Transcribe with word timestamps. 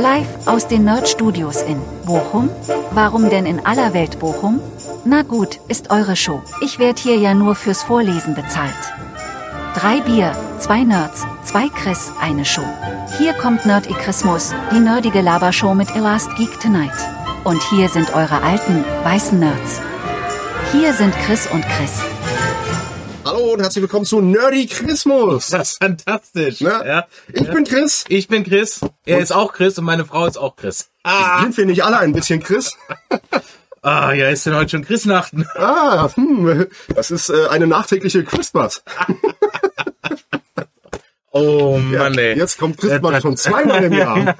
Live 0.00 0.46
aus 0.46 0.68
den 0.68 0.84
Nerd 0.84 1.08
Studios 1.08 1.62
in 1.62 1.82
Bochum? 2.06 2.48
Warum 2.92 3.30
denn 3.30 3.46
in 3.46 3.66
aller 3.66 3.94
Welt 3.94 4.20
Bochum? 4.20 4.60
Na 5.04 5.22
gut, 5.22 5.58
ist 5.66 5.90
eure 5.90 6.14
Show. 6.14 6.40
Ich 6.62 6.78
werd 6.78 7.00
hier 7.00 7.16
ja 7.16 7.34
nur 7.34 7.56
fürs 7.56 7.82
Vorlesen 7.82 8.36
bezahlt. 8.36 8.72
Drei 9.74 10.00
Bier, 10.00 10.36
zwei 10.60 10.84
Nerds, 10.84 11.26
zwei 11.42 11.68
Chris, 11.68 12.12
eine 12.20 12.44
Show. 12.44 12.64
Hier 13.18 13.32
kommt 13.32 13.66
Nerdikrismus, 13.66 14.54
die 14.72 14.78
nerdige 14.78 15.20
Labershow 15.20 15.74
mit 15.74 15.94
Elast 15.96 16.34
Geek 16.36 16.60
Tonight. 16.60 16.92
Und 17.42 17.60
hier 17.64 17.88
sind 17.88 18.14
eure 18.14 18.40
alten, 18.42 18.84
weißen 19.02 19.40
Nerds. 19.40 19.80
Hier 20.70 20.92
sind 20.92 21.12
Chris 21.26 21.48
und 21.50 21.64
Chris. 21.66 22.02
Hallo 23.28 23.52
und 23.52 23.60
herzlich 23.60 23.82
willkommen 23.82 24.06
zu 24.06 24.22
Nerdy 24.22 24.66
Christmas. 24.66 25.50
Das 25.50 25.72
ist 25.72 25.84
fantastisch. 25.84 26.62
Ne? 26.62 26.82
Ja. 26.86 27.06
Ich 27.30 27.46
bin 27.46 27.64
Chris. 27.64 28.06
Ich 28.08 28.26
bin 28.26 28.42
Chris. 28.42 28.80
Er 29.04 29.18
ist 29.18 29.32
auch 29.32 29.52
Chris 29.52 29.78
und 29.78 29.84
meine 29.84 30.06
Frau 30.06 30.24
ist 30.24 30.38
auch 30.38 30.56
Chris. 30.56 30.88
Ah. 31.02 31.42
Sind 31.42 31.54
wir 31.58 31.66
nicht 31.66 31.84
alle 31.84 31.98
ein 31.98 32.12
bisschen 32.14 32.42
Chris? 32.42 32.74
Ah, 33.80 34.12
ja, 34.12 34.28
ist 34.28 34.44
denn 34.44 34.56
heute 34.56 34.70
schon 34.70 34.84
Christnachten? 34.84 35.46
Ah, 35.56 36.10
hm, 36.12 36.66
das 36.96 37.12
ist 37.12 37.28
äh, 37.28 37.46
eine 37.48 37.66
nachträgliche 37.66 38.24
Christmas. 38.24 38.82
Oh 41.30 41.78
Ja, 41.92 41.98
Mann, 42.04 42.18
ey. 42.18 42.36
Jetzt 42.36 42.58
kommt 42.58 42.78
Christmas 42.78 43.22
schon 43.22 43.36
zweimal 43.36 43.84
im 43.84 43.92
Jahr. 43.92 44.34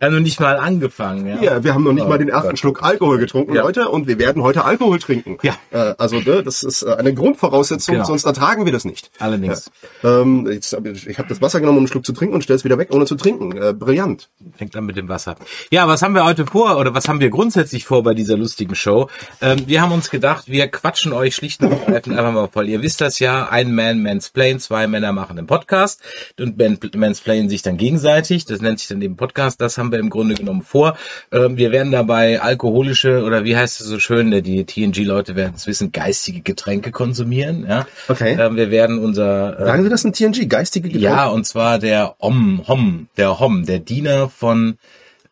Ja, 0.00 0.10
noch 0.10 0.20
nicht 0.20 0.40
mal 0.40 0.56
angefangen, 0.58 1.26
ja. 1.26 1.40
Ja, 1.42 1.64
wir 1.64 1.72
haben 1.72 1.82
noch 1.82 1.92
nicht 1.94 2.04
Oh 2.04 2.08
mal 2.08 2.18
den 2.18 2.28
ersten 2.28 2.50
Gott. 2.50 2.58
Schluck 2.58 2.82
Alkohol 2.82 3.16
getrunken, 3.16 3.54
Ja. 3.54 3.62
Leute, 3.62 3.88
und 3.88 4.06
wir 4.06 4.18
werden 4.18 4.42
heute 4.42 4.64
Alkohol 4.66 4.98
trinken. 4.98 5.38
Ja. 5.42 5.54
Äh, 5.70 5.94
also 5.96 6.16
ne, 6.20 6.42
das 6.42 6.62
ist 6.62 6.82
äh, 6.82 6.94
eine 6.96 7.14
Grundvoraussetzung, 7.14 7.94
Genau. 7.94 8.04
sonst 8.06 8.24
ertragen 8.26 8.66
wir 8.66 8.72
das 8.72 8.84
nicht. 8.84 9.10
Allerdings. 9.18 9.70
Ja. 10.02 10.20
Ähm, 10.20 10.46
jetzt, 10.52 10.76
ich 11.06 11.16
habe 11.18 11.28
das 11.30 11.40
Wasser 11.40 11.60
genommen, 11.60 11.78
um 11.78 11.82
einen 11.84 11.88
Schluck 11.88 12.04
zu 12.04 12.12
trinken 12.12 12.34
und 12.34 12.42
stelle 12.42 12.58
es 12.58 12.64
wieder 12.64 12.76
weg, 12.76 12.88
ohne 12.92 13.06
zu 13.06 13.14
trinken. 13.14 13.56
Äh, 13.56 13.72
brillant. 13.72 14.28
Fängt 14.58 14.76
an 14.76 14.84
mit 14.84 14.98
dem 14.98 15.08
Wasser. 15.08 15.36
Ja, 15.70 15.88
was 15.88 16.02
haben 16.02 16.14
wir 16.14 16.26
heute 16.26 16.44
vor 16.44 16.76
oder 16.76 16.92
was 16.92 17.08
haben 17.08 17.20
wir 17.20 17.30
grundsätzlich 17.30 17.86
vor 17.86 18.02
bei 18.02 18.12
dieser 18.12 18.36
lustigen 18.36 18.74
Show? 18.74 19.08
Ähm, 19.40 19.62
wir 19.66 19.80
haben 19.80 19.92
uns 19.92 20.10
gedacht, 20.10 20.44
wir 20.46 20.68
quatschen 20.68 21.14
euch 21.14 21.34
schlicht 21.34 21.62
und 21.62 21.72
ergreifend 21.72 22.18
einfach 22.18 22.32
mal 22.32 22.48
voll. 22.48 22.68
Ihr 22.68 22.82
wisst 22.82 23.00
das 23.00 23.18
ja, 23.18 23.48
ein 23.48 23.74
Man 23.74 24.02
mansplain, 24.02 24.60
zwei 24.60 24.86
Männer 24.88 25.12
machen 25.12 25.38
einen 25.38 25.46
Podcast 25.46 26.02
und 26.38 26.58
man- 26.58 26.78
mansplainen 26.94 27.48
sich 27.48 27.62
dann 27.62 27.78
gegenseitig. 27.78 28.44
Das 28.44 28.60
nennt 28.60 28.78
sich 28.78 28.88
dann 28.88 29.00
eben 29.00 29.16
Podcast. 29.16 29.58
Das 29.58 29.78
haben 29.78 29.86
wir 29.92 29.95
im 29.98 30.10
Grunde 30.10 30.34
genommen 30.34 30.62
vor. 30.62 30.96
Ähm, 31.32 31.56
wir 31.56 31.72
werden 31.72 31.92
dabei 31.92 32.40
alkoholische 32.40 33.22
oder 33.24 33.44
wie 33.44 33.56
heißt 33.56 33.80
es 33.80 33.86
so 33.86 33.98
schön, 33.98 34.28
ne, 34.28 34.42
die 34.42 34.64
TNG-Leute 34.64 35.36
werden 35.36 35.54
es 35.56 35.66
wissen, 35.66 35.92
geistige 35.92 36.40
Getränke 36.40 36.90
konsumieren. 36.90 37.66
Ja? 37.68 37.86
Okay. 38.08 38.36
Ähm, 38.38 38.56
wir 38.56 38.70
werden 38.70 38.98
unser 38.98 39.58
äh, 39.58 39.64
Sagen 39.64 39.82
Sie 39.84 39.88
das 39.88 40.04
in 40.04 40.12
TNG? 40.12 40.48
Geistige 40.48 40.88
Getränke? 40.88 41.04
ja, 41.06 41.26
und 41.26 41.46
zwar 41.46 41.78
der 41.78 42.16
Om, 42.18 42.62
Hom, 42.66 43.08
der 43.16 43.40
Hom, 43.40 43.66
der 43.66 43.78
Diener 43.78 44.28
von 44.28 44.78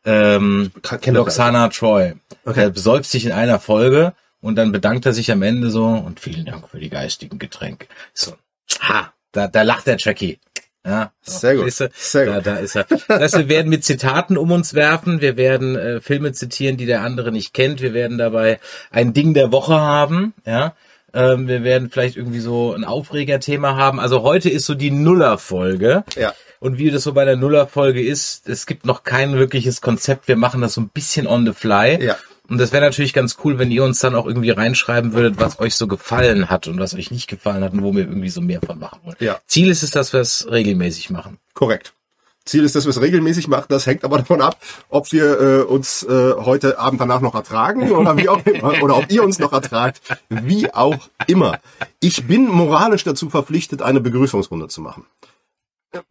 ähm, 0.05 0.71
Roxana 1.07 1.69
Troy. 1.69 2.15
Okay. 2.45 2.61
Der 2.61 2.71
besäuft 2.71 3.11
sich 3.11 3.25
in 3.25 3.33
einer 3.33 3.59
Folge 3.59 4.13
und 4.41 4.57
dann 4.57 4.73
bedankt 4.73 5.07
er 5.07 5.15
sich 5.15 5.33
am 5.33 5.43
Ende 5.43 5.71
so 5.71 5.87
und 5.87 6.21
vielen 6.21 6.45
Dank 6.45 6.69
für 6.69 6.79
die 6.79 6.91
geistigen 6.91 7.39
Getränke. 7.39 7.87
So, 8.13 8.35
ha, 8.81 9.13
da, 9.33 9.49
da 9.49 9.63
lacht 9.63 9.87
der 9.87 9.97
Jackie. 9.99 10.39
Ja, 10.87 11.13
Sehr 11.23 11.55
gut, 11.57 11.73
Verstehst 11.73 11.81
du? 11.81 11.89
sehr 11.97 12.27
gut. 12.27 12.35
Da, 12.35 12.41
da 12.41 12.57
ist 12.57 12.77
er. 12.77 12.85
Das 12.85 13.09
heißt, 13.09 13.39
wir 13.39 13.49
werden 13.49 13.71
mit 13.71 13.85
Zitaten 13.85 14.37
um 14.37 14.51
uns 14.51 14.75
werfen. 14.75 15.21
Wir 15.23 15.37
werden 15.37 15.77
äh, 15.77 16.01
Filme 16.01 16.33
zitieren, 16.33 16.77
die 16.77 16.87
der 16.87 17.01
andere 17.03 17.33
nicht 17.33 17.55
kennt. 17.55 17.81
Wir 17.81 17.95
werden 17.95 18.19
dabei 18.19 18.61
ein 18.91 19.15
Ding 19.15 19.33
der 19.33 19.51
Woche 19.51 19.81
haben. 19.81 20.35
Ja, 20.45 20.75
ähm, 21.15 21.49
wir 21.49 21.65
werden 21.65 21.89
vielleicht 21.91 22.17
irgendwie 22.17 22.41
so 22.41 22.75
ein 22.75 22.85
Aufregerthema 22.85 23.77
haben. 23.77 23.99
Also 23.99 24.23
heute 24.23 24.51
ist 24.51 24.67
so 24.67 24.75
die 24.75 24.91
Nuller-Folge. 24.91 26.05
Ja. 26.17 26.35
Und 26.61 26.79
wie 26.79 26.91
das 26.91 27.03
so 27.03 27.13
bei 27.13 27.25
der 27.25 27.37
Nuller-Folge 27.37 28.03
ist, 28.03 28.49
es 28.49 28.67
gibt 28.67 28.85
noch 28.85 29.05
kein 29.05 29.35
wirkliches 29.37 29.81
Konzept. 29.81 30.29
Wir 30.29 30.37
machen 30.37 30.61
das 30.61 30.75
so 30.75 30.81
ein 30.81 30.89
bisschen 30.89 31.27
on 31.27 31.47
the 31.47 31.53
fly. 31.53 32.03
Ja. 32.05 32.17
Und 32.49 32.59
das 32.59 32.73
wäre 32.73 32.85
natürlich 32.85 33.15
ganz 33.15 33.39
cool, 33.43 33.59
wenn 33.59 33.71
ihr 33.71 33.85
uns 33.85 34.01
dann 34.01 34.15
auch 34.15 34.27
irgendwie 34.27 34.51
reinschreiben 34.51 35.15
würdet, 35.15 35.41
was 35.41 35.61
euch 35.61 35.75
so 35.77 35.87
gefallen 35.87 36.51
hat 36.51 36.69
und 36.69 36.79
was 36.79 36.95
euch 36.95 37.11
nicht 37.11 37.27
gefallen 37.27 37.65
hat 37.65 37.73
und 37.73 37.83
wo 37.83 37.95
wir 37.95 38.03
irgendwie 38.03 38.29
so 38.29 38.43
mehr 38.43 38.61
von 38.61 38.79
machen 38.79 39.01
wollen. 39.05 39.17
Ja. 39.21 39.39
Ziel 39.47 39.71
ist 39.71 39.83
es, 39.83 39.91
dass 39.91 40.13
wir 40.13 40.21
es 40.21 40.47
regelmäßig 40.51 41.09
machen. 41.09 41.39
Korrekt. 41.55 41.95
Ziel 42.45 42.65
ist, 42.65 42.75
dass 42.75 42.85
wir 42.85 42.91
es 42.91 43.01
regelmäßig 43.01 43.49
machen. 43.49 43.67
Das 43.69 43.87
hängt 43.87 44.05
aber 44.05 44.19
davon 44.19 44.43
ab, 44.43 44.59
ob 44.91 45.11
wir 45.13 45.41
äh, 45.41 45.63
uns 45.63 46.03
äh, 46.03 46.35
heute 46.35 46.79
Abend 46.79 47.01
danach 47.01 47.23
noch 47.23 47.35
ertragen 47.35 47.91
oder 47.91 48.17
wie 48.19 48.29
auch 48.29 48.45
immer, 48.45 48.75
oder 48.83 48.99
ob 48.99 49.11
ihr 49.11 49.25
uns 49.25 49.39
noch 49.39 49.53
ertragt, 49.53 50.03
wie 50.29 50.73
auch 50.73 51.09
immer. 51.27 51.59
Ich 52.01 52.27
bin 52.27 52.47
moralisch 52.47 53.05
dazu 53.05 53.31
verpflichtet, 53.31 53.81
eine 53.81 54.01
Begrüßungsrunde 54.01 54.69
zu 54.69 54.83
machen. 54.83 55.07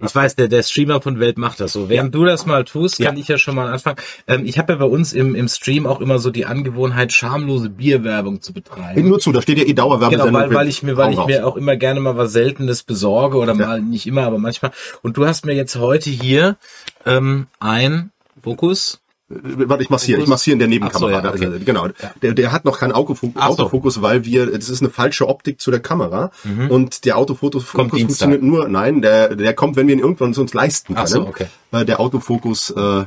Ich 0.04 0.14
weiß, 0.16 0.36
der, 0.36 0.48
der 0.48 0.64
Streamer 0.64 1.02
von 1.02 1.20
Welt 1.20 1.38
macht 1.38 1.60
das 1.60 1.74
so. 1.74 1.90
Während 1.90 2.14
du 2.16 2.26
das 2.26 2.46
mal 2.46 2.64
tust, 2.64 2.98
kann 2.98 3.16
Ja. 3.16 3.22
ich 3.22 3.28
ja 3.28 3.38
schon 3.38 3.56
mal 3.56 3.72
anfangen. 3.72 3.98
Ähm, 4.28 4.46
ich 4.46 4.58
habe 4.58 4.74
ja 4.74 4.80
bei 4.80 4.86
uns 4.86 5.14
im, 5.14 5.36
im 5.36 5.48
Stream 5.48 5.86
auch 5.88 6.02
immer 6.02 6.20
so 6.20 6.30
die 6.30 6.46
Angewohnheit, 6.46 7.14
schamlose 7.14 7.70
Bierwerbung 7.70 8.42
zu 8.42 8.54
betreiben. 8.54 9.08
Nur 9.08 9.20
zu, 9.20 9.32
da 9.32 9.42
steht 9.42 9.58
ja 9.58 9.66
eh 9.66 9.74
Dauerwerbesendung. 9.74 10.28
Genau, 10.34 10.40
weil, 10.50 10.54
weil 10.54 10.68
ich 10.68 10.84
mir, 10.84 10.98
weil 10.98 11.12
ich 11.14 11.18
raus. 11.18 11.28
mir 11.28 11.46
auch 11.46 11.58
immer 11.58 11.76
gerne 11.76 12.00
mal 12.00 12.18
was 12.18 12.32
Seltenes 12.34 12.84
besorge 12.84 13.38
oder 13.38 13.54
mal 13.54 13.82
nicht 13.82 14.08
immer, 14.08 14.24
aber 14.24 14.38
manchmal. 14.38 14.72
Und 15.02 15.18
du 15.18 15.26
hast 15.26 15.46
mir 15.46 15.54
jetzt 15.54 15.76
heute 15.76 16.10
hier 16.10 16.58
ähm, 17.06 17.48
ein 17.60 18.12
Fokus. 18.42 19.00
Äh, 19.36 19.70
Warte, 19.70 19.84
ich 19.84 19.90
massiere, 19.90 20.22
ich 20.22 20.28
massiere 20.28 20.54
in 20.54 20.60
der 20.60 20.68
Nebenkamera. 20.68 21.22
So, 21.36 21.44
ja, 21.44 21.50
okay. 21.50 21.60
Genau. 21.66 21.88
Der, 22.22 22.34
der 22.34 22.52
hat 22.52 22.66
noch 22.66 22.80
keinen 22.80 22.92
Autofokus, 22.94 23.34
so. 23.42 23.48
Autofokus, 23.50 24.02
weil 24.02 24.26
wir, 24.26 24.46
das 24.52 24.70
ist 24.70 24.82
eine 24.82 24.90
falsche 24.90 25.28
Optik 25.28 25.60
zu 25.60 25.72
der 25.72 25.80
Kamera. 25.80 26.32
Und 26.70 27.06
der 27.06 27.18
Autofokus 27.18 27.64
Mhm. 27.74 27.90
Funktioniert 27.90 28.42
nur, 28.44 28.68
nein, 28.68 29.02
der, 29.02 29.36
der 29.36 29.54
kommt, 29.54 29.76
wenn 29.76 29.88
wir 29.88 29.94
ihn 29.96 30.00
irgendwann 30.00 30.34
uns 30.34 30.54
leisten 30.54 30.96
können. 30.96 31.06
Ach 31.06 31.10
so, 31.10 31.28
okay. 31.28 31.48
Der 31.72 32.00
Autofokus 32.00 32.70
äh, 32.72 33.06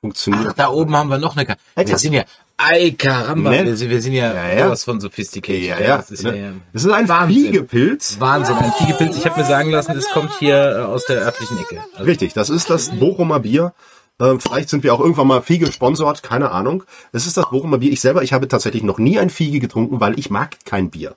funktioniert. 0.00 0.46
Ach, 0.50 0.52
da 0.54 0.68
oben 0.70 0.96
haben 0.96 1.08
wir 1.08 1.18
noch 1.18 1.36
eine. 1.36 1.46
Ka 1.46 1.56
wir 1.76 1.98
sind 1.98 2.12
ja, 2.12 2.24
ei 2.56 2.90
Karamba, 2.96 3.50
Ne? 3.50 3.64
wir, 3.64 3.76
sind, 3.76 3.90
wir 3.90 4.00
sind 4.02 4.12
ja, 4.12 4.32
Ja, 4.34 4.48
ja. 4.54 4.64
sowas 4.66 4.84
von 4.84 5.00
sophisticated. 5.00 5.64
ja, 5.64 5.80
ja. 5.80 5.96
Das 5.98 6.10
ist 6.10 6.22
ja, 6.22 6.32
ja 6.34 6.52
Das 6.72 6.84
ist 6.84 6.90
ein 6.92 7.08
Wahnsinn. 7.08 7.42
Fliegepilz. 7.42 8.20
Wahnsinn, 8.20 8.56
ein 8.56 8.72
Fiegepilz. 8.78 9.16
Ich 9.16 9.26
habe 9.26 9.40
mir 9.40 9.46
sagen 9.46 9.70
lassen, 9.70 9.94
das 9.94 10.08
kommt 10.10 10.30
hier 10.38 10.56
äh, 10.56 10.82
aus 10.82 11.04
der 11.06 11.20
örtlichen 11.22 11.58
Ecke. 11.58 11.80
Also, 11.94 12.04
Richtig, 12.04 12.32
das 12.34 12.50
ist 12.50 12.70
das 12.70 12.90
Bochumer 12.90 13.40
Bier. 13.40 13.72
Äh, 14.20 14.36
vielleicht 14.38 14.68
sind 14.68 14.82
wir 14.84 14.94
auch 14.94 15.00
irgendwann 15.00 15.26
mal 15.26 15.42
Fiege 15.42 15.66
gesponsert, 15.66 16.22
keine 16.22 16.50
Ahnung. 16.52 16.84
Es 17.12 17.26
ist 17.26 17.36
das 17.36 17.50
Bochumer 17.50 17.78
Bier. 17.78 17.92
Ich 17.92 18.00
selber, 18.00 18.22
ich 18.22 18.32
habe 18.32 18.46
tatsächlich 18.48 18.82
noch 18.82 18.98
nie 18.98 19.18
ein 19.18 19.30
Fiege 19.30 19.58
getrunken, 19.58 20.00
weil 20.00 20.18
ich 20.18 20.30
mag 20.30 20.56
kein 20.64 20.90
Bier. 20.90 21.16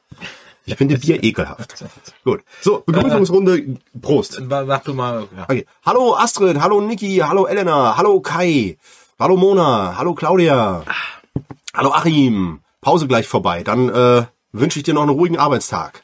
Ich 0.65 0.75
finde 0.75 0.97
Bier 0.97 1.23
ekelhaft. 1.23 1.85
Gut. 2.23 2.41
So, 2.61 2.83
Begrüßungsrunde. 2.85 3.77
Prost. 4.01 4.41
Ma- 4.41 4.63
Mach 4.65 4.81
du 4.83 4.93
mal. 4.93 5.27
Ja. 5.35 5.43
Okay. 5.43 5.65
Hallo 5.85 6.15
Astrid, 6.15 6.59
hallo 6.59 6.81
Niki, 6.81 7.17
hallo 7.17 7.45
Elena, 7.45 7.95
hallo 7.97 8.19
Kai, 8.19 8.77
hallo 9.19 9.37
Mona, 9.37 9.95
hallo 9.97 10.13
Claudia, 10.13 10.83
hallo 11.73 11.91
Achim. 11.93 12.59
Pause 12.81 13.07
gleich 13.07 13.27
vorbei. 13.27 13.63
Dann 13.63 13.89
äh, 13.89 14.25
wünsche 14.53 14.79
ich 14.79 14.83
dir 14.83 14.93
noch 14.93 15.01
einen 15.03 15.11
ruhigen 15.11 15.37
Arbeitstag. 15.37 16.03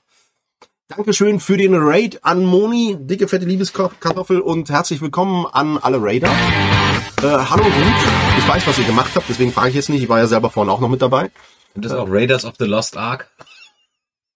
Dankeschön 0.96 1.40
für 1.40 1.58
den 1.58 1.74
Raid 1.74 2.24
an 2.24 2.46
Moni, 2.46 2.96
dicke 3.00 3.28
fette 3.28 3.46
Liebeskartoffel 3.46 4.40
und 4.40 4.70
herzlich 4.70 5.02
willkommen 5.02 5.48
an 5.48 5.80
alle 5.80 5.98
Raider. 6.00 6.28
Äh, 6.28 7.24
hallo 7.24 7.64
Ruth, 7.64 8.08
ich 8.38 8.48
weiß, 8.48 8.68
was 8.68 8.78
ihr 8.78 8.86
gemacht 8.86 9.10
habt, 9.16 9.28
deswegen 9.28 9.52
frage 9.52 9.70
ich 9.70 9.76
jetzt 9.76 9.90
nicht. 9.90 10.04
Ich 10.04 10.10
war 10.10 10.20
ja 10.20 10.28
selber 10.28 10.52
vorhin 10.52 10.72
auch 10.72 10.80
noch 10.80 10.90
mit 10.90 11.02
dabei. 11.02 11.32
Und 11.74 11.84
das 11.84 11.94
ist 11.94 11.98
auch 11.98 12.08
Raiders 12.08 12.46
of 12.46 12.54
the 12.60 12.66
Lost 12.66 12.96
Ark. 12.96 13.32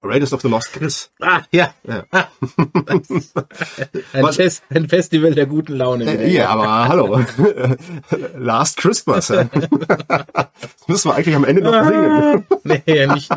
Raiders 0.03 0.31
of 0.31 0.41
the 0.41 0.47
Lost 0.47 0.73
Chris. 0.73 1.09
Ah, 1.19 1.41
ja. 1.51 1.73
Ja. 1.83 2.03
Ein, 2.85 3.01
Was- 4.23 4.35
Fest, 4.35 4.63
ein 4.69 4.87
Festival 4.87 5.33
der 5.33 5.47
guten 5.47 5.73
Laune. 5.75 6.05
Äh, 6.05 6.31
Ja, 6.31 6.49
aber 6.49 6.87
hallo. 6.87 7.19
Last 8.37 8.77
Christmas. 8.77 9.27
das 9.27 9.47
müssen 10.87 11.09
wir 11.09 11.15
eigentlich 11.15 11.35
am 11.35 11.43
Ende 11.45 11.61
noch 11.63 11.83
singen. 11.83 12.45
nee, 12.63 13.07
nicht, 13.07 13.31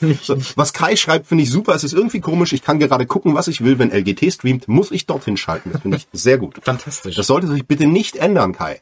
nicht, 0.00 0.56
was 0.58 0.72
Kai 0.72 0.96
schreibt, 0.96 1.28
finde 1.28 1.44
ich 1.44 1.50
super. 1.50 1.74
Es 1.74 1.84
ist 1.84 1.92
irgendwie 1.94 2.20
komisch. 2.20 2.52
Ich 2.52 2.62
kann 2.62 2.78
gerade 2.80 3.06
gucken, 3.06 3.34
was 3.34 3.46
ich 3.48 3.62
will. 3.62 3.78
Wenn 3.78 3.90
LGT 3.92 4.32
streamt, 4.32 4.66
muss 4.68 4.90
ich 4.90 5.06
dorthin 5.06 5.36
schalten. 5.36 5.70
Das 5.72 5.82
finde 5.82 5.98
ich 5.98 6.08
sehr 6.12 6.38
gut. 6.38 6.58
fantastisch. 6.62 7.14
Das 7.16 7.26
sollte 7.28 7.46
sich 7.46 7.66
bitte 7.66 7.86
nicht 7.86 8.16
ändern, 8.16 8.52
Kai. 8.52 8.80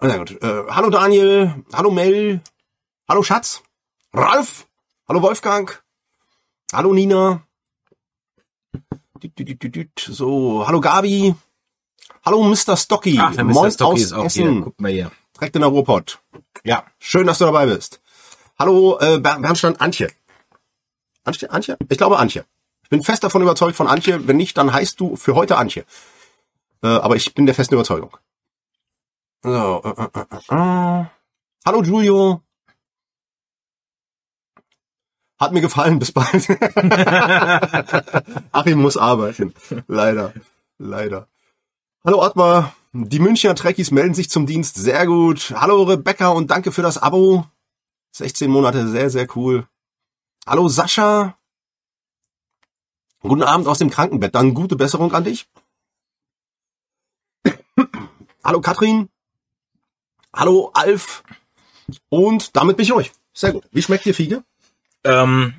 Na 0.00 0.16
gut. 0.16 0.42
Äh, 0.42 0.62
hallo 0.70 0.90
Daniel. 0.90 1.54
Hallo 1.72 1.90
Mel. 1.92 2.40
Hallo 3.08 3.22
Schatz. 3.22 3.62
Ralf. 4.12 4.66
Hallo 5.08 5.22
Wolfgang. 5.22 5.81
Hallo 6.72 6.92
Nina. 6.92 7.42
So, 9.98 10.64
hallo 10.66 10.80
Gabi. 10.80 11.34
Hallo 12.24 12.42
Mr. 12.42 12.76
Stocky. 12.76 13.18
Ach, 13.20 13.34
der 13.34 13.44
Moin 13.44 13.66
Mr. 13.66 13.70
Stocky 13.72 13.92
aus 13.94 14.00
ist 14.00 14.12
auch 14.12 14.24
Essen. 14.24 14.52
hier. 14.52 14.62
Guck 14.62 14.80
mal 14.80 14.90
hier. 14.90 15.12
Direkt 15.36 15.56
in 15.56 15.62
der 15.62 15.70
Ruhrpott. 15.70 16.20
Ja, 16.64 16.84
schön, 16.98 17.26
dass 17.26 17.38
du 17.38 17.44
dabei 17.44 17.66
bist. 17.66 18.00
Hallo, 18.58 18.98
äh, 19.00 19.18
Ber- 19.18 19.38
Bernstein, 19.38 19.76
Antje. 19.76 20.08
Antje? 21.24 21.50
Antje? 21.50 21.76
Ich 21.88 21.98
glaube 21.98 22.18
Antje. 22.18 22.44
Ich 22.82 22.88
bin 22.88 23.02
fest 23.02 23.24
davon 23.24 23.42
überzeugt 23.42 23.76
von 23.76 23.86
Antje. 23.86 24.26
Wenn 24.26 24.36
nicht, 24.36 24.56
dann 24.56 24.72
heißt 24.72 24.98
du 25.00 25.16
für 25.16 25.34
heute 25.34 25.56
Antje. 25.56 25.84
Äh, 26.82 26.88
aber 26.88 27.16
ich 27.16 27.34
bin 27.34 27.46
der 27.46 27.54
festen 27.54 27.74
Überzeugung. 27.74 28.16
So, 29.42 29.82
äh, 29.84 29.88
äh, 29.88 30.08
äh, 30.14 30.54
äh. 30.54 31.04
Hallo 31.64 31.82
Giulio. 31.82 32.42
Hat 35.42 35.50
mir 35.50 35.60
gefallen, 35.60 35.98
bis 35.98 36.12
bald. 36.12 36.48
Achim 38.52 38.80
muss 38.80 38.96
arbeiten. 38.96 39.52
Leider. 39.88 40.32
Leider. 40.78 41.26
Hallo 42.04 42.22
Ottmar, 42.22 42.76
die 42.92 43.18
Münchner 43.18 43.56
Trekkies 43.56 43.90
melden 43.90 44.14
sich 44.14 44.30
zum 44.30 44.46
Dienst. 44.46 44.76
Sehr 44.76 45.04
gut. 45.04 45.52
Hallo 45.56 45.82
Rebecca 45.82 46.28
und 46.28 46.52
danke 46.52 46.70
für 46.70 46.82
das 46.82 46.96
Abo. 46.96 47.44
16 48.12 48.52
Monate, 48.52 48.86
sehr, 48.86 49.10
sehr 49.10 49.26
cool. 49.34 49.66
Hallo 50.46 50.68
Sascha. 50.68 51.36
Guten 53.18 53.42
Abend 53.42 53.66
aus 53.66 53.78
dem 53.78 53.90
Krankenbett. 53.90 54.36
Dann 54.36 54.54
gute 54.54 54.76
Besserung 54.76 55.12
an 55.12 55.24
dich. 55.24 55.48
Hallo 58.44 58.60
Katrin. 58.60 59.08
Hallo 60.32 60.70
Alf. 60.72 61.24
Und 62.10 62.56
damit 62.56 62.76
bin 62.76 62.84
ich 62.84 62.92
euch. 62.92 63.10
Sehr 63.34 63.50
gut. 63.50 63.64
Wie 63.72 63.82
schmeckt 63.82 64.04
dir 64.04 64.14
Fiege? 64.14 64.44
Ähm, 65.04 65.54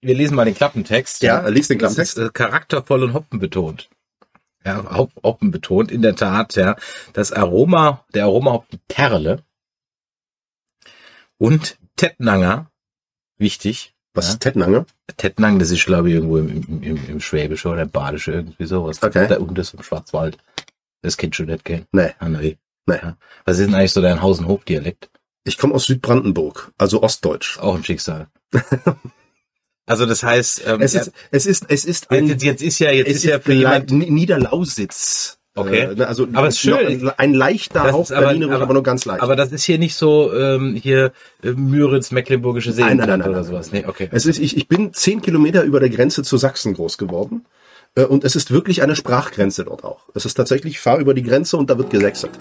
wir 0.00 0.14
lesen 0.14 0.34
mal 0.34 0.44
den 0.44 0.54
Klappentext. 0.54 1.22
Ja, 1.22 1.46
liest 1.48 1.70
den 1.70 1.78
Das 1.78 1.94
Klappentext. 1.94 2.18
ist 2.18 2.24
äh, 2.24 2.30
charaktervoll 2.30 3.02
und 3.04 3.14
hopfenbetont. 3.14 3.88
Ja, 4.64 4.96
Hop 4.96 5.12
Hopfen 5.22 5.50
betont, 5.50 5.92
in 5.92 6.02
der 6.02 6.16
Tat, 6.16 6.56
ja. 6.56 6.76
Das 7.12 7.32
Aroma, 7.32 8.04
der 8.14 8.24
Aromahopfen 8.24 8.80
Perle 8.88 9.42
und 11.36 11.78
Tettnanger, 11.96 12.70
wichtig. 13.36 13.94
Was 14.14 14.26
ja. 14.26 14.32
ist 14.32 14.40
Tettnange? 14.40 14.86
Tettnang, 15.16 15.58
das 15.58 15.70
ist, 15.70 15.84
glaube 15.84 16.08
ich, 16.08 16.14
irgendwo 16.14 16.38
im, 16.38 16.82
im, 16.82 17.08
im, 17.08 17.20
Schwäbische 17.20 17.68
oder 17.68 17.82
im 17.82 17.90
Badische, 17.90 18.32
irgendwie 18.32 18.64
sowas. 18.64 19.02
Okay. 19.02 19.26
Da 19.28 19.38
unten 19.38 19.56
ist 19.56 19.74
im 19.74 19.82
Schwarzwald. 19.82 20.38
Das 21.02 21.16
kennst 21.16 21.38
du 21.40 21.44
nicht, 21.44 21.64
gell? 21.64 21.86
Nee. 21.92 22.12
Ah, 22.18 22.28
nee. 22.28 22.56
Nee. 22.86 22.96
Ja. 22.96 23.16
Was 23.44 23.58
ist 23.58 23.66
denn 23.66 23.74
eigentlich 23.74 23.92
so 23.92 24.00
dein 24.00 24.22
Haus- 24.22 24.38
und 24.38 24.46
Hofdialekt? 24.46 25.10
Ich 25.44 25.58
komme 25.58 25.74
aus 25.74 25.84
Südbrandenburg, 25.84 26.72
also 26.78 27.02
Ostdeutsch. 27.02 27.56
Ist 27.56 27.62
auch 27.62 27.74
ein 27.76 27.84
Schicksal. 27.84 28.28
also 29.86 30.06
das 30.06 30.22
heißt, 30.22 30.62
ähm, 30.66 30.80
Es 30.80 30.94
ist, 30.94 31.12
es 31.30 31.46
ist, 31.46 31.66
es 31.68 31.84
ist 31.84 32.10
ein, 32.10 32.26
jetzt, 32.28 32.42
jetzt 32.42 32.62
ist 32.62 32.78
ja, 32.78 32.90
jetzt 32.90 33.08
es 33.08 33.16
ist 33.18 33.24
ja 33.24 33.38
für 33.40 33.52
jemand, 33.52 33.90
Ni- 33.90 34.10
Niederlausitz. 34.10 35.38
Okay. 35.56 35.80
Äh, 35.80 35.94
ne, 35.94 36.08
also 36.08 36.26
Aber 36.32 36.48
es 36.48 36.54
ist 36.54 36.60
schön. 36.62 37.10
ein 37.16 37.32
leichter 37.34 37.92
Hauch 37.92 38.02
ist 38.02 38.12
aber- 38.12 38.26
Berlinerisch, 38.26 38.54
aber, 38.54 38.64
aber- 38.64 38.74
nur 38.74 38.82
ganz 38.82 39.04
leicht. 39.04 39.22
aber 39.22 39.36
das 39.36 39.52
ist 39.52 39.62
hier 39.64 39.78
nicht 39.78 39.94
so 39.94 40.32
ähm, 40.34 40.74
hier 40.74 41.12
äh, 41.44 41.50
Müritz, 41.52 42.10
Mecklenburgische 42.10 42.70
Nein, 42.70 42.78
nein, 42.78 42.88
Seenland 42.88 43.08
nein, 43.10 43.18
nein, 43.20 43.28
oder 43.28 43.36
nein, 43.42 43.46
sowas. 43.50 43.70
Nee, 43.70 43.84
okay. 43.86 44.08
es 44.10 44.26
ist, 44.26 44.40
ich, 44.40 44.56
ich 44.56 44.66
bin 44.66 44.92
zehn 44.94 45.22
Kilometer 45.22 45.62
über 45.62 45.78
der 45.78 45.90
Grenze 45.90 46.22
zu 46.24 46.38
Sachsen 46.38 46.74
groß 46.74 46.98
geworden. 46.98 47.44
Äh, 47.94 48.02
Und 48.04 48.24
es 48.24 48.34
ist 48.34 48.50
wirklich 48.50 48.82
eine 48.82 48.96
Sprachgrenze 48.96 49.64
dort 49.64 49.84
auch. 49.84 50.08
Es 50.14 50.24
ist 50.24 50.34
tatsächlich, 50.34 50.72
ich 50.74 50.80
fahr 50.80 50.98
über 50.98 51.14
die 51.14 51.22
Grenze 51.22 51.56
und 51.56 51.70
da 51.70 51.78
wird 51.78 51.90
gesächselt. 51.90 52.32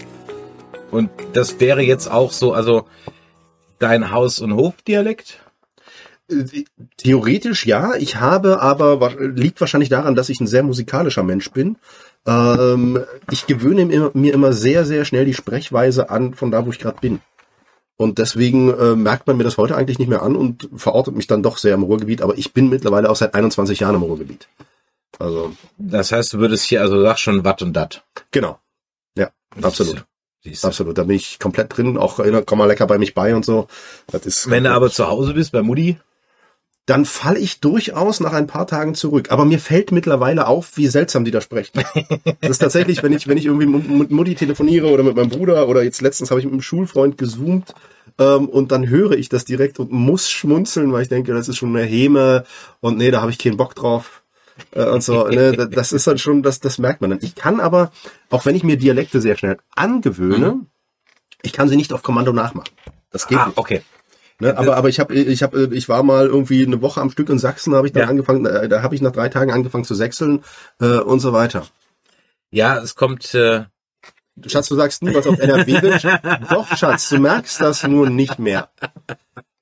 Und 0.93 1.09
das 1.33 1.59
wäre 1.59 1.81
jetzt 1.81 2.09
auch 2.09 2.31
so, 2.31 2.53
also 2.53 2.85
dein 3.79 4.11
Haus- 4.11 4.39
und 4.39 4.55
Hofdialekt? 4.55 5.39
Theoretisch 6.97 7.65
ja, 7.65 7.95
ich 7.95 8.17
habe 8.17 8.61
aber, 8.61 9.15
liegt 9.19 9.59
wahrscheinlich 9.59 9.89
daran, 9.89 10.15
dass 10.15 10.29
ich 10.29 10.39
ein 10.39 10.47
sehr 10.47 10.63
musikalischer 10.63 11.23
Mensch 11.23 11.51
bin. 11.51 11.77
Ähm, 12.25 13.03
ich 13.31 13.47
gewöhne 13.47 13.85
mir, 13.85 14.33
immer 14.33 14.53
sehr, 14.53 14.85
sehr 14.85 15.03
schnell 15.03 15.25
die 15.25 15.33
Sprechweise 15.33 16.09
an 16.09 16.35
von 16.35 16.51
da, 16.51 16.65
wo 16.65 16.69
ich 16.69 16.79
gerade 16.79 17.01
bin. 17.01 17.19
Und 17.97 18.19
deswegen 18.19 18.71
äh, 18.73 18.95
merkt 18.95 19.27
man 19.27 19.37
mir 19.37 19.43
das 19.43 19.57
heute 19.57 19.75
eigentlich 19.75 19.99
nicht 19.99 20.07
mehr 20.07 20.21
an 20.21 20.35
und 20.35 20.69
verortet 20.75 21.15
mich 21.15 21.27
dann 21.27 21.43
doch 21.43 21.57
sehr 21.57 21.73
im 21.73 21.83
Ruhrgebiet. 21.83 22.21
Aber 22.21 22.37
ich 22.37 22.53
bin 22.53 22.69
mittlerweile 22.69 23.09
auch 23.09 23.15
seit 23.15 23.33
21 23.33 23.79
Jahren 23.79 23.95
im 23.95 24.03
Ruhrgebiet. 24.03 24.47
Also, 25.19 25.53
Das 25.77 26.11
heißt, 26.11 26.33
du 26.33 26.39
würdest 26.39 26.65
hier, 26.65 26.81
also 26.81 27.01
sag 27.01 27.17
schon 27.19 27.43
Watt 27.43 27.61
und 27.61 27.73
Dat. 27.73 28.03
genau. 28.31 28.59
Ja, 29.17 29.29
absolut. 29.61 30.05
Siehst. 30.43 30.65
Absolut. 30.65 30.97
Da 30.97 31.03
bin 31.03 31.15
ich 31.15 31.39
komplett 31.39 31.75
drin. 31.77 31.97
Auch 31.97 32.19
äh, 32.19 32.43
komm 32.45 32.59
mal 32.59 32.65
lecker 32.65 32.85
bei 32.87 32.97
mich 32.97 33.13
bei 33.13 33.35
und 33.35 33.45
so. 33.45 33.67
Das 34.07 34.25
ist 34.25 34.49
Wenn 34.49 34.65
du 34.65 34.71
aber 34.71 34.89
zu 34.89 35.07
Hause 35.07 35.33
bist 35.33 35.53
bei 35.53 35.61
Mutti, 35.61 35.97
dann 36.85 37.05
falle 37.05 37.39
ich 37.39 37.61
durchaus 37.61 38.19
nach 38.19 38.33
ein 38.33 38.47
paar 38.47 38.67
Tagen 38.67 38.93
zurück. 38.93 39.31
Aber 39.31 39.45
mir 39.45 39.59
fällt 39.59 39.93
mittlerweile 39.93 40.47
auf, 40.47 40.75
wie 40.75 40.87
seltsam 40.87 41.23
die 41.23 41.31
da 41.31 41.39
sprechen. 41.39 41.83
Das 42.41 42.51
ist 42.51 42.59
tatsächlich, 42.59 43.01
wenn 43.03 43.13
ich, 43.13 43.27
wenn 43.27 43.37
ich 43.37 43.45
irgendwie 43.45 43.67
mit 43.67 43.89
mit 43.89 44.11
Mutti 44.11 44.35
telefoniere 44.35 44.87
oder 44.87 45.03
mit 45.03 45.15
meinem 45.15 45.29
Bruder 45.29 45.69
oder 45.69 45.81
jetzt 45.81 46.01
letztens 46.01 46.29
habe 46.29 46.41
ich 46.41 46.45
mit 46.45 46.51
einem 46.51 46.61
Schulfreund 46.61 47.17
gezoomt 47.17 47.73
ähm, 48.19 48.49
und 48.49 48.73
dann 48.73 48.89
höre 48.89 49.13
ich 49.13 49.29
das 49.29 49.45
direkt 49.45 49.79
und 49.79 49.93
muss 49.93 50.29
schmunzeln, 50.29 50.91
weil 50.91 51.03
ich 51.03 51.09
denke, 51.09 51.33
das 51.33 51.47
ist 51.47 51.57
schon 51.57 51.75
eine 51.75 51.85
Häme 51.85 52.43
und 52.81 52.97
nee, 52.97 53.11
da 53.11 53.21
habe 53.21 53.31
ich 53.31 53.37
keinen 53.37 53.55
Bock 53.55 53.75
drauf. 53.75 54.22
Äh, 54.71 54.85
und 54.85 55.03
so, 55.03 55.27
ne, 55.27 55.53
da- 55.53 55.65
das 55.65 55.91
ist 55.93 56.07
dann 56.07 56.17
schon, 56.17 56.43
das, 56.43 56.59
das 56.59 56.77
merkt 56.77 57.01
man 57.01 57.09
dann. 57.11 57.19
Ich 57.21 57.35
kann 57.35 57.59
aber, 57.59 57.91
auch 58.29 58.45
wenn 58.45 58.55
ich 58.55 58.63
mir 58.63 58.77
Dialekte 58.77 59.21
sehr 59.21 59.37
schnell 59.37 59.57
angewöhne, 59.75 60.65
ich 61.41 61.53
kann 61.53 61.67
sie 61.69 61.75
nicht 61.75 61.93
auf 61.93 62.03
Kommando 62.03 62.33
nachmachen. 62.33 62.69
Das 63.11 63.27
geht 63.27 63.37
ah, 63.37 63.47
nicht. 63.47 63.57
okay. 63.57 63.81
Ne, 64.39 64.57
aber 64.57 64.75
aber 64.77 64.89
ich 64.89 64.99
habe 64.99 65.13
ich 65.13 65.43
habe 65.43 65.69
ich 65.73 65.87
war 65.89 66.01
mal 66.03 66.25
irgendwie 66.25 66.65
eine 66.65 66.81
Woche 66.81 66.99
am 67.01 67.11
Stück 67.11 67.29
in 67.29 67.37
Sachsen, 67.37 67.75
habe 67.75 67.85
ich 67.87 67.93
dann 67.93 68.03
Ja. 68.03 68.09
angefangen, 68.09 68.45
äh, 68.45 68.67
da 68.67 68.81
habe 68.81 68.95
ich 68.95 69.01
nach 69.01 69.11
drei 69.11 69.29
Tagen 69.29 69.51
angefangen 69.51 69.83
zu 69.85 69.93
sechseln 69.93 70.43
äh, 70.81 70.97
und 70.97 71.19
so 71.19 71.33
weiter. 71.33 71.67
Ja, 72.49 72.77
es 72.79 72.95
kommt, 72.95 73.33
äh, 73.35 73.65
Schatz, 74.47 74.67
du 74.69 74.75
sagst 74.75 75.03
nie 75.03 75.13
was 75.13 75.27
auf 75.27 75.37
NRW. 75.37 75.79
Doch, 76.49 76.75
Schatz, 76.75 77.09
du 77.09 77.19
merkst 77.19 77.61
das 77.61 77.83
nur 77.83 78.09
nicht 78.09 78.39
mehr. 78.39 78.69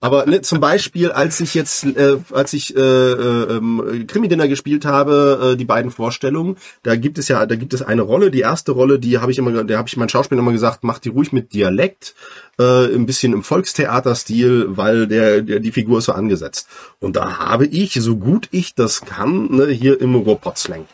Aber 0.03 0.25
ne, 0.25 0.41
zum 0.41 0.59
Beispiel, 0.59 1.11
als 1.11 1.39
ich 1.41 1.53
jetzt, 1.53 1.85
äh, 1.85 2.17
als 2.31 2.53
ich 2.53 2.75
äh, 2.75 2.79
äh, 2.79 3.57
ähm, 3.57 4.05
Krimi-Dinner 4.07 4.47
gespielt 4.47 4.83
habe, 4.83 5.51
äh, 5.53 5.55
die 5.55 5.63
beiden 5.63 5.91
Vorstellungen, 5.91 6.57
da 6.81 6.95
gibt 6.95 7.19
es 7.19 7.27
ja, 7.27 7.45
da 7.45 7.55
gibt 7.55 7.71
es 7.75 7.83
eine 7.83 8.01
Rolle. 8.01 8.31
Die 8.31 8.39
erste 8.39 8.71
Rolle, 8.71 8.97
die 8.97 9.19
habe 9.19 9.31
ich 9.31 9.37
immer, 9.37 9.63
der 9.63 9.77
habe 9.77 9.87
ich 9.87 9.95
meinen 9.97 10.09
Schauspielern 10.09 10.43
immer 10.43 10.53
gesagt, 10.53 10.83
mach 10.83 10.97
die 10.97 11.09
ruhig 11.09 11.33
mit 11.33 11.53
Dialekt, 11.53 12.15
äh, 12.57 12.85
ein 12.95 13.05
bisschen 13.05 13.31
im 13.31 13.43
Volkstheaterstil, 13.43 14.75
weil 14.75 15.05
der, 15.05 15.43
der 15.43 15.59
die 15.59 15.71
Figur 15.71 15.99
ist 15.99 16.05
so 16.05 16.13
angesetzt. 16.13 16.67
Und 16.99 17.15
da 17.15 17.37
habe 17.37 17.67
ich, 17.67 17.93
so 17.93 18.17
gut 18.17 18.47
ich 18.49 18.73
das 18.73 19.01
kann, 19.01 19.51
ne, 19.51 19.67
hier 19.67 20.01
im 20.01 20.15
Ruhrpott-Slang 20.15 20.87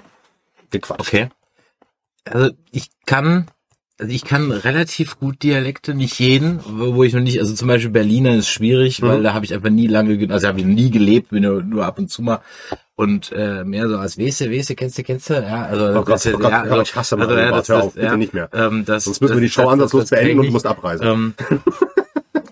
gequatscht. 0.69 1.00
okay. 1.00 1.30
Also 2.25 2.51
ich 2.71 2.89
kann, 3.06 3.48
also 4.00 4.12
ich 4.14 4.24
kann 4.26 4.52
relativ 4.52 5.20
gut 5.20 5.42
Dialekte, 5.44 5.94
nicht 5.96 6.20
jeden, 6.20 6.60
wo 6.66 7.04
ich 7.04 7.14
noch 7.14 7.22
nicht, 7.22 7.40
also 7.40 7.54
zum 7.56 7.68
Beispiel 7.68 7.90
Berliner 7.92 8.36
ist 8.36 8.48
schwierig, 8.50 9.02
weil 9.02 9.24
da 9.24 9.34
habe 9.34 9.46
ich 9.46 9.54
einfach 9.54 9.70
nie 9.70 9.88
lange, 9.88 10.18
ge- 10.18 10.30
also 10.32 10.48
habe 10.48 10.60
ich 10.60 10.66
nie 10.66 10.92
gelebt, 10.92 11.30
bin 11.30 11.44
nur, 11.44 11.64
nur 11.64 11.86
ab 11.86 11.98
und 11.98 12.10
zu 12.12 12.22
mal 12.22 12.40
und 12.96 13.32
äh, 13.32 13.64
mehr 13.64 13.88
so 13.90 13.98
als 13.98 14.18
Wese, 14.18 14.50
Wese, 14.52 14.76
kennst 14.76 14.98
du, 14.98 15.04
kennst 15.04 15.30
du, 15.30 15.34
ja, 15.36 15.66
also 15.66 16.00
Oh 16.00 16.04
Gott, 16.04 16.10
das, 16.16 16.28
oh 16.28 16.38
Gott, 16.38 16.52
ja, 16.52 16.66
Gott, 16.66 16.88
ich 16.88 16.96
hasse 16.96 17.18
mal 17.18 17.30
ja, 17.38 17.52
Bart, 17.52 17.68
hör 17.70 17.84
auf, 17.84 17.94
bitte 17.96 18.18
nicht 18.18 18.34
mehr. 18.34 18.50
Ähm, 18.54 18.86
das, 18.86 19.06
Sonst 19.06 19.22
müssen 19.22 19.34
wir 19.36 19.42
die 19.42 19.48
das- 19.48 19.54
Show 19.54 19.76
das- 19.76 19.92
das 19.92 20.10
kann 20.10 20.20
beenden 20.20 20.40
und 20.40 20.46
du 20.48 20.52
musst 20.52 20.68
abreisen. 20.68 21.08
Ähm, 21.08 21.34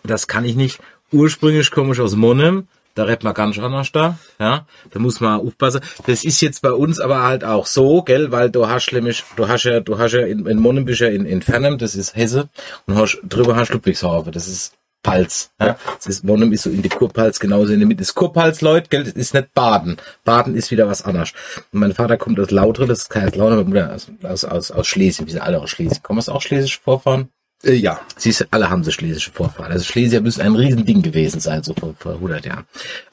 das 0.04 0.28
kann 0.28 0.46
ich 0.46 0.56
nicht. 0.56 0.80
Ursprünglich 1.12 1.72
komme 1.72 1.94
ich 1.94 2.00
aus 2.02 2.16
Monnem. 2.16 2.68
Da 2.96 3.04
redet 3.04 3.24
man 3.24 3.34
ganz 3.34 3.60
anders 3.60 3.92
da. 3.92 4.18
Ja, 4.40 4.66
da 4.92 5.00
muss 5.00 5.20
man 5.20 5.42
aufpassen. 5.42 5.82
Das 6.08 6.24
ist 6.24 6.42
jetzt 6.42 6.62
bei 6.62 6.72
uns 6.72 7.00
aber 7.00 7.24
halt 7.24 7.44
auch 7.44 7.66
so, 7.66 8.02
gell, 8.02 8.32
weil 8.32 8.50
du 8.50 8.68
hast 8.68 8.92
nämlich, 8.92 9.24
du 9.36 9.48
hast 9.48 9.66
ja, 9.66 9.82
du 9.82 10.00
hast 10.00 10.14
ja 10.14 10.22
in, 10.22 10.46
in 10.46 10.88
ja 10.88 11.08
in, 11.08 11.26
in 11.26 11.42
Fernem, 11.42 11.78
das 11.78 11.96
ist 11.96 12.16
Hesse, 12.16 12.50
und 12.88 12.96
hast, 12.96 13.20
drüber 13.24 13.58
hast 13.58 13.74
Ludwigshafen, 13.74 14.32
das 14.32 14.48
ist 14.48 14.74
Palz. 15.06 15.52
Ja? 15.60 15.78
Das 15.98 16.08
ist, 16.08 16.24
Monnem 16.24 16.52
ist 16.54 16.64
so 16.64 16.70
in 16.70 16.82
die 16.82 16.90
Kurpalz, 16.90 17.40
genauso 17.40 17.74
in 17.74 17.80
der 17.80 17.88
Mitte. 17.88 18.00
Das 18.00 18.10
ist 18.10 18.16
Kurpalz, 18.16 18.62
Leute, 18.62 18.90
gell, 18.90 19.04
das 19.04 19.14
ist 19.14 19.34
nicht 19.34 19.54
Baden. 19.54 19.98
Baden 20.24 20.56
ist 20.56 20.72
wieder 20.72 20.88
was 20.88 21.04
anderes. 21.04 21.34
Und 21.72 21.80
mein 21.80 21.94
Vater 21.94 22.18
kommt 22.18 22.40
aus 22.40 22.50
Lautre, 22.50 22.88
das 22.88 23.04
ist 23.04 23.10
kein 23.10 23.32
Lautre, 23.32 23.58
meine 23.58 23.66
Mutter 23.66 23.94
aus, 23.94 24.10
aus, 24.24 24.46
aus, 24.46 24.72
aus 24.72 24.88
Schlesien, 24.88 25.28
wir 25.28 25.34
sind 25.34 25.42
alle 25.42 25.62
aus 25.62 25.70
Schlesien. 25.70 26.02
Kommen 26.02 26.20
aus 26.20 26.30
auch 26.30 26.42
schlesisch 26.42 26.80
vorfahren? 26.80 27.30
Äh, 27.65 27.74
ja, 27.74 28.00
Siehst 28.17 28.41
du, 28.41 28.45
alle 28.51 28.69
haben 28.69 28.84
so 28.84 28.91
schlesische 28.91 29.31
Vorfahren. 29.31 29.72
Also 29.72 29.86
Schlesier 29.86 30.22
müssen 30.22 30.41
ein 30.41 30.55
Riesending 30.55 31.01
gewesen 31.01 31.39
sein, 31.39 31.63
so 31.63 31.74
vor, 31.74 31.95
vor 31.98 32.13
100 32.13 32.45
Jahren. 32.45 32.65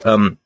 Ähm, 0.05 0.37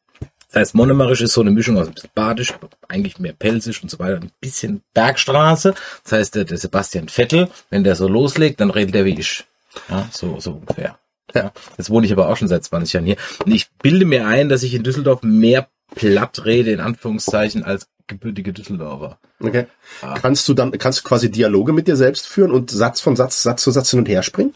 das 0.50 0.62
heißt, 0.62 0.76
Monomerisch 0.76 1.22
ist 1.22 1.34
so 1.34 1.42
eine 1.42 1.52
Mischung 1.52 1.78
aus 1.78 1.88
ein 1.88 1.94
bisschen 1.94 2.10
Badisch, 2.16 2.54
eigentlich 2.88 3.20
mehr 3.20 3.34
Pelzisch 3.34 3.84
und 3.84 3.92
so 3.92 4.00
weiter, 4.00 4.22
ein 4.22 4.32
bisschen 4.40 4.82
Bergstraße. 4.94 5.76
Das 6.04 6.12
heißt, 6.14 6.36
der, 6.36 6.46
der 6.46 6.58
Sebastian 6.58 7.10
Vettel, 7.10 7.50
wenn 7.70 7.84
der 7.84 7.96
so 7.96 8.08
loslegt, 8.08 8.62
dann 8.62 8.72
redet 8.72 8.96
er 8.96 9.06
wie 9.06 9.20
ich. 9.20 9.44
Ja, 9.90 10.08
so, 10.12 10.40
so 10.40 10.54
ungefähr. 10.54 10.98
Ja. 11.36 11.52
Jetzt 11.78 11.90
wohne 11.90 12.06
ich 12.06 12.14
aber 12.14 12.30
auch 12.30 12.38
schon 12.38 12.48
seit 12.48 12.64
20 12.64 12.94
Jahren 12.94 13.06
hier. 13.06 13.18
Und 13.46 13.52
ich 13.52 13.70
bilde 13.84 14.06
mir 14.06 14.26
ein, 14.26 14.48
dass 14.48 14.64
ich 14.64 14.74
in 14.74 14.84
Düsseldorf 14.84 15.22
mehr 15.24 15.68
platt 15.96 16.46
rede, 16.46 16.72
in 16.72 16.80
Anführungszeichen, 16.80 17.64
als 17.64 17.88
gebürtige 18.08 18.54
Düsseldorfer. 18.54 19.20
okay. 19.40 19.68
Ah. 20.02 20.16
Kannst 20.20 20.48
du 20.48 20.54
dann, 20.54 20.72
kannst 20.72 21.00
du 21.00 21.04
quasi 21.04 21.30
Dialoge 21.30 21.74
mit 21.74 21.88
dir 21.88 21.96
selbst 21.96 22.28
führen 22.28 22.52
und 22.52 22.72
Satz 22.72 23.02
von 23.02 23.16
Satz, 23.16 23.44
Satz 23.44 23.64
zu 23.64 23.72
Satz 23.72 23.92
hin 23.92 24.00
und 24.00 24.10
her 24.10 24.24
springen? 24.24 24.54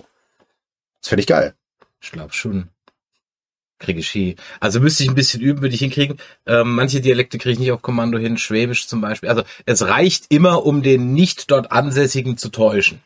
Das 1.02 1.10
fände 1.10 1.22
ich 1.22 1.28
geil. 1.28 1.54
Ich 2.02 2.12
glaube 2.12 2.34
schon. 2.34 2.70
Kriege 3.80 4.00
ich 4.00 4.10
hin. 4.10 4.36
Also 4.60 4.80
müsste 4.80 5.04
ich 5.04 5.10
ein 5.10 5.16
bisschen 5.16 5.42
üben, 5.42 5.62
würde 5.62 5.74
ich 5.74 5.82
hinkriegen. 5.82 6.18
Ähm, 6.46 6.76
manche 6.76 7.02
Dialekte 7.02 7.40
kriege 7.40 7.54
ich 7.54 7.60
nicht 7.60 7.72
auf 7.72 7.82
Kommando 7.82 8.20
hin, 8.20 8.38
Schwäbisch 8.38 8.88
zum 8.88 9.02
Beispiel. 9.02 9.30
Also 9.30 9.44
es 9.66 9.88
reicht 9.88 10.26
immer, 10.30 10.66
um 10.66 10.84
den 10.84 11.14
nicht 11.14 11.50
dort 11.50 11.72
Ansässigen 11.72 12.38
zu 12.38 12.50
täuschen. 12.50 13.02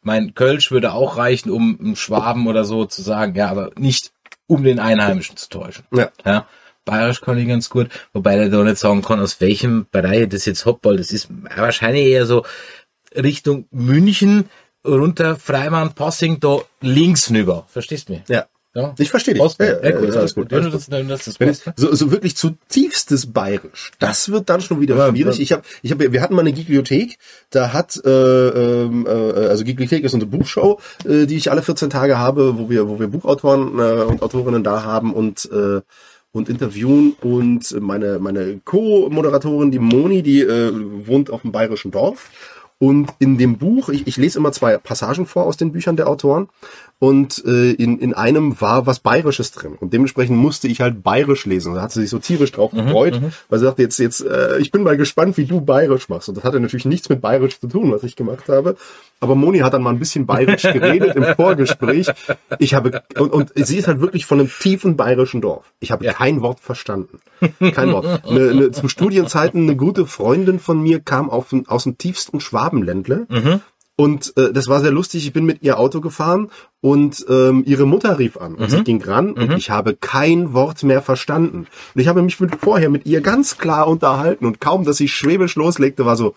Mein 0.00 0.34
Kölsch 0.34 0.70
würde 0.70 0.92
auch 0.92 1.16
reichen, 1.16 1.50
um 1.50 1.78
einen 1.78 1.96
Schwaben 1.96 2.46
oder 2.46 2.64
so 2.64 2.86
zu 2.86 3.02
sagen, 3.02 3.34
ja, 3.34 3.50
aber 3.50 3.72
nicht 3.76 4.12
um 4.46 4.62
den 4.62 4.78
Einheimischen 4.78 5.36
zu 5.36 5.48
täuschen. 5.48 5.84
Ja. 5.92 6.10
Ja. 6.24 6.46
Bayerisch 6.86 7.20
kann 7.20 7.36
ich 7.36 7.48
ganz 7.48 7.68
gut, 7.68 7.88
wobei 8.14 8.36
der 8.36 8.48
doch 8.48 8.64
nicht 8.64 8.78
sagen 8.78 9.02
kann, 9.02 9.20
aus 9.20 9.40
welchem 9.42 9.86
Bereich 9.90 10.28
das 10.30 10.46
jetzt 10.46 10.64
Hopball, 10.64 10.96
das 10.96 11.10
ist 11.10 11.28
wahrscheinlich 11.54 12.06
eher 12.06 12.24
so 12.24 12.46
Richtung 13.14 13.66
München, 13.70 14.48
runter 14.86 15.36
Freimann, 15.36 15.94
Passing, 15.94 16.40
da 16.40 16.60
links 16.80 17.30
rüber. 17.30 17.66
Verstehst 17.68 18.08
du 18.08 18.14
mich? 18.14 18.22
Ja. 18.28 18.46
Ja. 18.76 18.94
Ich 18.98 19.08
verstehe 19.08 19.32
dich. 19.32 19.42
Ja, 19.58 19.90
gut, 19.92 20.10
ist 20.10 20.16
alles 20.16 20.34
gut. 20.34 20.52
Alles 20.52 20.86
das, 20.86 21.08
das, 21.08 21.26
es 21.26 21.40
ne? 21.40 21.72
so, 21.76 21.94
so 21.94 22.10
wirklich 22.10 22.36
zutiefstes 22.36 23.32
Bayerisch, 23.32 23.92
das 23.98 24.30
wird 24.30 24.50
dann 24.50 24.60
schon 24.60 24.82
wieder 24.82 24.96
Ja, 24.96 25.08
schwierig. 25.08 25.40
Ich 25.40 25.52
habe, 25.52 25.62
ich 25.80 25.90
habe, 25.92 26.12
wir 26.12 26.20
hatten 26.20 26.34
mal 26.34 26.42
eine 26.42 26.52
Bibliothek, 26.52 27.16
da 27.48 27.72
hat, 27.72 27.98
äh, 28.04 28.10
ähm, 28.10 29.06
äh, 29.06 29.10
also 29.10 29.64
Bibliothek 29.64 30.04
ist 30.04 30.12
unsere 30.12 30.30
Buchshow, 30.30 30.78
äh, 31.08 31.24
die 31.24 31.36
ich 31.36 31.50
alle 31.50 31.62
14 31.62 31.88
Tage 31.88 32.18
habe, 32.18 32.58
wo 32.58 32.68
wir, 32.68 32.86
wo 32.86 33.00
wir 33.00 33.08
Buchautoren 33.08 33.78
äh, 33.78 34.02
und 34.02 34.20
Autorinnen 34.20 34.62
da 34.62 34.82
haben 34.82 35.14
und 35.14 35.50
äh, 35.50 35.80
und 36.36 36.50
interviewen 36.50 37.16
und 37.22 37.74
meine 37.80 38.18
meine 38.18 38.60
Co-Moderatorin, 38.64 39.70
die 39.70 39.78
Moni, 39.78 40.22
die 40.22 40.42
äh, 40.42 40.70
wohnt 41.06 41.30
auf 41.30 41.42
dem 41.42 41.52
bayerischen 41.52 41.90
Dorf. 41.90 42.30
Und 42.78 43.08
in 43.18 43.38
dem 43.38 43.56
Buch, 43.56 43.88
ich, 43.88 44.06
ich 44.06 44.18
lese 44.18 44.38
immer 44.38 44.52
zwei 44.52 44.76
Passagen 44.76 45.24
vor 45.24 45.44
aus 45.44 45.56
den 45.56 45.72
Büchern 45.72 45.96
der 45.96 46.08
Autoren 46.08 46.48
und 46.98 47.44
äh, 47.44 47.72
in, 47.72 47.98
in 47.98 48.14
einem 48.14 48.58
war 48.60 48.86
was 48.86 49.00
Bayerisches 49.00 49.52
drin 49.52 49.76
und 49.78 49.92
dementsprechend 49.92 50.38
musste 50.38 50.66
ich 50.66 50.80
halt 50.80 51.02
Bayerisch 51.02 51.44
lesen. 51.44 51.74
Da 51.74 51.82
hat 51.82 51.92
sie 51.92 52.00
sich 52.00 52.10
so 52.10 52.18
tierisch 52.18 52.52
drauf 52.52 52.70
gefreut, 52.70 53.20
weil 53.50 53.58
sie 53.58 53.66
sagte, 53.66 53.82
jetzt, 53.82 53.98
jetzt, 53.98 54.24
äh, 54.24 54.58
ich 54.58 54.70
bin 54.70 54.82
mal 54.82 54.96
gespannt, 54.96 55.36
wie 55.36 55.44
du 55.44 55.60
Bayerisch 55.60 56.08
machst. 56.08 56.28
Und 56.30 56.36
das 56.36 56.44
hatte 56.44 56.58
natürlich 56.58 56.86
nichts 56.86 57.08
mit 57.10 57.20
Bayerisch 57.20 57.60
zu 57.60 57.66
tun, 57.66 57.92
was 57.92 58.02
ich 58.02 58.16
gemacht 58.16 58.48
habe. 58.48 58.76
Aber 59.20 59.34
Moni 59.34 59.58
hat 59.58 59.74
dann 59.74 59.82
mal 59.82 59.90
ein 59.90 59.98
bisschen 59.98 60.24
Bayerisch 60.26 60.62
geredet 60.62 61.16
im 61.16 61.24
Vorgespräch. 61.36 62.08
Ich 62.58 62.74
habe, 62.74 63.02
und, 63.18 63.32
und 63.32 63.52
sie 63.54 63.76
ist 63.76 63.88
halt 63.88 64.00
wirklich 64.00 64.24
von 64.24 64.40
einem 64.40 64.50
tiefen 64.50 64.96
bayerischen 64.96 65.40
Dorf. 65.42 65.72
Ich 65.80 65.90
habe 65.90 66.06
kein 66.06 66.40
Wort 66.40 66.60
verstanden. 66.60 67.20
Kein 67.74 67.92
Wort. 67.92 68.24
Eine, 68.26 68.50
eine, 68.50 68.70
zu 68.70 68.88
Studienzeiten 68.88 69.62
eine 69.62 69.76
gute 69.76 70.06
Freundin 70.06 70.58
von 70.58 70.82
mir 70.82 71.00
kam 71.00 71.28
auf, 71.28 71.54
aus 71.66 71.84
dem 71.84 71.98
tiefsten 71.98 72.40
Schwabenländle. 72.40 73.26
Und 73.98 74.36
äh, 74.36 74.52
das 74.52 74.68
war 74.68 74.80
sehr 74.80 74.90
lustig. 74.90 75.26
Ich 75.26 75.32
bin 75.32 75.46
mit 75.46 75.62
ihr 75.62 75.78
Auto 75.78 76.02
gefahren 76.02 76.50
und 76.82 77.24
ähm, 77.30 77.64
ihre 77.66 77.86
Mutter 77.86 78.18
rief 78.18 78.36
an 78.36 78.54
und 78.54 78.70
sie 78.70 78.84
ging 78.84 79.02
ran 79.02 79.32
und 79.32 79.52
ich 79.56 79.70
habe 79.70 79.96
kein 79.96 80.52
Wort 80.52 80.82
mehr 80.82 81.00
verstanden. 81.00 81.66
Und 81.94 82.00
ich 82.00 82.06
habe 82.06 82.20
mich 82.20 82.38
mit, 82.38 82.56
vorher 82.56 82.90
mit 82.90 83.06
ihr 83.06 83.22
ganz 83.22 83.56
klar 83.56 83.88
unterhalten 83.88 84.44
und 84.44 84.60
kaum, 84.60 84.84
dass 84.84 84.98
sie 84.98 85.08
schwäbisch 85.08 85.56
loslegte, 85.56 86.04
war 86.04 86.16
so, 86.16 86.34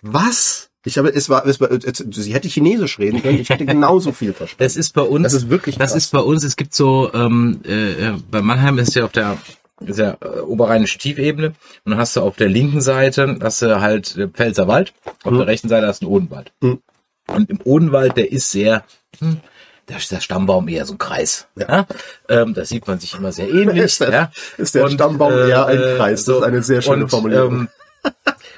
was? 0.00 0.70
Ich 0.84 0.98
habe, 0.98 1.12
es 1.12 1.28
war, 1.28 1.44
es 1.46 1.60
war, 1.60 1.70
es, 1.70 1.98
sie 2.10 2.32
hätte 2.32 2.48
Chinesisch 2.48 2.98
reden 3.00 3.20
können. 3.20 3.38
Ich 3.40 3.50
hätte 3.50 3.66
genauso 3.66 4.12
viel 4.12 4.32
verstanden. 4.32 4.62
Das 4.64 4.76
ist 4.76 4.94
bei 4.94 5.02
uns. 5.02 5.24
Das 5.24 5.32
ist 5.34 5.50
wirklich 5.50 5.76
Das 5.76 5.90
krass. 5.92 6.04
ist 6.04 6.12
bei 6.12 6.20
uns. 6.20 6.44
Es 6.44 6.56
gibt 6.56 6.74
so 6.74 7.10
ähm, 7.12 7.60
äh, 7.66 7.92
äh, 8.08 8.14
bei 8.30 8.40
Mannheim 8.40 8.78
ist 8.78 8.94
ja 8.94 9.04
auf 9.04 9.12
der 9.12 9.36
ist 9.80 9.98
ja 9.98 10.16
äh, 10.22 10.40
oberrheinische 10.40 10.98
Tiefebene 10.98 11.48
und 11.84 11.90
dann 11.90 11.98
hast 11.98 12.16
du 12.16 12.22
auf 12.22 12.36
der 12.36 12.48
linken 12.48 12.80
Seite 12.80 13.38
hast 13.42 13.62
du 13.62 13.80
halt 13.80 14.16
äh, 14.16 14.28
Pfälzer 14.28 14.68
Wald, 14.68 14.92
auf 15.24 15.32
der 15.36 15.46
rechten 15.46 15.68
Seite 15.68 15.86
hast 15.86 16.02
du 16.02 16.06
einen 16.06 16.14
Odenwald. 16.14 16.52
Mhm. 16.60 16.80
Und 17.28 17.50
im 17.50 17.60
Odenwald, 17.64 18.16
der 18.16 18.30
ist 18.32 18.50
sehr 18.50 18.84
hm, 19.18 19.40
da 19.86 19.96
ist 19.96 20.10
der 20.10 20.20
Stammbaum 20.20 20.68
eher 20.68 20.84
so 20.84 20.94
ein 20.94 20.98
Kreis. 20.98 21.46
Ja. 21.54 21.86
Ähm, 22.28 22.54
da 22.54 22.64
sieht 22.64 22.86
man 22.86 22.98
sich 22.98 23.14
immer 23.14 23.32
sehr 23.32 23.48
ähnlich. 23.48 23.76
Ist 23.84 24.00
der- 24.00 24.10
ja. 24.10 24.32
ist 24.58 24.74
der 24.74 24.88
Stammbaum 24.90 25.32
eher 25.32 25.66
ein 25.66 25.78
Kreis. 25.96 26.24
Das 26.24 26.36
ist 26.38 26.42
eine 26.42 26.62
sehr 26.62 26.82
schöne 26.82 27.04
und, 27.04 27.10
Formulierung. 27.10 27.52
Ähm, 27.52 27.68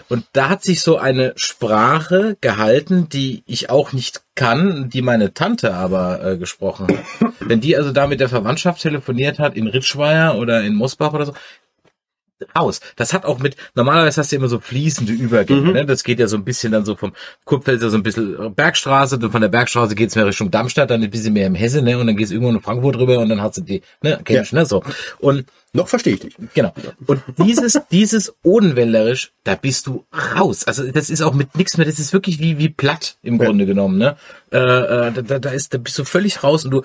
und 0.09 0.25
da 0.33 0.49
hat 0.49 0.62
sich 0.62 0.81
so 0.81 0.99
eine 0.99 1.33
Sprache 1.37 2.37
gehalten, 2.41 3.09
die 3.09 3.43
ich 3.47 3.71
auch 3.71 3.93
nicht 3.93 4.23
kann, 4.35 4.88
die 4.88 5.03
meine 5.03 5.35
Tante 5.35 5.75
aber 5.75 6.25
äh, 6.25 6.38
gesprochen 6.38 6.88
hat. 6.88 7.33
Wenn 7.41 7.61
die 7.61 7.77
also 7.77 7.93
da 7.93 8.07
mit 8.07 8.21
der 8.21 8.29
Verwandtschaft 8.29 8.81
telefoniert 8.81 9.38
hat 9.38 9.57
in 9.57 9.67
Ritschweier 9.67 10.37
oder 10.38 10.62
in 10.62 10.75
Mosbach 10.75 11.12
oder 11.12 11.27
so, 11.27 11.35
raus. 12.57 12.80
Das 12.97 13.12
hat 13.12 13.25
auch 13.25 13.38
mit, 13.38 13.57
normalerweise 13.75 14.21
hast 14.21 14.33
du 14.33 14.37
immer 14.37 14.49
so 14.49 14.61
fließende 14.61 15.12
Übergänge, 15.12 15.73
ne? 15.73 15.87
Das 15.87 16.04
geht 16.04 16.21
ja 16.21 16.26
so 16.26 16.37
ein 16.37 16.45
bisschen 16.45 16.73
dann 16.73 16.85
so 16.85 16.97
vom 16.97 17.12
Kurpfälzer 17.45 17.90
so 17.90 17.97
ein 17.97 18.02
bisschen 18.02 18.54
Bergstraße, 18.54 19.18
dann 19.18 19.30
von 19.30 19.40
der 19.40 19.49
Bergstraße 19.49 19.95
geht's 19.95 20.14
mehr 20.16 20.26
Richtung 20.26 20.50
Darmstadt, 20.50 20.90
dann 20.90 21.02
ein 21.02 21.11
bisschen 21.11 21.33
mehr 21.33 21.47
im 21.47 21.54
Hesse, 21.54 21.83
ne? 21.83 21.99
Und 21.99 22.07
dann 22.07 22.16
geht's 22.16 22.30
irgendwo 22.30 22.50
in 22.50 22.61
Frankfurt 22.61 22.97
rüber 22.99 23.18
und 23.18 23.28
dann 23.28 23.42
hast 23.42 23.59
du 23.59 23.62
die, 23.62 23.83
ne? 24.02 24.21
Kennst 24.25 24.52
du, 24.52 24.57
ne? 24.57 24.66
So. 24.66 24.83
Und 25.18 25.47
Noch 25.75 25.88
verstehe 25.88 26.14
ich 26.14 26.21
dich. 26.21 26.35
Genau. 26.54 26.73
Und 27.07 27.23
dieses, 27.38 27.78
dieses 27.90 28.35
Odenwäldlerisch, 28.42 29.33
da 29.45 29.54
bist 29.54 29.87
du 29.87 30.07
raus. 30.35 30.64
Also 30.64 30.90
das 30.90 31.11
ist 31.11 31.21
auch 31.21 31.35
mit 31.35 31.57
nichts 31.57 31.76
mehr, 31.76 31.87
das 31.87 31.99
ist 31.99 32.12
wirklich 32.14 32.40
wie, 32.40 32.59
wie 32.59 32.71
platt 32.71 33.18
im 33.23 33.38
Grunde 33.38 33.66
genommen, 33.66 33.99
ne? 33.99 34.16
Äh, 34.50 34.59
äh, 34.59 35.23
da, 35.23 35.38
da 35.38 35.50
ist, 35.50 35.75
da 35.75 35.78
bist 35.78 35.99
du 35.99 36.04
völlig 36.04 36.42
raus 36.42 36.64
und 36.64 36.71
du 36.71 36.83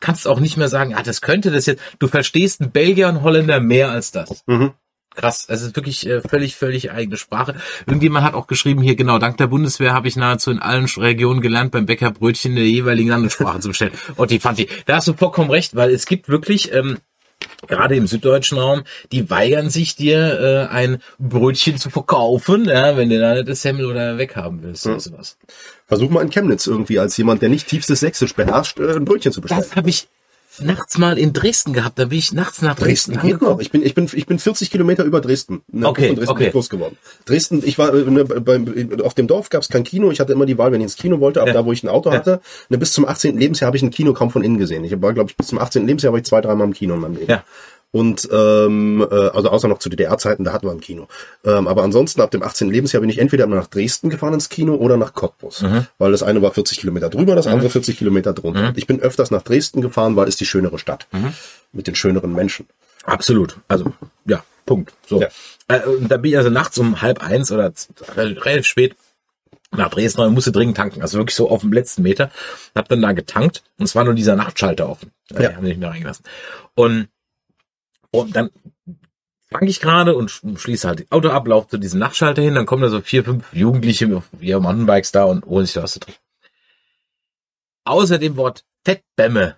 kannst 0.00 0.26
auch 0.26 0.40
nicht 0.40 0.56
mehr 0.56 0.68
sagen, 0.68 0.94
ah, 0.94 1.02
das 1.02 1.20
könnte 1.20 1.50
das 1.50 1.66
jetzt. 1.66 1.82
Du 1.98 2.08
verstehst 2.08 2.60
einen 2.60 2.72
Belgier 2.72 3.08
und 3.08 3.22
Holländer 3.22 3.60
mehr 3.60 3.90
als 3.90 4.10
das. 4.12 4.42
Mhm. 4.46 4.72
Krass, 5.14 5.46
es 5.48 5.62
ist 5.62 5.76
wirklich 5.76 6.06
äh, 6.08 6.20
völlig, 6.20 6.56
völlig 6.56 6.90
eigene 6.90 7.16
Sprache. 7.16 7.54
Irgendjemand 7.86 8.24
hat 8.24 8.34
auch 8.34 8.48
geschrieben, 8.48 8.82
hier 8.82 8.96
genau, 8.96 9.18
dank 9.18 9.36
der 9.36 9.46
Bundeswehr 9.46 9.92
habe 9.92 10.08
ich 10.08 10.16
nahezu 10.16 10.50
in 10.50 10.58
allen 10.58 10.86
Regionen 10.86 11.40
gelernt, 11.40 11.70
beim 11.70 11.86
Bäcker 11.86 12.10
Brötchen 12.10 12.52
in 12.52 12.56
der 12.56 12.66
jeweiligen 12.66 13.10
Landessprache 13.10 13.60
zu 13.60 13.68
bestellen. 13.68 13.92
Und 14.16 14.32
die 14.32 14.40
fand 14.40 14.58
ich, 14.58 14.68
da 14.86 14.96
hast 14.96 15.06
du 15.06 15.12
vollkommen 15.12 15.50
recht, 15.50 15.76
weil 15.76 15.90
es 15.90 16.06
gibt 16.06 16.28
wirklich, 16.28 16.72
ähm, 16.72 16.98
gerade 17.66 17.96
im 17.96 18.06
süddeutschen 18.06 18.58
Raum, 18.58 18.82
die 19.12 19.30
weigern 19.30 19.70
sich 19.70 19.96
dir 19.96 20.68
äh, 20.70 20.72
ein 20.72 20.98
Brötchen 21.18 21.78
zu 21.78 21.90
verkaufen, 21.90 22.66
ja, 22.66 22.96
wenn 22.96 23.10
du 23.10 23.18
da 23.18 23.34
nicht 23.34 23.48
das 23.48 23.62
Semmel 23.62 23.86
oder 23.86 24.18
weghaben 24.18 24.62
willst 24.62 24.86
oder 24.86 25.00
sowas. 25.00 25.36
Versuch 25.86 26.10
mal 26.10 26.22
in 26.22 26.30
Chemnitz 26.30 26.66
irgendwie 26.66 26.98
als 26.98 27.16
jemand, 27.16 27.42
der 27.42 27.48
nicht 27.48 27.68
tiefstes 27.68 28.00
Sächsisch 28.00 28.34
beherrscht, 28.34 28.78
äh, 28.78 28.92
ein 28.96 29.04
Brötchen 29.04 29.32
zu 29.32 29.40
bestellen. 29.40 29.62
Das 29.62 29.76
habe 29.76 29.90
ich 29.90 30.08
nachts 30.60 30.98
mal 30.98 31.18
in 31.18 31.32
Dresden 31.32 31.72
gehabt, 31.72 31.98
da 31.98 32.06
bin 32.06 32.18
ich 32.18 32.32
nachts 32.32 32.62
nach 32.62 32.76
Dresden, 32.76 33.14
Dresden 33.14 33.28
geht 33.28 33.42
noch. 33.42 33.60
Ich 33.60 33.70
bin, 33.70 33.84
ich 33.84 33.94
bin, 33.94 34.08
ich 34.12 34.26
bin 34.26 34.38
40 34.38 34.70
Kilometer 34.70 35.04
über 35.04 35.20
Dresden. 35.20 35.62
Ne, 35.70 35.88
Okay, 35.88 36.14
Dresden 36.14 36.30
okay. 36.30 36.50
groß 36.50 36.68
geworden. 36.70 36.96
Dresden, 37.24 37.62
ich 37.64 37.78
war, 37.78 37.94
äh, 37.94 38.02
ne, 38.10 38.24
beim, 38.24 39.00
auf 39.02 39.14
dem 39.14 39.26
Dorf 39.26 39.50
gab 39.50 39.62
es 39.62 39.68
kein 39.68 39.84
Kino. 39.84 40.10
Ich 40.10 40.20
hatte 40.20 40.32
immer 40.32 40.46
die 40.46 40.58
Wahl, 40.58 40.72
wenn 40.72 40.80
ich 40.80 40.84
ins 40.84 40.96
Kino 40.96 41.20
wollte, 41.20 41.40
ab 41.42 41.48
da, 41.52 41.64
wo 41.64 41.72
ich 41.72 41.82
ein 41.82 41.88
Auto 41.88 42.10
hatte. 42.12 42.40
Ne, 42.68 42.78
bis 42.78 42.92
zum 42.92 43.06
18. 43.06 43.38
Lebensjahr 43.38 43.66
habe 43.66 43.76
ich 43.76 43.82
ein 43.82 43.90
Kino 43.90 44.12
kaum 44.12 44.30
von 44.30 44.42
innen 44.42 44.58
gesehen. 44.58 44.84
Ich 44.84 45.00
war, 45.00 45.12
glaube 45.12 45.30
ich, 45.30 45.36
bis 45.36 45.48
zum 45.48 45.58
18. 45.58 45.86
Lebensjahr 45.86 46.12
war 46.12 46.18
ich 46.18 46.26
zwei, 46.26 46.40
dreimal 46.40 46.66
im 46.66 46.72
Kino 46.72 46.94
in 46.94 47.00
meinem 47.00 47.14
Leben. 47.16 47.30
Ja. 47.30 47.44
Und 47.90 48.28
ähm, 48.32 49.06
äh, 49.08 49.14
also 49.14 49.50
außer 49.50 49.68
noch 49.68 49.78
zu 49.78 49.88
DDR-Zeiten, 49.88 50.44
da 50.44 50.52
hatten 50.52 50.66
wir 50.66 50.72
ein 50.72 50.80
Kino. 50.80 51.06
Ähm, 51.44 51.68
aber 51.68 51.82
ansonsten 51.84 52.20
ab 52.20 52.30
dem 52.32 52.42
18. 52.42 52.68
Lebensjahr 52.70 53.00
bin 53.00 53.10
ich 53.10 53.18
entweder 53.18 53.46
nach 53.46 53.68
Dresden 53.68 54.10
gefahren 54.10 54.34
ins 54.34 54.48
Kino 54.48 54.74
oder 54.74 54.96
nach 54.96 55.14
Cottbus. 55.14 55.64
Weil 55.98 56.12
das 56.12 56.22
eine 56.22 56.42
war 56.42 56.50
40 56.52 56.78
Kilometer 56.78 57.08
drüber, 57.08 57.34
das 57.36 57.46
andere 57.46 57.70
40 57.70 57.96
Kilometer 57.96 58.32
drunter. 58.32 58.68
Und 58.68 58.78
Ich 58.78 58.86
bin 58.86 59.00
öfters 59.00 59.30
nach 59.30 59.42
Dresden 59.42 59.80
gefahren, 59.80 60.16
weil 60.16 60.28
es 60.28 60.36
die 60.36 60.46
schönere 60.46 60.78
Stadt. 60.78 61.06
Mit 61.72 61.86
den 61.86 61.94
schöneren 61.94 62.32
Menschen. 62.32 62.66
Absolut. 63.04 63.56
Also, 63.68 63.92
ja, 64.24 64.42
Punkt. 64.66 64.92
So. 65.06 65.20
Ja. 65.20 65.28
Äh, 65.68 65.86
und 65.86 66.08
da 66.08 66.16
bin 66.16 66.30
ich 66.32 66.36
also 66.38 66.50
nachts 66.50 66.78
um 66.78 67.02
halb 67.02 67.22
eins 67.22 67.52
oder 67.52 67.72
relativ 68.16 68.66
spät 68.66 68.96
nach 69.76 69.90
Dresden 69.90 70.20
und 70.22 70.34
musste 70.34 70.52
dringend 70.52 70.76
tanken. 70.76 71.02
Also 71.02 71.18
wirklich 71.18 71.34
so 71.34 71.50
auf 71.50 71.60
dem 71.60 71.72
letzten 71.72 72.02
Meter. 72.02 72.30
Hab 72.74 72.88
dann 72.88 73.02
da 73.02 73.12
getankt 73.12 73.62
und 73.78 73.84
es 73.84 73.94
war 73.94 74.04
nur 74.04 74.14
dieser 74.14 74.36
Nachtschalter 74.36 74.88
offen. 74.88 75.10
Ja. 75.30 75.40
Ja. 75.40 75.48
Die 75.50 75.56
haben 75.56 75.64
nicht 75.64 75.80
mehr 75.80 75.90
reingelassen. 75.90 76.24
Und, 76.74 77.08
und 78.20 78.34
dann 78.36 78.50
fange 79.50 79.70
ich 79.70 79.80
gerade 79.80 80.14
und 80.16 80.30
sch- 80.30 80.58
schließe 80.58 80.88
halt 80.88 81.00
das 81.00 81.12
Auto 81.12 81.28
ab, 81.30 81.46
laufe 81.46 81.68
zu 81.68 81.78
diesem 81.78 82.00
Nachtschalter 82.00 82.42
hin, 82.42 82.54
dann 82.54 82.66
kommen 82.66 82.82
da 82.82 82.88
so 82.88 83.00
vier, 83.00 83.24
fünf 83.24 83.52
Jugendliche 83.52 84.16
auf 84.16 84.24
ihren 84.40 84.62
Mountainbikes 84.62 85.12
da 85.12 85.24
und 85.24 85.44
holen 85.46 85.64
sich 85.66 85.74
da 85.74 85.82
was 85.82 85.92
zu 85.92 86.00
trinken. 86.00 86.20
Außer 87.84 88.18
dem 88.18 88.36
Wort 88.36 88.64
Fettbämme. 88.84 89.56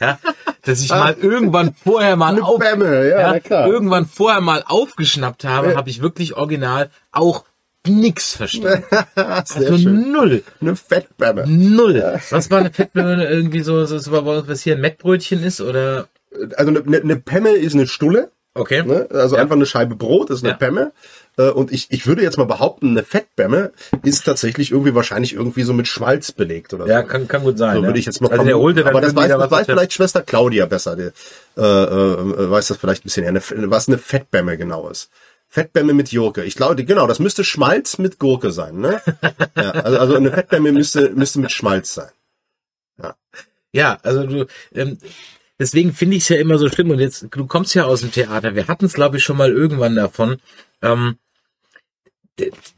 Ja, 0.00 0.18
dass 0.62 0.80
ich 0.82 0.88
mal 1.02 1.14
irgendwann 1.20 1.74
vorher 1.74 2.16
mal 2.16 2.40
auf, 2.40 2.58
Bämme, 2.58 3.08
ja, 3.08 3.36
ja, 3.36 3.66
irgendwann 3.66 4.06
vorher 4.06 4.40
mal 4.40 4.64
aufgeschnappt 4.66 5.44
habe, 5.44 5.76
habe 5.76 5.90
ich 5.90 6.02
wirklich 6.02 6.34
original 6.34 6.90
auch 7.12 7.44
nix 7.86 8.34
verstanden. 8.36 8.84
Also 9.14 9.76
schön. 9.78 10.10
null. 10.12 10.42
Eine 10.60 10.74
Fettbämme. 10.76 11.46
Null. 11.46 12.20
Was 12.30 12.50
war 12.50 12.58
eine 12.60 12.72
Fettbirne 12.72 13.28
irgendwie 13.28 13.62
so, 13.62 13.84
so, 13.84 13.98
so 13.98 14.12
was 14.46 14.62
hier 14.62 14.74
ein 14.76 14.80
Mettbrötchen 14.80 15.42
ist 15.42 15.60
oder? 15.60 16.08
Also 16.56 16.70
eine, 16.70 16.82
eine, 16.84 17.00
eine 17.00 17.16
Pemme 17.16 17.50
ist 17.50 17.74
eine 17.74 17.86
Stulle, 17.86 18.30
Okay. 18.54 18.82
ne? 18.82 19.08
also 19.10 19.36
einfach 19.36 19.56
eine 19.56 19.64
Scheibe 19.64 19.96
Brot 19.96 20.28
ist 20.28 20.42
eine 20.42 20.50
Ja. 20.52 20.56
Pemme. 20.56 20.92
Äh, 21.38 21.48
Und 21.48 21.72
ich, 21.72 21.86
ich 21.90 22.06
würde 22.06 22.22
jetzt 22.22 22.36
mal 22.36 22.44
behaupten, 22.44 22.90
eine 22.90 23.02
Fettbämme 23.02 23.72
ist 24.02 24.24
tatsächlich 24.24 24.70
irgendwie 24.72 24.94
wahrscheinlich 24.94 25.32
irgendwie 25.32 25.62
so 25.62 25.72
mit 25.72 25.88
Schmalz 25.88 26.32
belegt 26.32 26.74
oder 26.74 26.84
so. 26.84 26.90
Ja, 26.90 27.02
kann, 27.02 27.26
kann 27.28 27.42
gut 27.44 27.56
sein. 27.56 27.76
So 27.76 27.80
ja. 27.82 27.86
würde 27.86 27.98
ich 27.98 28.04
jetzt 28.04 28.20
mal 28.20 28.30
also 28.30 28.44
vermuten. 28.44 28.86
Aber 28.86 29.00
das 29.00 29.16
weiß, 29.16 29.28
das 29.30 29.50
weiß 29.50 29.66
vielleicht 29.66 29.94
Schwester 29.94 30.20
Claudia 30.22 30.66
besser. 30.66 30.96
Die, 30.96 31.10
äh, 31.56 31.62
äh, 31.62 32.50
weiß 32.50 32.68
das 32.68 32.76
vielleicht 32.76 33.02
ein 33.02 33.04
bisschen 33.04 33.24
eher. 33.24 33.30
Eine, 33.30 33.70
was 33.70 33.88
eine 33.88 33.96
Fettbämme 33.96 34.58
genau 34.58 34.90
ist. 34.90 35.08
Fettbämme 35.48 35.94
mit 35.94 36.10
Gurke. 36.10 36.44
Ich 36.44 36.54
glaube, 36.54 36.82
genau, 36.84 37.06
das 37.06 37.18
müsste 37.18 37.44
Schmalz 37.44 37.98
mit 37.98 38.18
Gurke 38.18 38.52
sein, 38.52 38.78
ne? 38.80 39.00
ja, 39.56 39.70
also, 39.70 39.98
also 39.98 40.16
eine 40.16 40.30
Fettbämme 40.30 40.72
müsste, 40.72 41.10
müsste 41.10 41.40
mit 41.40 41.52
Schmalz 41.52 41.94
sein. 41.94 42.10
Ja, 43.74 43.98
also 44.02 44.26
du, 44.26 44.46
ähm, 44.74 44.98
deswegen 45.58 45.92
finde 45.92 46.16
ich 46.16 46.24
es 46.24 46.28
ja 46.28 46.36
immer 46.36 46.58
so 46.58 46.68
schlimm. 46.68 46.90
Und 46.90 47.00
jetzt, 47.00 47.26
du 47.30 47.46
kommst 47.46 47.74
ja 47.74 47.84
aus 47.84 48.00
dem 48.00 48.12
Theater. 48.12 48.54
Wir 48.54 48.68
hatten 48.68 48.84
es, 48.84 48.94
glaube 48.94 49.16
ich, 49.16 49.24
schon 49.24 49.36
mal 49.36 49.50
irgendwann 49.50 49.94
davon. 49.94 50.38
Ähm, 50.82 51.16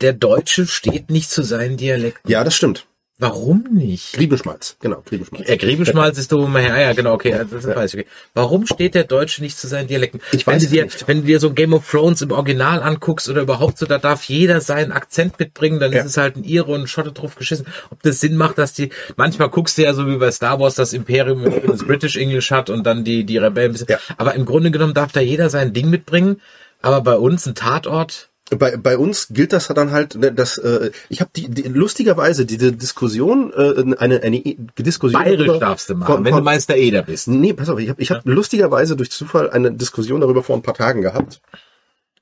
der, 0.01 0.13
Deutsche 0.13 0.67
steht 0.67 1.11
nicht 1.11 1.31
zu 1.31 1.43
seinen 1.43 1.77
Dialekten. 1.77 2.31
Ja, 2.31 2.43
das 2.45 2.57
stimmt. 2.57 2.87
Warum 3.25 3.65
nicht? 3.73 4.13
Griebenschmalz, 4.13 4.77
genau, 4.81 5.03
Griebenschmalz. 5.07 5.47
Der 5.47 5.57
Griebenschmalz 5.57 6.19
ist 6.19 6.31
doch 6.31 6.45
immer 6.45 6.59
her. 6.61 6.75
Ah, 6.75 6.81
ja, 6.81 6.93
genau, 6.93 7.15
okay, 7.15 7.35
das 7.51 7.67
weiß 7.67 7.95
ich. 7.95 8.01
Okay. 8.01 8.09
Warum 8.35 8.67
steht 8.67 8.95
der 8.95 9.05
Deutsche 9.05 9.43
nicht 9.43 9.59
zu 9.59 9.67
seinen 9.67 9.89
Dialekten? 9.89 10.21
Ich 10.33 10.47
wenn 10.47 10.57
weiß 10.57 10.63
du 10.63 10.67
es 10.67 10.73
dir, 10.73 10.85
nicht. 10.85 11.09
Wenn 11.09 11.21
du 11.23 11.27
dir 11.27 11.41
so 11.41 11.53
Game 11.53 11.73
of 11.73 11.91
Thrones 11.91 12.21
im 12.21 12.33
Original 12.33 12.83
anguckst 12.83 13.29
oder 13.31 13.41
überhaupt 13.41 13.79
so, 13.79 13.87
da 13.87 13.97
darf 13.99 14.25
jeder 14.25 14.61
seinen 14.61 14.93
Akzent 14.93 15.39
mitbringen, 15.39 15.81
dann 15.81 15.93
Ja. 15.93 16.01
ist 16.01 16.07
es 16.07 16.17
halt 16.19 16.37
ein 16.37 16.45
Ire 16.45 16.67
und 16.67 16.83
ein 16.83 16.87
Schotte 16.87 17.13
drauf 17.13 17.37
geschissen. 17.37 17.67
Ob 17.91 18.03
das 18.03 18.21
Sinn 18.21 18.37
macht, 18.37 18.59
dass 18.59 18.75
die, 18.75 18.91
manchmal 19.17 19.49
guckst 19.49 19.79
du 19.79 19.83
ja 19.85 19.95
so 19.95 20.07
wie 20.07 20.17
bei 20.19 20.31
Star 20.31 20.61
Wars, 20.61 20.75
das 20.75 20.93
Imperium 20.93 21.45
das 21.67 21.85
British 21.85 22.17
English 22.17 22.51
hat 22.51 22.69
und 22.69 22.85
dann 22.85 23.05
die, 23.05 23.25
die 23.25 23.39
Rebellen. 23.39 23.75
Ja. 23.89 23.99
Aber 24.19 24.35
im 24.35 24.45
Grunde 24.45 24.71
genommen 24.71 24.93
darf 24.93 25.13
da 25.13 25.21
jeder 25.21 25.49
sein 25.49 25.73
Ding 25.73 25.89
mitbringen. 25.89 26.43
Aber 26.83 27.01
bei 27.01 27.17
uns 27.17 27.47
ein 27.47 27.55
Tatort, 27.55 28.29
Bei, 28.51 28.77
bei 28.77 28.99
uns 28.99 29.29
gilt 29.31 29.55
das 29.55 29.69
dann 29.69 29.91
halt, 29.91 30.17
ne, 30.17 30.31
dass 30.31 30.59
äh, 30.59 30.91
ich 31.09 31.21
habe 31.23 31.31
die, 31.35 31.49
die 31.49 31.63
lustigerweise 31.63 32.45
diese 32.45 32.73
Diskussion, 32.73 33.53
äh, 33.57 33.95
eine, 33.99 34.23
eine 34.23 34.41
Diskussion 34.79 35.23
bayerisch 35.23 35.47
darüber- 35.47 35.61
darfst 35.65 35.89
du 35.89 35.95
machen, 35.95 36.25
wenn 36.27 36.35
du 36.45 36.67
der 36.69 36.77
Eder 36.79 37.03
bist. 37.03 37.27
Nee, 37.29 37.55
pass 37.55 37.71
auf, 37.71 37.79
ich 37.79 37.89
habe 37.89 38.03
ich 38.03 38.11
hab 38.11 38.21
lustigerweise 38.27 38.97
durch 38.97 39.11
Zufall 39.11 39.49
eine 39.51 39.73
Diskussion 39.73 40.21
darüber 40.21 40.43
vor 40.43 40.57
ein 40.57 40.63
paar 40.63 40.75
Tagen 40.75 41.01
gehabt. 41.01 41.41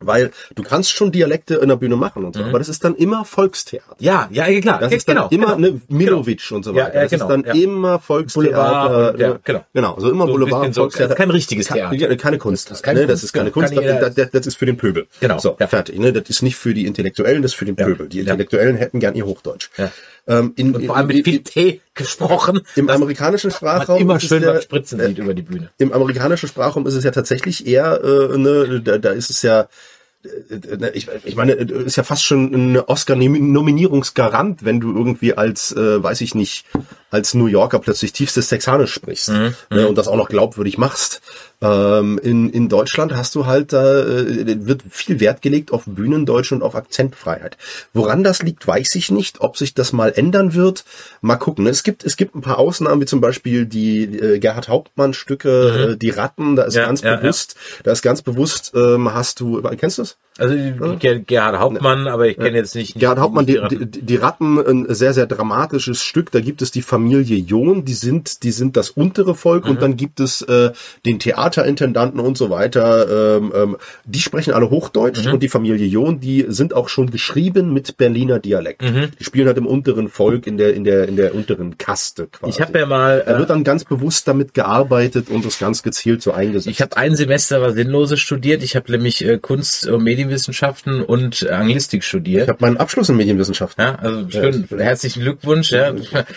Weil 0.07 0.31
du 0.55 0.63
kannst 0.63 0.91
schon 0.93 1.13
Dialekte 1.13 1.57
in 1.57 1.69
der 1.69 1.77
Bühne 1.77 1.97
machen 1.97 2.25
und 2.25 2.35
so, 2.37 2.43
aber 2.43 2.59
das 2.59 2.69
ist 2.69 2.85
dann 2.85 2.95
immer 2.95 3.25
Volkstheater. 3.25 3.97
Ja, 3.99 4.29
ja, 4.33 4.61
klar. 4.61 4.81
Das 4.81 4.91
ja, 4.91 4.97
ist 4.97 5.09
dann 5.09 5.17
genau, 5.17 5.29
immer 5.31 5.57
genau. 5.57 5.69
ne, 5.75 5.81
Milovic 5.89 6.51
und 6.53 6.65
so 6.65 6.73
Ja, 6.75 6.85
weiter. 6.87 6.95
ja, 6.95 7.03
das 7.03 7.11
genau, 7.11 7.25
ist 7.25 7.31
dann 7.31 7.45
ja. 7.45 7.63
immer 7.63 7.99
Volkstheater. 7.99 8.49
Boulevard 8.51 9.15
und- 9.15 9.21
ja, 9.21 9.39
genau. 9.45 9.65
Genau, 9.75 9.97
so 9.99 10.11
immer 10.11 10.27
So 10.27 10.33
Boulevard 10.33 10.67
und 10.67 10.75
so, 10.75 10.81
Volkstheater. 10.83 11.15
kein 11.15 11.31
richtiges 11.31 11.67
Theater. 11.69 11.95
Ja, 11.95 12.15
keine 12.17 12.39
Kunst. 12.39 12.71
Das 12.71 12.79
ist 12.79 12.83
keine 12.83 13.01
ne? 13.01 13.07
Das 13.07 13.21
Kunst, 13.21 13.25
ist 13.25 13.33
keine 13.33 13.51
genau. 13.51 13.67
Kunst, 13.69 13.75
Kann 13.75 14.01
das, 14.01 14.15
das, 14.15 14.31
das 14.31 14.47
ist 14.47 14.57
für 14.57 14.67
den 14.67 14.77
Pöbel. 14.77 15.07
Genau, 15.21 15.39
So, 15.39 15.57
ja. 15.59 15.67
fertig. 15.67 15.99
Ne? 15.99 16.13
Das 16.13 16.29
ist 16.29 16.43
nicht 16.43 16.57
für 16.57 16.75
die 16.75 16.87
Intellektuellen, 16.87 17.43
das 17.43 17.53
ist 17.53 17.57
für 17.57 17.65
den 17.65 17.77
Pöbel. 17.77 18.09
Die 18.09 18.21
Intellektuellen 18.21 18.77
hätten 18.77 19.01
gern 19.01 19.15
ihr 19.15 19.27
Hochdeutsch. 19.27 19.71
Ja. 19.77 19.91
Ähm, 20.29 20.53
in, 20.57 20.75
Und 20.75 20.85
vor 20.87 20.97
allem 20.97 21.09
mit 21.09 21.25
viel 21.25 21.43
Tee 21.43 21.81
gesprochen. 21.95 22.61
im 22.77 22.89
amerikanischen 22.89 23.51
Sprachraum 23.51 24.01
immer 24.01 24.21
schön 24.21 24.43
beim 24.43 24.61
Spritzen 24.61 25.01
sieht 25.01 25.19
über 25.19 25.35
die 25.35 25.43
Bühne. 25.43 25.71
im 25.79 25.93
amerikanischen 25.93 26.49
Sprachraum 26.49 26.87
ist 26.87 26.95
es 26.95 27.03
ja 27.05 27.11
tatsächlich 27.11 27.67
eher, 27.67 28.01
äh, 28.05 28.39
ne, 28.39 28.81
da, 28.85 28.99
da 28.99 29.11
ist 29.11 29.31
es 29.31 29.43
ja, 29.43 29.63
äh, 29.63 29.67
ich, 30.95 31.09
ich 31.25 31.37
meine, 31.37 31.53
äh, 31.53 31.85
ist 31.85 31.97
ja 31.97 32.03
fast 32.03 32.25
schon 32.25 32.53
ein 32.55 32.79
Oscar-Nominierungsgarant, 32.79 34.65
wenn 34.65 34.81
du 34.81 34.95
irgendwie 34.95 35.35
als, 35.35 35.73
äh, 35.73 36.03
weiß 36.03 36.21
ich 36.21 36.35
nicht, 36.35 36.67
als 37.13 37.35
New 37.35 37.47
Yorker 37.47 37.79
plötzlich 37.79 38.13
tiefstes 38.13 38.49
Texanisch 38.49 38.93
sprichst 38.93 39.29
Mhm, 39.29 39.55
ne, 39.71 39.87
und 39.87 39.97
das 39.97 40.09
auch 40.09 40.17
noch 40.17 40.29
glaubwürdig 40.29 40.79
machst. 40.79 41.21
Ähm, 41.61 42.19
in, 42.21 42.51
in 42.51 42.69
Deutschland 42.69 43.15
hast 43.15 43.37
du 43.37 43.47
halt, 43.47 43.73
da 43.73 44.01
äh, 44.01 44.67
wird 44.67 44.83
viel 44.91 45.21
Wert 45.21 45.43
gelegt 45.43 45.73
auf 45.73 45.85
Bühnendeutsch 45.87 46.51
und 46.51 46.63
auf 46.63 46.75
Akzentfreiheit. 46.75 47.57
Woran 47.93 48.25
das 48.25 48.43
liegt, 48.43 48.67
weiß 48.67 48.97
ich 48.97 49.13
nicht. 49.13 49.41
Ob 49.41 49.57
sich 49.57 49.75
das 49.75 49.93
mal 49.93 50.13
ändern 50.15 50.55
wird, 50.55 50.85
mal 51.21 51.37
gucken. 51.37 51.67
Es 51.69 51.85
gibt, 51.85 52.05
es 52.05 52.17
gibt 52.17 52.35
ein 52.35 52.41
paar 52.41 52.59
Ausnahmen, 52.59 53.01
wie 53.01 53.07
zum 53.07 53.21
Beispiel 53.21 53.67
die 53.67 54.03
äh, 54.05 54.39
Gerhard 54.41 54.69
Hauptmann-Stücke, 54.69 55.93
äh, 55.93 55.97
die 55.97 56.11
Ratten, 56.11 56.57
da 56.57 56.65
ist 56.65 56.75
Mhm. 56.75 56.81
Ja, 56.81 56.87
ganz 56.87 57.03
ja, 57.03 57.17
bewusst, 57.17 57.55
da 57.85 57.93
ist 57.93 58.03
ganz 58.03 58.23
bewusst, 58.23 58.73
ähm, 58.75 59.15
hast 59.15 59.39
du, 59.39 59.63
kennst 59.79 59.99
du 59.99 60.03
es? 60.03 60.17
Also 60.39 60.55
Ger 60.99 61.19
Gerhard 61.19 61.59
Hauptmann, 61.59 62.09
aber 62.09 62.27
ich 62.27 62.39
kenne 62.39 62.57
jetzt 62.57 62.75
nicht. 62.75 62.99
Gerhard 62.99 63.19
Hauptmann, 63.19 63.47
die, 63.47 63.61
die, 63.71 63.87
die 63.87 64.17
Ratten, 64.17 64.59
ein 64.59 64.95
sehr, 64.95 65.13
sehr 65.13 65.27
dramatisches 65.27 66.03
Stück. 66.03 66.31
Da 66.31 66.41
gibt 66.41 66.63
es 66.63 66.71
die 66.71 66.83
Familie 66.83 67.37
John, 67.37 67.85
die 67.85 67.93
sind, 67.93 68.43
die 68.43 68.51
sind 68.51 68.77
das 68.77 68.91
untere 68.91 69.35
Volk 69.35 69.67
und 69.67 69.83
dann 69.83 69.97
gibt 69.97 70.21
es 70.21 70.43
äh, 70.43 70.73
den 71.05 71.19
Theaterintendanten 71.19 72.21
und 72.21 72.39
so 72.39 72.51
weiter. 72.51 73.37
Ähm, 73.37 73.53
ähm, 73.55 73.77
die 74.05 74.21
sprechen 74.21 74.55
alle 74.55 74.71
Hochdeutsch 74.71 75.27
und 75.27 75.43
die 75.43 75.49
Familie 75.49 75.87
John, 75.87 76.21
die 76.21 76.47
sind 76.49 76.75
auch 76.75 76.89
schon 76.89 77.11
geschrieben 77.11 77.73
mit 77.73 77.97
Berliner 77.97 78.39
Dialekt. 78.39 78.83
Die 78.83 79.25
spielen 79.25 79.47
halt 79.47 79.59
im 79.59 79.67
unteren 79.67 80.09
Volk, 80.09 80.47
in 80.47 80.57
der, 80.57 80.75
in 80.75 80.85
der, 80.85 81.09
in 81.09 81.17
der 81.17 81.35
unteren 81.35 81.79
Kaste 81.79 82.27
quasi. 82.27 82.51
Ich 82.51 82.61
habe 82.61 82.79
ja 82.79 82.87
mal, 82.87 83.23
da 83.25 83.37
äh, 83.37 83.39
wird 83.39 83.51
dann 83.51 83.65
ganz 83.65 83.85
bewusst 83.85 84.27
damit 84.29 84.55
gearbeitet 84.55 85.29
und 85.29 85.45
das 85.45 85.59
ganz 85.59 85.83
gezielt 85.83 86.23
so 86.23 86.33
eingesetzt. 86.33 86.69
ich 86.69 86.81
habe 86.81 86.97
ein 86.97 87.17
Semester 87.17 87.61
was 87.61 87.75
Sinnloses 87.75 88.21
studiert. 88.21 88.63
Ich 88.63 88.77
habe 88.77 88.91
nämlich 88.91 89.25
äh, 89.25 89.39
Kunst- 89.39 89.87
und 89.87 90.03
Medienwissenschaften 90.23 91.03
und 91.03 91.43
äh, 91.43 91.51
Anglistik 91.51 92.05
studiert. 92.05 92.45
ich 92.45 92.49
habe 92.49 92.59
meinen 92.61 92.77
Abschluss 92.77 93.09
in 93.09 93.17
Medienwissenschaften. 93.17 93.85
Ja, 93.85 93.95
also 93.97 94.31
schön, 94.31 94.69
herzlichen 94.77 95.23
Glückwunsch. 95.23 95.73
Ja. 95.73 95.93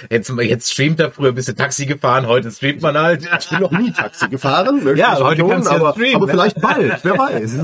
Jetzt, 0.10 0.32
jetzt 0.40 0.72
streamt 0.72 1.00
er, 1.00 1.12
früher 1.12 1.32
bist 1.32 1.48
du 1.48 1.56
Taxi 1.56 1.86
gefahren, 1.86 2.28
heute 2.28 2.52
streamt 2.52 2.82
man 2.82 2.98
halt. 2.98 3.28
Ich 3.40 3.50
bin 3.50 3.60
noch 3.60 3.72
nie 3.72 3.92
Taxi 3.92 4.28
gefahren. 4.28 4.96
Ja, 4.96 5.18
heute 5.20 5.44
betonen, 5.44 5.52
kannst 5.52 5.70
du 5.70 5.74
ja 5.74 5.80
aber, 5.80 5.94
streamen, 5.94 6.16
aber 6.16 6.26
ne? 6.26 6.32
vielleicht 6.32 6.62
bald, 6.62 7.00
wer 7.04 7.18
weiß. 7.18 7.56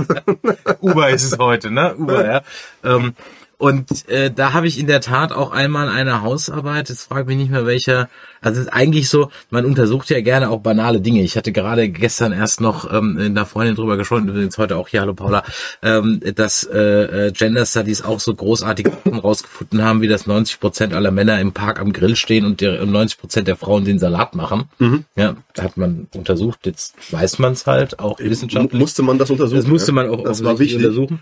Uber 0.82 1.10
ist 1.10 1.24
es 1.24 1.38
heute, 1.38 1.72
ne? 1.72 1.96
Uber, 1.96 2.26
ja. 2.26 2.42
Ähm, 2.84 3.14
und 3.62 4.10
äh, 4.10 4.32
da 4.32 4.54
habe 4.54 4.66
ich 4.66 4.80
in 4.80 4.88
der 4.88 5.02
Tat 5.02 5.32
auch 5.32 5.52
einmal 5.52 5.88
eine 5.88 6.24
Hausarbeit, 6.24 6.90
jetzt 6.90 7.04
frage 7.08 7.28
mich 7.28 7.38
nicht 7.38 7.52
mehr 7.52 7.68
welcher, 7.68 8.10
also 8.42 8.60
es 8.60 8.66
ist 8.66 8.74
eigentlich 8.74 9.08
so, 9.08 9.30
man 9.52 9.66
untersucht 9.66 10.10
ja 10.10 10.20
gerne 10.22 10.50
auch 10.50 10.62
banale 10.62 11.00
Dinge. 11.00 11.22
Ich 11.22 11.38
hatte 11.38 11.52
gerade 11.52 11.88
gestern 11.90 12.32
erst 12.34 12.60
noch 12.60 12.92
ähm, 12.92 13.20
in 13.20 13.36
der 13.36 13.46
Freundin 13.46 13.76
drüber 13.76 13.98
gesprochen, 13.98 14.30
übrigens 14.30 14.58
heute 14.58 14.78
auch 14.78 14.88
hier, 14.88 15.02
hallo 15.02 15.14
Paula, 15.14 15.44
ähm, 15.84 16.20
dass 16.34 16.64
äh, 16.64 17.28
äh, 17.28 17.32
Gender 17.34 17.68
Studies 17.68 18.02
auch 18.02 18.20
so 18.20 18.34
großartige 18.34 18.90
Sachen 18.90 19.20
rausgefunden 19.20 19.84
haben, 19.84 20.02
wie 20.02 20.08
dass 20.08 20.26
90 20.26 20.60
Prozent 20.60 20.94
aller 20.96 21.12
Männer 21.12 21.40
im 21.40 21.52
Park 21.52 21.80
am 21.80 21.94
Grill 21.94 22.16
stehen 22.16 22.46
und, 22.46 22.62
der, 22.62 22.82
und 22.82 22.92
90 22.92 23.20
Prozent 23.20 23.48
der 23.48 23.58
Frauen 23.58 23.86
den 23.86 24.00
Salat 24.00 24.34
machen. 24.34 24.70
Ja, 25.16 25.36
hat 25.60 25.78
man 25.78 26.08
untersucht, 26.16 26.66
jetzt 26.66 26.96
weiß 27.12 27.38
man 27.38 27.54
es 27.54 27.68
halt, 27.68 28.00
auch 28.00 28.18
wissenschaftlich. 28.18 28.80
Musste 28.80 29.04
man 29.04 29.20
das 29.20 29.30
untersuchen? 29.30 29.58
Das 29.58 29.68
musste 29.68 29.92
man 29.92 30.10
auch 30.10 30.24
Das 30.24 30.44
war 30.44 30.58
wichtig. 30.58 30.78
untersuchen. 30.78 31.20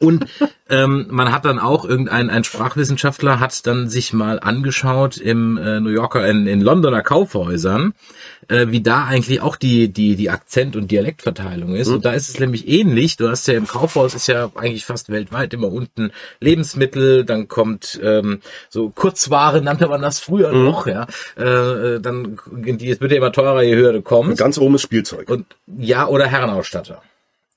Und 0.00 0.24
ähm, 0.68 1.06
man 1.10 1.32
hat 1.32 1.44
dann 1.44 1.59
auch 1.60 1.84
irgendein 1.84 2.30
ein 2.30 2.44
Sprachwissenschaftler 2.44 3.40
hat 3.40 3.66
dann 3.66 3.88
sich 3.88 4.12
mal 4.12 4.40
angeschaut 4.40 5.16
im 5.16 5.56
äh, 5.56 5.80
New 5.80 5.90
Yorker 5.90 6.26
in, 6.28 6.46
in 6.46 6.60
Londoner 6.60 7.02
Kaufhäusern, 7.02 7.94
äh, 8.48 8.66
wie 8.68 8.80
da 8.80 9.04
eigentlich 9.04 9.40
auch 9.40 9.56
die 9.56 9.92
die 9.92 10.16
die 10.16 10.30
Akzent 10.30 10.76
und 10.76 10.90
Dialektverteilung 10.90 11.74
ist. 11.74 11.88
Und 11.88 12.04
da 12.04 12.12
ist 12.12 12.28
es 12.28 12.40
nämlich 12.40 12.68
ähnlich. 12.68 13.16
Du 13.16 13.28
hast 13.28 13.46
ja 13.46 13.54
im 13.54 13.66
Kaufhaus 13.66 14.14
ist 14.14 14.26
ja 14.26 14.50
eigentlich 14.54 14.84
fast 14.84 15.10
weltweit 15.10 15.54
immer 15.54 15.70
unten 15.70 16.10
Lebensmittel, 16.40 17.24
dann 17.24 17.48
kommt 17.48 18.00
ähm, 18.02 18.40
so 18.68 18.90
Kurzware 18.90 19.60
nannte 19.62 19.88
man 19.88 20.02
das 20.02 20.20
früher 20.20 20.52
noch, 20.52 20.86
ja. 20.86 21.06
Äh, 21.36 22.00
dann 22.00 22.38
die 22.50 22.90
es 22.90 23.00
wird 23.00 23.12
ja 23.12 23.18
immer 23.18 23.32
teurer, 23.32 23.62
je 23.62 23.76
höher 23.76 23.92
du 23.92 24.02
kommst. 24.02 24.30
Und 24.30 24.38
ganz 24.38 24.58
oben 24.58 24.74
ist 24.74 24.82
Spielzeug. 24.82 25.28
Und 25.28 25.46
ja, 25.66 26.06
oder 26.06 26.26
Herrenausstatter. 26.26 27.02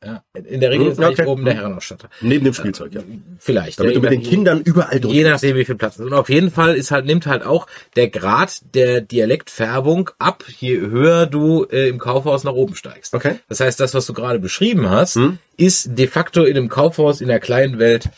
Ja, 0.06 0.24
in 0.34 0.60
der 0.60 0.72
Regel 0.72 0.88
ist 0.88 1.00
eigentlich 1.00 1.20
okay. 1.20 1.30
oben 1.30 1.46
der 1.46 1.54
Herrenausstatter. 1.56 2.10
Neben 2.22 2.44
dem 2.44 2.54
Spielzeug, 2.54 2.94
ja. 2.94 3.02
Vielleicht. 3.40 3.80
Damit 3.80 3.94
ja, 3.94 4.00
du 4.00 4.02
mit 4.02 4.12
den 4.12 4.24
Kindern 4.24 4.62
überall 4.62 5.00
drücken 5.00 5.16
Je 5.16 5.24
nachdem, 5.24 5.56
wie 5.56 5.66
viel 5.66 5.76
Platz 5.76 5.96
ist. 5.96 6.06
Und 6.06 6.14
auf 6.14 6.30
jeden 6.30 6.52
Fall 6.52 6.76
ist 6.76 6.92
halt, 6.92 7.06
nimmt 7.06 7.26
halt 7.26 7.44
auch 7.44 7.68
der 7.96 8.10
Grad 8.10 8.62
der 8.74 9.02
Dialektfärbung 9.02 10.10
ab, 10.20 10.44
je 10.60 10.80
höher 10.80 11.26
du 11.26 11.66
äh, 11.66 11.88
im 11.88 12.00
Kaufhaus 12.00 12.44
nach 12.44 12.54
oben 12.54 12.76
steigst. 12.76 13.14
Okay. 13.14 13.36
Das 13.50 13.60
heißt, 13.60 13.80
das, 13.80 13.94
was 13.94 14.06
du 14.06 14.14
gerade 14.14 14.40
beschrieben 14.40 14.90
hast, 14.90 15.16
Hm? 15.16 15.38
ist 15.58 15.98
de 15.98 16.08
facto 16.08 16.44
in 16.44 16.58
einem 16.58 16.70
Kaufhaus 16.70 17.22
in 17.22 17.28
der 17.28 17.40
kleinen 17.40 17.80
Welt. 17.80 18.10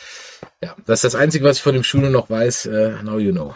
Ja, 0.63 0.75
das 0.85 1.03
ist 1.03 1.13
das 1.13 1.15
Einzige, 1.15 1.45
was 1.45 1.57
ich 1.57 1.63
von 1.63 1.73
dem 1.73 1.83
Schule 1.83 2.09
noch 2.09 2.29
weiß. 2.29 2.65
Äh, 2.67 2.93
now 3.03 3.19
you 3.19 3.31
know. 3.31 3.53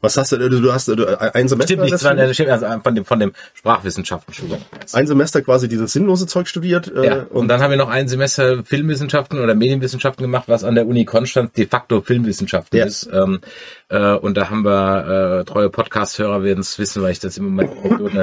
Was 0.00 0.16
hast 0.16 0.32
du, 0.32 0.38
du 0.48 0.72
hast 0.72 0.88
du, 0.88 0.94
ein 1.34 1.48
Semester, 1.48 1.66
Stimmt 1.74 1.82
nicht, 1.82 1.92
das- 1.92 2.34
stimmt, 2.34 2.50
also 2.50 2.66
von 2.82 2.94
dem, 2.94 3.04
von 3.04 3.20
dem 3.20 3.32
Sprachwissenschaften-Schulung. 3.54 4.60
ein 4.92 5.06
Semester 5.06 5.42
quasi 5.42 5.68
dieses 5.68 5.92
sinnlose 5.92 6.26
Zeug 6.26 6.48
studiert. 6.48 6.90
äh, 6.94 7.06
Ja, 7.06 7.26
und 7.30 7.48
dann 7.48 7.60
haben 7.60 7.70
wir 7.70 7.76
noch 7.78 7.88
ein 7.90 8.08
Semester 8.08 8.64
Filmwissenschaften 8.64 9.38
oder 9.38 9.54
Medienwissenschaften 9.54 10.22
gemacht, 10.24 10.44
was 10.46 10.64
an 10.64 10.74
der 10.74 10.86
Uni 10.86 11.04
Konstanz 11.04 11.52
de 11.52 11.66
facto 11.66 12.00
Filmwissenschaften 12.00 12.78
Ja. 12.78 12.86
ist. 12.86 13.08
Ähm, 13.12 13.40
äh, 13.88 14.14
und 14.14 14.36
da 14.36 14.50
haben 14.50 14.64
wir, 14.64 15.40
äh, 15.40 15.44
treue 15.44 15.70
Podcast-Hörer 15.70 16.42
werden 16.42 16.60
es 16.60 16.78
wissen, 16.78 17.02
weil 17.02 17.12
ich 17.12 17.18
das 17.20 17.36
immer 17.38 17.50
mal 17.50 17.68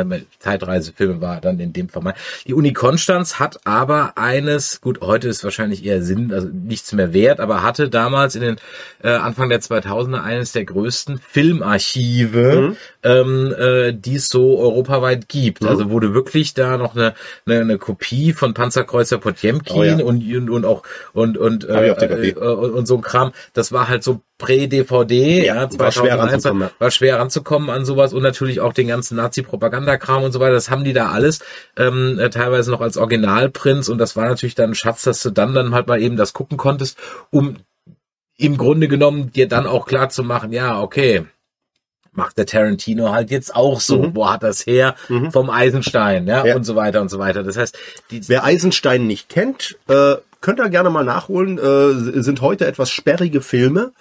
meine 0.06 0.26
Zeitreisefilme 0.40 1.22
war, 1.22 1.42
dann 1.42 1.60
in 1.60 1.74
dem 1.74 1.90
Fall. 1.90 2.13
Die 2.48 2.54
Uni 2.54 2.74
Konstanz 2.74 3.40
hat 3.40 3.60
aber 3.66 4.13
eines, 4.18 4.82
gut, 4.82 5.02
heute 5.02 5.28
ist 5.28 5.44
wahrscheinlich 5.44 5.86
eher 5.86 6.02
Sinn, 6.02 6.32
also 6.34 6.48
nichts 6.48 6.92
mehr 6.94 7.13
wert, 7.13 7.40
aber 7.40 7.63
hatte 7.63 7.90
damals 7.90 8.36
in 8.36 8.42
den 8.42 8.56
äh, 9.04 9.10
Anfang 9.10 9.50
der 9.50 9.62
2000er 9.62 10.22
eines 10.24 10.52
der 10.52 10.66
größten 10.66 11.20
Filmarchive, 11.67 12.75
ähm, 13.03 13.56
äh, 13.58 13.93
die 13.93 14.15
es 14.15 14.30
so 14.30 14.60
europaweit 14.60 15.27
gibt. 15.27 15.65
Also 15.65 15.89
wo 15.89 15.99
du 15.99 16.13
wirklich 16.13 16.53
da 16.53 16.77
noch 16.77 16.95
eine, 16.95 17.13
eine, 17.45 17.62
eine 17.62 17.77
Kopie 17.77 18.34
von 18.34 18.53
Panzerkreuzer 18.53 19.17
Potjemkin 19.17 19.75
Oh 19.75 19.84
ja. 19.84 19.95
und, 19.95 20.23
und, 20.23 20.49
und 20.49 20.65
auch 20.65 20.84
und 21.13 21.38
und 21.38 21.67
äh, 21.67 21.89
äh, 21.89 22.34
und, 22.34 22.71
und 22.71 22.86
so 22.86 22.95
ein 22.95 23.01
Kram. 23.01 23.32
Das 23.53 23.71
war 23.71 23.88
halt 23.89 24.03
so 24.03 24.21
Prä-DVD, 24.38 25.45
Ja, 25.45 25.56
ja, 25.56 25.80
war 25.80 25.91
schwer 25.91 26.15
2001, 26.15 26.32
ranzukommen, 26.32 26.62
ja. 26.62 26.71
war 26.77 26.91
schwer 26.91 27.19
ranzukommen 27.19 27.69
an 27.71 27.86
sowas 27.86 28.13
und 28.13 28.21
natürlich 28.21 28.60
auch 28.60 28.73
den 28.73 28.88
ganzen 28.88 29.17
Nazi-Propagandakram 29.17 30.23
und 30.23 30.32
so 30.32 30.39
weiter. 30.39 30.53
Das 30.53 30.69
haben 30.69 30.84
die 30.84 30.93
da 30.93 31.10
alles 31.10 31.39
ähm, 31.75 32.19
äh, 32.19 32.30
teilweise 32.30 32.69
noch 32.71 32.82
als 32.82 32.97
Originalprints 32.97 33.89
und 33.89 33.97
das 33.97 34.15
war 34.15 34.27
natürlich 34.27 34.56
dann 34.56 34.71
ein 34.71 34.75
Schatz, 34.75 35.03
dass 35.03 35.23
du 35.23 35.32
dann 35.32 35.56
dann 35.56 35.73
halt 35.73 35.88
mal 35.88 36.01
eben 36.01 36.17
das 36.17 36.34
gucken 36.34 36.58
konntest, 36.58 36.99
um 37.32 37.58
im 38.38 38.58
Grunde 38.58 38.88
genommen 38.88 39.32
dir 39.32 39.47
dann 39.47 39.65
auch 39.65 39.88
klar 39.88 40.10
zu 40.10 40.23
machen, 40.23 40.53
ja, 40.53 40.80
okay, 40.80 41.25
macht 42.17 42.38
der 42.38 42.45
Tarantino 42.45 43.12
halt 43.12 43.32
jetzt 43.32 43.56
auch 43.56 43.80
so. 43.80 43.99
Mhm. 44.03 44.15
Wo 44.15 44.30
hat 44.30 44.43
das 44.43 44.65
her? 44.65 44.95
Vom 45.32 45.49
Eisenstein, 45.49 46.27
ja, 46.27 46.45
Ja. 46.45 46.56
und 46.56 46.63
so 46.65 46.75
weiter 46.75 46.99
und 47.01 47.10
so 47.10 47.19
weiter. 47.19 47.43
Das 47.43 47.56
heißt, 47.58 47.77
die, 48.12 48.27
Wer 48.27 48.43
Eisenstein 48.43 49.08
nicht 49.08 49.30
kennt, 49.30 49.77
äh, 49.88 50.15
könnt 50.41 50.60
ihr 50.60 50.69
gerne 50.69 50.89
mal 50.89 51.06
nachholen. 51.06 51.58
Äh, 51.58 52.21
sind 52.21 52.41
heute 52.41 52.65
etwas 52.67 52.89
sperrige 52.89 53.41
Filme. 53.41 53.91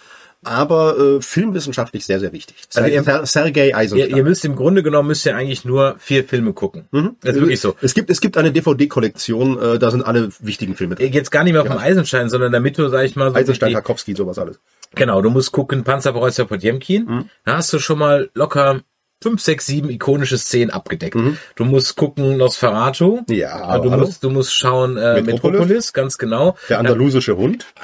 Aber 0.47 0.99
äh, 0.99 1.21
filmwissenschaftlich 1.21 2.05
sehr, 2.07 2.21
sehr 2.21 2.33
wichtig. 2.33 2.57
Also 2.75 2.89
ihr- 2.89 3.03
Ser 3.03 3.27
Sergei 3.27 3.69
Ihr, 3.69 3.77
Eisenstein. 3.77 4.17
ihr 4.17 4.23
müsst 4.25 4.45
im 4.45 4.57
Grunde 4.57 4.83
genommen 4.83 5.09
müsst 5.09 5.27
ihr 5.27 5.37
eigentlich 5.37 5.65
nur 5.65 5.97
vier 5.99 6.25
Filme 6.25 6.53
gucken. 6.53 6.87
Das 7.23 7.35
ist 7.35 7.41
wirklich 7.41 7.61
so. 7.61 7.75
Es 7.83 7.95
gibt, 7.95 8.09
es 8.11 8.21
gibt 8.21 8.37
eine 8.39 8.53
DVD-Kollektion, 8.53 9.61
äh, 9.61 9.79
da 9.79 9.91
sind 9.91 10.03
alle 10.03 10.31
wichtigen 10.41 10.75
Filme 10.77 10.95
drin. 10.95 11.13
Jetzt 11.13 11.31
gar 11.31 11.45
nicht 11.45 11.53
mehr 11.53 11.65
vom 11.67 11.79
Eisenstein, 11.79 12.29
sondern 12.29 12.53
damit 12.53 12.79
du, 12.79 12.89
sag 12.89 13.05
ich 13.05 13.17
mal, 13.17 13.31
so 13.31 13.37
Eisenstein, 13.37 13.73
Tarkovsky, 13.73 14.15
sowas 14.15 14.39
alles. 14.39 14.59
genau, 14.95 15.21
du 15.21 15.31
musst 15.31 15.53
gucken, 15.53 15.85
Panzerkreuzer 15.85 16.45
Potjemkin. 16.47 17.05
Mhm. 17.05 17.31
Da 17.45 17.57
hast 17.57 17.73
du 17.73 17.79
schon 17.79 17.99
mal 17.99 18.31
locker 18.35 18.81
fünf, 19.23 19.41
sechs, 19.41 19.67
sieben 19.67 19.89
ikonische 19.91 20.37
Szenen 20.39 20.71
abgedeckt. 20.71 21.17
Du 21.57 21.65
musst 21.65 21.97
gucken 21.97 22.37
Nosferatu. 22.37 23.23
Mhm. 23.29 23.35
Ja, 23.35 23.79
du 23.79 23.91
musst, 23.91 24.23
du 24.23 24.31
musst 24.31 24.55
schauen 24.55 24.97
äh, 24.97 25.23
Metropolis. 25.23 25.33
Metropolis. 25.61 25.93
ganz 25.93 26.19
genau. 26.19 26.57
Der 26.69 26.79
andalusische 26.81 27.37
Hund. 27.37 27.67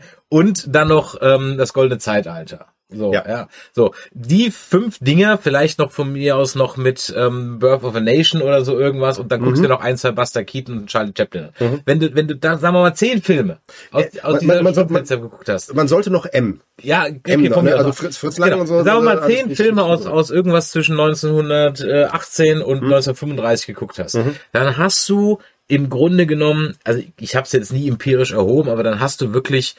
Und 0.28 0.74
dann 0.74 0.88
noch 0.88 1.16
ähm, 1.20 1.56
das 1.58 1.72
goldene 1.72 1.98
Zeitalter. 1.98 2.66
So, 2.94 3.10
Ja. 3.10 3.24
ja. 3.26 3.48
So, 3.72 3.94
die 4.12 4.50
fünf 4.50 4.98
Dinger, 4.98 5.38
vielleicht 5.38 5.78
noch 5.78 5.92
von 5.92 6.12
mir 6.12 6.36
aus 6.36 6.54
noch 6.54 6.76
mit 6.76 7.10
ähm, 7.16 7.58
Birth 7.58 7.84
of 7.84 7.94
a 7.96 8.00
Nation 8.00 8.42
oder 8.42 8.66
so 8.66 8.78
irgendwas 8.78 9.18
und 9.18 9.32
dann 9.32 9.40
guckst 9.40 9.60
Mhm. 9.60 9.62
du 9.62 9.68
dir 9.68 9.74
noch 9.74 9.80
ein, 9.80 9.96
zwei 9.96 10.10
Buster 10.10 10.44
Keaton 10.44 10.76
und 10.80 10.86
Charlie 10.88 11.12
Chaplin. 11.16 11.48
an. 11.58 11.80
Wenn 11.86 12.00
du, 12.00 12.14
wenn 12.14 12.28
du 12.28 12.36
da, 12.36 12.58
sagen 12.58 12.74
wir 12.74 12.82
mal, 12.82 12.94
zehn 12.94 13.22
Filme 13.22 13.60
aus, 13.92 14.04
aus 14.22 14.32
man- 14.32 14.40
dieser 14.40 14.62
man 14.62 14.74
man- 14.74 14.88
Fenster 14.90 15.16
geguckt 15.16 15.48
hast. 15.48 15.74
Man 15.74 15.88
sollte 15.88 16.10
noch 16.10 16.26
M. 16.26 16.60
Ja, 16.82 17.04
okay, 17.04 17.32
M 17.32 17.44
noch, 17.44 17.54
von 17.54 17.64
ne? 17.64 17.74
Also 17.76 17.90
auch. 17.90 17.94
Fritz, 17.94 18.18
Fritz 18.18 18.36
Lang 18.36 18.50
Genau. 18.50 18.60
und 18.62 18.66
so. 18.66 18.82
Sagen 18.84 18.98
wir 19.04 19.14
mal 19.14 19.26
zehn 19.26 19.56
Filme 19.56 19.84
aus, 19.84 20.04
aus 20.06 20.30
irgendwas 20.30 20.70
zwischen 20.70 20.94
1918 20.94 22.58
Mhm. 22.58 22.62
und 22.64 22.82
1935 22.82 23.66
geguckt 23.68 23.98
hast. 23.98 24.18
Dann 24.52 24.76
hast 24.76 25.08
du 25.08 25.38
im 25.72 25.88
Grunde 25.88 26.26
genommen, 26.26 26.76
also 26.84 27.02
ich 27.18 27.34
habe 27.34 27.46
es 27.46 27.52
jetzt 27.52 27.72
nie 27.72 27.88
empirisch 27.88 28.32
erhoben, 28.32 28.68
aber 28.68 28.82
dann 28.82 29.00
hast 29.00 29.22
du 29.22 29.32
wirklich 29.32 29.74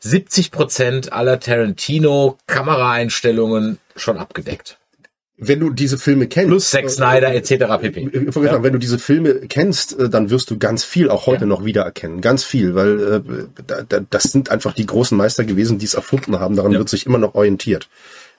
70 0.00 0.50
Prozent 0.50 1.12
aller 1.12 1.38
Tarantino 1.38 2.38
Kameraeinstellungen 2.46 3.76
schon 3.94 4.16
abgedeckt. 4.16 4.78
Wenn 5.36 5.60
du 5.60 5.68
diese 5.70 5.98
Filme 5.98 6.28
kennst. 6.28 6.48
Plus 6.48 6.70
Zack 6.70 6.88
Snyder 6.88 7.34
etc. 7.34 7.64
pp. 7.80 8.30
Sagen, 8.30 8.62
wenn 8.62 8.72
du 8.72 8.78
diese 8.78 8.98
Filme 8.98 9.34
kennst, 9.48 9.98
äh, 9.98 10.08
dann 10.08 10.30
wirst 10.30 10.48
du 10.50 10.58
ganz 10.58 10.82
viel 10.84 11.10
auch 11.10 11.26
heute 11.26 11.42
Ja. 11.42 11.46
noch 11.46 11.64
wiedererkennen. 11.64 12.22
Ganz 12.22 12.44
viel, 12.44 12.74
weil 12.74 13.00
äh, 13.00 13.62
da, 13.66 13.82
da, 13.82 14.00
das 14.08 14.22
sind 14.24 14.50
einfach 14.50 14.72
die 14.72 14.86
großen 14.86 15.18
Meister 15.18 15.44
gewesen, 15.44 15.78
die 15.78 15.86
es 15.86 15.94
erfunden 15.94 16.38
haben. 16.40 16.56
Daran 16.56 16.72
Ja. 16.72 16.78
wird 16.78 16.88
sich 16.88 17.04
immer 17.04 17.18
noch 17.18 17.34
orientiert. 17.34 17.88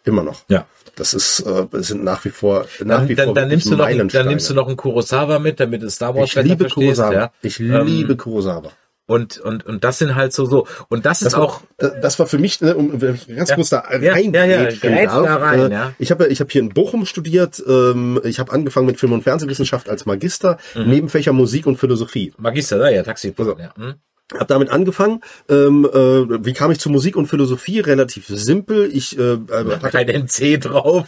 Immer 0.06 0.24
noch. 0.24 0.41
Ja. 0.48 0.65
Das 0.96 1.13
ist, 1.13 1.41
äh, 1.41 1.65
das 1.72 1.88
sind 1.88 2.04
nach 2.04 2.24
wie 2.24 2.30
vor, 2.30 2.65
nach 2.84 3.00
Dann, 3.00 3.10
wie 3.10 3.15
dann, 3.15 3.26
vor 3.26 3.34
dann, 3.36 3.50
nimmst 3.50 3.65
du 3.70 3.76
noch, 3.76 3.89
dann 3.89 4.28
nimmst 4.28 4.50
du 4.50 4.54
noch 4.54 4.68
einen 4.68 4.78
Kurosawa 4.78 5.39
mit, 5.39 5.60
damit 5.60 5.82
du 5.84 5.89
Star 5.89 6.15
Wars 6.15 6.30
Ich 6.30 6.36
liebe 6.36 6.58
verstehst. 6.70 6.74
Kurosawa. 6.76 7.13
Ja. 7.13 7.32
Ich 7.41 7.60
Ähm, 7.60 7.86
liebe 7.86 8.15
Kurosawa. 8.15 8.72
Und, 9.08 9.38
und, 9.38 9.63
und 9.68 9.84
das 9.84 10.00
sind 10.00 10.15
halt 10.15 10.34
so, 10.34 10.46
so. 10.46 10.65
Und 10.89 11.06
das 11.06 11.22
ist 11.22 11.34
Das 11.34 11.36
auch, 11.36 11.62
war, 11.80 11.89
das 11.91 12.18
war 12.18 12.26
für 12.26 12.39
mich, 12.39 12.60
ne, 12.62 12.76
um 12.76 12.98
ganz 13.00 13.28
Ja. 13.28 13.56
kurz 13.56 13.70
da 13.70 13.84
Ja, 14.02 14.13
rein. 14.13 14.34
ja, 14.34 14.46
ja, 14.46 14.63
grätsch 14.63 14.80
darf. 15.12 15.26
da 15.26 15.36
rein, 15.36 15.70
Äh, 15.70 15.74
ja. 15.74 15.94
Ich 16.00 16.10
habe 16.10 16.28
ich 16.28 16.39
hab 16.41 16.52
hier 16.52 16.62
in 16.62 16.70
Bochum 16.70 17.06
studiert. 17.06 17.62
Ähm, 17.68 18.20
ich 18.24 18.39
habe 18.39 18.52
angefangen 18.52 18.88
mit 18.88 18.98
Film- 19.00 19.12
und 19.12 19.22
Fernsehwissenschaft 19.24 19.89
als 19.89 20.06
Magister, 20.08 20.58
Mhm. 20.74 20.89
Nebenfächer 20.89 21.34
Musik 21.34 21.68
und 21.68 21.78
Philosophie. 21.78 22.34
Magister, 22.38 22.80
da, 22.80 22.89
ja, 22.89 23.04
Taxi. 23.04 23.32
Also. 23.38 23.56
ja. 23.60 23.74
hm? 23.76 23.94
Hab 24.34 24.48
damit 24.48 24.70
angefangen. 24.72 25.22
Ähm, 25.50 25.86
äh, 25.86 26.44
wie 26.46 26.54
kam 26.54 26.72
ich 26.72 26.80
zu 26.80 26.90
Musik 26.90 27.16
und 27.16 27.28
Philosophie? 27.28 27.80
Relativ 27.80 28.26
simpel. 28.28 28.90
Ich 28.92 29.18
äh, 29.20 29.34
äh, 29.34 29.38
hatte 29.82 29.90
Kein 29.92 30.08
NC 30.10 30.58
drauf. 30.62 31.06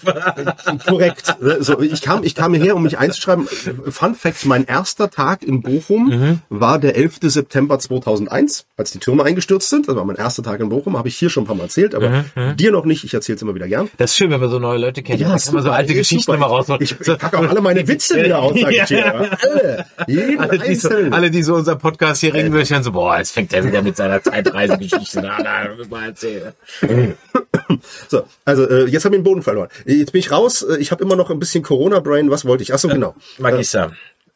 korrekt. 0.86 1.36
Ne, 1.42 1.58
So, 1.64 1.80
ich 1.82 2.02
kam, 2.02 2.24
ich 2.24 2.36
kam 2.36 2.54
hierher, 2.54 2.76
um 2.76 2.84
mich 2.84 2.98
einzuschreiben. 3.00 3.48
Fun 3.48 4.14
Fact: 4.16 4.46
Mein 4.46 4.66
erster 4.66 5.10
Tag 5.10 5.42
in 5.44 5.62
Bochum 5.62 6.08
Mhm. 6.08 6.40
war 6.50 6.78
der 6.80 6.96
11. 6.96 7.20
September 7.24 7.80
2001, 7.80 8.66
als 8.78 8.92
die 8.92 9.00
Türme 9.00 9.24
eingestürzt 9.24 9.70
sind. 9.70 9.88
Das 9.88 9.96
war 9.96 10.06
mein 10.06 10.16
erster 10.16 10.44
Tag 10.44 10.60
in 10.60 10.70
Bochum. 10.70 10.96
Habe 10.98 11.08
ich 11.08 11.18
hier 11.18 11.30
schon 11.30 11.44
ein 11.44 11.48
paar 11.48 11.56
Mal 11.56 11.64
erzählt, 11.64 11.96
aber 11.96 12.24
Mhm, 12.36 12.56
dir 12.58 12.72
noch 12.72 12.86
nicht. 12.86 13.04
Ich 13.04 13.14
erzähle 13.14 13.36
es 13.38 13.42
immer 13.42 13.56
wieder 13.56 13.68
gern. 13.68 13.90
Das 13.98 14.12
ist 14.12 14.18
schön, 14.18 14.30
wenn 14.30 14.40
man 14.40 14.50
so 14.52 14.60
neue 14.60 14.78
Leute 14.78 15.02
kennt. 15.02 15.20
Ja, 15.20 15.30
man 15.30 15.40
so 15.40 15.58
super, 15.58 15.74
alte 15.74 15.94
Geschichten 15.96 16.24
super. 16.32 16.38
immer 16.38 16.46
rausholen. 16.48 16.82
Ich, 16.84 16.92
ich 17.00 17.18
packe 17.18 17.40
auch 17.40 17.50
alle 17.50 17.62
meine 17.62 17.88
Witze 17.88 18.16
wieder 18.24 18.40
aus. 18.40 18.54
Ja. 18.90 19.14
Alle. 19.16 19.86
Jeden 20.08 20.40
alle, 20.40 20.60
die 20.60 20.76
so, 20.76 20.90
alle, 20.90 21.32
die 21.32 21.42
so 21.44 21.56
unser 21.56 21.76
Podcast 21.76 22.22
hier 22.22 22.34
ringen 22.34 22.54
hören, 22.54 22.84
so, 22.84 22.92
boah, 22.92 23.07
jetzt 23.16 23.32
fängt 23.32 23.54
er 23.54 23.64
wieder 23.66 23.82
mit 23.82 23.96
seiner 23.96 24.22
Zeitreisegeschichte 24.22 25.20
an. 25.30 25.44
Da 25.44 25.70
mal 25.90 26.08
erzählen. 26.08 26.54
So, 28.08 28.24
also 28.46 28.68
äh, 28.68 28.86
jetzt 28.86 29.04
habe 29.04 29.16
ich 29.16 29.20
den 29.20 29.24
Boden 29.26 29.44
verloren. 29.44 29.68
Jetzt 29.86 30.14
bin 30.14 30.20
ich 30.20 30.32
raus. 30.32 30.62
Äh, 30.64 30.78
Ich 30.78 30.92
habe 30.92 31.04
immer 31.04 31.16
noch 31.18 31.30
ein 31.30 31.40
bisschen 31.40 31.64
Corona-Brain. 31.64 32.32
Was 32.32 32.46
wollte 32.46 32.64
ich? 32.64 32.74
Ach 32.74 32.80
so, 32.80 32.88
genau. 32.88 33.14
Magister. 33.40 33.92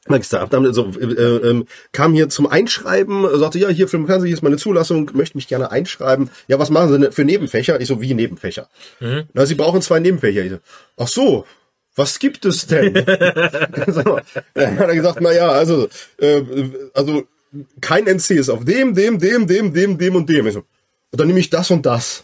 Magister, 0.07 0.41
hab 0.41 0.49
dann 0.49 0.73
so, 0.73 0.91
äh, 0.99 1.05
ähm, 1.05 1.67
kam 1.91 2.13
hier 2.13 2.27
zum 2.27 2.47
Einschreiben, 2.47 3.23
äh, 3.23 3.37
sagte, 3.37 3.59
ja, 3.59 3.69
hier 3.69 3.87
Film 3.87 4.07
Fernsehen, 4.07 4.27
hier 4.27 4.35
ist 4.35 4.41
meine 4.41 4.57
Zulassung, 4.57 5.11
möchte 5.13 5.37
mich 5.37 5.47
gerne 5.47 5.71
einschreiben. 5.71 6.29
Ja, 6.47 6.57
was 6.59 6.71
machen 6.71 7.01
Sie 7.01 7.11
für 7.11 7.23
Nebenfächer? 7.23 7.79
Ich 7.79 7.87
so, 7.87 8.01
wie 8.01 8.13
Nebenfächer? 8.13 8.67
Na, 8.99 9.45
Sie 9.45 9.55
brauchen 9.55 9.81
zwei 9.81 9.99
Nebenfächer. 9.99 10.43
Ich 10.43 10.51
so, 10.51 10.59
ach 10.97 11.07
so, 11.07 11.45
was 11.95 12.17
gibt 12.19 12.45
es 12.45 12.65
denn? 12.65 12.93
Dann 14.53 14.79
hat 14.79 14.89
er 14.89 14.95
gesagt, 14.95 15.21
na 15.21 15.31
ja, 15.31 15.49
also, 15.49 15.87
äh, 16.17 16.41
also 16.95 17.23
kein 17.81 18.05
NC 18.07 18.31
ist 18.31 18.49
auf 18.49 18.65
dem, 18.65 18.93
dem, 18.93 19.19
dem, 19.19 19.47
dem, 19.47 19.73
dem, 19.73 19.97
dem 19.97 20.15
und 20.15 20.29
dem. 20.29 20.63
Und 21.13 21.19
dann 21.19 21.27
nehme 21.27 21.41
ich 21.41 21.49
das 21.49 21.69
und 21.71 21.85
das. 21.85 22.23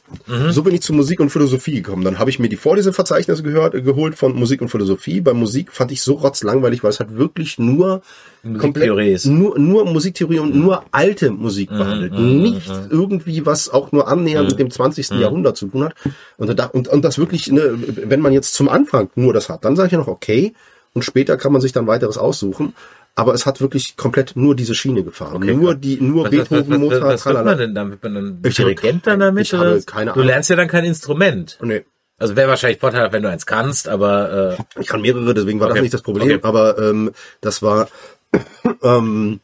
So 0.51 0.63
bin 0.63 0.73
ich 0.73 0.81
zu 0.81 0.93
Musik 0.93 1.19
und 1.19 1.29
Philosophie 1.29 1.81
gekommen. 1.81 2.05
Dann 2.05 2.19
habe 2.19 2.29
ich 2.29 2.39
mir 2.39 2.47
die 2.47 2.55
Vorleseverzeichnisse 2.55 3.43
gehört, 3.43 3.75
äh, 3.75 3.81
geholt 3.81 4.15
von 4.15 4.33
Musik 4.33 4.61
und 4.61 4.69
Philosophie. 4.69 5.19
Bei 5.19 5.33
Musik 5.33 5.73
fand 5.73 5.91
ich 5.91 6.01
so 6.01 6.13
rotzlangweilig, 6.13 6.83
weil 6.83 6.91
es 6.91 7.01
halt 7.01 7.17
wirklich 7.17 7.59
nur 7.59 8.01
Musiktheorie 8.43 9.11
ist. 9.11 9.25
nur, 9.25 9.59
nur 9.59 9.83
Musiktheorie 9.85 10.39
und 10.39 10.55
nur 10.55 10.85
alte 10.91 11.31
Musik 11.31 11.69
behandelt. 11.69 12.13
Nichts 12.13 12.71
irgendwie, 12.89 13.45
was 13.45 13.69
auch 13.69 13.91
nur 13.91 14.07
annähernd 14.07 14.51
mit 14.51 14.59
dem 14.59 14.71
20. 14.71 15.09
Jahrhundert 15.19 15.57
zu 15.57 15.67
tun 15.67 15.83
hat. 15.83 15.95
Und, 16.37 16.57
und, 16.73 16.87
und 16.87 17.03
das 17.03 17.17
wirklich, 17.17 17.51
ne, 17.51 17.77
wenn 18.05 18.21
man 18.21 18.31
jetzt 18.31 18.53
zum 18.53 18.69
Anfang 18.69 19.09
nur 19.15 19.33
das 19.33 19.49
hat, 19.49 19.65
dann 19.65 19.75
sage 19.75 19.87
ich 19.87 19.91
ja 19.91 19.97
noch 19.97 20.07
okay. 20.07 20.53
Und 20.93 21.03
später 21.03 21.35
kann 21.35 21.51
man 21.51 21.61
sich 21.61 21.73
dann 21.73 21.87
weiteres 21.87 22.17
aussuchen. 22.17 22.73
Aber 23.19 23.33
es 23.33 23.47
hat 23.47 23.59
wirklich 23.61 23.97
komplett 23.97 24.35
nur 24.35 24.55
diese 24.55 24.75
Schiene 24.75 25.03
gefahren. 25.03 25.37
Okay, 25.37 25.53
nur 25.55 25.71
klar. 25.71 25.75
die, 25.75 25.99
nur 25.99 26.25
Was, 26.25 26.31
was, 26.31 26.39
was, 26.39 26.49
Beethoven, 26.49 26.71
was, 26.73 26.79
Mozart, 26.79 27.03
was 27.03 27.25
wird 27.25 27.45
man 27.45 27.57
denn 27.57 27.73
dann? 27.75 27.89
Wird 27.89 28.03
man 28.03 28.13
dann 28.13 28.39
Ich 28.45 28.55
Dirigent 28.55 29.07
dann 29.07 29.19
damit? 29.19 29.47
ich 29.47 29.53
habe 29.53 29.71
oder? 29.73 29.81
keine 29.81 30.05
du 30.05 30.11
Ahnung. 30.13 30.25
lernst 30.27 30.49
ja 30.51 30.55
dann 30.55 30.67
kein 30.67 30.85
Instrument. 30.85 31.57
Nee. 31.61 31.83
Also 32.19 32.35
wäre 32.35 32.47
wahrscheinlich 32.49 32.79
vorteilhaft, 32.79 33.13
wenn 33.13 33.23
du 33.23 33.29
eins 33.29 33.45
kannst, 33.47 33.87
aber 33.89 34.57
äh, 34.59 34.81
Ich 34.81 34.87
kann 34.87 35.01
mehrere, 35.01 35.33
deswegen 35.33 35.59
war 35.59 35.67
Okay. 35.67 35.75
das 35.77 35.81
nicht 35.81 35.93
das 35.95 36.01
Problem. 36.03 36.27
Okay. 36.27 36.39
Aber 36.43 36.77
ähm, 36.77 37.11
das 37.41 37.61
war 37.63 37.87
ähm, 38.83 39.39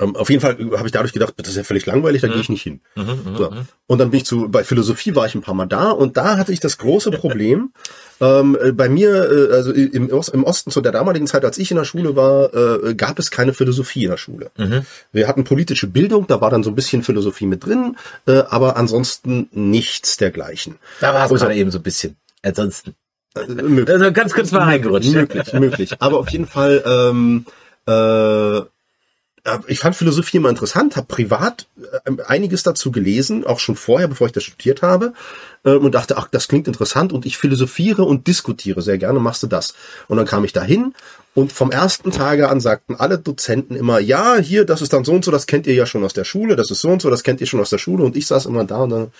ähm, 0.00 0.16
auf 0.16 0.30
jeden 0.30 0.40
Fall 0.40 0.56
habe 0.76 0.86
ich 0.86 0.92
dadurch 0.92 1.12
gedacht, 1.12 1.34
das 1.36 1.48
ist 1.48 1.56
ja 1.56 1.64
völlig 1.64 1.86
langweilig, 1.86 2.20
da 2.22 2.28
Mhm. 2.28 2.32
gehe 2.32 2.40
ich 2.42 2.48
nicht 2.48 2.62
hin. 2.62 2.80
so. 3.36 3.52
Und 3.86 3.98
dann 3.98 4.10
bin 4.10 4.18
ich 4.18 4.26
zu, 4.26 4.48
bei 4.48 4.64
Philosophie 4.64 5.14
war 5.14 5.26
ich 5.26 5.34
ein 5.34 5.42
paar 5.42 5.54
Mal 5.54 5.66
da 5.66 5.90
und 5.90 6.16
da 6.16 6.36
hatte 6.38 6.52
ich 6.52 6.60
das 6.60 6.78
große 6.78 7.10
Problem. 7.22 7.72
ähm, 8.20 8.56
äh, 8.62 8.70
bei 8.72 8.88
mir, 8.88 9.10
äh, 9.30 9.52
also 9.54 9.72
im, 9.72 10.08
im 10.10 10.44
Osten 10.44 10.70
zu 10.70 10.80
der 10.80 10.92
damaligen 10.92 11.26
Zeit, 11.26 11.44
als 11.44 11.58
ich 11.58 11.70
in 11.72 11.76
der 11.76 11.84
Schule 11.84 12.14
war, 12.14 12.54
äh, 12.54 12.94
gab 12.94 13.18
es 13.18 13.30
keine 13.32 13.52
Philosophie 13.52 14.04
in 14.04 14.10
der 14.10 14.16
Schule. 14.16 14.50
Mhm. 14.56 14.82
Wir 15.12 15.26
hatten 15.26 15.42
politische 15.44 15.88
Bildung, 15.88 16.26
da 16.28 16.40
war 16.40 16.48
dann 16.50 16.62
so 16.62 16.70
ein 16.70 16.76
bisschen 16.76 17.02
Philosophie 17.02 17.46
mit 17.46 17.66
drin, 17.66 17.96
äh, 18.26 18.42
aber 18.48 18.76
ansonsten 18.76 19.48
nichts 19.52 20.16
dergleichen. 20.18 20.76
da 21.00 21.12
war 21.14 21.24
es 21.26 21.32
Und 21.32 21.38
so- 21.38 21.44
gerade 21.46 21.58
eben 21.58 21.70
so 21.72 21.78
ein 21.78 21.82
bisschen. 21.82 22.16
Ansonsten. 22.42 22.94
Äh, 23.34 23.46
möglich. 23.46 23.88
Also 23.96 24.12
ganz 24.12 24.34
kurz 24.34 24.52
mal 24.52 24.60
reingerutscht. 24.64 25.10
Möglich, 25.12 25.52
möglich. 25.54 25.96
Aber 25.98 26.18
auf 26.18 26.28
jeden 26.30 26.46
Fall, 26.46 26.82
ähm, 26.86 27.44
äh, 27.88 27.92
äh, 27.92 28.62
ich 29.66 29.80
fand 29.80 29.96
Philosophie 29.96 30.36
immer 30.36 30.50
interessant, 30.50 30.96
habe 30.96 31.08
privat 31.08 31.66
äh, 32.04 32.22
einiges 32.26 32.62
dazu 32.62 32.92
gelesen, 32.92 33.44
auch 33.44 33.58
schon 33.58 33.74
vorher, 33.74 34.06
bevor 34.06 34.28
ich 34.28 34.32
das 34.32 34.44
studiert 34.44 34.82
habe, 34.82 35.14
äh, 35.64 35.72
und 35.72 35.94
dachte, 35.94 36.16
ach, 36.16 36.28
das 36.30 36.46
klingt 36.46 36.68
interessant 36.68 37.12
und 37.12 37.26
ich 37.26 37.36
philosophiere 37.36 38.04
und 38.04 38.28
diskutiere 38.28 38.82
sehr 38.82 38.98
gerne, 38.98 39.18
machst 39.18 39.42
du 39.42 39.48
das. 39.48 39.74
Und 40.06 40.16
dann 40.16 40.26
kam 40.26 40.44
ich 40.44 40.52
dahin 40.52 40.94
und 41.34 41.52
vom 41.52 41.72
ersten 41.72 42.12
Tage 42.12 42.48
an 42.50 42.60
sagten 42.60 42.94
alle 42.94 43.18
Dozenten 43.18 43.74
immer, 43.74 43.98
ja, 43.98 44.36
hier, 44.36 44.64
das 44.64 44.80
ist 44.80 44.92
dann 44.92 45.04
so 45.04 45.12
und 45.12 45.24
so, 45.24 45.32
das 45.32 45.48
kennt 45.48 45.66
ihr 45.66 45.74
ja 45.74 45.86
schon 45.86 46.04
aus 46.04 46.12
der 46.12 46.24
Schule, 46.24 46.54
das 46.54 46.70
ist 46.70 46.80
so 46.80 46.90
und 46.90 47.02
so, 47.02 47.10
das 47.10 47.24
kennt 47.24 47.40
ihr 47.40 47.46
schon 47.48 47.60
aus 47.60 47.70
der 47.70 47.78
Schule 47.78 48.04
und 48.04 48.16
ich 48.16 48.28
saß 48.28 48.46
immer 48.46 48.64
da 48.64 48.76
und 48.76 48.90
dann 48.90 49.12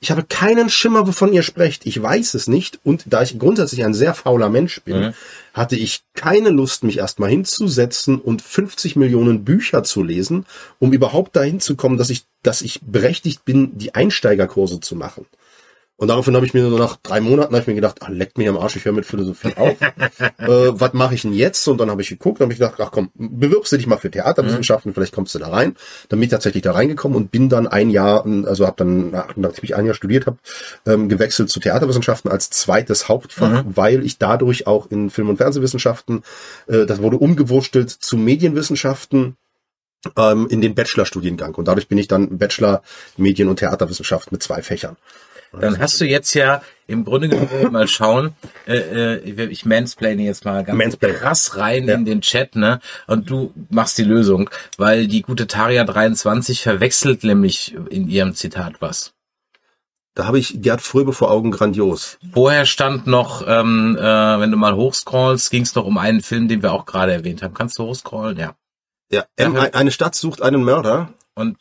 ich 0.00 0.10
habe 0.10 0.24
keinen 0.24 0.68
Schimmer, 0.68 1.06
wovon 1.06 1.32
ihr 1.32 1.42
sprecht. 1.42 1.86
Ich 1.86 2.00
weiß 2.00 2.34
es 2.34 2.48
nicht. 2.48 2.78
Und 2.84 3.04
da 3.06 3.22
ich 3.22 3.38
grundsätzlich 3.38 3.84
ein 3.84 3.94
sehr 3.94 4.14
fauler 4.14 4.50
Mensch 4.50 4.82
bin, 4.82 5.14
hatte 5.54 5.76
ich 5.76 6.02
keine 6.14 6.50
Lust, 6.50 6.84
mich 6.84 6.98
erstmal 6.98 7.30
hinzusetzen 7.30 8.20
und 8.20 8.42
50 8.42 8.96
Millionen 8.96 9.44
Bücher 9.44 9.84
zu 9.84 10.02
lesen, 10.02 10.44
um 10.78 10.92
überhaupt 10.92 11.34
dahin 11.34 11.60
zu 11.60 11.76
kommen, 11.76 11.96
dass 11.96 12.10
ich, 12.10 12.24
dass 12.42 12.60
ich 12.62 12.80
berechtigt 12.82 13.44
bin, 13.44 13.78
die 13.78 13.94
Einsteigerkurse 13.94 14.80
zu 14.80 14.96
machen. 14.96 15.26
Und 15.98 16.08
daraufhin 16.08 16.36
habe 16.36 16.44
ich 16.44 16.52
mir 16.52 16.68
so 16.68 16.76
nach 16.76 16.96
drei 16.96 17.22
Monaten 17.22 17.54
habe 17.54 17.62
ich 17.62 17.66
mir 17.66 17.74
gedacht, 17.74 17.98
ah, 18.00 18.08
leckt 18.10 18.36
mich 18.36 18.46
am 18.48 18.58
Arsch, 18.58 18.76
ich 18.76 18.84
höre 18.84 18.92
mit 18.92 19.06
Philosophie 19.06 19.52
auf. 19.56 19.80
äh, 19.80 19.88
was 20.38 20.92
mache 20.92 21.14
ich 21.14 21.22
denn 21.22 21.32
jetzt? 21.32 21.66
Und 21.68 21.78
dann 21.78 21.90
habe 21.90 22.02
ich 22.02 22.10
geguckt, 22.10 22.40
habe 22.40 22.52
ich 22.52 22.58
gedacht, 22.58 22.74
ach 22.78 22.90
komm, 22.90 23.10
bewirbst 23.14 23.72
du 23.72 23.78
dich 23.78 23.86
mal 23.86 23.96
für 23.96 24.10
Theaterwissenschaften, 24.10 24.92
vielleicht 24.92 25.14
kommst 25.14 25.34
du 25.34 25.38
da 25.38 25.48
rein. 25.48 25.74
Dann 26.10 26.18
bin 26.18 26.24
ich 26.24 26.30
tatsächlich 26.30 26.62
da 26.62 26.72
reingekommen 26.72 27.16
und 27.16 27.30
bin 27.30 27.48
dann 27.48 27.66
ein 27.66 27.88
Jahr, 27.88 28.26
also 28.26 28.66
habe 28.66 28.76
dann, 28.76 29.10
nachdem 29.36 29.64
ich 29.64 29.74
ein 29.74 29.86
Jahr 29.86 29.94
studiert 29.94 30.26
habe, 30.26 30.36
ähm, 30.84 31.08
gewechselt 31.08 31.48
zu 31.48 31.60
Theaterwissenschaften 31.60 32.30
als 32.30 32.50
zweites 32.50 33.08
Hauptfach, 33.08 33.64
weil 33.66 34.04
ich 34.04 34.18
dadurch 34.18 34.66
auch 34.66 34.90
in 34.90 35.08
Film- 35.08 35.30
und 35.30 35.38
Fernsehwissenschaften, 35.38 36.22
äh, 36.66 36.84
das 36.84 37.00
wurde 37.00 37.16
umgewurstelt 37.16 37.90
zu 37.90 38.18
Medienwissenschaften 38.18 39.36
ähm, 40.16 40.46
in 40.50 40.60
den 40.60 40.74
Bachelorstudiengang. 40.74 41.54
Und 41.54 41.68
dadurch 41.68 41.88
bin 41.88 41.98
ich 41.98 42.06
dann 42.08 42.36
Bachelor 42.38 42.82
Medien- 43.16 43.48
und 43.48 43.56
Theaterwissenschaft 43.56 44.30
mit 44.30 44.42
zwei 44.42 44.62
Fächern. 44.62 44.96
Dann 45.60 45.78
hast 45.78 46.00
du 46.00 46.04
jetzt 46.04 46.34
ja 46.34 46.62
im 46.86 47.04
Grunde 47.04 47.28
genommen 47.28 47.72
mal 47.72 47.88
schauen, 47.88 48.34
äh, 48.66 48.76
äh, 49.16 49.44
ich 49.46 49.64
mansplane 49.64 50.22
jetzt 50.22 50.44
mal 50.44 50.62
ganz 50.64 50.78
Mansplain. 50.78 51.14
krass 51.14 51.56
rein 51.56 51.88
Ja. 51.88 51.94
in 51.94 52.04
den 52.04 52.20
Chat, 52.20 52.54
ne? 52.56 52.80
Und 53.06 53.28
du 53.30 53.52
machst 53.70 53.98
die 53.98 54.04
Lösung, 54.04 54.48
weil 54.76 55.08
die 55.08 55.22
gute 55.22 55.46
Taria 55.46 55.84
23 55.84 56.62
verwechselt 56.62 57.24
nämlich 57.24 57.74
in 57.90 58.08
ihrem 58.08 58.34
Zitat 58.34 58.74
was. 58.80 59.12
Da 60.14 60.26
habe 60.26 60.38
ich 60.38 60.62
Gerd 60.62 60.80
Fröbe 60.80 61.12
vor 61.12 61.30
Augen 61.30 61.50
grandios. 61.50 62.16
Vorher 62.32 62.64
stand 62.64 63.06
noch, 63.06 63.46
ähm, 63.46 63.96
äh, 63.98 64.02
wenn 64.40 64.50
du 64.50 64.56
mal 64.56 64.74
hochscrollst, 64.74 65.50
ging 65.50 65.62
es 65.62 65.74
noch 65.74 65.84
um 65.84 65.98
einen 65.98 66.22
Film, 66.22 66.48
den 66.48 66.62
wir 66.62 66.72
auch 66.72 66.86
gerade 66.86 67.12
erwähnt 67.12 67.42
haben. 67.42 67.52
Kannst 67.52 67.78
du 67.78 67.84
hochscrollen? 67.84 68.38
Ja. 68.38 68.54
Ja, 69.10 69.24
ein- 69.38 69.56
eine 69.74 69.90
Stadt 69.90 70.14
sucht 70.14 70.40
einen 70.40 70.64
Mörder. 70.64 71.10
Und 71.34 71.58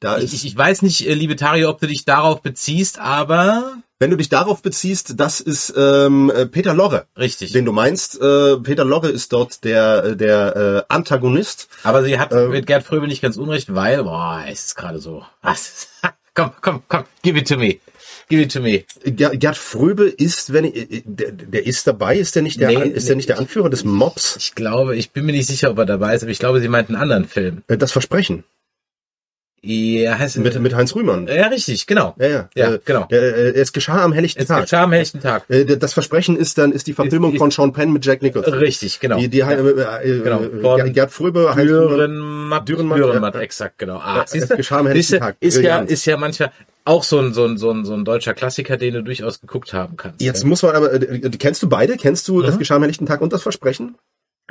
Da 0.00 0.16
ich, 0.16 0.24
ist, 0.24 0.32
ich, 0.32 0.46
ich 0.46 0.56
weiß 0.56 0.82
nicht, 0.82 1.06
äh, 1.06 1.14
liebe 1.14 1.36
Taria, 1.36 1.68
ob 1.68 1.78
du 1.78 1.86
dich 1.86 2.06
darauf 2.06 2.40
beziehst, 2.40 2.98
aber 2.98 3.74
wenn 3.98 4.10
du 4.10 4.16
dich 4.16 4.30
darauf 4.30 4.62
beziehst, 4.62 5.20
das 5.20 5.40
ist 5.42 5.74
ähm, 5.76 6.32
äh, 6.34 6.46
Peter 6.46 6.72
Lorre, 6.72 7.04
richtig. 7.18 7.52
den 7.52 7.66
du 7.66 7.72
meinst. 7.72 8.18
Äh, 8.18 8.56
Peter 8.56 8.86
Lorre 8.86 9.10
ist 9.10 9.30
dort 9.34 9.62
der 9.62 10.04
äh, 10.04 10.16
der 10.16 10.86
äh, 10.88 10.92
Antagonist. 10.92 11.68
Aber 11.82 12.02
sie 12.02 12.18
hat 12.18 12.32
Ähm. 12.32 12.50
mit 12.50 12.66
Gerd 12.66 12.82
Fröbe 12.82 13.08
nicht 13.08 13.20
ganz 13.20 13.36
unrecht, 13.36 13.74
weil, 13.74 14.02
boah, 14.04 14.42
es 14.48 14.68
ist 14.68 14.74
gerade 14.74 15.00
so. 15.00 15.22
Was? 15.42 15.88
komm, 16.34 16.52
komm, 16.62 16.82
komm, 16.88 17.04
give 17.22 17.38
it 17.38 17.46
to 17.46 17.58
me. 17.58 17.78
Give 18.30 18.40
it 18.40 18.52
to 18.52 18.60
me. 18.60 18.84
Ger 19.04 19.36
Gerd 19.36 19.58
Fröbe 19.58 20.04
ist, 20.04 20.54
wenn 20.54 20.64
ich, 20.64 21.02
der, 21.04 21.32
der 21.32 21.66
ist 21.66 21.86
dabei, 21.86 22.16
ist 22.16 22.36
der 22.36 22.42
nicht 22.42 22.58
der, 22.58 22.68
Nee, 22.68 22.88
ist 22.88 23.06
der 23.10 23.16
nicht 23.16 23.28
der 23.28 23.38
Anführer 23.38 23.68
des 23.68 23.84
Mobs? 23.84 24.36
Ich 24.36 24.54
glaube, 24.54 24.96
ich 24.96 25.10
bin 25.10 25.26
mir 25.26 25.32
nicht 25.32 25.48
sicher, 25.48 25.70
ob 25.70 25.76
er 25.76 25.84
dabei 25.84 26.14
ist, 26.14 26.22
aber 26.22 26.32
ich 26.32 26.38
glaube, 26.38 26.60
sie 26.60 26.68
meint 26.68 26.88
einen 26.88 26.96
anderen 26.96 27.26
Film. 27.26 27.64
Das 27.66 27.92
Versprechen 27.92 28.44
Ja, 29.62 30.18
heißt 30.18 30.38
mit 30.38 30.58
mit 30.58 30.74
Heinz 30.74 30.94
Rühmann. 30.94 31.26
Ja, 31.26 31.48
richtig, 31.48 31.86
genau. 31.86 32.14
Ja, 32.18 32.26
ja, 32.28 32.48
Ja, 32.54 32.74
äh, 32.74 32.80
genau. 32.84 33.06
Äh, 33.10 33.50
es 33.52 33.72
geschah 33.72 34.02
am 34.02 34.12
helllichten 34.14 34.40
Es 34.42 34.48
Tag. 34.48 34.62
geschah 34.62 34.84
am 34.84 34.92
hellsten 34.92 35.20
Tag. 35.20 35.44
Das 35.48 35.92
Versprechen 35.92 36.36
ist 36.36 36.56
dann 36.56 36.72
ist 36.72 36.86
die 36.86 36.94
Verfilmung 36.94 37.32
Ist- 37.32 37.38
von 37.40 37.50
Sean 37.50 37.72
Penn 37.74 37.92
mit 37.92 38.04
Jack 38.06 38.22
Nicholson. 38.22 38.54
Richtig, 38.54 39.00
genau. 39.00 39.18
Die, 39.18 39.28
die 39.28 39.40
äh, 39.40 39.52
äh, 39.52 40.20
Genau. 40.22 40.40
äh, 40.42 40.60
Von 40.62 40.92
Gerd 40.94 41.10
Fröbe, 41.12 41.54
Heinz. 41.54 41.68
Dürrenmatt, 41.68 42.68
Dürrenmatt, 42.68 42.98
Dürrenmatt, 42.98 43.34
ja. 43.34 43.40
exakt, 43.42 43.78
genau. 43.78 43.96
Ja, 43.98 44.00
Ah, 44.20 44.24
es 44.32 44.48
geschah 44.48 44.78
am 44.78 44.86
ist, 44.86 45.10
ja, 45.10 45.18
Tag. 45.18 45.36
ist 45.40 45.58
ja, 45.58 45.78
ist 45.80 46.06
ja 46.06 46.16
manchmal 46.16 46.52
auch 46.86 47.02
so 47.04 47.18
ein, 47.18 47.34
so 47.34 47.44
ein, 47.44 47.58
so 47.58 47.70
ein, 47.70 47.84
so 47.84 47.92
ein 47.92 48.06
deutscher 48.06 48.32
Klassiker, 48.32 48.78
den 48.78 48.94
du 48.94 49.02
durchaus 49.02 49.40
geguckt 49.42 49.74
haben 49.74 49.96
kannst. 49.98 50.22
Jetzt 50.22 50.42
ja. 50.42 50.48
muss 50.48 50.62
man 50.62 50.74
aber, 50.74 50.92
äh, 50.94 51.30
kennst 51.38 51.62
du 51.62 51.68
beide? 51.68 51.98
Kennst 51.98 52.26
du 52.28 52.38
Mhm. 52.38 52.44
Es 52.46 52.58
geschah 52.58 52.76
am 52.76 52.82
helllichten 52.82 53.06
Tag 53.06 53.20
und 53.20 53.32
das 53.34 53.42
Versprechen? 53.42 53.96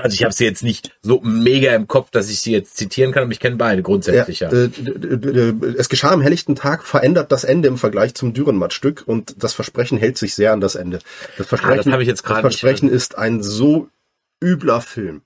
Also 0.02 0.14
ich 0.16 0.24
habe 0.24 0.34
sie 0.34 0.46
jetzt 0.46 0.64
nicht 0.64 0.98
so 1.02 1.20
mega 1.22 1.74
im 1.76 1.88
Kopf, 1.88 2.10
dass 2.12 2.30
ich 2.30 2.40
sie 2.40 2.52
jetzt 2.52 2.78
zitieren 2.78 3.12
kann, 3.12 3.24
aber 3.24 3.32
ich 3.32 3.40
kenne 3.40 3.58
beide 3.58 3.82
grundsätzlich, 3.82 4.40
ja. 4.40 4.50
Äh, 4.52 4.70
d- 4.70 5.18
d- 5.18 5.68
es 5.78 5.90
geschah 5.90 6.12
am 6.12 6.22
helllichten 6.22 6.56
Tag, 6.56 6.84
verändert 6.86 7.32
das 7.32 7.44
Ende 7.44 7.68
im 7.68 7.78
Vergleich 7.78 8.16
zum 8.16 8.34
Dürrenmatt-Stück 8.34 9.04
und 9.06 9.44
das 9.44 9.54
Versprechen 9.54 9.98
hält 9.98 10.18
sich 10.18 10.34
sehr 10.36 10.54
an 10.54 10.62
das 10.62 10.76
Ende. 10.76 11.00
Das 11.38 11.48
Versprechen, 11.48 11.90
Ah, 11.90 11.92
das 11.94 12.02
ich 12.02 12.08
jetzt 12.08 12.24
das 12.28 12.40
Versprechen 12.40 12.90
ist 12.90 13.18
ein 13.18 13.44
so 13.44 13.90
übler 14.44 14.82
Film. 14.82 15.22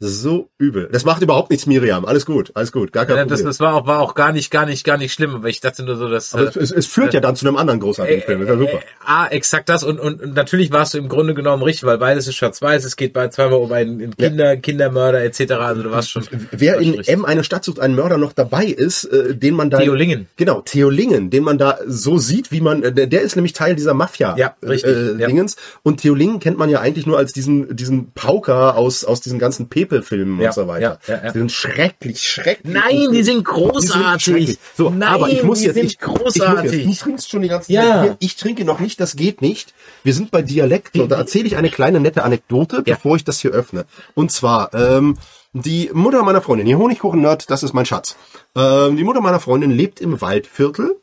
So 0.00 0.50
übel. 0.58 0.88
Das 0.90 1.04
macht 1.04 1.22
überhaupt 1.22 1.50
nichts, 1.50 1.66
Miriam. 1.66 2.04
Alles 2.04 2.26
gut, 2.26 2.50
alles 2.54 2.72
gut, 2.72 2.92
gar 2.92 3.06
kein 3.06 3.16
Ja, 3.16 3.22
das, 3.24 3.38
Problem. 3.40 3.46
das 3.46 3.60
war 3.60 3.74
auch, 3.74 3.86
war 3.86 4.00
auch 4.00 4.14
gar 4.14 4.32
nicht, 4.32 4.50
gar 4.50 4.66
nicht, 4.66 4.84
gar 4.84 4.98
nicht 4.98 5.12
schlimm, 5.12 5.36
aber 5.36 5.48
ich 5.48 5.60
dachte 5.60 5.84
nur 5.84 5.96
so, 5.96 6.08
dass. 6.08 6.34
Aber 6.34 6.48
es, 6.48 6.56
es, 6.56 6.72
es 6.72 6.86
führt 6.86 7.14
ja 7.14 7.20
dann 7.20 7.36
zu 7.36 7.46
einem 7.46 7.56
anderen 7.56 7.78
großartigen 7.78 8.22
Film. 8.22 8.40
Das 8.40 8.50
ist 8.50 8.54
ja 8.56 8.60
super. 8.60 8.80
Ah, 9.06 9.28
exakt 9.28 9.68
das 9.68 9.84
und, 9.84 10.00
und, 10.00 10.20
und 10.20 10.34
natürlich 10.34 10.72
warst 10.72 10.94
du 10.94 10.98
im 10.98 11.08
Grunde 11.08 11.32
genommen 11.34 11.62
richtig, 11.62 11.84
weil 11.84 11.98
beides 11.98 12.26
ist 12.26 12.34
schwarz-weiß, 12.34 12.84
es 12.84 12.96
geht 12.96 13.12
bei 13.12 13.28
zweimal 13.28 13.60
um 13.60 13.70
einen 13.72 14.16
Kinder, 14.16 14.56
Kindermörder 14.56 15.22
etc. 15.22 15.52
Also 15.52 15.84
du 15.84 15.90
warst 15.92 16.10
schon. 16.10 16.24
Wer 16.50 16.74
warst 16.74 16.84
in 16.86 16.94
schon. 17.04 17.14
M 17.14 17.24
eine 17.24 17.44
Stadt 17.44 17.64
sucht 17.64 17.78
einen 17.78 17.94
Mörder 17.94 18.18
noch 18.18 18.32
dabei 18.32 18.64
ist, 18.66 19.04
äh, 19.04 19.36
den 19.36 19.54
man 19.54 19.70
da 19.70 19.78
Theo 19.78 19.94
Lingen. 19.94 20.26
genau 20.36 20.60
Theo 20.62 20.90
Lingen, 20.90 21.30
den 21.30 21.44
man 21.44 21.56
da 21.56 21.78
so 21.86 22.18
sieht, 22.18 22.50
wie 22.50 22.60
man 22.60 22.82
äh, 22.82 22.92
der, 22.92 23.06
der 23.06 23.22
ist 23.22 23.36
nämlich 23.36 23.52
Teil 23.52 23.76
dieser 23.76 23.94
Mafia 23.94 24.36
Ja, 24.36 24.56
richtig, 24.62 24.90
äh, 24.90 25.20
ja. 25.20 25.28
Dingens 25.28 25.56
und 25.84 26.00
Theo 26.00 26.14
Lingen 26.14 26.40
kennt 26.40 26.58
man 26.58 26.68
ja 26.68 26.80
eigentlich 26.80 27.06
nur 27.06 27.16
als 27.16 27.32
diesen 27.32 27.76
diesen 27.76 28.10
Pauker 28.12 28.76
aus 28.76 29.04
aus 29.04 29.20
diesen 29.20 29.38
ganzen 29.38 29.68
Pepe 29.68 29.83
Filmen 30.02 30.40
Ja, 30.40 30.48
und 30.48 30.54
so 30.54 30.66
weiter. 30.68 30.98
ja, 31.06 31.14
ja, 31.14 31.24
ja. 31.24 31.32
Die 31.32 31.38
sind 31.38 31.52
schrecklich 31.52 32.22
schrecklich. 32.22 32.72
Nein, 32.74 32.90
die 32.90 33.04
sind 33.04 33.14
Die 33.14 33.22
sind 33.24 33.44
großartig. 33.44 34.58
So, 34.76 34.90
Nein, 34.90 35.02
aber 35.08 35.28
ich 35.30 35.42
muss 35.42 35.58
die 35.60 35.66
jetzt, 35.66 35.74
sind 35.74 35.86
ich, 35.86 35.98
ich 36.00 36.06
muss 36.06 36.34
großartig. 36.34 36.72
jetzt, 36.72 37.00
du 37.00 37.04
trinkst 37.04 37.30
schon 37.30 37.42
die 37.42 37.48
ganze 37.48 37.72
Ja. 37.72 37.82
Zeit. 37.82 38.02
Hier. 38.04 38.16
Ich 38.20 38.36
trinke 38.36 38.64
noch 38.64 38.80
nicht, 38.80 39.00
das 39.00 39.16
geht 39.16 39.42
nicht. 39.42 39.74
Wir 40.02 40.14
sind 40.14 40.30
bei 40.30 40.42
Dialekten 40.42 41.00
und 41.02 41.08
da 41.10 41.16
erzähle 41.16 41.46
ich 41.46 41.56
eine 41.56 41.70
kleine 41.70 42.00
nette 42.00 42.22
Anekdote, 42.24 42.76
Ja. 42.86 42.94
bevor 42.94 43.16
ich 43.16 43.24
das 43.24 43.40
hier 43.40 43.50
öffne. 43.52 43.84
Und 44.14 44.30
zwar, 44.32 44.72
ähm, 44.74 45.16
die 45.52 45.90
Mutter 45.92 46.22
meiner 46.24 46.42
Freundin, 46.42 46.66
die 46.66 46.74
Honigkuchen-Nerd, 46.76 47.48
das 47.50 47.62
ist 47.62 47.72
mein 47.74 47.86
Schatz. 47.86 48.16
Ähm, 48.56 48.96
die 48.96 49.04
Mutter 49.04 49.20
meiner 49.20 49.38
Freundin 49.40 49.70
lebt 49.70 50.00
im 50.00 50.20
Waldviertel. 50.20 50.96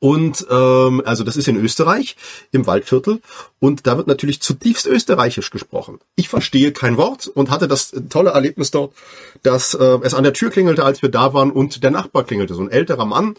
Und 0.00 0.46
ähm, 0.48 1.02
also 1.04 1.24
das 1.24 1.36
ist 1.36 1.48
in 1.48 1.56
Österreich 1.56 2.16
im 2.52 2.66
Waldviertel 2.66 3.20
und 3.58 3.86
da 3.86 3.96
wird 3.96 4.06
natürlich 4.06 4.40
zutiefst 4.40 4.86
österreichisch 4.86 5.50
gesprochen. 5.50 5.98
Ich 6.14 6.28
verstehe 6.28 6.72
kein 6.72 6.96
Wort 6.96 7.26
und 7.26 7.50
hatte 7.50 7.66
das 7.66 7.92
tolle 8.08 8.30
Erlebnis 8.30 8.70
dort, 8.70 8.92
dass 9.42 9.74
äh, 9.74 9.98
es 10.02 10.14
an 10.14 10.22
der 10.22 10.34
Tür 10.34 10.50
klingelte, 10.50 10.84
als 10.84 11.02
wir 11.02 11.08
da 11.08 11.34
waren 11.34 11.50
und 11.50 11.82
der 11.82 11.90
Nachbar 11.90 12.24
klingelte, 12.24 12.54
so 12.54 12.62
ein 12.62 12.70
älterer 12.70 13.06
Mann. 13.06 13.34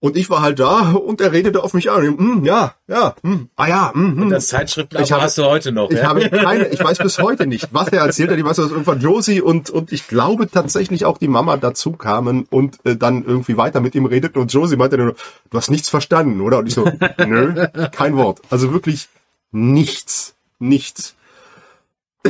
Und 0.00 0.16
ich 0.16 0.30
war 0.30 0.42
halt 0.42 0.60
da 0.60 0.92
und 0.92 1.20
er 1.20 1.32
redete 1.32 1.60
auf 1.64 1.74
mich 1.74 1.90
an. 1.90 2.06
Und, 2.06 2.18
"Hm, 2.18 2.44
ja, 2.44 2.74
ja, 2.86 3.16
hm, 3.24 3.48
ah 3.56 3.66
ja, 3.66 3.92
hm, 3.92 4.16
hm. 4.20 4.30
Das 4.30 4.46
Zeitschriften 4.46 4.96
Ich 5.02 5.10
habe- 5.10 5.22
hast 5.22 5.36
du 5.38 5.44
heute 5.44 5.72
noch. 5.72 5.90
Ich 5.90 5.98
ja? 5.98 6.04
habe 6.08 6.30
keine, 6.30 6.68
ich 6.68 6.78
weiß 6.78 6.98
bis 6.98 7.18
heute 7.18 7.48
nicht, 7.48 7.68
was 7.72 7.88
er 7.88 8.02
erzählt 8.04 8.30
hat. 8.30 8.38
Ich 8.38 8.44
weiß, 8.44 8.58
dass 8.58 8.70
irgendwann 8.70 9.00
Josie 9.00 9.40
und, 9.40 9.70
und 9.70 9.92
ich 9.92 10.06
glaube 10.06 10.48
tatsächlich 10.48 11.04
auch 11.04 11.18
die 11.18 11.26
Mama 11.26 11.56
dazu 11.56 11.90
kamen 11.92 12.46
und 12.48 12.78
äh, 12.84 12.94
dann 12.94 13.24
irgendwie 13.24 13.56
weiter 13.56 13.80
mit 13.80 13.96
ihm 13.96 14.06
redeten 14.06 14.38
und 14.40 14.52
Josie 14.52 14.76
meinte 14.76 14.98
nur, 14.98 15.16
du 15.50 15.56
hast 15.58 15.68
nichts 15.68 15.88
verstanden, 15.88 16.40
oder? 16.42 16.58
Und 16.58 16.68
ich 16.68 16.74
so, 16.74 16.88
nö, 17.26 17.66
kein 17.90 18.16
Wort. 18.16 18.40
Also 18.50 18.72
wirklich 18.72 19.08
nichts, 19.50 20.36
nichts. 20.60 21.16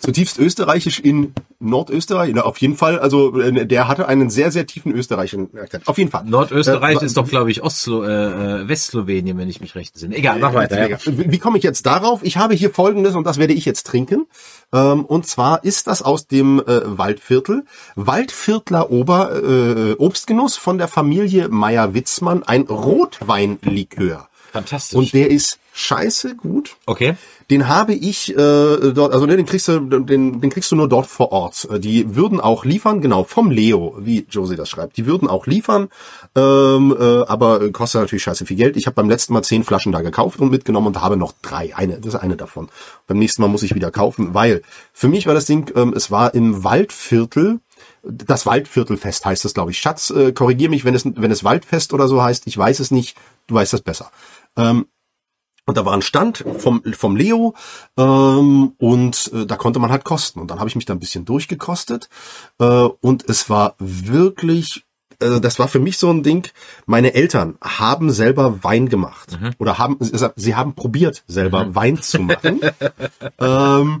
Zutiefst 0.00 0.38
österreichisch 0.38 1.00
in 1.00 1.34
Nordösterreich, 1.58 2.32
na, 2.32 2.42
auf 2.42 2.58
jeden 2.58 2.76
Fall. 2.76 3.00
Also 3.00 3.40
äh, 3.40 3.66
der 3.66 3.88
hatte 3.88 4.06
einen 4.06 4.30
sehr, 4.30 4.52
sehr 4.52 4.64
tiefen 4.64 4.92
österreichischen 4.92 5.48
Akzent. 5.58 5.88
Auf 5.88 5.98
jeden 5.98 6.10
Fall. 6.10 6.24
Nordösterreich 6.24 7.02
Äh, 7.02 7.04
ist 7.04 7.16
doch, 7.16 7.28
glaube 7.28 7.50
ich, 7.50 7.62
Ostslo 7.62 8.04
äh, 8.04 8.62
äh, 8.62 8.68
Westslowenien, 8.68 9.36
wenn 9.38 9.48
ich 9.48 9.60
mich 9.60 9.74
recht 9.74 9.94
entsinne. 9.94 10.14
Egal, 10.16 10.38
mach 10.38 10.54
weiter. 10.54 10.88
Ja. 10.88 10.98
Wie, 11.04 11.38
komme 11.38 11.58
ich 11.58 11.64
jetzt 11.64 11.84
darauf? 11.84 12.22
Ich 12.22 12.36
habe 12.36 12.54
hier 12.54 12.70
Folgendes 12.70 13.16
und 13.16 13.24
das 13.24 13.38
werde 13.38 13.54
ich 13.54 13.64
jetzt 13.64 13.86
trinken. 13.88 14.26
Ähm, 14.72 15.04
und 15.04 15.26
zwar 15.26 15.64
ist 15.64 15.88
das 15.88 16.02
aus 16.02 16.28
dem 16.28 16.60
äh, 16.60 16.80
Waldviertel. 16.84 17.64
Waldviertler 17.96 18.92
Ober 18.92 19.42
äh, 19.42 19.92
Obstgenuss 19.98 20.56
von 20.56 20.78
der 20.78 20.86
Familie 20.86 21.48
Meyer-Witzmann. 21.48 22.44
Ein 22.44 22.62
Rotweinlikör. 22.62 24.28
Fantastisch. 24.52 24.96
Und 24.96 25.12
der 25.12 25.30
ist 25.30 25.58
scheiße 25.78 26.34
gut. 26.36 26.76
okay. 26.86 27.14
Den 27.50 27.66
habe 27.66 27.94
ich 27.94 28.30
äh, 28.32 28.34
dort, 28.36 29.14
also 29.14 29.24
ne, 29.24 29.34
den 29.38 29.46
kriegst 29.46 29.68
du, 29.68 29.80
den, 29.80 30.42
den 30.42 30.50
kriegst 30.50 30.70
du 30.70 30.76
nur 30.76 30.86
dort 30.86 31.06
vor 31.06 31.32
Ort. 31.32 31.66
Äh, 31.72 31.80
Die 31.80 32.14
würden 32.14 32.40
auch 32.40 32.66
liefern, 32.66 33.00
genau, 33.00 33.24
vom 33.24 33.50
Leo, 33.50 33.96
wie 34.00 34.26
Josie 34.28 34.56
das 34.56 34.68
schreibt. 34.68 34.98
Die 34.98 35.06
würden 35.06 35.28
auch 35.28 35.46
liefern, 35.46 35.88
ähm, 36.36 36.94
äh, 36.98 37.22
aber 37.22 37.70
kostet 37.72 38.02
natürlich 38.02 38.24
scheiße 38.24 38.44
viel 38.44 38.58
Geld. 38.58 38.76
Ich 38.76 38.86
habe 38.86 38.96
beim 38.96 39.08
letzten 39.08 39.32
Mal 39.32 39.42
zehn 39.44 39.64
Flaschen 39.64 39.92
da 39.92 40.02
gekauft 40.02 40.40
und 40.40 40.50
mitgenommen 40.50 40.88
und 40.88 41.00
habe 41.00 41.16
noch 41.16 41.32
drei. 41.40 41.74
Eine, 41.74 41.98
das 42.00 42.14
ist 42.14 42.20
eine 42.20 42.36
davon. 42.36 42.68
Beim 43.06 43.18
nächsten 43.18 43.40
Mal 43.40 43.48
muss 43.48 43.62
ich 43.62 43.74
wieder 43.74 43.90
kaufen, 43.90 44.34
weil 44.34 44.60
für 44.92 45.08
mich 45.08 45.26
war 45.26 45.32
das 45.32 45.46
Ding, 45.46 45.72
ähm, 45.74 45.94
es 45.96 46.10
war 46.10 46.34
im 46.34 46.64
Waldviertel. 46.64 47.60
Das 48.02 48.44
Waldviertelfest 48.44 49.24
heißt 49.24 49.46
das, 49.46 49.54
glaube 49.54 49.70
ich. 49.70 49.78
Schatz, 49.78 50.10
äh, 50.10 50.32
korrigier 50.32 50.68
mich, 50.68 50.84
wenn 50.84 50.94
es 50.94 51.06
wenn 51.06 51.30
es 51.30 51.44
Waldfest 51.44 51.94
oder 51.94 52.08
so 52.08 52.22
heißt. 52.22 52.46
Ich 52.46 52.58
weiß 52.58 52.80
es 52.80 52.90
nicht. 52.90 53.16
Du 53.46 53.54
weißt 53.54 53.72
das 53.72 53.80
besser. 53.80 54.10
Ähm, 54.56 54.86
und 55.68 55.76
da 55.76 55.84
war 55.84 55.92
ein 55.92 56.02
Stand 56.02 56.44
vom, 56.58 56.82
vom 56.94 57.14
Leo 57.16 57.54
ähm, 57.96 58.72
und 58.78 59.30
äh, 59.34 59.46
da 59.46 59.56
konnte 59.56 59.78
man 59.78 59.90
halt 59.90 60.04
kosten. 60.04 60.40
Und 60.40 60.50
dann 60.50 60.58
habe 60.58 60.68
ich 60.68 60.76
mich 60.76 60.86
da 60.86 60.94
ein 60.94 60.98
bisschen 61.00 61.24
durchgekostet 61.24 62.08
äh, 62.58 62.64
und 62.64 63.28
es 63.28 63.48
war 63.50 63.74
wirklich, 63.78 64.84
äh, 65.20 65.40
das 65.40 65.58
war 65.58 65.68
für 65.68 65.78
mich 65.78 65.98
so 65.98 66.10
ein 66.10 66.22
Ding, 66.22 66.48
meine 66.86 67.14
Eltern 67.14 67.56
haben 67.62 68.10
selber 68.10 68.64
Wein 68.64 68.88
gemacht 68.88 69.38
oder 69.58 69.78
haben, 69.78 69.98
sie- 70.00 70.54
haben 70.56 70.74
probiert 70.74 71.22
selber 71.26 71.74
Wein 71.74 72.00
zu 72.02 72.20
machen. 72.22 72.60
ähm, 73.38 74.00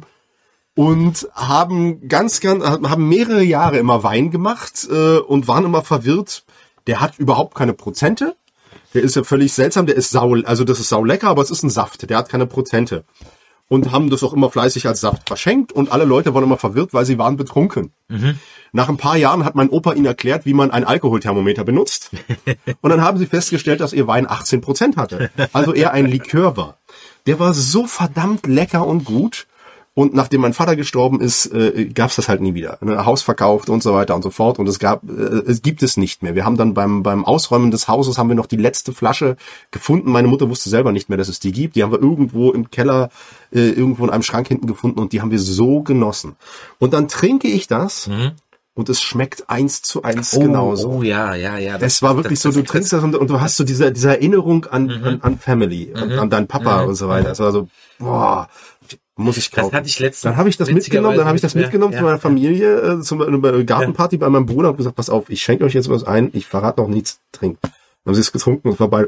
und 0.74 1.28
haben 1.34 2.08
ganz, 2.08 2.40
ganz, 2.40 2.64
haben 2.64 3.08
mehrere 3.08 3.42
Jahre 3.42 3.78
immer 3.78 4.04
Wein 4.04 4.30
gemacht 4.30 4.86
äh, 4.90 5.18
und 5.18 5.48
waren 5.48 5.64
immer 5.64 5.82
verwirrt. 5.82 6.44
Der 6.86 7.00
hat 7.00 7.18
überhaupt 7.18 7.54
keine 7.56 7.72
Prozente. 7.74 8.36
Der 8.94 9.02
ist 9.02 9.16
ja 9.16 9.24
völlig 9.24 9.52
seltsam. 9.52 9.86
Der 9.86 9.96
ist 9.96 10.10
sau, 10.10 10.34
also 10.44 10.64
das 10.64 10.80
ist 10.80 10.88
sau 10.88 11.04
lecker, 11.04 11.28
aber 11.28 11.42
es 11.42 11.50
ist 11.50 11.62
ein 11.62 11.70
Saft. 11.70 12.08
Der 12.08 12.16
hat 12.16 12.28
keine 12.28 12.46
Prozente. 12.46 13.04
Und 13.70 13.92
haben 13.92 14.08
das 14.08 14.22
auch 14.22 14.32
immer 14.32 14.50
fleißig 14.50 14.86
als 14.86 15.00
Saft 15.02 15.28
verschenkt 15.28 15.72
und 15.72 15.92
alle 15.92 16.06
Leute 16.06 16.32
waren 16.32 16.42
immer 16.42 16.56
verwirrt, 16.56 16.94
weil 16.94 17.04
sie 17.04 17.18
waren 17.18 17.36
betrunken. 17.36 17.92
Nach 18.72 18.88
ein 18.88 18.96
paar 18.96 19.18
Jahren 19.18 19.44
hat 19.44 19.54
mein 19.56 19.68
Opa 19.68 19.92
ihnen 19.92 20.06
erklärt, 20.06 20.46
wie 20.46 20.54
man 20.54 20.70
ein 20.70 20.84
Alkoholthermometer 20.84 21.64
benutzt. 21.64 22.10
Und 22.80 22.88
dann 22.90 23.02
haben 23.02 23.18
sie 23.18 23.26
festgestellt, 23.26 23.80
dass 23.80 23.92
ihr 23.92 24.06
Wein 24.06 24.28
18 24.28 24.62
Prozent 24.62 24.96
hatte. 24.96 25.30
Also 25.52 25.74
eher 25.74 25.92
ein 25.92 26.06
Likör 26.06 26.56
war. 26.56 26.78
Der 27.26 27.38
war 27.38 27.52
so 27.52 27.86
verdammt 27.86 28.46
lecker 28.46 28.86
und 28.86 29.04
gut. 29.04 29.47
Und 29.98 30.14
nachdem 30.14 30.42
mein 30.42 30.52
Vater 30.52 30.76
gestorben 30.76 31.20
ist, 31.20 31.46
äh, 31.46 31.86
gab 31.86 32.10
es 32.10 32.14
das 32.14 32.28
halt 32.28 32.40
nie 32.40 32.54
wieder. 32.54 32.78
Ne? 32.82 33.04
Haus 33.04 33.22
verkauft 33.22 33.68
und 33.68 33.82
so 33.82 33.94
weiter 33.94 34.14
und 34.14 34.22
so 34.22 34.30
fort. 34.30 34.60
Und 34.60 34.68
es 34.68 34.78
gab, 34.78 35.02
äh, 35.02 35.42
es 35.50 35.60
gibt 35.60 35.82
es 35.82 35.96
nicht 35.96 36.22
mehr. 36.22 36.36
Wir 36.36 36.44
haben 36.44 36.56
dann 36.56 36.72
beim 36.72 37.02
beim 37.02 37.24
Ausräumen 37.24 37.72
des 37.72 37.88
Hauses 37.88 38.16
haben 38.16 38.28
wir 38.28 38.36
noch 38.36 38.46
die 38.46 38.58
letzte 38.58 38.92
Flasche 38.92 39.36
gefunden. 39.72 40.12
Meine 40.12 40.28
Mutter 40.28 40.48
wusste 40.48 40.70
selber 40.70 40.92
nicht 40.92 41.08
mehr, 41.08 41.18
dass 41.18 41.26
es 41.26 41.40
die 41.40 41.50
gibt. 41.50 41.74
Die 41.74 41.82
haben 41.82 41.90
wir 41.90 42.00
irgendwo 42.00 42.52
im 42.52 42.70
Keller, 42.70 43.10
äh, 43.52 43.70
irgendwo 43.70 44.04
in 44.04 44.10
einem 44.10 44.22
Schrank 44.22 44.46
hinten 44.46 44.68
gefunden 44.68 45.00
und 45.00 45.12
die 45.12 45.20
haben 45.20 45.32
wir 45.32 45.40
so 45.40 45.82
genossen. 45.82 46.36
Und 46.78 46.92
dann 46.92 47.08
trinke 47.08 47.48
ich 47.48 47.66
das. 47.66 48.08
Und 48.74 48.88
es 48.88 49.02
schmeckt 49.02 49.50
eins 49.50 49.82
zu 49.82 50.04
eins 50.04 50.32
Oh, 50.36 50.38
genauso. 50.38 50.88
oh 50.88 51.02
ja, 51.02 51.34
ja, 51.34 51.58
ja. 51.58 51.76
Es 51.80 52.00
war 52.02 52.14
wirklich 52.14 52.38
so, 52.38 52.52
du 52.52 52.62
trinkst 52.62 52.92
das 52.92 53.02
und, 53.02 53.16
und 53.16 53.28
du 53.28 53.40
hast 53.40 53.56
so 53.56 53.64
diese, 53.64 53.90
diese 53.90 54.10
Erinnerung 54.10 54.66
an, 54.66 54.88
an, 55.02 55.20
an 55.20 55.38
Family, 55.40 55.92
und 55.92 56.12
an 56.12 56.30
deinen 56.30 56.46
Papa 56.46 56.82
und 56.82 56.94
so 56.94 57.08
weiter. 57.08 57.32
Es 57.32 57.40
war 57.40 57.50
so, 57.50 57.66
boah, 57.98 58.48
muss 59.18 59.36
ich 59.36 59.50
Das 59.50 59.64
kaufen. 59.64 59.74
hatte 59.76 59.88
ich 59.88 59.98
letztens. 59.98 60.22
dann 60.22 60.36
habe 60.36 60.48
ich 60.48 60.56
das 60.56 60.70
mitgenommen, 60.70 61.16
dann 61.16 61.26
habe 61.26 61.36
ich 61.36 61.42
das 61.42 61.54
mitgenommen 61.54 61.90
nicht 61.90 61.98
zu 61.98 62.04
meiner 62.04 62.18
Familie, 62.18 62.98
äh, 62.98 63.00
zum 63.00 63.44
äh, 63.44 63.64
Gartenparty 63.64 64.16
bei 64.16 64.28
meinem 64.28 64.46
Bruder 64.46 64.70
und 64.70 64.76
gesagt, 64.76 64.96
pass 64.96 65.10
auf, 65.10 65.28
ich 65.28 65.42
schenke 65.42 65.64
euch 65.64 65.74
jetzt 65.74 65.88
was 65.90 66.04
ein, 66.04 66.30
ich 66.32 66.46
verrate 66.46 66.80
noch 66.80 66.88
nichts, 66.88 67.20
trinkt. 67.32 67.62
Dann 67.62 67.72
haben 68.06 68.14
sie 68.14 68.20
es 68.20 68.32
getrunken 68.32 68.68
und 68.68 68.74
es 68.74 68.80
war 68.80 68.88
bei, 68.88 69.06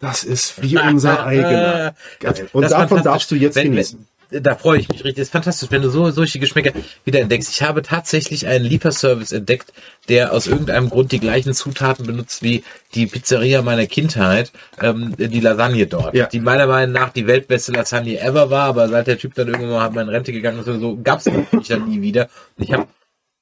das 0.00 0.24
ist 0.24 0.62
wie 0.62 0.78
unser 0.78 1.24
eigener. 1.24 1.94
Geil. 2.20 2.48
Und 2.52 2.62
Das 2.62 2.72
davon 2.72 3.02
darfst 3.02 3.30
du 3.30 3.34
jetzt 3.36 3.56
wenn, 3.56 3.70
genießen. 3.72 4.06
Da 4.30 4.56
freue 4.56 4.80
ich 4.80 4.88
mich 4.88 4.98
richtig. 5.04 5.16
Das 5.16 5.28
ist 5.28 5.32
fantastisch, 5.32 5.70
wenn 5.70 5.80
du 5.80 5.88
so 5.88 6.10
solche 6.10 6.38
Geschmäcker 6.38 6.72
wieder 7.04 7.20
entdeckst. 7.20 7.50
Ich 7.50 7.62
habe 7.62 7.82
tatsächlich 7.82 8.46
einen 8.46 8.64
Lieferservice 8.64 9.32
entdeckt, 9.32 9.72
der 10.08 10.32
aus 10.32 10.46
irgendeinem 10.46 10.90
Grund 10.90 11.12
die 11.12 11.20
gleichen 11.20 11.54
Zutaten 11.54 12.06
benutzt 12.06 12.42
wie 12.42 12.62
die 12.94 13.06
Pizzeria 13.06 13.62
meiner 13.62 13.86
Kindheit, 13.86 14.52
ähm, 14.80 15.14
die 15.16 15.40
Lasagne 15.40 15.86
dort. 15.86 16.14
Ja. 16.14 16.26
Die 16.26 16.40
meiner 16.40 16.66
Meinung 16.66 16.92
nach 16.92 17.10
die 17.10 17.26
weltbeste 17.26 17.72
Lasagne 17.72 18.20
ever 18.20 18.50
war, 18.50 18.64
aber 18.64 18.88
seit 18.88 19.06
der 19.06 19.18
Typ 19.18 19.34
dann 19.34 19.48
irgendwann 19.48 19.70
mal 19.70 19.82
hat 19.82 19.96
in 19.96 20.08
Rente 20.08 20.32
gegangen 20.32 20.60
ist 20.60 20.68
oder 20.68 20.78
so, 20.78 20.98
gab 21.02 21.20
es 21.20 21.26
natürlich 21.26 21.68
dann 21.68 21.88
nie 21.88 22.02
wieder. 22.02 22.28
Und 22.56 22.64
ich 22.64 22.72
habe 22.72 22.88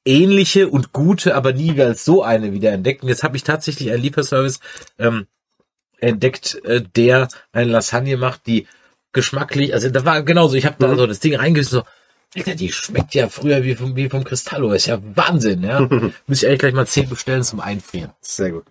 ähnliche 0.04 0.68
und 0.68 0.92
gute, 0.92 1.34
aber 1.34 1.52
nie 1.52 1.78
als 1.80 2.04
so 2.04 2.22
eine 2.22 2.52
wieder 2.52 2.70
entdeckt. 2.70 3.02
Und 3.02 3.08
jetzt 3.08 3.24
habe 3.24 3.36
ich 3.36 3.42
tatsächlich 3.42 3.90
einen 3.90 4.02
Lieferservice 4.02 4.60
ähm, 4.98 5.26
entdeckt, 5.98 6.60
äh, 6.64 6.82
der 6.94 7.28
eine 7.52 7.72
Lasagne 7.72 8.16
macht, 8.16 8.46
die 8.46 8.66
geschmacklich, 9.16 9.74
also 9.74 9.90
da 9.90 10.04
war 10.04 10.22
genauso, 10.22 10.54
ich 10.54 10.66
habe 10.66 10.76
da 10.78 10.94
so 10.94 11.06
das 11.06 11.18
Ding 11.18 11.34
reingegessen, 11.34 11.80
so, 11.80 11.82
Alter, 12.36 12.54
die 12.54 12.70
schmeckt 12.70 13.14
ja 13.14 13.28
früher 13.28 13.64
wie 13.64 13.74
vom, 13.74 13.96
wie 13.96 14.08
vom 14.08 14.22
Cristallo, 14.22 14.72
ist 14.72 14.86
ja 14.86 14.98
Wahnsinn, 15.14 15.62
ja. 15.62 15.80
Muss 16.26 16.42
ich 16.42 16.46
eigentlich 16.46 16.58
gleich 16.58 16.74
mal 16.74 16.86
zehn 16.86 17.08
bestellen 17.08 17.42
zum 17.42 17.60
Einfrieren. 17.60 18.10
Sehr 18.20 18.50
gut. 18.50 18.64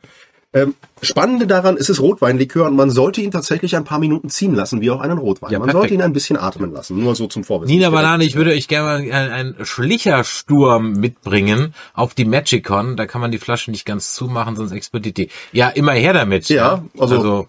Ähm, 0.56 0.74
Spannende 1.02 1.48
daran 1.48 1.76
ist 1.76 1.90
es 1.90 2.00
Rotweinlikör 2.02 2.66
und 2.66 2.78
man 2.78 2.90
sollte 2.90 3.20
ihn 3.20 3.30
tatsächlich 3.30 3.76
ein 3.76 3.84
paar 3.84 4.00
Minuten 4.00 4.30
ziehen 4.30 4.56
lassen, 4.56 4.80
wie 4.80 4.90
auch 4.90 5.02
einen 5.02 5.18
Rotwein. 5.18 5.52
Ja, 5.52 5.60
man 5.60 5.68
perfekt. 5.68 5.82
sollte 5.82 5.94
ihn 5.96 6.02
ein 6.02 6.14
bisschen 6.14 6.38
atmen 6.38 6.72
lassen, 6.72 6.98
nur 6.98 7.14
so 7.14 7.28
zum 7.28 7.44
Vorwissen. 7.44 7.76
Nina 7.76 7.90
Banane, 7.90 8.24
ich 8.24 8.36
würde 8.38 8.52
euch 8.52 8.70
gerne 8.70 8.90
einen, 9.14 9.32
einen 9.32 9.66
Schlichersturm 9.66 10.94
mitbringen 10.94 11.74
auf 11.94 12.14
die 12.14 12.24
Magicon. 12.24 12.96
Da 12.96 13.06
kann 13.06 13.20
man 13.20 13.32
die 13.32 13.38
Flasche 13.38 13.70
nicht 13.70 13.86
ganz 13.86 14.14
zumachen, 14.16 14.56
sonst 14.56 14.72
explodiert 14.72 15.18
die. 15.18 15.30
Ja, 15.52 15.68
immer 15.68 15.92
her 15.92 16.14
damit. 16.14 16.48
Ja, 16.48 16.86
also- 16.98 17.16
also 17.18 17.48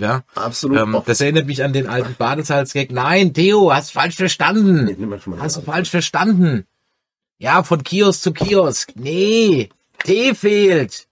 ja. 0.00 0.24
Absolut 0.34 0.78
Ähm, 0.78 1.00
das 1.06 1.20
erinnert 1.20 1.46
mich 1.46 1.62
an 1.62 1.72
den 1.72 1.86
alten 1.86 2.16
Badesalz-Gag. 2.18 2.90
Nein, 2.90 3.32
Theo, 3.32 3.72
hast 3.72 3.92
falsch 3.92 4.16
verstanden. 4.16 4.96
mal 5.24 5.38
Hast 5.40 5.56
du 5.56 5.60
falsch 5.60 5.90
verstanden. 5.90 6.64
Ja, 7.38 7.62
von 7.62 7.84
Kiosk 7.84 8.22
zu 8.22 8.32
Kiosk. 8.32 8.90
Nee, 8.96 9.68
Tee 10.04 10.34
fehlt. 10.34 11.06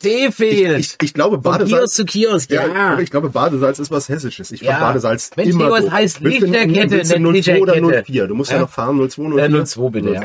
Tee 0.00 0.30
fehlt. 0.32 0.78
Ich, 0.80 0.96
ich 1.02 1.14
glaube, 1.14 1.36
von 1.36 1.42
Kiosk 1.42 1.58
Badesalz. 1.70 1.94
zu 1.94 2.04
Kiosk, 2.04 2.50
ja. 2.50 2.92
aber 2.92 3.00
ich 3.02 3.10
glaube, 3.10 3.30
Badesalz 3.30 3.78
ist 3.78 3.90
was 3.90 4.08
Hessisches. 4.08 4.50
Ich 4.52 4.60
Ja. 4.60 4.72
fand 4.72 4.80
Badesalz 4.82 5.30
Mensch, 5.36 5.50
immer 5.50 5.70
es 5.76 5.84
doof. 5.84 5.92
heißt 5.92 6.20
Lichterkette, 6.20 6.90
willst 6.90 7.14
du 7.14 7.18
nicht 7.30 7.44
02 7.46 7.60
oder 7.62 7.74
Lichterkette. 7.76 8.12
04? 8.12 8.26
Du 8.26 8.34
musst 8.34 8.50
ja, 8.50 8.56
Ja. 8.56 8.62
noch 8.62 8.70
fahren, 8.70 8.98
02, 9.08 9.28
04. 9.30 9.44
Äh, 9.44 9.64
02 9.64 9.90
bitte, 9.90 10.12
ja. 10.12 10.22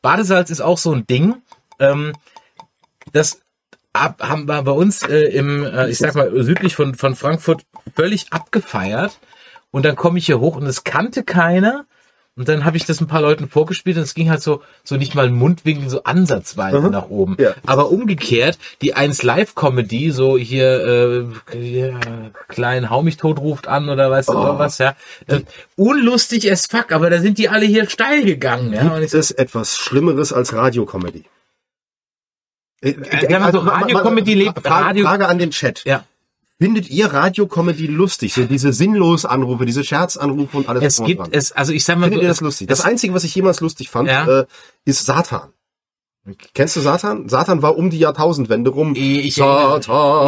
Badesalz 0.00 0.50
ist 0.50 0.60
auch 0.60 0.78
so 0.78 0.92
ein 0.92 1.06
Ding. 1.06 1.34
Ähm, 1.78 2.12
das 3.12 3.40
ab, 3.92 4.22
haben 4.22 4.46
wir 4.46 4.62
bei 4.62 4.72
uns 4.72 5.02
äh, 5.02 5.24
im, 5.34 5.64
äh, 5.64 5.90
ich 5.90 5.98
sag 5.98 6.14
mal, 6.14 6.30
südlich 6.44 6.74
von, 6.76 6.94
von 6.94 7.14
Frankfurt 7.16 7.62
völlig 7.96 8.32
abgefeiert. 8.32 9.18
Und 9.72 9.84
dann 9.84 9.96
komme 9.96 10.18
ich 10.18 10.26
hier 10.26 10.40
hoch 10.40 10.56
und 10.56 10.66
es 10.66 10.84
kannte 10.84 11.22
keiner. 11.24 11.84
Und 12.36 12.48
dann 12.48 12.64
habe 12.64 12.76
ich 12.78 12.86
das 12.86 13.00
ein 13.00 13.06
paar 13.08 13.20
Leuten 13.20 13.48
vorgespielt 13.48 13.96
und 13.98 14.04
es 14.04 14.14
ging 14.14 14.30
halt 14.30 14.40
so, 14.40 14.62
so 14.84 14.96
nicht 14.96 15.14
mal 15.14 15.26
ein 15.26 15.34
Mundwinkel, 15.34 15.90
so 15.90 16.04
ansatzweise 16.04 16.78
nach 16.88 17.10
oben. 17.10 17.36
Ja. 17.38 17.54
Aber 17.66 17.90
umgekehrt, 17.90 18.56
die 18.80 18.94
1 18.94 19.22
Live 19.24 19.54
Comedy, 19.56 20.10
so 20.10 20.38
hier, 20.38 21.28
äh, 21.52 21.58
ja, 21.60 21.98
klein 22.48 22.88
Hau 22.88 23.02
mich 23.02 23.16
tot 23.18 23.38
ruft 23.40 23.66
an 23.68 23.88
oder 23.90 24.10
weißt 24.10 24.28
du 24.30 24.34
Oh. 24.34 24.42
oder 24.42 24.58
was, 24.58 24.78
ja. 24.78 24.94
Äh, 25.26 25.40
unlustig 25.76 26.50
as 26.50 26.66
fuck, 26.66 26.92
aber 26.92 27.10
da 27.10 27.18
sind 27.20 27.36
die 27.36 27.48
alle 27.50 27.66
hier 27.66 27.88
steil 27.90 28.22
gegangen, 28.24 28.72
ja. 28.72 28.98
Gibt 29.00 29.12
es 29.12 29.32
etwas 29.32 29.76
Schlimmeres 29.76 30.32
als 30.32 30.54
Radiokomödie? 30.54 31.24
Äh, 32.80 32.94
wenn 33.28 33.40
man 33.42 33.52
so 33.52 33.58
Radiokomödie 33.58 34.34
lebt, 34.34 34.60
Frage, 34.66 34.84
Radio- 34.86 35.04
Frage 35.04 35.28
an 35.28 35.38
den 35.38 35.50
Chat. 35.50 35.84
ja. 35.84 36.04
Findet 36.60 36.90
ihr 36.90 37.06
Radiokomödie 37.06 37.86
lustig? 37.86 38.34
So 38.34 38.44
diese 38.44 38.72
sinnlos 38.74 39.24
Anrufe, 39.24 39.64
diese 39.64 39.82
Scherzanrufe 39.82 40.58
und 40.58 40.68
alles 40.68 40.84
Es 40.84 41.02
gibt 41.06 41.20
dran. 41.20 41.28
es, 41.32 41.52
also 41.52 41.72
ich 41.72 41.84
sag 41.84 41.96
mal, 41.96 42.04
Findet 42.04 42.18
so, 42.18 42.22
ihr 42.24 42.28
das 42.28 42.40
lustig? 42.42 42.68
Das 42.68 42.82
Einzige, 42.82 43.14
was 43.14 43.24
ich 43.24 43.34
jemals 43.34 43.60
lustig 43.60 43.88
fand, 43.88 44.08
Ja. 44.08 44.40
äh, 44.40 44.46
ist 44.84 45.06
Satan. 45.06 45.48
Kennst 46.52 46.76
du 46.76 46.80
Satan? 46.80 47.28
Satan 47.30 47.62
war 47.62 47.76
um 47.78 47.88
die 47.88 47.98
Jahrtausendwende 47.98 48.70
rum. 48.70 48.92
Ich- 48.94 49.36
Satan 49.36 49.82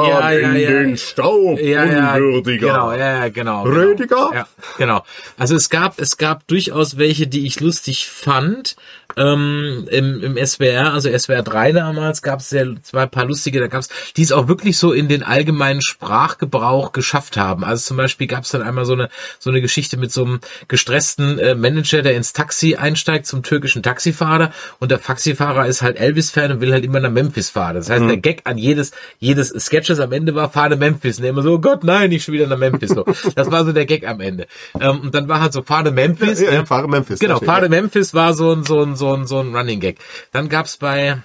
Ja, 0.09 0.31
ja, 0.33 0.51
in 0.53 0.57
ja. 0.57 0.71
den 0.71 0.97
Staub, 0.97 1.61
ja, 1.61 1.85
ja, 1.85 2.15
unwürdiger. 2.15 2.67
genau, 2.69 2.93
ja, 2.93 3.19
ja, 3.25 3.29
genau. 3.29 3.65
Rüdiger? 3.65 4.07
Genau. 4.31 4.33
Ja, 4.33 4.47
genau. 4.79 5.05
Also 5.37 5.55
es 5.55 5.69
gab, 5.69 6.01
es 6.01 6.17
gab 6.17 6.47
durchaus 6.49 6.97
welche, 6.97 7.27
die 7.27 7.47
ich 7.47 7.61
lustig 7.61 8.07
fand. 8.09 8.75
Ähm, 9.15 9.87
im, 9.91 10.23
Im 10.23 10.39
SWR, 10.47 10.95
also 10.95 11.11
SWR 11.11 11.43
3 11.43 11.73
damals, 11.73 12.23
gab 12.23 12.41
es 12.41 12.51
ja 12.51 12.65
zwei 12.83 13.05
paar 13.05 13.27
lustige, 13.27 13.61
da 13.61 13.67
gab 13.67 13.81
es, 13.83 13.91
die 14.17 14.23
es 14.23 14.33
auch 14.33 14.49
wirklich 14.49 14.79
so 14.79 14.93
in 14.95 15.07
den 15.09 15.23
allgemeinen 15.23 15.83
Sprachgebrauch 15.83 16.93
geschafft 16.93 17.37
haben. 17.37 17.63
Also 17.63 17.89
zum 17.89 17.99
Beispiel 17.99 18.27
gab 18.27 18.45
es 18.45 18.51
dann 18.53 18.63
einmal 18.63 18.87
so 18.87 18.95
eine 18.95 19.11
so 19.39 19.51
eine 19.51 19.61
Geschichte 19.61 19.99
mit 19.99 20.13
so 20.13 20.25
einem 20.25 20.41
gestressten 20.67 21.39
äh, 21.39 21.55
Manager, 21.55 22.01
der 22.01 22.15
ins 22.15 22.33
Taxi 22.33 22.77
einsteigt 22.77 23.27
zum 23.27 23.43
türkischen 23.43 23.83
Taxifahrer 23.83 24.51
und 24.79 24.91
der 24.91 25.03
Taxifahrer 25.03 25.67
ist 25.67 25.82
halt 25.83 25.99
Elvis-Fan 25.99 26.53
und 26.53 26.61
will 26.61 26.73
halt 26.73 26.85
immer 26.85 27.01
nach 27.01 27.11
Memphis 27.11 27.51
fahren. 27.51 27.77
Das 27.77 27.91
heißt, 27.91 28.05
der 28.05 28.17
Gag 28.17 28.43
an 28.45 28.59
jedes 28.59 28.93
jedes 29.19 29.49
Sketches 29.49 30.01
am 30.01 30.13
Ende 30.13 30.35
war, 30.35 30.51
fahr 30.51 30.69
nach 30.69 30.79
Memphis. 30.79 31.19
Und 31.19 31.25
er 31.25 31.31
immer 31.31 31.43
so, 31.43 31.55
oh 31.55 31.59
Gott, 31.59 31.85
nein, 31.85 32.11
nicht 32.11 32.25
schon 32.25 32.35
wieder 32.35 32.47
nach 32.47 32.59
Memphis. 32.59 32.91
So. 32.91 33.05
Das 33.35 33.51
war 33.51 33.65
so 33.65 33.73
der 33.73 33.87
Gag 33.87 34.07
am 34.07 34.21
Ende. 34.21 34.47
Ähm, 34.79 35.01
und 35.01 35.15
dann 35.15 35.29
war 35.29 35.41
halt 35.41 35.53
so, 35.53 35.63
fahr 35.63 35.83
nach 35.83 35.93
Memphis. 35.93 36.41
Ja, 36.41 36.53
ja, 36.53 36.61
ne? 36.61 36.67
fahre 36.67 36.89
Memphis. 36.89 37.19
Genau. 37.19 37.39
Fahre 37.39 37.69
Memphis 37.69 38.15
war 38.15 38.35
so 38.35 38.53
ein, 38.53 38.65
so 38.65 38.83
ein, 38.83 38.97
so 38.97 39.15
ein, 39.15 39.27
so 39.27 39.39
ein 39.39 39.55
Running 39.55 39.81
Gag. 39.81 39.99
Dann 40.33 40.49
gab's 40.49 40.77
bei 40.77 41.19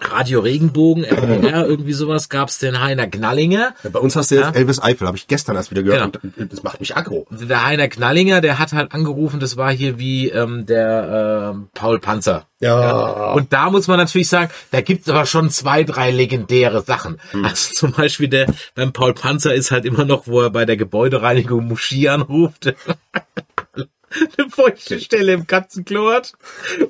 Radio 0.00 0.40
Regenbogen, 0.40 1.04
RPR, 1.04 1.66
irgendwie 1.66 1.92
sowas, 1.94 2.28
gab's 2.28 2.58
den 2.58 2.80
Heiner 2.80 3.06
Knallinger. 3.06 3.74
Ja, 3.82 3.90
Bei 3.90 3.98
uns 3.98 4.14
hast 4.14 4.30
du 4.30 4.34
jetzt 4.34 4.44
Ja. 4.44 4.50
Elvis 4.52 4.82
Eifel, 4.82 5.06
habe 5.06 5.16
ich 5.16 5.26
gestern 5.26 5.56
erst 5.56 5.70
wieder 5.70 5.82
gehört. 5.82 6.20
Genau. 6.20 6.34
Und 6.36 6.52
das 6.52 6.62
macht 6.62 6.80
mich 6.80 6.96
aggro. 6.96 7.26
Der 7.30 7.64
Heiner 7.64 7.88
Knallinger, 7.88 8.40
der 8.40 8.58
hat 8.58 8.72
halt 8.72 8.92
angerufen, 8.92 9.40
das 9.40 9.56
war 9.56 9.72
hier 9.72 9.98
wie 9.98 10.28
ähm, 10.28 10.66
der 10.66 11.52
ähm, 11.54 11.68
Paul 11.74 11.98
Panzer. 11.98 12.46
Ja. 12.60 13.32
Und 13.32 13.52
da 13.52 13.70
muss 13.70 13.86
man 13.88 13.98
natürlich 13.98 14.28
sagen, 14.28 14.50
da 14.70 14.80
gibt's 14.80 15.08
aber 15.08 15.26
schon 15.26 15.50
zwei, 15.50 15.84
drei 15.84 16.10
legendäre 16.10 16.82
Sachen. 16.82 17.18
Also 17.42 17.74
zum 17.74 17.92
Beispiel 17.92 18.28
der 18.28 18.46
beim 18.74 18.92
Paul 18.92 19.14
Panzer 19.14 19.54
ist 19.54 19.70
halt 19.70 19.84
immer 19.84 20.04
noch, 20.04 20.26
wo 20.26 20.40
er 20.40 20.50
bei 20.50 20.64
der 20.64 20.76
Gebäudereinigung 20.76 21.66
Muschi 21.66 22.08
anruft. 22.08 22.74
Eine 23.74 24.48
feuchte 24.48 24.98
Stelle 25.00 25.32
im 25.32 25.46
Katzenklo 25.46 26.10
hat. 26.10 26.32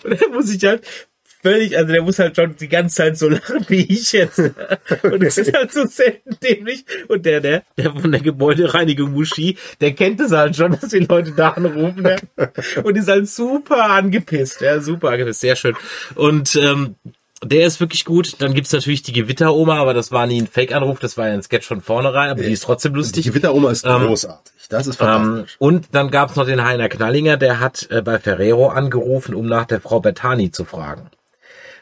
Und 0.05 0.13
er 0.13 0.29
muss 0.29 0.47
sich 0.47 0.65
halt 0.65 0.85
völlig, 1.47 1.77
also 1.77 1.93
der 1.93 2.03
muss 2.03 2.19
halt 2.19 2.35
schon 2.37 2.57
die 2.57 2.69
ganze 2.69 2.97
Zeit 2.97 3.17
so 3.17 3.29
lachen 3.29 3.65
wie 3.69 3.83
ich 3.85 4.13
jetzt. 4.13 4.39
Und 4.39 5.23
es 5.23 5.39
ist 5.39 5.55
halt 5.57 5.73
so 5.73 5.87
selten 5.87 6.37
dämlich. 6.43 6.85
Und 7.09 7.25
der, 7.25 7.41
der, 7.41 7.63
der 7.77 7.93
von 7.93 8.11
der 8.11 8.21
Gebäudereinigung 8.21 9.13
Muschi, 9.13 9.57
der 9.81 9.93
kennt 9.93 10.21
es 10.21 10.33
halt 10.33 10.57
schon, 10.57 10.73
dass 10.73 10.91
die 10.91 11.01
Leute 11.01 11.33
da 11.33 11.51
anrufen. 11.51 12.05
Ja. 12.05 12.49
Und 12.83 12.97
ist 12.97 13.09
halt 13.09 13.29
super 13.29 13.91
angepisst. 13.91 14.61
Ja, 14.61 14.81
super 14.81 15.11
angepisst. 15.11 15.41
Sehr 15.41 15.55
schön. 15.57 15.77
Und, 16.17 16.57
ähm, 16.57 16.97
der 17.45 17.67
ist 17.67 17.81
wirklich 17.81 18.05
gut. 18.07 18.37
Dann 18.41 18.55
gibt's 18.55 18.73
natürlich 18.73 19.03
die 19.03 19.13
Gewitteroma, 19.13 19.77
aber 19.77 19.93
das 19.93 20.11
war 20.11 20.27
nie 20.27 20.41
ein 20.41 20.47
Fake-Anruf, 20.47 20.99
das 21.01 21.19
war 21.19 21.29
ja 21.29 21.35
ein 21.35 21.43
Sketch 21.43 21.67
von 21.67 21.83
vornherein, 21.83 22.31
aber 22.31 22.43
die 22.43 22.51
ist 22.51 22.63
trotzdem 22.65 22.95
Die 22.95 22.99
lustig. 22.99 23.27
Gewitteroma 23.27 23.71
ist 23.71 23.85
großartig. 23.85 24.53
Das 24.71 24.87
ist 24.87 25.01
Ähm, 25.01 25.07
fantastisch. 25.07 25.57
und 25.59 25.89
dann 25.93 26.11
gab's 26.11 26.35
noch 26.35 26.47
den 26.47 26.65
Heiner 26.65 26.89
Knallinger, 26.89 27.37
der 27.37 27.61
hat 27.61 27.87
äh, 27.91 28.01
bei 28.01 28.19
Ferrero 28.19 28.69
angerufen, 28.69 29.35
um 29.35 29.47
nach 29.47 29.67
der 29.67 29.81
Frau 29.83 30.01
Bertani 30.01 30.51
zu 30.51 30.65
fragen. 30.65 31.11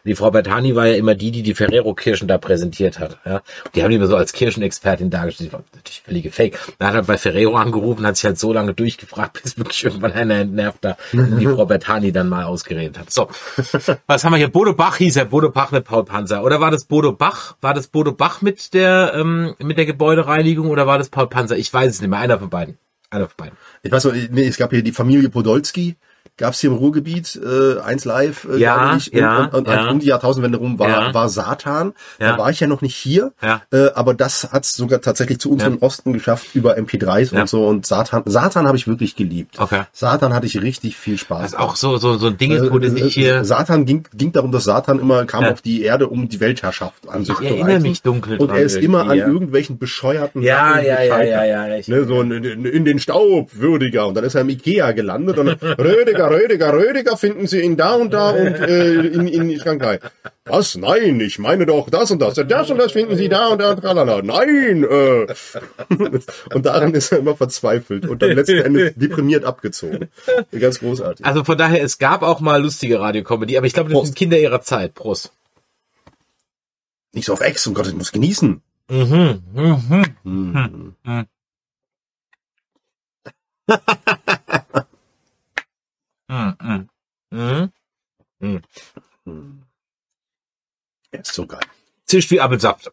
Die 0.06 0.14
Frau 0.14 0.30
Bertani 0.30 0.76
war 0.76 0.86
ja 0.86 0.96
immer 0.96 1.14
die, 1.14 1.30
die 1.30 1.42
die 1.42 1.54
Ferrero-Kirschen 1.54 2.28
da 2.28 2.36
präsentiert 2.36 2.98
hat. 2.98 3.18
Ja. 3.24 3.40
Die 3.74 3.82
haben 3.82 3.90
die 3.90 3.96
immer 3.96 4.06
so 4.06 4.16
als 4.16 4.32
Kirchenexpertin 4.34 5.08
dargestellt. 5.08 5.48
Die 5.48 5.52
war 5.54 5.64
natürlich 5.74 6.02
völlige 6.02 6.30
Fake. 6.30 6.58
Dann 6.78 6.88
hat 6.88 6.94
er 6.94 7.02
bei 7.04 7.16
Ferrero 7.16 7.56
angerufen, 7.56 8.06
hat 8.06 8.16
sich 8.16 8.26
halt 8.26 8.38
so 8.38 8.52
lange 8.52 8.74
durchgefragt, 8.74 9.40
bis 9.42 9.56
wirklich 9.56 9.84
irgendwann 9.84 10.12
einer 10.12 10.34
entnervt 10.34 10.84
da 10.84 10.96
die 11.12 11.46
Frau 11.46 11.64
Bertani 11.64 12.12
dann 12.12 12.28
mal 12.28 12.44
ausgeredet 12.44 12.98
hat. 12.98 13.10
So, 13.10 13.28
was 14.06 14.24
haben 14.24 14.32
wir 14.32 14.38
hier? 14.38 14.48
Bodo 14.48 14.74
Bach 14.74 14.96
hieß 14.96 15.16
er, 15.16 15.24
Bodo 15.24 15.50
Bach 15.50 15.70
mit 15.72 15.84
Paul 15.84 16.04
Panzer. 16.04 16.44
Oder 16.44 16.60
war 16.60 16.70
das 16.70 16.84
Bodo 16.84 17.12
Bach? 17.12 17.56
War 17.62 17.72
das 17.72 17.88
Bodo 17.88 18.12
Bach 18.12 18.42
mit 18.42 18.74
der, 18.74 19.12
ähm, 19.14 19.54
mit 19.58 19.78
der 19.78 19.86
Gebäudereinigung 19.86 20.68
oder 20.68 20.86
war 20.86 20.98
das 20.98 21.08
Paul 21.08 21.28
Panzer? 21.28 21.56
Ich 21.56 21.72
weiß 21.72 21.90
es 21.90 22.00
nicht 22.00 22.10
mehr. 22.10 22.18
Einer 22.18 22.38
von 22.38 22.50
beiden. 22.50 22.78
Einer 23.10 23.26
von 23.26 23.36
beiden. 23.38 23.58
Ich 23.82 23.90
weiß 23.90 24.04
noch, 24.04 24.12
nee, 24.12 24.46
es 24.46 24.58
gab 24.58 24.70
hier 24.70 24.82
die 24.82 24.92
Familie 24.92 25.30
Podolski. 25.30 25.96
Gab's 26.36 26.60
hier 26.60 26.70
im 26.70 26.76
Ruhrgebiet 26.76 27.38
äh, 27.44 27.78
eins 27.80 28.04
live, 28.04 28.46
äh, 28.52 28.58
Ja, 28.58 28.96
ich, 28.96 29.06
ja, 29.12 29.44
und, 29.44 29.54
und, 29.54 29.68
ja. 29.68 29.88
um 29.88 30.00
die 30.00 30.06
Jahrtausendwende 30.06 30.58
rum 30.58 30.78
war, 30.78 30.88
Ja. 30.88 31.14
war 31.14 31.28
Satan. 31.28 31.92
Ja. 32.18 32.32
Da 32.32 32.38
war 32.38 32.50
ich 32.50 32.58
ja 32.60 32.66
noch 32.66 32.82
nicht 32.82 32.96
hier, 32.96 33.32
Ja. 33.42 33.62
äh, 33.72 33.90
aber 33.94 34.14
das 34.14 34.48
hat's 34.52 34.74
sogar 34.74 35.00
tatsächlich 35.00 35.38
zu 35.38 35.50
unserem 35.52 35.78
Osten 35.78 36.12
geschafft 36.12 36.48
über 36.54 36.76
MP3s 36.76 37.32
Ja. 37.32 37.42
und 37.42 37.48
so. 37.48 37.66
Und 37.66 37.86
Satan, 37.86 38.22
Satan 38.26 38.66
habe 38.66 38.76
ich 38.76 38.88
wirklich 38.88 39.14
geliebt. 39.16 39.58
Okay. 39.60 39.82
Satan 39.92 40.34
hatte 40.34 40.46
ich 40.46 40.60
richtig 40.60 40.96
viel 40.96 41.18
Spaß. 41.18 41.42
Das 41.42 41.52
ist 41.52 41.58
auch 41.58 41.76
so, 41.76 41.96
so, 41.98 42.16
so 42.16 42.26
ein 42.26 42.36
Ding 42.36 42.50
ist, 42.52 42.70
wo 42.70 42.78
Äh, 42.78 42.88
nicht 42.90 43.14
hier, 43.14 43.44
Satan 43.44 43.86
ging, 43.86 44.06
ging 44.14 44.32
darum, 44.32 44.50
dass 44.50 44.64
Satan 44.64 44.98
immer 44.98 45.24
kam 45.26 45.44
Ja. 45.44 45.52
auf 45.52 45.62
die 45.62 45.82
Erde, 45.82 46.08
um 46.08 46.28
die 46.28 46.40
Weltherrschaft 46.40 47.08
an 47.08 47.24
sich 47.24 47.34
Ich 47.40 47.48
zu 47.48 47.54
erinnere 47.54 47.80
mich 47.80 48.02
dunkel 48.02 48.38
Und 48.38 48.50
er 48.50 48.62
ist 48.62 48.76
immer 48.76 49.08
an 49.08 49.16
ja. 49.18 49.26
irgendwelchen 49.28 49.78
bescheuerten 49.78 50.42
Ja, 50.42 50.80
ja, 50.80 51.00
ja, 51.02 51.22
ja, 51.22 51.44
ja. 51.44 51.80
Ne, 51.86 52.04
so 52.04 52.20
in, 52.20 52.32
in, 52.32 52.64
in 52.64 52.84
den 52.84 52.98
Staub, 52.98 53.50
würdiger. 53.54 54.06
Und 54.08 54.14
dann 54.14 54.24
ist 54.24 54.34
er 54.34 54.40
im 54.40 54.48
Ikea 54.48 54.92
gelandet 54.92 55.38
und 55.38 55.48
Rödiger, 55.62 56.23
Rödiger, 56.30 56.72
Rödiger, 56.72 57.16
finden 57.16 57.46
Sie 57.46 57.60
ihn 57.60 57.76
da 57.76 57.94
und 57.94 58.12
da 58.12 58.30
und 58.30 58.54
äh, 58.54 58.94
in, 58.94 59.28
in 59.28 59.60
Frankreich. 59.60 60.00
Was? 60.44 60.76
Nein, 60.76 61.20
ich 61.20 61.38
meine 61.38 61.64
doch 61.66 61.88
das 61.88 62.10
und 62.10 62.20
das. 62.20 62.34
Das 62.34 62.70
und 62.70 62.78
das 62.78 62.92
finden 62.92 63.16
Sie 63.16 63.28
da 63.28 63.48
und 63.48 63.60
da. 63.60 63.74
Tralala. 63.74 64.20
Nein! 64.22 64.84
Äh. 64.84 65.26
Und 66.54 66.66
daran 66.66 66.94
ist 66.94 67.12
er 67.12 67.18
immer 67.18 67.36
verzweifelt 67.36 68.06
und 68.06 68.22
dann 68.22 68.32
letzten 68.32 68.58
Endes 68.58 68.92
deprimiert 68.96 69.44
abgezogen. 69.44 70.08
Ganz 70.52 70.80
großartig. 70.80 71.24
Also 71.24 71.44
von 71.44 71.58
daher, 71.58 71.82
es 71.82 71.98
gab 71.98 72.22
auch 72.22 72.40
mal 72.40 72.62
lustige 72.62 73.00
Radiokomödie, 73.00 73.56
aber 73.56 73.66
ich 73.66 73.72
glaube, 73.72 73.90
das 73.90 73.94
Prost. 73.98 74.06
sind 74.06 74.16
Kinder 74.16 74.38
ihrer 74.38 74.60
Zeit. 74.60 74.94
Prost. 74.94 75.32
Nicht 77.12 77.26
so 77.26 77.32
auf 77.32 77.40
Ex, 77.40 77.66
um 77.66 77.74
Gott, 77.74 77.86
ich 77.86 77.94
muss 77.94 78.12
genießen. 78.12 78.60
Mhm, 78.90 79.42
mhm. 79.54 80.04
Hm. 80.24 80.94
Mhm, 81.04 81.26
mhm. 87.30 87.72
Mhm. 89.24 89.62
Er 91.10 91.20
ist 91.20 91.32
so 91.34 91.46
geil. 91.46 91.60
Zischt 92.06 92.30
wie 92.30 92.40
Apfelsaft. 92.40 92.92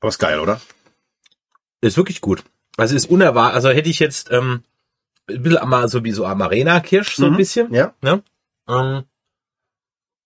Aber 0.00 0.08
ist 0.08 0.18
geil, 0.18 0.38
oder? 0.38 0.60
Ist 1.80 1.96
wirklich 1.96 2.20
gut. 2.20 2.44
Also 2.76 2.94
ist 2.94 3.06
unerwartet. 3.10 3.54
Also 3.56 3.70
hätte 3.70 3.88
ich 3.88 3.98
jetzt 3.98 4.30
ähm, 4.30 4.62
ein 5.28 5.42
bisschen 5.42 5.58
ama- 5.58 5.88
so 5.88 6.04
wie 6.04 6.12
so 6.12 6.26
Amarena-Kirsch, 6.26 7.16
so 7.16 7.26
ein 7.26 7.32
Mhm. 7.32 7.36
bisschen. 7.36 7.72
Ja. 7.74 7.94
Ne? 8.02 8.22
Ähm, 8.68 9.04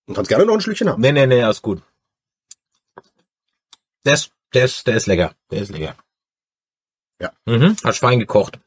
Du 0.06 0.14
kannst 0.14 0.28
gerne 0.30 0.46
noch 0.46 0.54
ein 0.54 0.60
Schlückchen 0.62 0.88
haben. 0.88 1.02
nee, 1.02 1.12
nee, 1.12 1.26
nee, 1.26 1.42
alles 1.42 1.60
gut. 1.60 1.82
Der 4.06 4.14
ist, 4.14 4.32
der 4.54 4.64
ist, 4.64 4.86
der 4.86 4.96
ist 4.96 5.06
lecker. 5.06 5.34
Der 5.50 5.60
ist 5.60 5.68
lecker. 5.70 5.94
Ja. 7.20 7.32
Mhm. 7.44 7.76
Hat 7.84 7.94
Schwein 7.94 8.18
gekocht. 8.18 8.58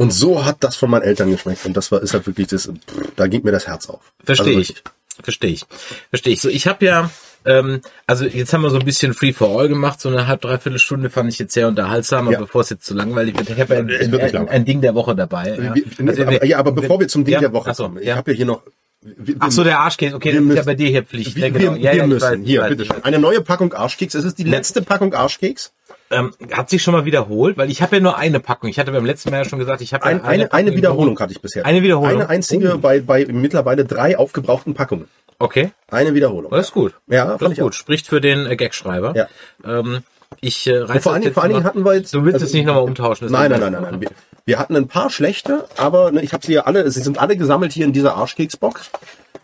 Und 0.00 0.12
so 0.12 0.44
hat 0.44 0.56
das 0.64 0.76
von 0.76 0.88
meinen 0.90 1.02
Eltern 1.02 1.30
geschmeckt. 1.30 1.64
Und 1.66 1.76
das 1.76 1.92
war, 1.92 2.02
ist 2.02 2.14
halt 2.14 2.26
wirklich 2.26 2.46
das, 2.48 2.70
da 3.16 3.26
ging 3.26 3.42
mir 3.44 3.52
das 3.52 3.66
Herz 3.66 3.88
auf. 3.88 4.00
Verstehe 4.24 4.56
Also 4.56 4.72
ich. 4.72 4.82
Verstehe 5.22 5.50
ich. 5.50 5.64
Verstehe 6.08 6.32
ich. 6.32 6.40
So, 6.40 6.48
ich 6.48 6.66
habe 6.66 6.84
ja, 6.86 7.10
ähm, 7.44 7.82
also 8.06 8.24
jetzt 8.24 8.52
haben 8.54 8.62
wir 8.62 8.70
so 8.70 8.78
ein 8.78 8.84
bisschen 8.86 9.12
Free 9.12 9.32
for 9.34 9.60
All 9.60 9.68
gemacht, 9.68 10.00
so 10.00 10.08
eine 10.08 10.26
halb, 10.26 10.40
dreiviertel 10.40 10.78
Stunde 10.78 11.10
fand 11.10 11.28
ich 11.30 11.38
jetzt 11.38 11.52
sehr 11.52 11.68
unterhaltsam, 11.68 12.26
aber 12.26 12.32
Ja. 12.34 12.38
bevor 12.40 12.62
es 12.62 12.70
jetzt 12.70 12.86
zu 12.86 12.94
langweilig 12.94 13.36
wird, 13.36 13.50
ich 13.50 13.60
habe 13.60 13.74
ja 13.74 13.80
ein, 13.80 14.36
ein, 14.36 14.48
ein 14.48 14.64
Ding 14.64 14.80
der 14.80 14.94
Woche 14.94 15.14
dabei. 15.14 15.58
Ja, 15.62 15.74
Also 16.06 16.22
aber, 16.22 16.44
ja, 16.46 16.58
aber 16.58 16.72
bevor 16.72 16.98
wir 17.00 17.08
zum 17.08 17.24
Ding 17.24 17.34
Ja, 17.34 17.40
der 17.40 17.52
Woche 17.52 17.74
so, 17.74 17.82
kommen, 17.84 17.98
ich 18.02 18.10
habe 18.10 18.30
ja 18.30 18.36
hier 18.38 18.46
noch. 18.46 18.62
Wir, 19.02 19.34
Ach 19.38 19.50
so, 19.50 19.64
der 19.64 19.80
Arschkäse, 19.80 20.14
okay, 20.14 20.32
das 20.32 20.40
ist 20.40 20.46
ja 20.48 20.54
müssen- 20.54 20.66
bei 20.66 20.74
dir 20.74 20.88
hier 20.88 21.02
Pflicht. 21.04 21.34
wir, 21.36 21.42
ja, 21.42 21.48
genau. 21.50 21.74
wir, 21.74 21.80
ja, 21.80 21.92
wir 21.92 21.98
ja, 22.00 22.06
müssen. 22.06 22.40
weiß, 22.40 22.46
hier, 22.46 22.62
bitte 22.64 22.84
schön. 22.86 23.02
Eine 23.04 23.18
neue 23.18 23.40
Packung 23.40 23.72
Arschkeks. 23.72 24.14
Es 24.14 24.24
ist 24.24 24.38
die 24.38 24.44
letzte 24.44 24.82
Packung 24.82 25.14
Arschkeks. 25.14 25.72
Ähm, 26.12 26.32
hat 26.52 26.68
sich 26.70 26.82
schon 26.82 26.92
mal 26.92 27.04
wiederholt, 27.04 27.56
weil 27.56 27.70
ich 27.70 27.82
habe 27.82 27.96
ja 27.96 28.02
nur 28.02 28.16
eine 28.18 28.40
Packung. 28.40 28.68
Ich 28.68 28.78
hatte 28.80 28.90
beim 28.90 29.04
letzten 29.06 29.30
Mal 29.30 29.38
ja 29.38 29.44
schon 29.44 29.60
gesagt, 29.60 29.80
ich 29.80 29.94
habe 29.94 30.04
Ein, 30.04 30.16
ja 30.18 30.24
eine, 30.24 30.52
eine 30.52 30.70
im 30.70 30.76
Wiederholung 30.76 31.16
hatte 31.20 31.32
ich 31.32 31.40
bisher. 31.40 31.64
Eine 31.64 31.82
Wiederholung? 31.82 32.20
Eine 32.22 32.28
einzige 32.28 32.74
Oh. 32.74 32.78
bei, 32.78 33.00
bei 33.00 33.26
mittlerweile 33.26 33.84
drei 33.84 34.18
aufgebrauchten 34.18 34.74
Packungen. 34.74 35.06
Okay, 35.38 35.70
Eine 35.88 36.12
Wiederholung. 36.12 36.50
das 36.50 36.66
ist 36.66 36.72
gut. 36.72 36.94
Ja, 37.06 37.36
das 37.36 37.40
ist 37.52 37.58
ich 37.58 37.62
gut. 37.64 37.74
Spricht 37.76 38.08
für 38.08 38.20
den 38.20 38.44
äh, 38.46 38.56
Gagschreiber. 38.56 39.14
Ja. 39.16 39.28
Ähm, 39.64 40.00
ich 40.40 40.66
äh, 40.66 40.76
reiß 40.78 41.02
vor 41.02 41.12
allen 41.12 41.22
Dingen, 41.22 41.28
jetzt 41.30 41.34
vor 41.34 41.42
allen 41.44 41.50
Dingen 41.52 41.62
mal- 41.62 41.68
hatten 41.68 41.84
wir 41.84 41.94
jetzt. 41.94 42.12
Du 42.12 42.24
willst 42.24 42.34
also- 42.34 42.46
es 42.46 42.52
nicht 42.54 42.66
nochmal 42.66 42.82
umtauschen. 42.82 43.30
Nein, 43.30 43.50
nein, 43.52 43.60
nein, 43.60 43.72
nein, 43.72 43.82
nein. 43.82 44.00
Wir, 44.00 44.10
wir 44.44 44.58
hatten 44.58 44.74
ein 44.76 44.88
paar 44.88 45.10
schlechte, 45.10 45.64
aber 45.76 46.10
ne, 46.10 46.22
ich 46.22 46.32
habe 46.32 46.44
sie 46.44 46.52
ja 46.54 46.62
alle, 46.62 46.90
sie 46.90 47.02
sind 47.02 47.18
alle 47.20 47.36
gesammelt 47.36 47.72
hier 47.72 47.84
in 47.86 47.92
dieser 47.92 48.16
Arschkeksbox. 48.16 48.90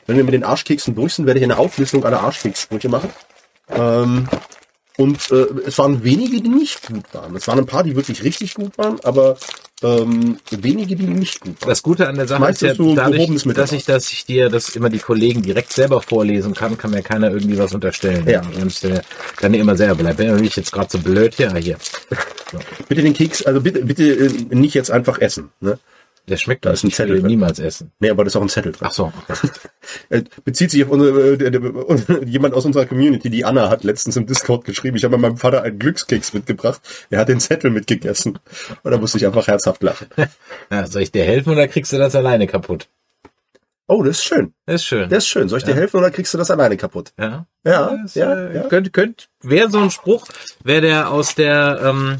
Wenn 0.07 0.17
wir 0.17 0.25
mit 0.25 0.35
den 0.35 0.43
Arschkeksen 0.45 0.95
durch 0.97 1.15
sind, 1.15 1.27
werde 1.27 1.39
ich 1.39 1.45
eine 1.45 1.59
Auflistung 1.59 2.05
aller 2.05 2.21
Arschkekssprüche 2.23 2.89
machen. 2.89 3.11
Ähm, 3.71 4.29
und 4.97 5.31
äh, 5.31 5.47
es 5.67 5.79
waren 5.79 6.03
wenige, 6.05 6.41
die 6.41 6.49
nicht 6.49 6.87
gut 6.87 7.05
waren. 7.13 7.37
Es 7.37 7.47
waren 7.49 7.59
ein 7.59 7.67
paar, 7.67 7.85
die 7.85 7.95
wirklich 7.95 8.23
richtig 8.23 8.55
gut 8.55 8.77
waren, 8.79 8.99
aber 9.05 9.37
ähm, 9.83 10.39
wenige, 10.51 10.97
die 10.97 11.07
nicht 11.07 11.41
gut 11.41 11.61
waren. 11.61 11.69
Das 11.69 11.83
Gute 11.83 12.09
an 12.09 12.17
der 12.17 12.27
Sache 12.27 12.41
Meistens 12.41 12.73
ist 12.73 12.79
ja, 12.79 12.85
so 12.85 12.95
dadurch, 12.95 13.45
dass 13.55 13.73
ich, 13.73 13.85
dass 13.85 14.11
ich 14.11 14.25
dir 14.25 14.49
das 14.49 14.71
immer 14.71 14.89
die 14.89 14.99
Kollegen 14.99 15.43
direkt 15.43 15.73
selber 15.73 16.01
vorlesen 16.01 16.55
kann, 16.55 16.79
kann 16.79 16.93
mir 16.93 17.03
keiner 17.03 17.31
irgendwie 17.31 17.59
was 17.59 17.75
unterstellen. 17.75 18.27
Ja. 18.27 18.41
Und 18.61 18.85
äh, 18.85 19.03
dann 19.41 19.53
immer 19.53 19.77
selber 19.77 19.97
bleibt. 19.97 20.19
Wenn 20.19 20.43
ich 20.43 20.57
jetzt 20.57 20.73
gerade 20.73 20.89
so 20.91 20.99
blöd, 20.99 21.35
ja, 21.39 21.55
hier. 21.57 21.77
Bitte 22.89 23.03
den 23.03 23.13
Keks, 23.13 23.43
also 23.43 23.61
bitte, 23.61 23.85
bitte 23.85 24.05
äh, 24.05 24.55
nicht 24.55 24.75
jetzt 24.75 24.91
einfach 24.91 25.19
essen. 25.21 25.51
Ne? 25.61 25.79
Der 26.29 26.37
schmeckt 26.37 26.65
Da 26.65 26.71
das. 26.71 26.81
ist 26.81 26.85
ein 26.85 26.89
Ich 26.89 26.95
Zettel 26.97 27.19
drin. 27.21 27.27
niemals 27.27 27.59
essen. 27.61 27.93
Nee, 28.01 28.11
aber 28.11 28.25
da 28.25 28.29
ist 28.29 28.37
auch 28.37 28.43
ein 28.43 28.49
Zettel 28.49 28.73
drin. 28.73 28.89
Ach 28.89 28.93
so. 28.93 29.13
Äh, 30.09 30.23
bezieht 30.45 30.71
sich 30.73 30.85
auf 30.85 30.91
unsere, 30.91 31.35
äh, 31.35 32.25
jemand 32.27 32.55
aus 32.55 32.65
unserer 32.65 32.87
Community, 32.87 33.31
die 33.31 33.45
Anna 33.45 33.71
hat 33.71 33.85
letztens 33.85 34.17
im 34.17 34.27
Discord 34.27 34.65
geschrieben, 34.65 34.97
ich 34.97 35.05
habe 35.05 35.17
meinem 35.19 35.37
Vater 35.37 35.63
einen 35.63 35.79
Glückskeks 35.79 36.33
mitgebracht, 36.35 36.81
er 37.11 37.21
hat 37.21 37.29
den 37.29 37.39
Zettel 37.41 37.71
mitgegessen 37.71 38.39
und 38.83 38.91
da 38.91 38.99
musste 38.99 39.19
ich 39.19 39.27
einfach 39.27 39.47
herzhaft 39.47 39.83
lachen. 39.83 40.09
Ja, 40.71 40.87
soll 40.87 41.03
ich 41.03 41.13
dir 41.13 41.23
helfen 41.25 41.51
oder 41.53 41.69
kriegst 41.69 41.93
du 41.93 41.99
das 41.99 42.15
alleine 42.17 42.47
kaputt? 42.49 42.89
Oh, 43.89 44.03
das 44.03 44.17
ist 44.19 44.25
schön, 44.25 44.53
Das 44.67 44.77
ist 44.77 44.85
schön. 44.85 45.09
das 45.09 45.19
ist 45.19 45.29
schön. 45.29 45.49
Soll 45.49 45.59
ich 45.59 45.65
dir 45.65 45.75
helfen 45.77 45.99
oder 45.99 46.11
kriegst 46.11 46.35
du 46.35 46.39
das 46.39 46.51
alleine 46.51 46.77
kaputt? 46.77 47.13
ja. 47.19 47.47
Ja, 47.65 47.97
Das, 48.03 48.15
ja, 48.17 48.33
äh, 48.35 48.57
ja. 48.57 48.63
Könnt, 48.65 48.93
könnt, 48.93 49.29
wäre 49.43 49.71
so 49.71 49.79
ein 49.79 49.91
Spruch, 49.93 50.27
wäre 50.65 50.81
der 50.81 51.11
aus 51.13 51.35
der, 51.37 51.81
ähm, 51.85 52.17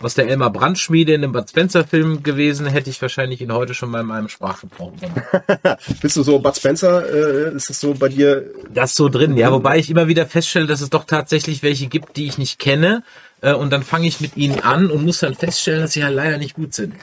aus 0.00 0.14
der 0.14 0.28
Elmar 0.28 0.50
Brandt 0.50 0.78
Schmiede 0.78 1.14
in 1.14 1.22
dem 1.22 1.32
Bud 1.32 1.48
Spencer 1.48 1.84
Film 1.84 2.22
gewesen, 2.22 2.66
hätte 2.66 2.90
ich 2.90 3.00
wahrscheinlich 3.00 3.40
ihn 3.40 3.52
heute 3.52 3.74
schon 3.74 3.90
mal 3.90 4.00
in 4.00 4.06
meinem 4.06 4.28
Sprachgebrauch. 4.28 4.92
Bist 6.02 6.16
du 6.16 6.22
so 6.22 6.38
Bud 6.40 6.56
Spencer, 6.56 7.08
äh, 7.08 7.54
ist 7.54 7.70
das 7.70 7.80
so 7.80 7.94
bei 7.94 8.08
dir? 8.08 8.50
Das 8.72 8.90
ist 8.90 8.96
so 8.96 9.08
drin, 9.08 9.36
ja. 9.36 9.52
Wobei 9.52 9.78
ich 9.78 9.90
immer 9.90 10.08
wieder 10.08 10.26
feststelle, 10.26 10.66
dass 10.66 10.80
es 10.80 10.90
doch 10.90 11.04
tatsächlich 11.04 11.62
welche 11.62 11.86
gibt, 11.86 12.16
die 12.16 12.26
ich 12.26 12.38
nicht 12.38 12.58
kenne. 12.58 13.02
Äh, 13.40 13.54
und 13.54 13.72
dann 13.72 13.82
fange 13.82 14.06
ich 14.06 14.20
mit 14.20 14.36
ihnen 14.36 14.60
an 14.60 14.90
und 14.90 15.04
muss 15.04 15.20
dann 15.20 15.34
feststellen, 15.34 15.82
dass 15.82 15.92
sie 15.92 16.04
halt 16.04 16.14
leider 16.14 16.38
nicht 16.38 16.54
gut 16.54 16.74
sind. 16.74 16.94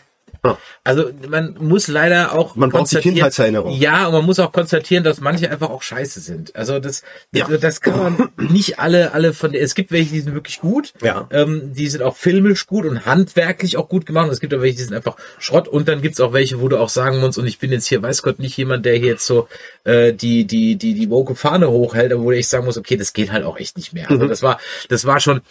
Also 0.83 1.11
man 1.29 1.55
muss 1.59 1.87
leider 1.87 2.33
auch 2.33 2.55
Man 2.55 2.69
braucht 2.71 2.91
die 2.91 2.97
Kindheitserinnerung. 2.97 3.73
Ja, 3.79 4.07
und 4.07 4.13
man 4.13 4.25
muss 4.25 4.39
auch 4.39 4.51
konstatieren, 4.51 5.03
dass 5.03 5.21
manche 5.21 5.51
einfach 5.51 5.69
auch 5.69 5.83
scheiße 5.83 6.19
sind. 6.19 6.55
Also 6.55 6.79
das, 6.79 7.03
Ja. 7.31 7.47
das, 7.47 7.59
das 7.59 7.81
kann 7.81 7.99
man 7.99 8.29
nicht 8.49 8.79
alle, 8.79 9.13
alle 9.13 9.33
von. 9.33 9.53
Es 9.53 9.75
gibt 9.75 9.91
welche, 9.91 10.11
die 10.11 10.21
sind 10.21 10.33
wirklich 10.33 10.59
gut. 10.59 10.93
Ja. 11.01 11.27
Ähm, 11.31 11.73
die 11.73 11.87
sind 11.87 12.01
auch 12.01 12.15
filmisch 12.15 12.65
gut 12.65 12.85
und 12.85 13.05
handwerklich 13.05 13.77
auch 13.77 13.87
gut 13.87 14.05
gemacht. 14.07 14.25
Und 14.27 14.33
es 14.33 14.39
gibt 14.39 14.53
auch 14.55 14.61
welche, 14.61 14.77
die 14.77 14.83
sind 14.83 14.95
einfach 14.95 15.15
Schrott. 15.37 15.67
Und 15.67 15.87
dann 15.87 16.01
gibt's 16.01 16.19
auch 16.19 16.33
welche, 16.33 16.59
wo 16.59 16.67
du 16.67 16.77
auch 16.77 16.89
sagen 16.89 17.19
musst, 17.19 17.37
und 17.37 17.45
ich 17.45 17.59
bin 17.59 17.71
jetzt 17.71 17.85
hier, 17.87 18.01
weiß 18.01 18.23
Gott, 18.23 18.39
nicht 18.39 18.57
jemand, 18.57 18.85
der 18.85 18.95
hier 18.95 19.09
jetzt 19.09 19.25
so 19.27 19.47
äh, 19.83 20.11
die 20.13 20.45
die 20.45 20.75
die 20.75 20.95
die 20.95 21.09
woke 21.09 21.35
Fahne 21.35 21.69
hochhält, 21.69 22.11
aber 22.13 22.23
wo 22.23 22.31
ich 22.31 22.47
sagen 22.47 22.65
muss, 22.65 22.77
okay, 22.77 22.97
das 22.97 23.13
geht 23.13 23.31
halt 23.31 23.45
auch 23.45 23.57
echt 23.59 23.77
nicht 23.77 23.93
mehr. 23.93 24.05
Mhm. 24.09 24.15
Also 24.21 24.27
das 24.27 24.41
war 24.41 24.59
das 24.89 25.05
war 25.05 25.19
schon 25.19 25.41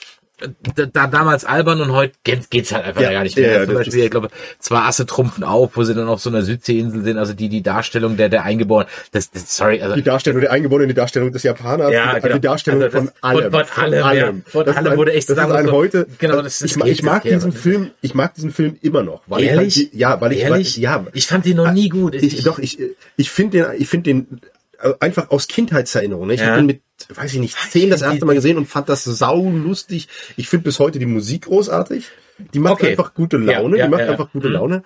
da, 0.75 0.87
da 0.87 1.07
damals 1.07 1.45
albern 1.45 1.81
und 1.81 1.93
heute 1.93 2.15
geht, 2.25 2.51
geht's 2.51 2.73
halt 2.73 2.85
einfach 2.85 3.01
Ja, 3.03 3.13
gar 3.13 3.23
nicht 3.23 3.37
mehr. 3.37 3.53
ja, 3.53 3.65
Zum 3.65 3.75
das 3.75 3.85
Beispiel, 3.85 4.05
ich 4.05 4.11
glaube, 4.11 4.29
zwei 4.59 4.79
Asse 4.81 5.07
trumpfen 5.07 5.45
auf, 5.45 5.77
wo 5.77 5.85
sie 5.85 5.95
dann 5.95 6.09
auf 6.09 6.21
so 6.21 6.31
einer 6.31 6.43
Südseeinsel 6.43 7.03
sind, 7.05 7.19
also 7.19 7.33
die, 7.35 7.49
die 7.49 7.63
Darstellung 7.63 8.17
der, 8.17 8.29
der 8.29 8.45
Eingeborenen, 8.45 8.89
das, 9.13 9.31
das, 9.31 9.57
sorry, 9.57 9.81
also, 9.83 9.95
Die 9.95 10.03
Darstellung 10.03 10.41
der 10.41 10.51
Eingeborenen, 10.53 10.89
die 10.89 10.95
Darstellung 10.95 11.33
des 11.33 11.43
Japaners, 11.43 11.93
Ja, 11.93 12.15
die, 12.15 12.21
genau. 12.21 12.35
die 12.35 12.41
Darstellung 12.41 12.83
Also 12.83 12.93
das- 12.99 13.05
von 13.07 13.13
allem. 13.21 13.53
von- 13.53 13.65
von 13.65 13.85
allem, 13.85 14.17
ja. 14.19 14.33
Von 14.47 14.65
Das 14.67 14.77
allem, 14.77 14.97
du 14.97 15.05
echt 15.05 15.29
das 15.31 15.37
ist 15.39 15.45
ein 15.45 15.51
musst, 15.63 15.73
heute. 15.73 16.07
genau, 16.19 16.43
das- 16.43 16.59
das 16.61 16.71
ich, 16.71 16.77
geht 16.83 16.87
ich 16.93 17.03
mag 17.03 17.23
diesen. 17.23 17.53
Film, 17.53 17.91
ich 18.01 18.15
mag 18.15 18.35
diesen 18.35 18.51
Film 18.53 18.77
immer 18.83 19.03
noch, 19.03 19.23
weil 19.27 19.43
Ehrlich? 19.45 19.91
ich 19.93 19.99
ja, 19.99 20.21
weil 20.21 20.33
ich, 20.33 20.41
ehrlich? 20.41 20.77
weil, 20.77 20.83
ja, 20.83 21.07
ich 21.13 21.27
fand 21.27 21.45
den 21.47 21.57
noch 21.57 21.73
nie 21.73 21.89
gut. 21.89 22.15
ich, 22.15 22.43
doch, 22.45 22.59
ich, 22.59 22.79
ich 23.17 23.31
finde 23.31 23.59
den, 23.59 23.81
ich 23.81 23.89
finde 23.89 24.11
den 24.15 24.41
einfach 25.01 25.31
aus 25.31 25.49
Kindheitserinnerung. 25.49 26.27
Ne? 26.27 26.35
Ich 26.35 26.41
Ja. 26.41 26.47
habe 26.49 26.57
den 26.59 26.67
mit, 26.67 26.81
weiß 27.15 27.33
ich 27.35 27.41
nicht, 27.41 27.57
zehn 27.71 27.91
das 27.91 28.03
erste 28.03 28.25
Mal 28.25 28.35
gesehen 28.35 28.57
und 28.57 28.67
fand 28.67 28.89
das 28.89 29.05
sau 29.05 29.49
lustig. 29.51 30.09
Ich 30.37 30.49
finde 30.49 30.65
bis 30.65 30.79
heute 30.79 30.99
die 30.99 31.07
Musik 31.07 31.43
großartig. 31.47 32.07
Die 32.55 32.59
macht 32.59 32.75
Okay. 32.75 32.91
einfach 32.91 33.15
gute 33.15 33.37
Ja, 33.39 33.61
Laune. 33.61 33.79
ja, 33.79 33.85
die 33.87 33.91
macht 33.91 34.01
ja, 34.03 34.11
einfach 34.11 34.27
ja. 34.27 34.31
gute 34.33 34.49
Mhm. 34.49 34.55
Laune. 34.55 34.83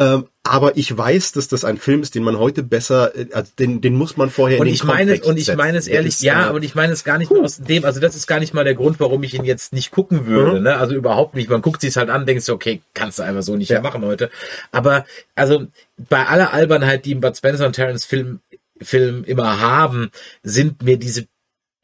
Ähm, 0.00 0.26
aber 0.44 0.76
ich 0.76 0.96
weiß, 0.96 1.32
dass 1.32 1.48
das 1.48 1.64
ein 1.64 1.76
Film 1.76 2.02
ist, 2.02 2.14
den 2.14 2.22
man 2.22 2.38
heute 2.38 2.62
besser, 2.62 3.16
äh, 3.16 3.26
also 3.32 3.50
den, 3.58 3.80
den 3.80 3.96
muss 3.96 4.16
man 4.16 4.30
vorher 4.30 4.60
und 4.60 4.66
in 4.68 4.70
den 4.70 4.74
ich 4.74 4.84
meine 4.84 5.18
Kontext 5.18 5.28
und 5.28 5.36
ich 5.38 5.56
meine 5.56 5.76
es 5.76 5.88
ehrlich, 5.88 6.14
ist, 6.14 6.22
ja, 6.22 6.44
äh, 6.44 6.48
aber 6.50 6.62
ich 6.62 6.76
meine 6.76 6.92
es 6.92 7.02
gar 7.02 7.18
nicht 7.18 7.32
nur 7.32 7.42
aus 7.42 7.56
dem, 7.58 7.84
also 7.84 7.98
das 7.98 8.14
ist 8.14 8.28
gar 8.28 8.38
nicht 8.38 8.54
mal 8.54 8.62
der 8.62 8.76
Grund, 8.76 9.00
warum 9.00 9.24
ich 9.24 9.34
ihn 9.34 9.44
jetzt 9.44 9.72
nicht 9.72 9.90
gucken 9.90 10.26
würde, 10.26 10.58
Mhm. 10.58 10.62
ne? 10.62 10.76
Also 10.76 10.94
überhaupt 10.94 11.34
nicht. 11.34 11.50
Man 11.50 11.62
guckt 11.62 11.80
sich's 11.80 11.96
halt 11.96 12.10
an, 12.10 12.26
denkst 12.26 12.46
du, 12.46 12.52
okay, 12.52 12.80
kannst 12.94 13.18
du 13.18 13.24
einfach 13.24 13.42
so 13.42 13.56
nicht 13.56 13.70
Ja. 13.70 13.80
mehr 13.80 13.90
machen 13.90 14.04
heute. 14.04 14.30
Aber 14.70 15.04
also 15.34 15.66
bei 16.08 16.24
aller 16.26 16.52
Albernheit, 16.52 17.04
die 17.04 17.10
im 17.10 17.20
Bud 17.20 17.36
Spencer 17.36 17.66
und 17.66 17.72
Terrence 17.72 18.04
Film 18.04 18.38
Film 18.80 19.24
immer 19.24 19.60
haben, 19.60 20.10
sind 20.42 20.82
mir 20.82 20.98
diese 20.98 21.26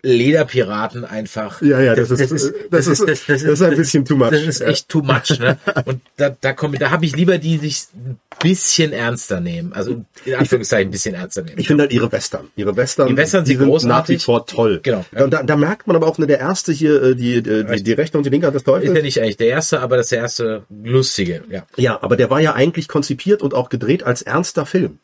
Lederpiraten 0.04 1.04
einfach. 1.04 1.62
Ja, 1.62 1.80
ja, 1.80 1.94
das, 1.94 2.10
ist, 2.10 2.20
das 2.20 2.30
ist, 2.30 2.54
das 2.70 2.86
ist, 2.86 3.06
das 3.06 3.42
ist 3.42 3.62
ein 3.62 3.76
bisschen 3.76 4.04
too 4.04 4.16
much. 4.16 4.30
Das 4.30 4.42
ist 4.42 4.60
echt 4.60 4.88
too 4.88 5.00
much, 5.00 5.38
ne? 5.40 5.58
Und 5.86 6.02
da, 6.16 6.30
da 6.38 6.52
komme, 6.52 6.78
da 6.78 6.90
habe 6.90 7.06
ich 7.06 7.16
lieber 7.16 7.38
die, 7.38 7.58
die 7.58 7.68
sich 7.68 7.86
ein 7.94 8.18
bisschen 8.40 8.92
ernster 8.92 9.40
nehmen. 9.40 9.72
Also 9.72 10.04
in 10.24 10.34
Anführungszeichen 10.34 10.88
ein 10.88 10.90
bisschen 10.90 11.14
ernster 11.14 11.42
nehmen. 11.42 11.58
Ich 11.58 11.66
finde 11.66 11.84
halt 11.84 11.92
ihre 11.92 12.12
Western. 12.12 12.48
Ihre 12.54 12.76
Western, 12.76 13.08
Die 13.08 13.16
Western 13.16 13.46
sind 13.46 13.84
nach 13.84 14.08
wie 14.08 14.18
vor 14.18 14.46
toll. 14.46 14.80
Genau. 14.82 15.04
Da, 15.12 15.26
da, 15.26 15.42
da 15.42 15.56
merkt 15.56 15.86
man 15.86 15.96
aber 15.96 16.06
auch, 16.06 16.18
ne, 16.18 16.26
der 16.26 16.38
erste 16.38 16.72
hier, 16.72 17.02
äh, 17.02 17.16
die, 17.16 17.42
die, 17.42 17.64
die, 17.64 17.82
die 17.82 17.92
rechte 17.92 18.18
und 18.18 18.26
die 18.26 18.30
linke 18.30 18.46
Hand 18.46 18.54
des 18.54 18.62
ist 18.62 18.94
ja 18.94 19.02
nicht 19.02 19.20
eigentlich 19.20 19.38
der 19.38 19.48
erste, 19.48 19.80
aber 19.80 19.96
das 19.96 20.06
ist 20.06 20.12
der 20.12 20.20
erste 20.20 20.62
lustige, 20.68 21.42
ja. 21.48 21.66
Ja, 21.76 22.02
aber 22.02 22.16
der 22.16 22.28
war 22.28 22.40
ja 22.40 22.54
eigentlich 22.54 22.88
konzipiert 22.88 23.42
und 23.42 23.54
auch 23.54 23.68
gedreht 23.68 24.02
als 24.02 24.22
ernster 24.22 24.66
Film. 24.66 24.98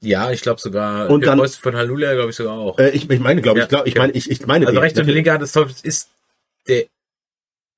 Ja, 0.00 0.30
ich 0.30 0.42
glaube 0.42 0.60
sogar, 0.60 1.08
Und 1.10 1.20
der 1.22 1.30
dann- 1.30 1.38
Neueste 1.38 1.60
von 1.60 1.74
Halleluja, 1.76 2.12
glaube 2.14 2.30
ich 2.30 2.36
sogar 2.36 2.54
auch. 2.58 2.78
Äh, 2.78 2.90
ich, 2.90 3.08
ich 3.08 3.20
meine, 3.20 3.40
glaube 3.40 3.58
ich, 3.58 3.62
Ja, 3.64 3.68
glaub, 3.68 3.86
ich 3.86 3.94
ja. 3.94 4.00
meine, 4.02 4.12
ich, 4.12 4.30
ich 4.30 4.46
meine, 4.46 4.66
also 4.66 4.78
rechte 4.80 5.00
und 5.00 5.08
linke 5.08 5.32
Hand 5.32 5.42
des 5.42 5.52
Teufels 5.52 5.80
ist 5.82 6.08
der, 6.68 6.84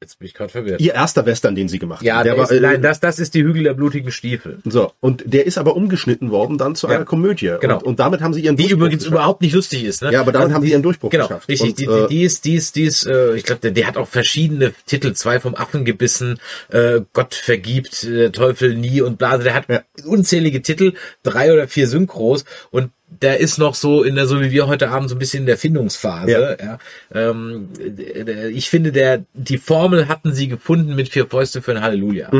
jetzt 0.03 0.18
bin 0.18 0.26
ich 0.26 0.34
gerade 0.34 0.51
verwirrt. 0.51 0.80
ihr 0.80 0.92
erster 0.94 1.24
Western, 1.24 1.55
den 1.55 1.68
sie 1.68 1.78
gemacht 1.78 2.03
Ja, 2.05 2.16
haben. 2.18 2.36
war, 2.36 2.51
äh, 2.51 2.61
nein, 2.61 2.82
das, 2.82 3.01
das 3.01 3.18
ist 3.18 3.34
die 3.34 3.42
Hügel 3.42 3.62
der 3.64 3.72
blutigen 3.74 4.11
Stiefel. 4.12 4.59
so. 4.64 4.92
Und 5.01 5.22
der 5.26 5.47
ist 5.47 5.57
aber 5.57 5.74
umgeschnitten 5.74 6.30
worden 6.30 6.59
dann 6.59 6.74
zu 6.74 6.86
Ja. 6.88 6.97
einer 6.97 7.05
Komödie. 7.07 7.55
Genau. 7.61 7.76
Und, 7.78 7.84
und 7.84 7.99
damit 8.01 8.20
haben 8.20 8.34
sie 8.34 8.40
ihren 8.42 8.57
Die 8.57 8.64
Durchbruch 8.64 8.78
übrigens 8.78 9.05
geschafft. 9.05 9.14
überhaupt 9.14 9.40
nicht 9.42 9.55
lustig 9.55 9.84
ist, 9.84 10.03
ne? 10.03 10.12
Ja, 10.12 10.20
aber 10.20 10.32
damit 10.32 10.47
Also 10.49 10.55
haben 10.57 10.62
sie 10.64 10.72
ihren 10.72 10.82
Durchbruch 10.82 11.11
Genau, 11.11 11.28
geschafft. 11.28 11.49
richtig. 11.49 11.70
Und, 11.70 11.78
die, 11.78 11.84
äh, 11.84 12.09
die, 12.09 12.14
die 12.16 12.22
ist, 12.24 12.44
die 12.44 12.55
ist, 12.57 12.76
die 12.76 12.82
ist, 12.84 13.07
äh, 13.07 13.34
ich 13.36 13.44
glaube, 13.44 13.61
der, 13.62 13.70
der 13.70 13.86
hat 13.86 13.97
auch 13.97 14.09
verschiedene 14.09 14.74
Titel, 14.84 15.14
zwei 15.14 15.40
vom 15.40 15.55
Affen 15.55 15.86
gebissen, 15.86 16.38
äh, 16.68 17.01
Gott 17.14 17.34
vergibt, 17.34 18.05
äh, 18.05 18.30
Teufel 18.30 18.74
nie 18.76 19.01
und 19.01 19.16
bla. 19.16 19.30
Also 19.30 19.44
Der 19.44 19.55
hat 19.55 19.64
Ja. 19.68 19.80
unzählige 20.05 20.61
Titel, 20.61 20.92
drei 21.22 21.53
oder 21.55 21.68
vier 21.68 21.88
Synchros 21.88 22.44
und 22.70 22.90
der 23.22 23.40
ist 23.40 23.58
noch 23.58 23.74
so 23.74 24.02
in 24.02 24.14
der, 24.14 24.26
so 24.26 24.40
wie 24.40 24.50
wir 24.50 24.66
heute 24.66 24.88
Abend, 24.90 25.08
so 25.08 25.16
ein 25.16 25.18
bisschen 25.18 25.40
in 25.40 25.46
der 25.46 25.56
Findungsphase. 25.58 26.56
Ja. 26.60 26.78
Ähm, 27.14 27.68
der- 27.78 28.48
ich 28.48 28.68
finde, 28.70 28.92
der, 28.92 29.24
die 29.34 29.58
Formel 29.58 30.08
hatten 30.08 30.34
sie 30.34 30.48
gefunden 30.48 30.94
mit 30.94 31.08
vier 31.08 31.26
Fäuste 31.26 31.62
für 31.62 31.72
ein 31.72 31.82
Halleluja. 31.82 32.30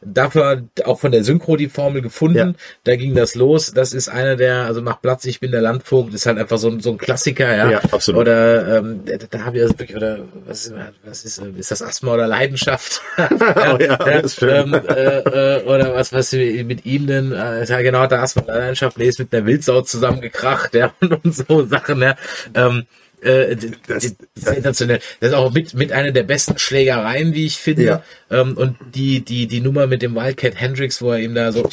Dafür 0.00 0.62
auch 0.84 1.00
von 1.00 1.12
der 1.12 1.24
Synchro 1.24 1.56
die 1.56 1.68
Formel 1.68 2.02
gefunden. 2.02 2.36
Ja. 2.36 2.52
Da 2.84 2.96
ging 2.96 3.14
das 3.14 3.34
los. 3.34 3.72
Das 3.72 3.92
ist 3.92 4.08
einer 4.08 4.36
der, 4.36 4.64
also 4.66 4.82
mach 4.82 5.00
Platz, 5.00 5.24
ich 5.24 5.40
bin 5.40 5.52
der 5.52 5.60
Landvogt, 5.62 6.12
ist 6.14 6.26
halt 6.26 6.38
einfach 6.38 6.58
so 6.58 6.68
ein, 6.68 6.80
so 6.80 6.90
ein 6.90 6.98
Klassiker, 6.98 7.54
ja. 7.56 7.70
Ja, 7.70 7.78
absolut. 7.90 8.22
Oder 8.22 8.78
ähm, 8.78 9.00
da, 9.30 9.40
habe 9.40 9.56
ich 9.58 9.62
also 9.62 9.78
wirklich, 9.78 9.96
oder 9.96 10.20
was 10.46 10.66
ist, 10.66 10.74
was 11.04 11.24
ist, 11.24 11.38
äh, 11.38 11.50
ist 11.58 11.70
das 11.70 11.82
Asthma 11.82 12.14
oder 12.14 12.26
Leidenschaft? 12.26 13.00
Oh 13.72 13.76
ja, 13.80 13.96
das 13.96 14.24
ist. 14.24 14.42
Ähm, 14.42 14.74
äh, 14.74 15.18
äh, 15.18 15.62
oder 15.64 15.94
was, 15.94 16.12
was 16.12 16.32
mit 16.32 16.84
ihm 16.84 17.06
denn, 17.06 17.32
äh, 17.32 17.64
ja 17.64 17.80
genau, 17.80 18.06
da 18.06 18.22
Asthma 18.22 18.42
oder 18.42 18.58
Leidenschaft, 18.58 18.98
nee, 18.98 19.06
ist 19.06 19.18
mit 19.18 19.32
einer 19.34 19.46
Wildsau 19.46 19.82
zusammengekracht, 20.22 20.74
ja, 20.74 20.94
und, 21.00 21.24
und 21.24 21.34
so 21.34 21.66
Sachen, 21.66 22.00
ja. 22.02 22.16
Ähm, 22.54 22.86
äh, 23.20 23.56
das, 23.86 24.14
das, 24.14 24.16
sensationell. 24.34 25.00
Das 25.20 25.30
ist 25.30 25.36
auch 25.36 25.52
mit, 25.52 25.74
mit 25.74 25.92
einer 25.92 26.10
der 26.10 26.24
besten 26.24 26.58
Schlägereien, 26.58 27.34
wie 27.34 27.46
ich 27.46 27.56
finde. 27.56 27.84
Ja. 27.84 28.02
Ähm, 28.30 28.56
und 28.56 28.76
die, 28.94 29.24
die, 29.24 29.46
die 29.46 29.60
Nummer 29.60 29.86
mit 29.86 30.02
dem 30.02 30.16
Wildcat 30.16 30.60
Hendrix, 30.60 31.00
wo 31.00 31.12
er 31.12 31.20
ihm 31.20 31.34
da 31.34 31.52
so, 31.52 31.62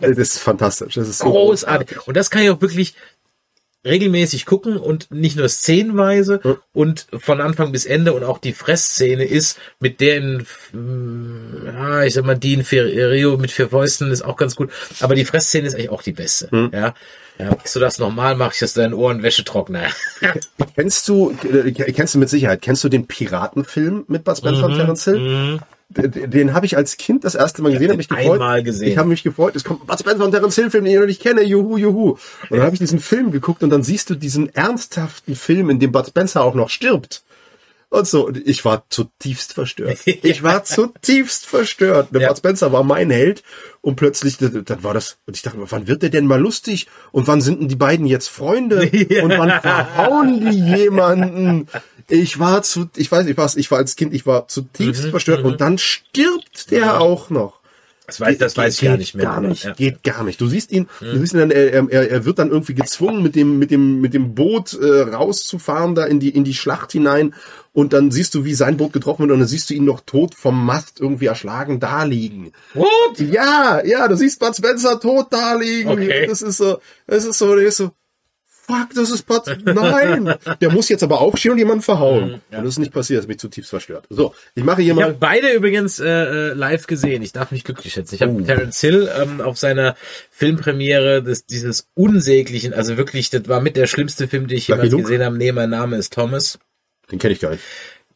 Das 0.00 0.16
ist 0.16 0.38
fantastisch. 0.38 0.94
Das 0.94 1.08
ist 1.08 1.18
so 1.18 1.30
großartig. 1.30 2.06
Und 2.06 2.16
das 2.16 2.30
kann 2.30 2.42
ich 2.42 2.50
auch 2.50 2.62
wirklich 2.62 2.94
regelmäßig 3.84 4.46
gucken 4.46 4.76
und 4.76 5.10
nicht 5.10 5.36
nur 5.36 5.48
szenenweise 5.48 6.40
und 6.72 7.06
von 7.18 7.40
Anfang 7.40 7.72
bis 7.72 7.84
Ende 7.84 8.12
und 8.12 8.22
auch 8.22 8.38
die 8.38 8.52
Fressszene 8.52 9.24
ist 9.24 9.58
mit 9.80 10.00
der 10.00 10.18
in, 10.18 10.46
mm, 10.72 11.66
ja, 11.66 12.04
ich 12.04 12.14
sag 12.14 12.24
mal, 12.24 12.36
die 12.36 12.54
in 12.54 12.60
Rio 12.60 13.36
mit 13.38 13.50
vier 13.50 13.70
Fäusten 13.70 14.10
ist 14.12 14.22
auch 14.22 14.36
ganz 14.36 14.54
gut, 14.54 14.70
aber 15.00 15.14
die 15.16 15.24
Fressszene 15.24 15.66
ist 15.66 15.74
eigentlich 15.74 15.90
auch 15.90 16.02
die 16.02 16.12
beste, 16.12 16.48
ja. 16.72 16.94
Ja, 17.38 17.46
machst 17.50 17.74
du 17.74 17.80
das 17.80 17.98
nochmal, 17.98 18.36
mach 18.36 18.52
ich 18.52 18.60
das 18.60 18.74
deinen 18.74 18.94
Ohren 18.94 19.22
Wäschetrockner. 19.22 19.84
Kennst 20.76 21.08
du, 21.08 21.34
äh, 21.50 21.72
kennst 21.72 22.14
du 22.14 22.18
mit 22.18 22.28
Sicherheit, 22.28 22.62
kennst 22.62 22.84
du 22.84 22.88
den 22.88 23.06
Piratenfilm 23.06 24.04
mit 24.08 24.24
Bud 24.24 24.36
Spencer 24.38 24.68
Mhm, 24.68 24.72
und 24.72 24.78
Terence 24.78 25.04
Hill? 25.04 25.60
Den, 25.88 26.30
den 26.30 26.54
habe 26.54 26.64
ich 26.64 26.76
als 26.76 26.96
Kind 26.96 27.24
das 27.24 27.34
erste 27.34 27.60
Mal 27.62 27.72
gesehen, 27.72 27.88
habe 27.88 27.96
mich 27.98 28.08
gefreut. 28.08 28.32
einmal 28.32 28.62
gesehen. 28.62 28.88
Ich 28.88 28.96
habe 28.96 29.08
mich 29.08 29.22
gefreut, 29.22 29.54
es 29.56 29.64
kommt 29.64 29.86
Bud 29.86 29.98
Spencer 29.98 30.24
und 30.24 30.30
Terence 30.30 30.54
Hill 30.54 30.70
Film, 30.70 30.84
den 30.84 30.94
ich 30.94 31.00
noch 31.00 31.06
nicht 31.06 31.20
kenne, 31.22 31.42
juhu, 31.42 31.76
juhu. 31.76 32.10
Und 32.12 32.18
dann 32.50 32.62
habe 32.62 32.74
ich 32.74 32.78
diesen 32.78 33.00
Film 33.00 33.30
geguckt 33.30 33.62
und 33.62 33.70
dann 33.70 33.82
siehst 33.82 34.08
du 34.08 34.14
diesen 34.14 34.54
ernsthaften 34.54 35.34
Film, 35.34 35.68
in 35.68 35.80
dem 35.80 35.92
Bud 35.92 36.06
Spencer 36.06 36.42
auch 36.44 36.54
noch 36.54 36.70
stirbt. 36.70 37.22
Und 37.92 38.06
so, 38.06 38.26
und 38.26 38.38
ich 38.48 38.64
war 38.64 38.86
zutiefst 38.88 39.52
verstört. 39.52 39.98
Ich 40.06 40.42
war 40.42 40.64
zutiefst 40.64 41.44
verstört. 41.44 42.08
Der 42.12 42.22
Ja. 42.22 42.28
Bud 42.28 42.38
Spencer 42.38 42.72
war 42.72 42.84
mein 42.84 43.10
Held 43.10 43.42
und 43.82 43.96
plötzlich, 43.96 44.38
dann 44.38 44.82
war 44.82 44.94
das, 44.94 45.18
und 45.26 45.36
ich 45.36 45.42
dachte, 45.42 45.58
wann 45.60 45.86
wird 45.86 46.00
der 46.02 46.08
denn 46.08 46.26
mal 46.26 46.40
lustig? 46.40 46.86
Und 47.10 47.26
wann 47.26 47.42
sind 47.42 47.60
denn 47.60 47.68
die 47.68 47.76
beiden 47.76 48.06
jetzt 48.06 48.28
Freunde? 48.28 48.90
Und 49.22 49.36
wann 49.36 49.60
verhauen 49.60 50.40
die 50.40 50.58
jemanden? 50.58 51.68
Ich 52.08 52.38
war 52.38 52.62
zu, 52.62 52.88
ich 52.96 53.12
weiß 53.12 53.26
nicht 53.26 53.36
was, 53.36 53.56
ich 53.56 53.70
war 53.70 53.76
als 53.76 53.94
Kind, 53.94 54.14
ich 54.14 54.24
war 54.24 54.48
zutiefst 54.48 55.08
verstört 55.08 55.44
und 55.44 55.60
dann 55.60 55.76
stirbt 55.76 56.70
der 56.70 56.98
auch 56.98 57.28
noch. 57.28 57.60
Das 58.06 58.20
weiß, 58.20 58.36
das 58.38 58.56
weiß 58.56 58.74
ich 58.74 58.80
Geht 58.80 58.88
gar 58.90 58.96
nicht 58.96 59.14
mehr. 59.14 59.24
Gar 59.26 59.40
nicht, 59.40 59.64
Ja. 59.64 59.70
Mhm. 59.70 59.74
geht 59.76 60.02
gar 60.02 60.24
nicht. 60.24 60.40
Du 60.40 60.48
siehst 60.48 60.72
ihn, 60.72 60.88
du 61.00 61.18
siehst 61.18 61.34
ihn 61.34 61.38
dann, 61.38 61.50
er, 61.50 61.72
er, 61.72 62.10
er 62.10 62.24
wird 62.24 62.38
dann 62.38 62.50
irgendwie 62.50 62.74
gezwungen, 62.74 63.22
mit 63.22 63.36
dem, 63.36 63.58
mit 63.58 63.70
dem, 63.70 64.00
mit 64.00 64.12
dem 64.12 64.34
Boot 64.34 64.74
äh, 64.74 65.02
rauszufahren 65.02 65.94
da 65.94 66.04
in 66.04 66.18
die, 66.20 66.30
in 66.30 66.44
die 66.44 66.54
Schlacht 66.54 66.92
hinein. 66.92 67.34
Und 67.72 67.92
dann 67.94 68.10
siehst 68.10 68.34
du, 68.34 68.44
wie 68.44 68.54
sein 68.54 68.76
Boot 68.76 68.92
getroffen 68.92 69.22
wird 69.22 69.30
und 69.30 69.38
dann 69.38 69.48
siehst 69.48 69.70
du 69.70 69.74
ihn 69.74 69.84
noch 69.84 70.00
tot 70.00 70.34
vom 70.34 70.66
Mast 70.66 71.00
irgendwie 71.00 71.26
erschlagen 71.26 71.80
da 71.80 72.02
liegen. 72.04 72.52
What? 72.74 73.18
Ja, 73.18 73.82
ja, 73.84 74.08
du 74.08 74.16
siehst 74.16 74.40
Bud 74.40 74.54
Spencer 74.54 75.00
tot 75.00 75.28
da 75.30 75.54
liegen. 75.54 75.88
Okay. 75.88 76.26
Das 76.26 76.42
ist 76.42 76.58
so, 76.58 76.80
das 77.06 77.24
ist 77.24 77.38
so, 77.38 77.54
der 77.56 77.66
ist 77.66 77.78
so, 77.78 77.92
fuck, 78.72 78.94
das 78.94 79.10
ist 79.10 79.26
Bud, 79.26 79.42
nein. 79.64 80.34
Der 80.60 80.70
muss 80.70 80.88
jetzt 80.88 81.02
aber 81.02 81.20
aufstehen 81.20 81.52
und 81.52 81.58
jemanden 81.58 81.82
verhauen. 81.82 82.34
Und 82.34 82.42
das 82.50 82.64
ist 82.66 82.78
nicht 82.78 82.92
passiert, 82.92 83.18
das 83.18 83.24
hat 83.24 83.28
mich 83.28 83.38
zutiefst 83.38 83.70
verstört. 83.70 84.06
So, 84.10 84.34
ich 84.54 84.64
mache 84.64 84.82
hier 84.82 84.94
Ich 84.94 85.00
habe 85.00 85.12
mal, 85.12 85.18
beide 85.18 85.52
übrigens 85.52 86.00
äh, 86.00 86.06
äh, 86.08 86.52
live 86.54 86.86
gesehen. 86.86 87.22
Ich 87.22 87.32
darf 87.32 87.50
mich 87.50 87.64
glücklich 87.64 87.92
schätzen. 87.92 88.14
Ich 88.14 88.22
habe 88.22 88.32
Oh. 88.32 88.40
Terence 88.40 88.80
Hill 88.80 89.10
ähm, 89.20 89.40
auf 89.40 89.58
seiner 89.58 89.94
Filmpremiere 90.30 91.22
des, 91.22 91.46
dieses 91.46 91.88
unsäglichen, 91.94 92.72
also 92.72 92.96
wirklich, 92.96 93.30
das 93.30 93.46
war 93.48 93.60
mit 93.60 93.76
der 93.76 93.86
schlimmste 93.86 94.26
Film, 94.28 94.48
den 94.48 94.56
ich 94.58 94.68
Lucky 94.68 94.78
jemals 94.80 94.92
Luke? 94.92 95.02
gesehen 95.04 95.22
habe. 95.24 95.36
Nee, 95.36 95.52
mein 95.52 95.70
Name 95.70 95.96
ist 95.96 96.12
Thomas. 96.12 96.58
den 97.10 97.18
kenne 97.18 97.34
ich 97.34 97.40
gar 97.40 97.50
nicht. 97.50 97.62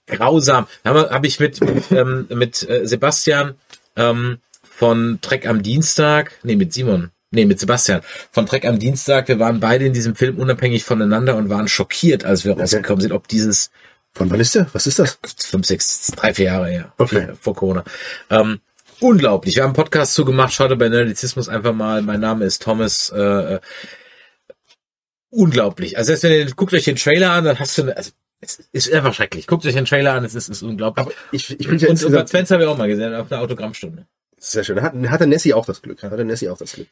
Grausam. 0.07 0.67
Habe 0.85 1.11
hab 1.11 1.25
ich 1.27 1.39
mit 1.41 1.61
mit, 1.61 1.85
ähm, 1.91 2.27
mit 2.31 2.69
äh, 2.69 2.87
Sebastian 2.87 3.55
ähm, 3.97 4.39
von 4.63 5.19
Trek 5.21 5.47
am 5.47 5.63
Dienstag, 5.63 6.33
nee, 6.43 6.57
mit 6.57 6.73
Simon. 6.73 7.11
Nee, 7.33 7.45
mit 7.45 7.59
Sebastian. 7.59 8.03
Von 8.31 8.47
Trek 8.47 8.65
am 8.65 8.79
Dienstag. 8.79 9.29
Wir 9.29 9.39
waren 9.39 9.61
beide 9.61 9.85
in 9.85 9.93
diesem 9.93 10.15
Film 10.15 10.39
unabhängig 10.39 10.85
voneinander 10.85 11.37
und 11.37 11.49
waren 11.49 11.69
schockiert, 11.69 12.25
als 12.25 12.45
wir 12.45 12.59
rausgekommen 12.59 13.01
sind, 13.01 13.13
ob 13.13 13.29
dieses 13.29 13.71
Von 14.13 14.31
wann 14.31 14.41
ist 14.41 14.55
der? 14.55 14.67
Was 14.73 14.87
ist 14.87 14.99
das? 14.99 15.19
fünf, 15.39 15.67
sechs, 15.67 16.11
drei, 16.17 16.33
vier 16.33 16.47
Jahre 16.47 16.69
her. 16.69 16.93
Okay. 16.97 17.29
Vor 17.39 17.55
Corona. 17.55 17.85
Ähm, 18.31 18.61
unglaublich. 19.01 19.57
Wir 19.57 19.65
haben 19.65 19.71
einen 19.71 19.77
Podcast 19.77 20.15
zugemacht. 20.15 20.55
Schaut 20.55 20.77
bei 20.79 20.89
Nerdizismus 20.89 21.49
einfach 21.49 21.75
mal. 21.75 22.01
Mein 22.01 22.21
Name 22.21 22.45
ist 22.45 22.63
Thomas. 22.63 23.13
Äh, 23.15 23.21
äh, 23.21 23.61
unglaublich. 25.29 25.99
Also 25.99 26.09
selbst 26.09 26.23
wenn 26.23 26.33
ihr, 26.33 26.47
guckt 26.55 26.73
euch 26.73 26.85
den 26.85 26.97
Trailer 26.97 27.33
an, 27.33 27.45
dann 27.45 27.59
hast 27.59 27.77
du, 27.77 27.83
eine, 27.83 27.97
also 27.97 28.13
es 28.41 28.59
ist 28.73 28.93
einfach 28.93 29.13
schrecklich. 29.13 29.47
Guckt 29.47 29.67
euch 29.67 29.75
den 29.75 29.85
Trailer 29.85 30.15
an, 30.15 30.25
es 30.25 30.35
ist, 30.35 30.49
es 30.49 30.59
ist 30.59 30.63
unglaublich. 30.63 31.07
Ich, 31.33 31.59
ich 31.59 31.69
bin 31.69 31.79
ja 31.79 31.89
und 31.89 32.03
und 32.03 32.29
Spencer 32.29 32.55
habe 32.55 32.65
ich 32.65 32.71
auch 32.71 32.79
mal 32.79 32.89
gesehen, 32.89 33.15
auf 33.15 33.31
einer 33.31 33.43
Autogrammstunde. 33.43 34.07
Sehr 34.39 34.65
schön. 34.65 34.77
Da 34.77 34.83
hat, 34.83 34.95
hat 34.95 35.21
der 35.21 35.27
Nessie 35.27 35.55
auch 35.55 35.67
das 35.67 35.83
Glück. 35.83 36.03
Hat 36.03 36.13
der 36.13 36.25
Nessie 36.25 36.49
auch 36.49 36.59
das 36.59 36.73
Glück. 36.75 36.89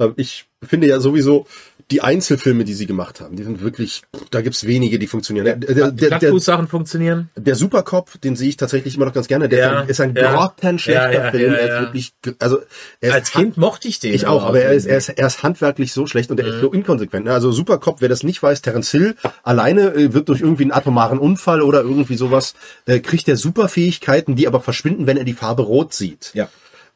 Ähm, 0.00 0.14
Ich 0.16 0.46
finde 0.62 0.86
ja 0.88 0.98
sowieso, 1.00 1.46
die 1.92 2.02
Einzelfilme, 2.02 2.64
die 2.64 2.74
sie 2.74 2.86
gemacht 2.86 3.20
haben, 3.20 3.36
die 3.36 3.44
sind 3.44 3.62
wirklich, 3.62 4.02
da 4.30 4.40
gibt's 4.42 4.66
wenige, 4.66 4.98
die 4.98 5.06
funktionieren. 5.06 5.44
Der, 5.44 5.56
der, 5.56 5.90
der, 5.92 6.66
funktionieren. 6.66 7.30
der 7.36 7.54
Supercop, 7.54 8.20
den 8.20 8.34
sehe 8.36 8.48
ich 8.50 8.56
tatsächlich 8.56 8.96
immer 8.96 9.06
noch 9.06 9.12
ganz 9.14 9.28
gerne. 9.28 9.48
Der 9.48 9.58
Ja, 9.58 9.80
ist 9.82 10.00
ein 10.00 10.14
ja. 10.14 10.34
grottenschlechter 10.34 11.12
Ja, 11.12 11.24
ja, 11.26 11.30
Film. 11.30 11.52
ja, 11.52 11.58
Er 11.58 11.66
ja. 11.68 11.74
ist 11.78 11.86
wirklich, 11.86 12.12
also, 12.40 12.58
er 13.00 13.08
ist 13.10 13.14
Als 13.14 13.30
Kind 13.30 13.56
mochte 13.56 13.88
ich 13.88 14.00
den. 14.00 14.12
Ich 14.12 14.26
auch, 14.26 14.42
aber 14.44 14.60
er 14.60 14.72
ist, 14.74 14.86
er 14.86 14.98
ist, 14.98 15.08
er 15.08 15.26
ist 15.28 15.42
handwerklich 15.42 15.92
so 15.92 16.06
schlecht 16.06 16.30
und 16.30 16.40
er 16.40 16.46
ist 16.46 16.60
so 16.60 16.72
inkonsequent. 16.72 17.24
ne? 17.26 17.32
Also 17.32 17.52
Supercop, 17.52 18.00
wer 18.00 18.08
das 18.08 18.22
nicht 18.24 18.42
weiß, 18.42 18.60
Terence 18.60 18.90
Hill 18.90 19.14
alleine 19.44 19.94
äh, 19.94 20.12
wird 20.12 20.28
durch 20.28 20.40
irgendwie 20.40 20.64
einen 20.64 20.72
atomaren 20.72 21.18
Unfall 21.20 21.62
oder 21.62 21.80
irgendwie 21.82 22.16
sowas, 22.16 22.54
äh, 22.86 22.98
kriegt 23.00 23.28
er 23.28 23.36
Superfähigkeiten, 23.36 24.34
die 24.36 24.46
aber 24.48 24.60
verschwinden, 24.60 25.06
wenn 25.06 25.16
er 25.16 25.24
die 25.24 25.34
Farbe 25.34 25.62
rot 25.62 25.94
sieht. 25.94 26.32
Ja. 26.34 26.48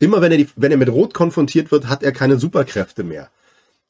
Immer 0.03 0.21
wenn 0.21 0.33
er, 0.33 0.39
die, 0.39 0.49
wenn 0.57 0.73
er 0.73 0.79
mit 0.79 0.89
Rot 0.89 1.15
konfrontiert 1.15 1.71
wird, 1.71 1.87
hat 1.87 2.03
er 2.03 2.11
keine 2.11 2.37
Superkräfte 2.37 3.05
mehr. 3.05 3.31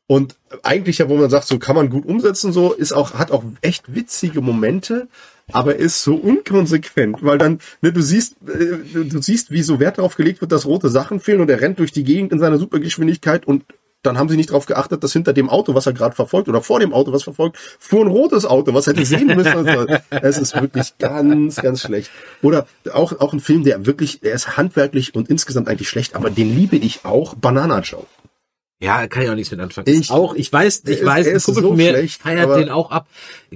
Und 0.06 0.36
eigentlich 0.62 0.98
ja, 0.98 1.08
wo 1.08 1.16
man 1.16 1.30
sagt, 1.30 1.46
so 1.46 1.58
kann 1.58 1.74
man 1.74 1.88
gut 1.88 2.04
umsetzen, 2.04 2.52
so 2.52 2.74
ist 2.74 2.92
auch, 2.92 3.14
hat 3.14 3.30
auch 3.30 3.42
echt 3.62 3.94
witzige 3.94 4.42
Momente, 4.42 5.08
aber 5.52 5.76
ist 5.76 6.02
so 6.02 6.14
unkonsequent, 6.14 7.22
weil 7.22 7.38
dann, 7.38 7.60
ne, 7.80 7.94
du 7.94 8.02
siehst, 8.02 8.36
äh, 8.46 8.76
du, 8.92 9.04
du 9.04 9.22
siehst, 9.22 9.50
wie 9.52 9.62
so 9.62 9.80
Wert 9.80 9.96
darauf 9.96 10.16
gelegt 10.16 10.42
wird, 10.42 10.52
dass 10.52 10.66
rote 10.66 10.90
Sachen 10.90 11.18
fehlen 11.18 11.40
und 11.40 11.48
er 11.48 11.62
rennt 11.62 11.78
durch 11.78 11.92
die 11.92 12.04
Gegend 12.04 12.30
in 12.30 12.38
seiner 12.38 12.58
Supergeschwindigkeit 12.58 13.46
und 13.46 13.64
dann 14.02 14.18
haben 14.18 14.28
sie 14.28 14.36
nicht 14.36 14.50
darauf 14.50 14.66
geachtet, 14.66 15.02
dass 15.04 15.12
hinter 15.12 15.32
dem 15.32 15.48
Auto, 15.48 15.74
was 15.74 15.86
er 15.86 15.92
gerade 15.92 16.14
verfolgt, 16.14 16.48
oder 16.48 16.62
vor 16.62 16.80
dem 16.80 16.92
Auto, 16.92 17.12
was 17.12 17.22
verfolgt, 17.22 17.56
fuhr 17.78 18.04
ein 18.04 18.08
rotes 18.08 18.44
Auto, 18.44 18.74
was 18.74 18.86
hätte 18.86 19.04
sehen 19.04 19.28
müssen. 19.28 19.66
Also, 19.66 19.86
es 20.10 20.38
ist 20.38 20.60
wirklich 20.60 20.98
ganz, 20.98 21.56
ganz 21.56 21.82
schlecht. 21.82 22.10
Oder 22.42 22.66
auch, 22.92 23.20
auch 23.20 23.32
ein 23.32 23.40
Film, 23.40 23.64
der 23.64 23.86
wirklich, 23.86 24.20
der 24.20 24.34
ist 24.34 24.56
handwerklich 24.56 25.14
und 25.14 25.30
insgesamt 25.30 25.68
eigentlich 25.68 25.88
schlecht, 25.88 26.14
aber 26.14 26.30
den 26.30 26.54
liebe 26.54 26.76
ich 26.76 27.04
auch, 27.04 27.34
Banana 27.34 27.80
Joe. 27.80 28.06
Ja, 28.82 29.06
kann 29.06 29.22
ich 29.22 29.30
auch 29.30 29.34
nichts 29.36 29.50
mit 29.52 29.60
anfangen. 29.60 29.86
Ich- 29.88 30.10
auch, 30.10 30.34
ich 30.34 30.52
weiß, 30.52 30.82
ich 30.86 30.98
ist- 30.98 31.04
weiß, 31.06 31.28
ein 31.28 31.40
Kumpel 31.40 31.62
von 31.62 31.76
mir 31.76 31.90
schlecht, 31.90 32.20
feiert 32.20 32.56
den 32.58 32.68
auch 32.68 32.90
ab. 32.90 33.06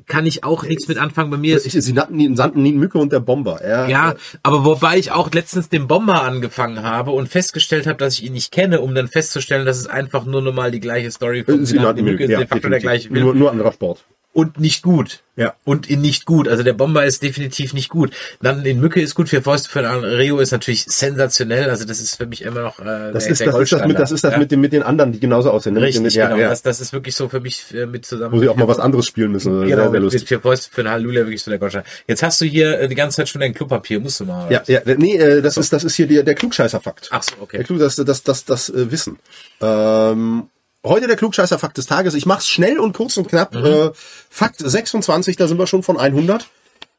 Kann 0.06 0.24
ich 0.24 0.44
auch 0.44 0.62
nichts 0.62 0.86
mit 0.86 0.98
anfangen 0.98 1.30
bei 1.30 1.36
mir. 1.36 1.56
Ich, 1.56 1.72
sie 1.72 1.92
nannten 1.92 2.20
ihn, 2.20 2.34
nannten 2.34 2.64
ihn 2.64 2.78
Mücke 2.78 2.98
und 2.98 3.10
der 3.12 3.18
Bomber. 3.20 3.60
Ja, 3.66 3.88
Ja, 3.88 4.14
aber 4.44 4.64
wobei 4.64 4.98
ich 4.98 5.10
auch 5.10 5.32
letztens 5.32 5.68
den 5.68 5.88
Bomber 5.88 6.22
angefangen 6.22 6.82
habe 6.84 7.10
und 7.10 7.28
festgestellt 7.28 7.86
habe, 7.88 7.98
dass 7.98 8.14
ich 8.14 8.24
ihn 8.24 8.34
nicht 8.34 8.52
kenne, 8.52 8.80
um 8.80 8.94
dann 8.94 9.08
festzustellen, 9.08 9.66
dass 9.66 9.78
es 9.78 9.88
einfach 9.88 10.24
nur 10.26 10.42
nochmal 10.42 10.70
die 10.70 10.80
gleiche 10.80 11.10
Story 11.10 11.40
Äh, 11.40 11.64
Sie 11.64 11.76
nannten 11.78 12.04
Mücke 12.04 12.24
ist 12.24 12.30
ja, 12.30 12.38
de 12.38 12.46
facto 12.46 12.68
der 12.68 12.78
gleiche 12.78 13.08
Film 13.08 13.24
Nur, 13.24 13.34
nur 13.34 13.50
anderer 13.50 13.72
Sport. 13.72 14.04
Und 14.36 14.60
nicht 14.60 14.82
gut. 14.82 15.22
Ja. 15.36 15.54
Und 15.64 15.88
in 15.88 16.02
nicht 16.02 16.26
gut. 16.26 16.46
Also 16.46 16.62
der 16.62 16.74
Bomber 16.74 17.06
ist 17.06 17.22
definitiv 17.22 17.72
nicht 17.72 17.88
gut. 17.88 18.12
Dann 18.42 18.66
in 18.66 18.80
Mücke 18.80 19.00
ist 19.00 19.14
gut 19.14 19.30
für 19.30 19.40
Fäuste 19.40 19.70
für 19.70 19.80
den 19.80 20.04
Rio 20.04 20.40
ist 20.40 20.50
natürlich 20.50 20.84
sensationell. 20.84 21.70
Also 21.70 21.86
das 21.86 22.00
ist 22.00 22.16
für 22.16 22.26
mich 22.26 22.42
immer 22.42 22.60
noch 22.60 22.78
äh, 22.78 23.12
Das 23.12 23.24
der, 23.24 23.32
ist, 23.32 23.40
der 23.40 23.52
das, 23.52 23.60
ist 23.62 23.72
das, 23.72 23.86
mit, 23.86 23.98
das, 23.98 24.12
ist 24.12 24.24
das 24.24 24.32
ja. 24.32 24.38
mit, 24.38 24.50
den, 24.50 24.60
mit 24.60 24.74
den 24.74 24.82
anderen, 24.82 25.12
die 25.12 25.20
genauso 25.20 25.50
aussehen. 25.50 25.72
ne? 25.72 25.80
Mit 25.80 25.88
Richtig, 25.88 26.12
den, 26.12 26.20
ja, 26.20 26.28
genau. 26.28 26.40
ja. 26.40 26.50
Das, 26.50 26.60
das 26.60 26.82
ist 26.82 26.92
wirklich 26.92 27.14
so 27.14 27.30
für 27.30 27.40
mich 27.40 27.64
äh, 27.74 27.86
mit 27.86 28.04
zusammen. 28.04 28.34
Wo 28.34 28.40
sie 28.40 28.48
auch 28.50 28.56
mal 28.56 28.68
was 28.68 28.78
anderes 28.78 29.06
spielen 29.06 29.32
müssen. 29.32 29.52
Genau, 29.52 29.66
sehr, 29.66 29.76
sehr 29.76 29.90
mit 29.90 30.02
lustig. 30.02 30.28
vier 30.28 30.40
Fäuste 30.40 30.70
für 30.70 30.82
den 30.82 30.92
Halleluja 30.92 31.20
wirklich 31.20 31.42
so 31.42 31.50
der 31.50 31.58
Gottschein. 31.58 31.84
Jetzt 32.06 32.22
hast 32.22 32.38
du 32.42 32.44
hier 32.44 32.78
äh, 32.78 32.88
die 32.88 32.94
ganze 32.94 33.16
Zeit 33.16 33.30
schon 33.30 33.40
dein 33.40 33.54
Klopapier, 33.54 34.00
musst 34.00 34.20
du 34.20 34.26
mal. 34.26 34.52
Ja, 34.52 34.62
ja, 34.66 34.80
nee, 34.98 35.16
äh, 35.16 35.40
das 35.40 35.56
ist, 35.56 35.72
das 35.72 35.82
ist 35.82 35.96
hier 35.96 36.06
der, 36.06 36.24
der 36.24 36.34
Klugscheißer-Fakt. 36.34 37.08
Ach 37.10 37.22
so, 37.22 37.32
okay. 37.40 37.56
Der 37.56 37.64
Klug, 37.64 37.78
das, 37.78 37.96
das, 37.96 38.22
das, 38.22 38.44
das 38.44 38.68
äh, 38.68 38.90
Wissen. 38.90 39.18
Ähm, 39.62 40.50
heute 40.86 41.06
der 41.06 41.16
Klugscheißer-Fakt 41.16 41.78
des 41.78 41.86
Tages. 41.86 42.14
Ich 42.14 42.26
mach's 42.26 42.48
schnell 42.48 42.78
und 42.78 42.94
kurz 42.96 43.16
und 43.16 43.28
knapp. 43.28 43.54
Mhm. 43.54 43.64
Äh, 43.64 43.90
Fakt 44.30 44.58
26, 44.58 45.36
da 45.36 45.48
sind 45.48 45.58
wir 45.58 45.66
schon 45.66 45.82
von 45.82 45.98
100. 45.98 46.48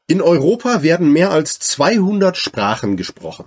In 0.07 0.21
Europa 0.21 0.83
werden 0.83 1.11
mehr 1.11 1.31
als 1.31 1.59
200 1.59 2.37
Sprachen 2.37 2.95
gesprochen. 2.95 3.45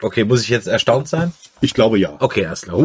Okay, 0.00 0.24
muss 0.24 0.42
ich 0.42 0.48
jetzt 0.48 0.68
erstaunt 0.68 1.08
sein? 1.08 1.32
Ich 1.60 1.74
glaube 1.74 1.98
ja. 1.98 2.14
Okay, 2.20 2.46
alles 2.46 2.62
klar. 2.62 2.76
Oh, 2.78 2.82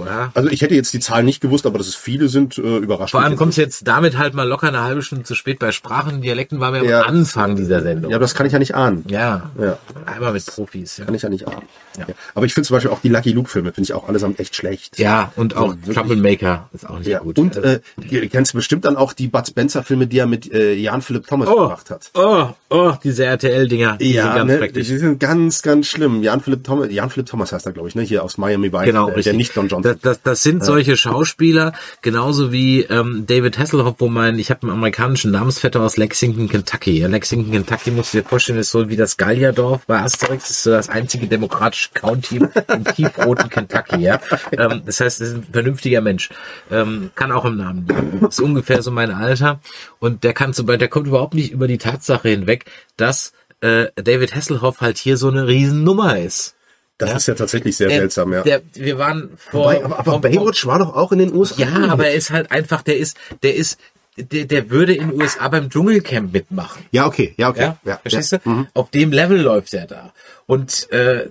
oh, 0.00 0.04
ja. 0.06 0.30
Also 0.34 0.48
ich 0.50 0.62
hätte 0.62 0.74
jetzt 0.74 0.92
die 0.92 1.00
Zahlen 1.00 1.24
nicht 1.24 1.40
gewusst, 1.40 1.66
aber 1.66 1.78
dass 1.78 1.86
es 1.86 1.94
viele 1.94 2.28
sind, 2.28 2.58
äh, 2.58 2.76
überrascht 2.78 3.12
Vor 3.12 3.22
allem 3.22 3.36
kommst 3.36 3.58
du 3.58 3.62
jetzt 3.62 3.86
damit 3.86 4.18
halt 4.18 4.34
mal 4.34 4.46
locker 4.46 4.68
eine 4.68 4.82
halbe 4.82 5.02
Stunde 5.02 5.24
zu 5.24 5.34
spät. 5.34 5.58
Bei 5.58 5.72
Sprachen, 5.72 6.20
Dialekten 6.20 6.60
waren 6.60 6.74
wir 6.74 6.84
Ja. 6.84 7.02
am 7.02 7.08
Anfang 7.16 7.56
dieser 7.56 7.82
Sendung. 7.82 8.10
Ja, 8.10 8.16
aber 8.16 8.24
das 8.24 8.34
kann 8.34 8.46
ich 8.46 8.52
ja 8.52 8.58
nicht 8.58 8.74
ahnen. 8.74 9.04
Ja. 9.08 9.50
Ja. 9.58 9.78
Einmal 10.06 10.32
mit 10.32 10.46
Profis. 10.46 10.98
Ja, 10.98 11.04
Kann 11.04 11.14
ich 11.14 11.22
ja 11.22 11.28
nicht 11.28 11.46
ahnen. 11.48 11.62
Ja. 11.98 12.06
Aber 12.34 12.46
ich 12.46 12.54
finde 12.54 12.66
zum 12.66 12.76
Beispiel 12.76 12.90
auch 12.90 13.00
die 13.00 13.08
Lucky 13.08 13.32
Luke-Filme, 13.32 13.72
finde 13.72 13.86
ich 13.86 13.94
auch 13.94 14.08
allesamt 14.08 14.40
echt 14.40 14.56
schlecht. 14.56 14.98
ja 14.98 15.32
und 15.36 15.56
auch 15.56 15.68
wirklich. 15.76 15.96
Troublemaker 15.96 16.68
ist 16.72 16.88
auch 16.88 16.98
nicht 16.98 17.06
Ja, 17.08 17.20
gut. 17.20 17.38
und 17.38 17.56
äh, 17.56 17.80
ihr 18.10 18.28
kennst 18.28 18.52
bestimmt 18.52 18.84
dann 18.84 18.96
auch 18.96 19.12
die 19.12 19.28
Bud 19.28 19.46
Spencer-Filme, 19.46 20.06
die 20.06 20.18
er 20.18 20.26
mit 20.26 20.52
äh, 20.52 20.74
Jan 20.74 21.02
Philipp 21.02 21.26
Thomas 21.26 21.48
oh, 21.48 21.62
gemacht 21.62 21.90
hat. 21.90 22.10
oh, 22.14 22.48
oh, 22.70 22.92
diese 23.02 23.24
RTL-Dinger. 23.24 23.96
die 23.98 24.06
sind 24.06 24.14
Ja, 24.16 24.34
ganz 24.34 24.50
ne, 24.52 24.68
die 24.72 24.82
sind 24.82 25.20
ganz, 25.20 25.62
ganz 25.62 25.86
schlimm. 25.86 26.22
Jan 26.22 26.40
Philipp 26.40 26.64
Thomas, 26.64 26.73
Jan 26.82 27.10
Philipp 27.10 27.26
Thomas 27.26 27.52
heißt 27.52 27.66
er, 27.66 27.72
glaube 27.72 27.88
ich, 27.88 27.94
ne? 27.94 28.02
Hier 28.02 28.24
aus 28.24 28.38
Miami 28.38 28.72
Vice, 28.72 28.86
Genau, 28.86 29.10
der, 29.10 29.22
der 29.22 29.32
nicht 29.34 29.56
Don 29.56 29.68
Johnson. 29.68 29.82
Das, 29.82 30.00
das, 30.00 30.22
das 30.22 30.42
sind 30.42 30.64
solche 30.64 30.96
Schauspieler, 30.96 31.72
genauso 32.02 32.52
wie 32.52 32.82
ähm, 32.82 33.24
David 33.26 33.58
Hasselhoff, 33.58 33.96
wo 33.98 34.08
mein, 34.08 34.38
ich 34.38 34.50
habe 34.50 34.62
einen 34.62 34.72
amerikanischen 34.72 35.30
Namensvetter 35.30 35.80
aus 35.80 35.96
Lexington, 35.96 36.48
Kentucky. 36.48 36.98
Ja, 36.98 37.08
Lexington, 37.08 37.52
Kentucky, 37.52 37.90
musst 37.90 38.14
du 38.14 38.18
dir 38.18 38.24
vorstellen, 38.24 38.58
ist 38.58 38.70
so 38.70 38.88
wie 38.88 38.96
das 38.96 39.16
Gallierdorf 39.16 39.86
bei 39.86 40.00
Asterix, 40.00 40.50
ist 40.50 40.62
so 40.64 40.70
das 40.70 40.88
einzige 40.88 41.26
demokratische 41.26 41.90
County 41.94 42.36
im 42.68 42.84
tiefroten 42.84 43.48
Kentucky. 43.50 44.00
Ja, 44.00 44.20
ähm, 44.52 44.82
das 44.84 45.00
heißt, 45.00 45.20
er 45.20 45.26
ist 45.28 45.34
ein 45.34 45.46
vernünftiger 45.50 46.00
Mensch, 46.00 46.30
ähm, 46.70 47.10
kann 47.14 47.32
auch 47.32 47.44
im 47.44 47.56
Namen 47.56 47.86
liegen. 47.86 48.26
Ist 48.26 48.40
ungefähr 48.40 48.82
so 48.82 48.90
mein 48.90 49.10
Alter 49.10 49.60
und 49.98 50.24
der 50.24 50.32
kann 50.32 50.54
zum 50.54 50.66
Beispiel, 50.66 50.78
der 50.78 50.88
kommt 50.88 51.06
überhaupt 51.06 51.34
nicht 51.34 51.52
über 51.52 51.68
die 51.68 51.78
Tatsache 51.78 52.28
hinweg, 52.28 52.64
dass 52.96 53.32
äh, 53.60 53.86
David 53.96 54.34
Hasselhoff 54.34 54.80
halt 54.80 54.98
hier 54.98 55.16
so 55.16 55.28
eine 55.28 55.46
Riesennummer 55.46 56.18
ist. 56.18 56.54
Das 56.98 57.14
ist 57.16 57.26
ja 57.28 57.34
tatsächlich 57.34 57.76
sehr 57.76 57.88
Der- 57.88 57.98
seltsam, 57.98 58.32
ja. 58.32 58.42
Der, 58.42 58.62
wir 58.74 58.98
waren 58.98 59.30
vor. 59.36 59.64
Wobei, 59.64 59.84
aber, 59.84 59.98
aber 59.98 60.10
vor- 60.12 60.20
Baywatch 60.20 60.66
war 60.66 60.78
doch 60.78 60.94
auch 60.94 61.12
in 61.12 61.18
den 61.18 61.34
USA. 61.34 61.62
Ja, 61.62 61.88
aber 61.90 62.06
er 62.06 62.14
ist 62.14 62.30
halt 62.30 62.50
einfach, 62.52 62.82
der 62.82 62.98
ist, 62.98 63.16
der 63.42 63.54
ist, 63.56 63.78
der, 64.16 64.44
der 64.44 64.70
würde 64.70 64.94
in 64.94 65.10
den 65.10 65.20
USA 65.20 65.48
beim 65.48 65.68
Dschungelcamp 65.70 66.32
mitmachen. 66.32 66.84
Ja, 66.92 67.06
okay, 67.06 67.34
ja, 67.36 67.48
okay. 67.48 67.62
Ja, 67.62 67.78
ja, 67.84 67.98
verstehst 68.00 68.30
ja. 68.32 68.38
du? 68.44 68.66
Auf 68.72 68.90
dem 68.90 69.10
Level 69.10 69.40
läuft 69.40 69.74
er 69.74 69.86
da. 69.88 70.12
Und 70.46 70.88
äh, 70.92 71.26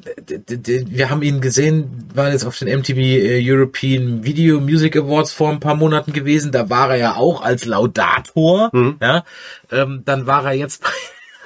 wir 0.89 1.09
haben 1.09 1.21
ihn 1.21 1.39
gesehen, 1.39 2.09
war 2.13 2.31
jetzt 2.31 2.43
auf 2.45 2.57
den 2.59 2.79
MTV 2.79 2.97
äh, 2.97 3.41
European 3.41 4.25
Video 4.25 4.59
Music 4.59 4.97
Awards 4.97 5.31
vor 5.31 5.49
ein 5.51 5.59
paar 5.61 5.75
Monaten 5.75 6.11
gewesen. 6.11 6.51
Da 6.51 6.69
war 6.69 6.89
er 6.89 6.97
ja 6.97 7.15
auch 7.15 7.41
als 7.41 7.63
Laudator. 7.65 8.69
Mhm. 8.73 8.97
Ja, 9.01 9.23
ähm, 9.71 10.01
dann 10.03 10.25
war 10.25 10.43
er 10.45 10.53
jetzt 10.53 10.81
bei 10.83 10.89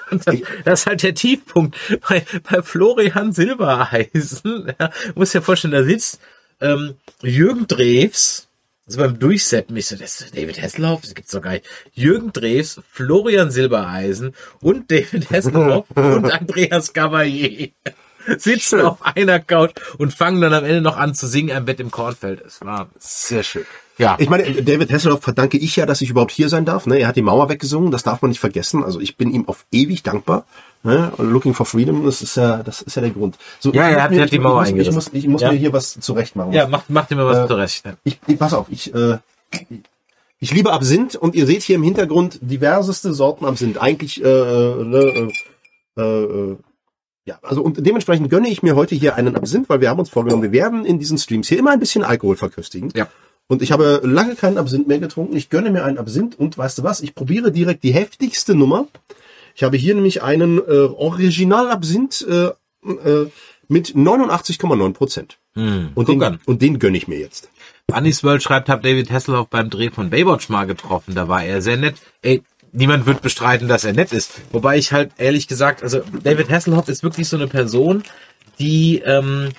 das, 0.25 0.35
das 0.65 0.79
ist 0.81 0.85
halt 0.87 1.03
der 1.03 1.15
Tiefpunkt 1.15 1.75
bei, 2.07 2.25
bei 2.49 2.61
Florian 2.61 3.31
Silbereisen. 3.33 4.73
Ja, 4.79 4.91
muss 5.15 5.31
dir 5.31 5.41
vorstellen, 5.41 5.73
da 5.73 5.83
sitzt 5.83 6.19
ähm, 6.61 6.95
Jürgen 7.21 7.67
Drews, 7.67 8.47
also 8.85 8.99
beim 8.99 9.19
Durchsetzen, 9.19 9.75
ich 9.75 9.87
so, 9.87 9.95
das 9.95 10.21
ist 10.21 10.35
David 10.35 10.61
Hasselhoff, 10.61 11.01
das 11.01 11.15
gibt's 11.15 11.31
doch 11.31 11.41
gar 11.41 11.51
nicht. 11.51 11.65
Jürgen 11.93 12.31
Drews, 12.31 12.81
Florian 12.91 13.51
Silbereisen 13.51 14.33
und 14.61 14.91
David 14.91 15.29
Hasselhoff 15.31 15.85
und 15.95 16.31
Andreas 16.31 16.93
Cavalier 16.93 17.69
sitzen 18.37 18.79
Schön. 18.79 18.81
auf 18.81 19.01
einer 19.01 19.39
Couch 19.39 19.73
und 19.97 20.13
fangen 20.13 20.41
dann 20.41 20.53
am 20.53 20.65
Ende 20.65 20.81
noch 20.81 20.97
an 20.97 21.15
zu 21.15 21.27
singen 21.27 21.55
am 21.55 21.65
Bett 21.65 21.79
im 21.79 21.91
Kornfeld. 21.91 22.41
Es 22.41 22.61
war 22.61 22.89
Sehr 22.99 23.43
schön. 23.43 23.65
Ja. 23.97 24.15
Ich 24.19 24.29
meine, 24.29 24.43
David 24.61 24.91
Hasselhoff 24.91 25.21
verdanke 25.23 25.57
ich 25.57 25.75
ja, 25.75 25.85
dass 25.85 26.01
ich 26.01 26.09
überhaupt 26.09 26.31
hier 26.31 26.49
sein 26.49 26.65
darf. 26.65 26.85
Ne? 26.85 26.99
Er 26.99 27.07
hat 27.07 27.15
die 27.15 27.21
Mauer 27.23 27.49
weggesungen, 27.49 27.89
das 27.91 28.03
darf 28.03 28.21
man 28.21 28.29
nicht 28.29 28.39
vergessen. 28.39 28.83
Also 28.83 28.99
ich 28.99 29.17
bin 29.17 29.31
ihm 29.31 29.47
auf 29.47 29.65
ewig 29.71 30.03
dankbar. 30.03 30.45
Ne? 30.83 31.11
Looking 31.17 31.53
for 31.55 31.65
Freedom, 31.65 32.05
das 32.05 32.21
ist 32.21 32.37
ja, 32.37 32.57
das 32.63 32.81
ist 32.83 32.95
ja 32.95 33.01
der 33.01 33.11
Grund. 33.11 33.37
So, 33.59 33.73
Ja, 33.73 33.89
er 33.89 34.03
hat- 34.03 34.11
mir- 34.11 34.21
hat 34.21 34.31
die 34.31 34.37
Mauer 34.39 34.63
ich 34.65 34.75
muss, 34.75 34.87
ich 34.87 34.93
muss, 34.93 35.09
ich 35.13 35.27
muss 35.27 35.41
Ja. 35.41 35.51
mir 35.51 35.57
hier 35.57 35.73
was 35.73 35.99
zurecht 35.99 36.35
machen. 36.35 36.53
ja, 36.53 36.67
macht, 36.67 36.89
macht 36.91 37.11
immer 37.11 37.25
was 37.25 37.45
Äh, 37.45 37.47
zurecht. 37.47 37.83
Ich, 38.03 38.19
ich, 38.27 38.37
pass 38.37 38.53
auf, 38.53 38.67
ich, 38.69 38.93
äh, 38.93 39.17
ich 40.39 40.53
liebe 40.53 40.71
Absinth 40.71 41.15
und 41.15 41.33
ihr 41.33 41.47
seht 41.47 41.63
hier 41.63 41.75
im 41.77 41.83
Hintergrund 41.83 42.37
diverseste 42.41 43.13
Sorten 43.13 43.45
Absinth. 43.45 43.81
Eigentlich, 43.81 44.23
äh, 44.23 44.27
ne, 44.27 45.31
äh, 45.97 46.01
äh, 46.01 46.55
ja, 47.25 47.39
also 47.41 47.61
und 47.63 47.83
dementsprechend 47.85 48.29
gönne 48.29 48.47
ich 48.47 48.61
mir 48.63 48.75
heute 48.75 48.93
hier 48.95 49.15
einen 49.15 49.35
Absinth, 49.35 49.67
weil 49.69 49.81
wir 49.81 49.89
haben 49.89 49.99
uns 49.99 50.09
vorgenommen, 50.09 50.43
wir 50.43 50.51
werden 50.51 50.85
in 50.85 50.99
diesen 50.99 51.17
Streams 51.17 51.47
hier 51.49 51.57
immer 51.57 51.71
ein 51.71 51.79
bisschen 51.79 52.03
Alkohol 52.03 52.35
verköstigen. 52.37 52.91
Ja. 52.95 53.07
Und 53.47 53.61
ich 53.61 53.71
habe 53.71 54.01
lange 54.03 54.35
keinen 54.35 54.57
Absinth 54.57 54.87
mehr 54.87 54.99
getrunken. 54.99 55.35
Ich 55.35 55.49
gönne 55.49 55.69
mir 55.71 55.83
einen 55.85 55.97
Absinth 55.97 56.37
und 56.37 56.57
weißt 56.57 56.79
du 56.79 56.83
was? 56.83 57.01
Ich 57.01 57.15
probiere 57.15 57.51
direkt 57.51 57.83
die 57.83 57.93
heftigste 57.93 58.55
Nummer. 58.55 58.87
Ich 59.55 59.63
habe 59.63 59.77
hier 59.77 59.95
nämlich 59.95 60.21
einen 60.21 60.57
äh, 60.59 60.61
Original 60.61 61.69
Absinth 61.71 62.25
äh, 62.27 62.47
äh, 62.85 63.29
mit 63.69 63.95
89,9 63.95 64.93
Prozent. 64.93 65.37
Hm, 65.55 65.89
Und, 65.95 66.09
den, 66.09 66.21
an. 66.23 66.39
und 66.45 66.61
den 66.61 66.77
gönne 66.79 66.97
ich 66.97 67.07
mir 67.07 67.19
jetzt. 67.19 67.49
Bunny's 67.87 68.23
World 68.23 68.43
schreibt, 68.43 68.69
hab 68.69 68.83
David 68.83 69.09
Hasselhoff 69.09 69.47
beim 69.47 69.69
Dreh 69.69 69.89
von 69.89 70.09
Baywatch 70.09 70.49
mal 70.49 70.65
getroffen. 70.65 71.15
Da 71.15 71.27
war 71.27 71.43
er 71.43 71.61
sehr 71.61 71.77
nett. 71.77 71.95
Ey, 72.21 72.43
niemand 72.73 73.05
wird 73.05 73.21
bestreiten, 73.21 73.67
dass 73.67 73.85
er 73.85 73.93
nett 73.93 74.11
ist. 74.11 74.33
Wobei 74.51 74.77
ich 74.77 74.91
halt 74.91 75.11
ehrlich 75.17 75.47
gesagt, 75.47 75.83
also 75.83 76.01
David 76.21 76.49
Hasselhoff 76.49 76.89
ist 76.89 77.01
wirklich 77.01 77.27
so 77.29 77.37
eine 77.37 77.47
Person, 77.47 78.03
die, 78.59 78.99
ähm, 79.05 79.49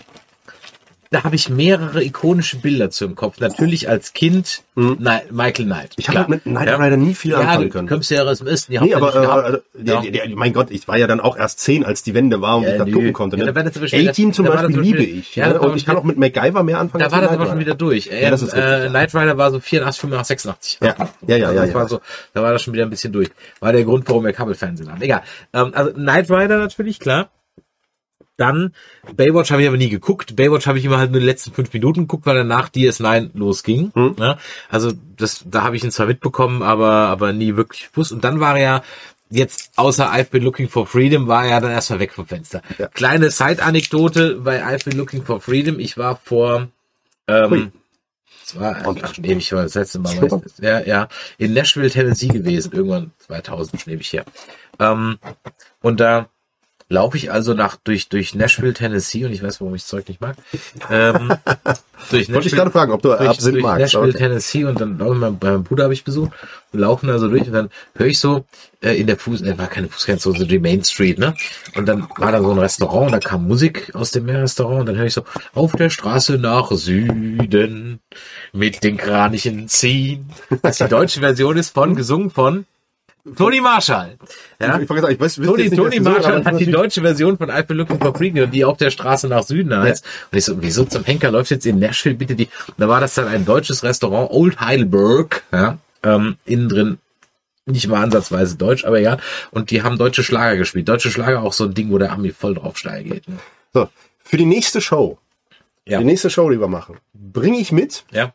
da 1.11 1.25
habe 1.25 1.37
ich 1.37 1.49
mehrere 1.49 2.03
ikonische 2.05 2.59
Bilder 2.59 2.91
zu 2.91 3.05
im 3.07 3.15
Kopf. 3.15 3.41
Natürlich 3.41 3.89
als 3.89 4.13
Kind 4.13 4.63
Ni- 4.75 4.95
Michael 5.31 5.65
Knight. 5.65 5.91
Mhm. 5.91 5.95
Ich 5.97 6.09
habe 6.09 6.17
Klar. 6.19 6.29
mit 6.29 6.43
Knight 6.45 6.69
ja. 6.69 6.77
Rider 6.77 6.97
nie 6.97 7.15
viel 7.15 7.31
Ja, 7.33 7.39
anfangen 7.39 7.63
du 7.65 7.69
können. 7.71 7.89
kommst 7.89 8.11
ja 8.11 8.23
aus 8.23 8.39
dem 8.39 8.47
Osten. 8.47 8.73
Die 8.73 8.79
Nee, 8.79 8.95
aber 8.95 9.09
äh, 9.15 9.59
der, 9.75 9.95
Ja. 9.95 10.01
der, 10.03 10.11
der, 10.27 10.37
mein 10.37 10.53
Gott, 10.53 10.71
ich 10.71 10.87
war 10.87 10.97
ja 10.99 11.07
dann 11.07 11.21
auch 11.21 11.37
erst 11.37 11.61
zehn, 11.61 11.85
als 11.85 12.03
die 12.03 12.15
Wende 12.15 12.41
war 12.41 12.59
und 12.59 12.65
Ja, 12.65 12.73
ich 12.73 12.79
da 12.79 12.85
nö. 12.85 12.93
gucken 12.93 13.13
konnte. 13.13 13.37
Ja, 13.39 13.45
Ne? 13.47 13.53
das 13.53 13.75
wieder- 13.93 14.11
A-Team 14.11 14.33
zum 14.33 14.45
das 14.47 14.55
Beispiel 14.57 14.75
aber 14.77 14.83
liebe 14.85 15.03
ich. 15.03 15.35
ja, 15.35 15.49
ne? 15.49 15.61
Und 15.61 15.77
ich 15.77 15.85
das- 15.85 15.87
kann 15.87 15.97
auch 15.97 16.05
mit 16.05 16.19
MacGyver 16.19 16.63
mehr 16.63 16.79
anfangen. 16.79 17.03
Da 17.05 17.11
war 17.11 17.23
das 17.23 17.31
aber 17.31 17.47
schon 17.47 17.59
wieder 17.59 17.75
durch. 17.75 18.07
Ja, 18.07 18.31
das 18.31 18.43
ist 18.43 18.53
Ähm, 18.53 18.59
äh, 18.61 18.65
richtig. 18.75 18.91
Knight 18.91 19.15
Rider 19.15 19.39
war 19.39 19.51
so 19.51 19.61
84, 19.61 20.01
85, 20.01 20.29
86. 20.29 20.79
Ja, 20.83 20.95
ja, 21.27 21.37
ja, 21.37 21.53
ja, 21.53 21.61
Das 21.63 21.69
ja. 21.71 21.75
war 21.75 21.89
so, 21.89 22.01
da 22.35 22.43
war 22.43 22.53
das 22.53 22.63
schon 22.63 22.75
wieder 22.75 22.85
ein 22.85 22.91
bisschen 22.91 23.13
durch. 23.13 23.29
War 23.61 23.73
der 23.73 23.85
Grund, 23.85 24.09
warum 24.09 24.25
wir 24.25 24.33
Kabelfernsehen 24.33 24.91
haben. 24.93 25.01
Egal. 25.03 25.23
Ähm, 25.53 25.73
also 25.75 25.93
Knight 25.93 26.31
Rider 26.31 26.59
natürlich, 26.59 27.01
klar. 27.01 27.31
Dann 28.39 28.73
Baywatch 29.17 29.51
habe 29.51 29.63
ich 29.63 29.69
aber 29.69 29.77
nie 29.77 29.89
geguckt. 29.89 30.37
Baywatch 30.37 30.67
habe 30.69 30.79
ich 30.79 30.85
immer 30.85 30.99
halt 30.99 31.11
nur 31.11 31.21
die 31.21 31.27
letzten 31.27 31.53
fünf 31.53 31.73
Minuten 31.73 32.03
geguckt, 32.03 32.25
weil 32.25 32.37
danach 32.37 32.71
DS9 32.71 33.31
losging. 33.35 33.91
Hm. 33.95 34.15
Ja, 34.19 34.39
also 34.71 34.93
das, 35.17 35.45
da 35.45 35.65
habe 35.65 35.77
ich 35.77 35.83
ihn 35.83 35.91
zwar 35.91 36.07
mitbekommen, 36.07 36.63
aber 36.63 37.09
aber 37.09 37.33
nie 37.33 37.57
wirklich 37.57 37.91
gewusst. 37.91 38.13
Und 38.13 38.23
dann 38.23 38.39
war 38.39 38.57
er 38.57 38.63
ja 38.63 38.83
jetzt 39.29 39.73
außer 39.75 40.13
I've 40.13 40.31
been 40.31 40.45
looking 40.45 40.69
for 40.69 40.87
freedom 40.87 41.27
war 41.27 41.45
er 41.45 41.51
ja 41.51 41.61
dann 41.61 41.73
erstmal 41.73 41.99
weg 41.99 42.13
vom 42.13 42.27
Fenster. 42.27 42.63
Ja. 42.79 42.87
Kleine 42.87 43.31
Side-Anekdote 43.31 44.37
bei 44.37 44.65
I've 44.65 44.85
been 44.85 44.97
looking 44.97 45.25
for 45.25 45.41
freedom. 45.41 45.81
Ich 45.81 45.99
war 45.99 46.21
vor 46.23 46.69
Hui. 47.29 47.59
ähm, 47.59 47.73
das 48.45 48.59
war 48.59 48.97
ach, 49.03 49.19
ewig, 49.19 49.53
war 49.53 49.65
das 49.65 49.75
letzte 49.75 49.99
Mal. 49.99 50.15
Super. 50.15 50.43
weiß 50.43 50.53
ich. 50.59 50.65
Ja, 50.65 50.81
ja, 50.81 51.09
in 51.39 51.53
Nashville, 51.53 51.91
Tennessee 51.91 52.29
gewesen, 52.29 52.73
irgendwann 52.73 53.11
2000, 53.19 53.83
schon 53.83 53.93
ewig 53.93 54.11
her. 54.13 54.25
Ähm, 54.79 55.19
und 55.83 56.01
da 56.01 56.31
laufe 56.89 57.17
ich 57.17 57.31
also 57.31 57.55
nach 57.55 57.77
durch 57.77 58.09
durch 58.09 58.35
Nashville, 58.35 58.73
Tennessee 58.73 59.25
und 59.25 59.33
ich 59.33 59.43
weiß, 59.43 59.61
warum 59.61 59.75
ich 59.75 59.83
das 59.83 59.89
Zeug 59.89 60.09
nicht 60.09 60.21
mag. 60.21 60.37
Ähm, 60.91 61.33
durch 62.11 62.33
Wollte 62.33 62.49
ich 62.49 62.55
gerade 62.55 62.71
fragen, 62.71 62.93
ob 62.93 63.03
du 63.03 63.09
durch, 63.09 63.21
Absinth 63.21 63.55
durch 63.55 63.63
magst. 63.63 63.81
Nashville, 63.95 64.09
Okay. 64.09 64.19
Tennessee 64.19 64.65
und 64.65 64.81
dann 64.81 64.99
laufe 64.99 65.15
ich 65.15 65.21
mal 65.21 65.33
bei 65.33 65.51
meinem 65.51 65.65
Bruder 65.65 65.85
habe 65.85 65.93
ich 65.95 66.05
besucht 66.05 66.33
und 66.73 66.81
laufen 66.81 67.09
da 67.09 67.19
so 67.19 67.29
durch 67.29 67.47
und 67.47 67.53
dann 67.53 67.71
höre 67.95 68.07
ich 68.07 68.19
so 68.19 68.45
äh, 68.81 68.95
in 68.99 69.07
der 69.07 69.19
Fuß, 69.19 69.43
äh, 69.43 69.59
war 69.59 69.67
keine 69.67 69.89
Fußgängerzone, 69.89 70.39
so 70.39 70.45
die 70.47 70.59
Main 70.59 70.83
Street, 70.85 71.19
ne? 71.19 71.35
Und 71.75 71.87
dann 71.87 72.09
war 72.17 72.33
da 72.33 72.41
so 72.41 72.51
ein 72.51 72.59
Restaurant 72.59 73.07
und 73.07 73.13
da 73.13 73.19
kam 73.19 73.47
Musik 73.47 73.95
aus 73.95 74.11
dem 74.13 74.29
Restaurant 74.29 74.81
und 74.81 74.87
dann 74.87 74.97
höre 74.97 75.07
ich 75.07 75.15
so 75.15 75.25
auf 75.55 75.73
der 75.73 75.91
Straße 75.91 76.39
nach 76.39 76.71
Süden 76.73 78.01
mit 78.53 78.83
den 78.85 78.97
Kranichen 78.97 79.69
ziehen. 79.69 80.31
Das 80.63 80.79
die 80.79 80.89
deutsche 80.89 81.21
Version 81.21 81.57
ist 81.57 81.71
von 81.71 81.97
gesungen 81.97 82.31
von 82.31 82.65
Tony 83.37 83.61
Marshall. 83.61 84.17
Ja? 84.61 84.79
Ich, 84.81 84.89
sagen, 84.89 85.11
ich 85.13 85.21
weiß, 85.21 85.35
Tony, 85.37 85.71
Tony 85.71 86.01
Marshall 86.01 86.45
hat 86.45 86.59
die 86.61 86.71
deutsche 86.71 87.01
Version 87.03 87.37
von 87.39 87.51
I've 87.51 87.65
been 87.65 87.77
looking 87.77 87.99
for 87.99 88.15
Freedom, 88.15 88.51
die 88.51 88.65
auf 88.65 88.77
der 88.77 88.91
Straße 88.91 89.29
nach 89.29 89.43
Süden 89.43 89.77
heißt. 89.77 90.05
Und 90.31 90.39
ich 90.39 90.45
so, 90.45 90.61
wieso 90.63 90.85
zum 90.85 91.05
Henker 91.05 91.31
läuft 91.31 91.51
jetzt 91.51 91.67
in 91.67 91.79
Nashville 91.79 92.15
bitte 92.17 92.35
die? 92.35 92.49
Da 92.77 92.89
war 92.89 93.01
das 93.01 93.15
dann 93.15 93.29
ein 93.29 93.45
deutsches 93.45 93.83
Restaurant, 93.83 94.31
Old 94.31 94.61
Heidelberg, 94.61 95.43
ja, 95.53 95.79
ähm, 96.03 96.37
innen 96.45 96.69
drin 96.69 96.99
nicht 97.67 97.87
mal 97.87 98.03
ansatzweise 98.03 98.57
deutsch, 98.57 98.85
aber 98.87 98.99
ja. 98.99 99.19
Und 99.51 99.71
die 99.71 99.83
haben 99.83 99.99
deutsche 99.99 100.23
Schlager 100.23 100.57
gespielt. 100.57 100.89
Deutsche 100.89 101.11
Schlager 101.11 101.43
auch 101.43 101.53
so 101.53 101.65
ein 101.65 101.75
Ding, 101.75 101.91
wo 101.91 101.99
der 101.99 102.13
Ami 102.13 102.31
voll 102.31 102.55
drauf 102.55 102.79
steil 102.79 103.05
geht. 103.05 103.29
Ne? 103.29 103.37
So, 103.75 103.89
für 104.25 104.39
die 104.39 104.47
nächste 104.47 104.81
Show, 104.81 105.19
Ja. 105.85 105.99
die 105.99 106.05
nächste 106.07 106.31
Show, 106.31 106.49
die 106.49 106.59
wir 106.59 106.69
machen, 106.69 106.97
bringe 107.13 107.59
ich 107.59 107.71
mit. 107.71 108.05
Ja. 108.11 108.33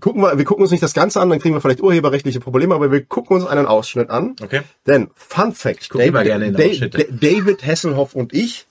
Gucken 0.00 0.22
wir, 0.22 0.36
wir 0.38 0.44
gucken 0.44 0.62
uns 0.62 0.70
nicht 0.70 0.82
das 0.82 0.94
Ganze 0.94 1.20
an, 1.20 1.30
dann 1.30 1.38
kriegen 1.40 1.54
wir 1.54 1.60
vielleicht 1.60 1.82
urheberrechtliche 1.82 2.40
Probleme, 2.40 2.74
aber 2.74 2.90
wir 2.92 3.04
gucken 3.04 3.36
uns 3.36 3.46
einen 3.46 3.66
Ausschnitt 3.66 4.10
an. 4.10 4.36
Okay. 4.42 4.62
Denn, 4.86 5.08
Fun 5.14 5.52
Fact, 5.52 5.88
guck 5.90 6.00
immer 6.02 6.24
gerne 6.24 6.46
in 6.46 6.54
Da- 6.54 6.64
Ausschnitte. 6.64 6.98
Da- 6.98 7.04
David 7.28 7.64
Hasselhoff 7.66 8.14
und 8.14 8.32
ich, 8.32 8.66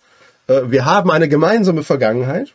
äh, 0.47 0.61
wir 0.67 0.85
haben 0.85 1.11
eine 1.11 1.27
gemeinsame 1.29 1.83
Vergangenheit. 1.83 2.53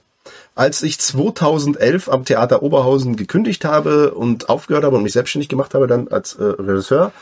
Als 0.54 0.82
ich 0.82 0.98
2011 1.00 2.08
am 2.08 2.24
Theater 2.24 2.62
Oberhausen 2.62 3.16
gekündigt 3.16 3.64
habe 3.64 4.12
und 4.14 4.48
aufgehört 4.48 4.84
habe 4.84 4.96
und 4.96 5.02
mich 5.02 5.12
selbstständig 5.14 5.48
gemacht 5.48 5.74
habe, 5.74 5.86
dann 5.86 6.08
als 6.08 6.34
äh, 6.34 6.42
Regisseur, 6.44 7.12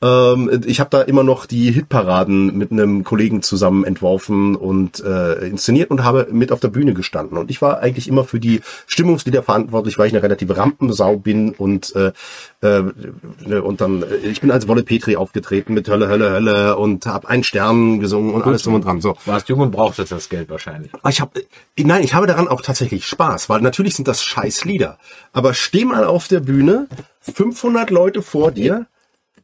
ähm, 0.00 0.62
ich 0.66 0.78
habe 0.78 0.90
da 0.90 1.02
immer 1.02 1.24
noch 1.24 1.46
die 1.46 1.72
Hitparaden 1.72 2.56
mit 2.56 2.70
einem 2.70 3.02
Kollegen 3.02 3.42
zusammen 3.42 3.84
entworfen 3.84 4.54
und 4.54 5.00
äh, 5.00 5.46
inszeniert 5.46 5.90
und 5.90 6.04
habe 6.04 6.28
mit 6.30 6.52
auf 6.52 6.60
der 6.60 6.68
Bühne 6.68 6.94
gestanden. 6.94 7.36
Und 7.36 7.50
ich 7.50 7.60
war 7.60 7.80
eigentlich 7.80 8.06
immer 8.06 8.24
für 8.24 8.38
die 8.38 8.60
Stimmungslieder 8.86 9.42
verantwortlich, 9.42 9.98
weil 9.98 10.06
ich 10.06 10.12
eine 10.12 10.22
relative 10.22 10.56
Rampensau 10.56 11.16
bin 11.16 11.50
und 11.50 11.94
äh, 11.96 12.12
äh, 12.60 12.82
ne, 13.44 13.62
und 13.62 13.80
dann 13.80 14.02
äh, 14.02 14.16
ich 14.22 14.40
bin 14.40 14.52
als 14.52 14.68
Wolle 14.68 14.84
Petri 14.84 15.16
aufgetreten 15.16 15.74
mit 15.74 15.88
Hölle, 15.88 16.08
Hölle, 16.08 16.30
Hölle 16.30 16.76
und 16.76 17.06
habe 17.06 17.28
einen 17.28 17.42
Stern 17.42 17.98
gesungen 17.98 18.34
und 18.34 18.42
alles 18.42 18.62
drum 18.62 18.74
und 18.74 18.84
dran. 18.84 19.00
So, 19.00 19.16
Warst 19.26 19.48
jung 19.48 19.60
und 19.60 19.72
brauchtest 19.72 20.12
das 20.12 20.28
Geld 20.28 20.48
wahrscheinlich. 20.48 20.92
aber 20.94 21.10
ich 21.10 21.20
habe, 21.20 21.42
nein, 21.76 22.04
ich 22.04 22.14
habe 22.14 22.28
daran 22.28 22.46
auch 22.46 22.62
tatsächlich 22.62 23.04
Spaß, 23.06 23.48
weil 23.48 23.62
natürlich 23.62 23.96
sind 23.96 24.06
das 24.06 24.22
scheiß 24.22 24.64
Lieder. 24.64 24.98
Aber 25.32 25.54
steh 25.54 25.84
mal 25.84 26.04
auf 26.04 26.28
der 26.28 26.40
Bühne, 26.40 26.86
500 27.20 27.90
Leute 27.90 28.22
vor 28.22 28.52
dir, 28.52 28.86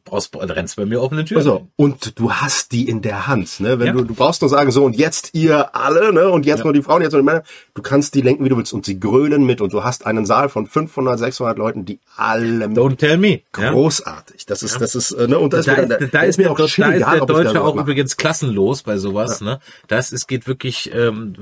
Brauchst, 0.07 0.35
rennst 0.39 0.75
bei 0.75 0.85
mir 0.85 1.01
offene 1.01 1.25
Tür. 1.25 1.37
also, 1.37 1.67
und 1.75 2.19
du 2.19 2.31
hast 2.31 2.71
die 2.71 2.87
in 2.87 3.01
der 3.01 3.25
Hand, 3.25 3.59
ne? 3.59 3.79
Wenn 3.79 3.87
Ja. 3.87 3.93
du, 3.93 4.03
du 4.03 4.13
brauchst 4.13 4.41
nur 4.41 4.49
sagen, 4.49 4.69
so, 4.69 4.85
und 4.85 4.95
jetzt 4.95 5.31
ihr 5.33 5.75
alle, 5.75 6.13
ne? 6.13 6.29
Und 6.29 6.45
jetzt 6.45 6.63
nur 6.63 6.73
die 6.73 6.83
Frauen, 6.83 7.01
jetzt 7.01 7.13
nur 7.13 7.21
die 7.21 7.25
Männer. 7.25 7.41
Du 7.73 7.81
kannst 7.81 8.13
die 8.13 8.21
lenken, 8.21 8.45
wie 8.45 8.49
du 8.49 8.55
willst, 8.57 8.71
und 8.71 8.85
sie 8.85 8.99
grölen 8.99 9.45
mit, 9.47 9.61
und 9.61 9.73
du 9.73 9.83
hast 9.83 10.05
einen 10.05 10.27
Saal 10.27 10.49
von 10.49 10.67
500, 10.67 11.17
600 11.17 11.57
Leuten, 11.57 11.85
die 11.85 11.99
alle 12.17 12.67
mit. 12.67 12.77
Don't 12.77 12.97
tell 12.97 13.17
me. 13.17 13.41
Ja? 13.57 13.71
Großartig. 13.71 14.45
Das 14.45 14.61
ist, 14.61 14.79
das 14.79 14.93
ist, 14.93 15.11
äh, 15.11 15.27
ne? 15.27 15.39
Und 15.39 15.53
da 15.53 15.57
ist, 15.57 15.67
Da, 15.67 15.75
mir, 15.75 15.87
dann- 15.87 16.09
da, 16.11 16.21
ist, 16.21 16.37
mir 16.37 16.43
der, 16.43 16.51
auch 16.51 16.57
da 16.57 16.67
shit 16.67 16.85
ist 16.85 16.95
egal, 16.97 17.11
der 17.17 17.25
da 17.25 17.33
Deutsche 17.33 17.61
auch 17.63 17.73
mache. 17.73 17.83
übrigens 17.85 18.15
klassenlos 18.15 18.83
bei 18.83 18.97
sowas. 18.97 19.41
Ne? 19.41 19.59
Das 19.87 20.11
es 20.11 20.27
geht 20.27 20.45
wirklich 20.47 20.91
ähm, 20.93 21.33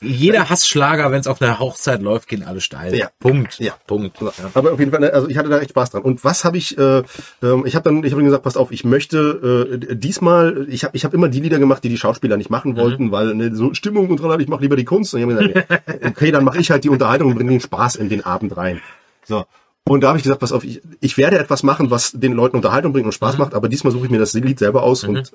jeder 0.00 0.50
Hassschlager, 0.50 1.10
wenn 1.10 1.20
es 1.20 1.26
auf 1.26 1.40
einer 1.40 1.58
Hochzeit 1.58 2.02
läuft, 2.02 2.28
gehen 2.28 2.44
alle 2.44 2.60
steil. 2.60 2.94
Ja. 2.94 3.08
Punkt. 3.18 3.58
Ja. 3.58 3.74
Punkt. 3.86 4.20
Ja. 4.20 4.30
Aber 4.54 4.72
auf 4.72 4.78
jeden 4.78 4.90
Fall, 4.90 5.00
ne, 5.00 5.12
also 5.12 5.28
ich 5.28 5.38
hatte 5.38 5.48
da 5.48 5.58
echt 5.58 5.70
Spaß 5.70 5.90
dran. 5.90 6.02
Und 6.02 6.22
was 6.24 6.44
habe 6.44 6.58
ich, 6.58 6.76
äh, 6.76 7.02
ähm, 7.42 7.64
ich 7.64 7.74
habe 7.78 7.84
dann, 7.90 8.04
ich 8.04 8.12
habe 8.12 8.22
gesagt, 8.22 8.42
passt 8.42 8.58
auf, 8.58 8.70
ich 8.72 8.84
möchte 8.84 9.70
äh, 9.90 9.96
diesmal, 9.96 10.66
ich 10.68 10.84
habe 10.84 10.96
ich 10.96 11.04
hab 11.04 11.14
immer 11.14 11.28
die 11.28 11.40
Lieder 11.40 11.58
gemacht, 11.58 11.82
die 11.82 11.88
die 11.88 11.96
Schauspieler 11.96 12.36
nicht 12.36 12.50
machen 12.50 12.76
wollten, 12.76 13.10
weil 13.12 13.34
ne, 13.34 13.54
so 13.54 13.72
Stimmung 13.72 14.08
und 14.10 14.18
dran, 14.20 14.38
ich 14.40 14.48
mache 14.48 14.62
lieber 14.62 14.76
die 14.76 14.84
Kunst. 14.84 15.14
Und 15.14 15.20
ich 15.20 15.26
habe 15.26 15.48
gesagt, 15.48 15.82
nee, 16.02 16.06
okay, 16.08 16.30
dann 16.30 16.44
mache 16.44 16.58
ich 16.58 16.70
halt 16.70 16.84
die 16.84 16.90
Unterhaltung 16.90 17.28
und 17.30 17.36
bringe 17.36 17.50
den 17.50 17.60
Spaß 17.60 17.96
in 17.96 18.08
den 18.08 18.24
Abend 18.24 18.56
rein. 18.56 18.80
So. 19.24 19.44
Und 19.84 20.02
da 20.02 20.08
habe 20.08 20.18
ich 20.18 20.24
gesagt, 20.24 20.40
pass 20.40 20.52
auf, 20.52 20.64
ich, 20.64 20.82
ich 21.00 21.16
werde 21.16 21.38
etwas 21.38 21.62
machen, 21.62 21.90
was 21.90 22.12
den 22.12 22.34
Leuten 22.34 22.56
Unterhaltung 22.56 22.92
bringt 22.92 23.06
und 23.06 23.12
Spaß 23.12 23.38
macht, 23.38 23.54
aber 23.54 23.68
diesmal 23.70 23.92
suche 23.92 24.04
ich 24.04 24.10
mir 24.10 24.18
das 24.18 24.34
Lied 24.34 24.58
selber 24.58 24.82
aus 24.82 25.04
und 25.04 25.32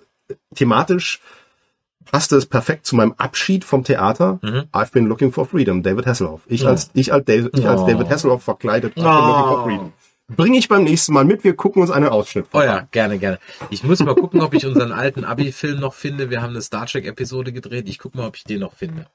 thematisch 0.54 1.22
passte 2.12 2.36
es 2.36 2.46
perfekt 2.46 2.86
zu 2.86 2.96
meinem 2.96 3.14
Abschied 3.18 3.64
vom 3.64 3.84
Theater. 3.84 4.40
I've 4.72 4.92
been 4.92 5.08
looking 5.08 5.32
for 5.32 5.46
freedom, 5.48 5.82
David 5.82 6.06
Hasselhoff. 6.06 6.42
Ich 6.48 6.68
als 6.68 6.92
ich 6.94 7.12
als 7.12 7.26
David, 7.26 7.58
ich 7.58 7.68
als 7.68 7.82
Oh. 7.82 7.88
David 7.88 8.10
Hasselhoff 8.10 8.44
verkleidet. 8.44 8.92
I've 8.92 9.02
been 9.02 9.04
looking 9.06 9.46
for 9.48 9.64
freedom. 9.64 9.94
Bringe 10.36 10.58
ich 10.58 10.68
beim 10.68 10.84
nächsten 10.84 11.14
Mal 11.14 11.26
mit. 11.26 11.44
Wir 11.44 11.56
gucken 11.56 11.82
uns 11.82 11.92
einen 11.92 12.08
Ausschnitt. 12.08 12.46
Oh 12.54 12.62
ja, 12.62 12.88
gerne, 12.92 13.20
gerne. 13.20 13.40
Ich 13.70 13.84
muss 13.84 14.00
mal 14.00 14.16
gucken, 14.16 14.42
ob 14.42 14.54
ich 14.54 14.66
unseren 14.66 14.92
alten 14.92 15.24
Abi-Film 15.24 15.80
noch 15.80 15.94
finde. 15.94 16.30
Wir 16.30 16.42
haben 16.42 16.52
eine 16.52 16.62
Star 16.62 16.86
Trek-Episode 16.86 17.52
gedreht. 17.54 17.88
Ich 17.88 18.00
guck 18.00 18.16
mal, 18.16 18.28
ob 18.28 18.36
ich 18.36 18.44
den 18.44 18.60
noch 18.62 18.74
finde. 18.74 19.06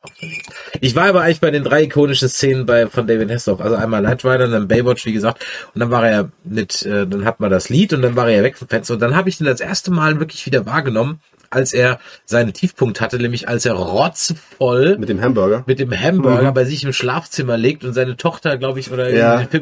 Ich 0.80 0.94
war 0.94 1.08
aber 1.08 1.22
eigentlich 1.22 1.40
bei 1.40 1.50
den 1.50 1.64
drei 1.64 1.84
ikonischen 1.84 2.28
Szenen 2.28 2.66
bei 2.66 2.86
von 2.86 3.06
David 3.06 3.30
Hasselhoff. 3.30 3.60
Also 3.60 3.76
einmal 3.76 4.00
Knight 4.00 4.24
Rider, 4.24 4.48
dann 4.48 4.68
Baywatch, 4.68 5.06
wie 5.06 5.12
gesagt. 5.12 5.44
Und 5.74 5.80
dann 5.80 5.90
war 5.90 6.06
er 6.08 6.30
mit, 6.44 6.84
äh, 6.84 7.06
dann 7.06 7.24
hat 7.24 7.40
man 7.40 7.50
das 7.50 7.68
Lied 7.68 7.92
und 7.92 8.02
dann 8.02 8.16
war 8.16 8.28
er 8.28 8.36
ja 8.38 8.42
weg 8.42 8.56
vom 8.56 8.68
Fenster. 8.68 8.94
Und 8.94 9.00
dann 9.00 9.16
habe 9.16 9.28
ich 9.28 9.38
den 9.38 9.46
das 9.46 9.60
erste 9.60 9.90
Mal 9.90 10.18
wirklich 10.20 10.46
wieder 10.46 10.66
wahrgenommen, 10.66 11.20
als 11.50 11.72
er 11.72 11.98
seinen 12.24 12.52
Tiefpunkt 12.52 13.00
hatte, 13.00 13.18
nämlich 13.18 13.48
als 13.48 13.64
er 13.66 13.74
rotzvoll 13.74 14.98
Mit 14.98 15.08
dem 15.08 15.20
Hamburger. 15.20 15.64
mit 15.66 15.78
dem 15.78 15.92
Hamburger 15.92 16.52
bei 16.52 16.64
sich 16.64 16.84
im 16.84 16.92
Schlafzimmer 16.92 17.56
legt 17.56 17.84
und 17.84 17.94
seine 17.94 18.16
Tochter, 18.16 18.56
glaube 18.58 18.80
ich, 18.80 18.90
oder 18.90 19.08
Ja. 19.10 19.40
ja, 19.40 19.48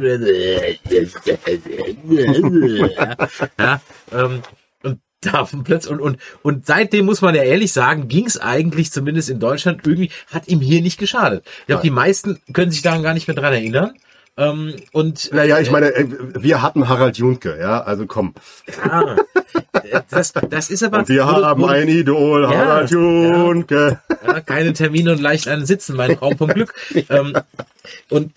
ja 3.59 3.81
ähm, 4.13 4.43
und 4.83 5.01
da 5.21 5.45
plötzlich 5.65 5.93
und, 5.93 6.01
und 6.01 6.19
und 6.43 6.67
seitdem 6.67 7.07
muss 7.07 7.23
man 7.23 7.35
ja 7.35 7.43
ehrlich 7.43 7.73
sagen, 7.73 8.09
ging 8.09 8.27
es 8.27 8.39
eigentlich 8.39 8.93
zumindest 8.93 9.31
in 9.31 9.41
Deutschland 9.41 9.87
irgendwie 9.87 10.11
hat 10.33 10.49
ihm 10.49 10.61
hier 10.61 10.83
nicht 10.83 10.99
geschadet. 10.99 11.45
Ich 11.61 11.67
glaube, 11.67 11.83
die 11.83 11.91
meisten 11.91 12.41
können 12.53 12.71
sich 12.71 12.83
daran 12.83 13.03
gar 13.03 13.15
nicht 13.15 13.27
mehr 13.29 13.37
dran 13.37 13.53
erinnern. 13.53 13.95
Ähm, 14.39 14.75
und 14.93 15.33
Naja, 15.33 15.59
ich 15.61 15.71
meine, 15.71 15.95
äh, 15.95 16.07
wir 16.39 16.61
hatten 16.61 16.89
Harald 16.89 17.17
Junke, 17.17 17.57
ja, 17.59 17.81
also 17.83 18.05
komm. 18.07 18.35
ah, 18.83 19.17
das, 20.11 20.33
das 20.33 20.71
ist 20.71 20.83
aber 20.83 20.99
Und 21.01 21.09
wir 21.09 21.27
haben 21.27 21.61
du- 21.61 21.67
ein 21.67 21.89
Idol, 21.89 22.43
Ja, 22.45 22.49
Harald 22.51 22.91
Junke. 22.91 24.01
Ja, 24.27 24.41
keine 24.41 24.73
Termine 24.73 25.13
und 25.13 25.21
leicht 25.21 25.49
einen 25.49 25.67
Sitzen, 25.67 25.97
mein 25.97 26.13
Raum 26.13 26.37
vom 26.39 26.49
Glück. 26.51 26.75
ähm, 27.09 27.37
und 28.09 28.33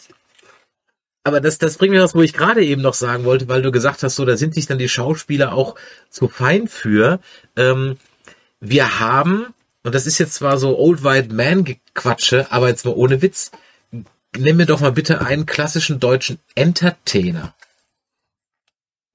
aber 1.23 1.41
das, 1.41 1.57
das 1.57 1.77
bringt 1.77 1.93
mir 1.93 2.01
was, 2.01 2.15
wo 2.15 2.21
ich 2.21 2.33
gerade 2.33 2.63
eben 2.63 2.81
noch 2.81 2.93
sagen 2.93 3.25
wollte, 3.25 3.47
weil 3.49 3.61
du 3.61 3.71
gesagt 3.71 4.03
hast, 4.03 4.15
so 4.15 4.25
da 4.25 4.37
sind 4.37 4.53
sich 4.53 4.65
dann 4.67 4.77
die 4.79 4.89
Schauspieler 4.89 5.53
auch 5.53 5.75
zu 6.09 6.27
fein 6.27 6.67
für. 6.67 7.19
Ähm, 7.55 7.97
wir 8.61 8.99
haben, 8.99 9.47
und 9.83 9.93
das 9.95 10.07
ist 10.07 10.17
jetzt 10.17 10.33
zwar 10.35 10.57
so 10.57 10.77
Old 10.79 11.03
White 11.03 11.33
Man 11.33 11.65
Gequatsche, 11.65 12.47
aber 12.51 12.69
jetzt 12.69 12.85
mal 12.85 12.93
ohne 12.95 13.21
Witz, 13.21 13.51
nenn 14.37 14.57
mir 14.57 14.65
doch 14.65 14.79
mal 14.79 14.91
bitte 14.93 15.21
einen 15.21 15.45
klassischen 15.45 15.99
deutschen 15.99 16.39
Entertainer. 16.55 17.53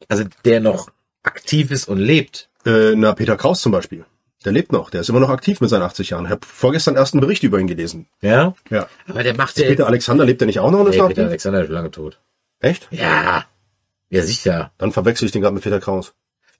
Also 0.08 0.24
der 0.44 0.60
noch 0.60 0.90
aktiv 1.24 1.70
ist 1.70 1.88
und 1.88 1.98
lebt. 1.98 2.48
Äh, 2.64 2.94
na, 2.94 3.12
Peter 3.12 3.36
Kraus 3.36 3.60
zum 3.60 3.72
Beispiel. 3.72 4.04
Der 4.44 4.52
lebt 4.52 4.72
noch. 4.72 4.90
Der 4.90 5.00
ist 5.00 5.08
immer 5.08 5.20
noch 5.20 5.30
aktiv 5.30 5.60
mit 5.60 5.70
seinen 5.70 5.82
80 5.82 6.10
Jahren. 6.10 6.26
Ich 6.26 6.30
habe 6.30 6.46
vorgestern 6.46 6.96
erst 6.96 7.14
einen 7.14 7.20
Bericht 7.22 7.42
über 7.42 7.58
ihn 7.58 7.66
gelesen. 7.66 8.06
Ja. 8.20 8.54
Ja. 8.70 8.88
Aber 9.08 9.22
der 9.22 9.34
macht 9.34 9.58
ja. 9.58 9.66
Peter 9.66 9.86
Alexander 9.86 10.24
lebt 10.24 10.40
der 10.40 10.46
nicht 10.46 10.60
auch 10.60 10.70
noch 10.70 10.84
in 10.84 10.92
der 10.92 11.02
Nee, 11.02 11.08
Peter? 11.08 11.26
Alexander 11.26 11.62
ist 11.64 11.70
lange 11.70 11.90
tot. 11.90 12.20
Echt? 12.60 12.88
Ja. 12.90 13.44
Ja, 14.10 14.22
sicher. 14.22 14.72
Dann 14.78 14.92
verwechsel 14.92 15.26
ich 15.26 15.32
den 15.32 15.42
gerade 15.42 15.54
mit 15.54 15.64
Peter 15.64 15.80
Kraus. 15.80 16.14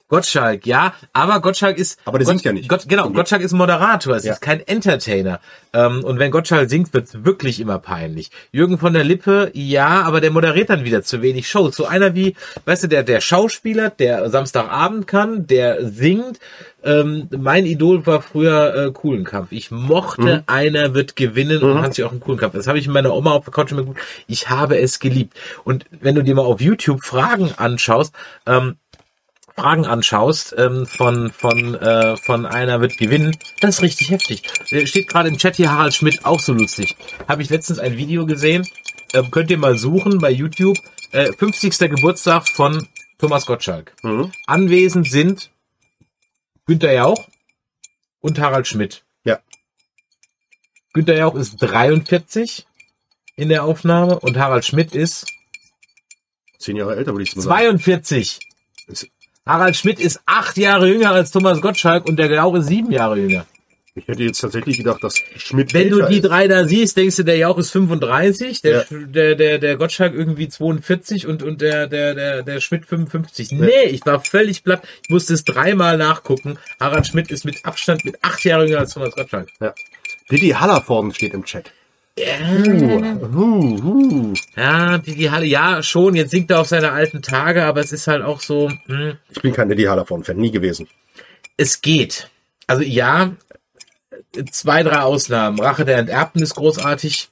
Gottschalk, 0.09 0.67
ja, 0.67 0.93
aber 1.13 1.41
Gottschalk 1.41 1.79
ist. 1.79 1.99
Aber 2.05 2.19
der 2.19 2.27
Gott, 2.27 2.33
singt 2.35 2.45
ja 2.45 2.53
nicht. 2.53 2.69
Gott, 2.69 2.85
genau, 2.89 3.09
Gottschalk 3.11 3.43
ist 3.43 3.53
Moderator, 3.53 4.15
es 4.17 4.25
Ja. 4.25 4.35
ist 4.35 4.41
kein 4.43 4.61
Entertainer. 4.61 5.41
Ähm, 5.73 6.05
und 6.05 6.19
wenn 6.19 6.31
Gottschalk 6.31 6.69
singt, 6.69 6.93
wird's 6.93 7.25
wirklich 7.25 7.59
immer 7.59 7.79
peinlich. 7.79 8.31
Jürgen 8.53 8.79
von 8.79 8.93
der 8.93 9.03
Lippe, 9.03 9.51
ja, 9.55 10.03
aber 10.03 10.21
der 10.21 10.31
moderiert 10.31 10.69
dann 10.71 10.85
wieder 10.85 11.03
zu 11.03 11.23
wenig 11.23 11.49
Show. 11.49 11.71
So 11.71 11.87
einer 11.87 12.15
wie, 12.15 12.37
weißt 12.67 12.85
du, 12.85 12.89
der, 12.89 13.03
der 13.03 13.21
Schauspieler, 13.21 13.91
der 13.91 14.29
Samstagabend 14.31 15.07
kann, 15.07 15.47
der 15.47 15.89
singt. 15.89 16.39
Ähm, 16.85 17.29
mein 17.31 17.65
Idol 17.65 18.07
war 18.07 18.21
früher 18.21 18.75
äh, 18.89 18.93
Kuhlenkampf. 18.93 19.53
Ich 19.53 19.71
mochte, 19.71 20.23
Mhm. 20.23 20.43
einer 20.47 20.93
wird 20.95 21.17
gewinnen 21.17 21.63
und 21.63 21.81
hat 21.81 21.95
sich 21.95 22.05
auch 22.05 22.11
einen 22.11 22.21
Kuhlenkampf. 22.21 22.55
Das 22.55 22.67
habe 22.67 22.79
ich 22.79 22.87
meiner 22.89 23.15
Oma 23.15 23.33
auf 23.33 23.45
der 23.47 23.55
Couch 23.55 23.73
immer 23.73 23.85
gut. 23.85 23.97
Ich 24.27 24.51
habe 24.51 24.79
es 24.79 24.99
geliebt. 25.01 25.35
Und 25.65 25.87
wenn 25.91 26.15
du 26.15 26.23
dir 26.23 26.35
mal 26.35 26.43
auf 26.43 26.61
YouTube 26.61 27.03
Fragen 27.03 27.53
anschaust, 27.57 28.15
ähm, 28.47 28.77
Fragen 29.55 29.87
anschaust 29.87 30.55
ähm, 30.59 30.85
von 30.87 31.31
von 31.31 31.75
äh, 31.77 32.17
von 32.17 32.45
einer 32.45 32.81
wird 32.81 32.97
gewinnen, 32.99 33.37
das 33.61 33.77
ist 33.77 33.83
richtig 33.83 34.11
heftig. 34.11 34.43
Der 34.73 34.85
steht 34.87 35.09
gerade 35.09 35.29
im 35.29 35.39
Chat 35.39 35.57
hier 35.57 35.71
Harald 35.71 35.95
Schmidt 35.95 36.25
auch 36.25 36.41
so 36.41 36.53
lustig. 36.53 36.97
Habe 37.29 37.43
ich 37.43 37.51
letztens 37.51 37.79
ein 37.79 37.97
Video 37.97 38.27
gesehen. 38.27 38.67
Ähm, 39.13 39.31
könnt 39.31 39.51
ihr 39.51 39.59
mal 39.59 39.79
suchen 39.79 40.19
bei 40.19 40.31
YouTube. 40.31 40.77
Äh, 41.13 41.33
50. 41.33 41.79
Geburtstag 41.79 42.49
von 42.49 42.89
Thomas 43.19 43.47
Gottschalk. 43.47 43.95
Mhm. 44.03 44.33
Anwesend 44.47 45.09
sind 45.09 45.51
Günther 46.67 46.93
Jauch 46.93 47.29
und 48.21 48.41
Harald 48.41 48.67
Schmidt. 48.67 49.05
Ja. 49.23 49.39
Günter 50.93 51.17
Jauch 51.17 51.37
ist 51.37 51.57
43 51.59 52.67
in 53.37 53.49
der 53.51 53.63
Aufnahme 53.63 54.19
und 54.19 54.37
Harald 54.37 54.65
Schmidt 54.65 54.95
ist 54.97 55.27
Zehn 56.59 56.77
Jahre 56.77 56.97
älter, 56.97 57.13
würde 57.13 57.23
ich 57.25 57.37
mal 57.37 57.43
sagen. 57.43 57.79
42. 57.79 58.41
Ist- 58.89 59.09
Harald 59.47 59.77
Schmidt 59.77 60.01
ist 60.01 60.21
acht 60.25 60.57
Jahre 60.57 60.89
jünger 60.89 61.11
als 61.11 61.31
Thomas 61.31 61.61
Gottschalk 61.61 62.09
und 62.09 62.17
der 62.17 62.31
Jauch 62.31 62.55
ist 62.55 62.67
sieben 62.67 62.91
Jahre 62.91 63.19
jünger. 63.19 63.45
Ich 63.97 64.09
hätte 64.09 64.25
jetzt 64.25 64.41
tatsächlich 64.41 64.79
gedacht, 64.79 65.05
dass 65.05 65.23
Schmidt 65.37 65.73
Wenn 65.73 65.91
du 65.91 66.03
die 66.09 66.17
ist. 66.17 66.23
drei 66.23 66.49
da 66.49 66.67
siehst, 66.67 66.97
denkst 66.97 67.17
du, 67.17 67.23
der 67.23 67.37
Jauch 67.37 67.59
ist 67.59 67.71
35, 67.71 68.61
der, 68.63 68.87
der, 68.91 69.37
der, 69.37 69.59
der 69.59 69.77
Gottschalk 69.77 70.15
irgendwie 70.15 70.49
42 70.49 71.29
und, 71.29 71.45
und 71.45 71.61
der, 71.61 71.87
der, 71.87 72.15
der, 72.15 72.43
der 72.43 72.61
Schmidt 72.61 72.87
55. 72.87 73.53
Nee, 73.53 73.85
ich 73.85 74.05
war 74.05 74.19
völlig 74.19 74.65
platt. 74.65 74.83
Ich 75.03 75.11
musste 75.11 75.35
es 75.35 75.45
dreimal 75.45 75.97
nachgucken. 75.97 76.59
Harald 76.81 77.07
Schmidt 77.07 77.31
ist 77.31 77.45
mit 77.45 77.65
Abstand 77.65 78.05
mit 78.05 78.19
acht 78.23 78.43
Jahre 78.45 78.67
jünger 78.67 78.81
als 78.81 78.95
Thomas 78.95 79.15
Gottschalk. 79.15 79.49
Ja. 79.61 79.75
Didi 80.29 80.49
Hallervorden 80.49 81.15
steht 81.15 81.35
im 81.35 81.45
Chat. 81.45 81.71
Uh, 82.17 83.17
uh, 83.37 83.85
uh. 83.85 84.35
Ja, 84.57 84.99
die, 84.99 85.17
die 85.17 85.31
Halle, 85.31 85.47
ja, 85.47 85.83
schon. 85.83 86.15
Jetzt 86.15 86.31
singt 86.31 86.51
er 86.51 86.61
auf 86.61 86.69
seine 86.69 86.93
alten 86.93 87.23
Tage, 87.23 87.65
aber 87.65 87.81
es 87.81 87.93
ist 87.93 88.07
halt 88.07 88.23
auch 88.23 88.41
so, 88.41 88.71
hm, 88.87 89.17
Ich 89.31 89.43
bin 89.43 89.53
kein 89.53 89.69
Didi 89.69 89.83
Hallervorden-Fan, 89.85 90.37
nie 90.37 90.53
gewesen. 90.53 90.87
es 91.57 91.83
geht. 91.83 92.31
Also 92.69 92.83
ja, 92.83 93.33
zwei, 94.51 94.83
drei 94.85 95.01
Ausnahmen. 95.01 95.59
Rache 95.59 95.85
der 95.85 95.99
Enterbten 95.99 96.41
ist 96.43 96.55
großartig. 96.55 97.31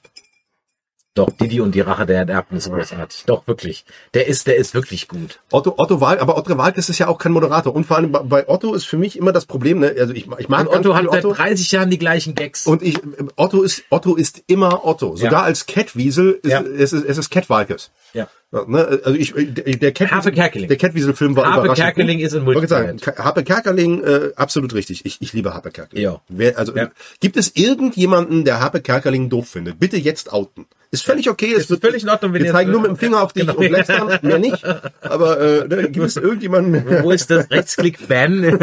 Doch, 1.15 1.29
Didi 1.29 1.61
und 1.61 1.75
die 1.75 1.81
Rache 1.81 2.07
der 2.07 2.21
Enterbten 2.21 2.57
ist 2.57 2.71
großartig. 2.71 3.25
Doch, 3.27 3.45
wirklich. 3.45 3.85
Der 4.15 4.25
ist, 4.27 4.47
der 4.47 4.55
ist 4.55 4.73
wirklich 4.73 5.07
gut. 5.07 5.39
Otto, 5.51 5.75
Otto 5.77 6.01
Walk, 6.01 6.19
aber 6.19 6.37
Otto 6.37 6.57
Walkes 6.57 6.89
ist 6.89 6.97
ja 6.97 7.07
auch 7.07 7.19
kein 7.19 7.31
Moderator. 7.33 7.75
Und 7.75 7.85
vor 7.85 7.97
allem 7.97 8.11
bei- 8.11 8.49
Otto 8.49 8.73
ist 8.73 8.85
für 8.85 8.97
mich 8.97 9.15
immer 9.17 9.31
das 9.31 9.45
Problem, 9.45 9.79
ne? 9.79 9.93
Also 9.99 10.11
ich, 10.13 10.27
ich 10.39 10.49
mag 10.49 10.67
Und 10.67 10.75
Otto 10.75 10.95
hat 10.95 11.05
seit 11.11 11.23
30 11.23 11.71
Jahren 11.71 11.91
die 11.91 11.99
gleichen 11.99 12.33
Gags. 12.33 12.65
Und 12.65 12.81
ich, 12.81 12.99
Otto 13.35 13.61
ist, 13.61 13.83
Otto 13.91 14.15
ist 14.15 14.41
immer 14.47 14.85
Otto. 14.87 15.15
Sogar 15.15 15.31
Ja. 15.33 15.41
als 15.43 15.67
Catwiesel 15.67 16.39
ist, 16.41 16.49
Ja. 16.51 16.61
es 16.61 16.93
ist, 16.93 17.05
es 17.05 17.17
ist 17.19 17.29
Cat 17.29 17.47
Walkes. 17.49 17.91
ja. 18.13 18.27
Ne? 18.67 18.99
Also 19.03 19.17
ich, 19.17 19.33
der, 19.35 19.91
Cat, 19.93 20.11
Harpe 20.11 20.31
Kerkeling. 20.31 20.67
Der 20.67 20.77
Catwiesel-Film 20.77 21.35
war 21.35 21.45
Harpe 21.45 21.59
überraschend. 21.65 21.85
Kerkeling 21.85 22.17
gut. 22.19 22.27
ist 22.27 22.33
in 22.33 22.45
Wollte 22.45 22.63
ich 22.63 22.69
sagen, 22.69 22.87
Multitalent. 22.89 23.19
Harpe 23.25 23.43
Kerkeling, 23.43 24.03
äh, 24.03 24.29
absolut 24.35 24.73
richtig. 24.75 25.05
Ich, 25.05 25.17
ich 25.21 25.33
liebe 25.33 25.53
Harpe 25.53 25.71
Kerkeling. 25.71 26.03
Ja. 26.03 26.21
Wer, 26.29 26.57
also, 26.59 26.75
Ja. 26.75 26.89
gibt 27.19 27.35
es 27.37 27.51
irgendjemanden, 27.55 28.45
der 28.45 28.59
Harpe 28.59 28.79
Kerkeling 28.81 29.29
doof 29.29 29.47
findet? 29.49 29.79
Bitte 29.79 29.97
jetzt 29.97 30.31
outen. 30.31 30.65
Ist 30.91 31.03
völlig 31.05 31.27
okay. 31.27 31.51
Es 31.57 31.71
Ist 31.71 31.81
völlig 31.81 32.03
in 32.03 32.09
Ordnung, 32.09 32.33
wenn 32.33 32.43
wir 32.43 32.51
zeigen 32.51 32.69
nur 32.71 32.81
mit 32.81 32.91
dem 32.91 32.97
Finger 32.97 33.23
auf 33.23 33.33
dich 33.33 33.47
Genau. 33.47 33.57
und 33.57 33.71
lästern, 33.71 34.19
mehr 34.21 34.37
nicht. 34.37 34.63
Aber 35.01 35.39
äh, 35.41 35.67
ne, 35.67 35.89
gibt 35.89 36.05
es 36.05 36.17
irgendjemanden? 36.17 36.85
Wo 37.01 37.09
ist 37.09 37.31
das 37.31 37.49
Rechtsklick 37.49 38.07
Ben? 38.07 38.43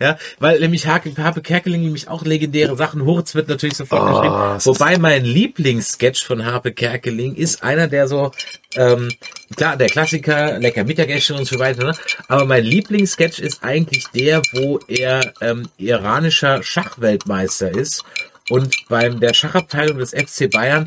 ja, 0.00 0.16
weil 0.38 0.60
nämlich 0.60 0.86
Harpe, 0.86 1.12
Harpe 1.18 1.42
Kerkeling 1.42 1.82
nämlich 1.82 2.08
auch 2.08 2.24
legendäre 2.24 2.74
Sachen. 2.76 3.04
Hurz 3.04 3.34
wird 3.34 3.48
natürlich 3.48 3.76
sofort 3.76 4.00
Ah, 4.00 4.10
geschrieben. 4.12 4.56
es 4.56 4.66
Wobei 4.66 4.96
mein 4.98 5.26
Lieblingssketch 5.26 6.24
von 6.24 6.46
Harpe 6.46 6.72
Kerkeling 6.72 7.34
ist 7.34 7.62
einer, 7.62 7.89
der 7.90 8.08
so, 8.08 8.32
ähm, 8.76 9.10
klar, 9.56 9.76
der 9.76 9.88
Klassiker, 9.88 10.58
lecker 10.58 10.84
Mittagessen 10.84 11.36
und 11.36 11.46
so 11.46 11.58
weiter, 11.58 11.84
ne? 11.84 11.92
aber 12.28 12.44
mein 12.44 12.64
Lieblingssketch 12.64 13.38
ist 13.38 13.62
eigentlich 13.62 14.06
der, 14.08 14.42
wo 14.52 14.78
er 14.88 15.32
ähm, 15.40 15.68
iranischer 15.78 16.62
Schachweltmeister 16.62 17.70
ist 17.70 18.04
und 18.48 18.74
beim 18.88 19.20
der 19.20 19.34
Schachabteilung 19.34 19.98
des 19.98 20.10
FC 20.10 20.50
Bayern 20.50 20.84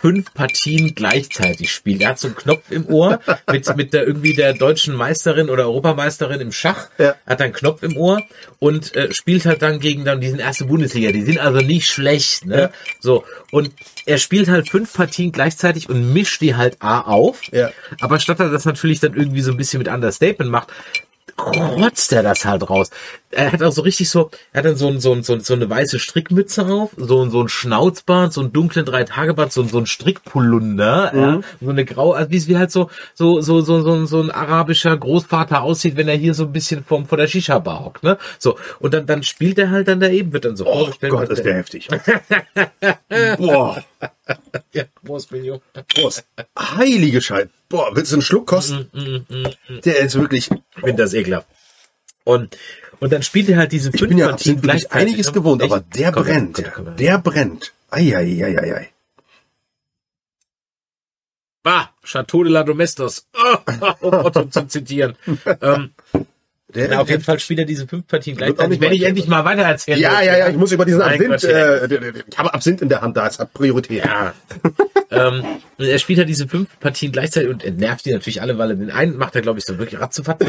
fünf 0.00 0.32
Partien 0.34 0.94
gleichzeitig 0.94 1.72
spielt. 1.72 2.02
Er 2.02 2.10
hat 2.10 2.18
so 2.18 2.28
einen 2.28 2.36
Knopf 2.36 2.70
im 2.70 2.86
Ohr 2.86 3.20
mit, 3.50 3.76
mit 3.76 3.92
der 3.92 4.06
irgendwie 4.06 4.34
der 4.34 4.52
deutschen 4.52 4.94
Meisterin 4.94 5.50
oder 5.50 5.64
Europameisterin 5.64 6.40
im 6.40 6.52
Schach. 6.52 6.88
Ja. 6.98 7.14
Hat 7.26 7.40
einen 7.40 7.52
Knopf 7.52 7.82
im 7.82 7.96
Ohr 7.96 8.22
und 8.58 8.94
äh, 8.94 9.12
spielt 9.12 9.46
halt 9.46 9.62
dann 9.62 9.80
gegen 9.80 10.04
dann 10.04 10.20
diesen 10.20 10.38
erste 10.38 10.66
Bundesliga. 10.66 11.12
Die 11.12 11.22
sind 11.22 11.38
also 11.38 11.58
nicht 11.58 11.88
schlecht, 11.88 12.46
ne? 12.46 12.60
Ja. 12.60 12.70
So. 13.00 13.24
Und 13.50 13.70
er 14.04 14.18
spielt 14.18 14.48
halt 14.48 14.68
fünf 14.68 14.92
Partien 14.92 15.32
gleichzeitig 15.32 15.88
und 15.88 16.12
mischt 16.12 16.40
die 16.40 16.54
halt 16.54 16.76
A 16.80 17.00
auf. 17.00 17.42
Ja. 17.52 17.70
Aber 18.00 18.20
statt 18.20 18.40
er 18.40 18.50
das 18.50 18.64
natürlich 18.64 19.00
dann 19.00 19.14
irgendwie 19.14 19.40
so 19.40 19.50
ein 19.50 19.56
bisschen 19.56 19.78
mit 19.78 19.88
Understatement 19.88 20.50
macht, 20.50 20.68
rotzt 21.38 22.12
er 22.12 22.22
das 22.22 22.44
halt 22.44 22.68
raus. 22.68 22.90
Er 23.30 23.52
hat 23.52 23.62
auch 23.62 23.72
so 23.72 23.82
richtig 23.82 24.08
so, 24.08 24.30
er 24.52 24.58
hat 24.60 24.64
dann 24.64 24.76
so, 24.76 24.88
ein, 24.88 25.00
so, 25.00 25.12
ein, 25.12 25.22
so, 25.22 25.34
ein- 25.34 25.40
so 25.40 25.52
eine 25.54 25.68
weiße 25.68 25.98
Strickmütze 25.98 26.66
auf, 26.66 26.90
so, 26.96 27.22
ein- 27.22 27.30
so 27.30 27.42
ein 27.42 27.48
Schnauzbart, 27.48 28.32
so 28.32 28.40
einen 28.40 28.52
dunklen 28.52 28.86
Dreitagebart, 28.86 29.52
so, 29.52 29.60
ein- 29.62 29.68
so 29.68 29.76
ein 29.78 29.84
Strickpolunder, 29.86 31.12
ja, 31.14 31.40
so 31.60 31.70
eine 31.70 31.84
graue, 31.84 32.16
also 32.16 32.30
wie 32.30 32.36
es 32.38 32.48
wie 32.48 32.56
halt 32.56 32.70
so, 32.70 32.88
so, 33.14 33.40
so, 33.42 33.60
so, 33.60 33.82
so, 33.82 33.92
ein- 33.92 34.06
so 34.06 34.20
ein 34.22 34.30
arabischer 34.30 34.96
Großvater 34.96 35.62
aussieht, 35.62 35.96
wenn 35.96 36.08
er 36.08 36.16
hier 36.16 36.32
so 36.34 36.44
ein 36.44 36.52
bisschen 36.52 36.84
vom, 36.84 37.04
vor 37.06 37.18
der 37.18 37.26
Shisha-Bar 37.26 37.84
hockt, 37.84 38.02
ne? 38.02 38.16
So. 38.38 38.56
Und 38.78 38.94
dann, 38.94 39.04
dann 39.06 39.22
spielt 39.22 39.58
er 39.58 39.70
halt 39.70 39.88
dann 39.88 40.00
da 40.00 40.08
eben, 40.08 40.32
wird 40.32 40.46
dann 40.46 40.56
so 40.56 40.66
Oh 40.66 40.72
vorgestellt. 40.78 41.12
Gott, 41.12 41.28
ist 41.28 41.44
der 41.44 41.54
heftig. 41.54 41.88
Boah. 43.38 43.82
ja, 44.72 44.84
Prost, 45.04 45.30
Benjo. 45.30 45.62
Prost. 45.94 46.24
Heilige 46.58 47.20
Scheiße. 47.22 47.48
Boah, 47.68 47.94
willst 47.94 48.12
du 48.12 48.16
einen 48.16 48.22
Schluck 48.22 48.46
kosten? 48.46 48.88
Mm, 48.92 49.80
Der 49.84 49.98
ist 50.00 50.14
wirklich, 50.18 50.50
Ich 50.50 50.80
finde 50.82 51.02
das 51.02 51.14
ekelhaft. 51.14 51.46
Und, 52.24 52.56
und 53.00 53.12
dann 53.12 53.22
spielt 53.22 53.48
er 53.48 53.58
halt 53.58 53.72
diesen 53.72 53.92
ich 53.94 54.00
fünf 54.00 54.08
bin 54.10 54.18
ja 54.18 54.30
absolut 54.30 54.62
gleichzeitig. 54.62 54.96
einiges 55.08 55.32
gewohnt, 55.32 55.62
aber 55.62 55.80
der 55.80 56.12
Komm, 56.12 56.24
brennt. 56.24 56.54
komm, 56.72 56.84
komm. 56.86 56.96
Der 56.96 57.18
brennt. 57.18 57.72
Eieieiei. 57.90 58.90
Bah, 61.62 61.90
Chateau 62.04 62.44
de 62.44 62.52
la 62.52 62.62
Domestos. 62.62 63.26
um 64.00 64.12
Otto 64.12 64.44
zu 64.46 64.66
zitieren. 64.68 65.16
ähm, 65.62 65.90
Der, 66.76 66.88
na, 66.88 66.98
auf 67.00 67.08
jeden 67.10 67.22
Fall 67.22 67.40
spielt 67.40 67.58
er 67.60 67.64
diese 67.64 67.88
fünf 67.88 68.06
Partien 68.06 68.36
gleichzeitig. 68.36 68.80
Wenn 68.80 68.92
ich 68.92 69.02
endlich 69.02 69.26
mal 69.26 69.44
weiter 69.44 69.62
erzählen 69.62 69.98
ja, 69.98 70.20
ja, 70.20 70.36
ja, 70.38 70.48
ich 70.48 70.56
muss 70.56 70.70
über 70.72 70.84
diesen 70.84 71.00
Absinth, 71.02 71.42
äh, 71.44 71.88
der- 71.88 71.98
der- 71.98 72.12
ich 72.28 72.38
habe 72.38 72.52
Absinth 72.54 72.82
in 72.82 72.88
der 72.88 73.00
Hand 73.00 73.16
da, 73.16 73.26
es 73.26 73.38
hat 73.38 73.52
Priorität. 73.54 74.04
Ja. 74.04 74.34
ähm, 75.10 75.42
er 75.78 75.98
spielt 75.98 76.18
halt 76.18 76.28
diese 76.28 76.46
fünf 76.48 76.78
Partien 76.78 77.12
gleichzeitig 77.12 77.48
und 77.50 77.64
entnervt 77.64 78.04
die 78.04 78.12
natürlich 78.12 78.42
alle, 78.42 78.58
weil 78.58 78.70
er 78.70 78.76
den 78.76 78.90
einen 78.90 79.16
macht 79.16 79.34
er, 79.34 79.42
glaube 79.42 79.58
ich, 79.58 79.64
so 79.64 79.78
wirklich 79.78 80.00
ratzufatz. 80.00 80.44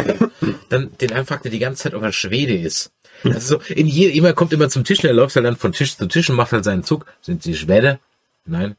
Dann 0.70 0.92
den 1.00 1.12
einen 1.14 1.26
fragt 1.26 1.46
er 1.46 1.52
die 1.52 1.60
ganze 1.60 1.84
Zeit, 1.84 1.94
ob 1.94 2.04
er 2.04 2.12
Schwede 2.12 2.56
ist. 2.58 2.92
Also 3.24 3.60
so, 3.60 3.74
in 3.74 3.88
je, 3.88 4.10
immer 4.10 4.34
kommt 4.34 4.54
immer 4.54 4.70
zum 4.70 4.84
Tisch, 4.84 5.04
er 5.04 5.14
läuft 5.14 5.36
halt 5.36 5.46
dann 5.46 5.56
von 5.56 5.72
Tisch 5.72 5.98
zu 5.98 6.08
Tisch 6.08 6.30
und 6.30 6.36
macht 6.36 6.52
halt 6.52 6.64
seinen 6.64 6.84
Zug. 6.84 7.06
Sind 7.22 7.42
Sie 7.42 7.56
Schwede? 7.56 8.00
Nein. 8.46 8.76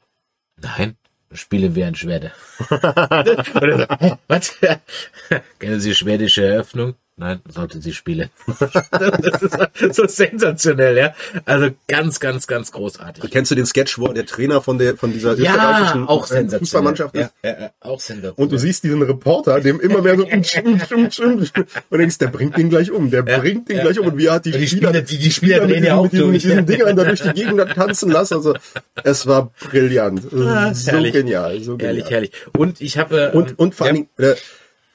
Nein. 0.61 0.96
Spielen 1.32 1.74
wir 1.74 1.86
ein 1.86 1.94
Schwede. 1.94 2.32
Oder 2.70 3.86
so, 3.90 3.96
hä, 4.07 4.14
was? 4.28 4.57
Kennen 5.59 5.80
Sie 5.80 5.94
schwedische 5.94 6.44
Eröffnung? 6.46 6.94
Nein, 7.20 7.40
sollten 7.48 7.82
Sie 7.82 7.92
spielen. 7.92 8.30
das 8.90 9.42
ist 9.42 9.96
so 9.96 10.06
sensationell, 10.06 10.96
ja. 10.96 11.14
Also 11.44 11.70
ganz, 11.88 12.20
ganz, 12.20 12.46
ganz 12.46 12.70
großartig. 12.70 13.28
Kennst 13.30 13.50
du 13.50 13.56
den 13.56 13.66
Sketch, 13.66 13.98
wo 13.98 14.06
der 14.08 14.24
Trainer 14.24 14.60
von 14.62 14.78
der 14.78 14.96
von 14.96 15.12
dieser 15.12 15.34
Ja, 15.36 15.52
österreichischen 15.52 16.06
auch 16.06 16.26
sensationell. 16.26 16.58
Fußballmannschaft 16.60 17.14
ist? 17.16 17.30
Ja, 17.42 17.50
ja, 17.50 17.60
ja, 17.60 17.70
auch 17.80 17.98
sensationell. 18.00 18.34
Und 18.44 18.52
du 18.52 18.58
siehst 18.58 18.84
diesen 18.84 19.02
Reporter, 19.02 19.60
dem 19.60 19.80
immer 19.80 20.00
mehr 20.00 20.16
so 20.16 20.22
und 21.90 21.98
denkst, 21.98 22.18
der 22.18 22.26
bringt 22.28 22.56
den 22.56 22.70
gleich 22.70 22.90
um, 22.92 23.10
der 23.10 23.22
bringt 23.22 23.68
den 23.68 23.78
ja, 23.78 23.82
gleich 23.82 23.98
um. 23.98 24.06
Und 24.06 24.18
wie 24.18 24.30
hat 24.30 24.44
die, 24.44 24.52
die 24.52 24.68
Spieler, 24.68 24.90
Spieler- 24.90 25.02
die- 25.02 25.18
die 25.18 25.30
Spieler 25.32 25.60
mit 25.66 25.70
drehen 25.70 25.84
ja 25.84 25.96
diesen, 25.96 25.98
auch 25.98 26.02
mit 26.04 26.12
diesen, 26.12 26.28
durch. 26.30 26.42
diesen 26.42 26.66
Dingern 26.66 26.96
da 26.96 27.04
durch 27.04 27.20
die 27.22 27.32
Gegend 27.32 27.60
tanzen 27.74 28.10
lassen. 28.12 28.34
Also 28.34 28.54
es 29.02 29.26
war 29.26 29.50
brillant, 29.70 30.22
Ah, 30.32 30.72
so 30.72 30.92
herrlich. 30.92 31.12
genial, 31.12 31.60
so 31.62 31.76
genial. 31.76 31.96
herrlich, 31.96 32.10
herrlich. 32.10 32.30
Und 32.56 32.80
ich 32.80 32.96
habe 32.96 33.32
Und, 33.32 33.58
und 33.58 33.74
vor 33.74 33.86
ja, 33.88 33.92
allen 33.92 34.08
Dingen, 34.16 34.30
äh, 34.30 34.36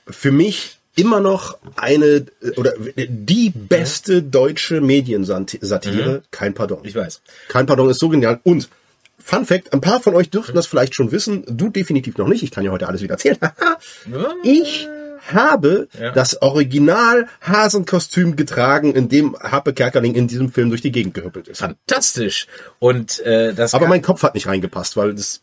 für 0.10 0.32
mich 0.32 0.80
immer 0.96 1.20
noch 1.20 1.58
eine, 1.76 2.06
äh, 2.42 2.52
oder 2.58 2.74
die 2.96 3.50
beste 3.50 4.22
deutsche 4.22 4.82
Mediensatire, 4.82 6.24
kein 6.32 6.54
Pardon. 6.54 6.80
Mhm. 6.82 6.88
ich 6.88 6.96
weiß. 6.96 7.22
Kein 7.48 7.66
Pardon 7.66 7.90
ist 7.90 8.00
so 8.00 8.10
genial. 8.10 8.40
Und 8.44 8.70
Fun 9.26 9.46
Fact, 9.46 9.72
ein 9.72 9.80
paar 9.80 10.02
von 10.02 10.16
euch 10.16 10.30
dürften 10.30 10.54
das 10.56 10.68
vielleicht 10.68 10.96
schon 10.96 11.12
wissen, 11.14 11.46
du 11.48 11.70
definitiv 11.70 12.18
noch 12.18 12.28
nicht, 12.28 12.44
ich 12.44 12.52
kann 12.52 12.66
ja 12.66 12.72
heute 12.72 12.88
alles 12.90 13.02
wieder 13.02 13.14
erzählen. 13.14 13.38
ich 14.44 14.88
habe 15.32 15.88
Ja. 15.98 16.12
das 16.12 16.42
Original 16.42 17.28
Hasenkostüm 17.40 18.36
getragen, 18.36 18.94
in 18.94 19.08
dem 19.08 19.38
Harpe 19.40 19.74
Kerkeling 19.74 20.16
in 20.16 20.28
diesem 20.28 20.52
Film 20.52 20.68
durch 20.70 20.82
die 20.82 20.92
Gegend 20.92 21.14
gehüppelt 21.14 21.48
ist. 21.48 21.60
Fantastisch. 21.60 22.48
Und 22.80 23.22
äh, 23.22 23.54
das 23.54 23.74
Aber 23.74 23.88
mein 23.88 24.02
Kopf 24.02 24.24
hat 24.24 24.34
nicht 24.34 24.48
reingepasst, 24.48 24.98
weil 24.98 25.14
das, 25.16 25.40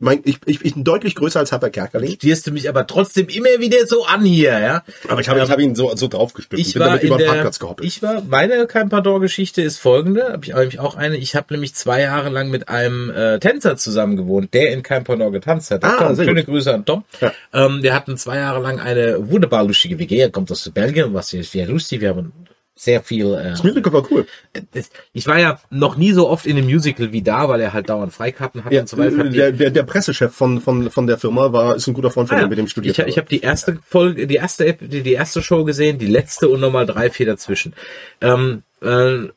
mein, 0.00 0.20
ich, 0.24 0.38
ich, 0.46 0.64
ich 0.64 0.74
bin 0.74 0.84
deutlich 0.84 1.16
größer 1.16 1.40
als 1.40 1.50
Harpe 1.50 1.70
Kerkeling. 1.70 2.12
stierst 2.12 2.46
du 2.46 2.52
mich 2.52 2.68
aber 2.68 2.86
trotzdem 2.86 3.26
immer 3.28 3.58
wieder 3.58 3.84
so 3.86 4.04
an 4.04 4.24
hier, 4.24 4.58
ja? 4.60 4.84
Aber 5.08 5.20
ich 5.20 5.28
habe, 5.28 5.42
ich 5.42 5.50
habe 5.50 5.62
ihn 5.62 5.74
so, 5.74 5.94
so 5.96 6.06
draufgestülpt 6.06 6.64
Ich 6.64 6.74
bin 6.74 6.80
war 6.80 6.88
damit 6.88 7.02
über 7.02 7.16
den 7.16 7.24
der, 7.24 7.32
Parkplatz 7.32 7.58
gehoppelt. 7.58 7.86
ich 7.88 8.00
war, 8.00 8.22
meine 8.22 8.66
kein 8.66 8.88
Pardon 8.88 9.20
Geschichte 9.20 9.60
ist 9.60 9.78
folgende, 9.78 10.32
habe 10.32 10.44
ich 10.44 10.54
eigentlich 10.54 10.78
auch 10.78 10.94
eine. 10.94 11.16
Ich 11.16 11.34
habe 11.34 11.52
nämlich 11.52 11.74
zwei 11.74 12.00
Jahre 12.02 12.28
lang 12.28 12.48
mit 12.48 12.68
einem 12.68 13.10
äh, 13.10 13.40
Tänzer 13.40 13.76
zusammen 13.76 14.16
gewohnt, 14.16 14.54
der 14.54 14.72
in 14.72 14.84
Pardon 14.84 15.32
getanzt 15.32 15.72
hat. 15.72 15.84
Ah, 15.84 15.96
Tom, 15.96 16.16
schöne 16.16 16.44
gut. 16.44 16.46
Grüße 16.46 16.72
an 16.72 16.84
Tom. 16.84 17.04
Ja. 17.20 17.32
Ähm, 17.52 17.82
wir 17.82 17.92
hatten 17.92 18.16
zwei 18.16 18.36
Jahre 18.36 18.60
lang 18.60 18.78
eine 18.78 19.28
wunderbar 19.28 19.64
lustige 19.64 19.98
WG. 19.98 20.18
Er 20.18 20.30
kommt 20.30 20.52
aus 20.52 20.70
Belgien, 20.70 21.12
was 21.12 21.32
ist 21.32 21.52
sehr 21.52 21.66
lustig. 21.66 22.00
Wir 22.02 22.10
haben 22.10 22.32
sehr 22.80 23.02
viel. 23.02 23.34
Äh, 23.34 23.50
das 23.50 23.64
Musical 23.64 23.92
war 23.92 24.10
cool. 24.10 24.26
das- 24.72 24.90
ich 25.12 25.26
war 25.26 25.38
ja 25.38 25.60
noch 25.70 25.96
nie 25.96 26.12
so 26.12 26.28
oft 26.28 26.46
in 26.46 26.56
einem 26.56 26.66
Musical 26.66 27.12
wie 27.12 27.22
da, 27.22 27.48
weil 27.48 27.60
er 27.60 27.72
halt 27.72 27.88
dauernd 27.88 28.12
Freikarten 28.12 28.64
hatte 28.64 28.74
Ja, 28.74 28.82
und 28.82 28.88
so 28.88 28.96
weiter. 28.96 29.18
Hab 29.18 29.30
die- 29.30 29.36
der, 29.36 29.52
der, 29.52 29.70
der 29.70 29.82
Pressechef 29.82 30.32
von, 30.32 30.60
von, 30.60 30.90
von 30.90 31.06
der 31.06 31.18
Firma 31.18 31.52
war, 31.52 31.74
ist 31.76 31.86
ein 31.88 31.94
guter 31.94 32.10
Freund 32.10 32.28
von 32.28 32.38
Ah, 32.38 32.42
mir, 32.42 32.48
mit 32.48 32.58
dem 32.58 32.68
studiert 32.68 32.98
ich, 32.98 33.04
ich 33.06 33.18
habe 33.18 33.28
die 33.28 33.40
erste 33.40 33.78
Folge, 33.84 34.26
die 34.26 34.36
erste, 34.36 34.72
die, 34.74 35.02
die 35.02 35.12
erste 35.12 35.42
Show 35.42 35.64
gesehen, 35.64 35.98
die 35.98 36.06
letzte 36.06 36.48
und 36.48 36.60
nochmal 36.60 36.86
drei, 36.86 37.10
vier 37.10 37.26
dazwischen. 37.26 37.74
Ähm, 38.20 38.62
Äh, 38.80 39.28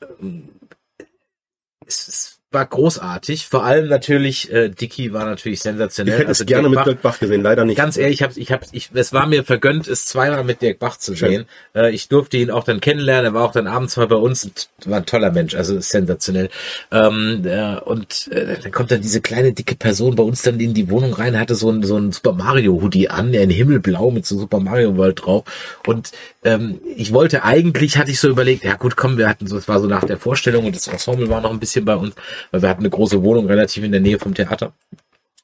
es, 1.88 2.08
es 2.08 2.41
war 2.52 2.66
großartig. 2.66 3.48
Vor 3.48 3.64
allem 3.64 3.88
natürlich, 3.88 4.52
äh, 4.52 4.70
Dicky 4.70 5.14
war 5.14 5.26
natürlich 5.26 5.60
Ich 5.60 5.64
sensationell. 5.64 6.16
hätte 6.20 6.28
Also 6.28 6.44
es 6.44 6.48
gerne 6.48 6.70
Dirk 6.70 6.80
mit 6.80 6.86
Dirk 6.86 7.02
Bach 7.02 7.20
gesehen, 7.20 7.42
leider 7.42 7.64
nicht. 7.66 7.78
Ganz 7.78 7.98
ehrlich, 7.98 8.16
ich 8.20 8.24
hab, 8.24 8.36
ich 8.36 8.52
hab, 8.52 8.62
ich, 8.72 8.90
es 8.94 9.14
war 9.14 9.26
mir 9.26 9.44
vergönnt, 9.44 9.88
es 9.88 10.06
zweimal 10.06 10.44
mit 10.44 10.62
Dirk 10.62 10.80
Bach 10.80 10.98
zu 10.98 11.14
sehen. 11.16 11.46
Äh, 11.74 11.92
ich 11.92 12.10
durfte 12.10 12.38
ihn 12.38 12.52
auch 12.52 12.64
dann 12.64 12.82
kennenlernen. 12.82 13.32
Er 13.32 13.34
war 13.34 13.46
auch 13.46 13.54
dann 13.54 13.68
abends 13.68 13.96
mal 13.96 14.08
bei 14.08 14.18
uns. 14.18 14.44
und 14.44 14.70
War 14.86 14.98
ein 14.98 15.06
toller 15.06 15.32
Mensch, 15.32 15.56
also 15.56 15.80
sensationell. 15.80 16.50
Ähm, 16.92 17.44
äh, 17.46 17.78
und 17.80 18.28
äh, 18.32 18.58
dann 18.62 18.72
kommt 18.72 18.92
dann 18.92 19.02
diese 19.02 19.22
kleine 19.22 19.54
dicke 19.54 19.76
Person 19.76 20.16
bei 20.16 20.24
uns 20.24 20.42
dann 20.42 20.60
in 20.60 20.74
die 20.74 20.90
Wohnung 20.90 21.14
rein, 21.14 21.40
hatte 21.40 21.56
so 21.56 21.70
ein 21.70 21.84
so 21.84 21.98
ein 21.98 22.12
Super 22.12 22.34
Mario 22.34 22.82
Hoodie 22.82 23.10
an, 23.10 23.34
ein 23.34 23.50
Himmelblau 23.50 24.12
mit 24.12 24.26
so 24.26 24.38
Super 24.38 24.60
Mario 24.60 24.98
World 24.98 25.26
drauf. 25.26 25.44
Und 25.88 26.12
ähm, 26.44 26.80
ich 26.96 27.14
wollte 27.14 27.44
eigentlich, 27.44 27.98
hatte 27.98 28.12
ich 28.12 28.20
so 28.20 28.28
überlegt, 28.28 28.64
ja 28.64 28.76
gut, 28.76 28.96
komm, 28.96 29.18
wir 29.18 29.30
hatten 29.30 29.48
so, 29.48 29.58
es 29.58 29.68
war 29.68 29.80
so 29.80 29.88
nach 29.88 30.04
der 30.04 30.18
Vorstellung 30.18 30.66
und 30.66 30.76
das 30.76 30.88
Ensemble 30.88 31.30
war 31.30 31.40
noch 31.42 31.52
ein 31.52 31.60
bisschen 31.60 31.86
bei 31.86 31.96
uns, 31.96 32.16
weil 32.52 32.62
wir 32.62 32.70
hatten 32.70 32.82
eine 32.82 32.90
große 32.90 33.24
Wohnung 33.24 33.48
relativ 33.48 33.84
in 33.84 33.92
der 33.92 34.02
Nähe 34.02 34.20
vom 34.20 34.34
Theater. 34.34 34.74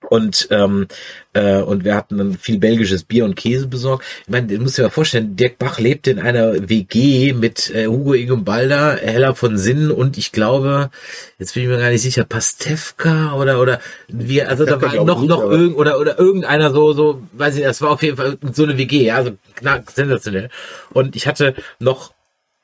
Und, 0.10 0.48
ähm, 0.52 0.88
äh, 1.34 1.58
und 1.58 1.84
wir 1.84 1.96
hatten 1.96 2.18
dann 2.18 2.38
viel 2.38 2.60
belgisches 2.60 3.04
Bier 3.04 3.26
und 3.26 3.36
Käse 3.36 3.68
besorgt. 3.68 4.06
Ich 4.24 4.30
meine, 4.30 4.48
du 4.48 4.60
musst 4.60 4.78
dir 4.78 4.84
mal 4.84 4.90
vorstellen, 4.90 5.36
Dirk 5.36 5.58
Bach 5.58 5.80
lebte 5.80 6.12
in 6.12 6.20
einer 6.20 6.70
WG 6.70 7.34
mit 7.34 7.74
äh, 7.74 7.88
Hugo 7.88 8.14
Igumbalda, 8.14 8.96
Hella 8.96 9.34
von 9.34 9.58
Sinnen 9.58 9.92
und 9.92 10.18
ich 10.18 10.32
glaube, 10.32 10.92
jetzt 11.40 11.56
bin 11.56 11.64
ich 11.64 11.70
mir 11.70 11.80
gar 11.80 11.90
nicht 11.90 12.04
sicher, 12.04 12.24
Pastewka 12.26 13.34
oder 13.34 13.60
oder 13.60 13.82
wir, 14.08 14.50
also 14.50 14.66
da 14.66 14.82
war 14.82 14.94
noch 15.04 15.20
nicht, 15.20 15.30
noch 15.30 15.44
irgend 15.44 15.76
oder 15.76 16.00
oder 16.00 16.20
irgendeiner 16.20 16.72
so 16.72 16.94
so, 16.94 17.24
weiß 17.34 17.56
ich, 17.56 17.60
nicht, 17.60 17.70
das 17.70 17.82
war 17.82 17.90
auf 17.90 18.04
jeden 18.04 18.18
Fall 18.18 18.38
so 18.54 18.64
eine 18.64 18.78
WG, 18.78 19.04
ja, 19.04 19.16
also 19.16 19.32
klar, 19.56 19.84
sensationell. 19.94 20.50
Und 20.92 21.16
ich 21.16 21.28
hatte 21.28 21.56
noch 21.80 22.14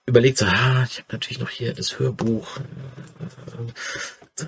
überlegt, 0.06 0.38
so, 0.38 0.46
ah, 0.46 0.86
ich 0.90 1.00
habe 1.00 1.08
natürlich 1.12 1.40
noch 1.40 1.50
hier 1.50 1.74
das 1.74 2.00
Hörbuch 2.00 2.60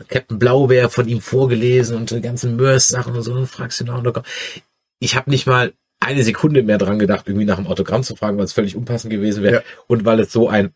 Captain 0.08 0.40
Blaubeer 0.40 0.90
von 0.90 1.08
ihm 1.08 1.22
vorgelesen 1.22 1.98
und 1.98 2.12
die 2.12 2.22
ganzen 2.22 2.56
Mörs-Sachen 2.56 3.16
und 3.16 3.22
so, 3.22 3.34
und 3.34 3.48
fragst 3.48 3.80
du 3.80 3.86
nach 3.86 4.04
und 4.04 4.22
Ich 5.00 5.16
habe 5.16 5.30
nicht 5.30 5.46
mal 5.46 5.74
eine 6.00 6.24
Sekunde 6.24 6.64
mehr 6.64 6.78
dran 6.78 7.00
gedacht, 7.00 7.28
irgendwie 7.28 7.46
nach 7.46 7.58
dem 7.58 7.68
Autogramm 7.68 8.04
zu 8.04 8.16
fragen, 8.16 8.38
weil 8.38 8.46
es 8.46 8.54
völlig 8.54 8.76
unpassend 8.76 9.12
gewesen 9.12 9.44
wäre 9.44 9.56
Ja. 9.56 9.62
und 9.88 10.06
weil 10.06 10.20
es 10.20 10.32
so 10.32 10.50
ein 10.50 10.74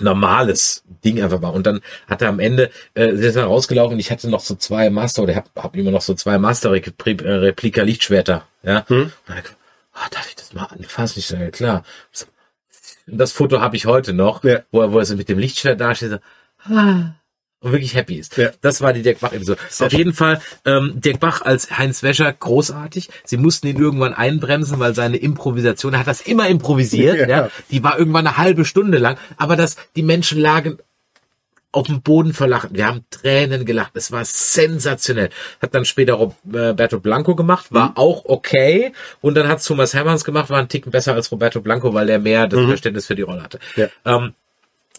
normales 0.00 0.84
Ding 1.04 1.20
einfach 1.22 1.42
war. 1.42 1.52
Und 1.54 1.66
dann 1.66 1.80
hat 2.06 2.22
er 2.22 2.28
am 2.28 2.38
Ende, 2.38 2.70
äh, 2.94 3.10
ist 3.10 3.34
er 3.36 3.44
rausgelaufen 3.44 3.94
und 3.94 4.00
ich 4.00 4.10
hatte 4.12 4.30
noch 4.30 4.40
so 4.40 4.54
zwei 4.54 4.90
Master, 4.90 5.24
oder 5.24 5.34
hab, 5.34 5.50
hab 5.56 5.74
immer 5.76 5.90
noch 5.90 6.02
so 6.02 6.14
zwei 6.14 6.38
Master-Replika-Lichtschwerter, 6.38 8.46
ja. 8.62 8.84
Hm? 8.88 9.12
Ah, 9.26 10.06
darf 10.12 10.28
ich 10.28 10.36
das 10.36 10.52
mal 10.54 10.64
anfassen? 10.66 11.18
Ich 11.18 11.26
sage, 11.26 11.44
ja 11.44 11.50
klar. 11.50 11.84
Das 13.08 13.32
Foto 13.32 13.60
habe 13.60 13.74
ich 13.76 13.86
heute 13.86 14.12
noch, 14.12 14.44
Ja. 14.44 14.60
wo 14.70 14.82
er, 14.82 14.92
wo 14.92 14.98
er 14.98 15.04
so 15.04 15.16
mit 15.16 15.28
dem 15.28 15.38
Lichtschwert 15.38 15.80
dasteht, 15.80 16.10
so, 16.10 16.18
ah, 16.74 17.14
und 17.60 17.72
wirklich 17.72 17.94
happy 17.94 18.16
ist. 18.16 18.36
Ja. 18.36 18.50
Das 18.60 18.80
war 18.80 18.92
die 18.92 19.02
Dirk 19.02 19.20
Bach 19.20 19.32
Episode. 19.32 19.60
Sehr 19.68 19.88
Auf 19.88 19.92
jeden 19.92 20.12
Fall 20.12 20.40
ähm, 20.64 21.00
Dirk 21.00 21.20
Bach 21.20 21.42
als 21.42 21.76
Heinz 21.76 22.02
Wäscher 22.02 22.32
großartig. 22.32 23.08
Sie 23.24 23.36
mussten 23.36 23.66
ihn 23.66 23.78
irgendwann 23.78 24.14
einbremsen, 24.14 24.78
weil 24.78 24.94
seine 24.94 25.16
Improvisation, 25.16 25.94
er 25.94 26.00
hat 26.00 26.06
das 26.06 26.20
immer 26.20 26.48
improvisiert, 26.48 27.18
Ja. 27.18 27.28
ja. 27.28 27.50
Die 27.70 27.82
war 27.82 27.98
irgendwann 27.98 28.26
eine 28.26 28.36
halbe 28.36 28.64
Stunde 28.64 28.98
lang, 28.98 29.18
aber 29.36 29.56
das 29.56 29.76
die 29.96 30.02
Menschen 30.02 30.38
lagen 30.38 30.78
auf 31.70 31.86
dem 31.86 32.00
Boden 32.00 32.32
vor 32.32 32.46
Lachen. 32.46 32.70
Wir 32.72 32.86
haben 32.86 33.04
Tränen 33.10 33.66
gelacht. 33.66 33.92
Es 33.94 34.10
war 34.10 34.24
sensationell. 34.24 35.28
Hat 35.60 35.74
dann 35.74 35.84
später 35.84 36.14
Roberto 36.14 36.98
Blanco 36.98 37.34
gemacht, 37.34 37.66
war 37.70 37.92
auch 37.96 38.24
okay. 38.24 38.92
Und 39.20 39.34
dann 39.34 39.48
hat 39.48 39.64
Thomas 39.64 39.92
Hermanns 39.92 40.24
gemacht, 40.24 40.48
war 40.48 40.58
ein 40.58 40.68
Ticken 40.68 40.90
besser 40.90 41.14
als 41.14 41.30
Roberto 41.30 41.60
Blanco, 41.60 41.92
weil 41.92 42.06
der 42.06 42.18
mehr 42.20 42.46
das 42.46 42.64
Verständnis 42.64 43.06
für 43.06 43.14
die 43.14 43.22
Rolle 43.22 43.42
hatte. 43.42 43.58
Ja. 43.76 43.88
Ähm, 44.06 44.32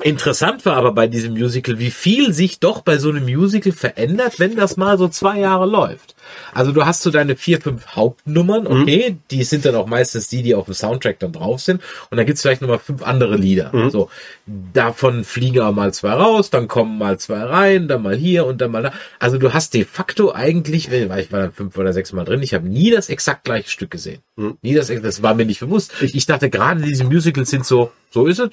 Interessant 0.01 0.65
war 0.65 0.77
aber 0.77 0.93
bei 0.93 1.07
diesem 1.07 1.33
Musical, 1.33 1.77
wie 1.77 1.91
viel 1.91 2.33
sich 2.33 2.59
doch 2.59 2.81
bei 2.81 2.97
so 2.97 3.09
einem 3.09 3.25
Musical 3.25 3.73
verändert, 3.73 4.39
wenn 4.39 4.55
das 4.55 4.77
mal 4.77 4.97
so 4.97 5.09
zwei 5.09 5.39
Jahre 5.39 5.65
läuft. 5.65 6.15
Also 6.53 6.71
du 6.71 6.85
hast 6.85 7.01
so 7.01 7.11
deine 7.11 7.35
vier, 7.35 7.59
fünf 7.59 7.85
Hauptnummern, 7.87 8.65
okay, 8.67 9.17
die 9.29 9.43
sind 9.43 9.65
dann 9.65 9.75
auch 9.75 9.87
meistens 9.87 10.29
die, 10.29 10.41
die 10.41 10.55
auf 10.55 10.65
dem 10.65 10.73
Soundtrack 10.73 11.19
dann 11.19 11.33
drauf 11.33 11.59
sind. 11.59 11.81
Und 12.09 12.17
dann 12.17 12.25
gibt's 12.25 12.43
vielleicht 12.43 12.61
nochmal 12.61 12.79
fünf 12.79 13.03
andere 13.03 13.35
Lieder. 13.35 13.71
So, 13.89 14.09
davon 14.45 15.23
fliegen 15.25 15.59
aber 15.59 15.73
mal 15.73 15.93
zwei 15.93 16.13
raus, 16.13 16.49
dann 16.49 16.67
kommen 16.69 16.97
mal 16.97 17.19
zwei 17.19 17.39
rein, 17.43 17.87
dann 17.89 18.01
mal 18.01 18.15
hier 18.15 18.45
und 18.45 18.61
dann 18.61 18.71
mal 18.71 18.83
da. 18.83 18.93
Also 19.19 19.37
du 19.37 19.53
hast 19.53 19.73
de 19.73 19.83
facto 19.83 20.31
eigentlich, 20.33 20.89
ich 20.91 21.31
war 21.31 21.39
dann 21.39 21.51
fünf 21.51 21.77
oder 21.77 21.91
sechs 21.91 22.13
Mal 22.13 22.23
drin, 22.23 22.41
ich 22.41 22.53
habe 22.53 22.69
nie 22.69 22.91
das 22.91 23.09
exakt 23.09 23.43
gleiche 23.43 23.69
Stück 23.69 23.91
gesehen. 23.91 24.21
Nie 24.61 24.75
das, 24.75 24.87
das 24.87 25.23
war 25.23 25.33
mir 25.33 25.45
nicht 25.45 25.59
bewusst. 25.59 25.93
Ich 26.01 26.25
dachte 26.25 26.49
gerade 26.49 26.81
diese 26.81 27.03
Musicals 27.03 27.49
sind 27.49 27.65
so, 27.65 27.91
so 28.11 28.27
ist 28.27 28.39
es. 28.39 28.49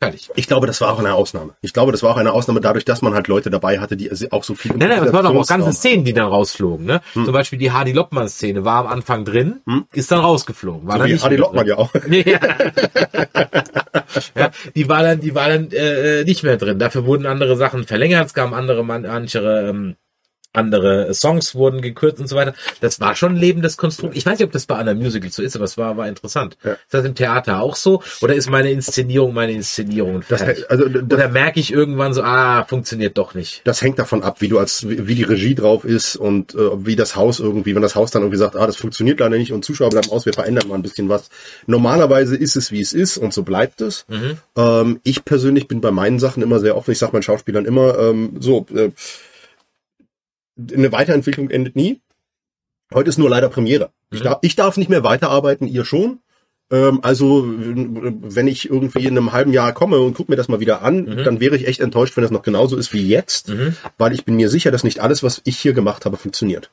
Fertig. 0.00 0.30
Ich 0.36 0.46
glaube, 0.46 0.68
das 0.68 0.80
war 0.80 0.92
auch 0.92 1.00
eine 1.00 1.12
Ausnahme. 1.14 1.54
Ich 1.60 1.72
glaube, 1.72 1.90
das 1.90 2.04
war 2.04 2.12
auch 2.12 2.16
eine 2.18 2.32
Ausnahme 2.32 2.60
dadurch, 2.60 2.84
dass 2.84 3.02
man 3.02 3.14
halt 3.14 3.26
Leute 3.26 3.50
dabei 3.50 3.80
hatte, 3.80 3.96
die 3.96 4.10
auch 4.30 4.44
so 4.44 4.54
viel. 4.54 4.76
Nein, 4.76 4.90
nein, 4.90 5.02
es 5.04 5.12
waren 5.12 5.24
doch 5.24 5.34
auch 5.34 5.46
ganze 5.46 5.72
Szenen, 5.72 6.04
die 6.04 6.12
dann 6.12 6.28
rausflogen. 6.28 6.86
Ne? 6.86 7.00
Zum 7.14 7.32
Beispiel 7.32 7.58
die 7.58 7.72
Hardy 7.72 7.90
Loppmann 7.92 8.28
Szene 8.28 8.64
war 8.64 8.80
am 8.84 8.86
Anfang 8.86 9.24
drin, 9.24 9.60
ist 9.92 10.12
dann 10.12 10.20
rausgeflogen. 10.20 10.86
War 10.86 10.98
So 10.98 10.98
dann 11.18 11.30
wie 11.32 11.36
Lockmann 11.36 11.66
drin. 11.66 11.76
ja 11.76 11.78
auch. 11.78 11.90
Ja. 12.24 12.38
ja, 14.36 14.50
die 14.74 14.88
war 14.88 15.02
dann, 15.02 15.20
die 15.20 15.34
war 15.34 15.48
dann 15.48 15.70
äh, 15.72 16.24
nicht 16.24 16.42
mehr 16.42 16.56
drin. 16.56 16.78
Dafür 16.78 17.04
wurden 17.04 17.26
andere 17.26 17.56
Sachen 17.56 17.84
verlängert, 17.84 18.26
es 18.26 18.34
kamen 18.34 18.54
andere, 18.54 18.84
man- 18.84 19.02
manche 19.02 19.38
ähm, 19.40 19.96
andere 20.58 21.14
Songs 21.14 21.54
wurden 21.54 21.80
gekürzt 21.80 22.20
und 22.20 22.28
so 22.28 22.36
weiter. 22.36 22.54
Das 22.80 23.00
war 23.00 23.16
schon 23.16 23.34
ein 23.34 23.38
lebendes 23.38 23.76
Konstrukt. 23.76 24.16
Ich 24.16 24.26
weiß 24.26 24.38
nicht, 24.38 24.46
ob 24.46 24.52
das 24.52 24.66
bei 24.66 24.76
anderen 24.76 24.98
Musicals 24.98 25.36
so 25.36 25.42
ist, 25.42 25.56
aber 25.56 25.64
es 25.64 25.78
war, 25.78 25.96
war 25.96 26.08
interessant. 26.08 26.56
Ja. 26.64 26.72
Ist 26.72 26.92
das 26.92 27.04
im 27.04 27.14
Theater 27.14 27.60
auch 27.60 27.76
so? 27.76 28.02
Oder 28.20 28.34
ist 28.34 28.50
meine 28.50 28.70
Inszenierung 28.70 29.32
meine 29.34 29.52
Inszenierung? 29.52 30.22
Das, 30.28 30.42
also, 30.42 30.88
das, 30.88 31.02
Oder 31.02 31.28
merke 31.28 31.60
ich 31.60 31.72
irgendwann 31.72 32.12
so, 32.12 32.22
ah, 32.22 32.64
funktioniert 32.64 33.16
doch 33.18 33.34
nicht. 33.34 33.62
das 33.64 33.82
hängt 33.82 33.98
davon 33.98 34.22
ab, 34.22 34.40
wie 34.40 34.48
du 34.48 34.58
als, 34.58 34.88
wie 34.88 35.14
die 35.14 35.22
Regie 35.22 35.54
drauf 35.54 35.84
ist 35.84 36.16
und 36.16 36.54
äh, 36.54 36.86
wie 36.86 36.96
das 36.96 37.16
Haus 37.16 37.40
irgendwie, 37.40 37.74
wenn 37.74 37.82
das 37.82 37.94
Haus 37.94 38.10
dann 38.10 38.22
irgendwie 38.22 38.38
sagt, 38.38 38.56
ah, 38.56 38.66
das 38.66 38.76
funktioniert 38.76 39.20
leider 39.20 39.36
nicht 39.36 39.52
und 39.52 39.64
Zuschauer 39.64 39.90
bleiben 39.90 40.10
aus, 40.10 40.26
wir 40.26 40.32
verändern 40.32 40.68
mal 40.68 40.74
ein 40.74 40.82
bisschen 40.82 41.08
was. 41.08 41.28
Normalerweise 41.66 42.36
ist 42.36 42.56
es, 42.56 42.72
wie 42.72 42.80
es 42.80 42.92
ist 42.92 43.16
und 43.16 43.32
so 43.32 43.42
bleibt 43.42 43.80
es. 43.80 44.06
Ähm, 44.56 45.00
ich 45.04 45.24
persönlich 45.24 45.68
bin 45.68 45.80
bei 45.80 45.90
meinen 45.90 46.18
Sachen 46.18 46.42
immer 46.42 46.60
sehr 46.60 46.76
offen. 46.76 46.90
Ich 46.90 46.98
sage 46.98 47.12
meinen 47.12 47.22
Schauspielern 47.22 47.64
immer 47.64 47.98
ähm, 47.98 48.36
so, 48.40 48.66
äh, 48.74 48.90
eine 50.72 50.92
Weiterentwicklung 50.92 51.50
endet 51.50 51.76
nie. 51.76 52.00
Heute 52.92 53.08
ist 53.10 53.18
nur 53.18 53.28
leider 53.30 53.48
Premiere. 53.48 53.90
Ich, 54.10 54.22
darf, 54.22 54.38
ich 54.42 54.56
darf 54.56 54.76
nicht 54.76 54.88
mehr 54.90 55.04
weiterarbeiten, 55.04 55.68
ihr 55.68 55.84
schon. 55.84 56.20
Ähm, 56.70 57.00
also, 57.02 57.44
wenn 57.46 58.46
ich 58.46 58.68
irgendwie 58.68 59.04
in 59.06 59.16
einem 59.16 59.32
halben 59.32 59.52
Jahr 59.52 59.72
komme 59.72 59.98
und 60.00 60.14
guck 60.14 60.28
mir 60.28 60.36
das 60.36 60.48
mal 60.48 60.60
wieder 60.60 60.82
an, 60.82 61.06
dann 61.24 61.40
wäre 61.40 61.56
ich 61.56 61.66
echt 61.66 61.80
enttäuscht, 61.80 62.16
wenn 62.16 62.22
das 62.22 62.30
noch 62.30 62.42
genauso 62.42 62.76
ist 62.76 62.92
wie 62.92 63.06
jetzt, 63.06 63.50
weil 63.98 64.12
ich 64.12 64.24
bin 64.26 64.36
mir 64.36 64.48
sicher, 64.50 64.70
dass 64.70 64.84
nicht 64.84 65.00
alles, 65.00 65.22
was 65.22 65.40
ich 65.44 65.58
hier 65.58 65.72
gemacht 65.72 66.04
habe, 66.04 66.16
funktioniert. 66.18 66.70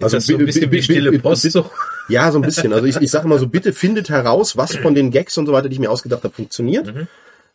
Also 0.00 0.16
das 0.16 0.26
so 0.26 0.32
ein 0.34 0.38
bi- 0.40 0.44
bisschen 0.46 0.70
bi- 0.70 0.76
wie 0.76 0.82
stille 0.82 1.10
Post 1.22 1.42
so. 1.52 1.70
Ja, 2.10 2.30
so 2.32 2.38
ein 2.38 2.42
bisschen. 2.42 2.72
Also 2.74 2.86
ich, 2.86 2.96
ich 2.96 3.10
sage 3.10 3.24
immer 3.26 3.38
so, 3.38 3.46
bitte 3.48 3.72
findet 3.72 4.08
heraus, 4.10 4.56
was 4.56 4.76
von 4.76 4.94
den 4.94 5.10
Gags 5.10 5.36
und 5.38 5.46
so 5.46 5.52
weiter, 5.52 5.68
die 5.68 5.74
ich 5.74 5.80
mir 5.80 5.90
ausgedacht 5.90 6.24
habe, 6.24 6.34
funktioniert. 6.34 6.92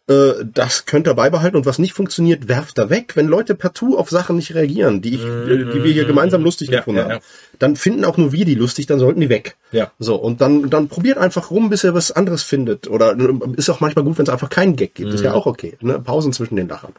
Äh, 0.10 0.44
das 0.54 0.86
könnt 0.86 1.08
ihr 1.08 1.14
beibehalten 1.14 1.56
und 1.56 1.66
was 1.66 1.80
nicht 1.80 1.94
funktioniert, 1.94 2.50
werft 2.50 2.78
da 2.78 2.90
weg. 2.90 3.16
Wenn 3.16 3.28
Leute 3.28 3.56
partout 3.56 3.98
auf 3.98 4.10
Sachen 4.10 4.36
nicht 4.36 4.54
reagieren, 4.54 5.02
die, 5.02 5.16
ich, 5.16 5.24
äh, 5.24 5.66
die 5.74 5.84
wir 5.84 5.94
hier 5.94 6.04
gemeinsam 6.04 6.44
lustig 6.44 6.70
Ja, 6.70 6.80
gefunden 6.80 6.98
ja, 7.00 7.04
haben, 7.06 7.12
ja. 7.12 7.20
dann 7.60 7.78
finden 7.78 8.04
auch 8.04 8.18
nur 8.18 8.34
wir 8.34 8.44
die 8.44 8.56
lustig, 8.56 8.86
dann 8.86 9.00
sollten 9.00 9.22
die 9.22 9.30
weg. 9.30 9.56
Ja. 9.72 9.92
So, 10.00 10.16
und 10.16 10.42
dann, 10.42 10.70
dann 10.70 10.90
probiert 10.90 11.18
einfach 11.18 11.52
rum, 11.52 11.70
bis 11.70 11.86
ihr 11.86 11.94
was 11.94 12.12
anderes 12.12 12.44
findet. 12.44 12.90
Oder 12.90 13.18
äh, 13.18 13.34
ist 13.56 13.70
auch 13.70 13.80
manchmal 13.80 14.04
gut, 14.04 14.18
wenn 14.18 14.24
es 14.24 14.30
einfach 14.30 14.50
keinen 14.50 14.76
Gag 14.76 14.94
gibt. 14.94 15.14
Ist 15.14 15.22
Mhm. 15.22 15.26
ja 15.26 15.34
auch 15.36 15.46
okay. 15.46 15.78
Ne? 15.80 16.00
Pausen 16.00 16.34
zwischen 16.34 16.58
den 16.58 16.68
Lachern. 16.68 16.92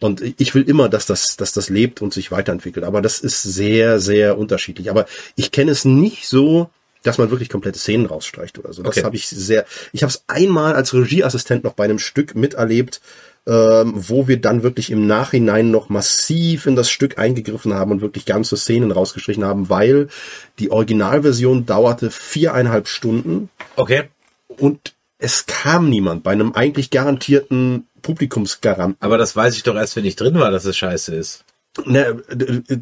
Und 0.00 0.20
ich 0.20 0.54
will 0.54 0.68
immer, 0.68 0.90
dass 0.90 1.06
das, 1.06 1.36
dass 1.36 1.52
das 1.52 1.70
lebt 1.70 2.02
und 2.02 2.12
sich 2.12 2.30
weiterentwickelt. 2.30 2.84
Aber 2.84 3.00
das 3.00 3.20
ist 3.20 3.40
sehr, 3.42 3.98
sehr 3.98 4.36
unterschiedlich. 4.36 4.90
Aber 4.90 5.06
ich 5.36 5.52
kenne 5.52 5.70
es 5.70 5.86
nicht 5.86 6.28
so, 6.28 6.68
dass 7.02 7.18
man 7.18 7.30
wirklich 7.30 7.48
komplette 7.48 7.78
Szenen 7.78 8.06
rausstreicht 8.06 8.58
oder 8.58 8.72
so. 8.72 8.82
Das 8.82 8.96
Okay. 8.96 9.04
habe 9.04 9.16
ich 9.16 9.26
sehr. 9.28 9.64
Ich 9.92 10.02
habe 10.02 10.10
es 10.10 10.24
einmal 10.28 10.74
als 10.74 10.94
Regieassistent 10.94 11.64
noch 11.64 11.72
bei 11.74 11.84
einem 11.84 11.98
Stück 11.98 12.34
miterlebt, 12.34 13.00
ähm, 13.46 13.92
wo 13.96 14.28
wir 14.28 14.40
dann 14.40 14.62
wirklich 14.62 14.90
im 14.90 15.06
Nachhinein 15.06 15.70
noch 15.72 15.88
massiv 15.88 16.66
in 16.66 16.76
das 16.76 16.90
Stück 16.90 17.18
eingegriffen 17.18 17.74
haben 17.74 17.90
und 17.90 18.00
wirklich 18.00 18.24
ganze 18.24 18.56
Szenen 18.56 18.92
rausgestrichen 18.92 19.44
haben, 19.44 19.68
weil 19.68 20.08
die 20.60 20.70
Originalversion 20.70 21.66
dauerte 21.66 22.10
viereinhalb 22.12 22.86
Stunden 22.86 23.48
Okay. 23.74 24.04
und 24.46 24.94
es 25.18 25.46
kam 25.46 25.88
niemand 25.90 26.22
bei 26.22 26.30
einem 26.32 26.52
eigentlich 26.52 26.90
garantierten 26.90 27.86
Publikumsgaranten. 28.02 28.96
Aber 29.00 29.18
das 29.18 29.34
weiß 29.36 29.56
ich 29.56 29.62
doch 29.64 29.74
erst, 29.76 29.96
wenn 29.96 30.04
ich 30.04 30.16
drin 30.16 30.34
war, 30.34 30.50
dass 30.50 30.64
es 30.64 30.76
scheiße 30.76 31.14
ist. 31.14 31.44
Ne, 31.86 32.22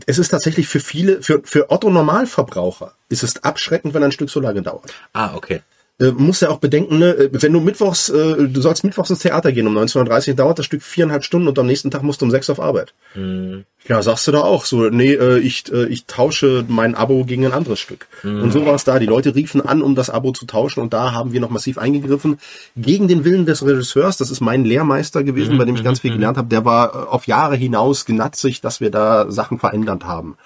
es 0.06 0.18
ist 0.18 0.30
tatsächlich 0.30 0.66
für 0.66 0.80
viele, 0.80 1.22
für, 1.22 1.42
für 1.44 1.70
Otto 1.70 1.90
Normalverbraucher 1.90 2.92
ist 3.08 3.22
es 3.22 3.42
abschreckend, 3.44 3.94
wenn 3.94 4.02
ein 4.02 4.10
Stück 4.10 4.30
so 4.30 4.40
lange 4.40 4.62
dauert. 4.62 4.92
Ah, 5.12 5.34
okay. 5.34 5.62
Äh, 6.00 6.10
musst 6.12 6.42
ja 6.42 6.48
auch 6.50 6.58
bedenken, 6.58 6.98
ne, 6.98 7.10
äh, 7.14 7.28
wenn 7.32 7.52
du 7.52 7.60
mittwochs, 7.60 8.08
äh, 8.08 8.48
du 8.48 8.60
sollst 8.60 8.82
mittwochs 8.84 9.10
ins 9.10 9.18
Theater 9.20 9.52
gehen 9.52 9.66
um 9.66 9.76
19.30 9.76 10.28
Uhr, 10.30 10.34
dauert 10.34 10.58
das 10.58 10.66
Stück 10.66 10.82
viereinhalb 10.82 11.24
Stunden 11.24 11.46
und 11.48 11.58
am 11.58 11.66
nächsten 11.66 11.90
Tag 11.90 12.02
musst 12.02 12.20
du 12.20 12.24
um 12.24 12.30
sechs 12.30 12.48
auf 12.50 12.58
Arbeit. 12.60 12.94
Mhm. 13.14 13.64
Ja, 13.88 14.02
sagst 14.02 14.26
du 14.28 14.32
da 14.32 14.40
auch 14.40 14.66
so, 14.66 14.90
nee, 14.90 15.14
äh, 15.14 15.38
ich, 15.38 15.72
äh, 15.72 15.86
ich 15.86 16.04
tausche 16.06 16.64
mein 16.68 16.94
Abo 16.94 17.24
gegen 17.24 17.46
ein 17.46 17.52
anderes 17.52 17.80
Stück. 17.80 18.06
Mhm. 18.22 18.42
Und 18.42 18.52
so 18.52 18.66
war 18.66 18.74
es 18.74 18.84
da. 18.84 18.98
Die 18.98 19.06
Leute 19.06 19.34
riefen 19.34 19.60
an, 19.62 19.80
um 19.82 19.94
das 19.94 20.10
Abo 20.10 20.32
zu 20.32 20.44
tauschen 20.46 20.80
und 20.80 20.92
da 20.92 21.12
haben 21.12 21.32
wir 21.32 21.40
noch 21.40 21.50
massiv 21.50 21.78
eingegriffen. 21.78 22.38
Gegen 22.76 23.08
den 23.08 23.24
Willen 23.24 23.46
des 23.46 23.64
Regisseurs, 23.64 24.16
das 24.18 24.30
ist 24.30 24.40
mein 24.40 24.64
Lehrmeister 24.64 25.22
gewesen, 25.24 25.56
bei 25.58 25.64
dem 25.64 25.74
ich 25.76 25.84
ganz 25.84 26.00
viel 26.00 26.12
gelernt 26.12 26.36
habe, 26.36 26.48
der 26.48 26.64
war 26.64 26.94
äh, 26.94 27.08
auf 27.08 27.26
Jahre 27.26 27.56
hinaus 27.56 28.04
genatzig, 28.04 28.60
dass 28.60 28.80
wir 28.80 28.90
da 28.90 29.30
Sachen 29.30 29.58
verändert 29.58 30.04
haben. 30.04 30.36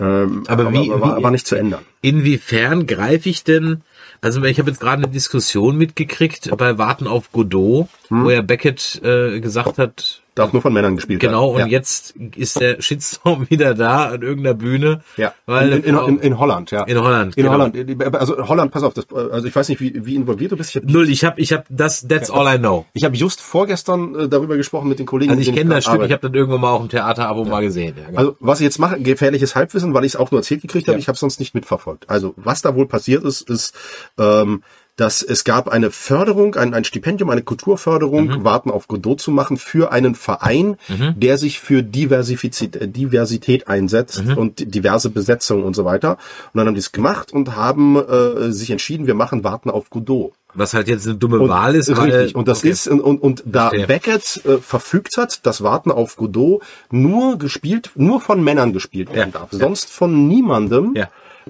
Ähm, 0.00 0.42
Aber 0.48 0.72
wie- 0.72 0.88
war, 0.90 1.18
wie- 1.18 1.22
war 1.22 1.30
nicht 1.30 1.46
zu 1.46 1.54
ändern. 1.54 1.82
Inwiefern 2.00 2.86
greife 2.86 3.28
ich 3.28 3.44
denn, 3.44 3.82
also 4.22 4.42
ich 4.44 4.58
habe 4.58 4.70
jetzt 4.70 4.80
gerade 4.80 5.02
eine 5.02 5.12
Diskussion 5.12 5.76
mitgekriegt 5.76 6.50
bei 6.56 6.78
Warten 6.78 7.06
auf 7.06 7.30
Godot, 7.32 7.88
Hm. 8.08 8.24
wo 8.24 8.30
ja 8.30 8.40
Beckett 8.40 9.00
äh, 9.04 9.40
gesagt 9.40 9.78
hat, 9.78 10.22
Darf 10.34 10.54
nur 10.54 10.62
von 10.62 10.72
Männern 10.72 10.96
gespielt 10.96 11.20
genau, 11.20 11.50
und 11.50 11.58
werden. 11.58 11.70
Ja. 11.70 11.76
jetzt 11.78 12.14
ist 12.36 12.58
der 12.58 12.80
Shitstorm 12.80 13.46
wieder 13.50 13.74
da 13.74 14.06
an 14.06 14.22
irgendeiner 14.22 14.54
Bühne. 14.54 15.02
Ja, 15.18 15.34
Weil 15.44 15.72
in, 15.72 15.84
in, 15.84 15.98
in, 15.98 16.18
in 16.20 16.38
Holland, 16.38 16.70
ja. 16.70 16.84
In 16.84 16.98
Holland, 16.98 17.36
In 17.36 17.42
genau. 17.42 17.52
Holland. 17.54 18.14
Also 18.14 18.48
Holland, 18.48 18.72
pass 18.72 18.82
auf, 18.82 18.94
das, 18.94 19.06
also 19.12 19.46
ich 19.46 19.54
weiß 19.54 19.68
nicht, 19.68 19.80
wie, 19.82 20.06
wie 20.06 20.16
involviert 20.16 20.52
du 20.52 20.56
bist. 20.56 20.70
Ich 20.70 20.76
habe 20.76 20.90
Null, 20.90 21.10
ich 21.10 21.24
habe 21.24 21.38
ich 21.38 21.52
hab 21.52 21.66
das, 21.68 22.08
that's 22.08 22.30
all 22.30 22.46
I 22.54 22.58
know. 22.58 22.86
ich 22.94 23.04
hab 23.04 23.14
just 23.14 23.42
vorgestern 23.42 24.14
äh, 24.14 24.28
darüber 24.28 24.56
gesprochen 24.56 24.88
mit 24.88 24.98
den 24.98 25.06
Kollegen. 25.06 25.32
Also 25.32 25.42
ich 25.42 25.54
kenne 25.54 25.74
das 25.74 25.84
Stück, 25.84 26.02
ich 26.02 26.12
habe 26.12 26.26
das 26.26 26.32
irgendwo 26.34 26.56
mal 26.56 26.70
auch 26.70 26.80
im 26.82 26.88
Theaterabo 26.88 27.44
mal 27.44 27.60
gesehen. 27.60 27.94
Ja, 27.98 28.06
genau. 28.06 28.18
Also 28.18 28.36
was 28.40 28.60
ich 28.60 28.64
jetzt 28.64 28.78
mache, 28.78 29.00
gefährliches 29.00 29.54
Halbwissen, 29.54 29.92
weil 29.92 30.04
ich 30.04 30.12
es 30.12 30.16
auch 30.16 30.30
nur 30.30 30.40
erzählt 30.40 30.62
gekriegt 30.62 30.88
habe, 30.88 30.96
Ja. 30.96 31.00
ich 31.00 31.08
habe 31.08 31.18
sonst 31.18 31.40
nicht 31.40 31.54
mitverfolgt. 31.54 32.08
Also 32.08 32.32
was 32.36 32.62
da 32.62 32.74
wohl 32.74 32.86
passiert 32.88 33.22
ist, 33.24 33.42
ist, 33.42 33.74
ähm, 34.18 34.62
dass 34.96 35.22
es 35.22 35.44
gab 35.44 35.68
eine 35.68 35.90
Förderung, 35.90 36.54
ein, 36.54 36.74
ein 36.74 36.84
Stipendium, 36.84 37.30
eine 37.30 37.42
Kulturförderung, 37.42 38.26
Mhm. 38.26 38.44
Warten 38.44 38.70
auf 38.70 38.88
Godot 38.88 39.20
zu 39.20 39.30
machen 39.30 39.56
für 39.56 39.90
einen 39.90 40.14
Verein, 40.14 40.76
der 41.16 41.38
sich 41.38 41.60
für 41.60 41.82
Diversifizität, 41.82 42.82
äh, 42.82 42.88
Diversität 42.88 43.68
einsetzt 43.68 44.24
Mhm. 44.24 44.36
und 44.38 44.74
diverse 44.74 45.10
Besetzungen 45.10 45.64
und 45.64 45.74
so 45.74 45.84
weiter. 45.84 46.18
Und 46.52 46.58
dann 46.58 46.66
haben 46.66 46.74
die 46.74 46.80
es 46.80 46.92
gemacht 46.92 47.32
und 47.32 47.56
haben 47.56 47.96
äh, 47.96 48.52
sich 48.52 48.70
entschieden, 48.70 49.06
wir 49.06 49.14
machen 49.14 49.44
Warten 49.44 49.70
auf 49.70 49.88
Godot. 49.90 50.32
Was 50.54 50.74
halt 50.74 50.86
jetzt 50.88 51.06
eine 51.06 51.16
dumme 51.16 51.38
Und, 51.40 51.48
Wahl 51.48 51.74
ist, 51.74 51.88
weil, 51.96 52.10
richtig. 52.12 52.34
Und 52.36 52.46
das 52.46 52.58
okay. 52.58 52.68
ist 52.68 52.86
und, 52.86 53.00
und, 53.00 53.22
und 53.22 53.42
da 53.46 53.70
Verstehe. 53.70 53.86
Beckett 53.86 54.42
äh, 54.44 54.58
verfügt 54.58 55.16
hat, 55.16 55.46
dass 55.46 55.62
Warten 55.62 55.90
auf 55.90 56.16
Godot 56.16 56.62
nur 56.90 57.38
gespielt, 57.38 57.90
nur 57.94 58.20
von 58.20 58.44
Männern 58.44 58.74
gespielt 58.74 59.08
werden 59.14 59.32
Ja. 59.32 59.40
darf, 59.40 59.48
sonst 59.52 59.88
von 59.90 60.28
niemandem. 60.28 60.94
Ja. 60.94 61.08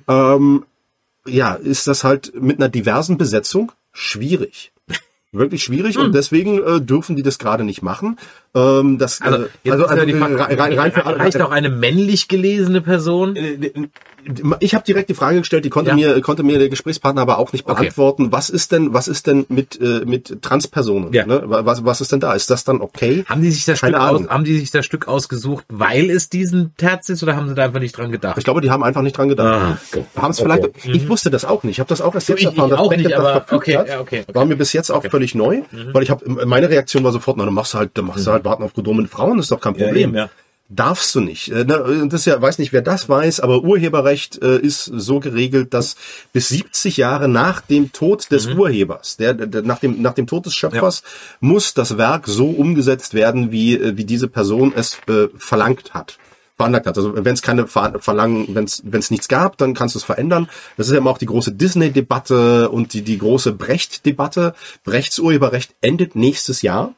Ähm, 0.08 0.64
ja, 1.26 1.54
ist 1.54 1.86
das 1.86 2.04
halt 2.04 2.40
mit 2.40 2.58
einer 2.58 2.68
diversen 2.68 3.18
Besetzung 3.18 3.72
schwierig. 3.92 4.72
Wirklich 5.32 5.62
schwierig 5.62 5.96
und 5.96 6.14
deswegen 6.14 6.62
äh, 6.62 6.80
dürfen 6.80 7.16
die 7.16 7.22
das 7.22 7.38
gerade 7.38 7.64
nicht 7.64 7.80
machen. 7.80 8.18
Ähm, 8.54 8.98
das. 8.98 9.20
Also, 9.22 9.36
äh, 9.38 9.40
also, 9.40 9.48
ja 9.64 9.72
also 9.72 9.84
Frage, 10.18 10.38
rein, 10.58 10.78
rein, 10.78 10.92
für 10.92 11.06
reicht 11.06 11.40
auch 11.40 11.50
eine 11.50 11.70
männlich 11.70 12.28
gelesene 12.28 12.80
Person? 12.82 13.34
ich 14.60 14.74
habe 14.74 14.84
direkt 14.84 15.08
die 15.10 15.14
Frage 15.14 15.38
gestellt, 15.38 15.64
die 15.64 15.70
konnte 15.70 15.90
Ja. 15.90 15.96
mir 15.96 16.20
konnte 16.20 16.42
mir 16.44 16.58
der 16.58 16.68
Gesprächspartner 16.68 17.22
aber 17.22 17.38
auch 17.38 17.52
nicht 17.52 17.66
Okay. 17.66 17.80
beantworten. 17.84 18.30
Was 18.30 18.50
ist 18.50 18.70
denn 18.70 18.92
was 18.94 19.08
ist 19.08 19.26
denn 19.26 19.46
mit 19.48 19.80
äh, 19.80 20.02
mit 20.04 20.42
Transpersonen? 20.42 21.12
Ja. 21.12 21.26
Ne? 21.26 21.42
Was 21.44 21.84
was 21.84 22.00
ist 22.00 22.12
denn 22.12 22.20
da? 22.20 22.34
Ist 22.34 22.50
das 22.50 22.62
dann 22.64 22.80
okay? 22.80 23.24
Haben 23.28 23.42
die 23.42 23.50
sich 23.50 23.64
das 23.64 23.80
Keine 23.80 23.96
Stück 23.96 24.08
aus, 24.08 24.28
haben 24.28 24.44
die 24.44 24.58
sich 24.58 24.70
das 24.70 24.84
Stück 24.86 25.08
ausgesucht, 25.08 25.64
weil 25.70 26.10
es 26.10 26.28
diesen 26.28 26.72
Terz 26.76 27.08
ist 27.08 27.22
oder 27.22 27.34
haben 27.36 27.48
sie 27.48 27.54
da 27.54 27.64
einfach 27.64 27.80
nicht 27.80 27.96
dran 27.96 28.12
gedacht? 28.12 28.36
Ich 28.38 28.44
glaube, 28.44 28.60
die 28.60 28.70
haben 28.70 28.84
einfach 28.84 29.02
nicht 29.02 29.16
dran 29.16 29.28
gedacht. 29.28 29.48
Ah, 29.48 29.78
okay. 29.92 30.04
Haben 30.16 30.30
es 30.30 30.40
vielleicht. 30.40 30.68
Ich 30.86 31.08
wusste 31.08 31.30
das 31.30 31.44
auch 31.44 31.64
nicht. 31.64 31.72
Ich 31.76 31.80
habe 31.80 31.88
das 31.88 32.00
auch 32.00 32.14
erst 32.14 32.28
jetzt 32.28 32.40
Ich- 32.40 32.46
erfahren, 32.46 32.66
ich 32.66 32.70
dass 32.72 32.78
auch 32.80 32.88
Beckett 32.90 33.06
nicht, 33.06 33.16
das 33.18 33.26
aber 33.26 33.46
okay, 33.56 33.76
hat. 33.78 33.88
ja, 33.88 34.00
okay, 34.00 34.20
okay. 34.28 34.34
War 34.34 34.44
mir 34.44 34.56
bis 34.56 34.72
jetzt 34.72 34.90
auch 34.90 35.02
völlig 35.04 35.34
neu, 35.34 35.62
weil 35.92 36.02
ich 36.02 36.10
habe 36.10 36.44
meine 36.46 36.68
Reaktion 36.68 37.02
war 37.02 37.10
sofort, 37.12 37.36
na, 37.38 37.44
dann 37.44 37.54
machst 37.54 37.74
du 37.74 37.78
halt, 37.78 37.90
dann 37.94 38.04
machst 38.06 38.26
du 38.26 38.30
halt 38.30 38.41
warten 38.44 38.62
auf 38.62 38.72
mit 38.76 39.10
Frauen, 39.10 39.38
ist 39.38 39.50
doch 39.50 39.60
kein 39.60 39.74
Ja, 39.74 39.86
Problem. 39.86 40.10
eben, 40.10 40.16
ja. 40.16 40.30
Darfst 40.68 41.14
du 41.14 41.20
nicht. 41.20 41.50
Äh, 41.52 41.64
ne, 41.64 42.06
Das 42.08 42.20
ist 42.20 42.24
ja, 42.26 42.40
weiß 42.40 42.58
nicht, 42.58 42.72
wer 42.72 42.80
das 42.80 43.06
weiß, 43.08 43.40
aber 43.40 43.62
Urheberrecht 43.62 44.40
äh, 44.42 44.58
ist 44.58 44.86
so 44.86 45.20
geregelt, 45.20 45.74
dass 45.74 45.96
bis 46.32 46.48
70 46.48 46.96
Jahre 46.96 47.28
nach 47.28 47.60
dem 47.60 47.92
Tod 47.92 48.30
des 48.30 48.46
Mhm. 48.46 48.58
Urhebers, 48.58 49.18
der, 49.18 49.34
der 49.34 49.60
nach 49.62 49.80
dem 49.80 50.00
nach 50.00 50.14
dem 50.14 50.26
Tod 50.26 50.46
des 50.46 50.54
Schöpfers, 50.54 51.02
muss 51.40 51.74
das 51.74 51.98
Werk 51.98 52.26
so 52.26 52.46
umgesetzt 52.48 53.12
werden, 53.12 53.52
wie 53.52 53.74
äh, 53.76 53.98
wie 53.98 54.04
diese 54.04 54.28
Person 54.28 54.72
es 54.74 54.96
äh, 55.08 55.28
verlangt 55.36 55.92
hat 55.92 56.16
veranlagt 56.56 56.86
hat. 56.86 56.96
Also 56.96 57.12
wenn 57.16 57.34
es 57.34 57.42
keine 57.42 57.66
Ver 57.66 57.94
Verlangen, 58.00 58.54
wenn 58.54 58.64
es 58.64 58.82
wenn 58.84 59.00
es 59.00 59.10
nichts 59.10 59.28
gab, 59.28 59.58
dann 59.58 59.74
kannst 59.74 59.94
du 59.94 59.98
es 59.98 60.04
verändern. 60.04 60.48
Das 60.78 60.86
ist 60.86 60.92
ja 60.92 60.98
immer 60.98 61.10
auch 61.10 61.18
die 61.18 61.26
große 61.26 61.52
Disney-Debatte 61.52 62.70
und 62.70 62.94
die 62.94 63.02
die 63.02 63.18
große 63.18 63.52
Brecht-Debatte. 63.52 64.54
Brechts 64.84 65.18
Urheberrecht 65.18 65.74
endet 65.82 66.14
nächstes 66.16 66.62
Jahr. 66.62 66.94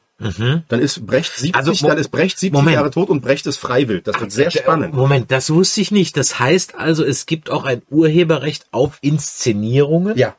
Dann 0.68 0.80
ist 0.80 1.06
Brecht 1.06 1.32
70, 1.32 1.54
Mhm. 1.54 1.58
Also, 1.58 1.86
dann 1.86 1.98
ist 1.98 2.08
Brecht 2.08 2.38
70 2.38 2.52
Moment. 2.52 2.74
Jahre 2.74 2.90
tot 2.90 3.08
und 3.08 3.20
Brecht 3.20 3.46
ist 3.46 3.58
freiwillig. 3.58 4.04
Das 4.04 4.20
wird 4.20 4.32
sehr 4.32 4.50
spannend. 4.50 4.94
Moment, 4.94 5.30
das 5.30 5.50
wusste 5.50 5.80
ich 5.80 5.90
nicht. 5.90 6.16
Das 6.16 6.38
heißt 6.38 6.74
also, 6.76 7.04
es 7.04 7.26
gibt 7.26 7.50
auch 7.50 7.64
ein 7.64 7.82
Urheberrecht 7.90 8.66
auf 8.70 8.98
Inszenierungen? 9.00 10.16
Ja. 10.16 10.34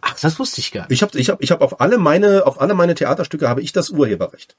Ach, 0.00 0.14
das 0.20 0.38
wusste 0.38 0.60
ich 0.60 0.72
gar 0.72 0.82
nicht. 0.82 0.92
Ich 0.92 1.02
habe 1.02 1.18
ich 1.18 1.30
hab, 1.30 1.42
ich 1.42 1.50
hab 1.50 1.60
auf 1.62 1.80
alle 1.80 1.98
meine 1.98 2.46
auf 2.46 2.60
alle 2.60 2.74
meine 2.74 2.94
Theaterstücke 2.94 3.48
habe 3.48 3.62
ich 3.62 3.72
das 3.72 3.90
Urheberrecht. 3.90 4.56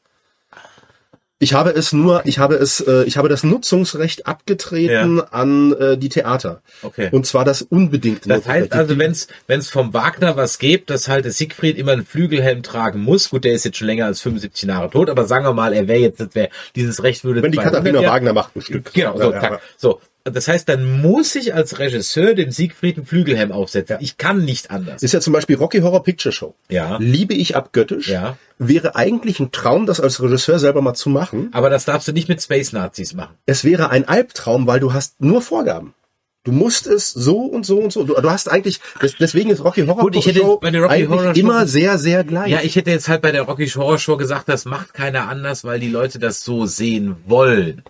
Ich 1.41 1.53
habe 1.53 1.71
es 1.71 1.91
nur, 1.91 2.21
ich 2.25 2.37
habe 2.37 2.53
es, 2.53 2.81
äh, 2.81 3.03
ich 3.05 3.17
habe 3.17 3.27
das 3.27 3.43
Nutzungsrecht 3.43 4.27
abgetreten 4.27 5.21
an 5.21 5.73
äh, 5.73 5.97
die 5.97 6.09
Theater. 6.09 6.61
Okay. 6.83 7.09
Und 7.11 7.25
zwar 7.25 7.45
das 7.45 7.63
unbedingte 7.63 8.29
Das 8.29 8.47
heißt 8.47 8.71
also, 8.73 8.99
wenn 8.99 9.09
es 9.09 9.27
wenn 9.47 9.59
es 9.59 9.67
vom 9.67 9.91
Wagner 9.91 10.37
was 10.37 10.59
gibt, 10.59 10.91
dass 10.91 11.07
halt 11.07 11.25
der 11.25 11.31
Siegfried 11.31 11.79
immer 11.79 11.93
einen 11.93 12.05
Flügelhelm 12.05 12.61
tragen 12.61 13.01
muss. 13.01 13.31
Gut, 13.31 13.43
der 13.43 13.53
ist 13.53 13.65
jetzt 13.65 13.77
schon 13.77 13.87
länger 13.87 14.05
als 14.05 14.21
75 14.21 14.69
Jahre 14.69 14.91
tot, 14.91 15.09
aber 15.09 15.25
sagen 15.25 15.43
wir 15.43 15.53
mal, 15.53 15.73
er 15.73 15.87
wäre 15.87 15.99
jetzt, 15.99 16.19
das 16.19 16.35
wär, 16.35 16.49
dieses 16.75 17.01
Recht 17.01 17.23
würde 17.23 17.41
wenn 17.41 17.51
die 17.51 17.57
200 17.57 17.83
Katharina 17.83 18.07
Wagner 18.07 18.33
macht 18.33 18.55
ein 18.55 18.61
Stück. 18.61 18.93
Genau, 18.93 19.17
so, 19.17 19.31
Ja, 19.31 19.41
ja, 19.41 19.51
ja. 19.53 19.59
so. 19.77 19.99
Das 20.23 20.47
heißt, 20.47 20.69
dann 20.69 21.01
muss 21.01 21.35
ich 21.35 21.53
als 21.53 21.79
Regisseur 21.79 22.33
dem 22.35 22.51
Siegfried 22.51 22.97
einen 22.97 23.05
Flügelhelm 23.05 23.51
aufsetzen. 23.51 23.97
Ich 24.01 24.17
kann 24.17 24.45
nicht 24.45 24.69
anders. 24.69 25.01
Ist 25.01 25.13
ja 25.13 25.19
zum 25.19 25.33
Beispiel 25.33 25.55
Rocky 25.55 25.79
Horror 25.79 26.03
Picture 26.03 26.31
Show. 26.31 26.53
Ja. 26.69 26.97
Liebe 26.99 27.33
ich 27.33 27.55
abgöttisch. 27.55 28.07
Ja. 28.07 28.37
Wäre 28.59 28.95
eigentlich 28.95 29.39
ein 29.39 29.51
Traum, 29.51 29.85
das 29.87 29.99
als 29.99 30.21
Regisseur 30.21 30.59
selber 30.59 30.81
mal 30.81 30.93
zu 30.93 31.09
machen. 31.09 31.49
Aber 31.53 31.69
das 31.71 31.85
darfst 31.85 32.07
du 32.07 32.11
nicht 32.11 32.29
mit 32.29 32.41
Space 32.41 32.71
Nazis 32.73 33.13
machen. 33.13 33.35
Es 33.45 33.63
wäre 33.63 33.89
ein 33.89 34.07
Albtraum, 34.07 34.67
weil 34.67 34.79
du 34.79 34.93
hast 34.93 35.19
nur 35.21 35.41
Vorgaben. 35.41 35.93
Du 36.43 36.51
musst 36.51 36.87
es 36.87 37.09
so 37.11 37.37
und 37.41 37.67
so 37.67 37.77
und 37.79 37.93
so. 37.93 38.03
Du, 38.03 38.15
du 38.15 38.29
hast 38.31 38.49
eigentlich, 38.49 38.79
des- 39.01 39.15
deswegen 39.19 39.51
ist 39.51 39.63
Rocky 39.63 39.85
Horror 39.85 40.01
Gut, 40.01 40.15
ich 40.15 40.25
hätte 40.25 40.39
Show 40.39 40.57
bei 40.59 40.71
der 40.71 40.81
Rocky 40.81 41.05
Horror 41.05 41.35
Show- 41.35 41.39
immer 41.39 41.67
sehr, 41.67 41.99
sehr 41.99 42.23
gleich. 42.23 42.49
Ja, 42.51 42.61
ich 42.63 42.75
hätte 42.75 42.89
jetzt 42.89 43.07
halt 43.07 43.21
bei 43.21 43.31
der 43.31 43.43
Rocky 43.43 43.67
Horror 43.67 43.99
Show 43.99 44.17
gesagt, 44.17 44.49
das 44.49 44.65
macht 44.65 44.93
keiner 44.95 45.27
anders, 45.27 45.63
weil 45.63 45.79
die 45.79 45.89
Leute 45.89 46.17
das 46.17 46.43
so 46.43 46.65
sehen 46.65 47.15
wollen. 47.27 47.83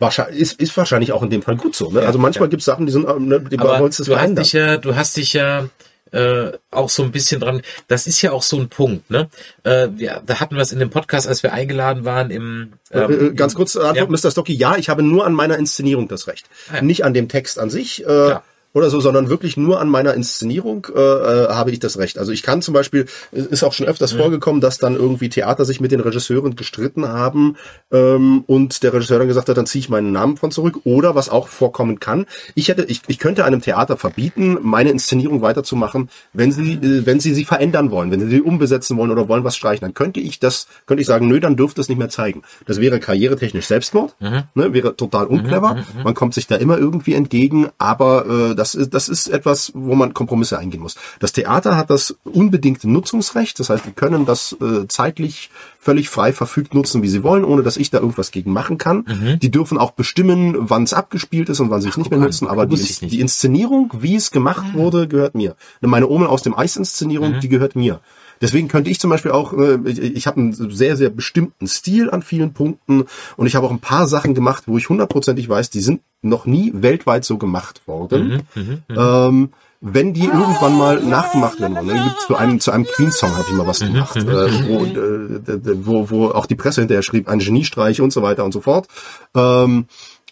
Wahrscheinlich, 0.00 0.40
ist, 0.40 0.60
ist 0.60 0.76
wahrscheinlich 0.76 1.12
auch 1.12 1.22
in 1.22 1.30
dem 1.30 1.42
Fall 1.42 1.56
gut 1.56 1.76
so. 1.76 1.90
Ne? 1.90 2.00
also 2.00 2.18
manchmal 2.18 2.48
gibt's 2.48 2.64
Sachen, 2.64 2.86
die 2.86 2.92
sind, 2.92 3.06
ähm, 3.08 3.28
ne, 3.28 3.40
die 3.40 3.58
Aber 3.58 3.78
du 3.78 4.16
hast 4.16 4.38
dich 4.38 4.52
ja, 4.52 4.78
du 4.78 4.96
hast 4.96 5.16
dich 5.16 5.34
ja 5.34 5.68
äh, 6.12 6.52
auch 6.70 6.88
so 6.88 7.02
ein 7.02 7.12
bisschen 7.12 7.40
dran. 7.40 7.62
Das 7.86 8.06
ist 8.06 8.20
ja 8.22 8.32
auch 8.32 8.42
so 8.42 8.58
ein 8.58 8.68
Punkt, 8.68 9.10
ne? 9.10 9.28
Äh, 9.62 9.88
wir, 9.94 10.22
da 10.26 10.40
hatten 10.40 10.56
wir 10.56 10.62
es 10.62 10.72
in 10.72 10.78
dem 10.78 10.90
Podcast, 10.90 11.28
als 11.28 11.42
wir 11.42 11.52
eingeladen 11.52 12.04
waren 12.04 12.30
im. 12.30 12.72
Äh, 12.90 13.00
äh, 13.00 13.34
ganz 13.34 13.54
kurz 13.54 13.76
Antwort, 13.76 13.96
ja. 13.96 14.06
Mr. 14.06 14.30
Stocky, 14.32 14.54
ja, 14.54 14.76
ich 14.76 14.88
habe 14.88 15.02
nur 15.02 15.26
an 15.26 15.34
meiner 15.34 15.58
Inszenierung 15.58 16.08
das 16.08 16.26
Recht. 16.26 16.46
Ah, 16.70 16.76
ja. 16.76 16.82
Nicht 16.82 17.04
an 17.04 17.14
dem 17.14 17.28
Text 17.28 17.58
an 17.58 17.70
sich. 17.70 18.02
Äh, 18.02 18.04
Klar. 18.04 18.44
Oder 18.72 18.88
so, 18.90 19.00
sondern 19.00 19.28
wirklich 19.28 19.56
nur 19.56 19.80
an 19.80 19.88
meiner 19.88 20.14
Inszenierung 20.14 20.86
äh, 20.94 20.98
äh, 21.00 21.48
habe 21.48 21.70
ich 21.72 21.80
das 21.80 21.98
Recht. 21.98 22.18
Also 22.18 22.30
ich 22.32 22.42
kann 22.42 22.62
zum 22.62 22.72
Beispiel, 22.74 23.06
es 23.32 23.46
ist 23.46 23.62
auch 23.64 23.72
schon 23.72 23.86
Mhm. 23.86 23.90
öfters 23.90 24.12
vorgekommen, 24.12 24.60
dass 24.60 24.78
dann 24.78 24.94
irgendwie 24.94 25.28
Theater 25.28 25.64
sich 25.64 25.80
mit 25.80 25.90
den 25.92 26.00
Regisseuren 26.00 26.54
gestritten 26.56 27.08
haben 27.08 27.56
ähm, 27.90 28.44
und 28.46 28.82
der 28.82 28.92
Regisseur 28.92 29.18
dann 29.18 29.28
gesagt 29.28 29.48
hat, 29.48 29.56
dann 29.56 29.66
ziehe 29.66 29.80
ich 29.80 29.88
meinen 29.88 30.12
Namen 30.12 30.36
von 30.36 30.50
zurück. 30.50 30.80
Oder 30.84 31.14
was 31.14 31.28
auch 31.28 31.48
vorkommen 31.48 31.98
kann, 32.00 32.26
ich 32.54 32.68
hätte, 32.68 32.84
ich, 32.84 33.02
ich 33.08 33.18
könnte 33.18 33.44
einem 33.44 33.60
Theater 33.60 33.96
verbieten, 33.96 34.58
meine 34.62 34.90
Inszenierung 34.90 35.42
weiterzumachen, 35.42 36.08
wenn 36.32 36.52
sie, 36.52 36.74
äh, 36.74 37.06
wenn 37.06 37.20
sie 37.20 37.34
sie 37.34 37.44
verändern 37.44 37.90
wollen, 37.90 38.10
wenn 38.10 38.20
sie 38.20 38.28
sie 38.28 38.40
umbesetzen 38.40 38.96
wollen 38.96 39.10
oder 39.10 39.28
wollen 39.28 39.44
was 39.44 39.56
streichen, 39.56 39.80
dann 39.84 39.94
könnte 39.94 40.20
ich 40.20 40.38
das, 40.38 40.68
könnte 40.86 41.00
ich 41.00 41.06
sagen, 41.06 41.26
nö, 41.28 41.40
dann 41.40 41.56
dürfte 41.56 41.80
es 41.80 41.88
nicht 41.88 41.98
mehr 41.98 42.08
zeigen. 42.08 42.42
Das 42.66 42.80
wäre 42.80 43.00
karrieretechnisch 43.00 43.66
Selbstmord, 43.66 44.14
Mhm. 44.20 44.42
ne, 44.54 44.72
wäre 44.72 44.94
total 44.96 45.26
unclever. 45.26 45.78
Man 46.04 46.14
kommt 46.14 46.34
sich 46.34 46.46
da 46.46 46.56
immer 46.56 46.78
irgendwie 46.78 47.14
entgegen, 47.14 47.68
aber 47.78 48.50
äh, 48.50 48.54
das 48.60 48.74
ist, 48.74 48.94
das 48.94 49.08
ist 49.08 49.28
etwas, 49.28 49.72
wo 49.74 49.94
man 49.94 50.14
Kompromisse 50.14 50.58
eingehen 50.58 50.80
muss. 50.80 50.96
Das 51.18 51.32
Theater 51.32 51.76
hat 51.76 51.90
das 51.90 52.16
unbedingte 52.24 52.88
Nutzungsrecht, 52.88 53.58
das 53.58 53.70
heißt, 53.70 53.86
wir 53.86 53.92
können 53.92 54.26
das 54.26 54.56
äh, 54.60 54.86
zeitlich 54.86 55.50
völlig 55.78 56.10
frei 56.10 56.32
verfügt 56.34 56.74
nutzen, 56.74 57.02
wie 57.02 57.08
sie 57.08 57.22
wollen, 57.22 57.42
ohne 57.42 57.62
dass 57.62 57.78
ich 57.78 57.90
da 57.90 57.98
irgendwas 57.98 58.30
gegen 58.30 58.52
machen 58.52 58.76
kann. 58.76 59.04
Die 59.40 59.50
dürfen 59.50 59.78
auch 59.78 59.92
bestimmen, 59.92 60.54
wann 60.58 60.82
es 60.82 60.92
abgespielt 60.92 61.48
ist 61.48 61.60
und 61.60 61.70
wann 61.70 61.80
sie 61.80 61.88
es 61.88 61.96
nicht 61.96 62.10
mehr 62.10 62.20
nutzen, 62.20 62.46
aber 62.46 62.66
die, 62.66 62.76
die 63.08 63.20
Inszenierung, 63.20 63.90
wie 63.98 64.14
es 64.14 64.30
gemacht 64.30 64.74
wurde, 64.74 65.08
gehört 65.08 65.34
mir. 65.34 65.56
Meine 65.80 66.08
Omen 66.08 66.26
aus 66.26 66.42
dem 66.42 66.56
Eis-Inszenierung, 66.56 67.40
die 67.40 67.48
gehört 67.48 67.76
mir. 67.76 68.00
Deswegen 68.40 68.68
könnte 68.68 68.90
ich 68.90 69.00
zum 69.00 69.10
Beispiel 69.10 69.30
auch, 69.30 69.52
äh, 69.52 69.78
ich, 69.88 70.26
habe 70.26 70.40
einen 70.40 70.52
sehr, 70.52 70.96
sehr 70.96 71.10
bestimmten 71.10 71.66
Stil 71.66 72.10
an 72.10 72.22
vielen 72.22 72.52
Punkten 72.52 73.04
und 73.36 73.46
ich 73.46 73.54
habe 73.54 73.66
auch 73.66 73.70
ein 73.70 73.80
paar 73.80 74.06
Sachen 74.08 74.34
gemacht, 74.34 74.64
wo 74.66 74.78
ich 74.78 74.88
hundertprozentig 74.88 75.48
weiß, 75.48 75.70
die 75.70 75.80
sind 75.80 76.00
noch 76.22 76.46
nie 76.46 76.72
weltweit 76.74 77.24
so 77.24 77.38
gemacht 77.38 77.86
worden. 77.86 78.42
ähm, 78.88 79.50
wenn 79.82 80.12
die 80.12 80.24
irgendwann 80.24 80.76
mal 80.76 81.00
nachgemacht 81.00 81.58
werden 81.58 81.76
wollen. 81.76 81.86
Ne? 81.86 82.14
Zu 82.26 82.36
einem, 82.36 82.60
zu 82.60 82.70
einem 82.70 82.84
Queen-Song 82.84 83.32
habe 83.32 83.46
ich 83.48 83.54
mal 83.54 83.66
was 83.66 83.80
gemacht, 83.80 84.14
äh, 84.16 84.22
wo, 84.68 84.84
äh, 84.84 85.86
wo, 85.86 86.10
wo 86.10 86.28
auch 86.28 86.44
die 86.44 86.54
Presse 86.54 86.82
hinterher 86.82 87.02
schrieb, 87.02 87.28
ein 87.28 87.38
Geniestreich 87.38 88.02
und 88.02 88.12
so 88.12 88.20
weiter 88.22 88.44
und 88.44 88.52
so 88.52 88.60
fort. 88.60 88.88
Ähm, 89.34 89.86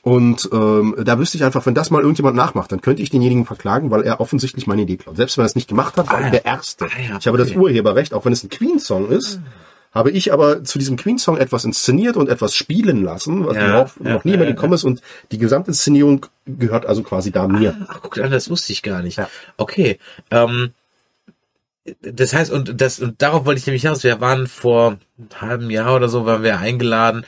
und 0.08 0.48
ähm, 0.54 0.94
da 1.04 1.18
wüsste 1.18 1.36
ich 1.36 1.44
einfach, 1.44 1.66
wenn 1.66 1.74
das 1.74 1.90
mal 1.90 2.00
irgendjemand 2.00 2.34
nachmacht, 2.34 2.72
dann 2.72 2.80
könnte 2.80 3.02
ich 3.02 3.10
denjenigen 3.10 3.44
verklagen, 3.44 3.90
weil 3.90 4.04
er 4.04 4.22
offensichtlich 4.22 4.66
meine 4.66 4.80
Idee 4.80 4.96
klaut. 4.96 5.18
Selbst 5.18 5.36
wenn 5.36 5.42
er 5.42 5.46
es 5.48 5.54
nicht 5.54 5.68
gemacht 5.68 5.98
hat, 5.98 6.08
war 6.08 6.22
er 6.22 6.30
der 6.30 6.46
Erste. 6.46 6.86
Ah, 6.86 6.88
ja, 6.98 7.18
ich 7.20 7.26
habe 7.26 7.36
das 7.36 7.50
okay. 7.50 7.58
Urheberrecht, 7.58 8.14
auch 8.14 8.24
wenn 8.24 8.32
es 8.32 8.42
ein 8.42 8.48
Queen-Song 8.48 9.10
ist. 9.10 9.38
Habe 9.92 10.10
ich 10.10 10.32
aber 10.32 10.64
zu 10.64 10.78
diesem 10.78 10.96
Queen-Song 10.96 11.36
etwas 11.36 11.66
inszeniert 11.66 12.16
und 12.16 12.30
etwas 12.30 12.54
spielen 12.54 13.04
lassen, 13.04 13.46
was 13.46 13.56
Ja, 13.56 13.80
ja, 13.80 13.90
noch 13.98 14.24
nie 14.24 14.30
ja, 14.30 14.36
mehr 14.38 14.46
ja. 14.46 14.54
gekommen 14.54 14.72
ist. 14.72 14.84
Und 14.84 15.02
die 15.30 15.36
Gesamtinszenierung 15.36 16.24
gehört 16.46 16.86
also 16.86 17.02
quasi 17.02 17.30
da 17.30 17.46
mir. 17.46 17.76
Ach, 17.88 18.00
guck 18.00 18.16
an, 18.16 18.30
das 18.30 18.48
wusste 18.48 18.72
ich 18.72 18.82
gar 18.82 19.02
nicht. 19.02 19.18
Ja. 19.18 19.28
Okay. 19.58 19.98
Ähm, 20.30 20.70
das 22.00 22.32
heißt, 22.32 22.50
und 22.50 22.80
das, 22.80 22.98
und 22.98 23.20
darauf 23.20 23.44
wollte 23.44 23.58
ich 23.58 23.66
nämlich 23.66 23.82
hinaus. 23.82 24.04
Wir 24.04 24.22
waren 24.22 24.46
vor 24.46 24.96
einem 25.18 25.28
halben 25.38 25.70
Jahr 25.70 25.94
oder 25.96 26.08
so, 26.08 26.24
waren 26.24 26.42
wir 26.42 26.58
eingeladen, 26.58 27.26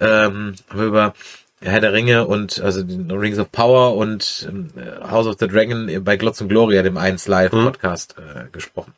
ähm, 0.00 0.54
haben 0.70 0.80
wir 0.80 0.86
über 0.86 1.14
Herr 1.62 1.80
der 1.80 1.92
Ringe 1.92 2.26
und 2.26 2.60
also 2.60 2.82
Rings 2.82 3.38
of 3.38 3.52
Power 3.52 3.96
und 3.96 4.48
ähm, 4.48 4.68
House 5.08 5.26
of 5.26 5.36
the 5.38 5.48
Dragon 5.48 6.02
bei 6.04 6.16
Glotz 6.16 6.40
und 6.40 6.48
Gloria, 6.48 6.82
dem 6.82 6.96
1 6.96 7.28
Live 7.28 7.52
Podcast, 7.52 8.16
äh, 8.18 8.48
gesprochen. 8.50 8.94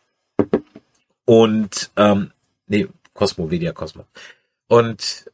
Und 1.25 1.91
ähm, 1.97 2.33
nee, 2.67 2.89
Cosmo, 3.13 3.47
Media 3.47 3.73
Cosmo. 3.73 4.05
Und 4.69 5.31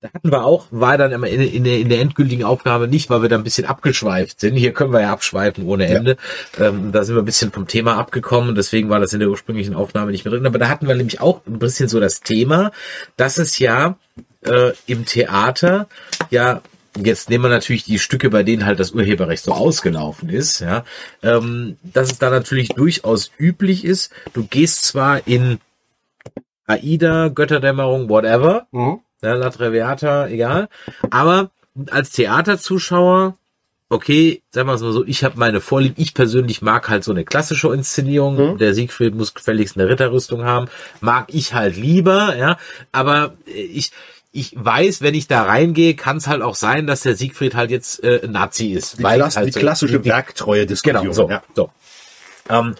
da 0.00 0.08
hatten 0.14 0.30
wir 0.30 0.44
auch, 0.44 0.66
war 0.70 0.96
dann 0.96 1.12
immer 1.12 1.26
in, 1.28 1.40
in, 1.40 1.64
der, 1.64 1.78
in 1.78 1.88
der 1.88 2.00
endgültigen 2.00 2.44
Aufgabe 2.44 2.88
nicht, 2.88 3.10
weil 3.10 3.22
wir 3.22 3.28
da 3.28 3.36
ein 3.36 3.44
bisschen 3.44 3.66
abgeschweift 3.66 4.40
sind. 4.40 4.56
Hier 4.56 4.72
können 4.72 4.92
wir 4.92 5.00
ja 5.00 5.12
abschweifen 5.12 5.66
ohne 5.66 5.86
Ende. 5.86 6.16
Ähm, 6.58 6.92
da 6.92 7.04
sind 7.04 7.16
wir 7.16 7.22
ein 7.22 7.26
bisschen 7.26 7.52
vom 7.52 7.66
Thema 7.66 7.96
abgekommen 7.96 8.54
deswegen 8.60 8.90
war 8.90 9.00
das 9.00 9.12
in 9.12 9.20
der 9.20 9.30
ursprünglichen 9.30 9.74
Aufnahme 9.74 10.10
nicht 10.10 10.24
mehr 10.24 10.32
drin. 10.32 10.46
Aber 10.46 10.58
da 10.58 10.68
hatten 10.68 10.86
wir 10.86 10.94
nämlich 10.94 11.20
auch 11.20 11.40
ein 11.46 11.58
bisschen 11.58 11.88
so 11.88 11.98
das 11.98 12.20
Thema, 12.20 12.72
dass 13.16 13.38
es 13.38 13.58
ja 13.58 13.96
äh, 14.44 14.72
im 14.86 15.06
Theater 15.06 15.88
ja 16.30 16.62
Jetzt 16.96 17.30
nehmen 17.30 17.44
wir 17.44 17.50
natürlich 17.50 17.84
die 17.84 18.00
Stücke, 18.00 18.30
bei 18.30 18.42
denen 18.42 18.66
halt 18.66 18.80
das 18.80 18.90
Urheberrecht 18.90 19.44
so 19.44 19.52
ausgelaufen 19.52 20.28
ist, 20.28 20.58
ja, 20.58 20.84
ähm, 21.22 21.76
dass 21.84 22.10
es 22.10 22.18
da 22.18 22.30
natürlich 22.30 22.70
durchaus 22.70 23.30
üblich 23.38 23.84
ist. 23.84 24.12
Du 24.32 24.44
gehst 24.44 24.86
zwar 24.86 25.24
in 25.24 25.60
Aida, 26.66 27.28
Götterdämmerung, 27.28 28.08
whatever, 28.08 28.66
ja, 29.22 29.34
La 29.34 29.50
Traviata, 29.50 30.28
egal. 30.28 30.68
Aber 31.10 31.50
als 31.90 32.10
Theaterzuschauer, 32.10 33.36
okay, 33.88 34.42
sagen 34.50 34.68
wir 34.68 34.74
es 34.74 34.82
mal 34.82 34.92
so, 34.92 35.04
ich 35.04 35.24
habe 35.24 35.38
meine 35.38 35.60
Vorlieben. 35.60 35.94
Ich 35.98 36.14
persönlich 36.14 36.62
mag 36.62 36.88
halt 36.88 37.04
so 37.04 37.10
eine 37.12 37.24
klassische 37.24 37.72
Inszenierung. 37.72 38.58
Der 38.58 38.74
Siegfried 38.74 39.14
muss 39.14 39.34
gefälligst 39.34 39.76
eine 39.76 39.88
Ritterrüstung 39.88 40.44
haben. 40.44 40.68
Mag 41.00 41.26
ich 41.34 41.54
halt 41.54 41.76
lieber, 41.76 42.36
ja. 42.36 42.56
Aber 42.92 43.34
äh, 43.46 43.52
ich, 43.62 43.90
ich 44.32 44.54
weiß, 44.56 45.02
wenn 45.02 45.14
ich 45.14 45.26
da 45.26 45.42
reingehe, 45.42 45.94
kann 45.94 46.18
es 46.18 46.26
halt 46.28 46.42
auch 46.42 46.54
sein, 46.54 46.86
dass 46.86 47.00
der 47.00 47.16
Siegfried 47.16 47.54
halt 47.54 47.70
jetzt 47.70 48.02
äh, 48.04 48.26
Nazi 48.28 48.68
ist. 48.68 48.98
Die, 48.98 49.02
weil 49.02 49.18
Klasse, 49.18 49.36
halt 49.38 49.48
die 49.48 49.52
so- 49.52 49.60
klassische 49.60 50.00
die- 50.00 50.08
Werktreue-Diskussion. 50.08 51.02
Genau, 51.02 51.12
so. 51.12 51.28
Ja. 51.28 51.42
so. 51.54 51.70
Ähm, 52.48 52.74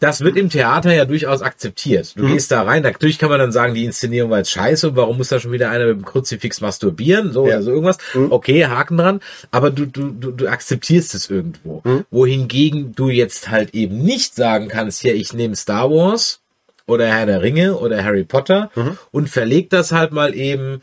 das 0.00 0.22
wird 0.22 0.36
im 0.36 0.48
Theater 0.50 0.92
ja 0.94 1.04
durchaus 1.04 1.42
akzeptiert. 1.42 2.14
Mhm. 2.16 2.20
Du 2.22 2.26
gehst 2.32 2.50
da 2.50 2.62
rein, 2.62 2.82
natürlich 2.82 3.18
kann 3.18 3.28
man 3.30 3.38
dann 3.38 3.52
sagen, 3.52 3.74
die 3.74 3.84
Inszenierung 3.84 4.30
war 4.30 4.38
jetzt 4.38 4.50
scheiße, 4.50 4.88
und 4.88 4.96
warum 4.96 5.18
muss 5.18 5.28
da 5.28 5.38
schon 5.38 5.52
wieder 5.52 5.70
einer 5.70 5.86
mit 5.86 5.96
dem 5.98 6.04
Kruzifix 6.04 6.60
masturbieren, 6.60 7.32
so 7.32 7.46
Ja. 7.46 7.54
oder 7.56 7.62
so 7.62 7.70
irgendwas. 7.70 7.98
Mhm. 8.14 8.32
Okay, 8.32 8.66
Haken 8.66 8.96
dran, 8.96 9.20
aber 9.50 9.70
du, 9.70 9.86
du, 9.86 10.10
du, 10.10 10.30
du 10.32 10.48
akzeptierst 10.48 11.14
es 11.14 11.30
irgendwo. 11.30 11.82
Mhm. 11.84 12.04
Wohingegen 12.10 12.92
du 12.94 13.08
jetzt 13.10 13.48
halt 13.50 13.74
eben 13.74 13.98
nicht 14.02 14.34
sagen 14.34 14.68
kannst, 14.68 15.00
hier, 15.00 15.14
ich 15.14 15.32
nehme 15.32 15.54
Star 15.54 15.90
Wars 15.90 16.40
oder 16.86 17.06
Herr 17.06 17.26
der 17.26 17.42
Ringe 17.42 17.76
oder 17.76 18.02
Harry 18.02 18.24
Potter 18.24 18.70
Mhm. 18.74 18.98
und 19.12 19.28
verleg 19.28 19.70
das 19.70 19.92
halt 19.92 20.12
mal 20.12 20.34
eben 20.34 20.82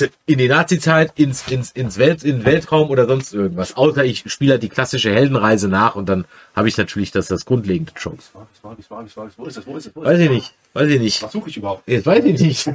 in 0.00 0.38
die 0.38 0.48
Nazi-Zeit, 0.48 1.12
ins, 1.18 1.46
ins, 1.48 1.70
ins 1.70 1.98
Welt, 1.98 2.24
in 2.24 2.44
Weltraum 2.44 2.90
oder 2.90 3.06
sonst 3.06 3.32
irgendwas. 3.32 3.76
Außer 3.76 4.04
ich 4.04 4.24
spiele 4.30 4.52
halt 4.52 4.62
die 4.62 4.68
klassische 4.68 5.12
Heldenreise 5.12 5.68
nach 5.68 5.94
und 5.94 6.08
dann 6.08 6.24
habe 6.54 6.68
ich 6.68 6.76
natürlich 6.76 7.10
das, 7.10 7.28
das 7.28 7.44
grundlegende 7.44 7.92
schon. 7.96 8.18
Wo 8.62 9.44
ist 9.46 9.56
es? 9.56 9.66
Wo 9.66 9.76
ist 9.76 9.86
es? 9.86 9.94
Wo 9.94 10.02
ist? 10.02 10.06
Weiß 10.06 10.20
ich 10.20 10.30
nicht. 10.30 10.54
Weiß 10.72 10.88
ich 10.88 11.00
nicht. 11.00 11.22
Was 11.22 11.32
suche 11.32 11.50
ich 11.50 11.56
überhaupt? 11.56 11.82
Jetzt 11.86 12.06
weiß 12.06 12.24
ich 12.24 12.40
nicht. 12.40 12.70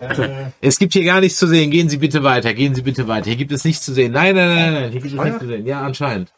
es 0.60 0.78
gibt 0.78 0.92
hier 0.92 1.04
gar 1.04 1.20
nichts 1.20 1.38
zu 1.38 1.46
sehen. 1.46 1.70
Gehen 1.70 1.88
Sie 1.88 1.96
bitte 1.96 2.22
weiter. 2.22 2.54
Gehen 2.54 2.74
Sie 2.74 2.82
bitte 2.82 3.08
weiter. 3.08 3.26
Hier 3.26 3.36
gibt 3.36 3.52
es 3.52 3.64
nichts 3.64 3.84
zu 3.84 3.92
sehen. 3.92 4.12
Nein, 4.12 4.36
nein, 4.36 4.48
nein, 4.54 4.72
nein. 4.74 4.90
Hier 4.92 5.00
gibt 5.00 5.14
es 5.14 5.20
nichts 5.20 5.38
zu 5.40 5.46
sehen. 5.46 5.66
Ja, 5.66 5.82
anscheinend. 5.82 6.32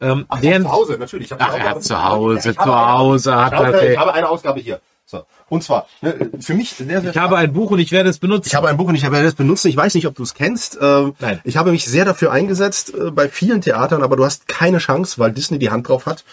Ähm, 0.00 0.26
Ach, 0.28 0.40
deren- 0.40 0.62
zu 0.62 0.72
Hause, 0.72 0.96
natürlich. 0.98 1.30
Ich 1.30 1.36
Ach, 1.38 1.54
er 1.54 1.70
hat 1.70 1.82
zu 1.82 2.02
Hause, 2.02 2.54
zu 2.54 2.64
Hause 2.64 3.34
hat 3.34 3.82
Ich 3.82 3.98
habe 3.98 4.14
eine 4.14 4.28
Ausgabe 4.28 4.60
hier. 4.60 4.80
So. 5.10 5.24
Und 5.48 5.64
zwar, 5.64 5.88
ne, 6.02 6.30
für 6.38 6.52
mich 6.52 6.72
sehr, 6.72 7.00
sehr 7.00 7.12
ich 7.12 7.16
habe 7.16 7.38
ein 7.38 7.54
Buch 7.54 7.70
und 7.70 7.78
ich 7.78 7.92
werde 7.92 8.10
es 8.10 8.18
benutzen. 8.18 8.48
Ich 8.48 8.54
habe 8.54 8.68
ein 8.68 8.76
Buch 8.76 8.88
und 8.88 8.94
ich 8.94 9.02
werde 9.02 9.26
es 9.26 9.34
benutzen. 9.34 9.68
Ich 9.68 9.76
weiß 9.76 9.94
nicht, 9.94 10.06
ob 10.06 10.14
du 10.14 10.22
es 10.22 10.34
kennst. 10.34 10.76
Ähm, 10.82 11.14
Nein. 11.18 11.40
Ich 11.44 11.56
habe 11.56 11.70
mich 11.70 11.86
sehr 11.86 12.04
dafür 12.04 12.30
eingesetzt 12.30 12.92
äh, 12.92 13.10
bei 13.10 13.30
vielen 13.30 13.62
Theatern, 13.62 14.02
aber 14.02 14.16
du 14.16 14.26
hast 14.26 14.48
keine 14.48 14.76
Chance, 14.76 15.18
weil 15.18 15.32
Disney 15.32 15.58
die 15.58 15.70
Hand 15.70 15.88
drauf 15.88 16.04
hat. 16.04 16.24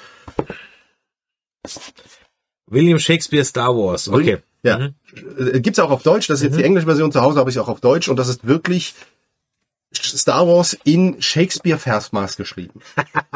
William 2.67 2.99
Shakespeare 2.99 3.45
Star 3.45 3.73
Wars. 3.77 4.09
Okay. 4.09 4.39
Ja. 4.61 4.77
Mhm. 4.77 4.95
Äh, 5.39 5.61
Gibt's 5.61 5.79
auch 5.79 5.91
auf 5.91 6.03
Deutsch. 6.03 6.27
Das 6.27 6.39
ist 6.39 6.43
jetzt 6.43 6.59
die 6.59 6.65
englische 6.65 6.87
Version. 6.87 7.13
Zu 7.13 7.21
Hause 7.21 7.39
habe 7.39 7.49
ich 7.49 7.59
auch 7.59 7.69
auf 7.69 7.79
Deutsch. 7.79 8.09
Und 8.09 8.17
das 8.17 8.27
ist 8.27 8.45
wirklich 8.45 8.93
Star 10.03 10.45
Wars 10.47 10.77
in 10.83 11.21
Shakespeare-Versmaß 11.21 12.37
geschrieben. 12.37 12.81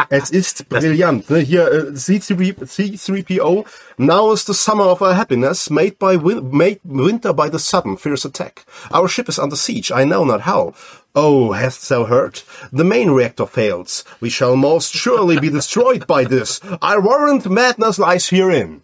es 0.09 0.29
ist 0.29 0.67
brillant. 0.69 1.29
Ne? 1.29 1.39
Hier 1.39 1.71
äh, 1.71 1.91
C3, 1.93 2.55
C3PO. 2.65 3.65
Now 3.97 4.31
is 4.33 4.45
the 4.45 4.53
summer 4.53 4.85
of 4.85 5.01
our 5.01 5.15
happiness, 5.15 5.69
made 5.69 5.97
by 5.99 6.15
win 6.17 6.49
made 6.51 6.79
winter 6.83 7.33
by 7.33 7.49
the 7.51 7.59
sudden 7.59 7.97
fierce 7.97 8.25
attack. 8.25 8.65
Our 8.93 9.07
ship 9.07 9.29
is 9.29 9.39
under 9.39 9.55
siege. 9.55 9.91
I 9.91 10.05
know 10.05 10.23
not 10.25 10.41
how. 10.45 10.73
Oh, 11.15 11.53
hast 11.53 11.89
thou 11.89 12.05
heard? 12.05 12.43
The 12.71 12.83
main 12.83 13.09
reactor 13.09 13.47
fails. 13.47 14.05
We 14.21 14.29
shall 14.29 14.55
most 14.55 14.93
surely 14.93 15.39
be 15.39 15.49
destroyed 15.49 16.05
by 16.05 16.23
this. 16.23 16.61
I 16.81 16.97
warrant 16.97 17.49
madness 17.49 17.97
lies 17.97 18.29
herein. 18.31 18.81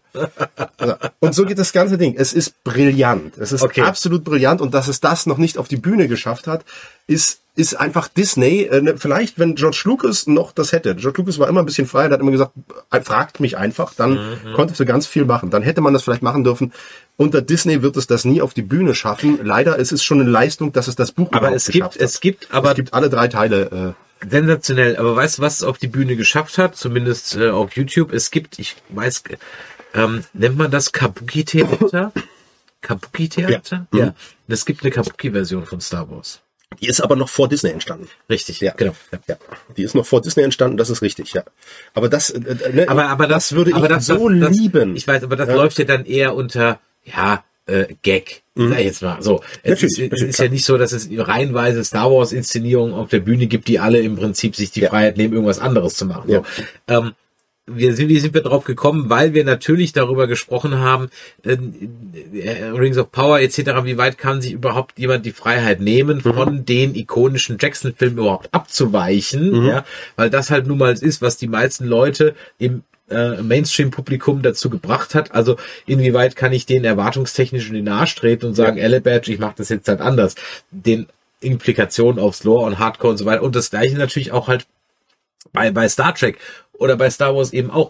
Und 1.19 1.35
so 1.35 1.45
geht 1.45 1.59
das 1.59 1.71
ganze 1.71 1.97
Ding. 1.97 2.15
Es 2.17 2.33
ist 2.33 2.63
brillant. 2.63 3.37
Es 3.37 3.51
ist 3.51 3.61
Okay. 3.63 3.81
absolut 3.81 4.23
brillant. 4.23 4.59
Und 4.61 4.73
dass 4.73 4.87
es 4.87 4.99
das 5.01 5.25
noch 5.27 5.37
nicht 5.37 5.57
auf 5.57 5.67
die 5.67 5.77
Bühne 5.77 6.07
geschafft 6.07 6.47
hat, 6.47 6.65
ist, 7.05 7.39
ist 7.55 7.73
einfach 7.75 8.07
Disney. 8.09 8.63
Äh, 8.63 8.81
ne, 8.81 8.97
vielleicht, 8.97 9.39
wenn 9.39 9.55
George 9.55 9.81
Lucas 9.85 10.27
noch 10.27 10.51
das 10.51 10.71
hätte. 10.73 10.95
George 10.95 11.19
Lucas 11.19 11.39
war 11.39 11.47
immer 11.47 11.61
ein 11.61 11.65
bisschen 11.65 11.87
frei, 11.87 12.03
der 12.07 12.13
hat 12.15 12.21
immer 12.21 12.31
gesagt, 12.31 12.51
äh, 12.91 13.01
fragt 13.01 13.39
mich 13.39 13.57
einfach. 13.57 13.93
Dann 13.93 14.13
Mhm. 14.13 14.53
konntest 14.55 14.79
du 14.79 14.85
ganz 14.85 15.07
viel 15.07 15.25
machen. 15.25 15.49
Dann 15.51 15.63
hätte 15.63 15.81
man 15.81 15.93
das 15.93 16.03
vielleicht 16.03 16.21
machen 16.21 16.43
dürfen. 16.43 16.73
Unter 17.17 17.41
Disney 17.41 17.81
wird 17.81 17.95
es 17.95 18.07
das 18.07 18.25
nie 18.25 18.41
auf 18.41 18.53
die 18.53 18.61
Bühne 18.61 18.93
schaffen. 18.93 19.39
Leider 19.43 19.77
ist 19.77 19.93
es 19.93 20.03
schon 20.03 20.19
eine 20.19 20.29
Leistung, 20.29 20.73
dass 20.73 20.87
es 20.89 20.95
das 20.97 21.13
Buch 21.13 21.29
Aber 21.31 21.37
überhaupt 21.39 21.55
es 21.55 21.67
gibt, 21.67 21.95
es 21.95 22.19
gibt, 22.19 22.53
aber 22.53 22.71
es 22.71 22.75
gibt 22.75 22.93
alle 22.93 23.09
drei 23.09 23.29
Teile. 23.29 23.95
Äh, 24.21 24.29
sensationell. 24.29 24.97
Aber 24.97 25.15
weißt 25.15 25.37
du, 25.37 25.41
was 25.41 25.55
es 25.57 25.63
auf 25.63 25.77
die 25.77 25.87
Bühne 25.87 26.15
geschafft 26.17 26.57
hat? 26.57 26.75
Zumindest 26.75 27.37
äh, 27.37 27.49
auf 27.51 27.75
YouTube. 27.77 28.11
Es 28.11 28.31
gibt, 28.31 28.59
ich 28.59 28.75
weiß, 28.89 29.23
ähm, 29.93 30.25
nennt 30.33 30.57
man 30.57 30.71
das 30.71 30.91
Kabuki-Theater? 30.91 32.11
Kabuki-Theater? 32.81 33.87
Ja. 33.93 33.99
Ja. 33.99 34.15
Es 34.47 34.65
gibt 34.65 34.83
eine 34.83 34.91
Kabuki-Version 34.91 35.65
von 35.65 35.79
Star 35.81 36.09
Wars. 36.11 36.41
Die 36.81 36.87
ist 36.87 37.01
aber 37.01 37.15
noch 37.15 37.29
vor 37.29 37.47
Disney 37.47 37.69
entstanden. 37.71 38.07
Richtig, 38.29 38.59
Ja, 38.59 38.73
genau. 38.73 38.95
Ja. 39.11 39.19
Ja, 39.27 39.35
die 39.77 39.83
ist 39.83 39.95
noch 39.95 40.05
vor 40.05 40.21
Disney 40.21 40.43
entstanden, 40.43 40.77
das 40.77 40.89
ist 40.89 41.01
richtig, 41.01 41.33
ja. 41.33 41.43
Aber 41.93 42.09
das, 42.09 42.29
äh, 42.31 42.39
äh, 42.39 42.73
ne, 42.73 42.89
Aber, 42.89 43.07
aber 43.07 43.27
das, 43.27 43.53
würde 43.53 43.69
ich 43.71 43.75
aber 43.75 43.87
das, 43.87 44.05
so 44.07 44.29
das, 44.29 44.49
das, 44.49 44.57
lieben. 44.57 44.95
Ich 44.95 45.07
weiß, 45.07 45.23
aber 45.23 45.35
das 45.35 45.47
Ja. 45.49 45.55
läuft 45.55 45.77
ja 45.79 45.85
dann 45.85 46.05
eher 46.05 46.35
unter, 46.35 46.79
ja, 47.03 47.43
äh, 47.67 47.95
Gag. 48.03 48.43
Sag 48.55 48.79
ich 48.79 48.85
jetzt 48.85 49.01
mal 49.01 49.21
so. 49.21 49.41
Es 49.63 49.71
Natürlich, 49.71 49.83
ist, 49.97 49.99
natürlich, 50.11 50.29
ist 50.29 50.39
ja 50.39 50.47
nicht 50.49 50.65
so, 50.65 50.77
dass 50.77 50.91
es 50.91 51.09
reihenweise 51.11 51.83
Star 51.83 52.11
Wars 52.11 52.31
Inszenierungen 52.31 52.93
auf 52.93 53.09
der 53.09 53.19
Bühne 53.19 53.47
gibt, 53.47 53.67
die 53.67 53.79
alle 53.79 53.99
im 53.99 54.15
Prinzip 54.15 54.55
sich 54.55 54.71
die 54.71 54.81
Ja. 54.81 54.89
Freiheit 54.89 55.17
nehmen, 55.17 55.33
irgendwas 55.33 55.59
anderes 55.59 55.95
zu 55.95 56.05
machen. 56.05 56.29
So. 56.29 56.45
Ähm, 56.87 57.13
wir 57.67 57.95
sind, 57.95 58.09
wie 58.09 58.19
sind 58.19 58.33
wir 58.33 58.43
drauf 58.43 58.63
gekommen? 58.63 59.09
Weil 59.09 59.33
wir 59.33 59.43
natürlich 59.43 59.91
darüber 59.91 60.27
gesprochen 60.27 60.79
haben, 60.79 61.09
äh, 61.43 61.57
äh, 62.37 62.65
Rings 62.65 62.97
of 62.97 63.11
Power 63.11 63.39
etc., 63.39 63.83
wie 63.83 63.97
weit 63.97 64.17
kann 64.17 64.41
sich 64.41 64.53
überhaupt 64.53 64.99
jemand 64.99 65.25
die 65.25 65.31
Freiheit 65.31 65.81
nehmen, 65.81 66.21
von 66.21 66.65
den 66.65 66.93
ikonischen 66.93 67.57
Jackson-Filmen 67.59 68.19
überhaupt 68.19 68.53
abzuweichen, 68.53 69.65
ja, 69.65 69.85
weil 70.15 70.29
das 70.29 70.51
halt 70.51 70.67
nun 70.67 70.77
mal 70.77 70.93
ist, 70.93 71.21
was 71.21 71.37
die 71.37 71.47
meisten 71.47 71.85
Leute 71.85 72.35
im 72.59 72.83
äh, 73.09 73.41
Mainstream-Publikum 73.41 74.41
dazu 74.43 74.69
gebracht 74.69 75.15
hat. 75.15 75.33
Also 75.33 75.57
inwieweit 75.87 76.35
kann 76.35 76.53
ich 76.53 76.65
denen 76.65 76.85
erwartungstechnisch 76.85 77.69
in 77.69 77.75
den 77.75 77.89
Arsch 77.89 78.15
treten 78.15 78.45
und 78.45 78.53
sagen, 78.53 78.77
Elle 78.77 79.01
Badge, 79.01 79.31
ich 79.31 79.39
mache 79.39 79.55
das 79.57 79.69
jetzt 79.69 79.87
halt 79.87 80.01
anders. 80.01 80.35
Den 80.69 81.07
Implikationen 81.39 82.19
aufs 82.19 82.43
Lore 82.43 82.65
und 82.65 82.79
Hardcore 82.79 83.11
und 83.11 83.17
so 83.17 83.25
weiter. 83.25 83.43
Und 83.43 83.55
das 83.55 83.69
gleiche 83.69 83.95
natürlich 83.97 84.31
auch 84.31 84.47
halt 84.47 84.65
bei, 85.53 85.71
bei 85.71 85.87
Star 85.87 86.13
Trek 86.13 86.37
oder 86.79 86.95
bei 86.95 87.09
Star 87.09 87.35
Wars 87.35 87.53
eben 87.53 87.71
auch. 87.71 87.89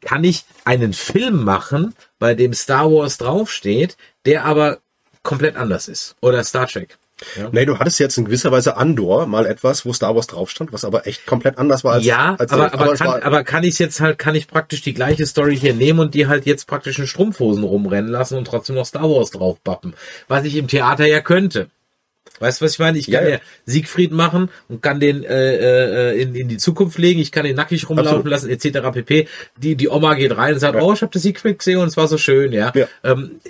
Kann 0.00 0.24
ich 0.24 0.44
einen 0.64 0.94
Film 0.94 1.44
machen, 1.44 1.94
bei 2.18 2.34
dem 2.34 2.54
Star 2.54 2.90
Wars 2.90 3.18
draufsteht, 3.18 3.98
der 4.24 4.46
aber 4.46 4.78
komplett 5.22 5.56
anders 5.56 5.86
ist? 5.86 6.16
Oder 6.22 6.42
Star 6.44 6.66
Trek? 6.66 6.96
Ja? 7.36 7.48
Nee, 7.52 7.66
du 7.66 7.78
hattest 7.78 7.98
jetzt 8.00 8.16
in 8.18 8.24
gewisser 8.24 8.50
Weise 8.50 8.76
Andor 8.76 9.26
mal 9.26 9.46
etwas, 9.46 9.86
wo 9.86 9.92
Star 9.92 10.14
Wars 10.14 10.26
drauf 10.26 10.50
stand, 10.50 10.72
was 10.72 10.84
aber 10.84 11.06
echt 11.06 11.26
komplett 11.26 11.58
anders 11.58 11.84
war 11.84 11.94
als 11.94 12.04
ja, 12.04 12.34
als 12.38 12.52
aber, 12.52 12.72
aber, 12.74 12.94
kann, 12.94 13.22
aber 13.22 13.44
kann 13.44 13.64
ich 13.64 13.78
jetzt 13.78 14.00
halt, 14.00 14.18
kann 14.18 14.34
ich 14.34 14.48
praktisch 14.48 14.82
die 14.82 14.94
gleiche 14.94 15.26
Story 15.26 15.56
hier 15.56 15.74
nehmen 15.74 16.00
und 16.00 16.14
die 16.14 16.26
halt 16.26 16.46
jetzt 16.46 16.66
praktisch 16.66 16.98
in 16.98 17.06
Strumpfhosen 17.06 17.64
rumrennen 17.64 18.10
lassen 18.10 18.38
und 18.38 18.46
trotzdem 18.46 18.76
noch 18.76 18.86
Star 18.86 19.08
Wars 19.08 19.30
draufbappen. 19.30 19.94
Was 20.28 20.44
ich 20.44 20.56
im 20.56 20.68
Theater 20.68 21.06
ja 21.06 21.20
könnte. 21.20 21.68
Weißt 22.40 22.60
du, 22.60 22.64
was 22.64 22.72
ich 22.72 22.78
meine? 22.78 22.98
Ich 22.98 23.06
kann 23.06 23.22
Ja, 23.24 23.30
ja, 23.30 23.34
ja. 23.36 23.40
Siegfried 23.66 24.10
machen 24.10 24.50
und 24.68 24.82
kann 24.82 24.98
den 24.98 25.22
äh, 25.22 26.10
äh, 26.10 26.20
in, 26.20 26.34
in 26.34 26.48
die 26.48 26.56
Zukunft 26.56 26.98
legen, 26.98 27.20
ich 27.20 27.30
kann 27.30 27.44
den 27.44 27.54
nackig 27.54 27.88
rumlaufen 27.88 28.26
Absolut. 28.26 28.30
lassen, 28.30 28.50
etc. 28.50 28.90
pp. 28.92 29.28
Die, 29.56 29.76
die 29.76 29.88
Oma 29.88 30.14
geht 30.14 30.36
rein 30.36 30.54
und 30.54 30.60
sagt, 30.60 30.80
oh, 30.80 30.92
ich 30.92 31.02
habe 31.02 31.12
das 31.12 31.22
Siegfried 31.22 31.58
gesehen 31.58 31.78
und 31.78 31.86
es 31.88 31.96
war 31.96 32.08
so 32.08 32.18
schön, 32.18 32.52
ja. 32.52 32.72
Ja. 32.74 32.86
Ähm, 33.04 33.40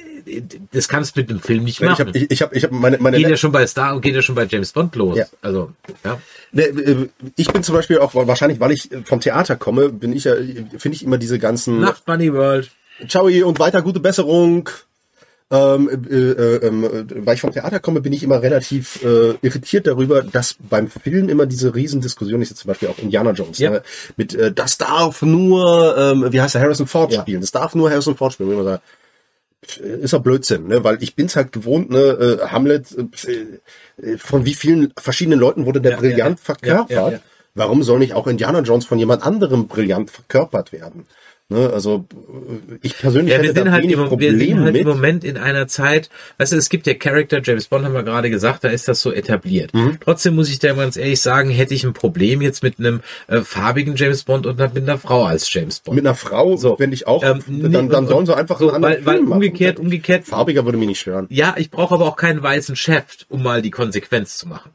das 0.73 0.89
kannst 0.89 1.16
du 1.16 1.20
mit 1.20 1.31
dem 1.31 1.40
Film 1.40 1.65
nicht 1.65 1.81
ich 1.81 1.86
machen. 1.86 2.07
habe 2.07 2.16
ich, 2.16 2.31
ich 2.31 2.43
hab, 2.43 2.55
ich 2.55 2.65
hab 2.65 2.70
meine 2.70 2.99
meine 2.99 3.16
geht 3.16 3.28
ja 3.28 3.36
schon 3.36 3.53
bei 3.53 3.66
Star 3.66 3.94
und 3.94 4.03
geht 4.03 4.15
ja 4.15 4.23
schon 4.23 4.35
bei 4.35 4.44
James 4.44 4.73
Bond 4.73 4.94
los. 4.94 5.19
Ja. 5.19 5.24
Also, 5.40 5.73
ja. 6.05 6.20
Ne, 6.53 6.62
äh, 6.62 7.09
Ich 7.36 7.49
bin 7.49 7.62
zum 7.62 7.74
Beispiel 7.74 7.99
auch 7.99 8.15
wahrscheinlich, 8.15 8.61
weil 8.61 8.73
ich 8.73 8.90
vom 9.05 9.20
Theater 9.20 9.57
komme, 9.57 9.89
bin 9.89 10.12
ich 10.12 10.24
ja, 10.24 10.35
finde 10.77 10.97
ich 10.97 11.03
immer 11.03 11.19
diese 11.19 11.39
ganzen 11.39 11.81
Nacht 11.81 12.05
Bunny 12.05 12.32
World. 12.32 12.70
Ciao 13.09 13.24
und 13.27 13.59
weiter 13.59 13.82
gute 13.82 14.01
Besserung. 14.01 14.69
Ähm, 15.53 15.91
äh, 16.11 16.16
äh, 16.16 16.66
äh, 16.66 17.27
weil 17.27 17.35
ich 17.35 17.43
vom 17.43 17.53
Theater 17.53 17.79
komme, 17.79 18.01
bin 18.01 18.15
ich 18.15 18.23
immer 18.23 18.41
relativ 18.41 19.05
äh, 19.05 19.35
irritiert 19.43 19.87
darüber, 19.87 20.23
dass 20.23 20.57
beim 20.59 20.89
Film 20.89 21.29
immer 21.29 21.45
diese 21.45 21.74
Riesendiskussion 21.74 22.41
ist, 22.41 22.49
jetzt 22.49 22.61
zum 22.61 22.69
Beispiel 22.69 22.89
auch 22.89 22.99
Indiana 22.99 23.33
Jones, 23.33 23.59
Ja. 23.59 23.69
ne, 23.69 23.83
mit 24.16 24.35
äh, 24.35 24.51
das 24.51 24.79
darf 24.79 25.20
nur, 25.20 25.95
ähm, 25.99 26.33
wie 26.33 26.41
heißt 26.41 26.55
der, 26.55 26.62
Harrison 26.62 26.87
Ford 26.87 27.12
Ja. 27.12 27.20
spielen, 27.20 27.43
das 27.43 27.51
darf 27.51 27.74
nur 27.74 27.91
Harrison 27.91 28.16
Ford 28.16 28.33
spielen. 28.33 28.51
Immer 28.53 28.81
pf, 29.66 29.77
ist 29.79 30.15
doch 30.15 30.23
Blödsinn, 30.23 30.69
ne? 30.69 30.83
weil 30.85 31.03
ich 31.03 31.15
bin's 31.16 31.37
halt 31.37 31.53
gewohnt, 31.53 31.91
ne? 31.91 31.99
äh, 31.99 32.47
Hamlet, 32.47 32.87
von 34.16 34.45
wie 34.47 34.55
vielen 34.55 34.95
verschiedenen 34.97 35.39
Leuten 35.39 35.66
wurde 35.66 35.83
der 35.83 35.93
Ja, 35.93 35.99
brillant 35.99 36.41
verkörpert. 36.41 37.20
Warum 37.55 37.83
soll 37.83 37.99
nicht 37.99 38.15
auch 38.15 38.27
Indiana 38.27 38.61
Jones 38.61 38.87
von 38.87 38.99
jemand 38.99 39.23
anderem 39.23 39.69
brillant 39.69 40.11
verkörpert 40.11 40.73
werden? 40.73 41.05
Ne? 41.53 41.70
Also 41.73 42.07
äh, 42.11 42.77
ich 42.83 42.99
persönlich 42.99 43.33
Ja, 43.35 43.41
wir 43.43 43.51
hätte 43.51 43.61
sind 43.61 43.70
halt, 43.73 43.85
im, 43.85 43.91
wir 43.91 44.07
Probleme 44.07 44.39
sind 44.39 44.61
halt 44.61 44.73
mit. 44.73 44.83
im 44.83 44.89
Moment 44.89 45.24
in 45.24 45.37
einer 45.37 45.69
Zeit, 45.69 46.11
weißt 46.39 46.53
du, 46.53 46.57
es 46.57 46.69
gibt 46.69 46.87
ja 46.87 46.95
Charakter, 46.95 47.41
James 47.43 47.69
Bond 47.69 47.85
haben 47.85 47.95
wir 47.95 48.03
gerade 48.03 48.31
gesagt, 48.31 48.65
da 48.65 48.69
ist 48.69 48.89
das 48.89 49.01
so 49.01 49.12
etabliert. 49.12 49.74
Mhm. 49.74 49.99
Trotzdem 50.01 50.35
muss 50.35 50.49
ich 50.49 50.59
da 50.59 50.73
ganz 50.73 50.97
ehrlich 50.97 51.20
sagen, 51.20 51.51
hätte 51.51 51.74
ich 51.74 51.85
ein 51.85 51.93
Problem 51.93 52.43
jetzt 52.43 52.62
mit 52.62 52.79
einem 52.79 53.01
äh, 53.29 53.41
farbigen 53.43 53.95
James 53.97 54.24
Bond 54.24 54.47
und 54.47 54.59
mit 54.59 54.77
einer 54.77 54.99
Frau 54.99 55.24
als 55.24 55.53
James 55.53 55.81
Bond. 55.81 55.97
Mit 55.97 56.07
einer 56.07 56.15
Frau, 56.15 56.57
So. 56.57 56.77
wenn 56.79 56.93
ich 56.93 57.07
auch, 57.07 57.23
Ähm, 57.23 57.43
dann, 57.47 57.89
dann 57.89 58.05
und- 58.05 58.09
sollen 58.09 58.27
sie 58.27 58.37
einfach 58.37 58.59
so, 58.59 58.69
einen 58.70 58.85
anderen 58.85 58.95
weil, 58.97 59.07
weil 59.07 59.15
Film 59.16 59.29
machen. 59.29 59.37
umgekehrt, 59.43 59.79
umgekehrt, 59.79 60.24
Farbiger 60.24 60.65
würde 60.65 60.79
mich 60.79 60.89
nicht 60.89 61.01
stören. 61.01 61.27
ja, 61.31 61.55
ich 61.59 61.70
brauche 61.70 61.95
aber 61.95 62.07
auch 62.07 62.16
keinen 62.16 62.43
weißen 62.43 62.77
Chef, 62.77 63.05
um 63.29 63.43
mal 63.43 63.62
die 63.62 63.70
Konsequenz 63.70 64.37
zu 64.39 64.49
machen. 64.49 64.70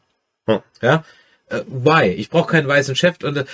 Hm. 0.47 0.59
Ja. 0.81 1.03
Äh, 1.49 1.61
why? 1.67 2.09
Ich 2.09 2.29
brauche 2.29 2.51
keinen 2.51 2.67
weißen 2.67 2.95
Chef 2.97 3.15
und 3.23 3.37
äh, 3.37 3.45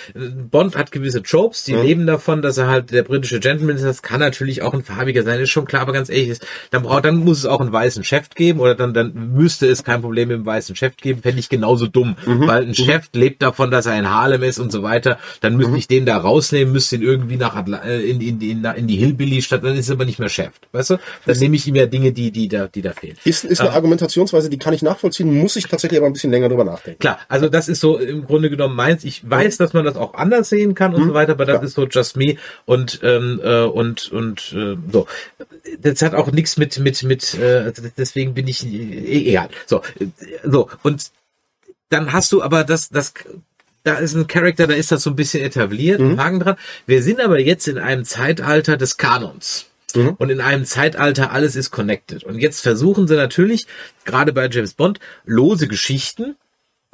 Bond 0.49 0.75
hat 0.75 0.91
gewisse 0.91 1.21
Tropes, 1.21 1.63
die 1.65 1.73
Hm. 1.75 1.81
leben 1.83 2.07
davon, 2.07 2.41
dass 2.41 2.57
er 2.57 2.67
halt 2.67 2.89
der 2.91 3.03
britische 3.03 3.39
Gentleman 3.39 3.75
ist. 3.75 3.83
Das 3.85 4.01
kann 4.01 4.19
natürlich 4.19 4.63
auch 4.63 4.73
ein 4.73 4.83
farbiger 4.83 5.21
sein, 5.23 5.39
ist 5.39 5.51
schon 5.51 5.65
klar, 5.65 5.83
aber 5.83 5.93
ganz 5.93 6.09
ehrlich, 6.09 6.29
ist, 6.29 6.47
dann 6.71 6.81
braucht, 6.83 7.05
dann 7.05 7.17
muss 7.17 7.37
es 7.39 7.45
auch 7.45 7.59
einen 7.61 7.71
weißen 7.71 8.03
Chef 8.03 8.29
geben 8.31 8.59
oder 8.61 8.73
dann, 8.73 8.95
dann 8.95 9.33
müsste 9.35 9.67
es 9.67 9.83
kein 9.83 10.01
Problem 10.01 10.29
mit 10.29 10.37
dem 10.37 10.45
weißen 10.45 10.75
Chef 10.75 10.97
geben, 10.97 11.21
fände 11.21 11.39
ich 11.39 11.49
genauso 11.49 11.85
dumm, 11.85 12.15
Mhm. 12.25 12.47
weil 12.47 12.63
ein 12.63 12.73
Chef 12.73 13.09
lebt 13.13 13.43
davon, 13.43 13.69
dass 13.69 13.85
er 13.85 13.97
in 13.99 14.09
Harlem 14.09 14.41
ist 14.41 14.57
und 14.57 14.71
so 14.71 14.81
weiter. 14.81 15.19
Dann 15.41 15.53
Mhm. 15.53 15.59
müsste 15.59 15.77
ich 15.77 15.87
den 15.87 16.05
da 16.07 16.17
rausnehmen, 16.17 16.73
müsste 16.73 16.95
ihn 16.95 17.03
irgendwie 17.03 17.37
nach 17.37 17.55
Atla 17.55 17.77
äh, 17.83 18.01
in, 18.01 18.19
in, 18.21 18.41
in, 18.41 18.63
in 18.65 18.87
die 18.87 18.95
Hillbilly-Stadt, 18.95 19.63
dann 19.63 19.75
ist 19.77 19.89
er 19.89 19.93
aber 19.93 20.05
nicht 20.05 20.17
mehr 20.17 20.29
Chef, 20.29 20.49
weißt 20.71 20.89
du? 20.91 20.97
Dann 21.27 21.37
nehme 21.37 21.55
ich 21.55 21.67
ihm 21.67 21.75
ja 21.75 21.85
Dinge, 21.85 22.11
die, 22.11 22.31
die 22.31 22.47
da, 22.47 22.67
die 22.67 22.81
da 22.81 22.91
fehlen. 22.93 23.17
Ist, 23.23 23.43
ist 23.45 23.61
eine 23.61 23.69
Argumentationsweise, 23.71 24.49
die 24.49 24.57
kann 24.57 24.73
ich 24.73 24.81
nachvollziehen, 24.81 25.31
muss 25.37 25.55
ich 25.57 25.67
tatsächlich 25.67 25.99
aber 25.99 26.07
ein 26.07 26.13
bisschen 26.13 26.31
länger 26.31 26.49
drüber 26.49 26.63
nachdenken. 26.63 26.99
Klar, 26.99 27.19
also 27.29 27.49
das 27.49 27.67
ist 27.69 27.82
so 27.83 27.97
im 27.97 28.25
Grunde 28.25 28.49
genommen 28.49 28.77
meins. 28.77 29.03
Ich 29.03 29.29
weiß, 29.29 29.57
dass 29.57 29.73
man 29.73 29.83
das 29.83 29.97
auch 29.97 30.13
anders 30.13 30.47
sehen 30.47 30.73
kann 30.73 30.95
und 30.95 31.07
so 31.07 31.13
weiter, 31.13 31.33
aber 31.33 31.43
das 31.43 31.55
klar. 31.55 31.63
ist 31.65 31.73
so 31.73 31.85
just 31.85 32.15
me 32.15 32.37
und 32.65 33.01
ähm, 33.03 33.41
äh, 33.43 33.63
und 33.63 34.09
und 34.09 34.53
äh, 34.53 34.77
so. 34.89 35.05
Das 35.79 36.01
hat 36.01 36.15
auch 36.15 36.31
nichts 36.31 36.55
mit 36.55 36.79
mit 36.79 37.03
mit. 37.03 37.33
Äh, 37.33 37.73
deswegen 37.97 38.33
bin 38.33 38.47
ich 38.47 38.65
eh, 38.65 39.31
egal. 39.31 39.49
So 39.65 39.81
äh, 39.99 40.07
so 40.45 40.69
und 40.81 41.11
dann 41.89 42.13
hast 42.13 42.31
du 42.31 42.41
aber 42.41 42.63
das 42.63 42.87
das 42.87 43.13
da 43.83 43.95
ist 43.95 44.15
ein 44.15 44.27
Charakter, 44.27 44.65
da 44.65 44.75
ist 44.75 44.93
das 44.93 45.03
so 45.03 45.09
ein 45.09 45.17
bisschen 45.17 45.43
etabliert, 45.43 45.99
ein 45.99 46.17
Haken 46.17 46.39
dran. 46.39 46.55
Wir 46.85 47.03
sind 47.03 47.19
aber 47.19 47.39
jetzt 47.39 47.67
in 47.67 47.77
einem 47.77 48.05
Zeitalter 48.05 48.77
des 48.77 48.95
Kanons. 48.95 49.65
Und 50.17 50.31
in 50.31 50.41
einem 50.41 50.65
Zeitalter, 50.65 51.31
alles 51.31 51.55
ist 51.55 51.69
connected. 51.69 52.23
Und 52.23 52.39
jetzt 52.39 52.61
versuchen 52.61 53.07
sie 53.07 53.15
natürlich, 53.15 53.67
gerade 54.05 54.33
bei 54.33 54.49
James 54.49 54.73
Bond, 54.73 54.99
lose 55.23 55.67
Geschichten 55.67 56.35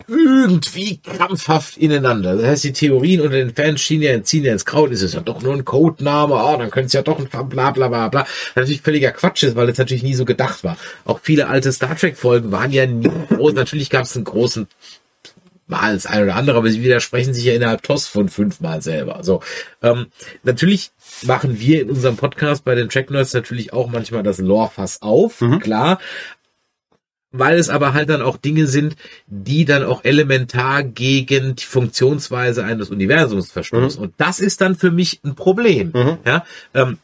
irgendwie 0.09 0.97
krampfhaft 0.97 1.77
ineinander. 1.77 2.35
Das 2.35 2.45
heißt, 2.45 2.63
die 2.65 2.73
Theorien 2.73 3.21
unter 3.21 3.37
den 3.37 3.53
Fans 3.53 3.81
schienen 3.81 4.03
ja, 4.03 4.23
ziehen 4.23 4.43
ja 4.43 4.53
ins 4.53 4.65
Kraut, 4.65 4.91
ist 4.91 5.01
es 5.01 5.13
ja 5.13 5.21
doch 5.21 5.41
nur 5.41 5.53
ein 5.53 5.65
Codename, 5.65 6.33
oh, 6.33 6.57
dann 6.57 6.71
könnte 6.71 6.87
es 6.87 6.93
ja 6.93 7.01
doch 7.01 7.19
ein 7.19 7.27
bla 7.27 7.71
bla 7.71 7.87
bla 7.87 8.07
bla. 8.07 8.21
Was 8.21 8.55
natürlich 8.55 8.81
völliger 8.81 9.11
Quatsch 9.11 9.43
ist, 9.43 9.55
weil 9.55 9.69
es 9.69 9.77
natürlich 9.77 10.03
nie 10.03 10.15
so 10.15 10.25
gedacht 10.25 10.63
war. 10.63 10.77
Auch 11.05 11.19
viele 11.21 11.47
alte 11.47 11.71
Star 11.71 11.95
Trek 11.95 12.17
Folgen 12.17 12.51
waren 12.51 12.71
ja 12.71 12.85
nie 12.85 13.09
groß. 13.29 13.53
Natürlich 13.53 13.89
gab 13.89 14.03
es 14.03 14.15
einen 14.15 14.25
großen 14.25 14.67
mal 15.69 15.93
das 15.93 16.07
eine 16.07 16.23
oder 16.23 16.35
andere, 16.35 16.57
aber 16.57 16.71
sie 16.71 16.83
widersprechen 16.83 17.33
sich 17.33 17.43
ja 17.45 17.53
innerhalb 17.53 17.83
TOS 17.83 18.07
von 18.07 18.27
fünfmal 18.27 18.81
selber. 18.81 19.23
So, 19.23 19.41
ähm, 19.81 20.07
natürlich 20.43 20.91
machen 21.23 21.59
wir 21.59 21.83
in 21.83 21.91
unserem 21.91 22.17
Podcast 22.17 22.65
bei 22.65 22.75
den 22.75 22.89
Track 22.89 23.11
Nerds 23.11 23.33
natürlich 23.33 23.71
auch 23.71 23.87
manchmal 23.87 24.23
das 24.23 24.39
Lore-Fass 24.39 25.01
auf, 25.01 25.43
klar. 25.61 25.99
Weil 27.31 27.59
es 27.59 27.69
aber 27.69 27.93
halt 27.93 28.09
dann 28.09 28.23
auch 28.23 28.37
Dinge 28.37 28.65
sind, 28.65 28.95
die 29.27 29.65
dann 29.65 29.83
auch 29.83 30.03
elementar 30.03 30.83
gegen 30.83 31.55
die 31.55 31.65
Funktionsweise 31.65 32.63
eines 32.63 32.89
Universums 32.89 33.51
verstoßen. 33.51 34.01
Und 34.01 34.15
das 34.17 34.39
ist 34.39 34.61
dann 34.61 34.75
für 34.75 34.89
mich 34.89 35.19
ein 35.23 35.35
Problem. 35.35 35.91
Ja, 36.25 36.43
ähm, 36.73 36.97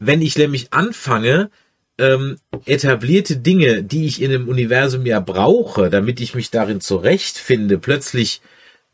wenn 0.00 0.22
ich 0.22 0.36
nämlich 0.36 0.72
anfange, 0.72 1.50
ähm, 1.98 2.38
etablierte 2.64 3.36
Dinge, 3.36 3.84
die 3.84 4.06
ich 4.06 4.20
in 4.20 4.32
dem 4.32 4.48
Universum 4.48 5.06
ja 5.06 5.20
brauche, 5.20 5.90
damit 5.90 6.20
ich 6.20 6.34
mich 6.34 6.50
darin 6.50 6.80
zurechtfinde, 6.80 7.78
plötzlich 7.78 8.40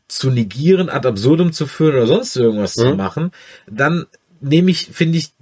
zu 0.09 0.31
negieren, 0.31 0.89
ad 0.91 1.07
absurdum 1.09 1.53
zu 1.53 1.67
führen 1.67 1.95
oder 1.95 2.07
sonst 2.07 2.37
irgendwas 2.37 2.75
zu 2.75 2.95
machen, 2.95 3.31
dann 3.67 4.07
nehme 4.41 4.71
ich, 4.71 4.89
finde 4.93 5.19
ich, 5.19 5.33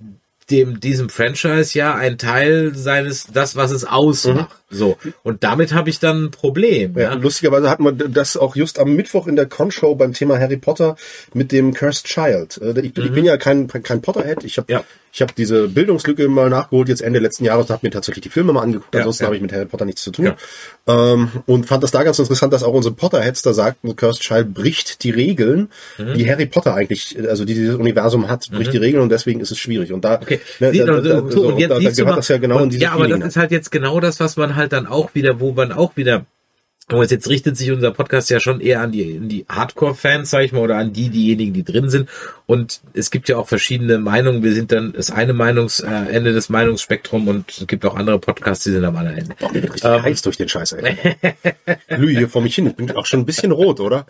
dem, 0.50 0.78
diesem 0.78 1.08
Franchise 1.08 1.76
ja 1.76 1.94
ein 1.94 2.18
Teil 2.18 2.74
seines, 2.76 3.26
das, 3.32 3.56
was 3.56 3.72
es 3.72 3.84
ausmacht. 3.84 4.56
So. 4.68 4.96
Und 5.22 5.44
damit 5.44 5.72
habe 5.74 5.90
ich 5.90 6.00
dann 6.00 6.24
ein 6.24 6.30
Problem. 6.32 6.94
Ja, 6.96 7.02
Ja. 7.02 7.14
lustigerweise 7.14 7.70
hatten 7.70 7.84
wir 7.84 7.92
das 7.92 8.36
auch 8.36 8.56
just 8.56 8.78
am 8.78 8.94
Mittwoch 8.96 9.26
in 9.28 9.36
der 9.36 9.46
Con-Show 9.46 9.94
beim 9.94 10.12
Thema 10.12 10.38
Harry 10.40 10.56
Potter 10.56 10.96
mit 11.34 11.52
dem 11.52 11.72
Cursed 11.72 12.06
Child. 12.06 12.58
Äh, 12.60 12.80
Ich 12.80 12.92
bin, 12.94 13.04
ich 13.04 13.12
bin 13.12 13.24
ja 13.24 13.36
kein, 13.36 13.68
kein 13.68 14.02
Potterhead. 14.02 14.42
Ich 14.44 14.58
habe 14.58 14.66
Mhm. 14.72 14.78
Ja. 14.78 14.84
ich 15.12 15.22
hab 15.22 15.34
diese 15.36 15.68
Bildungslücke 15.68 16.28
mal 16.28 16.50
nachgeholt, 16.50 16.88
jetzt 16.88 17.00
Ende 17.00 17.20
letzten 17.20 17.44
Jahres, 17.44 17.70
habe 17.70 17.86
mir 17.86 17.90
tatsächlich 17.90 18.22
die 18.22 18.28
Filme 18.28 18.52
mal 18.52 18.62
angeguckt. 18.62 18.92
Ja, 18.94 19.00
Ansonsten 19.00 19.22
ja. 19.22 19.26
habe 19.28 19.36
ich 19.36 19.42
mit 19.42 19.52
Harry 19.52 19.66
Potter 19.66 19.84
nichts 19.84 20.02
zu 20.02 20.10
tun. 20.10 20.32
Ähm, 20.88 21.30
und 21.46 21.66
fand 21.66 21.82
das 21.82 21.90
da 21.90 22.02
ganz 22.02 22.18
interessant, 22.18 22.52
dass 22.52 22.62
auch 22.62 22.72
unsere 22.74 22.94
Potterheads 22.94 23.42
da 23.42 23.52
sagten, 23.52 23.94
Cursed 23.96 24.22
Child 24.22 24.52
bricht 24.54 25.02
die 25.04 25.10
Regeln, 25.10 25.68
Mhm. 25.98 26.14
die 26.14 26.28
Harry 26.30 26.46
Potter 26.46 26.74
eigentlich, 26.74 27.16
also 27.28 27.44
die 27.44 27.54
dieses 27.54 27.76
Universum 27.76 28.28
hat, 28.28 28.48
bricht 28.50 28.72
die 28.72 28.76
Regeln 28.78 29.02
und 29.02 29.08
deswegen 29.10 29.40
ist 29.40 29.50
es 29.50 29.58
schwierig. 29.58 29.92
Und 29.92 30.04
da, 30.04 30.16
Okay. 30.20 30.40
ne, 30.60 30.72
Sieh, 30.72 30.78
da, 30.78 30.94
und, 30.96 31.04
da, 31.06 31.18
und, 31.20 31.32
so, 31.32 31.46
und 31.46 31.58
jetzt 31.58 31.70
da, 31.70 31.74
da 31.76 31.80
siehst 31.80 31.98
du 31.98 32.02
gehört 32.02 32.12
mal, 32.14 32.16
das 32.16 32.28
ja 32.28 32.38
genau 32.38 32.56
in 32.58 32.62
und, 32.64 32.72
diese 32.72 32.82
Ja, 32.82 32.92
aber 32.92 33.08
das 33.08 33.20
ist 33.20 33.36
halt 33.36 33.50
jetzt 33.52 33.70
genau 33.70 34.00
das, 34.00 34.20
was 34.20 34.36
man 34.36 34.55
halt 34.56 34.72
dann 34.72 34.86
auch 34.86 35.14
wieder, 35.14 35.40
wo 35.40 35.52
man 35.52 35.72
auch 35.72 35.96
wieder 35.96 36.26
aber 36.88 37.04
jetzt 37.04 37.28
richtet 37.28 37.56
sich 37.56 37.72
unser 37.72 37.90
Podcast 37.90 38.30
ja 38.30 38.38
schon 38.38 38.60
eher 38.60 38.80
an 38.80 38.92
die, 38.92 39.18
an 39.18 39.28
die 39.28 39.44
Hardcore-Fans, 39.48 40.30
sag 40.30 40.44
ich 40.44 40.52
mal, 40.52 40.60
oder 40.60 40.76
an 40.76 40.92
die, 40.92 41.08
diejenigen, 41.08 41.52
die 41.52 41.64
drin 41.64 41.90
sind. 41.90 42.08
Und 42.46 42.80
es 42.94 43.10
gibt 43.10 43.28
ja 43.28 43.38
auch 43.38 43.48
verschiedene 43.48 43.98
Meinungen. 43.98 44.44
Wir 44.44 44.54
sind 44.54 44.70
dann 44.70 44.92
das 44.92 45.10
eine 45.10 45.32
Meinungs, 45.32 45.80
äh, 45.80 45.88
Ende 45.88 46.32
des 46.32 46.48
Meinungsspektrums 46.48 47.28
und 47.28 47.50
es 47.50 47.66
gibt 47.66 47.84
auch 47.84 47.96
andere 47.96 48.20
Podcasts, 48.20 48.62
die 48.62 48.70
sind 48.70 48.84
am 48.84 48.94
anderen 48.96 49.18
Ende. 49.18 49.34
Boah, 49.36 49.48
mir 49.48 49.62
wird 49.62 49.74
richtig 49.74 49.90
Ähm. 49.90 50.02
heiß 50.02 50.22
durch 50.22 50.36
den 50.36 50.48
Scheiß, 50.48 50.72
ey. 50.74 50.96
Lüge 51.88 52.18
hier 52.18 52.28
vor 52.28 52.42
mich 52.42 52.54
hin. 52.54 52.68
Ich 52.68 52.76
bin 52.76 52.88
auch 52.92 53.06
schon 53.06 53.20
ein 53.20 53.26
bisschen 53.26 53.50
rot, 53.50 53.80
oder? 53.80 54.06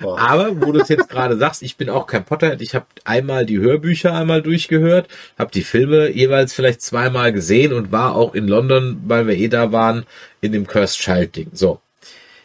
Aber 0.00 0.60
wo 0.60 0.72
du 0.72 0.80
es 0.80 0.88
jetzt 0.88 1.08
gerade 1.08 1.36
sagst, 1.36 1.62
ich 1.62 1.76
bin 1.76 1.90
auch 1.90 2.06
kein 2.06 2.24
Potterhead. 2.24 2.60
Ich 2.60 2.74
habe 2.74 2.86
einmal 3.04 3.46
die 3.46 3.58
Hörbücher 3.58 4.14
einmal 4.14 4.42
durchgehört, 4.42 5.08
habe 5.38 5.50
die 5.52 5.62
Filme 5.62 6.10
jeweils 6.10 6.52
vielleicht 6.52 6.82
zweimal 6.82 7.32
gesehen 7.32 7.72
und 7.72 7.92
war 7.92 8.14
auch 8.14 8.34
in 8.34 8.48
London, 8.48 9.02
weil 9.06 9.26
wir 9.26 9.36
eh 9.36 9.48
da 9.48 9.72
waren, 9.72 10.04
in 10.40 10.52
dem 10.52 10.66
Cursed 10.66 10.98
Child 10.98 11.36
Ding. 11.36 11.50
So. 11.52 11.80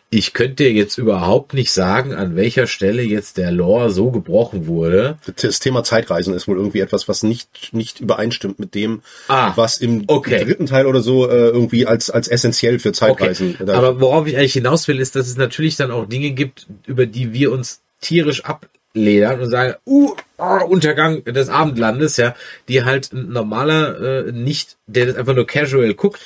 Ich 0.09 0.31
könnte 0.34 0.63
dir 0.63 0.71
jetzt 0.71 0.97
überhaupt 0.97 1.53
nicht 1.53 1.71
sagen, 1.71 2.13
an 2.13 2.38
welcher 2.38 2.65
Stelle 2.65 3.01
jetzt 3.01 3.38
der 3.38 3.51
Lore 3.51 3.89
so 3.89 4.09
gebrochen 4.09 4.65
wurde. 4.65 5.17
Das 5.41 5.59
Thema 5.59 5.84
Zeitreisen 5.84 6.34
ist 6.34 6.47
wohl 6.47 6.55
irgendwie 6.55 6.79
etwas, 6.79 7.09
was 7.09 7.23
nicht, 7.23 7.73
nicht 7.73 7.99
übereinstimmt 7.99 8.57
mit 8.57 8.73
dem, 8.73 9.01
Ah, 9.27 9.51
was 9.57 9.79
im 9.79 10.05
okay. 10.07 10.45
dritten 10.45 10.65
Teil 10.65 10.85
oder 10.85 11.01
so 11.01 11.29
äh, 11.29 11.49
irgendwie 11.49 11.85
als, 11.85 12.09
als 12.09 12.29
essentiell 12.29 12.79
für 12.79 12.93
Zeitreisen. 12.93 13.57
Da- 13.65 13.73
Aber 13.73 13.99
worauf 13.99 14.27
ich 14.27 14.38
eigentlich 14.38 14.53
hinaus 14.53 14.88
will, 14.88 14.99
ist, 15.01 15.17
dass 15.17 15.27
es 15.27 15.35
natürlich 15.35 15.75
dann 15.75 15.91
auch 15.91 16.05
Dinge 16.07 16.31
gibt, 16.31 16.67
über 16.85 17.05
die 17.05 17.34
wir 17.34 17.51
uns 17.51 17.81
tierisch 17.99 18.45
abledern 18.45 19.41
und 19.41 19.49
sagen, 19.49 19.75
uh, 19.85 20.13
ah, 20.38 20.59
Untergang 20.63 21.25
des 21.25 21.49
Abendlandes, 21.49 22.15
ja, 22.15 22.34
die 22.69 22.85
halt 22.85 23.11
ein 23.11 23.29
normaler 23.34 24.27
äh, 24.27 24.31
nicht, 24.31 24.77
der 24.88 25.07
das 25.07 25.15
einfach 25.17 25.35
nur 25.35 25.45
casual 25.47 25.93
guckt, 25.95 26.21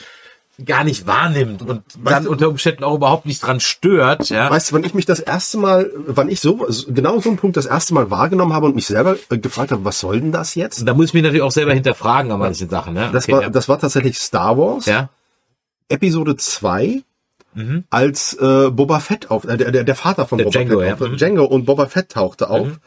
gar 0.65 0.83
nicht 0.83 1.07
wahrnimmt 1.07 1.61
und 1.61 1.81
Weißt 1.99 2.15
dann 2.15 2.23
du- 2.25 2.31
unter 2.31 2.49
Umständen 2.49 2.83
auch 2.83 2.95
überhaupt 2.95 3.25
nicht 3.25 3.39
dran 3.45 3.59
stört, 3.59 4.29
ja. 4.29 4.49
Weißt 4.49 4.71
du, 4.71 4.75
wann 4.75 4.83
ich 4.83 4.93
mich 4.93 5.05
das 5.05 5.19
erste 5.19 5.57
Mal, 5.57 5.91
wann 5.95 6.29
ich 6.29 6.39
so, 6.39 6.67
genau 6.87 7.19
so 7.19 7.29
einen 7.29 7.37
Punkt 7.37 7.57
das 7.57 7.65
erste 7.65 7.93
Mal 7.93 8.09
wahrgenommen 8.11 8.53
habe 8.53 8.65
und 8.67 8.75
mich 8.75 8.85
selber 8.87 9.15
äh, 9.29 9.37
gefragt 9.37 9.71
habe, 9.71 9.83
was 9.85 9.99
soll 9.99 10.21
denn 10.21 10.31
das 10.31 10.55
jetzt? 10.55 10.87
Da 10.87 10.93
muss 10.93 11.07
ich 11.07 11.13
mich 11.13 11.23
natürlich 11.23 11.41
auch 11.43 11.51
selber 11.51 11.73
hinterfragen 11.73 12.31
an 12.31 12.39
manchen 12.39 12.69
Sachen, 12.69 12.93
ne? 12.93 13.09
Das 13.13 13.25
Okay, 13.25 13.33
war, 13.33 13.41
ja. 13.43 13.49
das 13.49 13.67
war 13.69 13.79
tatsächlich 13.79 14.17
Star 14.19 14.57
Wars, 14.57 14.85
ja. 14.85 15.09
Episode 15.89 16.35
2, 16.37 17.03
Mhm. 17.53 17.83
als 17.89 18.33
äh, 18.35 18.69
Boba 18.71 18.99
Fett 19.01 19.29
auf, 19.29 19.43
äh, 19.43 19.57
der, 19.57 19.83
der, 19.83 19.95
Vater 19.95 20.25
von 20.25 20.37
Der 20.37 20.45
Boba 20.45 20.57
Django, 20.59 20.79
Fett, 20.79 20.87
ja. 20.87 20.93
auf, 20.93 20.99
Mhm. 21.11 21.17
Django 21.17 21.43
und 21.43 21.65
Boba 21.65 21.87
Fett 21.87 22.09
tauchte 22.09 22.49
auf. 22.49 22.79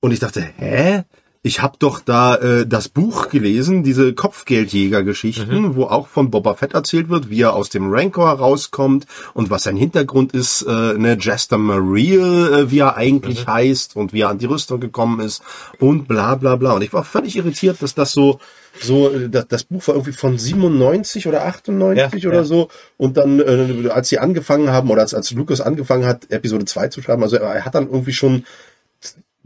Und 0.00 0.12
ich 0.12 0.20
dachte, 0.20 0.42
hä? 0.56 1.02
Ich 1.42 1.62
habe 1.62 1.76
doch 1.78 2.00
da 2.00 2.34
äh, 2.36 2.66
das 2.66 2.88
Buch 2.90 3.30
gelesen, 3.30 3.82
diese 3.82 4.12
Kopfgeldjäger-Geschichten, 4.12 5.62
Mhm. 5.62 5.74
wo 5.76 5.84
auch 5.84 6.06
von 6.06 6.30
Boba 6.30 6.54
Fett 6.54 6.74
erzählt 6.74 7.08
wird, 7.08 7.30
wie 7.30 7.40
er 7.40 7.54
aus 7.54 7.70
dem 7.70 7.90
Rancor 7.90 8.28
rauskommt 8.30 9.06
und 9.32 9.48
was 9.48 9.62
sein 9.62 9.76
Hintergrund 9.76 10.32
ist, 10.32 10.62
äh, 10.62 10.94
ne, 10.98 11.16
Jester 11.18 11.56
Mariel, 11.56 12.20
äh, 12.66 12.70
wie 12.70 12.80
er 12.80 12.96
eigentlich 12.96 13.46
Mhm. 13.46 13.52
heißt 13.52 13.96
und 13.96 14.12
wie 14.12 14.20
er 14.20 14.28
an 14.28 14.36
die 14.38 14.46
Rüstung 14.46 14.80
gekommen 14.80 15.20
ist 15.20 15.42
und 15.78 16.08
bla 16.08 16.34
bla 16.34 16.56
bla. 16.56 16.72
Und 16.72 16.82
ich 16.82 16.92
war 16.92 17.04
völlig 17.04 17.36
irritiert, 17.36 17.80
dass 17.80 17.94
das 17.94 18.12
so 18.12 18.38
so 18.80 19.10
äh, 19.10 19.28
das, 19.28 19.48
das 19.48 19.64
Buch 19.64 19.86
war 19.88 19.94
irgendwie 19.96 20.12
von 20.12 20.38
97 20.38 21.26
oder 21.26 21.44
98 21.46 22.22
Ja, 22.22 22.28
oder 22.28 22.38
ja. 22.40 22.44
so 22.44 22.68
und 22.98 23.16
dann 23.16 23.40
äh, 23.40 23.88
als 23.90 24.10
sie 24.10 24.18
angefangen 24.20 24.70
haben 24.70 24.90
oder 24.90 25.00
als, 25.02 25.12
als 25.12 25.32
Lucas 25.32 25.60
angefangen 25.60 26.06
hat 26.06 26.30
Episode 26.30 26.66
2 26.66 26.88
zu 26.88 27.02
schreiben, 27.02 27.22
also 27.22 27.36
er 27.36 27.64
hat 27.64 27.74
dann 27.74 27.88
irgendwie 27.90 28.12
schon 28.12 28.44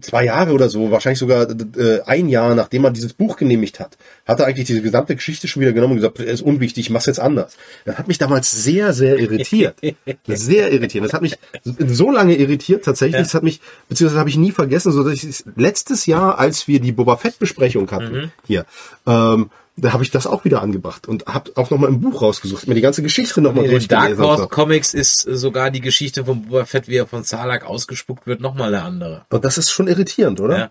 zwei 0.05 0.25
Jahre 0.25 0.53
oder 0.53 0.69
so, 0.69 0.91
wahrscheinlich 0.91 1.19
sogar 1.19 1.49
äh, 1.51 2.01
ein 2.07 2.29
Jahr, 2.29 2.55
nachdem 2.55 2.85
er 2.85 2.91
dieses 2.91 3.13
Buch 3.13 3.37
genehmigt 3.37 3.81
hat, 3.81 3.97
hat 4.27 4.41
er 4.41 4.47
eigentlich 4.47 4.67
diese 4.67 4.83
gesamte 4.83 5.15
Geschichte 5.15 5.49
schon 5.49 5.63
wieder 5.63 5.73
genommen 5.73 5.93
und 5.93 5.97
gesagt, 5.99 6.21
ist 6.21 6.43
unwichtig, 6.43 6.87
ich 6.87 6.91
mach's 6.91 7.07
jetzt 7.07 7.21
anders. 7.21 7.57
Das 7.85 7.99
hat 7.99 8.09
mich 8.09 8.19
damals 8.19 8.51
sehr, 8.51 8.93
sehr 8.93 9.19
irritiert. 9.19 9.77
sehr 10.27 10.73
irritiert. 10.73 11.05
Das 11.05 11.13
hat 11.13 11.23
mich 11.23 11.39
so 11.65 12.11
lange 12.11 12.37
irritiert 12.37 12.85
tatsächlich, 12.85 13.23
das 13.23 13.35
hat 13.35 13.43
mich, 13.43 13.61
beziehungsweise 13.89 14.21
habe 14.21 14.31
ich 14.31 14.37
nie 14.37 14.53
vergessen, 14.53 14.93
so 14.93 15.03
dass 15.03 15.15
ich 15.15 15.25
es 15.25 15.45
letztes 15.57 16.07
Jahr, 16.07 16.39
als 16.39 16.69
wir 16.69 16.81
die 16.81 16.93
Boba 16.93 17.17
Fett 17.17 17.39
Besprechung 17.39 17.91
hatten, 17.91 18.33
hier, 18.47 18.67
ähm, 19.07 19.51
da 19.77 19.93
habe 19.93 20.05
ich 20.05 20.11
das 20.11 20.27
auch 20.27 20.45
wieder 20.45 20.63
angebracht 20.63 21.09
und 21.09 21.27
habe 21.27 21.51
auch 21.57 21.71
nochmal 21.71 21.91
im 21.91 22.01
Buch 22.01 22.23
rausgesucht, 22.23 22.69
mir 22.69 22.75
die 22.75 22.81
ganze 22.81 23.03
Geschichte 23.03 23.41
nochmal 23.41 23.65
Dark 23.65 23.73
durchgelesen. 23.73 24.25
und 24.25 24.31
Horse. 24.31 24.49
Comics 24.49 24.95
ist 24.95 25.27
äh, 25.27 25.37
sogar 25.37 25.71
die 25.71 25.81
Geschichte 25.81 26.25
von 26.25 26.43
Boba 26.43 26.65
Fett, 26.65 26.89
wie 26.89 26.97
er 26.97 27.07
von 27.07 27.25
Salak 27.25 27.65
ausgespuckt 27.65 28.27
wird, 28.27 28.41
nochmal 28.41 28.75
eine 28.75 28.85
andere. 28.85 29.23
Und 29.31 29.45
das 29.45 29.59
ist 29.59 29.71
schon 29.71 29.89
irritierend, 29.89 30.41
oder? 30.41 30.59
Ja. 30.59 30.71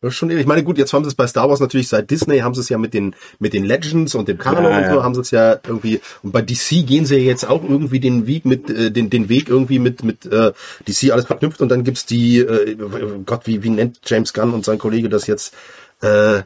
Das 0.00 0.14
ist 0.14 0.16
schon, 0.16 0.30
ich 0.30 0.46
meine, 0.46 0.64
gut, 0.64 0.78
jetzt 0.78 0.94
haben 0.94 1.04
sie 1.04 1.08
es 1.08 1.14
bei 1.14 1.26
Star 1.26 1.50
Wars 1.50 1.60
natürlich 1.60 1.88
seit 1.88 2.10
Disney 2.10 2.38
haben 2.38 2.54
sie 2.54 2.62
es 2.62 2.70
ja 2.70 2.78
mit 2.78 2.94
den, 2.94 3.14
mit 3.38 3.52
den 3.52 3.66
Legends 3.66 4.14
und 4.14 4.28
dem 4.28 4.38
Kanon 4.38 4.64
Ja, 4.64 4.78
und 4.78 4.84
so 4.86 4.96
ja. 4.96 5.02
haben 5.02 5.14
sie 5.14 5.20
es 5.20 5.30
ja 5.30 5.60
irgendwie, 5.66 6.00
und 6.22 6.32
bei 6.32 6.40
DC 6.40 6.86
gehen 6.86 7.04
sie 7.04 7.16
ja 7.16 7.22
jetzt 7.22 7.46
auch 7.46 7.62
irgendwie 7.62 8.00
den 8.00 8.26
Weg 8.26 8.46
mit, 8.46 8.70
äh, 8.70 8.90
den, 8.90 9.10
den 9.10 9.28
Weg 9.28 9.50
irgendwie 9.50 9.78
mit, 9.78 10.02
mit, 10.02 10.24
äh, 10.24 10.52
DC 10.88 11.12
alles 11.12 11.26
verknüpft 11.26 11.60
und 11.60 11.68
dann 11.68 11.84
gibt's 11.84 12.06
die, 12.06 12.38
äh, 12.38 12.76
Gott, 13.26 13.46
wie, 13.46 13.62
wie 13.62 13.70
nennt 13.70 14.00
James 14.06 14.32
Gunn 14.32 14.54
und 14.54 14.64
sein 14.64 14.78
Kollege 14.78 15.10
das 15.10 15.26
jetzt, 15.26 15.54
äh, 16.00 16.42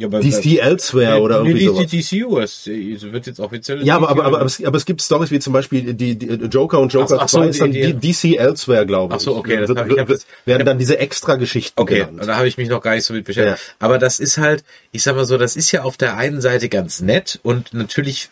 Ja, 0.00 0.06
aber 0.06 0.20
DC 0.20 0.58
Elsewhere 0.58 1.20
oder 1.20 1.38
irgendwie 1.44 1.66
sowas. 1.66 1.86
Die 1.90 2.00
DCU, 2.02 2.38
es 2.38 2.66
wird 2.66 3.26
jetzt 3.26 3.38
offiziell. 3.38 3.84
Ja, 3.86 3.96
aber, 3.96 4.08
aber, 4.08 4.24
aber, 4.24 4.36
aber, 4.38 4.46
es, 4.46 4.64
aber 4.64 4.76
es 4.78 4.86
gibt 4.86 5.02
Stories 5.02 5.30
wie 5.30 5.38
zum 5.40 5.52
Beispiel 5.52 5.92
die, 5.92 6.16
die 6.18 6.26
Joker 6.46 6.80
und 6.80 6.92
Joker 6.92 7.18
Ach 7.20 7.28
so, 7.28 7.38
2 7.40 7.46
ist 7.48 7.60
dann 7.60 7.72
die- 7.72 7.92
die, 7.92 8.12
DC 8.12 8.38
Elsewhere, 8.38 8.86
glaube 8.86 9.12
ich. 9.14 9.20
Ach 9.20 9.20
so, 9.22 9.36
okay, 9.36 9.58
das 9.58 9.68
Wird, 9.68 9.78
hab 9.78 9.90
ich- 9.90 9.98
hab 9.98 10.08
das- 10.08 10.26
werden 10.46 10.64
dann 10.64 10.78
diese 10.78 10.98
Extra-Geschichten 10.98 11.78
Okay, 11.80 12.06
genannt. 12.06 12.22
da 12.26 12.36
habe 12.36 12.48
ich 12.48 12.56
mich 12.56 12.68
noch 12.70 12.80
gar 12.80 12.94
nicht 12.94 13.04
so 13.04 13.12
mit 13.12 13.24
beschäftigt. 13.26 13.58
Ja. 13.58 13.74
Aber 13.78 13.98
das 13.98 14.20
ist 14.20 14.38
halt, 14.38 14.64
ich 14.92 15.02
sag 15.02 15.16
mal 15.16 15.26
so, 15.26 15.36
das 15.36 15.54
ist 15.54 15.70
ja 15.70 15.82
auf 15.82 15.96
der 15.98 16.16
einen 16.16 16.40
Seite 16.40 16.68
ganz 16.70 17.00
nett 17.02 17.38
und 17.42 17.74
natürlich 17.74 18.30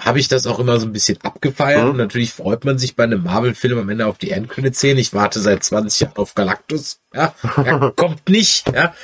habe 0.00 0.20
ich 0.20 0.28
das 0.28 0.46
auch 0.46 0.60
immer 0.60 0.78
so 0.78 0.86
ein 0.86 0.92
bisschen 0.92 1.18
abgefeiert. 1.22 1.82
Mhm. 1.82 1.90
Und 1.90 1.96
natürlich 1.96 2.32
freut 2.32 2.64
man 2.64 2.78
sich 2.78 2.94
bei 2.96 3.02
einem 3.04 3.24
Marvel-Film 3.24 3.78
am 3.78 3.88
Ende 3.88 4.06
auf 4.06 4.16
die 4.16 4.30
Endcredit-Szene. 4.30 5.00
Ich 5.00 5.12
warte 5.12 5.40
seit 5.40 5.64
20 5.64 6.00
Jahren 6.00 6.16
auf 6.16 6.34
Galactus. 6.36 7.00
Ja, 7.12 7.34
er 7.56 7.92
kommt 7.96 8.28
nicht. 8.28 8.72
Ja, 8.72 8.94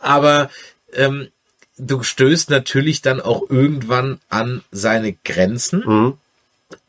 aber 0.00 0.48
ähm, 0.94 1.28
du 1.76 2.02
stößt 2.02 2.50
natürlich 2.50 3.02
dann 3.02 3.20
auch 3.20 3.48
irgendwann 3.48 4.20
an 4.28 4.62
seine 4.70 5.12
Grenzen. 5.12 5.84
Mhm. 5.86 6.18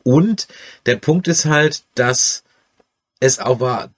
Und 0.02 0.48
der 0.86 0.96
Punkt 0.96 1.28
ist 1.28 1.44
halt, 1.44 1.82
dass 1.94 2.44
es 3.20 3.38
aber, 3.38 3.90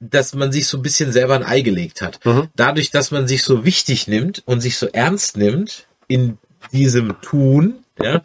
dass 0.00 0.34
man 0.34 0.52
sich 0.52 0.66
so 0.66 0.78
ein 0.78 0.82
bisschen 0.82 1.12
selber 1.12 1.34
ein 1.34 1.44
Ei 1.44 1.60
gelegt 1.60 2.02
hat. 2.02 2.24
Mhm. 2.24 2.48
Dadurch, 2.56 2.90
dass 2.90 3.10
man 3.10 3.26
sich 3.26 3.42
so 3.42 3.64
wichtig 3.64 4.06
nimmt 4.06 4.42
und 4.46 4.60
sich 4.60 4.76
so 4.76 4.86
ernst 4.86 5.36
nimmt 5.36 5.86
in 6.08 6.38
diesem 6.72 7.20
Tun, 7.20 7.84
ja, 8.00 8.22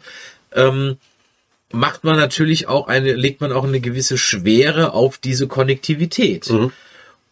ähm, 0.52 0.98
macht 1.72 2.04
man 2.04 2.16
natürlich 2.16 2.66
auch 2.66 2.88
eine, 2.88 3.14
legt 3.14 3.40
man 3.40 3.52
auch 3.52 3.64
eine 3.64 3.80
gewisse 3.80 4.18
Schwere 4.18 4.92
auf 4.92 5.18
diese 5.18 5.46
Konnektivität. 5.46 6.50
Mhm. 6.50 6.72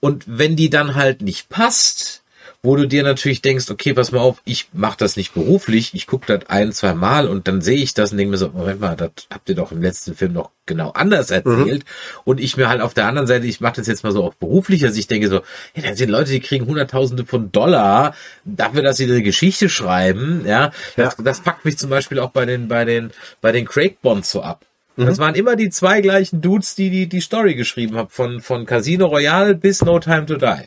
Und 0.01 0.25
wenn 0.27 0.55
die 0.55 0.71
dann 0.71 0.95
halt 0.95 1.23
nicht 1.23 1.49
passt, 1.49 2.18
wo 2.63 2.75
du 2.75 2.89
dir 2.89 3.05
natürlich 3.05 3.41
denkst, 3.41 3.71
okay, 3.71 3.95
pass 3.95 4.11
mal 4.11 4.19
auf, 4.19 4.43
ich 4.45 4.69
mache 4.73 4.97
das 4.99 5.17
nicht 5.17 5.33
beruflich, 5.33 5.95
ich 5.95 6.09
gucke 6.09 6.27
das 6.27 6.51
ein, 6.51 6.73
zwei 6.73 6.93
Mal 6.93 7.29
und 7.29 7.47
dann 7.47 7.61
sehe 7.61 7.79
ich 7.79 7.95
das 7.95 8.11
und 8.11 8.19
denke 8.19 8.33
mir 8.33 8.37
so, 8.37 8.51
Moment 8.51 8.81
mal, 8.81 8.97
das 8.97 9.11
habt 9.33 9.49
ihr 9.49 9.55
doch 9.55 9.71
im 9.71 9.81
letzten 9.81 10.15
Film 10.17 10.33
noch 10.33 10.51
genau 10.67 10.91
anders 10.91 11.31
erzählt. 11.31 11.85
Und 12.25 12.41
ich 12.41 12.57
mir 12.57 12.69
halt 12.69 12.81
auf 12.81 12.95
der 12.95 13.07
anderen 13.07 13.29
Seite, 13.29 13.47
ich 13.47 13.61
mache 13.61 13.77
das 13.77 13.87
jetzt 13.87 14.03
mal 14.03 14.13
so 14.13 14.25
auf 14.25 14.37
beruflicher 14.37 14.91
Sicht, 14.91 15.11
denke 15.11 15.29
so, 15.29 15.43
ja, 15.75 15.83
da 15.83 15.95
sind 15.95 16.11
Leute, 16.11 16.33
die 16.33 16.41
kriegen 16.41 16.67
Hunderttausende 16.67 17.25
von 17.25 17.53
Dollar 17.53 18.15
dafür, 18.45 18.83
dass 18.83 18.97
sie 18.97 19.05
eine 19.05 19.23
Geschichte 19.23 19.69
schreiben, 19.69 20.45
ja. 20.45 20.73
Das, 20.97 21.17
das 21.17 21.41
packt 21.41 21.65
mich 21.65 21.79
zum 21.79 21.91
Beispiel 21.91 22.19
auch 22.19 22.31
bei 22.31 22.45
den, 22.45 22.67
bei 22.67 22.85
den, 22.85 23.13
bei 23.41 23.53
den 23.53 23.67
Craig 23.67 24.03
Bonds 24.03 24.33
so 24.33 24.43
ab. 24.43 24.65
Das 24.97 25.19
waren 25.19 25.37
immer 25.37 25.55
die 25.55 25.71
zwei 25.71 26.01
gleichen 26.01 26.41
Dudes, 26.41 26.75
die 26.75 26.91
die, 26.91 27.09
die 27.09 27.21
Story 27.21 27.55
geschrieben 27.55 27.97
haben, 27.97 28.09
von, 28.09 28.41
von 28.41 28.67
Casino 28.67 29.07
Royale 29.07 29.55
bis 29.55 29.85
No 29.85 30.01
Time 30.01 30.27
to 30.27 30.35
Die. 30.35 30.65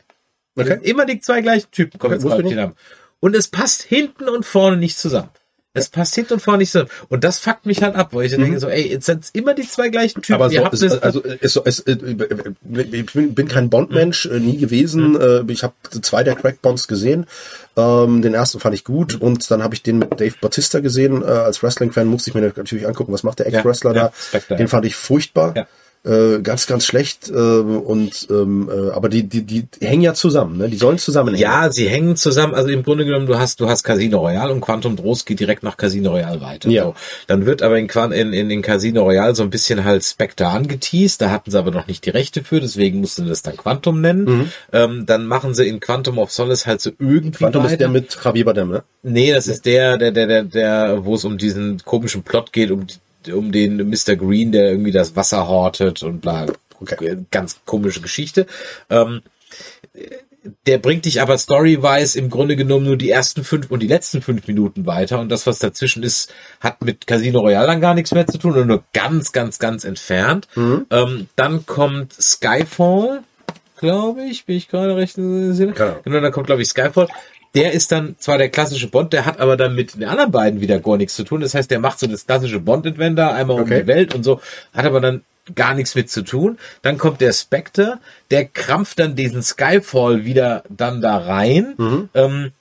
Okay. 0.56 0.78
Immer 0.82 1.06
die 1.06 1.20
zwei 1.20 1.40
gleichen 1.40 1.70
Typen 1.70 1.98
ich 2.12 2.22
den 2.22 2.56
Namen. 2.56 2.74
Und 3.20 3.36
es 3.36 3.48
passt 3.48 3.82
hinten 3.82 4.28
und 4.28 4.44
vorne 4.44 4.76
nicht 4.76 4.98
zusammen. 4.98 5.30
Es 5.74 5.88
passt 5.88 6.14
hinten 6.14 6.34
und 6.34 6.40
vorne 6.40 6.58
nicht 6.58 6.72
zusammen. 6.72 6.90
Und 7.08 7.24
das 7.24 7.38
fuckt 7.38 7.64
mich 7.64 7.82
halt 7.82 7.94
ab, 7.94 8.12
weil 8.12 8.26
ich 8.26 8.36
denke 8.36 8.60
so, 8.60 8.68
ey, 8.68 8.90
jetzt 8.90 9.06
sind 9.06 9.30
immer 9.32 9.54
die 9.54 9.66
zwei 9.66 9.88
gleichen 9.88 10.20
Typen. 10.20 10.36
Mhm. 10.36 10.42
Aber 10.42 10.52
Ihr 10.52 10.58
so, 10.58 10.64
habt 10.66 10.74
es, 10.74 11.02
also 11.02 11.24
es, 11.24 11.56
es, 11.56 11.80
es, 11.80 11.84
ich 11.86 13.12
bin, 13.12 13.48
kein 13.48 13.70
Bond-Mensch, 13.70 14.26
äh, 14.26 14.38
nie 14.38 14.58
gewesen. 14.58 15.18
Äh, 15.18 15.44
Ich 15.50 15.62
habe 15.62 15.72
zwei 16.02 16.24
der 16.24 16.34
Crack-Bonds 16.34 16.88
gesehen. 16.88 17.26
Ähm, 17.76 18.20
den 18.20 18.34
ersten 18.34 18.60
fand 18.60 18.74
ich 18.74 18.84
gut 18.84 19.14
und 19.18 19.50
dann 19.50 19.62
habe 19.62 19.74
ich 19.74 19.82
den 19.82 19.98
mit 19.98 20.20
Dave 20.20 20.34
Bautista 20.38 20.80
gesehen. 20.80 21.22
Äh, 21.22 21.26
als 21.26 21.62
Wrestling-Fan 21.62 22.06
musste 22.06 22.28
ich 22.30 22.34
mir 22.34 22.52
natürlich 22.54 22.86
angucken, 22.86 23.14
was 23.14 23.22
macht 23.22 23.38
der 23.38 23.46
Ex-Wrestler 23.46 23.94
Ja, 23.94 24.12
ja, 24.32 24.40
da. 24.46 24.56
Den 24.56 24.68
fand 24.68 24.84
ich 24.84 24.94
furchtbar. 24.94 25.54
Ja. 25.56 25.66
Äh, 26.04 26.40
ganz, 26.42 26.66
ganz 26.66 26.84
schlecht. 26.84 27.30
Äh, 27.30 27.32
und 27.34 28.26
ähm, 28.28 28.68
äh, 28.68 28.90
aber 28.90 29.08
die, 29.08 29.22
die, 29.22 29.42
die 29.42 29.66
hängen 29.80 30.02
ja 30.02 30.14
zusammen, 30.14 30.58
ne? 30.58 30.68
Die 30.68 30.76
sollen 30.76 30.98
zusammenhängen. 30.98 31.40
Ja, 31.40 31.70
sie 31.70 31.88
hängen 31.88 32.16
zusammen. 32.16 32.54
Also 32.54 32.70
im 32.70 32.82
Grunde 32.82 33.04
genommen, 33.04 33.26
du 33.26 33.38
hast, 33.38 33.60
du 33.60 33.68
hast 33.68 33.84
Casino 33.84 34.18
Royale 34.18 34.52
und 34.52 34.60
Quantum 34.60 34.96
Trost 34.96 35.26
geht 35.26 35.38
direkt 35.38 35.62
nach 35.62 35.76
Casino 35.76 36.10
Royale 36.10 36.40
weiter. 36.40 36.68
Ja. 36.70 36.84
So. 36.84 36.94
Dann 37.28 37.46
wird 37.46 37.62
aber 37.62 37.78
in, 37.78 37.86
in, 37.88 38.32
in, 38.32 38.50
in 38.50 38.62
Casino 38.62 39.02
Royale 39.04 39.36
so 39.36 39.44
ein 39.44 39.50
bisschen 39.50 39.84
halt 39.84 40.02
Spectre 40.02 40.48
angeteased. 40.48 41.20
Da 41.20 41.30
hatten 41.30 41.52
sie 41.52 41.58
aber 41.58 41.70
noch 41.70 41.86
nicht 41.86 42.04
die 42.04 42.10
Rechte 42.10 42.42
für, 42.42 42.60
deswegen 42.60 42.98
mussten 43.00 43.22
sie 43.22 43.28
das 43.28 43.42
dann 43.42 43.56
Quantum 43.56 44.00
nennen. 44.00 44.50
Ähm, 44.72 45.06
dann 45.06 45.26
machen 45.26 45.54
sie 45.54 45.68
in 45.68 45.78
Quantum 45.78 46.18
of 46.18 46.32
Solace 46.32 46.66
halt 46.66 46.80
so 46.80 46.90
irgendwie 46.98 47.22
Mhm. 47.22 47.30
Quantum 47.32 47.62
weiter. 47.62 47.72
ist 47.74 47.80
der 47.80 47.88
mit 47.88 48.18
Javier 48.24 48.44
Bardem, 48.44 48.70
ne? 48.70 48.82
Nee, 49.04 49.32
das 49.32 49.46
ist 49.46 49.64
der, 49.66 49.98
der, 49.98 50.10
der, 50.10 50.26
der, 50.26 50.42
der, 50.42 51.04
wo 51.04 51.14
es 51.14 51.24
um 51.24 51.38
diesen 51.38 51.78
komischen 51.84 52.22
Plot 52.24 52.52
geht, 52.52 52.70
um, 52.72 52.86
um 53.28 53.52
den 53.52 53.76
Mr. 53.88 54.16
Green, 54.16 54.52
der 54.52 54.70
irgendwie 54.70 54.92
das 54.92 55.16
Wasser 55.16 55.48
hortet 55.48 56.02
und 56.02 56.20
bla. 56.20 56.46
Okay. 56.80 57.18
Ganz 57.30 57.60
komische 57.64 58.00
Geschichte. 58.00 58.46
Ähm, 58.90 59.22
der 60.66 60.78
bringt 60.78 61.04
dich 61.04 61.20
aber 61.20 61.38
story-wise 61.38 62.18
im 62.18 62.28
Grunde 62.28 62.56
genommen 62.56 62.86
nur 62.86 62.96
die 62.96 63.10
ersten 63.10 63.44
fünf 63.44 63.70
und 63.70 63.80
die 63.80 63.86
letzten 63.86 64.22
fünf 64.22 64.46
Minuten 64.48 64.86
weiter 64.86 65.20
und 65.20 65.28
das, 65.28 65.46
was 65.46 65.60
dazwischen 65.60 66.02
ist, 66.02 66.32
hat 66.60 66.82
mit 66.82 67.06
Casino 67.06 67.40
Royale 67.40 67.66
dann 67.68 67.80
gar 67.80 67.94
nichts 67.94 68.12
mehr 68.12 68.26
zu 68.26 68.38
tun 68.38 68.52
oder 68.52 68.64
nur 68.64 68.82
ganz, 68.92 69.32
ganz, 69.32 69.58
ganz 69.58 69.84
entfernt. 69.84 70.48
Ähm, 70.90 71.28
dann 71.36 71.64
kommt 71.66 72.12
Skyfall, 72.14 73.22
glaube 73.76 74.24
ich, 74.24 74.46
bin 74.46 74.56
ich 74.56 74.68
gerade 74.68 74.96
recht 74.96 75.16
in 75.18 75.54
Sinne. 75.54 75.72
Genau, 76.04 76.20
dann 76.20 76.32
kommt, 76.32 76.46
glaube 76.46 76.62
ich, 76.62 76.68
Skyfall. 76.68 77.08
Der 77.54 77.72
ist 77.72 77.92
dann 77.92 78.16
zwar 78.18 78.38
der 78.38 78.48
klassische 78.48 78.88
Bond, 78.88 79.12
der 79.12 79.26
hat 79.26 79.38
aber 79.38 79.56
dann 79.58 79.74
mit 79.74 79.94
den 79.94 80.04
anderen 80.04 80.30
beiden 80.30 80.60
wieder 80.60 80.80
gar 80.80 80.96
nichts 80.96 81.14
zu 81.14 81.24
tun. 81.24 81.40
Das 81.42 81.54
heißt, 81.54 81.70
der 81.70 81.80
macht 81.80 81.98
so 81.98 82.06
das 82.06 82.26
klassische 82.26 82.60
Bond-Adventure, 82.60 83.32
einmal 83.32 83.56
um 83.56 83.62
Okay. 83.64 83.82
die 83.82 83.86
Welt 83.86 84.14
und 84.14 84.22
so, 84.24 84.40
hat 84.72 84.86
aber 84.86 85.00
dann 85.00 85.22
gar 85.54 85.74
nichts 85.74 85.94
mit 85.94 86.08
zu 86.08 86.22
tun. 86.22 86.56
Dann 86.82 86.96
kommt 86.98 87.20
der 87.20 87.32
Spectre, 87.32 87.98
der 88.30 88.46
krampft 88.46 88.98
dann 89.00 89.16
diesen 89.16 89.42
Skyfall 89.42 90.24
wieder 90.24 90.62
dann 90.70 91.00
da 91.02 91.18
rein. 91.18 92.08
Ähm, 92.14 92.52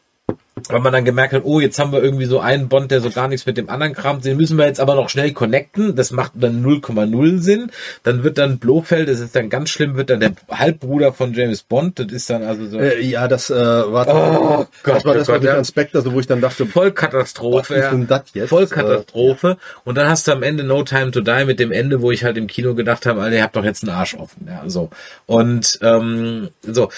weil 0.68 0.80
man 0.82 0.92
dann 0.92 1.06
gemerkt 1.06 1.34
hat, 1.34 1.44
oh, 1.46 1.60
jetzt 1.60 1.80
haben 1.80 1.94
wir 1.94 2.04
irgendwie 2.04 2.26
so 2.26 2.40
einen 2.40 2.68
Bond, 2.68 2.92
der 2.92 3.00
so 3.02 3.10
gar 3.10 3.28
nichts 3.28 3.46
mit 3.46 3.58
dem 3.58 3.70
anderen 3.70 3.94
kramt, 3.94 4.26
den 4.26 4.38
müssen 4.38 4.58
wir 4.58 4.66
jetzt 4.66 4.80
aber 4.80 4.96
noch 4.96 5.10
schnell 5.10 5.32
connecten, 5.32 5.96
das 5.96 6.12
macht 6.12 6.34
dann 6.36 6.64
0,0 6.64 7.40
Sinn, 7.40 7.72
dann 8.04 8.24
wird 8.24 8.38
dann 8.38 8.60
Blofeld, 8.60 9.08
das 9.08 9.20
ist 9.20 9.36
dann 9.36 9.50
ganz 9.50 9.70
schlimm, 9.70 9.96
wird 9.96 10.10
dann 10.10 10.20
der 10.20 10.34
Halbbruder 10.50 11.14
von 11.14 11.34
James 11.34 11.64
Bond, 11.64 12.00
das 12.00 12.12
ist 12.12 12.30
dann 12.30 12.44
also 12.44 12.68
so... 12.68 12.80
Äh, 12.80 13.02
ja, 13.02 13.28
das 13.28 13.50
äh, 13.50 13.56
war, 13.56 14.08
Oh 14.08 14.68
Gott, 14.84 14.96
das 14.98 15.06
war 15.06 15.14
das 15.14 15.30
oh 15.30 15.34
war 15.34 15.40
Gott, 15.40 15.44
mit 15.44 15.54
ja. 15.54 15.58
Inspector, 15.58 16.02
so 16.02 16.14
wo 16.14 16.20
ich 16.20 16.28
dann 16.28 16.42
dachte, 16.42 16.66
Vollkatastrophe. 16.66 18.08
Vollkatastrophe. 18.48 19.58
Und 19.84 19.96
dann 19.96 20.10
hast 20.10 20.28
du 20.28 20.32
am 20.34 20.44
Ende 20.44 20.64
No 20.64 20.84
Time 20.84 21.12
to 21.12 21.22
Die 21.22 21.46
mit 21.46 21.60
dem 21.60 21.72
Ende, 21.72 22.02
wo 22.02 22.12
ich 22.12 22.24
halt 22.24 22.38
im 22.38 22.48
Kino 22.48 22.76
gedacht 22.76 23.06
habe, 23.06 23.22
Alter, 23.22 23.38
ihr 23.38 23.44
habt 23.44 23.56
doch 23.56 23.64
jetzt 23.64 23.84
einen 23.84 23.96
Arsch 23.96 24.16
offen. 24.16 24.48
Ja, 24.48 24.64
so. 24.68 24.90
Und 25.26 25.80
ähm, 25.82 26.50
so. 26.64 26.90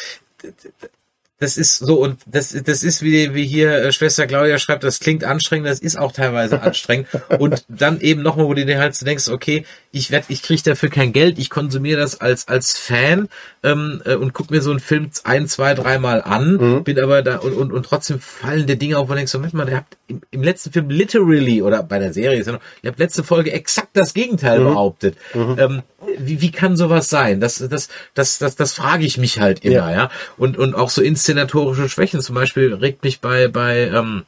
Das 1.44 1.58
ist 1.58 1.80
so 1.80 1.96
und 1.96 2.22
das 2.26 2.56
das 2.64 2.84
ist 2.84 3.02
wie 3.02 3.34
wie 3.34 3.46
hier 3.46 3.74
äh, 3.74 3.92
Schwester 3.92 4.28
Claudia 4.28 4.58
schreibt, 4.60 4.86
das 4.86 5.02
klingt 5.02 5.26
anstrengend, 5.26 5.68
das 5.68 5.80
ist 5.80 5.98
auch 5.98 6.14
teilweise 6.14 6.62
anstrengend 6.62 7.10
und 7.38 7.66
dann 7.68 8.00
eben 8.00 8.22
nochmal, 8.22 8.46
wo 8.46 8.54
du 8.54 8.66
dir 8.66 8.80
halt 8.80 9.00
denkst, 9.06 9.28
okay, 9.28 9.66
ich 9.92 10.10
werd, 10.10 10.26
ich 10.30 10.42
kriege 10.42 10.62
dafür 10.64 10.88
kein 10.88 11.12
Geld, 11.12 11.38
ich 11.38 11.50
konsumiere 11.50 12.00
das 12.00 12.22
als 12.22 12.48
als 12.48 12.78
Fan 12.78 13.28
ähm, 13.62 14.02
äh, 14.06 14.16
und 14.16 14.32
guck 14.32 14.52
mir 14.52 14.62
so 14.62 14.72
einen 14.72 14.80
Film 14.80 15.10
ein, 15.26 15.48
zwei, 15.50 15.74
dreimal 15.74 16.22
an, 16.22 16.84
bin 16.86 16.98
aber 16.98 17.22
da 17.22 17.40
und, 17.40 17.54
und 17.54 17.74
und 17.74 17.86
trotzdem 17.86 18.22
fallen 18.22 18.66
dir 18.66 18.78
Dinge 18.78 18.98
auf, 18.98 19.10
wo 19.10 19.12
du 19.12 19.18
denkst, 19.18 19.34
so, 19.34 19.40
Moment 19.40 19.54
mal, 19.54 19.66
der 19.66 19.78
habt 19.78 19.98
im, 20.08 20.22
im 20.32 20.44
letzten 20.44 20.72
Film 20.72 20.90
literally 20.90 21.62
oder 21.62 21.84
bei 21.84 22.00
der 22.00 22.14
Serie 22.14 22.42
ihr 22.42 22.90
habt 22.90 23.00
letzte 23.00 23.26
Folge 23.26 23.52
exakt 23.52 23.90
das 23.94 24.14
Gegenteil 24.14 24.60
behauptet. 24.64 25.18
Ähm, 25.36 25.82
wie, 26.18 26.42
wie 26.42 26.52
kann 26.52 26.76
sowas 26.76 27.10
sein? 27.10 27.40
Das, 27.40 27.56
das, 27.70 27.90
das, 28.14 28.38
das, 28.38 28.56
das 28.56 28.74
frage 28.74 29.06
ich 29.06 29.18
mich 29.18 29.40
halt 29.40 29.64
immer, 29.64 29.74
ja. 29.74 29.92
Ja. 29.92 30.12
Und, 30.38 30.58
und 30.58 30.76
auch 30.76 30.90
so 30.90 31.02
inszenatorische 31.34 31.90
Schwächen. 31.90 32.22
Zum 32.22 32.36
Beispiel 32.36 32.74
regt 32.74 33.04
mich 33.04 33.20
bei, 33.20 33.48
bei, 33.48 33.88
ähm, 33.88 34.24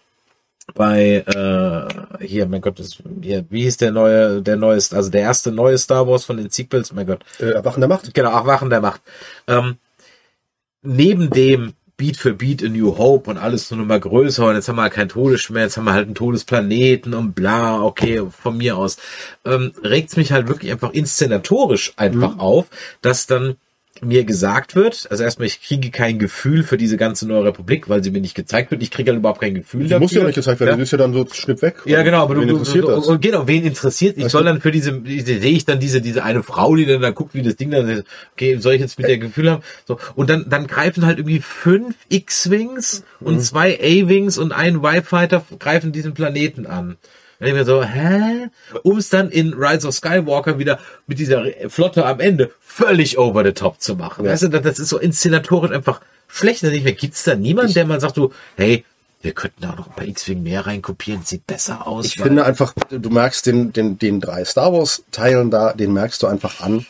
bei 0.74 1.24
äh, 1.28 2.26
hier, 2.26 2.48
mein 2.48 2.62
Gott, 2.62 2.80
das, 2.80 2.98
hier, 3.22 3.46
wie 3.50 3.64
hieß 3.64 3.78
der 3.78 3.92
neue, 3.92 4.42
der 4.42 4.56
neueste, 4.56 4.96
also 4.96 5.10
der 5.10 5.22
erste 5.22 5.52
neue 5.52 5.78
Star 5.78 6.08
Wars 6.08 6.26
von 6.26 6.38
den 6.38 6.50
Sequels, 6.50 6.94
mein 6.94 7.08
Gott. 7.08 7.24
äh, 7.40 7.52
Erwachen 7.52 7.82
der 7.82 7.90
Macht. 7.90 8.14
Genau, 8.14 8.32
Erwachen 8.32 8.70
der 8.70 8.82
Macht. 8.82 9.02
Ähm, 9.48 9.78
neben 10.82 11.30
dem 11.30 11.74
Beat 11.98 12.18
für 12.18 12.34
Beat 12.34 12.62
a 12.62 12.68
New 12.68 12.98
Hope 12.98 13.30
und 13.30 13.38
alles 13.38 13.70
so 13.70 13.76
nochmal 13.76 14.02
größer 14.02 14.48
und 14.48 14.56
jetzt 14.56 14.68
haben 14.68 14.76
wir 14.76 14.82
halt 14.82 14.94
keinen 14.94 15.10
Todesschmerz, 15.10 15.72
jetzt 15.72 15.78
haben 15.78 15.86
wir 15.86 15.94
halt 15.94 16.08
einen 16.08 16.16
Todesplaneten 16.16 17.14
und 17.14 17.34
bla, 17.34 17.82
okay, 17.82 18.22
von 18.30 18.58
mir 18.58 18.76
aus, 18.76 18.98
ähm, 19.46 19.72
regt's 19.82 20.18
mich 20.18 20.34
halt 20.34 20.50
wirklich 20.50 20.72
einfach 20.72 20.92
inszenatorisch 20.92 21.94
einfach 21.96 22.38
auf, 22.38 22.68
dass 23.02 23.28
dann 23.28 23.56
mir 24.06 24.24
gesagt 24.24 24.76
wird, 24.76 25.08
also 25.10 25.24
erstmal, 25.24 25.48
ich 25.48 25.62
kriege 25.62 25.92
kein 25.92 26.20
Gefühl 26.20 26.64
für 26.64 26.78
diese 26.78 26.98
ganze 26.98 27.28
neue 27.28 27.44
Republik, 27.46 27.90
weil 27.90 28.04
sie 28.04 28.12
mir 28.12 28.22
nicht 28.22 28.36
gezeigt 28.36 28.72
wird. 28.72 28.82
Ich 28.84 28.92
kriege 28.92 29.12
halt 29.12 29.20
überhaupt 29.20 29.42
kein 29.42 29.56
Gefühl 29.56 29.88
Die 29.88 30.00
muss 30.00 30.12
ja 30.14 30.24
nicht 30.24 30.36
gezeigt 30.36 30.60
werden, 30.60 30.70
Ja. 30.72 30.76
die 30.78 30.84
ist 30.84 30.92
ja 30.92 30.98
dann 30.98 31.14
so 31.14 31.26
schnipp 31.32 31.62
weg. 31.62 31.76
Ja, 31.86 32.02
genau, 32.04 32.24
aber 32.24 32.36
du, 32.36 32.42
Wen 32.42 32.48
du, 32.48 32.54
interessiert 32.58 32.84
du 32.86 32.88
das? 32.90 33.08
und 33.08 33.22
genau, 33.22 33.48
wen 33.48 33.64
interessiert? 33.64 34.18
Ich 34.18 34.24
Weißt 34.26 34.32
soll 34.32 34.44
du? 34.44 34.50
dann 34.50 34.62
für 34.62 34.72
diese, 34.72 34.94
diese 35.02 35.40
sehe 35.40 35.52
ich 35.52 35.66
dann 35.66 35.80
diese, 35.80 36.02
diese 36.02 36.24
eine 36.24 36.44
Frau, 36.44 36.76
die 36.76 36.86
dann 36.86 37.02
da 37.02 37.10
guckt, 37.12 37.34
wie 37.34 37.42
das 37.42 37.56
Ding 37.56 37.72
dann, 37.72 38.04
okay, 38.34 38.58
soll 38.60 38.74
ich 38.76 38.82
jetzt 38.82 38.98
mit 38.98 39.08
der 39.08 39.18
Gefühl 39.18 39.50
haben? 39.52 39.64
So, 39.88 40.00
und 40.16 40.30
dann, 40.30 40.46
dann 40.50 40.68
greifen 40.68 41.06
halt 41.06 41.18
irgendwie 41.20 41.40
fünf 41.42 41.96
X-Wings 42.10 43.04
Mhm. 43.20 43.28
und 43.28 43.40
zwei 43.42 43.76
A-Wings 43.80 44.38
und 44.38 44.52
ein 44.52 44.76
Y-Fighter 44.76 45.44
greifen 45.60 45.92
diesen 45.92 46.14
Planeten 46.14 46.66
an. 46.66 46.98
Denke 47.40 47.52
ich 47.52 47.54
mir 47.54 47.66
so, 47.66 47.84
hä? 47.84 48.50
Um 48.84 48.98
es 48.98 49.10
dann 49.10 49.30
in 49.30 49.54
Rise 49.54 49.88
of 49.88 49.94
Skywalker 49.94 50.58
wieder 50.58 50.80
mit 51.08 51.20
dieser 51.20 51.46
Flotte 51.68 52.06
am 52.06 52.20
Ende 52.20 52.52
völlig 52.62 53.18
over 53.18 53.44
the 53.44 53.52
top 53.52 53.82
zu 53.82 53.96
machen. 53.96 54.26
Ja. 54.26 54.32
Weißt 54.32 54.44
du, 54.44 54.48
das, 54.50 54.80
ist 54.80 54.90
so 54.90 54.98
inszenatorisch 54.98 55.72
einfach 55.72 56.02
schlecht. 56.28 56.64
Ich 56.64 56.84
mir, 56.84 56.94
gibt's 56.94 57.24
da 57.24 57.36
niemanden, 57.36 57.74
der 57.74 57.86
mal 57.86 58.00
sagt, 58.00 58.18
du, 58.18 58.32
hey, 58.56 58.86
wir 59.22 59.34
könnten 59.34 59.62
da 59.62 59.76
noch 59.76 59.88
ein 59.88 59.94
paar 59.94 60.08
X-Wing 60.08 60.44
mehr 60.44 60.66
reinkopieren, 60.66 61.24
sieht 61.24 61.48
besser 61.48 61.88
aus. 61.88 62.06
Ich 62.06 62.22
finde 62.22 62.46
einfach, 62.46 62.74
du 62.90 63.10
merkst 63.10 63.46
den, 63.48 63.74
den, 63.74 63.98
den 63.98 64.22
drei 64.22 64.46
Star 64.46 64.72
Wars 64.72 65.04
Teilen 65.12 65.50
da, 65.52 65.74
den 65.74 65.94
merkst 65.94 66.22
du 66.22 66.28
einfach 66.28 66.62
an, 66.62 66.86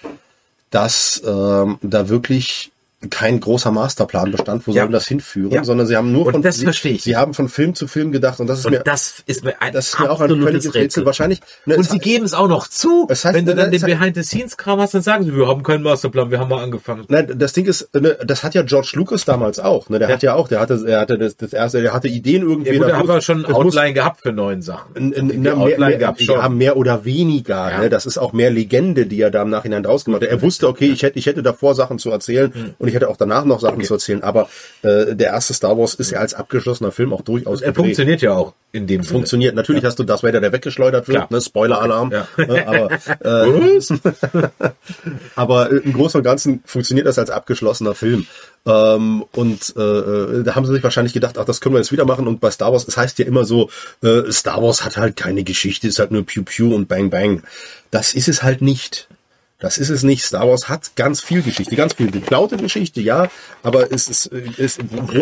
dass 0.69 1.23
ähm, 1.26 1.80
da 1.81 2.09
wirklich 2.09 2.72
kein 3.10 3.40
großer 3.40 3.72
Masterplan 3.72 4.32
bestand, 4.32 4.65
wo 4.68 4.72
Ja. 4.72 4.84
soll 4.84 4.91
das 4.91 5.07
hinführen, 5.07 5.52
Ja. 5.52 5.64
sondern 5.64 5.88
sie 5.88 5.95
haben 5.95 6.11
nur 6.11 6.26
Und 6.27 6.34
von 6.34 6.41
das 6.41 6.57
sie, 6.57 6.64
verstehe 6.65 6.94
ich. 6.94 7.03
sie 7.03 7.15
haben 7.15 7.34
von 7.34 7.49
Film 7.49 7.76
zu 7.76 7.88
Film 7.88 8.11
gedacht 8.11 8.40
und 8.40 8.48
das 8.48 8.60
ist 8.60 8.65
und 8.65 8.72
mir 8.73 8.80
das 8.80 9.23
ist 9.26 9.44
mir 9.44 9.61
ein 9.61 9.73
das 9.73 9.88
ist 9.90 9.99
mir 9.99 10.10
auch 10.11 10.22
ein 10.22 10.30
völliges 10.41 10.73
Rätsel. 10.73 11.06
Wahrscheinlich 11.06 11.41
ne, 11.65 11.77
Und 11.77 11.90
sie 11.90 11.99
geben 11.99 12.26
es 12.26 12.34
auch 12.34 12.48
noch 12.48 12.68
zu. 12.68 13.07
Es 13.10 13.26
heißt, 13.26 13.36
Wenn 13.36 13.45
du 13.45 13.56
dann 13.56 13.73
es 13.73 13.82
den 13.82 13.90
heißt- 13.90 13.99
Behind-the-Scenes-Kram 13.99 14.80
hast, 14.80 14.94
dann 14.94 15.02
sagen 15.02 15.23
sie, 15.26 15.36
wir 15.36 15.48
haben 15.48 15.64
keinen 15.64 15.84
Masterplan, 15.84 16.32
wir 16.32 16.40
haben 16.40 16.49
mal 16.49 16.64
angefangen. 16.64 17.06
Nein, 17.07 17.34
das 17.38 17.53
Ding 17.53 17.65
ist, 17.65 17.94
ne, 17.95 18.18
das 18.26 18.44
hat 18.44 18.53
ja 18.56 18.61
George 18.64 18.91
Lucas 18.94 19.26
damals 19.26 19.60
auch. 19.60 19.90
Ne, 19.90 19.99
der 19.99 20.07
hat 20.07 20.23
ja 20.23 20.34
auch, 20.36 20.48
der 20.48 20.60
hatte, 20.60 20.84
er 20.88 20.99
hatte 21.02 21.18
das, 21.18 21.38
das 21.38 21.53
erste, 21.53 21.82
der 21.82 21.94
hatte 21.94 22.07
Ideen 22.07 22.41
irgendwie. 22.44 22.69
Ja, 22.72 22.73
gut, 22.77 22.84
das 22.84 22.91
da 22.91 22.98
haben 22.98 23.07
wir 23.07 23.22
schon 23.22 23.41
das 23.44 23.52
muss- 23.52 23.65
Outline 23.65 23.94
gehabt 23.94 24.22
für 24.22 24.32
neuen 24.32 24.61
Sachen. 24.61 24.95
N- 24.95 25.14
n- 25.14 25.41
mehr, 25.41 25.57
Outline 25.57 25.90
mehr, 25.90 25.98
gab's 25.98 26.23
schon. 26.23 26.36
ja, 26.38 26.49
mehr 26.49 26.77
oder 26.77 27.06
weniger. 27.06 27.72
Ja. 27.72 27.80
Ne? 27.82 27.90
Das 27.90 28.06
ist 28.06 28.18
auch 28.18 28.34
mehr 28.34 28.49
Legende, 28.52 29.06
die 29.06 29.22
er 29.22 29.32
da 29.32 29.41
im 29.41 29.49
Nachhinein 29.49 29.84
draus 29.84 30.06
gemacht 30.06 30.22
hat. 30.22 30.30
Er 30.30 30.41
wusste, 30.41 30.68
okay, 30.68 30.88
ich 30.91 31.03
hätte, 31.03 31.19
ich 31.19 31.26
hätte 31.26 31.44
davor 31.44 31.76
Sachen 31.76 31.99
zu 31.99 32.10
erzählen 32.11 32.73
und 32.80 32.88
ich 32.88 32.94
hätte 32.95 33.09
auch 33.09 33.17
danach 33.17 33.45
noch 33.45 33.59
Sachen 33.59 33.84
zu 33.84 33.93
erzählen. 33.93 34.23
Aber 34.23 34.49
äh, 34.81 35.15
der 35.15 35.27
erste 35.27 35.53
Star 35.53 35.77
Wars 35.77 35.93
ist 35.93 36.11
ja 36.11 36.19
als 36.19 36.34
abgeschlossener 36.34 36.91
Film 36.91 37.13
auch 37.13 37.22
durchaus 37.22 37.61
Er 37.61 37.67
gedreht. 37.67 37.85
funktioniert 37.85 38.22
ja 38.22 38.34
auch 38.34 38.53
in 38.72 38.88
dem 38.88 39.03
Sinne. 39.03 39.11
Funktioniert. 39.13 39.55
Natürlich 39.55 39.85
hast 39.85 39.99
du 39.99 40.03
das 40.03 40.23
Vader, 40.23 40.41
der 40.41 40.51
weggeschleudert 40.51 41.07
wird, 41.07 41.17
Klar. 41.17 41.27
ne? 41.30 41.41
Spoiler-Alarm. 41.41 42.11
Ja. 42.11 42.27
Ne? 42.38 42.67
Aber, 42.67 42.91
äh, 44.49 44.49
aber 45.35 45.72
äh, 45.72 45.77
im 45.77 45.93
Großen 45.93 46.17
und 46.19 46.23
Ganzen 46.23 46.61
funktioniert 46.65 47.07
das 47.07 47.19
als 47.19 47.30
abgeschlossener 47.30 47.95
Film. 47.95 48.26
Ähm, 48.65 49.23
und 49.31 49.73
äh, 49.77 49.81
äh, 49.81 50.43
da 50.43 50.55
haben 50.55 50.65
sie 50.65 50.73
sich 50.73 50.84
wahrscheinlich 50.84 51.13
gedacht, 51.13 51.38
ach, 51.38 51.45
das 51.45 51.61
können 51.61 51.76
wir 51.76 51.80
jetzt 51.80 51.91
wieder 51.91 52.05
machen. 52.05 52.27
Und 52.27 52.41
bei 52.41 52.51
Star 52.51 52.72
Wars, 52.72 52.88
es 52.88 52.97
heißt 52.97 53.19
ja 53.19 53.26
immer 53.26 53.45
so, 53.45 53.69
äh, 54.03 54.31
Star 54.31 54.61
Wars 54.61 54.84
hat 54.84 54.97
halt 54.97 55.15
keine 55.15 55.43
Geschichte, 55.43 55.88
ist 55.88 55.99
halt 55.99 56.11
nur 56.11 56.26
Pew 56.26 56.43
Pew 56.43 56.73
und 56.73 56.88
Bang 56.88 57.09
Bang. 57.09 57.43
Das 57.91 58.13
ist 58.13 58.27
es 58.27 58.43
halt 58.43 58.61
nicht. 58.61 59.07
Das 59.65 59.79
ist 59.79 59.89
es 59.89 60.03
nicht. 60.03 60.23
Star 60.23 60.47
Wars 60.47 60.69
hat 60.69 60.95
ganz 60.95 61.21
viel 61.21 61.41
Geschichte, 61.41 61.75
ganz 61.75 61.93
viel 61.95 62.11
geklaute 62.11 62.55
Geschichte, 62.57 63.01
ja, 63.01 63.29
aber 63.63 63.91
es 63.91 64.07
ist, 64.07 64.31
es, 64.59 64.77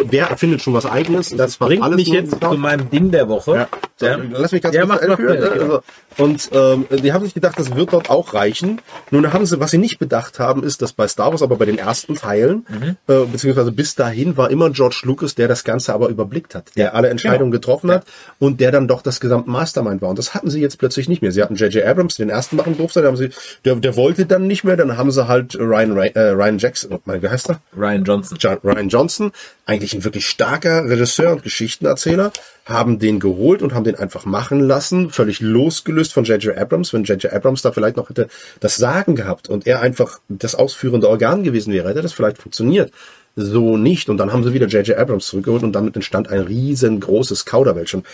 wer 0.10 0.28
erfindet 0.28 0.62
schon 0.62 0.74
was 0.74 0.86
eigenes? 0.86 1.30
Das 1.30 1.56
bringt 1.56 1.82
alles 1.82 1.96
mich 1.96 2.10
jetzt 2.10 2.36
zu 2.42 2.58
meinem 2.58 2.90
Ding 2.90 3.10
der 3.12 3.30
Woche. 3.30 3.68
Ja. 4.02 4.08
Ja. 4.08 4.18
Lass 4.32 4.52
mich 4.52 4.62
ganz 4.62 4.76
Ja, 4.76 4.86
kurz 4.86 4.90
mach, 4.96 5.00
zu 5.02 5.08
mach, 5.08 5.18
Ende 5.20 5.38
führen. 5.38 5.40
bitte, 5.40 5.50
ne? 5.56 5.60
genau. 5.62 5.74
also, 5.76 5.84
und 6.18 6.50
ähm, 6.92 7.00
die 7.02 7.14
haben 7.14 7.24
sich 7.24 7.34
gedacht, 7.34 7.58
das 7.58 7.74
wird 7.74 7.94
dort 7.94 8.10
auch 8.10 8.34
reichen. 8.34 8.82
Nun 9.12 9.32
haben 9.32 9.46
sie, 9.46 9.60
was 9.62 9.72
sie 9.72 9.78
nicht 9.78 9.98
bedacht 9.98 10.40
haben, 10.40 10.62
ist, 10.64 10.82
dass 10.82 10.92
bei 10.92 11.08
Star 11.08 11.32
Wars, 11.32 11.42
aber 11.42 11.56
bei 11.56 11.66
den 11.66 11.78
ersten 11.78 12.16
Teilen, 12.16 12.66
Mhm. 12.68 12.98
äh, 13.08 13.26
beziehungsweise 13.32 13.72
bis 13.72 13.96
dahin 13.96 14.36
war 14.36 14.52
immer 14.52 14.70
George 14.72 15.02
Lucas, 15.04 15.36
der 15.36 15.48
das 15.48 15.64
Ganze 15.64 15.94
aber 15.94 16.10
überblickt 16.10 16.54
hat, 16.54 16.66
der 16.76 16.96
alle 16.96 17.08
Entscheidungen 17.10 17.52
Genau. 17.52 17.62
getroffen 17.62 17.92
hat 17.92 18.04
und 18.40 18.60
der 18.60 18.72
dann 18.72 18.88
doch 18.90 19.02
das 19.02 19.20
gesamte 19.22 19.50
Mastermind 19.50 20.02
war. 20.02 20.10
Und 20.10 20.20
das 20.20 20.34
hatten 20.34 20.50
sie 20.50 20.60
jetzt 20.60 20.78
plötzlich 20.80 21.08
nicht 21.08 21.22
mehr. 21.22 21.32
Sie 21.32 21.42
hatten 21.42 21.56
J.J. 21.56 21.86
Abrams, 21.86 22.16
den 22.16 22.30
ersten 22.30 22.58
machen 22.58 22.76
durfte, 22.78 23.02
da 23.02 23.08
haben 23.08 23.18
sie, 23.18 23.30
der, 23.64 23.76
der 23.76 23.96
wollte 23.96 24.26
dann 24.34 24.48
nicht 24.48 24.64
mehr, 24.64 24.76
dann 24.76 24.98
haben 24.98 25.12
sie 25.12 25.28
halt 25.28 25.56
Ryan, 25.56 25.96
äh, 25.96 26.30
Ryan 26.30 26.58
Jackson, 26.58 26.92
oh, 26.94 27.00
mein, 27.06 27.22
wie 27.22 27.30
heißt 27.30 27.50
er? 27.50 27.62
Ryan 27.78 28.04
Johnson. 28.04 28.38
John, 28.40 28.58
Ryan 28.64 28.90
Johnson, 28.90 29.32
eigentlich 29.66 29.94
ein 29.94 30.04
wirklich 30.04 30.28
starker 30.28 30.90
Regisseur 30.90 31.32
und 31.32 31.44
Geschichtenerzähler, 31.44 32.32
haben 32.66 33.00
den 33.00 33.20
geholt 33.20 33.62
und 33.62 33.74
haben 33.74 33.84
den 33.84 33.96
einfach 33.96 34.26
machen 34.26 34.60
lassen, 34.60 35.12
völlig 35.12 35.40
losgelöst 35.40 36.14
von 36.14 36.24
J.J. 36.24 36.58
Abrams. 36.58 36.94
Wenn 36.94 37.04
J.J. 37.04 37.32
Abrams 37.32 37.62
da 37.62 37.72
vielleicht 37.72 37.98
noch 37.98 38.10
hätte 38.10 38.28
das 38.60 38.76
Sagen 38.76 39.16
gehabt 39.16 39.50
und 39.50 39.68
er 39.68 39.82
einfach 39.82 40.20
das 40.30 40.56
ausführende 40.56 41.08
Organ 41.08 41.44
gewesen 41.44 41.72
wäre, 41.72 41.90
hätte 41.90 42.02
das 42.02 42.14
vielleicht 42.14 42.40
funktioniert. 42.40 42.92
So 43.36 43.78
nicht. 43.78 44.10
Und 44.10 44.18
dann 44.18 44.32
haben 44.32 44.44
sie 44.44 44.54
wieder 44.54 44.68
J.J. 44.68 44.96
Abrams 44.96 45.26
zurückgeholt 45.26 45.64
und 45.64 45.74
damit 45.74 45.96
entstand 45.96 46.30
ein 46.30 46.42
riesengroßes 46.42 47.46
Kauderwelsch. 47.46 47.96
Und 47.96 48.06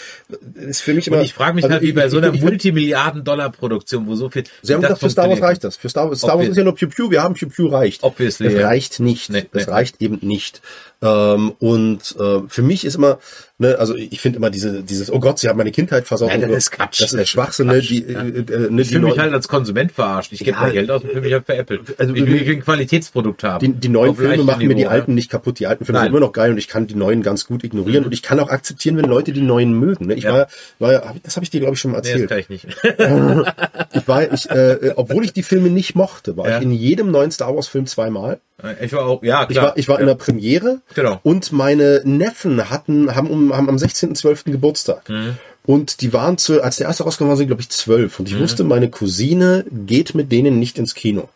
ist 0.55 0.81
für 0.81 0.93
mich 0.93 1.07
immer. 1.07 1.17
Und 1.17 1.23
ich 1.23 1.33
frage 1.33 1.55
mich 1.55 1.65
also 1.65 1.73
halt, 1.73 1.83
wie 1.83 1.91
bei 1.91 2.07
so 2.07 2.19
einer 2.19 2.31
Multimilliarden-Dollar-Produktion, 2.31 4.07
wo 4.07 4.15
so 4.15 4.29
viel... 4.29 4.45
Sie 4.61 4.73
haben 4.73 4.81
gedacht, 4.81 4.99
für 4.99 5.09
Star 5.09 5.29
Wars 5.29 5.41
reicht 5.41 5.63
das. 5.65 5.75
Für 5.75 5.89
Star, 5.89 6.15
Star 6.15 6.37
Wars 6.37 6.47
ist 6.47 6.57
ja 6.57 6.63
nur 6.63 6.75
Pew 6.75 6.87
Pew. 6.87 7.11
Wir 7.11 7.21
haben 7.21 7.33
Pew 7.33 7.49
Pew 7.49 7.67
reicht. 7.67 8.03
Obviously, 8.03 8.47
es 8.47 8.63
reicht 8.63 8.99
nicht. 9.01 9.29
Nee, 9.29 9.45
es 9.51 9.67
nee. 9.67 9.71
reicht 9.71 10.01
eben 10.01 10.19
nicht. 10.21 10.61
Ähm, 11.01 11.51
und 11.59 12.15
äh, 12.19 12.41
für 12.49 12.61
mich 12.61 12.83
ist 12.83 12.95
immer, 12.95 13.19
ne, 13.57 13.77
also 13.79 13.95
ich 13.95 14.19
finde 14.19 14.35
immer 14.37 14.49
diese, 14.49 14.83
dieses, 14.83 15.09
oh 15.09 15.19
Gott, 15.21 15.39
sie 15.39 15.47
haben 15.47 15.55
meine 15.55 15.71
Kindheit 15.71 16.05
versaut. 16.07 16.27
Nein, 16.27 16.41
das 16.41 16.51
ist 16.51 16.71
Quatsch. 16.71 17.01
Das 17.01 17.13
ist 17.13 17.19
ist 17.21 17.29
Schwachsinn. 17.29 17.67
Ne, 17.67 17.75
Quatsch, 17.75 17.89
die, 17.89 18.03
ja. 18.05 18.21
äh, 18.21 18.27
äh, 18.27 18.69
ne, 18.69 18.81
Ich 18.81 18.89
fühle 18.89 19.05
mich 19.05 19.17
halt 19.17 19.31
als 19.33 19.47
Konsument 19.47 19.93
verarscht. 19.93 20.33
Ich 20.33 20.39
gebe 20.39 20.51
Ja. 20.57 20.61
mein 20.63 20.73
Geld 20.73 20.91
aus 20.91 21.01
und 21.03 21.11
fühle 21.11 21.21
mich 21.21 21.31
halt 21.31 21.45
veräppelt. 21.45 21.81
Also, 21.97 22.13
ich 22.13 22.25
will 22.25 22.49
ein 22.57 22.61
Qualitätsprodukt 22.61 23.43
haben. 23.45 23.65
die, 23.65 23.71
die 23.79 23.87
neuen 23.87 24.13
Filme 24.13 24.43
machen 24.43 24.67
mir 24.67 24.75
die 24.75 24.87
alten 24.87 25.13
nicht 25.15 25.29
kaputt. 25.31 25.59
Die 25.59 25.67
alten 25.67 25.85
Filme 25.85 25.99
Nein. 25.99 26.07
sind 26.07 26.17
immer 26.17 26.25
noch 26.25 26.33
geil 26.33 26.51
und 26.51 26.57
ich 26.57 26.67
kann 26.67 26.85
die 26.87 26.95
neuen 26.95 27.21
ganz 27.21 27.45
gut 27.45 27.63
ignorieren 27.63 28.03
und 28.03 28.11
ich 28.11 28.21
kann 28.21 28.37
auch 28.41 28.49
akzeptieren, 28.49 28.97
wenn 28.97 29.05
Leute 29.05 29.31
die 29.31 29.41
neuen 29.41 29.71
mögen. 29.79 30.07
Ne? 30.07 30.15
Ich 30.15 30.25
Ja. 30.25 30.33
war, 30.33 30.47
war 30.79 30.91
ja, 30.91 31.13
ich- 31.15 31.21
das 31.21 31.37
habe 31.37 31.45
ich 31.45 31.49
dir 31.49 31.61
glaube 31.61 31.75
ich 31.75 31.79
schon 31.79 31.91
mal 31.91 32.03
Ja. 32.05 32.17
Nee, 32.17 32.25
das 32.27 32.31
erzählt. 32.31 32.47
kann 32.49 32.55
ich 32.55 32.63
nicht. 32.65 32.77
ich 33.93 34.07
war, 34.07 34.33
ich, 34.33 34.49
äh, 34.49 34.91
obwohl 34.97 35.23
ich 35.23 35.31
die 35.31 35.43
Filme 35.43 35.69
nicht 35.69 35.95
mochte, 35.95 36.35
war 36.35 36.49
Ja. 36.49 36.57
ich 36.57 36.63
in 36.63 36.71
jedem 36.71 37.09
neuen 37.11 37.31
Star 37.31 37.55
Wars 37.55 37.69
Film 37.69 37.85
zweimal. 37.85 38.39
Ich 38.81 38.91
war 38.91 39.05
auch, 39.05 39.23
ja, 39.23 39.43
Ich 39.43 39.49
klar. 39.55 39.67
war, 39.67 39.77
ich 39.77 39.87
war 39.87 40.01
in 40.01 40.05
der 40.07 40.15
Premiere 40.15 40.81
Genau. 40.95 41.19
und 41.23 41.51
meine 41.51 42.01
Neffen 42.03 42.69
hatten, 42.69 43.15
haben, 43.15 43.29
um, 43.29 43.55
haben 43.55 43.69
am 43.69 43.77
16.12. 43.77 44.51
Geburtstag. 44.51 45.07
Mhm. 45.09 45.37
Und 45.65 46.01
die 46.01 46.13
waren 46.13 46.37
zu, 46.37 46.63
als 46.63 46.77
der 46.77 46.87
erste 46.87 47.03
rausgekommen 47.03 47.29
war, 47.29 47.37
sind 47.37 47.47
glaube 47.47 47.61
ich 47.61 47.69
zwölf. 47.69 48.19
Und 48.19 48.27
ich 48.27 48.35
Mhm. 48.35 48.39
wusste, 48.39 48.63
meine 48.63 48.89
Cousine 48.89 49.65
geht 49.85 50.15
mit 50.15 50.31
denen 50.31 50.57
nicht 50.57 50.77
ins 50.79 50.95
Kino. 50.95 51.29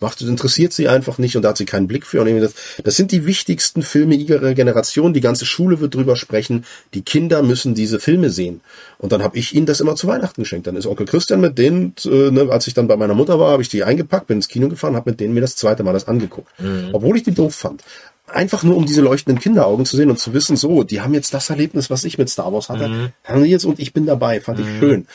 Macht, 0.00 0.20
interessiert 0.20 0.72
sie 0.72 0.86
einfach 0.88 1.18
nicht 1.18 1.34
und 1.36 1.42
da 1.42 1.48
hat 1.48 1.56
sie 1.56 1.64
keinen 1.64 1.88
Blick 1.88 2.06
für. 2.06 2.20
Und 2.20 2.40
das, 2.40 2.54
das 2.84 2.94
sind 2.94 3.10
die 3.10 3.26
wichtigsten 3.26 3.82
Filme 3.82 4.14
ihrer 4.14 4.54
Generation. 4.54 5.12
Die 5.12 5.20
ganze 5.20 5.44
Schule 5.44 5.80
wird 5.80 5.94
drüber 5.96 6.14
sprechen. 6.14 6.64
Die 6.94 7.02
Kinder 7.02 7.42
müssen 7.42 7.74
diese 7.74 7.98
Filme 7.98 8.30
sehen. 8.30 8.60
Und 8.98 9.10
dann 9.10 9.24
habe 9.24 9.36
ich 9.36 9.56
ihnen 9.56 9.66
das 9.66 9.80
immer 9.80 9.96
zu 9.96 10.06
Weihnachten 10.06 10.42
geschenkt. 10.42 10.68
Dann 10.68 10.76
ist 10.76 10.86
Onkel 10.86 11.06
Christian 11.06 11.40
mit 11.40 11.58
denen, 11.58 11.94
äh, 12.04 12.30
ne, 12.30 12.46
als 12.50 12.68
ich 12.68 12.74
dann 12.74 12.86
bei 12.86 12.96
meiner 12.96 13.14
Mutter 13.14 13.40
war, 13.40 13.50
habe 13.50 13.62
ich 13.62 13.68
die 13.68 13.82
eingepackt, 13.82 14.28
bin 14.28 14.38
ins 14.38 14.46
Kino 14.46 14.68
gefahren, 14.68 14.94
habe 14.94 15.10
mit 15.10 15.18
denen 15.18 15.34
mir 15.34 15.40
das 15.40 15.56
zweite 15.56 15.82
Mal 15.82 15.94
das 15.94 16.06
angeguckt. 16.06 16.48
Mhm. 16.60 16.90
Obwohl 16.92 17.16
ich 17.16 17.24
die 17.24 17.34
doof 17.34 17.56
fand 17.56 17.82
einfach 18.30 18.62
nur 18.62 18.76
um 18.76 18.86
diese 18.86 19.00
leuchtenden 19.00 19.40
Kinderaugen 19.40 19.84
zu 19.84 19.96
sehen 19.96 20.10
und 20.10 20.18
zu 20.18 20.32
wissen, 20.32 20.56
so, 20.56 20.82
die 20.82 21.00
haben 21.00 21.14
jetzt 21.14 21.34
das 21.34 21.50
Erlebnis, 21.50 21.90
was 21.90 22.04
ich 22.04 22.18
mit 22.18 22.28
Star 22.28 22.52
Wars 22.52 22.68
hatte, 22.68 22.88
mhm. 22.88 23.08
haben 23.24 23.42
die 23.42 23.50
jetzt 23.50 23.64
und 23.64 23.78
ich 23.78 23.92
bin 23.92 24.06
dabei, 24.06 24.40
fand 24.40 24.58
mhm. 24.58 24.64
ich 24.64 24.78
schön. 24.78 25.06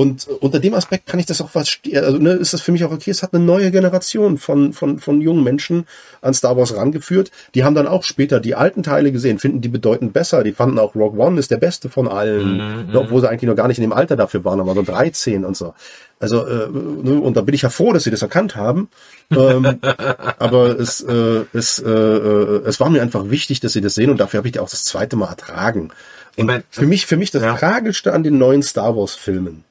Und 0.00 0.28
unter 0.40 0.60
dem 0.60 0.72
Aspekt 0.72 1.04
kann 1.04 1.20
ich 1.20 1.26
das 1.26 1.42
auch 1.42 1.50
was, 1.52 1.78
also, 1.94 2.16
ne, 2.16 2.30
ist 2.30 2.54
das 2.54 2.62
für 2.62 2.72
mich 2.72 2.84
auch 2.84 2.90
okay. 2.90 3.10
Es 3.10 3.22
hat 3.22 3.34
eine 3.34 3.44
neue 3.44 3.70
Generation 3.70 4.38
von, 4.38 4.72
von, 4.72 4.98
von 4.98 5.20
jungen 5.20 5.44
Menschen 5.44 5.84
an 6.22 6.32
Star 6.32 6.56
Wars 6.56 6.74
rangeführt. 6.74 7.30
Die 7.54 7.64
haben 7.64 7.74
dann 7.74 7.86
auch 7.86 8.02
später 8.02 8.40
die 8.40 8.54
alten 8.54 8.82
Teile 8.82 9.12
gesehen, 9.12 9.38
finden 9.38 9.60
die 9.60 9.68
bedeutend 9.68 10.14
besser. 10.14 10.42
Die 10.42 10.52
fanden 10.52 10.78
auch 10.78 10.94
Rogue 10.94 11.20
One 11.22 11.38
ist 11.38 11.50
der 11.50 11.58
beste 11.58 11.90
von 11.90 12.08
allen, 12.08 12.52
mhm, 12.54 12.92
ne, 12.92 12.98
obwohl 12.98 13.20
sie 13.20 13.28
eigentlich 13.28 13.50
noch 13.50 13.56
gar 13.56 13.68
nicht 13.68 13.76
in 13.76 13.82
dem 13.82 13.92
Alter 13.92 14.16
dafür 14.16 14.42
waren, 14.42 14.58
aber 14.58 14.72
so 14.72 14.80
13 14.80 15.44
und 15.44 15.54
so. 15.54 15.74
Also, 16.18 16.46
äh, 16.46 16.68
ne, 16.70 17.20
und 17.20 17.36
da 17.36 17.42
bin 17.42 17.54
ich 17.54 17.60
ja 17.60 17.68
froh, 17.68 17.92
dass 17.92 18.04
sie 18.04 18.10
das 18.10 18.22
erkannt 18.22 18.56
haben. 18.56 18.88
ähm, 19.30 19.80
aber 20.38 20.80
es, 20.80 21.02
äh, 21.02 21.44
es, 21.52 21.78
äh, 21.78 21.90
äh, 21.90 22.62
es 22.64 22.80
war 22.80 22.88
mir 22.88 23.02
einfach 23.02 23.28
wichtig, 23.28 23.60
dass 23.60 23.74
sie 23.74 23.82
das 23.82 23.96
sehen 23.96 24.08
und 24.08 24.18
dafür 24.18 24.38
habe 24.38 24.48
ich 24.48 24.52
die 24.52 24.60
auch 24.60 24.70
das 24.70 24.84
zweite 24.84 25.16
Mal 25.16 25.28
ertragen. 25.28 25.90
Und 25.90 25.92
ich 26.36 26.44
mein, 26.46 26.62
für 26.70 26.86
mich, 26.86 27.04
für 27.04 27.18
mich 27.18 27.30
das 27.32 27.42
ja. 27.42 27.54
Tragischste 27.54 28.14
an 28.14 28.22
den 28.22 28.38
neuen 28.38 28.62
Star 28.62 28.96
Wars 28.96 29.14
Filmen 29.14 29.64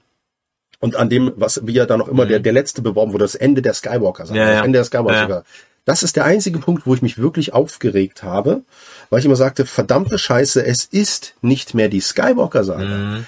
und 0.80 0.96
an 0.96 1.10
dem, 1.10 1.34
was 1.36 1.66
wie 1.66 1.74
ja 1.74 1.86
da 1.86 1.98
noch 1.98 2.08
immer 2.08 2.26
mhm. 2.26 2.30
der, 2.30 2.40
der 2.40 2.54
letzte 2.54 2.82
beworben 2.82 3.14
wurde, 3.14 3.26
das 3.26 3.36
Ende 3.36 3.62
der 3.62 3.74
Skywalker, 3.74 4.26
ja, 4.26 4.36
ja. 4.36 4.56
das 4.56 4.66
Ende 4.66 4.78
der 4.78 4.86
Skywalker. 4.86 5.30
Ja. 5.30 5.44
Das 5.86 6.04
ist 6.04 6.16
der 6.16 6.26
einzige 6.26 6.60
Punkt, 6.60 6.86
wo 6.86 6.94
ich 6.94 7.02
mich 7.02 7.18
wirklich 7.18 7.54
aufgeregt 7.54 8.22
habe, 8.22 8.62
weil 9.10 9.20
ich 9.20 9.26
immer 9.26 9.36
sagte, 9.36 9.66
verdammte 9.66 10.20
Scheiße, 10.20 10.64
es 10.64 10.86
ist 10.86 11.34
nicht 11.42 11.74
mehr 11.74 11.90
die 11.90 12.02
Skywalker-Saga. 12.02 12.84
Mhm 12.84 13.26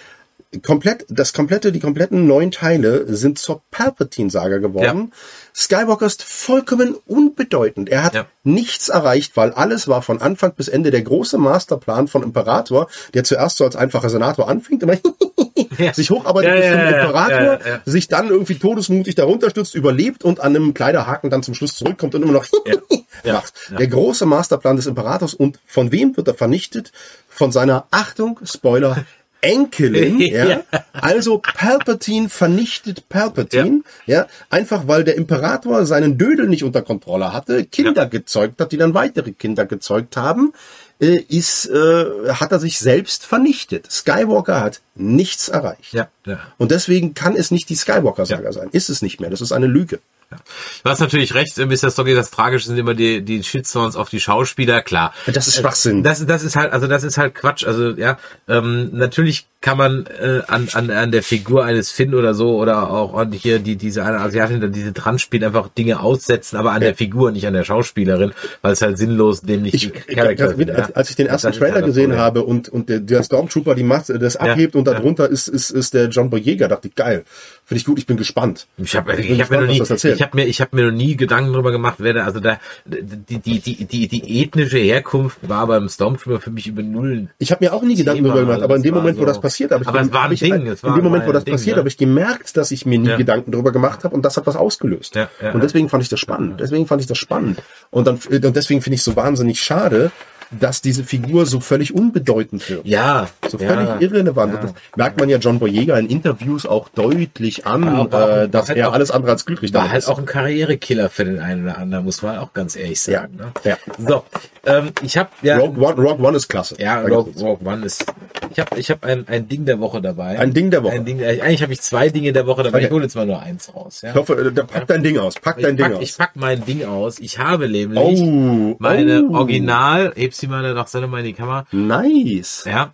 komplett, 0.64 1.06
das 1.10 1.34
komplette, 1.34 1.72
die 1.72 1.80
kompletten 1.80 2.28
neun 2.28 2.52
Teile 2.52 3.06
sind 3.14 3.40
zur 3.40 3.62
Palpatine-Saga 3.72 4.58
geworden. 4.58 5.12
Ja. 5.12 5.18
Skywalker 5.56 6.06
ist 6.06 6.24
vollkommen 6.24 6.96
unbedeutend. 7.06 7.90
Er 7.90 8.04
hat 8.04 8.14
ja. 8.14 8.26
nichts 8.44 8.90
erreicht, 8.90 9.38
weil 9.38 9.52
alles 9.52 9.88
war 9.88 10.02
von 10.02 10.22
Anfang 10.22 10.54
bis 10.54 10.68
Ende 10.68 10.92
der 10.92 11.04
große 11.04 11.38
Masterplan 11.38 12.08
von 12.08 12.24
Imperator, 12.24 12.90
der 13.14 13.24
zuerst 13.24 13.58
so 13.58 13.66
als 13.66 13.76
einfacher 13.76 14.10
Senator 14.10 14.50
anfängt, 14.50 14.84
immer 14.84 14.98
ja. 15.78 15.94
sich 15.94 16.10
hocharbeitet 16.10 16.54
bis 16.54 16.70
zum 16.70 16.80
Imperator, 16.80 17.60
sich 17.86 18.08
dann 18.08 18.30
irgendwie 18.30 18.56
todesmutig 18.56 19.16
darunter 19.16 19.50
stützt, 19.50 19.76
überlebt 19.76 20.24
und 20.24 20.40
an 20.40 20.56
einem 20.56 20.74
Kleiderhaken 20.74 21.30
dann 21.30 21.44
zum 21.44 21.54
Schluss 21.54 21.76
zurückkommt 21.76 22.16
und 22.16 22.24
immer 22.24 22.34
noch 22.34 22.46
macht. 23.24 23.54
Der 23.78 23.88
große 23.88 24.26
Masterplan 24.26 24.76
des 24.76 24.88
Imperators 24.88 25.34
und 25.34 25.60
von 25.66 25.92
wem 25.92 26.16
wird 26.18 26.28
er 26.28 26.34
vernichtet? 26.34 26.92
Von 27.28 27.52
seiner 27.52 27.88
Achtung, 27.92 28.40
Spoiler, 28.44 29.06
Enkelin, 29.42 30.20
ja. 30.20 30.62
Also 30.94 31.40
Palpatine 31.40 32.30
vernichtet 32.30 33.10
Palpatine, 33.10 33.82
ja. 34.06 34.20
ja. 34.20 34.28
Einfach 34.50 34.88
weil 34.88 35.04
der 35.04 35.16
Imperator 35.16 35.86
seinen 35.86 36.18
Dödel 36.18 36.48
nicht 36.48 36.64
unter 36.64 36.84
Kontrolle 36.84 37.34
hatte, 37.34 37.66
Kinder 37.66 38.04
ja. 38.04 38.08
gezeugt 38.08 38.62
hat, 38.62 38.72
die 38.72 38.78
dann 38.78 38.94
weitere 38.94 39.32
Kinder 39.32 39.66
gezeugt 39.66 40.16
haben, 40.16 40.54
äh, 41.02 41.16
ist, 41.28 41.66
äh, 41.66 42.34
hat 42.34 42.52
er 42.52 42.60
sich 42.60 42.78
selbst 42.80 43.26
vernichtet. 43.26 43.92
Skywalker 43.92 44.62
hat 44.62 44.82
nichts 44.96 45.50
erreicht. 45.50 45.94
Ja, 45.94 46.10
ja. 46.26 46.40
Und 46.58 46.72
deswegen 46.72 47.14
kann 47.16 47.36
es 47.36 47.50
nicht 47.50 47.70
die 47.70 47.76
Skywalker-Saga 47.76 48.44
ja. 48.44 48.52
sein. 48.52 48.70
Ist 48.72 48.90
es 48.90 49.02
nicht 49.02 49.20
mehr. 49.20 49.32
Das 49.32 49.42
ist 49.42 49.52
eine 49.52 49.66
Lüge. 49.66 50.00
Ja. 50.30 50.38
Du 50.84 50.90
hast 50.90 51.00
natürlich 51.00 51.34
recht, 51.34 51.58
Mr. 51.58 51.90
Story, 51.90 52.14
das 52.14 52.32
Tragische 52.32 52.68
sind 52.68 52.78
immer 52.78 52.94
die, 52.94 53.22
die 53.22 53.44
Shitstorms 53.44 53.96
auf 53.96 54.10
die 54.10 54.20
Schauspieler, 54.20 54.82
klar. 54.82 55.14
Das 55.26 55.48
ist 55.48 55.58
Schwachsinn. 55.58 56.04
Das, 56.04 56.26
das 56.26 56.44
ist 56.44 56.56
halt, 56.56 56.72
also 56.72 56.88
das 56.88 57.04
ist 57.04 57.18
halt 57.18 57.36
Quatsch. 57.36 57.66
Also 57.66 57.90
ja, 57.92 58.18
ähm, 58.48 58.92
natürlich 58.94 59.48
kann 59.62 59.78
man 59.78 60.08
äh, 60.08 60.42
an, 60.48 60.68
an, 60.74 60.90
an 60.90 61.12
der 61.12 61.22
Figur 61.22 61.64
eines 61.64 61.92
Finn 61.92 62.16
oder 62.16 62.34
so 62.34 62.58
oder 62.58 62.90
auch 62.90 63.14
an 63.14 63.32
hier 63.32 63.60
die 63.60 63.76
diese 63.76 64.04
eine 64.04 64.20
Asiatin, 64.20 64.72
diese 64.72 64.92
Trans-Spiel 64.92 65.46
einfach 65.46 65.70
Dinge 65.70 66.00
aussetzen, 66.00 66.58
aber 66.58 66.72
an 66.72 66.82
ja. 66.82 66.88
der 66.88 66.96
Figur, 66.96 67.32
nicht 67.32 67.46
an 67.46 67.54
der 67.54 67.64
Schauspielerin, 67.64 68.32
weil 68.64 68.74
es 68.74 68.82
halt 68.82 68.98
sinnlos 68.98 69.42
dem 69.42 69.62
nicht 69.62 69.76
ich, 69.76 69.92
die 69.92 70.16
Charakter 70.16 70.58
ja. 70.60 70.74
als, 70.74 70.96
als 70.96 71.10
ich 71.12 71.16
den 71.16 71.28
ersten 71.28 71.52
Trailer 71.52 71.76
halt 71.76 71.86
gesehen 71.86 72.18
habe 72.18 72.42
und 72.42 72.70
und 72.70 72.90
der, 72.90 73.02
der 73.02 73.22
Stormtrooper 73.22 73.76
die 73.76 73.84
macht 73.84 74.10
das 74.10 74.36
abhebt 74.36 74.74
ja. 74.74 74.80
und 74.80 74.86
darunter 74.86 75.30
ist 75.30 75.48
ist 75.48 75.70
ist 75.70 75.94
der 75.94 76.10
John 76.10 76.32
Boyega, 76.32 76.68
dachte 76.68 76.88
ich 76.88 76.96
geil. 76.96 77.24
Finde 77.64 77.80
ich 77.80 77.86
gut, 77.86 78.00
ich 78.00 78.08
bin 78.08 78.18
gespannt. 78.18 78.68
Ich 78.78 78.96
habe 78.96 79.16
ich, 79.16 79.30
ich 79.30 79.42
hab 79.42 79.52
mir 79.52 79.62
noch 79.62 79.68
nie 79.68 79.80
ich 79.80 80.22
habe 80.22 80.36
mir 80.36 80.46
ich 80.48 80.60
habe 80.60 80.76
mir 80.76 80.86
noch 80.88 80.98
nie 80.98 81.16
Gedanken 81.16 81.54
darüber 81.54 81.72
gemacht, 81.72 81.98
wer 82.00 82.14
da 82.14 82.24
also 82.24 82.40
da 82.40 82.58
die 82.86 83.38
die 83.38 83.60
die 83.60 83.86
die 83.86 84.08
die 84.08 84.42
ethnische 84.42 84.80
Herkunft 84.80 85.38
war 85.48 85.68
beim 85.68 85.88
Stormtrooper 85.88 86.42
für 86.42 86.50
mich 86.50 86.66
über 86.66 86.82
null. 86.82 87.28
Ich 87.38 87.52
habe 87.52 87.64
mir 87.64 87.74
auch 87.74 87.84
nie 87.84 87.96
Gedanken 87.96 88.24
darüber 88.24 88.42
gemacht, 88.42 88.64
aber 88.64 88.76
in 88.76 88.82
dem 88.82 88.96
Moment, 88.96 89.20
wo 89.20 89.26
das 89.26 89.40
passiert, 89.40 89.51
habe 89.60 89.84
ich 89.84 89.88
aber 89.88 90.02
es 90.02 90.12
war 90.12 90.24
ein 90.24 90.36
Ding, 90.36 90.68
es 90.68 90.84
war 90.84 90.90
in 90.92 90.96
dem 90.96 91.04
Moment, 91.04 91.28
wo 91.28 91.32
das 91.32 91.44
Ding, 91.44 91.54
passiert, 91.54 91.76
ne? 91.76 91.82
habe 91.82 91.90
ich 91.90 91.98
gemerkt, 91.98 92.58
dass 92.58 92.72
ich 92.72 92.86
mir 92.86 93.00
nie 93.00 93.10
ja. 93.10 93.18
Gedanken 93.18 93.52
darüber 93.52 93.72
gemacht 93.72 94.04
habe 94.04 94.16
und 94.16 94.24
das 94.24 94.38
hat 94.38 94.48
was 94.48 94.56
ausgelöst. 94.56 95.16
Ja, 95.16 95.30
ja, 95.42 95.52
und 95.52 95.62
deswegen 95.64 95.90
fand 95.90 96.04
ich 96.04 96.10
das 96.10 96.20
spannend. 96.20 96.60
Deswegen 96.60 96.88
fand 96.88 97.02
ich 97.02 97.08
das 97.08 97.18
spannend. 97.18 97.62
Und 97.90 98.08
dann 98.08 98.16
und 98.16 98.56
deswegen 98.56 98.82
finde 98.82 98.96
ich 98.96 99.02
es 99.02 99.06
so 99.06 99.16
wahnsinnig 99.16 99.62
schade, 99.62 100.12
dass 100.60 100.82
diese 100.82 101.04
Figur 101.04 101.46
so 101.46 101.60
völlig 101.60 101.94
unbedeutend 101.94 102.70
wird. 102.70 102.86
Ja. 102.86 103.30
So 103.48 103.58
völlig 103.58 103.88
ja, 103.88 104.00
irrelevant. 104.00 104.54
Ja, 104.54 104.62
das 104.62 104.74
merkt 104.96 105.20
man 105.20 105.30
ja 105.30 105.38
John 105.38 105.60
Boyega 105.60 105.98
in 105.98 106.08
Interviews 106.08 106.66
auch 106.66 106.90
deutlich 106.90 107.66
an, 107.66 108.10
äh, 108.12 108.50
dass 108.50 108.70
er 108.70 108.90
auch, 108.90 108.94
alles 108.94 109.12
andere 109.12 109.32
als 109.32 109.46
glücklich 109.46 109.74
war. 109.74 109.84
War 109.84 109.92
halt 109.92 110.04
ist. 110.04 110.10
auch 110.10 110.20
ein 110.20 110.26
Karrierekiller 110.26 111.10
für 111.10 111.26
den 111.26 111.40
einen 111.40 111.64
oder 111.64 111.78
anderen, 111.78 112.06
muss 112.06 112.22
man 112.22 112.38
auch 112.38 112.54
ganz 112.54 112.76
ehrlich 112.76 113.00
sagen. 113.00 113.40
Ja. 113.40 113.46
Ne? 113.46 113.52
ja. 113.64 113.78
So, 113.98 114.24
ähm, 114.66 114.92
ich 115.02 115.18
habe 115.18 115.30
ja. 115.42 115.58
Rogue 115.58 115.84
One, 115.84 116.02
Rogue 116.02 116.26
One 116.26 116.38
ist 116.38 116.48
klasse. 116.48 116.76
Ja, 116.80 117.02
Rogue, 117.02 117.34
Rogue 117.40 117.66
One 117.66 117.86
ist. 117.86 118.06
Ich 118.52 118.60
habe 118.60 118.80
ich 118.80 118.92
hab 118.92 119.06
ein, 119.06 119.28
ein 119.28 119.48
Ding 119.48 119.66
der 119.66 119.80
Woche 119.80 120.02
dabei. 120.02 120.38
Ein 120.38 120.54
Ding 120.54 120.72
der 120.72 120.84
Woche. 120.84 120.94
Ein 120.94 121.06
Ding, 121.06 121.24
eigentlich 121.24 121.64
habe 121.64 121.72
ich 121.72 121.82
zwei 121.82 122.10
Dinge 122.10 122.34
der 122.34 122.46
Woche 122.48 122.64
dabei. 122.64 122.80
Okay. 122.80 122.88
Ich 122.88 122.92
hole 122.92 123.04
jetzt 123.04 123.16
mal 123.16 123.26
nur 123.26 123.42
eins 123.42 123.74
raus. 123.74 124.02
Ja? 124.02 124.10
Ich 124.10 124.16
hoffe, 124.16 124.34
äh, 124.34 124.52
da 124.52 124.64
pack 124.64 124.88
dein 124.88 125.04
Ding 125.04 125.18
aus. 125.18 125.36
Pack 125.36 125.60
dein 125.62 125.78
ich 125.78 125.84
Ding 125.84 125.94
aus. 125.94 126.04
Ich 126.04 126.18
pack 126.18 126.32
mein 126.36 126.66
Ding 126.66 126.84
aus. 126.84 127.20
Ich 127.20 127.40
habe 127.40 127.70
nämlich 127.70 128.20
oh, 128.22 128.76
meine 128.80 129.24
oh. 129.30 129.36
Original, 129.36 130.14
heb 130.16 130.34
sie 130.42 130.48
mal 130.48 130.74
nach 130.74 130.88
seine 130.88 131.06
in 131.06 131.26
die 131.26 131.34
Kamera. 131.34 131.66
Nice. 131.72 132.66
Ja. 132.66 132.94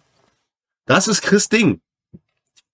Das 0.85 1.07
ist 1.07 1.21
Chris 1.21 1.49
Ding. 1.49 1.81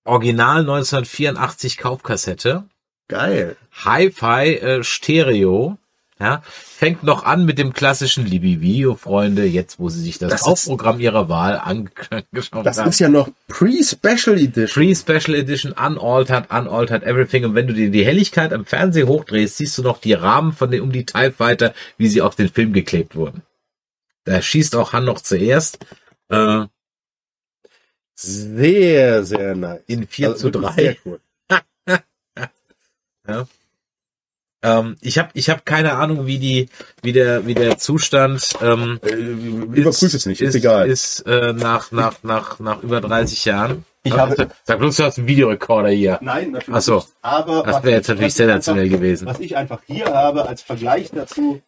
Original 0.06 0.60
1984 0.60 1.78
Kaufkassette. 1.78 2.66
Geil. 3.08 3.56
Hi-Fi 3.86 4.56
äh, 4.56 4.84
Stereo. 4.84 5.78
Ja, 6.20 6.42
fängt 6.46 7.04
noch 7.04 7.26
an 7.26 7.44
mit 7.44 7.58
dem 7.58 7.74
klassischen 7.74 8.26
Libivio, 8.26 8.96
Freunde, 8.96 9.46
jetzt 9.46 9.80
wo 9.80 9.90
sie 9.90 10.00
sich 10.00 10.20
das, 10.20 10.32
das 10.32 10.44
Aufprogramm 10.44 11.00
ihrer 11.00 11.28
Wahl 11.28 11.60
angeschaut 11.60 12.24
haben. 12.54 12.64
Das 12.64 12.78
ist 12.78 13.00
ja 13.00 13.10
noch 13.10 13.30
Pre-Special 13.48 14.38
Edition. 14.38 14.68
Pre-Special 14.68 15.36
Edition, 15.36 15.74
unaltered, 15.74 16.50
unaltered 16.52 17.04
everything. 17.04 17.44
Und 17.44 17.56
wenn 17.56 17.68
du 17.68 17.74
dir 17.74 17.90
die 17.90 18.06
Helligkeit 18.06 18.54
am 18.54 18.64
Fernseher 18.64 19.08
hochdrehst, 19.08 19.58
siehst 19.58 19.78
du 19.78 19.82
noch 19.82 19.98
die 19.98 20.14
Rahmen 20.14 20.54
von 20.54 20.72
den 20.72 20.82
um 20.82 20.92
die 20.92 21.06
TIE 21.06 21.32
Fighter, 21.32 21.74
wie 21.98 22.08
sie 22.08 22.22
auf 22.22 22.36
den 22.36 22.48
Film 22.48 22.72
geklebt 22.74 23.16
wurden. 23.16 23.42
Da 24.26 24.42
schießt 24.42 24.76
auch 24.76 24.94
Han 24.94 25.06
noch 25.06 25.22
zuerst. 25.22 25.80
Äh, 26.30 26.66
sehr, 28.16 29.24
sehr 29.24 29.56
nice. 29.56 29.82
In 29.88 30.08
4 30.08 30.30
also 30.30 30.50
zu 30.50 30.60
3. 30.60 30.98
Cool. 31.06 31.20
ja. 33.28 33.48
Ähm, 34.64 34.96
ich 35.02 35.20
habe 35.20 35.30
ich 35.34 35.50
hab 35.50 35.66
keine 35.66 35.94
Ahnung, 35.94 36.26
wie 36.26 36.40
die 36.40 36.70
wie 37.02 37.12
der 37.12 37.46
wie 37.46 37.54
der 37.54 37.78
Zustand 37.78 38.54
ähm, 38.62 39.00
äh, 39.04 39.14
überprüf 39.14 40.14
es 40.14 40.26
nicht, 40.26 40.42
ist, 40.42 40.50
ist 40.50 40.56
egal. 40.56 40.88
Ist 40.88 41.20
äh, 41.28 41.52
nach 41.52 41.92
nach 41.92 42.24
nach 42.24 42.60
nach 42.60 42.82
über 42.82 43.02
30 43.02 43.44
Jahren. 43.44 43.86
Ich 44.04 44.14
habe 44.14 44.50
sag 44.64 44.80
bloß 44.80 44.96
du 44.96 45.04
hast 45.04 45.18
einen 45.18 45.28
Videorekorder 45.28 45.90
hier. 45.90 46.18
Nein, 46.22 46.52
natürlich. 46.52 46.78
Ach 46.78 46.82
so. 46.82 46.96
Nicht. 46.96 47.08
Aber 47.22 47.64
das 47.64 47.84
wäre 47.84 47.98
jetzt 47.98 48.08
natürlich 48.08 48.34
sensationell 48.34 48.88
gewesen. 48.88 49.28
Was 49.28 49.40
ich 49.40 49.58
einfach 49.58 49.82
hier 49.86 50.06
habe 50.06 50.48
als 50.48 50.62
Vergleich 50.62 51.12
dazu 51.12 51.62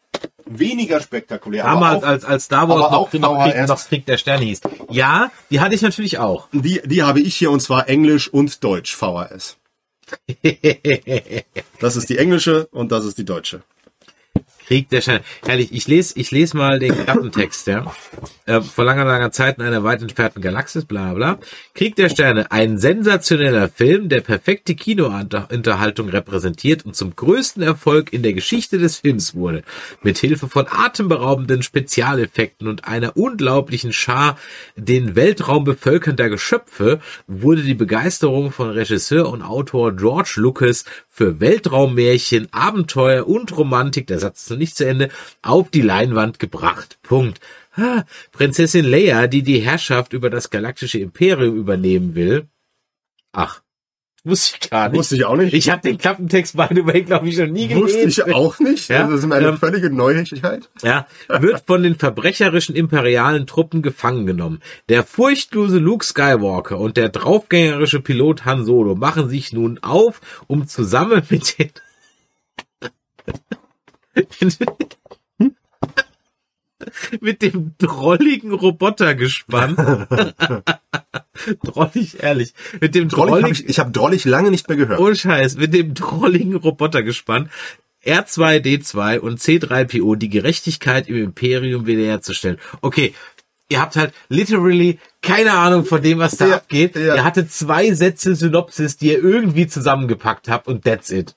weniger 0.45 0.99
spektakulär. 0.99 1.63
Damals, 1.63 2.03
als, 2.03 2.25
als 2.25 2.45
Star 2.45 2.69
Wars 2.69 2.79
noch, 2.79 2.91
noch, 2.91 3.09
Krieg, 3.09 3.21
noch 3.21 3.87
Krieg 3.87 4.05
der 4.05 4.17
Sterne 4.17 4.45
hieß. 4.45 4.61
Ja, 4.89 5.31
die 5.49 5.59
hatte 5.59 5.75
ich 5.75 5.81
natürlich 5.81 6.19
auch. 6.19 6.47
Die, 6.51 6.81
die 6.85 7.03
habe 7.03 7.19
ich 7.19 7.35
hier 7.35 7.51
und 7.51 7.61
zwar 7.61 7.89
Englisch 7.89 8.27
und 8.27 8.63
Deutsch 8.63 8.95
VHS. 8.95 9.57
das 11.79 11.95
ist 11.95 12.09
die 12.09 12.17
englische 12.17 12.67
und 12.67 12.91
das 12.91 13.05
ist 13.05 13.17
die 13.17 13.25
deutsche. 13.25 13.61
Krieg 14.65 14.89
der 14.89 15.01
Sterne. 15.01 15.21
Herrlich, 15.45 15.71
ich 15.71 15.87
lese, 15.87 16.17
ich 16.17 16.31
lese 16.31 16.57
mal 16.57 16.79
den 16.79 16.93
Klappentext, 16.93 17.67
ja. 17.67 17.93
Äh, 18.45 18.61
vor 18.61 18.85
langer, 18.85 19.05
langer 19.05 19.31
Zeit 19.31 19.57
in 19.57 19.63
einer 19.63 19.83
weit 19.83 20.01
entfernten 20.01 20.41
Galaxis, 20.41 20.85
bla 20.85 21.13
bla. 21.13 21.39
Krieg 21.73 21.95
der 21.95 22.09
Sterne, 22.09 22.51
ein 22.51 22.77
sensationeller 22.77 23.69
Film, 23.69 24.09
der 24.09 24.21
perfekte 24.21 24.75
Kinounterhaltung 24.75 26.09
repräsentiert 26.09 26.85
und 26.85 26.95
zum 26.95 27.15
größten 27.15 27.63
Erfolg 27.63 28.13
in 28.13 28.23
der 28.23 28.33
Geschichte 28.33 28.77
des 28.77 28.97
Films 28.97 29.35
wurde. 29.35 29.63
Mit 30.01 30.17
Hilfe 30.17 30.47
von 30.47 30.67
atemberaubenden 30.69 31.63
Spezialeffekten 31.63 32.67
und 32.67 32.87
einer 32.87 33.17
unglaublichen 33.17 33.93
Schar 33.93 34.37
den 34.75 35.15
Weltraum 35.15 35.63
bevölkernder 35.63 36.29
Geschöpfe 36.29 36.99
wurde 37.27 37.63
die 37.63 37.73
Begeisterung 37.73 38.51
von 38.51 38.69
Regisseur 38.69 39.29
und 39.29 39.41
Autor 39.41 39.95
George 39.95 40.33
Lucas 40.37 40.85
für 41.15 41.39
Weltraummärchen, 41.39 42.51
Abenteuer 42.51 43.25
und 43.25 43.55
Romantik, 43.55 44.05
der 44.07 44.19
Satz 44.19 44.41
ist 44.41 44.49
noch 44.49 44.57
nicht 44.57 44.75
zu 44.75 44.85
Ende, 44.85 45.07
auf 45.41 45.71
die 45.71 45.79
Leinwand 45.79 46.39
gebracht. 46.39 46.99
Punkt. 47.03 47.39
Ha, 47.77 48.05
Prinzessin 48.33 48.83
Leia, 48.83 49.27
die 49.27 49.41
die 49.41 49.61
Herrschaft 49.61 50.11
über 50.11 50.29
das 50.29 50.49
galaktische 50.49 50.99
Imperium 50.99 51.55
übernehmen 51.55 52.15
will. 52.15 52.49
Ach, 53.31 53.61
wusste 54.25 54.57
ich 54.61 54.69
gar 54.69 54.89
nicht. 54.89 54.97
Wusste 54.97 55.15
ich 55.15 55.25
auch 55.25 55.35
nicht. 55.35 55.53
Ich 55.53 55.69
habe 55.69 55.81
den 55.81 55.97
Klappentext 55.97 56.57
by 56.57 56.67
the 56.71 56.85
way, 56.85 57.03
glaube 57.03 57.27
ich, 57.29 57.37
noch 57.37 57.47
nie 57.47 57.67
gelesen. 57.67 57.83
Wusste 57.83 58.07
ich 58.07 58.33
auch 58.33 58.59
nicht. 58.59 58.89
Ja, 58.89 59.07
das 59.07 59.19
ist 59.23 59.31
eine 59.31 59.47
ähm, 59.47 59.57
völlige 59.57 59.89
Neuigkeit. 59.89 60.69
Ja, 60.83 61.07
wird 61.27 61.63
von 61.65 61.83
den 61.83 61.95
verbrecherischen 61.95 62.75
imperialen 62.75 63.47
Truppen 63.47 63.81
gefangen 63.81 64.25
genommen. 64.25 64.59
Der 64.89 65.03
furchtlose 65.03 65.77
Luke 65.77 66.05
Skywalker 66.05 66.79
und 66.79 66.97
der 66.97 67.09
draufgängerische 67.09 68.01
Pilot 68.01 68.45
Han 68.45 68.65
Solo 68.65 68.95
machen 68.95 69.29
sich 69.29 69.53
nun 69.53 69.79
auf, 69.81 70.19
um 70.47 70.67
zusammen 70.67 71.21
mit 71.29 71.59
den 71.59 71.71
mit 77.21 77.41
dem 77.41 77.73
drolligen 77.77 78.51
Robotergespann. 78.51 79.75
drollig, 81.63 82.21
ehrlich. 82.23 82.53
Mit 82.79 82.95
dem 82.95 83.09
Drollig 83.09 83.33
hab 83.33 83.39
drolligen, 83.41 83.51
ich 83.51 83.69
ich 83.69 83.79
habe 83.79 83.91
Drollig 83.91 84.25
lange 84.25 84.51
nicht 84.51 84.67
mehr 84.67 84.77
gehört. 84.77 84.99
ohne 84.99 85.15
Scheiß, 85.15 85.57
mit 85.57 85.73
dem 85.73 85.93
drolligen 85.93 86.55
Robotergespann 86.55 87.49
R2D2 88.05 89.19
und 89.19 89.39
C3PO 89.39 90.15
die 90.15 90.29
Gerechtigkeit 90.29 91.07
im 91.07 91.15
Imperium 91.23 91.85
wiederherzustellen. 91.87 92.57
Okay, 92.81 93.13
ihr 93.67 93.81
habt 93.81 93.95
halt 93.95 94.13
literally 94.29 94.99
keine 95.21 95.53
Ahnung 95.53 95.85
von 95.85 96.01
dem, 96.03 96.19
was 96.19 96.37
da 96.37 96.47
Ja, 96.47 96.55
abgeht. 96.57 96.95
ja. 96.95 97.15
Ihr 97.15 97.23
hattet 97.23 97.51
zwei 97.51 97.91
Sätze 97.93 98.35
Synopsis, 98.35 98.97
die 98.97 99.07
ihr 99.07 99.23
irgendwie 99.23 99.65
zusammengepackt 99.67 100.47
habt 100.49 100.67
und 100.67 100.83
that's 100.85 101.09
it. 101.09 101.35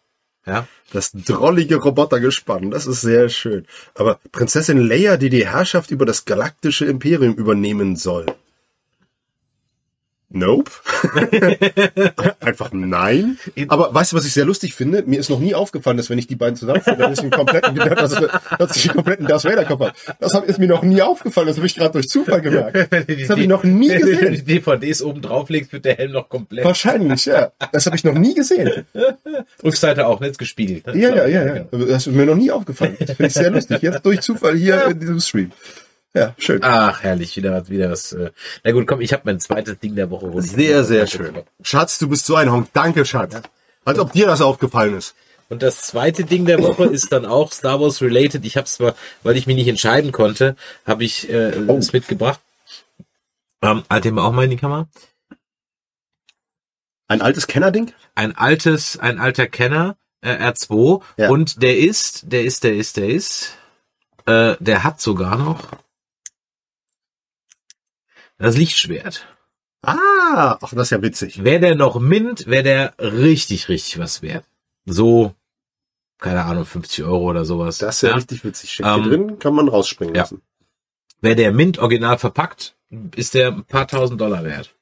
Ja. 0.48 0.66
Das 0.92 1.12
drollige 1.12 1.76
Robotergespann, 1.76 2.70
das 2.70 2.86
ist 2.86 3.02
sehr 3.02 3.28
schön. 3.28 3.66
Aber 3.94 4.18
Prinzessin 4.32 4.78
Leia, 4.78 5.18
die 5.18 5.28
die 5.28 5.46
Herrschaft 5.46 5.90
über 5.90 6.06
das 6.06 6.24
galaktische 6.24 6.86
Imperium 6.86 7.34
übernehmen 7.34 7.96
soll. 7.96 8.24
Nope. 10.30 10.70
Einfach 12.40 12.70
nein. 12.72 13.38
Aber 13.68 13.94
weißt 13.94 14.12
du, 14.12 14.16
was 14.16 14.26
ich 14.26 14.34
sehr 14.34 14.44
lustig 14.44 14.74
finde? 14.74 15.02
Mir 15.06 15.18
ist 15.20 15.30
noch 15.30 15.38
nie 15.38 15.54
aufgefallen, 15.54 15.96
dass 15.96 16.10
wenn 16.10 16.18
ich 16.18 16.26
die 16.26 16.36
beiden 16.36 16.54
zusammenführe, 16.54 16.98
dass 16.98 17.12
ich 17.12 17.20
einen 17.20 17.30
kompletten, 17.30 17.74
dass, 17.76 18.10
dass 18.58 18.76
ich 18.76 18.84
einen 18.90 18.96
kompletten 18.96 19.26
Darth 19.26 19.44
Vader 19.44 19.64
Kopf 19.64 19.80
habe. 19.80 19.92
Das 20.20 20.34
ist 20.34 20.58
mir 20.58 20.68
noch 20.68 20.82
nie 20.82 21.00
aufgefallen. 21.00 21.46
Das 21.46 21.56
habe 21.56 21.66
ich 21.66 21.74
gerade 21.74 21.92
durch 21.92 22.08
Zufall 22.08 22.42
gemerkt. 22.42 22.76
Das 22.92 23.30
habe 23.30 23.40
ich 23.40 23.48
noch 23.48 23.64
nie 23.64 23.88
Wenn 23.88 24.00
du 24.02 24.06
die 24.06 24.16
gesehen. 24.16 24.46
DVDs 24.46 25.02
oben 25.02 25.22
drauflegst, 25.22 25.72
wird 25.72 25.86
der 25.86 25.96
Helm 25.96 26.12
noch 26.12 26.28
komplett. 26.28 26.64
Wahrscheinlich, 26.64 27.24
ja. 27.24 27.50
Das 27.72 27.86
habe 27.86 27.96
ich 27.96 28.04
noch 28.04 28.14
nie 28.14 28.34
gesehen. 28.34 28.84
Rückseite 29.64 30.06
auch, 30.06 30.20
nicht 30.20 30.38
gespiegelt. 30.38 30.86
ne? 30.88 30.98
Ja, 30.98 31.14
ja, 31.14 31.26
ja, 31.26 31.56
ja. 31.56 31.64
Das 31.70 32.06
ist 32.06 32.14
mir 32.14 32.26
noch 32.26 32.36
nie 32.36 32.50
aufgefallen. 32.50 32.96
Das 32.98 33.12
finde 33.12 33.28
ich 33.28 33.34
sehr 33.34 33.50
lustig. 33.50 33.80
Jetzt 33.80 34.04
durch 34.04 34.20
Zufall 34.20 34.56
hier 34.56 34.88
in 34.88 35.00
diesem 35.00 35.20
Stream. 35.20 35.52
Ja, 36.18 36.34
schön. 36.38 36.60
Ach, 36.62 37.02
herrlich, 37.02 37.36
wieder 37.36 37.52
was, 37.52 37.70
wieder 37.70 37.90
was. 37.90 38.12
Äh. 38.12 38.30
Na 38.64 38.72
gut, 38.72 38.86
komm, 38.86 39.00
ich 39.00 39.12
habe 39.12 39.22
mein 39.26 39.38
zweites 39.40 39.78
Ding 39.78 39.94
der 39.94 40.10
Woche. 40.10 40.30
Sehr, 40.42 40.82
sehr 40.84 41.06
schön. 41.06 41.42
Schatz, 41.62 41.98
du 41.98 42.08
bist 42.08 42.26
so 42.26 42.34
ein 42.34 42.50
Honk. 42.50 42.68
Danke, 42.72 43.04
Schatz. 43.04 43.40
Als 43.84 43.98
ob 43.98 44.12
dir 44.12 44.26
das 44.26 44.40
aufgefallen 44.40 44.96
ist. 44.96 45.14
Und 45.48 45.62
das 45.62 45.82
zweite 45.82 46.24
Ding 46.24 46.44
der 46.44 46.62
Woche 46.62 46.84
ist 46.92 47.12
dann 47.12 47.24
auch 47.24 47.52
Star 47.52 47.80
Wars 47.80 48.02
related. 48.02 48.44
Ich 48.44 48.56
habe 48.56 48.66
es 48.66 48.74
zwar, 48.74 48.94
weil 49.22 49.36
ich 49.36 49.46
mich 49.46 49.56
nicht 49.56 49.68
entscheiden 49.68 50.12
konnte, 50.12 50.56
habe 50.86 51.04
ich 51.04 51.30
äh, 51.30 51.52
Oh. 51.68 51.76
es 51.78 51.92
mitgebracht. 51.92 52.40
Ähm, 53.62 53.82
halt 53.88 54.04
den 54.04 54.14
mal 54.14 54.26
auch 54.26 54.32
mal 54.32 54.44
in 54.44 54.50
die 54.50 54.56
Kamera. 54.56 54.88
Ein 57.08 57.22
altes 57.22 57.46
Kennerding? 57.46 57.92
Ein 58.14 58.36
altes, 58.36 58.98
ein 58.98 59.18
alter 59.18 59.46
Kenner, 59.46 59.96
äh, 60.20 60.34
R2. 60.50 61.02
Ja. 61.16 61.30
Und 61.30 61.62
der 61.62 61.78
ist, 61.78 62.30
der 62.32 62.44
ist, 62.44 62.64
der 62.64 62.74
ist, 62.74 62.96
der 62.98 63.08
ist, 63.08 63.54
äh, 64.26 64.56
der 64.60 64.84
hat 64.84 65.00
sogar 65.00 65.38
noch 65.38 65.68
das 68.38 68.56
Lichtschwert. 68.56 69.26
Ah, 69.82 70.58
ach, 70.60 70.70
das 70.72 70.82
ist 70.88 70.90
ja 70.90 71.02
witzig. 71.02 71.44
Wäre 71.44 71.60
der 71.60 71.74
noch 71.74 72.00
mint, 72.00 72.46
wäre 72.46 72.62
der 72.64 72.94
richtig, 72.98 73.68
richtig 73.68 73.98
was 73.98 74.22
wert. 74.22 74.44
So, 74.86 75.34
keine 76.18 76.44
Ahnung, 76.44 76.64
50 76.64 77.04
Euro 77.04 77.30
oder 77.30 77.44
sowas. 77.44 77.78
Das 77.78 77.96
ist 77.96 78.02
ja, 78.02 78.08
Ja. 78.10 78.14
richtig 78.16 78.44
witzig. 78.44 78.72
Steht 78.72 78.86
Ähm, 78.86 79.02
hier 79.02 79.10
drin, 79.10 79.38
kann 79.38 79.54
man 79.54 79.68
rausspringen 79.68 80.14
ja. 80.14 80.22
lassen. 80.22 80.42
Wäre 81.20 81.36
der 81.36 81.52
Mint 81.52 81.78
original 81.78 82.18
verpackt, 82.18 82.76
ist 83.14 83.34
der 83.34 83.48
ein 83.48 83.64
paar 83.64 83.86
tausend 83.86 84.20
Dollar 84.20 84.44
wert. 84.44 84.74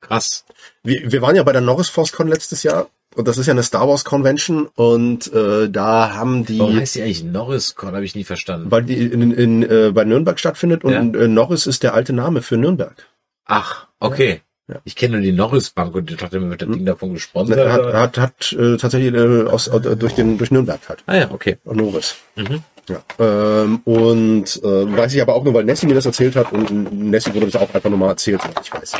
Krass. 0.00 0.44
Wir, 0.82 1.10
wir 1.12 1.22
waren 1.22 1.36
ja 1.36 1.42
bei 1.42 1.52
der 1.52 1.60
Norris 1.60 1.88
Force 1.90 2.12
Con 2.12 2.28
letztes 2.28 2.62
Jahr. 2.62 2.88
Und 3.16 3.26
das 3.26 3.38
ist 3.38 3.46
ja 3.46 3.52
eine 3.52 3.62
Star 3.62 3.88
Wars 3.88 4.04
Convention. 4.04 4.66
Und 4.74 5.32
äh, 5.32 5.68
da 5.68 6.14
haben 6.14 6.44
die... 6.44 6.60
Warum 6.60 6.76
heißt 6.76 6.94
die 6.94 7.02
eigentlich 7.02 7.24
Norris 7.24 7.74
Con? 7.74 7.94
Habe 7.94 8.04
ich 8.04 8.14
nie 8.14 8.24
verstanden. 8.24 8.70
weil 8.70 8.84
die 8.84 8.94
in, 8.94 9.32
in, 9.32 9.62
äh, 9.62 9.90
bei 9.92 10.04
Nürnberg 10.04 10.38
stattfindet 10.38 10.84
und 10.84 11.16
äh, 11.16 11.28
Norris 11.28 11.66
ist 11.66 11.82
der 11.82 11.94
alte 11.94 12.12
Name 12.12 12.42
für 12.42 12.56
Nürnberg. 12.56 13.06
Ach, 13.46 13.88
okay. 13.98 14.42
Ja. 14.68 14.76
Ich 14.84 14.94
kenne 14.94 15.14
nur 15.14 15.22
die 15.22 15.32
Norris 15.32 15.70
Bank 15.70 15.96
und 15.96 16.08
ich 16.08 16.16
dachte, 16.16 16.38
mir 16.38 16.50
wird 16.50 16.62
das 16.62 16.68
Ding 16.68 16.86
davon 16.86 17.12
gesponsert. 17.12 17.58
Er 17.58 17.72
hat, 17.72 17.92
hat, 17.92 18.18
hat 18.18 18.52
äh, 18.52 18.76
tatsächlich 18.76 19.12
äh, 19.12 19.46
aus, 19.46 19.66
äh, 19.66 19.96
durch 19.96 20.14
den 20.14 20.38
durch 20.38 20.52
Nürnberg 20.52 20.80
halt. 20.88 21.02
Ah 21.06 21.16
ja, 21.16 21.30
okay. 21.32 21.58
Norris. 21.64 22.14
Mhm. 22.36 22.62
Ja. 22.88 23.02
Ähm, 23.18 23.80
und 23.84 24.62
äh, 24.62 24.96
weiß 24.96 25.14
ich 25.14 25.22
aber 25.22 25.34
auch 25.34 25.42
nur, 25.42 25.54
weil 25.54 25.64
Nessie 25.64 25.86
mir 25.86 25.94
das 25.94 26.06
erzählt 26.06 26.36
hat 26.36 26.52
und 26.52 26.92
Nessie 26.92 27.34
wurde 27.34 27.46
das 27.46 27.56
auch 27.56 27.74
einfach 27.74 27.90
nur 27.90 27.98
mal 27.98 28.10
erzählt, 28.10 28.40
ich 28.62 28.72
weiß. 28.72 28.92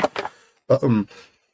Ähm, 0.81 1.07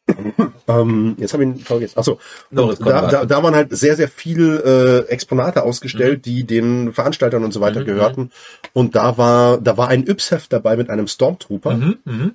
ähm, 0.67 1.15
jetzt 1.17 1.33
habe 1.33 1.43
ich 1.43 1.49
ihn 1.49 1.59
vergessen. 1.59 1.99
Achso, 1.99 2.19
und 2.51 2.79
da, 2.85 3.07
da, 3.07 3.25
da 3.25 3.43
waren 3.43 3.55
halt 3.55 3.75
sehr, 3.75 3.95
sehr 3.95 4.07
viel 4.07 5.05
äh, 5.07 5.11
Exponate 5.11 5.63
ausgestellt, 5.63 6.25
die 6.25 6.45
den 6.45 6.93
Veranstaltern 6.93 7.43
und 7.43 7.53
so 7.53 7.61
weiter 7.61 7.81
gehörten. 7.83 8.31
Und 8.73 8.95
da 8.95 9.17
war, 9.17 9.57
da 9.59 9.77
war 9.77 9.89
ein 9.89 10.05
Yps-Heft 10.07 10.51
dabei 10.53 10.77
mit 10.77 10.89
einem 10.89 11.07
Stormtrooper, 11.07 11.73
Mhm, 11.75 11.97
mhm. 12.05 12.31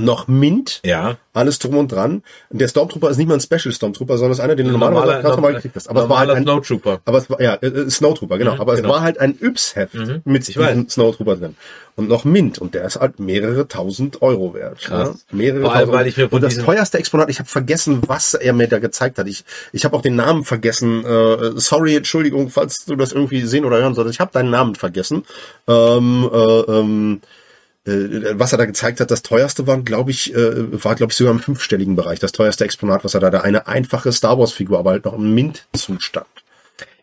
Noch 0.00 0.28
Mint, 0.28 0.80
Ja. 0.84 1.18
alles 1.34 1.58
drum 1.58 1.76
und 1.76 1.92
dran. 1.92 2.22
Und 2.48 2.60
der 2.60 2.68
Stormtrooper 2.68 3.10
ist 3.10 3.18
nicht 3.18 3.26
mal 3.28 3.34
ein 3.34 3.40
Special 3.40 3.70
Stormtrooper, 3.70 4.16
sondern 4.16 4.32
ist 4.32 4.40
einer, 4.40 4.56
den 4.56 4.66
du 4.66 4.72
normalerweise 4.72 5.06
Normaler- 5.06 5.22
ganz 5.22 5.34
normal 5.36 5.54
gekriegt 5.54 5.76
hast. 5.76 5.90
Aber 5.90 6.04
es 6.04 6.08
war 6.08 6.18
halt 6.20 6.30
ein, 6.30 6.42
Snowtrooper. 6.44 7.00
aber 7.04 7.18
es 7.18 7.28
war, 7.28 7.40
ja, 7.42 7.54
äh, 7.56 7.66
äh, 7.66 7.90
Snowtrooper, 7.90 8.38
genau. 8.38 8.54
Mhm, 8.54 8.60
aber 8.62 8.76
genau. 8.76 8.88
es 8.88 8.94
war 8.94 9.02
halt 9.02 9.18
ein 9.18 9.38
Yps-Heft 9.40 9.94
Mhm, 9.94 10.22
mit 10.24 10.48
diesem 10.48 10.88
Snowtrooper 10.88 11.36
drin. 11.36 11.54
Und 11.96 12.08
noch 12.08 12.24
Mint. 12.24 12.58
Und 12.58 12.74
der 12.74 12.86
ist 12.86 12.98
halt 12.98 13.20
mehrere 13.20 13.68
tausend 13.68 14.22
Euro 14.22 14.54
wert. 14.54 14.80
Krass. 14.80 15.26
Ja? 15.30 15.36
Mehrere 15.36 15.66
allem, 15.70 15.72
tausend. 15.80 15.92
weil 15.92 16.06
ich 16.08 16.16
mir 16.16 16.32
Und 16.32 16.40
das 16.42 16.56
teuerste 16.58 16.98
Exponat, 16.98 17.28
ich 17.28 17.38
habe 17.38 17.48
vergessen, 17.48 18.00
was 18.06 18.34
er 18.34 18.52
mir 18.54 18.66
da 18.68 18.78
gezeigt 18.78 19.18
hat. 19.18 19.28
Ich, 19.28 19.44
ich 19.72 19.84
habe 19.84 19.94
auch 19.96 20.02
den 20.02 20.16
Namen 20.16 20.44
vergessen. 20.44 21.04
Äh, 21.04 21.52
sorry, 21.56 21.94
Entschuldigung, 21.94 22.48
falls 22.48 22.86
du 22.86 22.96
das 22.96 23.12
irgendwie 23.12 23.42
sehen 23.42 23.64
oder 23.66 23.76
hören 23.78 23.94
solltest. 23.94 24.14
Ich 24.16 24.20
habe 24.20 24.32
deinen 24.32 24.50
Namen 24.50 24.74
vergessen. 24.74 25.24
Ähm, 25.68 26.28
äh, 26.32 26.36
ähm, 26.38 27.20
äh, 27.86 28.38
was 28.38 28.52
er 28.52 28.58
da 28.58 28.64
gezeigt 28.64 29.00
hat, 29.00 29.10
das 29.10 29.22
teuerste 29.22 29.66
war, 29.66 29.80
glaube 29.82 30.10
ich, 30.10 30.34
äh, 30.34 30.84
war, 30.84 30.94
glaube 30.94 31.12
ich, 31.12 31.16
sogar 31.16 31.32
im 31.32 31.40
fünfstelligen 31.40 31.96
Bereich. 31.96 32.18
Das 32.18 32.32
teuerste 32.32 32.64
Exponat, 32.64 33.04
was 33.04 33.14
er 33.14 33.20
da, 33.20 33.30
da 33.30 33.40
eine 33.40 33.66
einfache 33.66 34.12
Star 34.12 34.38
Wars 34.38 34.52
Figur, 34.52 34.78
aber 34.78 34.90
halt 34.92 35.04
noch 35.04 35.14
im 35.14 35.34
Mint-Zustand. 35.34 36.26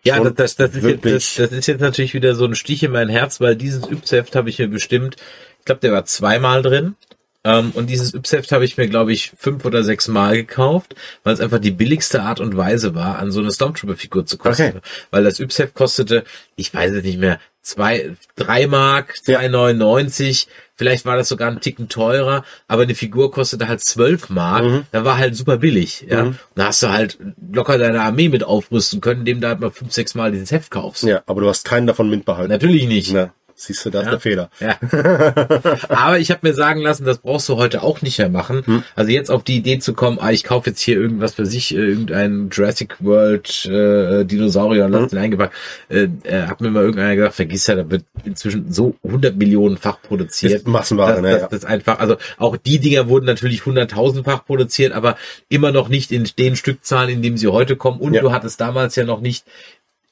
Ja, 0.03 0.19
das, 0.19 0.33
das, 0.33 0.55
das, 0.55 0.75
ist 0.75 0.83
jetzt, 0.83 1.05
das, 1.05 1.35
das 1.35 1.51
ist 1.51 1.67
jetzt 1.67 1.81
natürlich 1.81 2.15
wieder 2.15 2.33
so 2.33 2.45
ein 2.45 2.55
Stich 2.55 2.81
in 2.81 2.91
mein 2.91 3.09
Herz, 3.09 3.39
weil 3.39 3.55
dieses 3.55 3.83
Yps-Heft 3.83 4.35
habe 4.35 4.49
ich 4.49 4.57
mir 4.57 4.67
bestimmt, 4.67 5.17
ich 5.59 5.65
glaube, 5.65 5.81
der 5.81 5.91
war 5.91 6.05
zweimal 6.05 6.63
drin. 6.63 6.95
Ähm, 7.43 7.71
und 7.73 7.89
dieses 7.89 8.13
Yps-Heft 8.13 8.51
habe 8.51 8.65
ich 8.65 8.77
mir, 8.77 8.87
glaube 8.87 9.13
ich, 9.13 9.31
fünf 9.37 9.65
oder 9.65 9.83
sechs 9.83 10.07
Mal 10.07 10.35
gekauft, 10.35 10.93
weil 11.23 11.33
es 11.33 11.39
einfach 11.39 11.59
die 11.59 11.71
billigste 11.71 12.21
Art 12.21 12.39
und 12.39 12.55
Weise 12.55 12.93
war, 12.93 13.17
an 13.19 13.31
so 13.31 13.39
eine 13.39 13.51
Stormtrooper-Figur 13.51 14.25
zu 14.27 14.37
kosten. 14.37 14.63
Okay. 14.77 14.79
Weil 15.09 15.23
das 15.23 15.39
Yps-Heft 15.39 15.73
kostete, 15.73 16.23
ich 16.55 16.71
weiß 16.73 16.91
es 16.93 17.03
nicht 17.03 17.17
mehr, 17.19 17.39
zwei, 17.63 18.15
drei 18.35 18.67
Mark, 18.67 19.15
Ja. 19.27 19.39
2,99, 19.39 20.47
vielleicht 20.75 21.05
war 21.05 21.15
das 21.15 21.29
sogar 21.29 21.49
ein 21.51 21.61
Ticken 21.61 21.89
teurer, 21.89 22.43
aber 22.67 22.83
eine 22.83 22.95
Figur 22.95 23.31
kostete 23.31 23.67
halt 23.67 23.81
zwölf 23.81 24.29
Mark, 24.29 24.63
Mhm. 24.63 24.83
da 24.91 25.05
war 25.05 25.17
halt 25.17 25.35
super 25.35 25.57
billig, 25.57 26.05
ja. 26.09 26.23
Mhm. 26.23 26.27
Und 26.29 26.37
da 26.55 26.65
hast 26.67 26.81
du 26.83 26.89
halt 26.89 27.17
locker 27.53 27.77
deine 27.77 28.01
Armee 28.01 28.29
mit 28.29 28.43
aufrüsten 28.43 28.99
können, 29.01 29.21
indem 29.21 29.41
du 29.41 29.47
halt 29.47 29.59
mal 29.59 29.69
fünf, 29.71 29.91
sechs 29.93 30.15
Mal 30.15 30.31
dieses 30.31 30.51
Heft 30.51 30.71
kaufst. 30.71 31.03
Ja, 31.03 31.21
aber 31.27 31.41
du 31.41 31.49
hast 31.49 31.65
keinen 31.65 31.85
davon 31.87 32.09
Mint 32.09 32.25
behalten. 32.25 32.51
Natürlich 32.51 32.87
nicht. 32.87 33.13
Na, 33.13 33.31
siehst 33.63 33.85
du, 33.85 33.89
das 33.89 34.01
ist 34.01 34.05
Ja. 34.05 34.11
der 34.11 34.19
Fehler. 34.19 34.49
Ja. 34.59 34.77
Aber 35.89 36.19
ich 36.19 36.31
habe 36.31 36.47
mir 36.47 36.53
sagen 36.53 36.81
lassen, 36.81 37.05
das 37.05 37.19
brauchst 37.19 37.47
du 37.49 37.57
heute 37.57 37.83
auch 37.83 38.01
nicht 38.01 38.17
mehr 38.17 38.29
machen. 38.29 38.63
Hm. 38.65 38.83
Also 38.95 39.11
jetzt 39.11 39.29
auf 39.29 39.43
die 39.43 39.57
Idee 39.57 39.79
zu 39.79 39.93
kommen, 39.93 40.17
ah, 40.19 40.31
ich 40.31 40.43
kaufe 40.43 40.69
jetzt 40.69 40.81
hier 40.81 40.95
irgendwas 40.97 41.35
für 41.35 41.45
sich, 41.45 41.73
äh, 41.75 41.77
irgendein 41.79 42.49
Jurassic 42.51 42.95
World 42.99 43.65
äh, 43.65 44.23
Dinosaurier 44.25 44.85
und 44.85 44.91
lass 44.91 45.01
Hm. 45.03 45.09
den 45.09 45.19
eingepackt. 45.19 45.53
Äh, 45.89 46.07
äh, 46.23 46.43
hat 46.43 46.61
mir 46.61 46.69
mal 46.71 46.83
irgendeiner 46.83 47.15
gesagt, 47.15 47.35
vergiss 47.35 47.67
ja, 47.67 47.75
da 47.75 47.89
wird 47.89 48.03
inzwischen 48.25 48.71
so 48.71 48.95
100 49.03 49.35
Millionenfach 49.35 50.01
produziert. 50.01 50.53
Ist 50.53 50.67
Massenware, 50.67 51.13
das, 51.13 51.21
ne, 51.21 51.31
das, 51.31 51.41
ja. 51.41 51.47
das 51.49 51.65
einfach, 51.65 51.99
also 51.99 52.17
auch 52.37 52.57
die 52.57 52.79
Dinger 52.79 53.07
wurden 53.07 53.25
natürlich 53.25 53.65
hunderttausendfach 53.65 54.45
produziert, 54.45 54.93
aber 54.93 55.17
immer 55.49 55.71
noch 55.71 55.89
nicht 55.89 56.11
in 56.11 56.25
den 56.37 56.55
Stückzahlen, 56.55 57.09
in 57.09 57.21
dem 57.21 57.37
sie 57.37 57.47
heute 57.47 57.75
kommen. 57.75 57.99
Und 57.99 58.13
Ja. 58.13 58.21
du 58.21 58.31
hattest 58.31 58.59
damals 58.61 58.95
ja 58.95 59.03
noch 59.03 59.21
nicht 59.21 59.45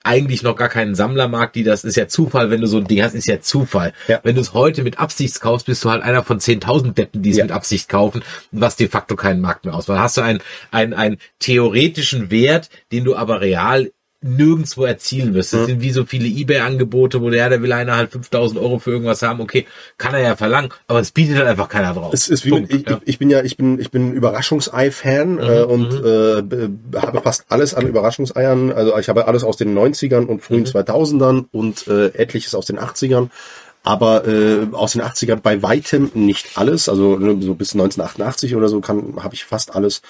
eigentlich 0.03 0.43
noch 0.43 0.55
gar 0.55 0.69
keinen 0.69 0.95
Sammlermarkt, 0.95 1.55
die 1.55 1.63
das 1.63 1.83
ist 1.83 1.97
ja 1.97 2.07
Zufall, 2.07 2.49
wenn 2.49 2.61
du 2.61 2.67
so 2.67 2.77
ein 2.77 2.87
Ding 2.87 3.01
hast, 3.01 3.13
ist 3.15 3.27
ja 3.27 3.41
Zufall. 3.41 3.93
Ja. 4.07 4.19
Wenn 4.23 4.35
du 4.35 4.41
es 4.41 4.53
heute 4.53 4.83
mit 4.83 4.97
Absicht 4.99 5.39
kaufst, 5.41 5.65
bist 5.65 5.83
du 5.83 5.89
halt 5.91 6.03
einer 6.03 6.23
von 6.23 6.39
10.000 6.39 6.93
Deppen, 6.93 7.21
die 7.21 7.31
es 7.31 7.37
Ja. 7.37 7.43
mit 7.43 7.51
Absicht 7.51 7.89
kaufen, 7.89 8.23
was 8.51 8.75
de 8.77 8.87
facto 8.87 9.15
keinen 9.15 9.41
Markt 9.41 9.65
mehr 9.65 9.73
ausmacht. 9.75 9.99
Hast 9.99 10.17
du 10.17 10.21
einen, 10.21 10.39
einen, 10.71 10.93
einen 10.93 11.17
theoretischen 11.39 12.31
Wert, 12.31 12.69
den 12.91 13.03
du 13.03 13.15
aber 13.15 13.41
real 13.41 13.91
nirgendwo 14.21 14.83
erzielen 14.83 15.33
wirst. 15.33 15.53
Das 15.53 15.65
sind 15.67 15.79
wie 15.81 15.91
so 15.91 16.03
viele 16.05 16.27
Ebay-Angebote, 16.27 17.21
wo 17.21 17.29
der, 17.29 17.39
ja, 17.39 17.49
der 17.49 17.61
will 17.61 17.71
einer 17.71 17.95
halt 17.95 18.11
5000 18.11 18.59
Euro 18.59 18.77
für 18.79 18.91
irgendwas 18.91 19.21
haben. 19.21 19.39
Okay, 19.39 19.65
kann 19.97 20.13
er 20.13 20.19
ja 20.21 20.35
verlangen, 20.35 20.71
aber 20.87 20.99
es 20.99 21.11
bietet 21.11 21.37
halt 21.37 21.47
einfach 21.47 21.69
keiner 21.69 21.93
drauf. 21.93 22.13
Es 22.13 22.27
ist 22.27 22.43
wie 22.45 22.49
Punkt, 22.49 22.73
ich, 22.73 22.85
ja. 22.87 22.97
Mhm, 22.97 23.01
ich 23.05 23.17
bin 23.17 23.29
ja, 23.29 23.41
ich 23.43 23.55
bin, 23.55 23.79
ich 23.79 23.91
bin 23.91 24.11
Überraschungsei-Fan 24.13 25.39
äh, 25.39 25.63
und 25.63 25.93
äh, 25.93 26.41
b- 26.41 26.97
habe 26.97 27.21
fast 27.21 27.45
alles 27.49 27.73
an 27.73 27.87
Überraschungseiern. 27.87 28.71
Also 28.73 28.97
ich 28.97 29.07
habe 29.09 29.27
alles 29.27 29.43
aus 29.43 29.57
den 29.57 29.73
90ern 29.77 30.25
und 30.25 30.37
Mhm. 30.37 30.39
frühen 30.41 30.65
2000ern 30.65 31.45
und 31.51 31.87
äh, 31.87 32.07
etliches 32.07 32.55
aus 32.55 32.65
den 32.65 32.77
80ern. 32.79 33.29
Aber 33.83 34.27
äh, 34.27 34.67
aus 34.73 34.91
den 34.91 35.01
80ern 35.01 35.37
bei 35.37 35.63
weitem 35.63 36.11
nicht 36.13 36.57
alles. 36.57 36.89
Also 36.89 37.17
ne, 37.17 37.37
so 37.41 37.53
bis 37.55 37.71
1988 37.73 38.55
oder 38.57 38.67
so 38.67 38.81
kann 38.81 39.13
habe 39.23 39.33
ich 39.35 39.45
fast 39.45 39.73
alles. 39.73 40.01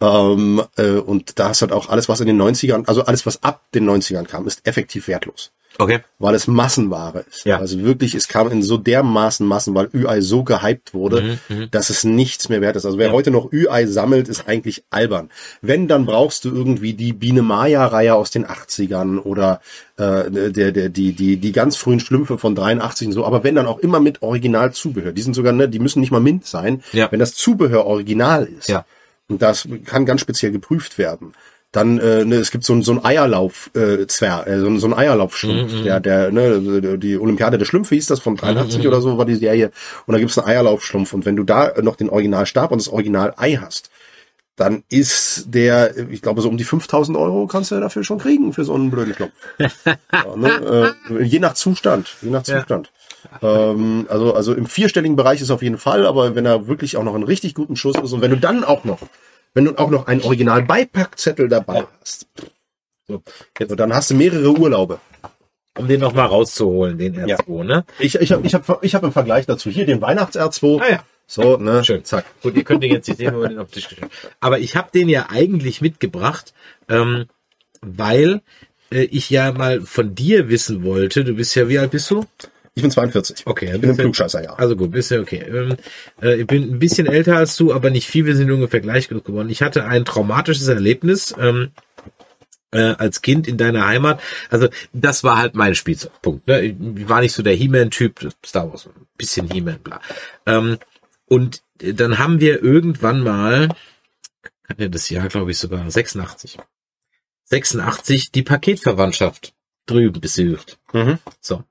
Ähm, 0.00 0.62
äh, 0.76 0.92
und 0.92 1.38
da 1.38 1.50
ist 1.50 1.60
halt 1.62 1.72
auch 1.72 1.88
alles, 1.88 2.08
was 2.08 2.20
in 2.20 2.26
den 2.28 2.40
90ern, 2.40 2.86
also 2.86 3.04
alles, 3.04 3.26
was 3.26 3.42
ab 3.42 3.62
den 3.74 3.88
90ern 3.88 4.24
kam, 4.26 4.46
ist 4.46 4.66
effektiv 4.66 5.08
wertlos 5.08 5.50
Okay. 5.80 6.00
weil 6.18 6.34
es 6.34 6.48
Massenware 6.48 7.24
ist. 7.30 7.44
Ja. 7.44 7.58
Also 7.58 7.80
wirklich, 7.84 8.14
es 8.16 8.26
kam 8.26 8.50
in 8.50 8.64
so 8.64 8.78
dermaßen 8.78 9.46
Massen, 9.46 9.76
weil 9.76 9.88
Ü-Ei 9.94 10.20
so 10.22 10.42
gehypt 10.42 10.92
wurde, 10.92 11.38
Mhm, 11.48 11.70
dass 11.70 11.90
es 11.90 12.02
nichts 12.02 12.48
mehr 12.48 12.60
wert 12.60 12.74
ist. 12.74 12.84
Also 12.84 12.98
wer 12.98 13.12
heute 13.12 13.30
noch 13.30 13.52
Ü-Ei 13.52 13.86
sammelt, 13.86 14.28
ist 14.28 14.48
eigentlich 14.48 14.82
albern. 14.90 15.30
Wenn, 15.62 15.86
dann 15.86 16.04
brauchst 16.04 16.44
du 16.44 16.48
irgendwie 16.52 16.94
die 16.94 17.12
Biene 17.12 17.42
Maya-Reihe 17.42 18.14
aus 18.14 18.32
den 18.32 18.44
80ern 18.46 19.18
oder 19.20 19.60
äh, 19.98 20.28
der, 20.50 20.72
der, 20.72 20.88
die, 20.88 21.12
die, 21.12 21.36
die 21.36 21.52
ganz 21.52 21.76
frühen 21.76 22.00
Schlümpfe 22.00 22.38
von 22.38 22.56
83 22.56 23.08
und 23.08 23.12
so, 23.12 23.24
aber 23.24 23.44
wenn 23.44 23.54
dann 23.54 23.66
auch 23.66 23.78
immer 23.78 24.00
mit 24.00 24.22
Originalzubehör. 24.22 25.12
Die 25.12 25.22
sind 25.22 25.34
sogar, 25.34 25.52
ne, 25.52 25.68
die 25.68 25.78
müssen 25.78 26.00
nicht 26.00 26.10
mal 26.10 26.20
mint 26.20 26.44
sein, 26.46 26.82
Ja. 26.92 27.10
wenn 27.12 27.20
das 27.20 27.34
Zubehör 27.34 27.84
original 27.86 28.46
ist. 28.46 28.68
Ja. 28.68 28.84
Und 29.28 29.42
das 29.42 29.68
kann 29.84 30.06
ganz 30.06 30.20
speziell 30.20 30.52
geprüft 30.52 30.98
werden. 30.98 31.32
Dann, 31.70 31.98
äh, 31.98 32.24
ne, 32.24 32.36
es 32.36 32.50
gibt 32.50 32.64
so, 32.64 32.72
ein- 32.72 32.82
so 32.82 32.92
ein 32.92 33.04
Eierlauf, 33.04 33.70
äh, 33.74 34.06
Zwer, 34.06 34.46
äh, 34.46 34.58
so, 34.58 34.68
ein- 34.68 34.78
so 34.78 34.86
ein 34.86 34.94
Eierlaufschlumpf, 34.94 35.82
der, 35.82 36.00
der, 36.00 36.30
ne, 36.32 36.96
die 36.98 37.18
Olympiade 37.18 37.58
der 37.58 37.66
Schlümpfe 37.66 37.94
hieß 37.94 38.06
das 38.06 38.20
von 38.20 38.36
83 38.36 38.88
oder 38.88 39.02
so 39.02 39.18
war 39.18 39.26
die 39.26 39.34
Serie. 39.34 39.70
Und 40.06 40.12
da 40.14 40.18
gibt's 40.18 40.38
einen 40.38 40.48
Eierlaufschlumpf. 40.48 41.12
Und 41.12 41.26
wenn 41.26 41.36
du 41.36 41.44
da 41.44 41.74
noch 41.82 41.96
den 41.96 42.08
Originalstab 42.08 42.70
und 42.72 42.80
das 42.80 42.88
Original 42.88 43.34
Ei 43.36 43.56
hast, 43.60 43.90
dann 44.56 44.82
ist 44.88 45.44
der, 45.54 45.94
ich 46.10 46.22
glaube, 46.22 46.40
so 46.40 46.48
um 46.48 46.56
die 46.56 46.64
5000 46.64 47.16
Euro 47.18 47.46
kannst 47.46 47.70
du 47.70 47.78
dafür 47.78 48.02
schon 48.02 48.18
kriegen 48.18 48.54
für 48.54 48.64
so 48.64 48.74
einen 48.74 48.90
blöden 48.90 49.12
Schlumpf. 49.14 49.34
ja, 49.86 50.36
ne, 50.36 50.94
äh, 51.10 51.22
je 51.22 51.38
nach 51.38 51.52
Zustand, 51.52 52.16
je 52.22 52.30
nach. 52.30 52.42
Zustand. 52.44 52.90
Ähm, 53.42 54.06
also, 54.08 54.34
also 54.34 54.54
im 54.54 54.66
vierstelligen 54.66 55.16
Bereich 55.16 55.40
ist 55.40 55.50
auf 55.50 55.62
jeden 55.62 55.78
Fall, 55.78 56.06
aber 56.06 56.34
wenn 56.34 56.46
er 56.46 56.66
wirklich 56.68 56.96
auch 56.96 57.04
noch 57.04 57.14
einen 57.14 57.24
richtig 57.24 57.54
guten 57.54 57.76
Schuss 57.76 57.96
ist 57.96 58.12
und 58.12 58.20
wenn 58.22 58.30
du 58.30 58.36
dann 58.38 58.64
auch 58.64 58.84
noch, 58.84 59.00
wenn 59.54 59.64
du 59.64 59.76
auch 59.78 59.90
noch 59.90 60.06
einen 60.06 60.22
Original-Beipackzettel 60.22 61.48
dabei 61.48 61.84
hast, 62.00 62.26
So, 63.06 63.22
also 63.58 63.74
dann 63.74 63.92
hast 63.94 64.10
du 64.10 64.14
mehrere 64.14 64.50
Urlaube. 64.50 65.00
um 65.78 65.86
den 65.88 66.00
noch 66.00 66.12
mal 66.12 66.26
rauszuholen, 66.26 66.98
den 66.98 67.14
Ja. 67.26 67.36
R2, 67.38 67.64
ne? 67.64 67.84
Ich, 67.98 68.16
ich 68.16 68.32
habe 68.32 68.46
ich 68.46 68.54
hab, 68.54 68.84
ich 68.84 68.94
hab 68.94 69.02
im 69.04 69.12
Vergleich 69.12 69.46
dazu 69.46 69.70
hier 69.70 69.86
den 69.86 70.00
Weihnachts-R2. 70.00 70.80
Ah 70.82 70.90
ja. 70.90 71.04
So, 71.26 71.56
ne? 71.58 71.84
Schön, 71.84 72.04
zack. 72.04 72.24
Gut, 72.42 72.56
ihr 72.56 72.64
könnt 72.64 72.82
den 72.82 72.90
jetzt 72.92 73.06
nicht 73.08 73.18
sehen, 73.18 73.32
wenn 73.34 73.40
wir 73.42 73.48
den 73.48 73.58
auf 73.58 73.68
den 73.68 73.74
Tisch 73.74 73.88
gestellt. 73.88 74.10
Aber 74.40 74.58
ich 74.58 74.76
habe 74.76 74.88
den 74.92 75.08
ja 75.08 75.26
eigentlich 75.30 75.80
mitgebracht, 75.80 76.52
ähm, 76.88 77.26
weil 77.82 78.40
äh, 78.90 79.02
ich 79.04 79.28
ja 79.30 79.52
mal 79.52 79.82
von 79.82 80.14
dir 80.14 80.48
wissen 80.48 80.82
wollte. 80.84 81.24
Du 81.24 81.34
bist 81.34 81.54
ja, 81.54 81.68
wie 81.68 81.78
alt 81.78 81.90
bist 81.90 82.10
du? 82.10 82.24
Ich 82.78 82.82
bin 82.82 82.90
42. 82.92 83.44
Okay, 83.44 83.66
ich 83.66 83.72
ein 83.72 83.80
bin 83.80 83.90
im 83.90 83.96
bisschen- 83.96 84.04
Klugscheißer, 84.04 84.44
ja. 84.44 84.52
Also 84.54 84.76
gut, 84.76 84.92
bist 84.92 85.10
ja 85.10 85.20
okay. 85.20 85.38
Ähm, 85.48 85.76
äh, 86.22 86.40
ich 86.42 86.46
bin 86.46 86.62
ein 86.74 86.78
bisschen 86.78 87.08
älter 87.08 87.36
als 87.36 87.56
du, 87.56 87.72
aber 87.72 87.90
nicht 87.90 88.06
viel. 88.06 88.24
Wir 88.24 88.36
sind 88.36 88.50
ungefähr 88.52 88.80
gleich 88.80 89.08
groß 89.08 89.24
geworden. 89.24 89.50
Ich 89.50 89.62
hatte 89.62 89.84
ein 89.84 90.04
traumatisches 90.04 90.68
Erlebnis 90.68 91.34
ähm, 91.40 91.72
äh, 92.70 92.78
als 92.80 93.20
Kind 93.20 93.48
in 93.48 93.56
deiner 93.56 93.84
Heimat. 93.86 94.20
Also 94.48 94.68
das 94.92 95.24
war 95.24 95.38
halt 95.38 95.56
mein 95.56 95.74
Spielzeugpunkt. 95.74 96.46
Ne? 96.46 96.60
Ich 96.62 97.08
war 97.08 97.20
nicht 97.20 97.32
so 97.32 97.42
der 97.42 97.54
He-Man-Typ, 97.54 98.28
Star 98.46 98.70
Wars, 98.70 98.86
ein 98.86 99.06
bisschen 99.16 99.50
He-Man, 99.50 99.80
bla. 99.80 100.00
Ähm, 100.46 100.78
und 101.26 101.62
dann 101.78 102.18
haben 102.18 102.38
wir 102.40 102.62
irgendwann 102.62 103.24
mal, 103.24 103.68
kann 104.62 104.76
ja 104.78 104.86
das 104.88 105.10
Jahr, 105.10 105.26
glaube 105.28 105.50
ich, 105.50 105.58
sogar 105.58 105.90
86. 105.90 106.58
86 107.46 108.30
die 108.32 108.42
Paketverwandtschaft 108.42 109.52
drüben 109.86 110.20
besucht. 110.20 110.78
Mhm. 110.92 111.18
So. 111.40 111.64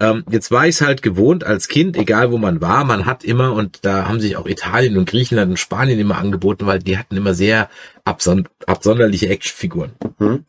Ähm, 0.00 0.24
jetzt 0.30 0.50
war 0.52 0.64
ich 0.68 0.76
es 0.76 0.80
halt 0.80 1.02
gewohnt 1.02 1.42
als 1.44 1.66
Kind, 1.66 1.96
egal 1.96 2.30
wo 2.30 2.38
man 2.38 2.60
war, 2.60 2.84
man 2.84 3.04
hat 3.04 3.24
immer, 3.24 3.52
und 3.52 3.84
da 3.84 4.06
haben 4.06 4.20
sich 4.20 4.36
auch 4.36 4.46
Italien 4.46 4.96
und 4.96 5.08
Griechenland 5.08 5.50
und 5.50 5.56
Spanien 5.56 5.98
immer 5.98 6.18
angeboten, 6.18 6.66
weil 6.66 6.78
die 6.78 6.96
hatten 6.98 7.16
immer 7.16 7.34
sehr 7.34 7.68
abson 8.04 8.48
absonderliche 8.66 9.28
Actionfiguren. 9.28 9.90
Mhm. 10.18 10.44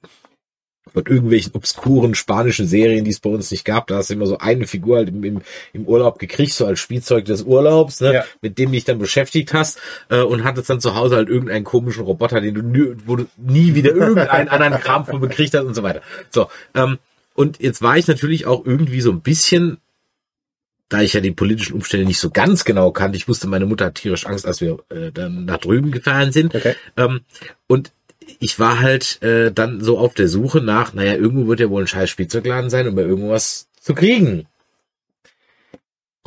Von 0.92 1.06
irgendwelchen 1.06 1.54
obskuren 1.54 2.16
spanischen 2.16 2.66
Serien, 2.68 3.06
die 3.06 3.12
es 3.12 3.20
bei 3.20 3.30
uns 3.30 3.52
nicht 3.52 3.64
gab, 3.64 3.86
da 3.88 3.98
hast 3.98 4.10
du 4.10 4.16
immer 4.16 4.26
so 4.26 4.40
eine 4.40 4.66
Figur 4.66 4.98
halt 4.98 5.10
im, 5.10 5.24
im, 5.24 5.42
im 5.72 5.86
Urlaub 5.86 6.18
gekriegt, 6.18 6.52
so 6.54 6.66
als 6.66 6.80
Spielzeug 6.80 7.26
des 7.26 7.44
Urlaubs, 7.44 8.02
ne, 8.02 8.14
Ja. 8.14 8.24
mit 8.42 8.58
dem 8.58 8.72
dich 8.72 8.86
dann 8.86 8.98
beschäftigt 8.98 9.54
hast 9.54 9.80
äh, 10.10 10.22
und 10.22 10.44
hattest 10.44 10.68
dann 10.70 10.80
zu 10.82 10.96
Hause 10.96 11.16
halt 11.18 11.30
irgendeinen 11.30 11.64
komischen 11.64 12.04
Roboter, 12.06 12.42
den 12.42 12.56
du, 12.56 12.62
nie- 12.64 12.96
wo 13.06 13.16
du 13.18 13.26
nie 13.38 13.76
wieder 13.76 13.94
irgendeinen 13.94 14.50
anderen 14.50 14.80
Kram 14.82 15.06
von 15.06 15.20
bekriegt 15.22 15.54
hast 15.54 15.66
und 15.66 15.76
so 15.76 15.84
weiter. 15.84 16.02
So, 16.32 16.48
ähm, 16.74 16.98
und 17.34 17.60
jetzt 17.62 17.82
war 17.82 17.98
ich 17.98 18.08
natürlich 18.08 18.46
auch 18.46 18.66
irgendwie 18.66 19.02
so 19.02 19.12
ein 19.12 19.22
bisschen, 19.22 19.78
da 20.90 21.02
ich 21.02 21.14
ja 21.14 21.22
die 21.22 21.32
politischen 21.32 21.74
Umstände 21.74 22.06
nicht 22.06 22.20
so 22.20 22.30
ganz 22.30 22.66
genau 22.66 22.92
kannte, 22.92 23.18
ich 23.18 23.28
wusste, 23.28 23.48
meine 23.48 23.66
Mutter 23.66 23.86
hat 23.86 23.96
tierisch 23.96 24.26
Angst, 24.26 24.46
als 24.46 24.62
wir 24.62 24.80
äh, 24.90 25.12
dann 25.12 25.46
nach 25.46 25.58
drüben 25.58 25.92
gefahren 25.92 26.32
sind. 26.32 26.56
Okay. 26.56 26.76
Ähm, 26.98 27.22
und 27.68 27.92
ich 28.40 28.60
war 28.60 28.80
halt 28.80 29.22
äh, 29.22 29.52
dann 29.52 29.82
so 29.82 29.98
auf 29.98 30.14
der 30.14 30.28
Suche 30.28 30.62
nach, 30.62 30.94
naja, 30.94 31.16
irgendwo 31.16 31.48
wird 31.48 31.60
ja 31.60 31.70
wohl 31.70 31.84
ein 31.84 31.88
scheiß 31.88 32.10
Spielzeugladen 32.10 32.70
sein, 32.70 32.88
um 32.88 32.96
bei 32.96 33.02
irgendwas 33.02 33.68
zu 33.80 33.96
kriegen. 33.96 34.46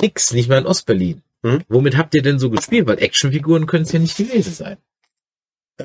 Nix, 0.00 0.32
nicht 0.32 0.48
mal 0.48 0.58
in 0.58 0.66
Ostberlin. 0.66 1.22
Mhm. 1.42 1.62
Womit 1.68 1.96
habt 1.96 2.14
ihr 2.14 2.22
denn 2.22 2.38
so 2.38 2.50
gespielt? 2.50 2.86
Weil 2.86 3.02
Actionfiguren 3.02 3.66
können 3.66 3.84
es 3.84 3.92
ja 3.92 3.98
nicht 3.98 4.16
gewesen 4.16 4.52
sein. 4.52 4.78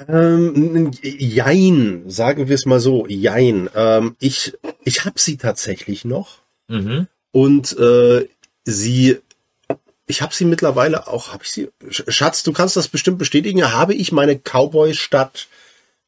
Ähm, 0.07 0.91
jein, 1.01 2.03
sagen 2.07 2.47
wir 2.47 2.55
es 2.55 2.65
mal 2.65 2.79
so, 2.79 3.05
jein. 3.07 3.69
Ähm, 3.75 4.15
ich 4.19 4.53
ich 4.83 5.05
habe 5.05 5.19
sie 5.19 5.37
tatsächlich 5.37 6.05
noch 6.05 6.39
Mhm. 6.69 7.07
und 7.31 7.77
äh, 7.79 8.27
sie, 8.65 9.17
ich 10.05 10.21
habe 10.21 10.33
sie 10.33 10.45
mittlerweile 10.45 11.07
auch, 11.07 11.31
habe 11.33 11.43
ich 11.45 11.51
sie, 11.51 11.69
Sch- 11.89 12.11
Schatz, 12.11 12.43
du 12.43 12.51
kannst 12.51 12.75
das 12.75 12.89
bestimmt 12.89 13.17
bestätigen, 13.17 13.71
habe 13.71 13.93
ich 13.93 14.11
meine 14.11 14.37
Cowboy-Stadt 14.37 15.47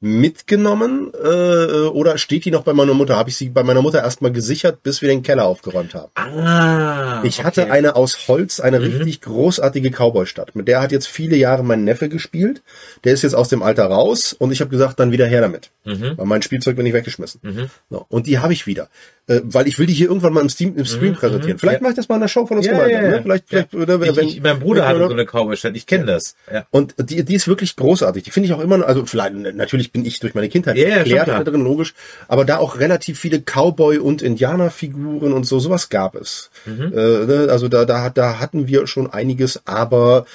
mitgenommen 0.01 1.11
äh, 1.13 1.87
oder 1.87 2.17
steht 2.17 2.45
die 2.45 2.51
noch 2.51 2.63
bei 2.63 2.73
meiner 2.73 2.93
Mutter? 2.93 3.15
Habe 3.17 3.29
ich 3.29 3.35
sie 3.37 3.49
bei 3.49 3.63
meiner 3.63 3.81
Mutter 3.81 4.01
erstmal 4.01 4.31
gesichert, 4.31 4.81
bis 4.83 5.01
wir 5.01 5.09
den 5.09 5.23
Keller 5.23 5.45
aufgeräumt 5.45 5.93
haben. 5.93 6.11
Ah. 6.15 7.21
Ich 7.23 7.43
hatte 7.43 7.63
okay. 7.63 7.71
eine 7.71 7.95
aus 7.95 8.27
Holz, 8.27 8.59
eine 8.59 8.79
Mhm. 8.79 8.85
richtig 8.85 9.21
großartige 9.21 9.91
Cowboy-Stadt. 9.91 10.55
Mit 10.55 10.67
der 10.67 10.81
hat 10.81 10.91
jetzt 10.91 11.07
viele 11.07 11.35
Jahre 11.35 11.63
mein 11.63 11.83
Neffe 11.83 12.09
gespielt. 12.09 12.61
Der 13.03 13.13
ist 13.13 13.23
jetzt 13.23 13.35
aus 13.35 13.49
dem 13.49 13.61
Alter 13.61 13.85
raus 13.85 14.33
und 14.37 14.51
ich 14.51 14.61
habe 14.61 14.69
gesagt, 14.69 14.99
dann 14.99 15.11
wieder 15.11 15.25
her 15.27 15.41
damit. 15.41 15.69
Mhm. 15.85 16.13
Weil 16.17 16.25
mein 16.25 16.41
Spielzeug 16.41 16.75
bin 16.75 16.85
ich 16.85 16.93
weggeschmissen. 16.93 17.41
Mhm. 17.43 17.69
So, 17.89 18.05
und 18.09 18.27
die 18.27 18.39
habe 18.39 18.53
ich 18.53 18.67
wieder. 18.67 18.89
Äh, 19.27 19.41
weil 19.43 19.67
ich 19.67 19.77
will 19.77 19.85
die 19.85 19.93
hier 19.93 20.07
irgendwann 20.07 20.33
mal 20.33 20.41
im, 20.41 20.49
Steam, 20.49 20.75
im 20.75 20.85
Stream 20.85 21.13
präsentieren. 21.13 21.59
Vielleicht 21.59 21.81
Mhm. 21.81 21.85
Ja. 21.85 21.89
mache 21.89 21.91
ich 21.91 21.95
das 21.97 22.09
mal 22.09 22.15
in 22.15 22.21
der 22.21 22.27
Show 22.29 22.45
von 22.47 22.57
uns 22.57 22.65
Ja, 22.65 22.71
gemeinsam. 22.73 23.01
ja, 23.03 23.09
ja. 23.09 23.15
Ne? 23.17 23.21
Vielleicht, 23.23 23.43
vielleicht, 23.47 23.73
oder, 23.75 24.01
Ich, 24.01 24.15
wenn, 24.15 24.27
ich, 24.27 24.41
mein 24.41 24.59
Bruder 24.59 24.87
hatte 24.87 24.99
so 25.05 25.09
eine 25.13 25.25
Cowboy-Stadt. 25.25 25.75
Ich 25.75 25.85
kenne 25.85 26.05
das. 26.05 26.35
Ja. 26.51 26.65
und 26.71 26.95
die, 26.97 27.23
die 27.23 27.35
ist 27.35 27.47
wirklich 27.47 27.75
großartig. 27.75 28.23
Die 28.23 28.31
finde 28.31 28.47
ich 28.47 28.53
auch 28.53 28.59
immer, 28.59 28.85
also 28.87 29.05
vielleicht, 29.05 29.33
natürlich 29.35 29.88
bin 29.91 30.05
ich 30.05 30.19
durch 30.19 30.33
meine 30.35 30.49
Kindheit 30.49 30.77
Ja, 30.77 30.83
ja, 30.83 30.89
schon 31.05 31.17
erklärt 31.17 31.27
da 31.27 31.43
drin, 31.43 31.63
logisch. 31.63 31.93
Aber 32.27 32.45
da 32.45 32.57
auch 32.57 32.79
relativ 32.79 33.19
viele 33.19 33.39
Cowboy- 33.39 33.99
und 33.99 34.21
Indianerfiguren 34.21 35.33
und 35.33 35.45
so, 35.45 35.59
sowas 35.59 35.89
gab 35.89 36.15
es. 36.15 36.49
Mhm. 36.65 36.93
Äh, 36.93 37.25
ne, 37.25 37.47
also 37.49 37.67
da, 37.67 37.85
da, 37.85 38.09
da 38.09 38.39
hatten 38.39 38.67
wir 38.67 38.87
schon 38.87 39.11
einiges, 39.11 39.65
aber 39.65 40.25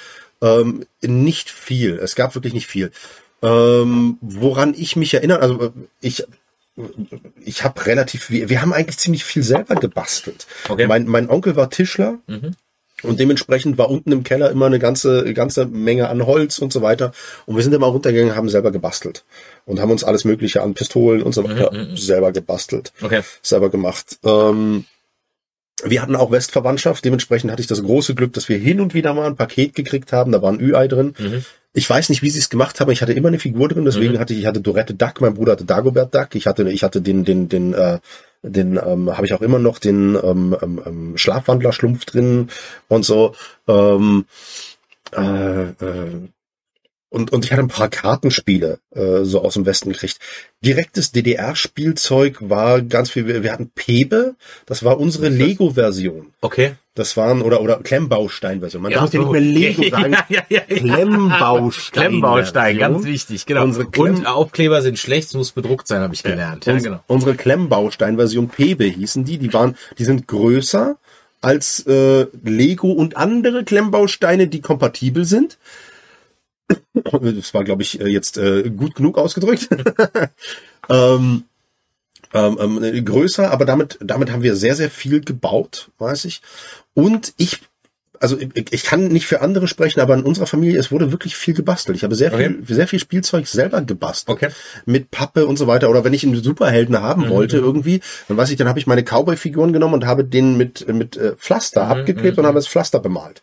ähm, 0.41 0.85
nicht 1.01 1.49
viel. 1.49 1.97
Es 1.97 2.15
gab 2.15 2.35
wirklich 2.35 2.53
nicht 2.53 2.67
viel. 2.67 2.91
Ähm, 3.41 4.17
woran 4.21 4.73
ich 4.75 4.95
mich 4.95 5.13
erinnere, 5.13 5.39
also 5.39 5.61
äh, 5.61 5.71
ich 6.01 6.25
ich 7.43 7.63
habe 7.63 7.85
relativ, 7.85 8.29
wir, 8.29 8.49
wir 8.49 8.61
haben 8.61 8.73
eigentlich 8.73 8.97
ziemlich 8.97 9.23
viel 9.23 9.43
selber 9.43 9.75
gebastelt. 9.75 10.45
Okay. 10.67 10.87
Mein, 10.87 11.05
mein 11.05 11.29
Onkel 11.29 11.55
war 11.55 11.69
Tischler 11.69 12.19
Mhm. 12.27 12.55
Und 13.05 13.19
dementsprechend 13.19 13.77
war 13.77 13.89
unten 13.89 14.11
im 14.11 14.23
Keller 14.23 14.49
immer 14.51 14.65
eine 14.65 14.79
ganze, 14.79 15.33
ganze 15.33 15.65
Menge 15.65 16.09
an 16.09 16.25
Holz 16.25 16.59
und 16.59 16.73
so 16.73 16.81
weiter. 16.81 17.11
Und 17.45 17.55
wir 17.55 17.63
sind 17.63 17.73
immer 17.73 17.87
runtergegangen, 17.87 18.35
haben 18.35 18.49
selber 18.49 18.71
gebastelt 18.71 19.23
und 19.65 19.79
haben 19.79 19.91
uns 19.91 20.03
alles 20.03 20.25
Mögliche 20.25 20.61
an 20.61 20.73
Pistolen 20.73 21.21
und 21.23 21.33
so 21.33 21.43
weiter 21.43 21.71
selber 21.95 22.31
gebastelt, 22.31 22.91
Okay. 23.01 23.21
selber 23.41 23.69
gemacht. 23.69 24.17
Ähm, 24.23 24.85
wir 25.83 26.01
hatten 26.01 26.15
auch 26.15 26.31
Westverwandtschaft, 26.31 27.03
dementsprechend 27.03 27.51
hatte 27.51 27.61
ich 27.61 27.67
das 27.67 27.83
große 27.83 28.15
Glück, 28.15 28.33
dass 28.33 28.47
wir 28.49 28.57
hin 28.57 28.79
und 28.79 28.93
wieder 28.93 29.13
mal 29.13 29.27
ein 29.27 29.35
Paket 29.35 29.75
gekriegt 29.75 30.13
haben, 30.13 30.31
da 30.31 30.41
war 30.41 30.51
ein 30.51 30.59
Ü-Ei 30.61 30.87
drin. 30.87 31.13
Mhm. 31.19 31.43
Ich 31.73 31.89
weiß 31.89 32.07
nicht, 32.07 32.21
wie 32.21 32.29
sie 32.29 32.39
es 32.39 32.49
gemacht 32.49 32.79
haben. 32.79 32.89
Ich 32.91 33.01
hatte 33.01 33.11
immer 33.11 33.27
eine 33.27 33.37
Figur 33.39 33.67
drin, 33.67 33.83
deswegen 33.83 34.13
Mhm. 34.13 34.19
hatte 34.19 34.33
ich, 34.33 34.39
ich 34.39 34.45
hatte 34.45 34.61
Dorette 34.61 34.93
Duck, 34.93 35.19
mein 35.19 35.33
Bruder 35.33 35.51
hatte 35.51 35.65
Dagobert 35.65 36.15
Duck. 36.15 36.29
Ich 36.35 36.47
hatte, 36.47 36.69
ich 36.71 36.83
hatte 36.83 37.01
den, 37.01 37.25
den, 37.25 37.49
den, 37.49 37.73
äh, 37.73 37.99
den 38.49 38.77
ähm, 38.77 39.15
habe 39.15 39.25
ich 39.25 39.33
auch 39.33 39.41
immer 39.41 39.59
noch 39.59 39.79
den 39.79 40.17
ähm, 40.21 40.55
ähm, 40.61 40.81
ähm, 40.85 41.17
Schlafwandler 41.17 41.73
Schlumpf 41.73 42.05
drin 42.05 42.49
und 42.87 43.03
so. 43.05 43.35
Ähm, 43.67 44.25
äh, 45.15 45.69
äh, 45.69 46.29
und, 47.15 47.31
und 47.33 47.43
ich 47.45 47.51
hatte 47.51 47.61
ein 47.63 47.67
paar 47.69 47.89
Kartenspiele 47.89 48.77
äh, 48.93 49.23
so 49.23 49.41
aus 49.41 49.55
dem 49.55 49.65
Westen 49.65 49.91
gekriegt. 49.91 50.19
Direktes 50.63 51.11
DDR-Spielzeug 51.11 52.37
war 52.41 52.81
ganz 52.81 53.09
viel. 53.09 53.41
Wir, 53.43 53.51
hatten 53.51 53.71
Pebe, 53.73 54.35
das 54.65 54.83
war 54.83 54.99
unsere 54.99 55.29
Lego-Version. 55.29 56.27
Okay. 56.41 56.73
Das 56.93 57.17
waren 57.17 57.41
oder 57.41 57.61
oder 57.61 57.77
Klemmbaustein-Version. 57.81 58.81
Man 58.81 58.91
Ja, 58.91 58.99
darf 59.01 59.13
ja 59.13 59.19
nicht 59.19 59.25
so. 59.27 59.31
mehr 59.33 59.41
Lego 59.41 59.83
sagen. 59.89 60.13
Ja, 60.13 60.23
ja, 60.29 60.41
ja, 60.49 60.61
ja. 60.69 60.75
Klemmbaustein. 60.77 62.07
Klemmbaustein, 62.09 62.77
ganz 62.77 63.03
wichtig, 63.05 63.45
genau. 63.45 63.63
Unsere 63.63 63.85
Klemm- 63.85 64.15
Und 64.17 64.25
Aufkleber 64.27 64.81
sind 64.81 64.97
schlecht, 64.99 65.27
es 65.29 65.33
muss 65.33 65.51
bedruckt 65.51 65.87
sein, 65.87 66.01
habe 66.01 66.13
ich 66.13 66.23
gelernt. 66.23 66.65
Ja, 66.65 66.73
Uns- 66.73 66.83
genau. 66.83 66.99
Unsere 67.07 67.35
Klemmbaustein-Version 67.35 68.49
Pebe 68.49 68.85
hießen 68.85 69.25
die. 69.25 69.37
Die 69.37 69.51
waren, 69.53 69.75
die 69.97 70.05
sind 70.05 70.27
größer 70.27 70.97
als 71.41 71.85
äh, 71.85 72.25
Lego 72.43 72.91
und 72.91 73.17
andere 73.17 73.63
Klemmbausteine, 73.63 74.47
die 74.47 74.61
kompatibel 74.61 75.25
sind. 75.25 75.57
Das 77.11 77.53
war, 77.53 77.63
glaube 77.63 77.83
ich, 77.83 77.99
äh, 77.99 78.07
jetzt 78.07 78.37
äh, 78.37 78.69
gut 78.69 78.95
genug 78.95 79.17
ausgedrückt. 79.17 79.69
ähm, 80.89 81.43
ähm, 82.33 82.81
ähm, 82.83 83.05
größer, 83.05 83.51
aber 83.51 83.65
damit, 83.65 83.97
damit 84.01 84.31
haben 84.31 84.43
wir 84.43 84.55
sehr, 84.55 84.75
sehr 84.75 84.89
viel 84.89 85.21
gebaut, 85.21 85.91
weiß 85.99 86.25
ich. 86.25 86.41
Und 86.93 87.33
ich, 87.37 87.61
also 88.25 88.37
ich, 88.71 88.83
kann 88.83 89.07
nicht 89.07 89.27
für 89.27 89.41
andere 89.41 89.67
sprechen, 89.67 89.99
aber 89.99 90.15
in 90.15 90.23
unserer 90.23 90.47
Familie, 90.47 90.79
es 90.79 90.91
wurde 90.91 91.11
wirklich 91.11 91.35
viel 91.35 91.53
gebastelt. 91.53 91.95
Ich 91.95 92.03
habe 92.03 92.15
sehr 92.15 92.33
Okay. 92.33 92.55
viel, 92.63 92.75
sehr 92.75 92.87
viel 92.87 92.99
Spielzeug 92.99 93.45
selber 93.47 93.81
gebastelt. 93.81 94.35
Okay. 94.35 94.49
Mit 94.85 95.11
Pappe 95.11 95.45
und 95.45 95.57
so 95.57 95.67
weiter. 95.67 95.89
Oder 95.89 96.03
wenn 96.03 96.13
ich 96.13 96.25
einen 96.25 96.41
Superhelden 96.41 96.99
haben 96.99 97.29
wollte 97.29 97.57
irgendwie, 97.57 98.01
dann 98.27 98.37
weiß 98.37 98.49
ich, 98.49 98.57
dann 98.57 98.67
habe 98.67 98.79
ich 98.79 98.87
meine 98.87 99.03
Cowboy-Figuren 99.03 99.73
genommen 99.73 99.93
und 99.93 100.05
habe 100.07 100.23
den 100.25 100.57
mit, 100.57 100.87
mit 100.91 101.17
äh, 101.17 101.35
Pflaster 101.35 101.83
abgeklebt 101.87 102.37
und 102.39 102.45
habe 102.45 102.55
das 102.55 102.67
Pflaster 102.67 102.99
bemalt. 102.99 103.41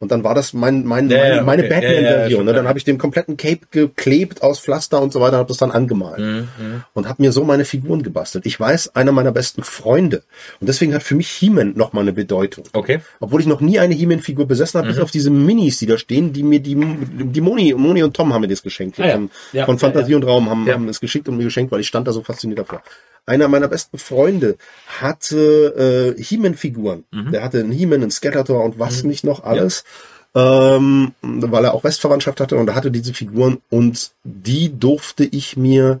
Und 0.00 0.12
dann 0.12 0.22
war 0.22 0.32
das 0.36 0.52
mein, 0.52 0.84
mein, 0.84 1.10
Ja, 1.10 1.18
meine, 1.18 1.34
ja, 1.36 1.42
meine 1.42 1.64
okay. 1.64 1.72
Ja, 1.72 1.80
ja, 1.80 1.88
Batman-Version. 1.88 2.38
schon 2.38 2.46
ne? 2.46 2.52
Dann 2.52 2.68
habe 2.68 2.78
ich 2.78 2.84
den 2.84 2.98
kompletten 2.98 3.36
Cape 3.36 3.62
geklebt 3.72 4.42
aus 4.42 4.60
Pflaster 4.60 5.02
und 5.02 5.12
so 5.12 5.20
weiter, 5.20 5.38
habe 5.38 5.48
das 5.48 5.56
dann 5.56 5.72
angemalt. 5.72 6.20
Mhm, 6.20 6.48
Und 6.94 7.08
habe 7.08 7.20
mir 7.20 7.32
so 7.32 7.42
meine 7.42 7.64
Figuren 7.64 8.04
gebastelt. 8.04 8.46
Ich 8.46 8.60
weiß, 8.60 8.94
einer 8.94 9.10
meiner 9.10 9.32
besten 9.32 9.64
Freunde. 9.64 10.22
Und 10.60 10.68
deswegen 10.68 10.94
hat 10.94 11.02
für 11.02 11.16
mich 11.16 11.28
He-Man 11.28 11.72
nochmal 11.74 12.02
eine 12.02 12.12
Bedeutung. 12.12 12.62
Okay. 12.74 13.00
Obwohl 13.18 13.40
ich 13.40 13.48
noch 13.48 13.60
nie 13.60 13.80
eine 13.80 13.92
He-Man-Figur 13.98 14.46
besessen 14.46 14.78
habe, 14.78 14.88
Mhm. 14.88 14.92
bis 14.94 15.02
auf 15.02 15.10
diese 15.10 15.30
Minis, 15.30 15.78
die 15.78 15.86
da 15.86 15.98
stehen, 15.98 16.32
die 16.32 16.42
mir 16.42 16.60
die, 16.60 16.74
die 16.74 17.40
Moni, 17.40 17.74
Moni 17.74 18.02
und 18.02 18.14
Tom 18.16 18.32
haben 18.32 18.40
mir 18.40 18.48
das 18.48 18.62
geschenkt. 18.62 18.98
Ah, 18.98 19.06
ja. 19.06 19.12
Von, 19.14 19.30
Ja, 19.52 19.64
von 19.66 19.74
ja, 19.76 19.78
Fantasie 19.80 20.14
und 20.14 20.24
Raum 20.24 20.48
haben, 20.48 20.66
Ja. 20.66 20.74
haben 20.74 20.88
es 20.88 21.00
geschickt 21.00 21.28
und 21.28 21.36
mir 21.36 21.44
geschenkt, 21.44 21.70
weil 21.72 21.80
ich 21.80 21.88
stand 21.88 22.08
da 22.08 22.12
so 22.12 22.22
fasziniert 22.22 22.58
davor. 22.60 22.82
Einer 23.26 23.48
meiner 23.48 23.68
besten 23.68 23.98
Freunde 23.98 24.56
hatte 25.00 26.14
äh, 26.16 26.22
He-Man-Figuren. 26.22 27.04
Mhm. 27.10 27.32
Der 27.32 27.42
hatte 27.44 27.58
einen 27.60 27.72
He-Man, 27.72 28.00
einen 28.02 28.10
Skeletor 28.10 28.64
und 28.64 28.78
was 28.78 29.04
nicht 29.04 29.24
noch 29.24 29.44
alles. 29.44 29.84
Ähm, 30.34 31.12
weil 31.22 31.64
er 31.64 31.74
auch 31.74 31.84
Westverwandtschaft 31.84 32.40
hatte 32.40 32.56
und 32.56 32.68
er 32.68 32.74
hatte 32.74 32.90
diese 32.90 33.14
Figuren 33.14 33.58
und 33.70 34.10
die 34.24 34.78
durfte 34.78 35.24
ich 35.24 35.56
mir 35.56 36.00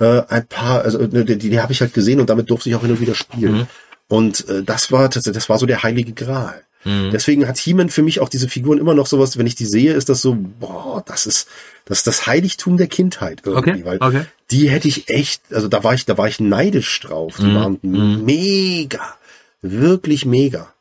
äh, 0.00 0.22
ein 0.28 0.46
paar, 0.46 0.82
also 0.82 0.98
äh, 1.00 1.24
die, 1.24 1.38
die 1.38 1.60
habe 1.60 1.72
ich 1.72 1.80
halt 1.80 1.94
gesehen 1.94 2.20
und 2.20 2.28
damit 2.30 2.50
durfte 2.50 2.68
ich 2.68 2.74
auch 2.74 2.82
hin 2.82 2.90
und 2.90 3.00
wieder 3.00 3.14
spielen. 3.14 3.52
Mhm. 3.54 3.66
Und 4.08 4.48
äh, 4.48 4.62
das 4.64 4.90
war 4.90 5.04
tatsächlich, 5.04 5.34
das 5.34 5.48
war 5.48 5.58
so 5.58 5.66
der 5.66 5.82
heilige 5.84 6.12
Gral. 6.12 6.62
Mhm. 6.84 7.10
Deswegen 7.12 7.46
hat 7.46 7.58
He-Man 7.58 7.90
für 7.90 8.02
mich 8.02 8.20
auch 8.20 8.28
diese 8.28 8.48
Figuren 8.48 8.78
immer 8.78 8.94
noch 8.94 9.06
sowas, 9.06 9.36
wenn 9.36 9.46
ich 9.46 9.54
die 9.54 9.66
sehe, 9.66 9.92
ist 9.92 10.08
das 10.08 10.22
so, 10.22 10.36
boah, 10.58 11.02
das 11.06 11.26
ist 11.26 11.48
das, 11.84 11.98
ist 11.98 12.06
das 12.06 12.26
Heiligtum 12.26 12.76
der 12.76 12.86
Kindheit 12.86 13.42
irgendwie, 13.44 13.70
Okay, 13.70 13.84
weil 13.84 13.98
okay. 14.00 14.24
die 14.50 14.70
hätte 14.70 14.88
ich 14.88 15.08
echt, 15.08 15.42
also 15.52 15.68
da 15.68 15.84
war 15.84 15.94
ich, 15.94 16.06
da 16.06 16.16
war 16.16 16.28
ich 16.28 16.40
neidisch 16.40 17.00
drauf. 17.00 17.38
Mhm. 17.38 17.44
Die 17.44 17.54
waren 17.54 17.78
mega, 18.24 19.14
wirklich 19.60 20.24
mega. 20.24 20.72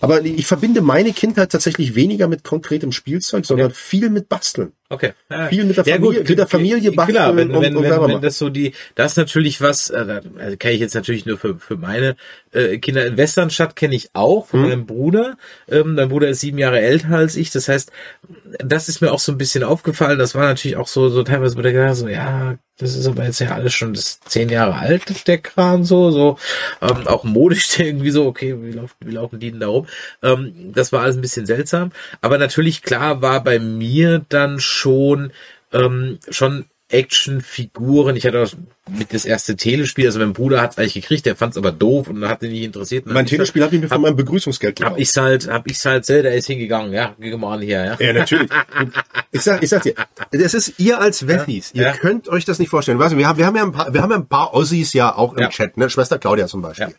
Aber 0.00 0.24
ich 0.24 0.46
verbinde 0.46 0.80
meine 0.80 1.12
Kindheit 1.12 1.52
tatsächlich 1.52 1.94
weniger 1.94 2.26
mit 2.26 2.44
konkretem 2.44 2.92
Spielzeug, 2.92 3.44
sondern 3.44 3.70
viel 3.70 4.08
mit 4.08 4.28
Basteln. 4.28 4.72
Okay. 4.92 5.12
Ja. 5.30 5.46
Viel 5.46 5.64
mit 5.64 5.76
der 5.76 5.84
Familie- 5.84 6.24
mit 6.28 6.36
der 6.38 6.46
Familie 6.48 6.90
Klar, 6.90 7.06
basteln 7.06 7.36
wenn, 7.36 7.50
und- 7.54 7.62
wenn, 7.62 7.76
und 7.76 7.84
wenn, 7.84 8.08
wenn 8.08 8.20
das 8.20 8.38
so 8.38 8.48
die, 8.50 8.72
das 8.96 9.12
ist 9.12 9.16
natürlich 9.18 9.60
was, 9.60 9.88
äh, 9.88 10.04
da 10.04 10.20
also 10.38 10.56
kann 10.58 10.72
ich 10.72 10.80
jetzt 10.80 10.94
natürlich 10.94 11.24
nur 11.26 11.38
für, 11.38 11.58
für 11.60 11.76
meine 11.76 12.16
äh, 12.52 12.78
Kinder. 12.78 13.16
Westernstadt 13.16 13.76
kenne 13.76 13.94
ich 13.94 14.10
auch 14.14 14.48
von 14.48 14.62
meinem 14.62 14.86
Bruder. 14.86 15.36
Ähm, 15.70 15.94
mein 15.94 16.08
Bruder 16.08 16.28
ist 16.28 16.40
sieben 16.40 16.58
Jahre 16.58 16.80
älter 16.80 17.10
als 17.16 17.36
ich. 17.36 17.50
Das 17.52 17.68
heißt, 17.68 17.92
das 18.58 18.88
ist 18.88 19.00
mir 19.00 19.12
auch 19.12 19.20
so 19.20 19.30
ein 19.30 19.38
bisschen 19.38 19.62
aufgefallen. 19.62 20.18
Das 20.18 20.34
war 20.34 20.42
natürlich 20.46 20.76
auch 20.76 20.88
so, 20.88 21.08
so 21.08 21.22
teilweise 21.22 21.54
mit 21.54 21.64
der 21.64 21.72
Gedanke, 21.72 21.94
so, 21.94 22.08
ja, 22.08 22.58
das 22.78 22.96
ist 22.96 23.06
aber 23.06 23.24
jetzt 23.24 23.38
ja 23.40 23.50
alles 23.50 23.74
schon 23.74 23.92
das 23.92 24.20
zehn 24.20 24.48
Jahre 24.48 24.74
alt, 24.74 25.28
der 25.28 25.36
Kram 25.38 25.84
so, 25.84 26.10
so, 26.10 26.38
ähm, 26.80 27.06
auch 27.06 27.24
modisch 27.24 27.68
irgendwie 27.78 28.10
so, 28.10 28.24
okay, 28.26 28.56
wie 28.60 28.72
laufen, 28.72 28.94
wie 29.04 29.12
laufen 29.12 29.38
die 29.38 29.50
denn 29.52 29.60
da 29.60 29.68
rum? 29.68 29.86
Ähm, 30.22 30.72
das 30.74 30.90
war 30.90 31.02
alles 31.02 31.16
ein 31.16 31.20
bisschen 31.20 31.46
seltsam. 31.46 31.92
Aber 32.22 32.38
natürlich, 32.38 32.82
klar, 32.82 33.20
war 33.22 33.44
bei 33.44 33.58
mir 33.60 34.24
dann 34.30 34.58
schon, 34.60 34.79
ähm, 35.72 36.18
schon 36.30 36.66
Actionfiguren. 36.92 38.16
Ich 38.16 38.26
hatte 38.26 38.42
auch 38.42 38.50
mit 38.90 39.14
das 39.14 39.24
erste 39.24 39.54
Telespiel, 39.56 40.06
also 40.06 40.18
mein 40.18 40.32
Bruder 40.32 40.60
hat 40.60 40.72
es 40.72 40.78
eigentlich 40.78 40.94
gekriegt, 40.94 41.24
der 41.26 41.36
fand 41.36 41.52
es 41.52 41.56
aber 41.58 41.70
doof 41.70 42.08
und 42.08 42.26
hat 42.28 42.42
ihn 42.42 42.50
nicht 42.50 42.64
interessiert. 42.64 43.06
Mein 43.06 43.26
Telespiel 43.26 43.62
habe 43.62 43.76
ich 43.76 43.80
mir 43.80 43.88
von 43.88 44.00
meinem 44.00 44.16
Begrüßungsgeld 44.16 44.80
Hab 44.82 44.98
ich's 44.98 45.16
halt, 45.16 45.48
hab 45.48 45.68
ich's 45.68 45.84
halt 45.84 46.04
selber, 46.04 46.32
ist 46.32 46.46
hingegangen, 46.46 46.92
ja, 46.92 47.14
geh 47.20 47.36
mal 47.36 47.54
an 47.54 47.62
hier, 47.62 47.84
ja. 47.84 47.96
Ja, 48.00 48.12
natürlich. 48.12 48.50
Ich 49.32 49.42
sag, 49.42 49.62
ich 49.62 49.68
sag 49.68 49.84
dir, 49.84 49.94
das 50.32 50.54
ist 50.54 50.80
ihr 50.80 51.00
als 51.00 51.28
Wessis. 51.28 51.70
Ihr 51.72 51.84
Ja. 51.84 51.92
könnt 51.92 52.28
euch 52.28 52.44
das 52.44 52.58
nicht 52.58 52.68
vorstellen. 52.68 52.98
Weißt 52.98 53.12
du, 53.12 53.16
wir 53.16 53.28
haben, 53.28 53.38
wir 53.38 53.46
haben 53.46 53.54
ja 53.54 53.62
ein 53.62 53.70
paar, 53.70 53.94
wir 53.94 54.02
haben 54.02 54.10
ja 54.10 54.16
ein 54.16 54.26
paar 54.26 54.52
Ossis 54.54 54.92
ja 54.92 55.14
auch 55.14 55.34
im 55.34 55.38
Ja. 55.42 55.48
Chat, 55.50 55.76
ne? 55.76 55.88
Schwester 55.88 56.18
Claudia 56.18 56.48
zum 56.48 56.62
Beispiel. 56.62 56.92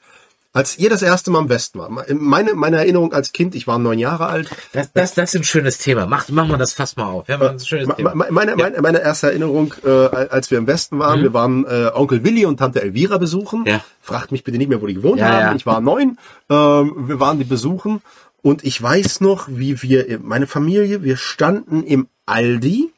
Als 0.53 0.77
ihr 0.77 0.89
das 0.89 1.01
erste 1.01 1.31
Mal 1.31 1.39
im 1.43 1.49
Westen 1.49 1.79
war, 1.79 1.89
meine, 1.89 2.53
meine 2.55 2.75
Erinnerung 2.77 3.13
als 3.13 3.31
Kind, 3.31 3.55
ich 3.55 3.67
war 3.67 3.79
neun 3.79 3.99
Jahre 3.99 4.27
alt. 4.27 4.49
Das, 4.73 4.91
das, 4.91 5.13
das 5.13 5.33
ist 5.33 5.39
ein 5.39 5.43
schönes 5.45 5.77
Thema. 5.77 6.05
Mach, 6.07 6.27
machen 6.27 6.49
wir 6.49 6.57
das 6.57 6.73
fast 6.73 6.97
mal 6.97 7.05
auf. 7.05 7.29
Ja, 7.29 7.39
ein 7.39 7.57
schönes 7.59 7.95
Thema. 7.95 8.13
me- 8.13 8.27
Meine, 8.31 8.57
meine, 8.57 8.81
meine 8.81 8.99
erste 9.01 9.27
Erinnerung, 9.27 9.73
äh, 9.85 9.89
als 9.89 10.51
wir 10.51 10.57
im 10.57 10.67
Westen 10.67 10.99
waren, 10.99 11.21
wir 11.21 11.33
waren 11.33 11.65
äh, 11.65 11.89
Onkel 11.93 12.25
Willi 12.25 12.45
und 12.45 12.57
Tante 12.57 12.81
Elvira 12.81 13.17
besuchen. 13.17 13.61
Mhm. 13.61 13.67
Ja. 13.67 13.81
Fragt 14.01 14.33
mich 14.33 14.43
bitte 14.43 14.57
nicht 14.57 14.67
mehr, 14.67 14.81
wo 14.81 14.87
die 14.87 14.95
gewohnt 14.95 15.19
Ja, 15.19 15.27
haben. 15.29 15.39
ja. 15.39 15.55
Ich 15.55 15.65
war 15.65 15.79
neun. 15.79 16.17
Ähm, 16.49 17.07
wir 17.07 17.19
waren 17.21 17.37
die 17.39 17.45
besuchen. 17.45 18.01
Und 18.41 18.65
ich 18.65 18.81
weiß 18.81 19.21
noch, 19.21 19.47
wie 19.49 19.81
wir, 19.83 20.19
meine 20.21 20.47
Familie, 20.47 21.01
wir 21.03 21.15
standen 21.15 21.83
im 21.83 22.07
Aldi. 22.25 22.91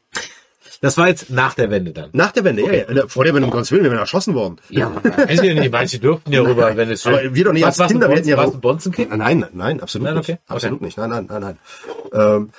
Das 0.84 0.98
war 0.98 1.08
jetzt 1.08 1.30
nach 1.30 1.54
der 1.54 1.70
Wende 1.72 1.92
dann. 1.92 2.10
Nach 2.12 2.34
der 2.34 2.44
Wende, 2.44 2.62
ja, 2.62 2.92
ja, 2.92 3.08
vor 3.08 3.24
der 3.24 3.34
Wende, 3.34 3.46
um 3.46 3.52
Gottes 3.52 3.72
Willen, 3.72 3.84
wir 3.84 3.90
wären 3.92 4.02
erschossen 4.02 4.36
worden. 4.36 4.58
Ja, 4.70 4.92
weiß 5.02 5.42
ich 5.42 5.58
nicht. 5.58 5.72
Manche 5.72 5.98
durften 5.98 6.34
ja 6.34 6.42
rüber, 6.42 6.76
wenn 6.76 6.92
es 6.92 7.06
Aber 7.08 7.34
wir 7.34 7.46
doch 7.46 7.54
nicht 7.54 7.66
als 7.66 7.78
Kinder, 7.88 8.10
wir 8.10 8.18
hätten 8.18 8.28
ja 8.28 8.36
was 8.36 8.50
auch- 8.50 8.54
ein 8.56 8.60
Bonzenkind? 8.60 9.16
Nein, 9.18 9.46
nein, 9.54 9.80
absolut 9.80 10.08
Nein, 10.08 10.18
nicht. 10.18 10.30
okay, 10.30 10.40
Absolut 10.46 10.76
okay. 10.80 10.86
nicht. 10.86 10.98
Nein, 10.98 11.10
nein, 11.10 11.26
nein, 11.30 11.42
nein. 11.42 11.58
Ähm, 12.14 12.50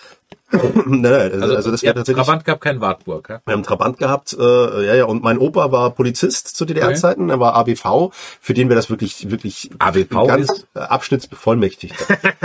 nein, 0.86 1.00
nein, 1.00 1.42
also, 1.42 1.56
also, 1.56 1.70
das 1.70 1.82
ihr 1.82 1.88
wäre 1.88 1.96
tatsächlich. 1.96 2.24
Trabant 2.24 2.44
gab 2.44 2.60
kein 2.60 2.80
Wartburg, 2.80 3.28
ja? 3.28 3.40
Wir 3.44 3.54
haben 3.54 3.62
Trabant 3.62 3.98
gehabt, 3.98 4.36
äh, 4.38 4.86
ja, 4.86 4.94
ja, 4.94 5.04
und 5.04 5.22
mein 5.22 5.38
Opa 5.38 5.72
war 5.72 5.90
Polizist 5.90 6.56
zu 6.56 6.64
DDR-Zeiten, 6.64 7.30
er 7.30 7.40
war 7.40 7.54
ABV, 7.54 8.10
für 8.40 8.54
den 8.54 8.68
wir 8.68 8.76
das 8.76 8.90
wirklich, 8.90 9.30
wirklich 9.30 9.70
ABV 9.78 10.26
ganz 10.26 10.50
ist? 10.50 10.66
abschnittsbevollmächtigt. 10.74 11.94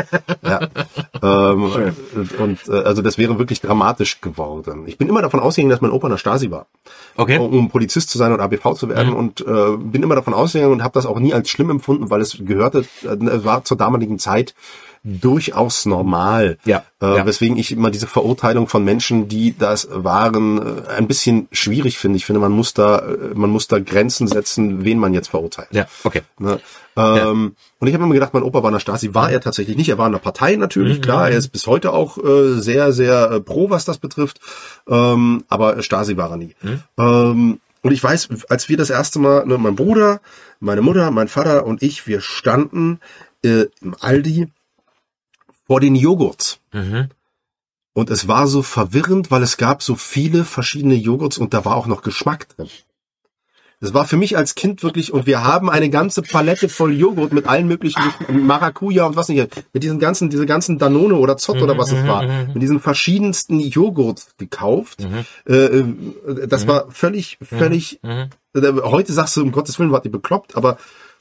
ja. 0.44 0.68
ähm, 1.22 1.95
und 2.40 2.60
äh, 2.68 2.72
also 2.72 3.02
das 3.02 3.18
wäre 3.18 3.38
wirklich 3.40 3.61
dramatisch 3.61 4.22
geworden. 4.22 4.84
Ich 4.88 4.98
bin 4.98 5.07
immer 5.07 5.22
davon 5.22 5.40
ausgegangen, 5.40 5.72
dass 5.72 5.81
mein 5.81 5.91
Opa 5.91 6.07
in 6.07 6.11
der 6.11 6.18
Stasi 6.18 6.52
war, 6.52 6.68
Okay. 7.15 7.38
um, 7.38 7.53
um 7.53 7.69
Polizist 7.69 8.10
zu 8.10 8.18
sein 8.18 8.31
und 8.34 8.40
ABV 8.40 8.73
zu 8.76 8.90
werden 8.90 9.14
und 9.14 9.41
äh, 9.41 9.77
bin 9.77 10.03
immer 10.03 10.15
davon 10.15 10.34
ausgegangen 10.34 10.73
und 10.73 10.84
habe 10.84 10.94
das 10.94 11.06
auch 11.06 11.19
nie 11.19 11.34
als 11.34 11.49
schlimm 11.49 11.69
empfunden, 11.69 12.10
weil 12.10 12.22
es 12.22 12.38
gehörte, 12.40 12.86
äh, 13.03 13.44
war 13.44 13.64
zur 13.64 13.77
damaligen 13.77 14.19
Zeit 14.19 14.56
durchaus 15.03 15.85
normal. 15.85 16.57
Ja, 16.65 16.84
Äh, 17.01 17.15
ja. 17.17 17.26
Weswegen 17.26 17.55
ich 17.57 17.71
immer 17.71 17.91
diese 17.91 18.07
Verurteilung 18.07 18.67
von 18.67 18.84
Menschen, 18.84 19.30
die 19.30 19.57
das 19.57 19.88
waren, 19.91 20.57
äh, 20.85 20.88
ein 20.89 21.07
bisschen 21.07 21.47
schwierig 21.51 21.97
finde. 21.97 22.17
Ich 22.17 22.26
finde, 22.26 22.41
man 22.41 22.51
muss 22.51 22.73
da, 22.73 22.99
äh, 22.99 23.34
man 23.35 23.49
muss 23.49 23.67
da 23.67 23.80
Grenzen 23.80 24.27
setzen, 24.27 24.84
wen 24.84 24.99
man 24.99 25.13
jetzt 25.13 25.30
verurteilt. 25.30 25.69
Ja, 25.71 25.85
okay. 26.03 26.21
Ne? 26.39 26.59
Ähm, 26.97 27.55
Und 27.80 27.88
ich 27.88 27.93
habe 27.93 28.03
immer 28.03 28.13
gedacht, 28.13 28.34
mein 28.34 28.43
Opa 28.43 28.61
war 28.61 28.69
in 28.69 28.73
der 28.73 28.81
Stasi, 28.81 29.13
war 29.13 29.31
er 29.31 29.39
tatsächlich 29.39 29.77
nicht. 29.77 29.88
Er 29.88 29.97
war 29.97 30.07
in 30.07 30.11
der 30.11 30.19
Partei 30.19 30.57
natürlich, 30.57 30.97
Mhm, 30.97 31.01
klar. 31.01 31.30
Er 31.30 31.38
ist 31.38 31.47
bis 31.49 31.65
heute 31.65 31.93
auch 31.93 32.17
äh, 32.17 32.59
sehr, 32.59 32.91
sehr 32.91 33.31
äh, 33.31 33.39
pro, 33.39 33.69
was 33.69 33.85
das 33.85 33.97
betrifft. 33.99 34.41
Ähm, 34.89 35.45
aber 35.47 35.81
Stasi 35.81 36.17
war 36.17 36.31
er 36.31 36.38
nie. 36.38 36.55
Mhm. 36.61 36.80
Ähm, 36.97 37.59
und 37.81 37.91
ich 37.93 38.03
weiß, 38.03 38.27
als 38.49 38.67
wir 38.67 38.76
das 38.76 38.89
erste 38.89 39.19
Mal, 39.19 39.45
ne, 39.45 39.57
mein 39.57 39.77
Bruder, 39.77 40.19
meine 40.59 40.81
Mutter, 40.81 41.09
mein 41.11 41.30
Vater 41.30 41.65
und 41.65 41.81
ich, 41.81 42.05
wir 42.07 42.19
standen 42.19 42.99
äh, 43.45 43.67
im 43.81 43.95
Aldi 44.01 44.47
vor 45.69 45.79
den 45.79 45.93
Joghurts. 45.93 46.59
Mhm. 46.73 47.09
Und 47.93 48.09
es 48.09 48.27
war 48.27 48.47
so 48.47 48.63
verwirrend, 48.63 49.29
weil 49.29 49.43
es 49.43 49.57
gab 49.57 49.83
so 49.83 49.93
viele 49.93 50.43
verschiedene 50.43 50.95
Joghurts 50.95 51.37
und 51.37 51.53
da 51.53 51.63
war 51.63 51.75
auch 51.75 51.85
noch 51.85 52.01
Geschmack 52.01 52.49
drin. 52.49 52.69
Das 53.79 53.93
war 53.93 54.05
für 54.05 54.17
mich 54.17 54.35
als 54.35 54.55
Kind 54.55 54.81
wirklich, 54.81 55.13
und 55.13 55.27
wir 55.27 55.43
haben 55.43 55.69
eine 55.69 55.91
ganze 55.91 56.23
Palette 56.23 56.69
voll 56.69 56.93
Joghurt 56.93 57.33
mit 57.33 57.45
allen 57.45 57.67
möglichen 57.67 58.01
Maracuja 58.29 59.05
und 59.05 59.15
was 59.15 59.29
nicht, 59.29 59.63
mit 59.71 59.83
diesen 59.83 59.99
ganzen, 59.99 60.31
diese 60.31 60.47
ganzen 60.47 60.79
Danone 60.79 61.15
oder 61.15 61.37
Zott 61.37 61.61
oder 61.61 61.77
was 61.77 61.91
es 61.91 62.05
war, 62.07 62.23
mit 62.47 62.61
diesen 62.61 62.79
verschiedensten 62.79 63.59
Joghurt 63.59 64.25
gekauft. 64.39 65.07
Äh, 65.47 65.53
äh, 65.53 66.47
das 66.47 66.67
war 66.67 66.89
völlig, 66.89 67.37
völlig, 67.41 67.99
äh, 68.03 68.27
heute 68.55 69.13
sagst 69.13 69.37
du, 69.37 69.43
um 69.43 69.51
Gottes 69.51 69.77
Willen, 69.77 69.91
wart 69.91 70.05
ihr 70.05 70.11
bekloppt, 70.11 70.57
aber 70.57 70.77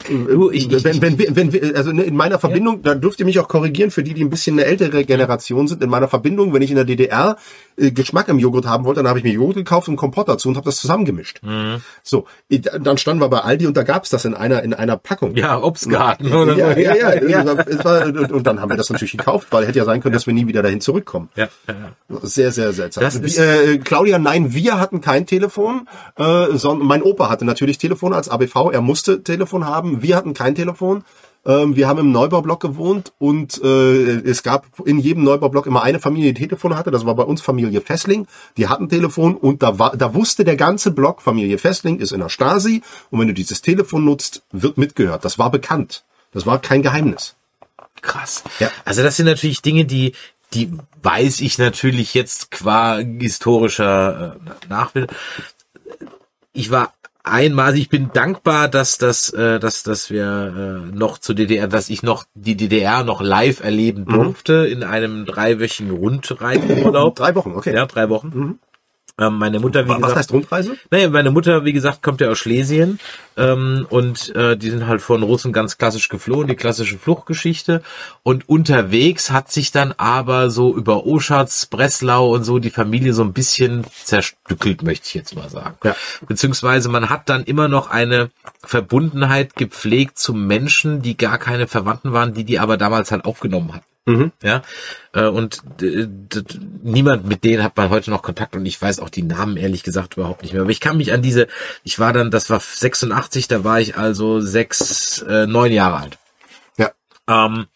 ich- 0.06 0.70
ich- 0.70 0.84
wenn, 0.84 1.02
wenn, 1.02 1.36
wenn, 1.36 1.52
wenn, 1.52 1.76
also 1.76 1.90
in 1.90 2.14
meiner 2.16 2.38
Verbindung, 2.38 2.82
da 2.82 2.94
dürft 2.94 3.18
ihr 3.20 3.26
mich 3.26 3.38
auch 3.40 3.48
korrigieren 3.48 3.90
für 3.90 4.02
die, 4.02 4.14
die 4.14 4.22
ein 4.24 4.30
bisschen 4.30 4.54
eine 4.58 4.64
ältere 4.66 5.04
Generation 5.04 5.66
sind. 5.66 5.82
In 5.82 5.90
meiner 5.90 6.08
Verbindung, 6.08 6.52
wenn 6.54 6.62
ich 6.62 6.70
in 6.70 6.76
der 6.76 6.84
DDR 6.84 7.36
äh, 7.76 7.90
Geschmack 7.90 8.28
im 8.28 8.38
Joghurt 8.38 8.66
haben 8.66 8.84
wollte, 8.84 9.00
dann 9.00 9.08
habe 9.08 9.18
ich 9.18 9.24
mir 9.24 9.32
Joghurt 9.32 9.56
gekauft 9.56 9.88
und 9.88 9.96
Kompott 9.96 10.28
dazu 10.28 10.48
und 10.48 10.56
habe 10.56 10.64
das 10.66 10.76
zusammengemischt. 10.78 11.40
Mhm. 11.42 11.82
So, 12.02 12.26
äh, 12.48 12.58
dann 12.60 12.96
standen 12.98 13.20
wir 13.22 13.28
bei 13.28 13.40
Aldi 13.40 13.66
und 13.66 13.76
da 13.76 13.82
gab's 13.82 14.10
das 14.10 14.24
in 14.24 14.34
einer 14.34 14.62
in 14.62 14.72
einer 14.74 14.96
Packung. 14.96 15.34
Ja, 15.34 15.60
Obstgarten 15.62 16.32
oder 16.32 16.56
ja, 16.56 16.74
so. 16.74 16.80
ja, 16.80 16.94
ja, 16.94 17.42
Es 17.66 17.84
war, 17.84 18.06
es 18.06 18.14
war, 18.14 18.22
und 18.22 18.32
und 18.32 18.46
dann 18.46 18.60
haben 18.60 18.70
wir 18.70 18.76
das 18.76 18.90
natürlich 18.90 19.16
gekauft, 19.16 19.48
weil 19.50 19.66
hätte 19.66 19.78
ja 19.78 19.84
sein 19.84 20.00
können, 20.00 20.12
dass 20.14 20.26
wir 20.26 20.34
nie 20.34 20.46
wieder 20.46 20.62
dahin 20.62 20.80
zurückkommen. 20.80 21.28
ja, 21.36 21.48
ja. 21.66 21.74
Sehr, 22.22 22.52
sehr 22.52 22.72
seltsam. 22.72 23.02
Das 23.02 23.16
ist- 23.16 23.38
äh, 23.38 23.78
Claudia, 23.78 24.18
nein, 24.18 24.54
wir 24.54 24.78
hatten 24.80 25.00
kein 25.00 25.26
Telefon, 25.26 25.88
äh, 26.16 26.46
sondern 26.54 26.86
mein 26.86 27.02
Opa 27.02 27.28
hatte 27.28 27.44
natürlich 27.44 27.78
Telefon 27.78 28.12
als 28.12 28.28
ABV, 28.28 28.70
er 28.72 28.80
musste 28.80 29.22
Telefon 29.22 29.66
haben, 29.66 29.88
wir 30.02 30.16
hatten 30.16 30.35
kein 30.35 30.55
Telefon. 30.55 31.05
Ähm, 31.47 31.77
wir 31.77 31.89
haben 31.89 31.98
im 31.98 32.12
Neubaublock 32.12 32.60
gewohnt 32.60 33.12
und 33.19 33.62
äh, 33.62 34.20
es 34.28 34.43
gab 34.43 34.66
in 34.85 34.98
jedem 34.98 35.24
Neubaublock 35.24 35.66
immer 35.66 35.82
eine 35.82 36.01
Familie, 36.01 36.32
die 36.35 36.43
Telefon 36.43 36.77
hatte. 36.77 36.90
Das 36.90 37.06
war 37.06 37.15
bei 37.15 37.23
uns 37.23 37.40
Familie 37.40 37.81
Fessling. 37.81 38.27
Die 38.56 38.69
hatten 38.69 38.89
Telefon 38.89 39.35
und 39.35 39.62
da 39.62 39.78
war, 39.78 39.97
da 39.97 40.15
wusste 40.15 40.44
der 40.44 40.56
ganze 40.56 40.90
Block, 40.90 41.23
Familie 41.23 41.59
Fessling 41.59 42.01
ist 42.01 42.12
in 42.12 42.20
der 42.20 42.28
Stasi 42.28 42.82
und 43.10 43.20
wenn 43.20 43.28
du 43.28 43.35
dieses 43.35 43.62
Telefon 43.62 44.05
nutzt, 44.05 44.43
wird 44.52 44.78
mitgehört. 44.78 45.24
Das 45.24 45.39
war 45.39 45.51
bekannt. 45.51 46.05
Das 46.32 46.44
war 46.44 46.60
kein 46.60 46.82
Geheimnis. 46.82 47.35
Krass. 48.02 48.44
Ja. 48.59 48.70
Also 48.85 49.02
das 49.02 49.16
sind 49.16 49.27
natürlich 49.27 49.62
Dinge, 49.62 49.85
die 49.85 50.12
die 50.55 50.73
weiß 51.02 51.40
ich 51.40 51.59
natürlich 51.59 52.15
jetzt 52.15 52.51
qua 52.51 52.98
historischer 52.98 54.36
äh, 54.36 54.69
Nachbild. 54.69 55.10
Ich 56.52 56.70
war 56.70 56.94
einmal, 57.30 57.76
ich 57.76 57.88
bin 57.88 58.10
dankbar, 58.12 58.68
dass 58.68 58.98
das, 58.98 59.30
äh, 59.30 59.59
dass, 59.60 59.82
dass 59.82 60.10
wir 60.10 60.84
äh, 60.92 60.96
noch 60.96 61.18
zur 61.18 61.34
DDR, 61.34 61.68
dass 61.68 61.90
ich 61.90 62.02
noch 62.02 62.24
die 62.34 62.56
DDR 62.56 63.05
noch 63.05 63.20
live 63.20 63.60
erleben 63.62 64.05
durfte 64.05 64.66
in 64.66 64.82
einem 64.82 65.24
dreiwöchigen 65.26 65.90
Rundreiseurlaub. 65.90 67.16
Drei 67.16 67.34
Wochen, 67.34 67.52
okay. 67.52 67.74
Ja, 67.74 67.86
drei 67.86 68.09
Wochen. 68.09 68.59
Ähm, 69.20 69.34
meine 69.38 69.59
Mutter, 69.59 69.84
wie 69.86 69.90
Was 69.90 69.96
gesagt, 69.96 70.16
heißt 70.16 70.32
Rundreise? 70.32 70.76
naja, 70.90 71.10
meine 71.10 71.30
Mutter, 71.32 71.64
wie 71.64 71.72
gesagt, 71.72 72.02
kommt 72.02 72.20
ja 72.20 72.28
aus 72.30 72.38
Schlesien 72.38 73.00
ähm, 73.39 73.86
und 73.89 74.35
äh, 74.36 74.56
die 74.56 74.69
sind 74.69 74.86
halt 74.86 75.01
von 75.01 75.23
Russen 75.23 75.52
ganz 75.52 75.78
klassisch 75.78 76.09
geflohen, 76.09 76.48
die 76.48 76.56
klassische 76.56 76.98
Fluchtgeschichte. 76.98 77.82
Und 78.23 78.48
unterwegs 78.48 79.31
hat 79.31 79.51
sich 79.51 79.70
dann 79.73 79.94
aber 79.97 80.51
so 80.51 80.74
über 80.77 81.06
Oschatz, 81.06 81.66
Breslau 81.66 82.35
und 82.35 82.44
so 82.44 82.59
die 82.59 82.70
Familie 82.70 83.15
so 83.15 83.23
ein 83.23 83.32
bisschen 83.32 83.85
zerstückelt, 84.05 84.82
möchte 84.82 85.06
ich 85.06 85.15
jetzt 85.15 85.35
mal 85.36 85.48
sagen. 85.48 85.77
Ja. 85.85 85.97
Beziehungsweise 86.27 86.89
man 86.89 87.09
hat 87.09 87.28
dann 87.28 87.44
immer 87.44 87.69
noch 87.69 87.89
eine 87.89 88.31
Verbundenheit 88.65 89.55
gepflegt 89.56 90.19
zu 90.19 90.35
Menschen, 90.35 91.01
die 91.02 91.16
gar 91.16 91.39
keine 91.39 91.66
Verwandten 91.66 92.12
waren, 92.12 92.35
die 92.35 92.44
die 92.44 92.59
aber 92.59 92.77
damals 92.77 93.10
halt 93.12 93.24
aufgenommen 93.24 93.73
hatten. 93.74 93.85
Ja, 94.43 94.62
äh, 95.12 95.27
und 95.27 95.60
d- 95.82 96.09
niemand 96.82 97.27
mit 97.28 97.44
denen 97.44 97.62
hat 97.62 97.77
man 97.77 97.90
heute 97.90 98.10
noch 98.10 98.23
Kontakt 98.23 98.56
und 98.56 98.65
ich 98.65 98.81
weiß 98.81 99.01
auch 99.01 99.10
die 99.10 99.23
Namen 99.23 99.59
ehrlich 99.59 99.82
gesagt 99.82 100.16
überhaupt 100.16 100.40
nicht 100.40 100.55
mehr. 100.55 100.62
Aber 100.62 100.70
ich 100.70 100.81
kann 100.81 100.97
mich 100.97 101.12
an 101.12 101.20
diese, 101.20 101.47
ich 101.85 101.98
war 101.98 102.15
dann, 102.15 102.31
das 102.31 102.48
war 102.48 102.59
86, 102.59 103.12
da 103.48 103.64
war 103.64 103.80
ich 103.80 103.96
also 103.96 104.40
sechs, 104.40 105.22
äh, 105.22 105.46
neun 105.46 105.72
Jahre 105.72 105.98
alt. 105.98 106.18
Ja. 106.76 106.92
Ähm, 107.28 107.66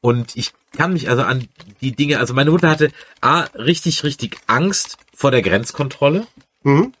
und 0.00 0.36
ich 0.36 0.52
kann 0.76 0.92
mich 0.92 1.08
also 1.08 1.22
an 1.22 1.48
die 1.80 1.92
Dinge, 1.92 2.18
also 2.18 2.34
meine 2.34 2.50
Mutter 2.50 2.70
hatte 2.70 2.90
A, 3.20 3.42
richtig, 3.54 4.04
richtig 4.04 4.38
Angst 4.46 4.98
vor 5.14 5.30
der 5.30 5.42
Grenzkontrolle. 5.42 6.26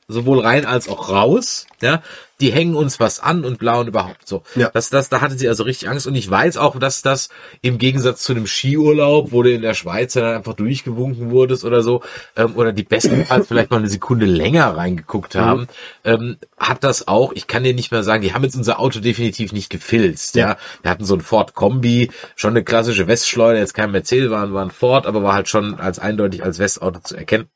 Sowohl 0.08 0.40
rein 0.40 0.64
als 0.64 0.88
auch 0.88 1.10
raus, 1.10 1.66
ja. 1.82 2.02
Die 2.40 2.50
hängen 2.50 2.74
uns 2.74 2.98
was 2.98 3.20
an 3.20 3.44
und 3.44 3.58
bla 3.58 3.80
und 3.80 3.88
überhaupt 3.88 4.26
so. 4.26 4.42
Ja. 4.56 4.70
Das, 4.72 4.88
das, 4.88 5.10
da 5.10 5.20
hatte 5.20 5.36
sie 5.36 5.46
also 5.46 5.64
richtig 5.64 5.90
Angst 5.90 6.06
und 6.06 6.14
ich 6.14 6.30
weiß 6.30 6.56
auch, 6.56 6.78
dass 6.78 7.02
das 7.02 7.28
im 7.60 7.76
Gegensatz 7.76 8.22
zu 8.22 8.32
einem 8.32 8.46
Skiurlaub, 8.46 9.32
wo 9.32 9.42
du 9.42 9.52
in 9.52 9.60
der 9.60 9.74
Schweiz 9.74 10.14
dann 10.14 10.36
einfach 10.36 10.54
durchgewunken 10.54 11.30
wurdest 11.30 11.66
oder 11.66 11.82
so, 11.82 12.02
ähm, 12.36 12.56
oder 12.56 12.72
die 12.72 12.82
bestenfalls 12.82 13.46
vielleicht 13.46 13.70
mal 13.70 13.76
eine 13.76 13.90
Sekunde 13.90 14.24
länger 14.24 14.74
reingeguckt 14.74 15.34
haben, 15.34 15.68
ähm, 16.04 16.38
hat 16.58 16.82
das 16.82 17.06
auch, 17.06 17.32
ich 17.34 17.46
kann 17.46 17.62
dir 17.62 17.74
nicht 17.74 17.92
mehr 17.92 18.02
sagen, 18.02 18.22
die 18.22 18.32
haben 18.32 18.44
jetzt 18.44 18.56
unser 18.56 18.80
Auto 18.80 19.00
definitiv 19.00 19.52
nicht 19.52 19.68
gefilzt, 19.68 20.34
ja. 20.36 20.56
Wir 20.80 20.90
hatten 20.90 21.04
so 21.04 21.14
ein 21.14 21.20
Ford 21.20 21.52
Kombi, 21.54 22.10
schon 22.36 22.52
eine 22.52 22.64
klassische 22.64 23.06
Westschleuder, 23.06 23.58
jetzt 23.58 23.74
kein 23.74 23.90
Mercedes, 23.90 24.30
war, 24.30 24.50
war 24.54 24.64
ein 24.64 24.70
Ford, 24.70 25.06
aber 25.06 25.22
war 25.22 25.34
halt 25.34 25.50
schon 25.50 25.78
als 25.78 25.98
eindeutig 25.98 26.42
als 26.42 26.58
Westauto 26.58 27.00
zu 27.00 27.16
erkennen. 27.16 27.50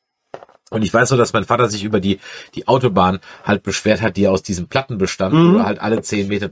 Und 0.71 0.81
ich 0.81 0.91
weiß 0.91 1.09
so, 1.09 1.17
dass 1.17 1.31
mein 1.31 1.43
Vater 1.43 1.69
sich 1.69 1.83
über 1.83 1.99
die, 1.99 2.19
die 2.55 2.67
Autobahn 2.67 3.19
halt 3.43 3.61
beschwert 3.61 4.01
hat, 4.01 4.17
die 4.17 4.27
aus 4.27 4.41
diesem 4.41 4.67
Platten 4.67 4.97
bestand, 4.97 5.35
wo 5.35 5.59
du 5.59 5.63
halt 5.63 5.79
alle 5.79 6.01
zehn 6.01 6.27
Meter. 6.27 6.49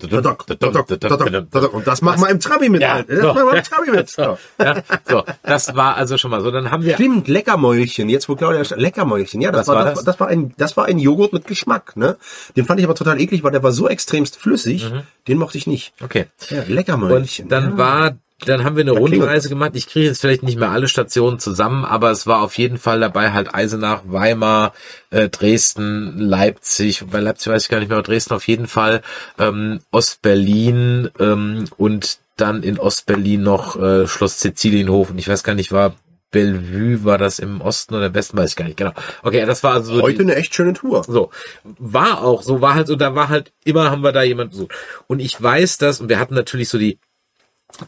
Und 1.74 1.88
das 1.88 2.04
machen 2.04 2.22
wir 2.22 2.30
im 2.30 2.40
Trabi 2.40 2.70
mit. 2.70 2.82
Ja, 2.82 2.94
Alter. 2.94 3.12
Das 3.12 3.22
so. 3.22 3.28
machen 3.34 3.48
wir 3.48 3.58
im 3.58 3.64
Trabi 3.64 3.92
mit. 3.92 4.14
So. 4.24 4.38
Ja, 4.60 4.84
so, 5.10 5.24
das 5.42 5.76
war 5.76 5.96
also 5.96 6.18
schon 6.18 6.30
mal 6.30 6.42
so. 6.42 6.52
Dann 6.52 6.70
haben 6.70 6.84
wir 6.84 6.94
Stimmt, 6.94 7.28
Leckermäulchen. 7.28 8.10
Jetzt 8.10 8.30
wo 8.30 8.36
Claudia 8.36 8.64
Leckermäulchen. 8.76 9.42
Ja, 9.42 9.52
das 9.52 9.62
Was 9.62 9.68
war, 9.70 9.76
war 9.76 9.86
das? 9.86 9.96
das? 9.96 10.06
das 10.06 10.20
war 10.20 10.28
ein 10.28 10.54
das 10.58 10.78
war 10.78 10.86
ein 10.86 11.00
Joghurt 11.00 11.34
mit 11.34 11.48
Geschmack, 11.48 11.98
ne? 11.98 12.18
Den 12.56 12.66
fand 12.66 12.80
ich 12.80 12.86
aber 12.86 12.96
total 12.96 13.20
eklig, 13.20 13.44
weil 13.44 13.52
der 13.52 13.64
war 13.64 13.72
so 13.72 13.90
extremst 13.90 14.38
flüssig. 14.38 14.92
Den 15.28 15.38
mochte 15.40 15.58
ich 15.58 15.66
nicht. 15.68 15.94
okay. 16.02 16.28
Ja, 16.50 16.64
Leckermäulchen. 16.68 17.46
Und 17.46 17.52
dann 17.52 17.72
ja. 17.72 17.78
war, 17.78 18.18
dann 18.40 18.64
haben 18.64 18.76
wir 18.76 18.82
eine. 18.82 18.92
Rundreise 18.92 19.50
gemacht. 19.50 19.72
Ich 19.76 19.88
kriege 19.88 20.08
jetzt 20.08 20.22
vielleicht 20.22 20.44
nicht 20.44 20.58
mehr 20.58 20.72
alle 20.72 20.88
Stationen 20.88 21.40
zusammen, 21.40 21.86
aber 21.86 22.12
es 22.12 22.28
war 22.28 22.42
auf 22.42 22.58
jeden 22.58 22.78
Fall 22.78 23.00
dabei 23.00 23.32
halt 23.32 23.54
Eisenach, 23.54 24.02
Weimar, 24.06 24.74
äh, 25.10 25.30
Dresden, 25.30 26.18
Leipzig. 26.18 27.06
Bei 27.10 27.20
Leipzig 27.20 27.52
weiß 27.52 27.64
ich 27.64 27.70
gar 27.70 27.80
nicht 27.80 27.90
mehr, 27.90 27.98
aber 27.98 28.08
Dresden 28.08 28.34
auf 28.34 28.48
jeden 28.48 28.68
Fall, 28.68 29.02
ähm, 29.40 29.80
Ostberlin 29.92 31.10
ähm, 31.20 31.66
und 31.78 32.20
dann 32.38 32.64
in 32.64 32.80
Ostberlin 32.80 33.44
noch 33.44 33.80
äh, 33.80 34.08
Schloss 34.08 34.40
Sizilienhofen. 34.40 35.18
Ich 35.18 35.28
weiß 35.28 35.44
gar 35.44 35.54
nicht, 35.54 35.72
war 35.72 35.96
Bellevue, 36.34 37.06
war 37.06 37.18
das 37.18 37.40
im 37.40 37.62
Osten 37.62 37.96
oder 37.96 38.08
im 38.08 38.16
Westen, 38.16 38.38
weiß 38.38 38.50
ich 38.50 38.56
gar 38.58 38.66
nicht 38.66 38.76
genau. 38.76 38.92
Okay, 39.22 39.46
das 39.46 39.64
war 39.64 39.74
also 39.74 39.96
so 39.96 40.02
heute 40.02 40.18
die, 40.18 40.24
eine 40.24 40.36
echt 40.36 40.54
schöne 40.54 40.74
Tour. 40.74 41.04
so, 41.04 41.30
war 41.64 42.24
auch, 42.24 42.42
so 42.42 42.60
war 42.60 42.74
halt 42.74 42.88
so, 42.88 42.96
da 42.98 43.16
war 43.16 43.30
halt, 43.30 43.54
immer 43.64 43.92
haben 43.92 44.04
wir 44.04 44.12
da 44.12 44.24
jemand 44.24 44.52
besucht. 44.52 44.74
Und 45.08 45.20
ich 45.20 45.42
weiß 45.42 45.78
das, 45.78 46.02
und 46.02 46.10
wir 46.10 46.20
hatten 46.20 46.34
natürlich 46.34 46.68
so 46.68 46.78
die, 46.78 47.00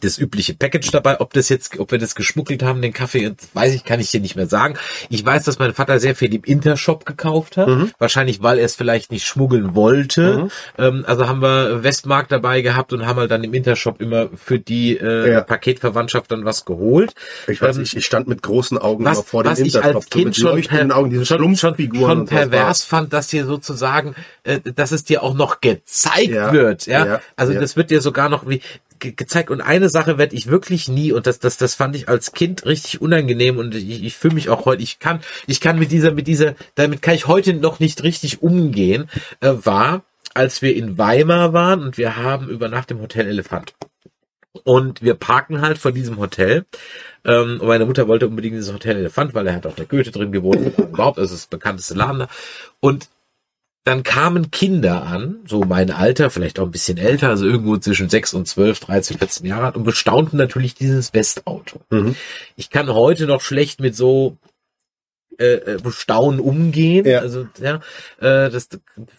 das 0.00 0.18
übliche 0.18 0.54
Package 0.54 0.90
dabei, 0.90 1.20
ob 1.20 1.32
das 1.32 1.48
jetzt, 1.48 1.78
ob 1.78 1.90
wir 1.92 1.98
das 1.98 2.14
geschmuggelt 2.14 2.62
haben, 2.62 2.82
den 2.82 2.92
Kaffee, 2.92 3.34
weiß 3.54 3.74
ich, 3.74 3.84
kann 3.84 4.00
ich 4.00 4.10
dir 4.10 4.20
nicht 4.20 4.36
mehr 4.36 4.46
sagen. 4.48 4.74
Ich 5.10 5.24
weiß, 5.24 5.44
dass 5.44 5.58
mein 5.58 5.74
Vater 5.74 6.00
sehr 6.00 6.16
viel 6.16 6.34
im 6.34 6.42
Intershop 6.44 7.06
gekauft 7.06 7.56
hat. 7.56 7.68
Wahrscheinlich, 7.98 8.42
weil 8.42 8.58
er 8.58 8.64
es 8.66 8.74
vielleicht 8.74 9.10
nicht 9.12 9.26
schmuggeln 9.26 9.74
wollte. 9.74 10.48
Ähm, 10.76 11.04
also 11.06 11.28
haben 11.28 11.40
wir 11.40 11.82
Westmarkt 11.84 12.32
dabei 12.32 12.62
gehabt 12.62 12.92
und 12.92 13.06
haben 13.06 13.18
halt 13.18 13.30
dann 13.30 13.44
im 13.44 13.54
Intershop 13.54 14.00
immer 14.00 14.28
für 14.34 14.58
die 14.58 14.96
äh, 14.96 15.32
Ja. 15.32 15.40
Paketverwandtschaft 15.42 16.30
dann 16.32 16.44
was 16.44 16.64
geholt. 16.64 17.14
Ich 17.46 17.62
weiß 17.62 17.76
Ähm, 17.76 17.82
nicht, 17.82 17.96
ich 17.96 18.04
stand 18.04 18.26
mit 18.28 18.42
großen 18.42 18.78
Augen 18.78 19.04
immer 19.04 19.16
was, 19.16 19.24
vor 19.24 19.44
dem 19.44 19.52
was 19.52 19.58
ich 19.60 19.74
Intershop, 19.74 19.94
als 19.96 20.10
Kind 20.10 20.36
schon, 20.36 20.60
per, 20.62 20.96
Augen, 20.96 21.10
diese 21.10 21.26
schon, 21.26 21.56
schon, 21.56 21.76
schon 21.76 22.26
pervers 22.26 22.82
fand, 22.82 23.12
dass 23.12 23.28
dir 23.28 23.46
sozusagen, 23.46 24.14
äh, 24.44 24.60
dass 24.60 24.92
es 24.92 25.04
dir 25.04 25.22
auch 25.22 25.34
noch 25.34 25.60
gezeigt 25.60 26.28
Ja, 26.28 26.52
wird. 26.52 26.86
Ja, 26.86 27.06
ja, 27.06 27.20
also 27.36 27.54
das 27.54 27.76
wird 27.76 27.90
dir 27.90 28.00
sogar 28.00 28.28
noch 28.28 28.48
wie 28.48 28.60
ge 28.98 29.12
gezeigt. 29.12 29.50
Und 29.50 29.60
eine 29.60 29.88
Sache 29.88 30.18
werde 30.18 30.36
ich 30.36 30.48
wirklich 30.48 30.88
nie, 30.88 31.12
und 31.12 31.26
das, 31.26 31.38
das, 31.38 31.56
das 31.56 31.74
fand 31.74 31.96
ich 31.96 32.08
als 32.08 32.32
Kind 32.32 32.66
richtig 32.66 33.00
unangenehm 33.00 33.58
und 33.58 33.74
ich, 33.74 34.04
ich 34.04 34.16
fühle 34.16 34.34
mich 34.34 34.48
auch 34.48 34.64
heute, 34.64 34.82
ich 34.82 34.98
kann, 34.98 35.20
ich 35.46 35.60
kann 35.60 35.78
mit 35.78 35.90
dieser, 35.90 36.12
mit 36.12 36.26
dieser, 36.26 36.54
damit 36.74 37.02
kann 37.02 37.14
ich 37.14 37.26
heute 37.26 37.54
noch 37.54 37.80
nicht 37.80 38.02
richtig 38.02 38.42
umgehen, 38.42 39.08
äh, 39.40 39.52
war, 39.62 40.04
als 40.34 40.62
wir 40.62 40.74
in 40.76 40.98
Weimar 40.98 41.52
waren 41.52 41.82
und 41.82 41.98
wir 41.98 42.16
haben 42.16 42.48
übernachtet 42.48 42.96
im 42.96 43.02
Hotel 43.02 43.26
Elefant. 43.26 43.74
Und 44.64 45.02
wir 45.02 45.14
parken 45.14 45.60
halt 45.60 45.78
vor 45.78 45.92
diesem 45.92 46.18
Hotel. 46.18 46.64
Ähm, 47.24 47.60
und 47.60 47.66
meine 47.66 47.86
Mutter 47.86 48.08
wollte 48.08 48.28
unbedingt 48.28 48.54
dieses 48.54 48.72
Hotel 48.72 48.96
Elefant, 48.96 49.34
weil 49.34 49.46
er 49.46 49.54
hat 49.54 49.66
auch 49.66 49.74
der 49.74 49.86
Goethe 49.86 50.10
drin 50.10 50.32
gewohnt. 50.32 50.78
überhaupt, 50.78 51.18
ist 51.18 51.32
das 51.32 51.46
bekannteste 51.46 51.94
Laden 51.94 52.20
da. 52.20 52.28
Und 52.80 53.08
dann 53.86 54.02
kamen 54.02 54.50
Kinder 54.50 55.04
an, 55.04 55.36
so 55.46 55.60
mein 55.60 55.92
Alter, 55.92 56.30
vielleicht 56.30 56.58
auch 56.58 56.64
ein 56.64 56.72
bisschen 56.72 56.98
älter, 56.98 57.28
also 57.28 57.46
irgendwo 57.46 57.76
zwischen 57.76 58.08
6 58.08 58.34
und 58.34 58.48
12, 58.48 58.80
13, 58.80 59.18
14 59.18 59.46
Jahre 59.46 59.66
alt 59.66 59.76
und 59.76 59.84
bestaunten 59.84 60.36
natürlich 60.36 60.74
dieses 60.74 61.14
Westauto. 61.14 61.80
Mhm. 61.90 62.16
Ich 62.56 62.68
kann 62.70 62.92
heute 62.92 63.26
noch 63.26 63.40
schlecht 63.40 63.80
mit 63.80 63.94
so 63.94 64.38
äh, 65.38 65.74
äh, 65.74 65.78
Bestaunen 65.80 66.40
umgehen. 66.40 67.06
Ja. 67.06 67.20
Also 67.20 67.46
ja, 67.60 67.76
äh, 68.18 68.50
das 68.50 68.70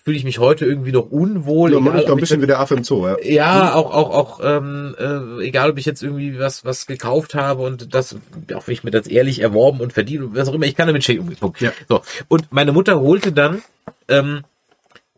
fühle 0.03 0.17
ich 0.17 0.25
mich 0.25 0.37
heute 0.39 0.65
irgendwie 0.65 0.91
noch 0.91 1.09
unwohl. 1.09 1.71
Ja, 1.71 1.79
man 1.79 1.93
egal, 1.93 1.99
ist 2.01 2.09
doch 2.09 2.15
ein 2.15 2.17
ich 2.17 2.21
bisschen 2.23 2.41
wie 2.41 2.47
der 2.47 2.59
Affe 2.59 2.73
im 2.73 2.83
Zoo, 2.83 3.07
ja. 3.07 3.17
ja, 3.23 3.73
auch, 3.73 3.93
auch, 3.93 4.09
auch, 4.09 4.39
ähm, 4.43 4.97
äh, 4.99 5.45
egal 5.45 5.69
ob 5.69 5.77
ich 5.77 5.85
jetzt 5.85 6.03
irgendwie 6.03 6.39
was, 6.39 6.65
was 6.65 6.87
gekauft 6.87 7.35
habe 7.35 7.63
und 7.63 7.93
das, 7.95 8.17
auch 8.53 8.67
wenn 8.67 8.73
ich 8.73 8.83
mir 8.83 8.91
das 8.91 9.07
ehrlich 9.07 9.39
erworben 9.39 9.79
und 9.79 9.93
verdient 9.93 10.23
und 10.25 10.35
was 10.35 10.49
auch 10.49 10.53
immer, 10.53 10.65
ich 10.65 10.75
kann 10.75 10.87
damit 10.87 11.05
schön 11.05 11.19
umgehen. 11.19 11.53
Ja. 11.61 11.71
So. 11.87 12.01
Und 12.27 12.51
meine 12.51 12.73
Mutter 12.73 12.99
holte 12.99 13.31
dann, 13.31 13.61
ähm, 14.09 14.43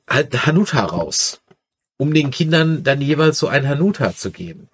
halt 0.09 0.45
Hanuta 0.45 0.83
raus, 0.85 1.41
um 1.97 2.13
den 2.13 2.31
Kindern 2.31 2.83
dann 2.83 3.01
jeweils 3.01 3.39
so 3.39 3.47
ein 3.47 3.67
Hanuta 3.67 4.15
zu 4.15 4.31
geben. 4.31 4.67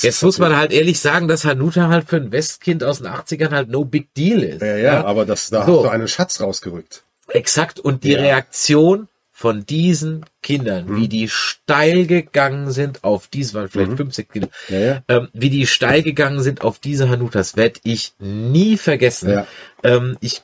Jetzt 0.00 0.22
muss 0.22 0.38
man 0.38 0.56
halt 0.56 0.72
ehrlich 0.72 0.98
sagen, 0.98 1.28
dass 1.28 1.44
Hanuta 1.44 1.88
halt 1.88 2.08
für 2.08 2.16
ein 2.16 2.32
Westkind 2.32 2.82
aus 2.82 2.98
den 2.98 3.06
80ern 3.08 3.50
halt 3.50 3.68
no 3.68 3.84
big 3.84 4.12
deal 4.14 4.42
ist. 4.42 4.62
Ja, 4.62 4.76
ja, 4.76 5.04
aber 5.04 5.24
das, 5.26 5.50
da 5.50 5.66
So. 5.66 5.76
hast 5.78 5.84
du 5.84 5.88
einen 5.90 6.08
Schatz 6.08 6.40
rausgerückt. 6.40 7.04
Exakt. 7.28 7.78
Und 7.80 8.02
die 8.02 8.12
Ja. 8.12 8.20
Reaktion 8.20 9.08
von 9.30 9.66
diesen 9.66 10.24
Kindern, 10.42 10.86
Mhm. 10.86 10.96
wie 10.96 11.08
die 11.08 11.28
steil 11.28 12.06
gegangen 12.06 12.70
sind 12.72 13.04
auf 13.04 13.26
diese, 13.28 13.54
waren 13.54 13.68
vielleicht 13.68 13.92
50 13.96 14.28
Kinder, 14.32 14.48
Ja, 14.68 14.78
ja. 14.78 15.02
ähm, 15.08 15.28
wie 15.32 15.50
die 15.50 15.66
steil 15.66 16.02
gegangen 16.02 16.40
sind 16.42 16.62
auf 16.62 16.78
diese 16.78 17.08
Hanutas, 17.08 17.56
werde 17.56 17.80
ich 17.84 18.14
nie 18.18 18.76
vergessen. 18.76 19.30
Ja. 19.30 19.46
Ähm, 19.82 20.16
ich 20.20 20.42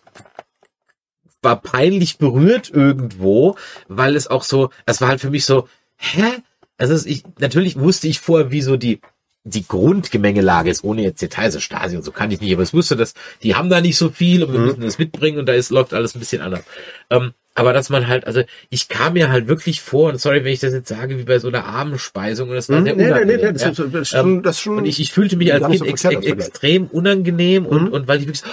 war 1.42 1.60
peinlich 1.60 2.18
berührt 2.18 2.70
irgendwo, 2.70 3.56
weil 3.88 4.16
es 4.16 4.26
auch 4.26 4.44
so, 4.44 4.70
es 4.86 5.00
war 5.00 5.08
halt 5.08 5.20
für 5.20 5.30
mich 5.30 5.44
so, 5.44 5.68
hä? 5.96 6.42
Also 6.78 7.06
ich, 7.06 7.24
natürlich 7.38 7.78
wusste 7.78 8.08
ich 8.08 8.20
vorher, 8.20 8.50
wie 8.50 8.62
so 8.62 8.76
die 8.76 9.00
die 9.44 9.66
Grundgemengelage 9.66 10.70
ist, 10.70 10.84
ohne 10.84 11.02
jetzt 11.02 11.22
Details, 11.22 11.54
so 11.54 11.60
Stasi 11.60 11.96
und 11.96 12.02
so 12.02 12.12
kann 12.12 12.30
ich 12.30 12.40
nicht, 12.40 12.52
aber 12.52 12.62
ich 12.62 12.74
wusste, 12.74 12.94
dass 12.94 13.14
die 13.42 13.54
haben 13.54 13.70
da 13.70 13.80
nicht 13.80 13.96
so 13.96 14.10
viel 14.10 14.44
und 14.44 14.52
wir 14.52 14.60
müssen 14.60 14.82
das 14.82 14.98
mitbringen 14.98 15.38
und 15.38 15.46
da 15.46 15.54
ist, 15.54 15.70
läuft 15.70 15.94
alles 15.94 16.14
ein 16.14 16.18
bisschen 16.18 16.42
anders. 16.42 16.62
Ähm, 17.08 17.32
aber 17.54 17.72
dass 17.72 17.90
man 17.90 18.06
halt, 18.08 18.26
also 18.26 18.42
ich 18.70 18.88
kam 18.88 19.14
mir 19.14 19.30
halt 19.30 19.48
wirklich 19.48 19.80
vor, 19.80 20.10
und 20.10 20.20
sorry, 20.20 20.44
wenn 20.44 20.52
ich 20.52 20.60
das 20.60 20.72
jetzt 20.72 20.88
sage, 20.88 21.18
wie 21.18 21.24
bei 21.24 21.38
so 21.38 21.48
einer 21.48 21.64
Abendspeisung 21.66 22.48
und 22.50 22.54
das 22.54 22.68
war 22.68 22.78
Hm? 22.78 22.84
sehr 22.84 22.94
Nee, 22.96 23.02
nee, 23.04 23.08
unangenehm. 23.10 23.36
nee, 23.46 23.52
das 23.52 23.62
ja. 23.62 23.68
ist- 23.70 23.78
das 23.78 23.94
ist 24.02 24.08
schon- 24.10 24.20
Ähm, 24.20 24.42
das 24.42 24.56
ist 24.56 24.62
schon 24.62 24.78
und 24.78 24.84
ich, 24.86 25.00
ich 25.00 25.12
fühlte 25.12 25.36
mich 25.36 25.52
als 25.52 25.66
Kind 25.66 25.78
so 25.78 25.84
ex, 25.84 26.04
ex, 26.04 26.26
extrem 26.26 26.86
unangenehm 26.86 27.66
und, 27.66 27.82
Mhm. 27.84 27.88
und 27.88 28.08
weil 28.08 28.20
ich 28.20 28.26
wirklich 28.26 28.40
so, 28.40 28.46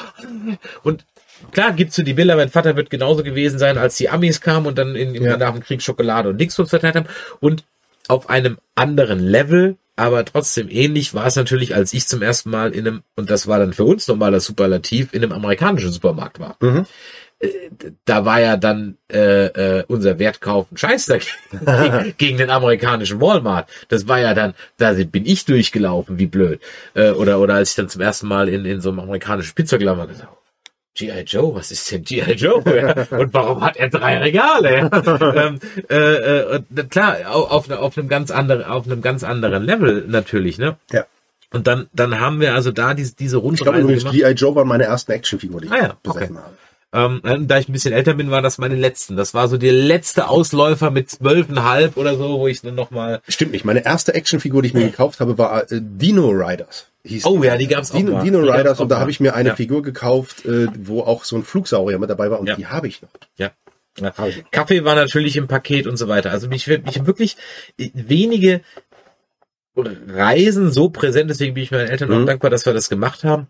und 0.84 1.06
klar 1.52 1.74
gibt's 1.74 1.96
so 1.96 2.04
die 2.04 2.14
Bilder, 2.14 2.36
mein 2.36 2.50
Vater 2.50 2.76
wird 2.76 2.90
genauso 2.90 3.24
gewesen 3.24 3.60
sein, 3.60 3.78
als 3.78 3.98
die 3.98 4.10
Amis 4.10 4.42
kamen 4.42 4.66
und 4.66 4.78
dann 4.78 4.96
in, 4.96 5.14
Ja. 5.16 5.38
nach 5.38 5.52
dem 5.54 5.62
Krieg 5.64 5.82
Schokolade 5.82 6.30
und 6.30 6.38
Dingsbums 6.40 6.70
verteilt 6.72 6.96
haben 6.96 7.06
und 7.40 7.64
auf 8.08 8.30
einem 8.30 8.58
anderen 8.74 9.20
Level, 9.20 9.76
aber 9.96 10.26
trotzdem 10.26 10.70
ähnlich 10.70 11.14
war 11.14 11.26
es 11.28 11.36
natürlich, 11.36 11.76
als 11.76 11.94
ich 11.94 12.08
zum 12.08 12.22
ersten 12.22 12.50
Mal 12.50 12.72
in 12.74 12.88
einem, 12.88 13.02
und 13.16 13.30
das 13.30 13.48
war 13.48 13.60
dann 13.60 13.74
für 13.74 13.84
uns 13.84 14.08
normaler 14.08 14.40
Superlativ, 14.40 15.14
in 15.14 15.24
einem 15.24 15.34
amerikanischen 15.34 15.92
Supermarkt 15.92 16.40
war. 16.40 16.56
Mhm. 16.62 16.86
Da 18.06 18.26
war 18.26 18.40
ja 18.42 18.58
dann 18.58 18.98
äh, 19.12 19.46
äh, 19.80 19.84
unser 19.88 20.18
Wertkauf 20.18 20.72
ein 20.72 20.78
Scheiß 20.78 21.06
dagegen, 21.06 22.14
gegen 22.18 22.38
den 22.40 22.50
amerikanischen 22.50 23.22
Walmart. 23.22 23.70
Das 23.90 24.08
war 24.08 24.20
ja 24.20 24.34
dann, 24.34 24.56
da 24.78 24.94
bin 24.94 25.26
ich 25.26 25.46
durchgelaufen, 25.46 26.18
wie 26.18 26.26
blöd. 26.26 26.60
Äh, 26.96 27.12
oder, 27.12 27.40
oder 27.40 27.54
als 27.56 27.70
ich 27.72 27.76
dann 27.76 27.90
zum 27.90 28.02
ersten 28.02 28.28
Mal 28.28 28.50
in, 28.50 28.66
in 28.66 28.82
so 28.82 28.90
einem 28.90 29.00
amerikanischen 29.02 29.54
Pizzaglammer 29.54 30.08
gesagt 30.08 30.26
habe, 30.28 30.38
G.I. 30.96 31.22
Joe, 31.28 31.54
was 31.54 31.70
ist 31.70 31.92
denn 31.92 32.02
G.I. 32.04 32.32
Joe? 32.34 32.64
Ja? 32.76 33.06
Und 33.20 33.32
warum 33.36 33.62
hat 33.64 33.78
er 33.78 33.90
drei 33.90 34.18
Regale? 34.18 34.90
Ähm, 35.36 35.60
äh, 35.92 36.56
äh, 36.56 36.62
klar, 36.90 37.18
au- 37.30 37.46
auf, 37.50 37.68
ne- 37.68 37.78
auf 37.78 37.96
einem 38.00 38.08
ganz 38.08 38.32
anderen, 38.32 38.64
auf 38.64 38.88
einem 38.88 39.04
ganz 39.04 39.24
anderen 39.24 39.62
Level 39.64 40.06
natürlich, 40.08 40.58
ne? 40.58 40.78
Ja. 40.92 41.06
Und 41.54 41.68
dann, 41.68 41.88
dann 41.94 42.20
haben 42.20 42.42
wir 42.42 42.56
also 42.56 42.72
da 42.72 42.96
diese, 42.96 43.16
diese 43.16 43.38
Ich 43.38 43.42
glaube 43.62 43.78
Rundreise 43.78 44.08
übrigens. 44.08 44.12
G.I. 44.12 44.32
Joe 44.32 44.56
waren 44.56 44.68
meine 44.68 44.86
ersten 44.86 45.12
Actionfiguren, 45.12 45.62
die 45.62 45.68
ich 45.68 45.74
Ah 45.74 45.88
ja, 45.88 45.98
besessen 46.02 46.38
habe. 46.40 46.58
Ähm, 46.98 47.48
da 47.48 47.60
ich 47.60 47.70
ein 47.70 47.74
bisschen 47.74 47.94
älter 47.94 48.16
bin, 48.16 48.32
war 48.32 48.42
das 48.42 48.58
meine 48.58 48.76
letzten. 48.76 49.16
Das 49.18 49.34
war 49.36 49.48
so 49.48 49.58
der 49.58 49.72
letzte 49.74 50.30
Ausläufer 50.30 50.90
mit 50.90 51.12
zwölfeinhalb 51.12 51.96
oder 51.98 52.16
so, 52.18 52.40
wo 52.40 52.48
ich 52.48 52.62
dann 52.62 52.74
noch 52.76 52.90
mal. 52.90 53.22
Stimmt 53.28 53.52
nicht. 53.52 53.66
Meine 53.66 53.86
erste 53.86 54.14
Actionfigur, 54.16 54.62
die 54.64 54.70
ich 54.70 54.74
mir 54.74 54.86
gekauft 54.86 55.20
habe, 55.20 55.38
war 55.38 55.64
äh, 55.72 55.80
Dino 55.82 56.30
Riders. 56.30 56.88
Hieß 57.06 57.26
Oh 57.26 57.44
ja, 57.44 57.56
die 57.58 57.68
gab's 57.68 57.92
auch 57.92 57.98
Dino, 57.98 58.14
mal. 58.14 58.24
Dino 58.24 58.42
Die 58.42 58.50
Riders 58.50 58.80
auch 58.80 58.84
und 58.84 58.90
da 58.90 59.00
habe 59.00 59.12
ich 59.12 59.20
mir 59.20 59.36
eine 59.36 59.50
Ja. 59.50 59.56
Figur 59.56 59.84
gekauft, 59.84 60.46
äh, 60.46 60.68
wo 60.80 61.02
auch 61.02 61.24
so 61.24 61.36
ein 61.36 61.44
Flugsaurier 61.44 62.00
mit 62.00 62.10
dabei 62.10 62.32
war 62.32 62.40
und 62.40 62.48
Ja. 62.48 62.56
die 62.56 62.66
habe 62.68 62.88
ich 62.88 63.02
noch. 63.04 63.10
Ja. 63.38 63.52
ja. 64.00 64.12
Kaffee 64.52 64.84
war 64.84 64.96
natürlich 64.96 65.38
im 65.38 65.48
Paket 65.48 65.86
und 65.88 65.98
so 65.98 66.08
weiter. 66.08 66.32
Also 66.32 66.48
mich, 66.48 66.68
mich 66.68 67.06
wirklich 67.06 67.38
wenige 67.78 68.62
Reisen 70.10 70.72
so 70.72 70.90
präsent, 70.90 71.30
deswegen 71.30 71.54
bin 71.54 71.64
ich 71.64 71.70
meinen 71.72 71.88
Eltern 71.88 72.12
auch 72.12 72.18
Mhm. 72.20 72.26
dankbar, 72.26 72.50
dass 72.50 72.66
wir 72.66 72.74
das 72.74 72.90
gemacht 72.90 73.24
haben. 73.24 73.48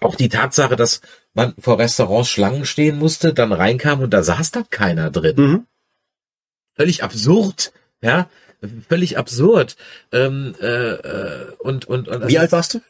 Auch 0.00 0.14
die 0.14 0.28
Tatsache, 0.28 0.76
dass 0.76 1.00
man 1.34 1.54
vor 1.58 1.78
Restaurants 1.78 2.28
Schlangen 2.28 2.64
stehen 2.64 2.98
musste, 2.98 3.34
dann 3.34 3.52
reinkam 3.52 4.00
und 4.00 4.10
da 4.10 4.22
saß 4.22 4.50
da 4.52 4.62
keiner 4.68 5.10
drin. 5.10 5.36
Mhm. 5.36 5.66
völlig 6.76 7.02
absurd, 7.02 7.72
ja, 8.00 8.28
völlig 8.88 9.18
absurd. 9.18 9.76
Ähm, 10.12 10.54
äh, 10.60 10.92
äh, 10.92 11.52
und 11.58 11.86
und, 11.86 12.08
und 12.08 12.28
Wie 12.28 12.38
alt 12.38 12.52
warst 12.52 12.74
du? 12.74 12.80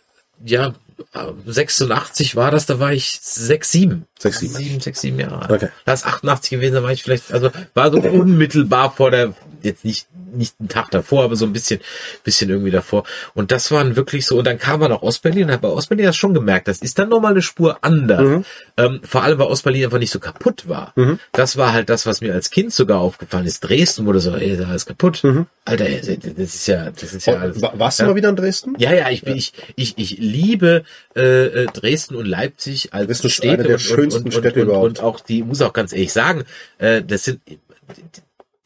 Ja, 0.44 0.74
äh, 1.14 1.32
86 1.46 2.36
war 2.36 2.50
das, 2.50 2.66
da 2.66 2.78
war 2.78 2.92
ich 2.92 3.20
sechs, 3.22 3.72
sieben. 3.72 4.06
Sechs, 4.18 4.40
sieben. 4.40 4.54
sieben, 4.54 4.80
sechs, 4.80 5.00
sieben 5.00 5.20
Jahre. 5.20 5.52
Okay. 5.52 5.68
Das 5.84 6.00
ist 6.00 6.06
88 6.06 6.50
gewesen, 6.50 6.74
da 6.74 6.82
war 6.82 6.90
ich 6.92 7.02
vielleicht, 7.02 7.32
also 7.32 7.50
war 7.74 7.90
so 7.92 7.98
unmittelbar 7.98 8.92
vor 8.92 9.10
der, 9.10 9.34
jetzt 9.62 9.84
nicht 9.84 10.06
nicht 10.34 10.54
einen 10.60 10.68
Tag 10.68 10.90
davor, 10.90 11.24
aber 11.24 11.36
so 11.36 11.46
ein 11.46 11.52
bisschen, 11.52 11.80
bisschen 12.24 12.50
irgendwie 12.50 12.70
davor. 12.70 13.04
Und 13.34 13.50
das 13.50 13.70
waren 13.70 13.96
wirklich 13.96 14.26
so, 14.26 14.36
und 14.38 14.46
dann 14.46 14.58
kam 14.58 14.80
man 14.80 14.90
nach 14.90 15.00
Ostberlin 15.02 15.44
und 15.44 15.52
hat 15.52 15.62
bei 15.62 15.68
Ostberlin 15.68 16.04
das 16.04 16.16
schon 16.16 16.34
gemerkt, 16.34 16.68
das 16.68 16.78
ist 16.82 16.98
dann 16.98 17.08
nochmal 17.08 17.32
eine 17.32 17.42
Spur 17.42 17.78
anders. 17.80 18.20
Mhm. 18.20 18.44
Ähm, 18.76 19.00
vor 19.04 19.22
allem, 19.22 19.38
weil 19.38 19.46
Ostberlin 19.46 19.84
einfach 19.84 19.98
nicht 19.98 20.10
so 20.12 20.20
kaputt 20.20 20.68
war. 20.68 20.92
Mhm. 20.96 21.18
Das 21.32 21.56
war 21.56 21.72
halt 21.72 21.88
das, 21.88 22.06
was 22.06 22.20
mir 22.20 22.34
als 22.34 22.50
Kind 22.50 22.72
sogar 22.72 23.00
aufgefallen 23.00 23.46
ist. 23.46 23.60
Dresden 23.60 24.06
wurde 24.06 24.20
so, 24.20 24.34
ey, 24.34 24.56
da 24.56 24.74
ist 24.74 24.86
kaputt. 24.86 25.24
Mhm. 25.24 25.46
Alter, 25.64 25.86
das 25.88 26.54
ist 26.54 26.66
ja, 26.66 26.90
das 26.90 27.14
ist 27.14 27.26
ja 27.26 27.34
alles. 27.38 27.60
Wa- 27.60 27.72
Warst 27.76 27.98
du 27.98 28.04
ja. 28.04 28.08
mal 28.10 28.14
wieder 28.16 28.28
in 28.30 28.36
Dresden? 28.36 28.74
Ja, 28.78 28.92
ja, 28.92 29.10
ich 29.10 29.22
bin, 29.22 29.36
ich, 29.36 29.52
ich, 29.76 29.94
ich 29.98 30.18
liebe 30.18 30.84
äh, 31.16 31.46
äh, 31.64 31.66
Dresden 31.66 32.14
und 32.16 32.26
Leipzig 32.26 32.92
als 32.94 33.18
Städte 33.32 33.64
der 33.64 33.74
und, 33.74 33.80
schönsten 34.10 34.28
und, 34.28 34.32
Städte 34.32 34.60
und, 34.60 34.68
überhaupt. 34.68 34.86
und 34.86 35.00
auch 35.00 35.20
die 35.20 35.42
muss 35.42 35.62
auch 35.62 35.72
ganz 35.72 35.92
ehrlich 35.92 36.12
sagen, 36.12 36.44
äh, 36.78 37.02
das 37.02 37.24
sind 37.24 37.40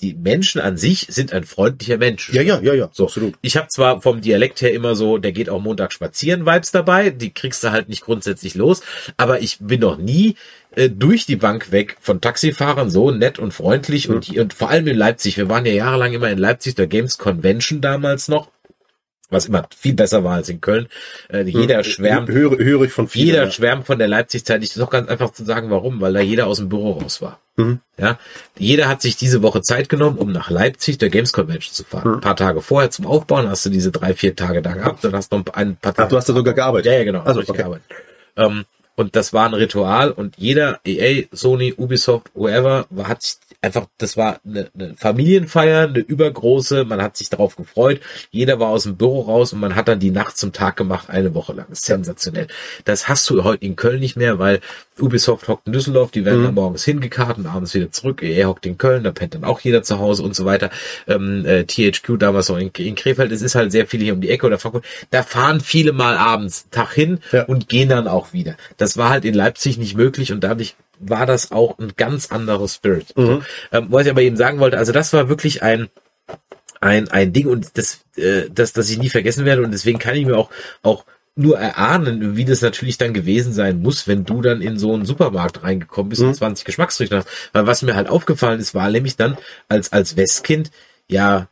die 0.03 0.15
Menschen 0.15 0.61
an 0.61 0.77
sich 0.77 1.07
sind 1.09 1.33
ein 1.33 1.45
freundlicher 1.45 1.97
Mensch. 1.97 2.33
Ja, 2.33 2.43
ja, 2.43 2.61
ja, 2.61 2.75
ja. 2.75 2.91
So, 2.93 3.05
absolut. 3.05 3.35
Ich 3.41 3.57
habe 3.57 3.69
zwar 3.69 4.03
vom 4.03 4.21
Dialekt 4.21 4.61
her 4.61 4.75
immer 4.75 4.97
so, 4.97 5.17
der 5.17 5.33
geht 5.33 5.49
auch 5.49 5.63
Montag 5.63 5.93
spazieren 5.93 6.45
Vibes 6.45 6.73
dabei, 6.73 7.11
die 7.11 7.33
kriegst 7.33 7.63
du 7.63 7.71
halt 7.71 7.89
nicht 7.89 8.03
grundsätzlich 8.03 8.55
los, 8.57 8.83
aber 9.17 9.41
ich 9.41 9.59
bin 9.61 9.81
noch 9.81 9.97
nie 9.97 10.35
äh, 10.75 10.91
durch 10.91 11.25
die 11.25 11.37
Bank 11.37 11.71
weg 11.71 11.97
von 12.01 12.21
Taxifahrern 12.21 12.91
so 12.91 13.13
nett 13.13 13.39
und 13.39 13.55
freundlich 13.55 14.09
und, 14.09 14.37
und 14.37 14.53
vor 14.53 14.71
allem 14.71 14.89
in 14.89 14.97
Leipzig. 14.97 15.37
Wir 15.37 15.49
waren 15.49 15.65
ja 15.65 15.73
jahrelang 15.73 16.13
immer 16.13 16.31
in 16.31 16.39
Leipzig, 16.39 16.75
der 16.75 16.89
Games 16.89 17.17
Convention 17.17 17.81
damals 17.81 18.27
noch, 18.27 18.51
was 19.33 19.47
immer 19.47 19.67
viel 19.77 19.95
besser 19.95 20.25
war 20.25 20.35
als 20.35 20.49
in 20.49 20.61
Köln. 20.61 20.89
Äh, 21.29 21.43
jeder 21.43 21.83
schwärmt 21.85 22.29
Höre, 22.29 22.59
höre 22.59 22.83
ich 22.83 22.93
von 22.93 23.09
vielen. 23.09 23.27
jeder 23.27 23.45
ja. 23.45 23.51
schwärmt 23.51 23.87
von 23.87 23.99
der 23.99 24.09
Leipzig-Zeit. 24.09 24.63
Ich 24.63 24.77
ist 24.77 24.81
auch 24.81 24.91
ganz 24.91 25.09
einfach 25.09 25.33
zu 25.33 25.45
sagen, 25.45 25.71
warum, 25.71 26.01
weil 26.01 26.13
da 26.13 26.21
jeder 26.21 26.47
aus 26.47 26.59
dem 26.59 26.69
Büro 26.69 26.93
raus 26.93 27.23
war. 27.23 27.41
Mhm. 27.57 27.81
Ja, 27.99 28.19
jeder 28.59 28.89
hat 28.89 29.03
sich 29.03 29.17
diese 29.17 29.43
Woche 29.43 29.63
Zeit 29.63 29.89
genommen, 29.89 30.19
um 30.19 30.33
nach 30.33 30.51
Leipzig 30.51 30.99
der 30.99 31.11
Games 31.11 31.33
Convention 31.33 31.75
zu 31.75 31.85
fahren. 31.85 32.09
Mhm. 32.09 32.15
Ein 32.15 32.21
paar 32.21 32.37
Tage 32.37 32.63
vorher 32.63 32.91
zum 32.91 33.07
Aufbauen 33.07 33.49
hast 33.49 33.67
du 33.67 33.71
diese 33.71 33.91
drei, 33.91 34.15
vier 34.15 34.37
Tage 34.37 34.63
da 34.63 34.73
gehabt, 34.73 35.05
dann 35.05 35.15
hast 35.15 35.33
du 35.33 35.39
noch 35.39 35.45
ein 35.55 35.77
paar 35.77 35.95
Tage. 35.95 36.07
Ach, 36.07 36.09
du 36.09 36.17
hast 36.17 36.29
da 36.29 36.33
sogar 36.33 36.55
gearbeitet. 36.55 36.93
Ja, 36.93 36.99
ja, 36.99 37.05
genau. 37.05 37.23
Also, 37.23 37.41
okay. 37.41 37.53
gearbeitet. 37.57 37.87
Ähm, 38.37 38.65
und 38.95 39.17
das 39.17 39.33
war 39.33 39.47
ein 39.47 39.55
Ritual 39.55 40.11
und 40.11 40.37
jeder, 40.37 40.81
EA, 40.85 41.25
Sony, 41.33 41.75
Ubisoft, 41.77 42.31
whoever, 42.35 42.87
war, 42.91 43.09
hat 43.09 43.23
sich 43.23 43.37
einfach, 43.63 43.87
das 43.97 44.17
war 44.17 44.41
eine, 44.45 44.71
eine 44.75 44.95
Familienfeier, 44.97 45.89
eine 45.89 46.01
übergroße, 46.01 46.85
man 46.85 47.01
hat 47.01 47.17
sich 47.17 47.31
darauf 47.31 47.57
gefreut, 47.57 48.01
jeder 48.31 48.59
war 48.59 48.69
aus 48.69 48.83
dem 48.83 48.97
Büro 48.97 49.21
raus 49.23 49.53
und 49.53 49.61
man 49.61 49.77
hat 49.77 49.89
dann 49.89 50.01
die 50.01 50.11
Nacht 50.11 50.37
zum 50.37 50.53
Tag 50.53 50.77
gemacht, 50.77 51.09
eine 51.09 51.35
Woche 51.35 51.53
lang. 51.53 51.67
Sensationell. 51.71 52.49
Das 52.85 53.09
hast 53.09 53.31
du 53.31 53.45
heute 53.45 53.65
in 53.65 53.77
Köln 53.77 54.01
nicht 54.01 54.17
mehr, 54.17 54.39
weil 54.39 54.61
Ubisoft 55.01 55.49
hockt 55.49 55.67
in 55.67 55.73
Düsseldorf, 55.73 56.11
die 56.11 56.25
werden 56.25 56.41
Mhm. 56.41 56.45
dann 56.45 56.55
morgens 56.55 56.85
hingekarrt 56.85 57.39
und 57.39 57.47
abends 57.47 57.73
wieder 57.75 57.91
zurück, 57.91 58.23
EA 58.23 58.47
hockt 58.49 58.67
in 58.67 58.77
Köln, 58.79 59.05
da 59.05 59.11
pennt 59.13 59.35
dann 59.35 59.45
auch 59.45 59.61
jeder 59.61 59.83
zu 59.83 59.99
Hause 59.99 60.23
und 60.23 60.37
so 60.37 60.45
weiter. 60.45 60.71
Ähm, 61.09 61.45
äh, 61.47 61.65
THQ 61.65 62.19
damals 62.19 62.49
noch 62.49 62.59
in, 62.59 62.71
in 62.79 62.95
Krefeld, 62.95 63.33
es 63.33 63.43
ist 63.43 63.55
halt 63.55 63.73
sehr 63.73 63.87
viel 63.87 64.01
hier 64.01 64.13
um 64.13 64.21
die 64.21 64.31
Ecke 64.31 64.47
oder 64.47 64.59
Frankfurt, 64.59 64.85
da 65.11 65.23
fahren 65.23 65.61
viele 65.61 65.93
mal 65.93 66.17
abends 66.17 66.69
Tag 66.71 66.93
hin 66.93 67.21
Ja. 67.33 67.45
und 67.45 67.69
gehen 67.69 67.89
dann 67.89 68.07
auch 68.07 68.33
wieder. 68.33 68.57
Das 68.77 68.97
war 68.97 69.11
halt 69.11 69.25
in 69.25 69.35
Leipzig 69.35 69.79
nicht 69.79 69.97
möglich 69.97 70.33
und 70.33 70.45
dadurch 70.45 70.77
war 70.99 71.27
das 71.27 71.51
auch 71.53 71.79
ein 71.79 71.93
ganz 71.97 72.31
anderes 72.31 72.75
Spirit. 72.77 73.17
Mhm. 73.17 73.43
Ähm, 73.73 73.87
was 73.89 74.05
ich 74.05 74.11
aber 74.11 74.23
eben 74.23 74.37
sagen 74.37 74.61
wollte, 74.61 74.79
also 74.79 74.93
das 74.93 75.13
war 75.13 75.29
wirklich 75.29 75.63
ein 75.63 75.89
ein 76.81 77.09
ein 77.09 77.33
Ding 77.33 77.47
und 77.47 77.79
das 77.79 78.01
äh, 78.17 78.43
das 78.53 78.73
das 78.73 78.91
ich 78.91 78.99
nie 78.99 79.09
vergessen 79.09 79.45
werde 79.45 79.63
und 79.63 79.71
deswegen 79.71 79.99
kann 79.99 80.17
ich 80.17 80.27
mir 80.27 80.37
auch 80.37 80.51
auch 80.83 81.05
nur 81.35 81.59
erahnen, 81.59 82.37
wie 82.37 82.45
das 82.45 82.61
natürlich 82.61 82.99
dann 82.99 83.15
gewesen 83.15 83.53
sein 83.55 83.81
muss, 83.81 84.07
wenn 84.07 84.25
du 84.25 84.43
dann 84.43 84.61
in 84.61 84.79
so 84.79 84.93
einen 84.93 85.07
Supermarkt 85.07 85.63
reingekommen 85.63 86.11
bist 86.11 86.21
Mhm. 86.23 86.29
und 86.29 86.35
20 86.35 86.65
Geschmacksrichter 86.65 87.19
hast. 87.19 87.29
Weil 87.53 87.67
was 87.67 87.83
mir 87.83 87.95
halt 87.97 88.09
aufgefallen 88.09 88.61
ist, 88.61 88.75
war 88.75 88.91
nämlich 88.91 89.17
dann 89.17 89.39
als 89.69 89.93
als 89.93 90.17
Westkind, 90.17 90.71
ja, 91.09 91.49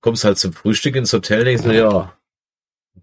kommst 0.00 0.24
halt 0.24 0.38
zum 0.38 0.52
Frühstück 0.52 0.96
ins 0.96 1.12
Hotel, 1.12 1.44
denkst 1.44 1.62
du, 1.62 1.72
ja, 1.72 2.12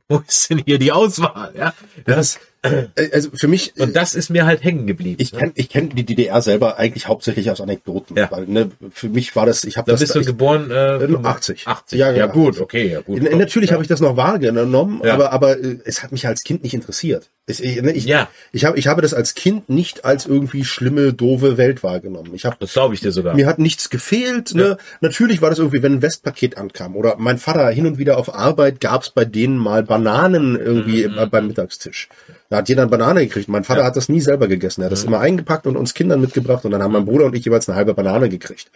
wo 0.10 0.18
ist 0.28 0.49
denn 0.49 0.57
hier 0.60 0.78
die 0.80 0.91
Auswahl? 0.91 1.53
Ja, 1.56 1.74
das, 2.06 2.40
Also 2.61 3.30
für 3.34 3.48
mich, 3.48 3.73
und 3.80 3.95
das 3.95 4.15
ist 4.15 4.30
mir 4.30 4.45
halt 4.45 4.64
hängen 4.64 4.86
geblieben. 4.86 5.15
ich 5.22 5.31
ne? 5.31 5.40
kenn, 5.40 5.52
ich 5.56 5.69
kenn 5.69 5.90
die 5.90 6.03
DDR 6.06 6.41
selber 6.41 6.77
eigentlich 6.77 7.07
hauptsächlich 7.07 7.49
aus 7.52 7.61
Anekdoten. 7.61 8.18
Ja. 8.18 8.30
Weil, 8.31 8.48
ne, 8.48 8.69
für 8.91 9.07
mich 9.07 9.34
war 9.36 9.45
das, 9.45 9.64
ich 9.64 9.77
habe 9.77 9.86
Da 9.86 9.94
das 9.94 10.02
bist 10.02 10.15
du 10.15 10.19
ich, 10.19 10.26
geboren 10.27 10.69
äh, 10.69 10.98
äh, 10.98 11.18
80. 11.23 11.68
80. 11.68 11.98
Ja, 11.99 12.07
Ja, 12.07 12.11
genau, 12.14 12.26
ja 12.27 12.31
gut, 12.34 12.49
80. 12.56 12.61
okay, 12.61 12.88
ja 12.91 13.02
gut. 13.02 13.23
N- 13.26 13.38
Natürlich 13.38 13.72
habe 13.72 13.81
ich 13.81 13.88
das 13.88 14.02
noch 14.02 14.18
wahrgenommen, 14.18 15.02
Ja. 15.06 15.14
aber, 15.14 15.31
aber 15.31 15.57
äh, 15.57 15.77
es 15.86 16.03
hat 16.03 16.11
mich 16.11 16.27
als 16.27 16.41
Kind 16.44 16.64
nicht 16.64 16.73
interessiert. 16.73 17.30
Ich, 17.49 17.63
ich, 17.63 17.81
ne, 17.81 17.91
ich, 17.91 18.05
Ja. 18.05 18.30
ich, 18.51 18.63
hab, 18.65 18.77
ich 18.77 18.88
habe 18.88 19.01
das 19.01 19.13
als 19.13 19.34
Kind 19.35 19.69
nicht 19.69 20.05
als 20.05 20.26
irgendwie 20.26 20.63
schlimme, 20.63 21.13
doofe 21.13 21.57
Welt 21.57 21.84
wahrgenommen. 21.84 22.34
Ich 22.34 22.45
habe 22.45 22.55
Das 22.59 22.73
glaube 22.73 22.93
ich 22.93 23.01
dir 23.01 23.11
sogar. 23.11 23.35
mir 23.35 23.47
hat 23.47 23.59
nichts 23.59 23.89
gefehlt. 23.89 24.53
Ne? 24.55 24.77
Natürlich 25.01 25.41
war 25.41 25.49
das 25.49 25.59
irgendwie, 25.59 25.81
wenn 25.84 25.93
ein 25.95 26.01
Westpaket 26.01 26.57
ankam 26.57 26.95
oder 26.95 27.15
mein 27.17 27.38
Vater 27.38 27.67
hin 27.69 27.85
und 27.88 27.97
wieder 27.97 28.17
auf 28.17 28.34
Arbeit 28.34 28.80
gab's 28.80 29.09
bei 29.09 29.26
denen 29.26 29.57
mal 29.57 29.84
Bananen 29.84 30.55
irgendwie 30.57 31.07
Mhm. 31.07 31.30
beim 31.30 31.47
Mittagstisch. 31.47 32.07
Da 32.49 32.57
hat 32.57 32.69
jeder 32.69 32.84
eine 32.84 32.91
Banane 32.91 33.26
gekriegt. 33.26 33.49
Mein 33.49 33.63
Vater 33.63 33.84
hat 33.84 33.95
das 33.95 34.09
nie 34.09 34.21
selber 34.21 34.47
gegessen. 34.47 34.81
Er 34.81 34.85
hat 34.85 34.91
das 34.91 35.03
Mhm. 35.03 35.09
immer 35.09 35.19
eingepackt 35.19 35.67
und 35.67 35.76
uns 35.76 35.93
Kindern 35.93 36.21
mitgebracht 36.21 36.65
und 36.65 36.71
dann 36.71 36.81
haben 36.84 36.93
mein 36.93 37.05
Bruder 37.05 37.26
und 37.26 37.35
ich 37.35 37.45
jeweils 37.45 37.67
eine 37.69 37.76
halbe 37.76 37.93
Banane 37.93 38.30
gekriegt. 38.30 38.69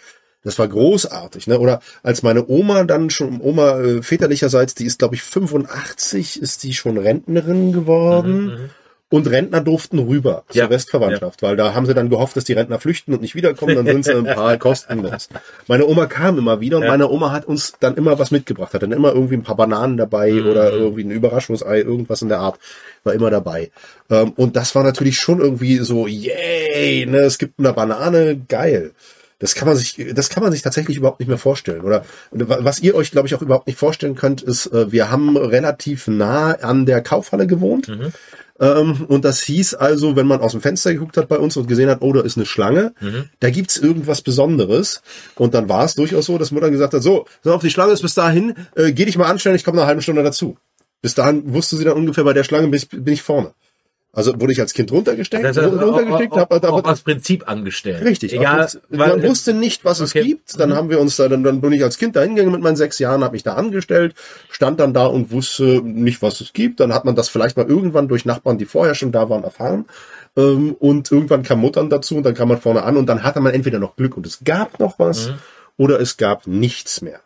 Das 0.44 0.60
war 0.60 0.68
großartig, 0.68 1.48
ne? 1.48 1.58
Oder 1.60 1.80
als 2.04 2.22
meine 2.24 2.46
Oma 2.48 2.84
dann 2.84 3.10
schon 3.10 3.40
Oma 3.42 3.80
äh, 3.80 4.02
väterlicherseits, 4.04 4.76
die 4.76 4.86
ist 4.86 5.00
glaube 5.00 5.16
ich 5.16 5.24
85, 5.24 6.42
ist 6.42 6.64
die 6.64 6.74
schon 6.74 6.98
Rentnerin 6.98 7.72
geworden. 7.72 8.72
Und 9.10 9.30
Rentner 9.30 9.62
durften 9.62 10.00
rüber 10.00 10.44
Mhm, 10.50 10.56
Ja. 10.58 10.64
zur 10.64 10.72
Restverwandtschaft, 10.72 11.44
weil 11.44 11.56
da 11.56 11.76
haben 11.76 11.86
sie 11.86 11.94
dann 11.94 12.10
gehofft, 12.10 12.36
dass 12.36 12.46
die 12.46 12.54
Rentner 12.54 12.80
flüchten 12.80 13.14
und 13.14 13.22
nicht 13.22 13.36
wiederkommen, 13.36 13.76
dann 13.76 13.86
sind 13.86 14.06
sie 14.06 14.16
ein 14.16 14.24
paar 14.26 14.58
kostenlos. 14.58 15.30
Meine 15.68 15.86
Oma 15.86 16.08
kam 16.08 16.40
immer 16.40 16.62
wieder 16.62 16.78
und 16.80 16.88
meine 16.88 17.08
Oma 17.08 17.32
hat 17.32 17.46
uns 17.46 17.74
dann 17.80 17.94
immer 17.96 18.18
was 18.18 18.32
mitgebracht, 18.32 18.74
hat 18.74 18.82
dann 18.82 18.92
immer 18.92 19.14
irgendwie 19.14 19.36
ein 19.36 19.44
paar 19.44 19.56
Bananen 19.56 19.98
dabei 19.98 20.32
Mhm. 20.32 20.48
oder 20.50 20.72
irgendwie 20.72 21.04
ein 21.04 21.12
Überraschungsei, 21.12 21.82
irgendwas 21.82 22.24
in 22.24 22.30
der 22.30 22.40
Art, 22.40 22.58
war 23.04 23.14
immer 23.14 23.30
dabei. 23.30 23.70
Ähm, 24.10 24.32
Und 24.36 24.56
das 24.56 24.74
war 24.74 24.82
natürlich 24.84 25.18
schon 25.20 25.40
irgendwie 25.40 25.78
so, 25.78 26.08
yay, 26.08 27.06
ne, 27.06 27.20
es 27.20 27.38
gibt 27.38 27.60
eine 27.60 27.72
Banane, 27.72 28.42
geil. 28.50 28.94
Das 29.44 29.56
kann 29.56 29.68
man 29.68 29.76
sich, 29.76 29.98
das 30.16 30.30
kann 30.30 30.42
man 30.42 30.54
sich 30.54 30.62
tatsächlich 30.62 30.96
überhaupt 30.96 31.20
nicht 31.20 31.28
mehr 31.28 31.38
vorstellen. 31.38 31.82
Oder 31.82 32.06
was 32.32 32.80
ihr 32.80 32.96
euch, 32.96 33.12
glaube 33.12 33.28
ich, 33.28 33.36
auch 33.36 33.42
überhaupt 33.42 33.68
nicht 33.68 33.78
vorstellen 33.78 34.16
könnt, 34.16 34.42
ist, 34.42 34.68
äh, 34.68 34.90
wir 34.90 35.12
haben 35.12 35.36
relativ 35.36 36.08
nah 36.08 36.54
an 36.54 36.86
der 36.86 37.02
Kaufhalle 37.02 37.46
gewohnt. 37.46 37.90
Ähm, 38.62 39.04
und 39.10 39.26
das 39.26 39.42
hieß 39.42 39.74
also, 39.74 40.16
wenn 40.16 40.28
man 40.28 40.40
aus 40.40 40.54
dem 40.54 40.62
Fenster 40.62 40.94
geguckt 40.94 41.18
hat 41.18 41.28
bei 41.28 41.38
uns 41.38 41.58
und 41.58 41.68
gesehen 41.68 41.90
hat, 41.90 41.98
oh, 42.00 42.14
da 42.14 42.22
ist 42.22 42.38
eine 42.38 42.46
Schlange, 42.46 42.94
da 43.42 43.50
gibt's 43.50 43.76
irgendwas 43.78 44.22
Besonderes. 44.22 45.02
Und 45.36 45.54
dann 45.54 45.68
war 45.68 45.84
es 45.84 45.96
durchaus 45.96 46.28
so, 46.28 46.38
dass 46.38 46.52
Mutter 46.52 46.72
gesagt 46.72 46.94
hat, 46.94 47.04
so, 47.04 47.26
so 47.44 47.54
auf 47.54 47.62
die 47.62 47.70
Schlange 47.70 47.92
ist 47.92 48.02
bis 48.02 48.14
dahin, 48.14 48.56
äh, 48.76 48.94
geh 48.94 49.04
dich 49.04 49.18
mal 49.18 49.30
anstellen, 49.30 49.58
ich 49.58 49.66
komme 49.66 49.82
eine 49.82 49.88
halbe 49.88 50.02
Stunde 50.02 50.24
dazu. 50.24 50.56
Bis 51.02 51.16
dahin 51.16 51.54
wusste 51.54 51.76
sie 51.76 51.84
dann 51.84 51.98
ungefähr, 51.98 52.24
bei 52.24 52.32
der 52.32 52.46
Schlange 52.46 52.70
bin 52.70 52.78
ich, 52.78 52.88
bin 52.88 53.14
ich 53.14 53.24
vorne. 53.24 53.54
Also 54.16 54.40
wurde 54.40 54.54
ich 54.54 54.62
als 54.62 54.76
Kind 54.76 54.92
runtergesteckt, 54.92 55.44
Das 55.44 55.58
heißt, 55.58 55.74
runtergesteckt, 55.74 56.34
auch, 56.34 56.48
hab, 56.48 56.86
hab, 56.86 57.04
Prinzip 57.04 57.50
angestellt. 57.50 58.06
Richtig. 58.06 58.32
Egal, 58.34 58.70
weil, 58.90 59.10
man 59.10 59.24
wusste 59.24 59.56
nicht, 59.56 59.84
was 59.86 60.02
okay. 60.02 60.20
es 60.20 60.26
gibt. 60.26 60.60
Dann 60.60 60.76
haben 60.76 60.92
wir 60.92 61.00
uns 61.00 61.16
da, 61.16 61.28
dann, 61.28 61.44
dann 61.44 61.62
bin 61.62 61.74
ich 61.74 61.84
als 61.84 61.98
Kind 61.98 62.16
da 62.16 62.22
hingegangen 62.22 62.54
mit 62.54 62.62
meinen 62.62 62.76
sechs 62.76 63.00
Jahren, 63.00 63.24
habe 63.24 63.34
mich 63.34 63.42
da 63.42 63.56
angestellt, 63.56 64.14
stand 64.52 64.80
dann 64.80 64.94
da 64.94 65.08
und 65.08 65.32
wusste 65.32 65.82
nicht, 65.84 66.22
was 66.22 66.42
es 66.42 66.54
gibt. 66.54 66.80
Dann 66.80 66.94
hat 66.94 67.06
man 67.06 67.16
das 67.16 67.28
vielleicht 67.28 67.58
mal 67.58 67.66
irgendwann 67.66 68.08
durch 68.08 68.24
Nachbarn, 68.24 68.60
die 68.60 68.66
vorher 68.66 68.94
schon 68.94 69.12
da 69.12 69.30
waren, 69.30 69.44
erfahren. 69.44 69.86
Ähm, 70.38 70.76
und 70.78 71.12
irgendwann 71.12 71.42
kam 71.42 71.62
Muttern 71.62 71.90
dazu 71.90 72.16
und 72.16 72.24
dann 72.24 72.36
kam 72.36 72.50
man 72.50 72.62
vorne 72.62 72.84
an 72.84 72.98
und 72.98 73.08
dann 73.08 73.24
hatte 73.24 73.40
man 73.42 73.52
entweder 73.52 73.80
noch 73.80 73.96
Glück 73.96 74.16
und 74.16 74.28
es 74.28 74.44
gab 74.44 74.80
noch 74.80 75.00
was 75.00 75.32
oder 75.78 76.00
es 76.00 76.18
gab 76.18 76.46
nichts 76.46 77.02
mehr. 77.02 77.20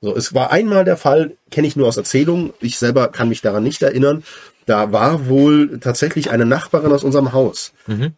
So, 0.00 0.16
es 0.16 0.32
war 0.32 0.50
einmal 0.50 0.84
der 0.84 0.96
Fall, 0.96 1.32
kenne 1.50 1.66
ich 1.66 1.76
nur 1.76 1.86
aus 1.86 1.98
Erzählungen, 1.98 2.52
ich 2.60 2.78
selber 2.78 3.08
kann 3.08 3.28
mich 3.28 3.42
daran 3.42 3.62
nicht 3.62 3.82
erinnern. 3.82 4.24
Da 4.70 4.92
war 4.92 5.26
wohl 5.28 5.80
tatsächlich 5.80 6.30
eine 6.30 6.46
Nachbarin 6.46 6.92
aus 6.92 7.02
unserem 7.02 7.32
Haus. 7.32 7.72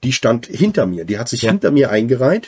Die 0.05 0.13
stand 0.13 0.45
hinter 0.47 0.85
mir, 0.85 1.07
die 1.07 1.19
hat 1.19 1.29
sich 1.31 1.41
Ja. 1.43 1.51
hinter 1.51 1.71
mir 1.71 1.91
eingereiht. 1.91 2.47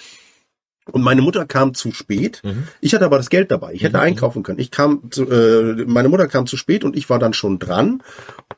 Und 0.93 1.01
meine 1.03 1.23
Mutter 1.23 1.47
kam 1.47 1.73
zu 1.73 1.91
spät. 1.93 2.43
Ich 2.83 2.95
hatte 2.95 3.07
aber 3.07 3.17
das 3.17 3.31
Geld 3.31 3.51
dabei. 3.51 3.73
Ich 3.73 3.83
hätte 3.83 3.99
einkaufen 4.01 4.43
können. 4.43 4.59
Ich 4.59 4.71
kam 4.71 5.11
zu, 5.11 5.23
äh, 5.31 5.85
meine 5.87 6.11
Mutter 6.11 6.29
kam 6.29 6.47
zu 6.47 6.59
spät 6.59 6.85
und 6.85 6.95
ich 6.97 7.09
war 7.09 7.19
dann 7.19 7.33
schon 7.33 7.59
dran. 7.59 8.03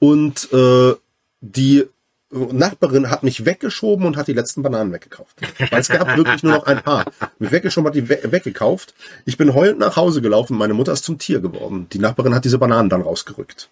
Und 0.00 0.52
äh, 0.52 0.94
die 1.40 1.84
Nachbarin 2.32 3.08
hat 3.08 3.22
mich 3.22 3.44
weggeschoben 3.44 4.04
und 4.04 4.16
hat 4.16 4.26
die 4.26 4.32
letzten 4.32 4.64
Bananen 4.64 4.92
weggekauft. 4.92 5.36
Weil 5.70 5.80
es 5.80 5.88
gab 5.88 6.16
wirklich 6.16 6.42
nur 6.42 6.54
noch 6.54 6.66
ein 6.66 6.82
paar. 6.82 7.04
Mich 7.38 7.52
weggeschoben, 7.52 7.86
hat 7.86 7.94
die 7.94 8.08
we 8.08 8.18
weggekauft. 8.32 8.94
Ich 9.26 9.36
bin 9.36 9.54
heulend 9.54 9.78
nach 9.78 9.94
Hause 9.94 10.20
gelaufen. 10.20 10.58
Meine 10.58 10.74
Mutter 10.74 10.92
ist 10.92 11.04
zum 11.04 11.18
Tier 11.18 11.38
geworden. 11.38 11.86
Die 11.92 12.00
Nachbarin 12.00 12.34
hat 12.34 12.44
diese 12.44 12.58
Bananen 12.58 12.88
dann 12.88 13.02
rausgerückt. 13.02 13.68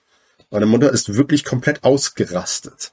Meine 0.55 0.67
Mutter 0.67 0.91
ist 0.93 1.15
wirklich 1.15 1.45
komplett 1.45 1.83
ausgerastet. 1.85 2.93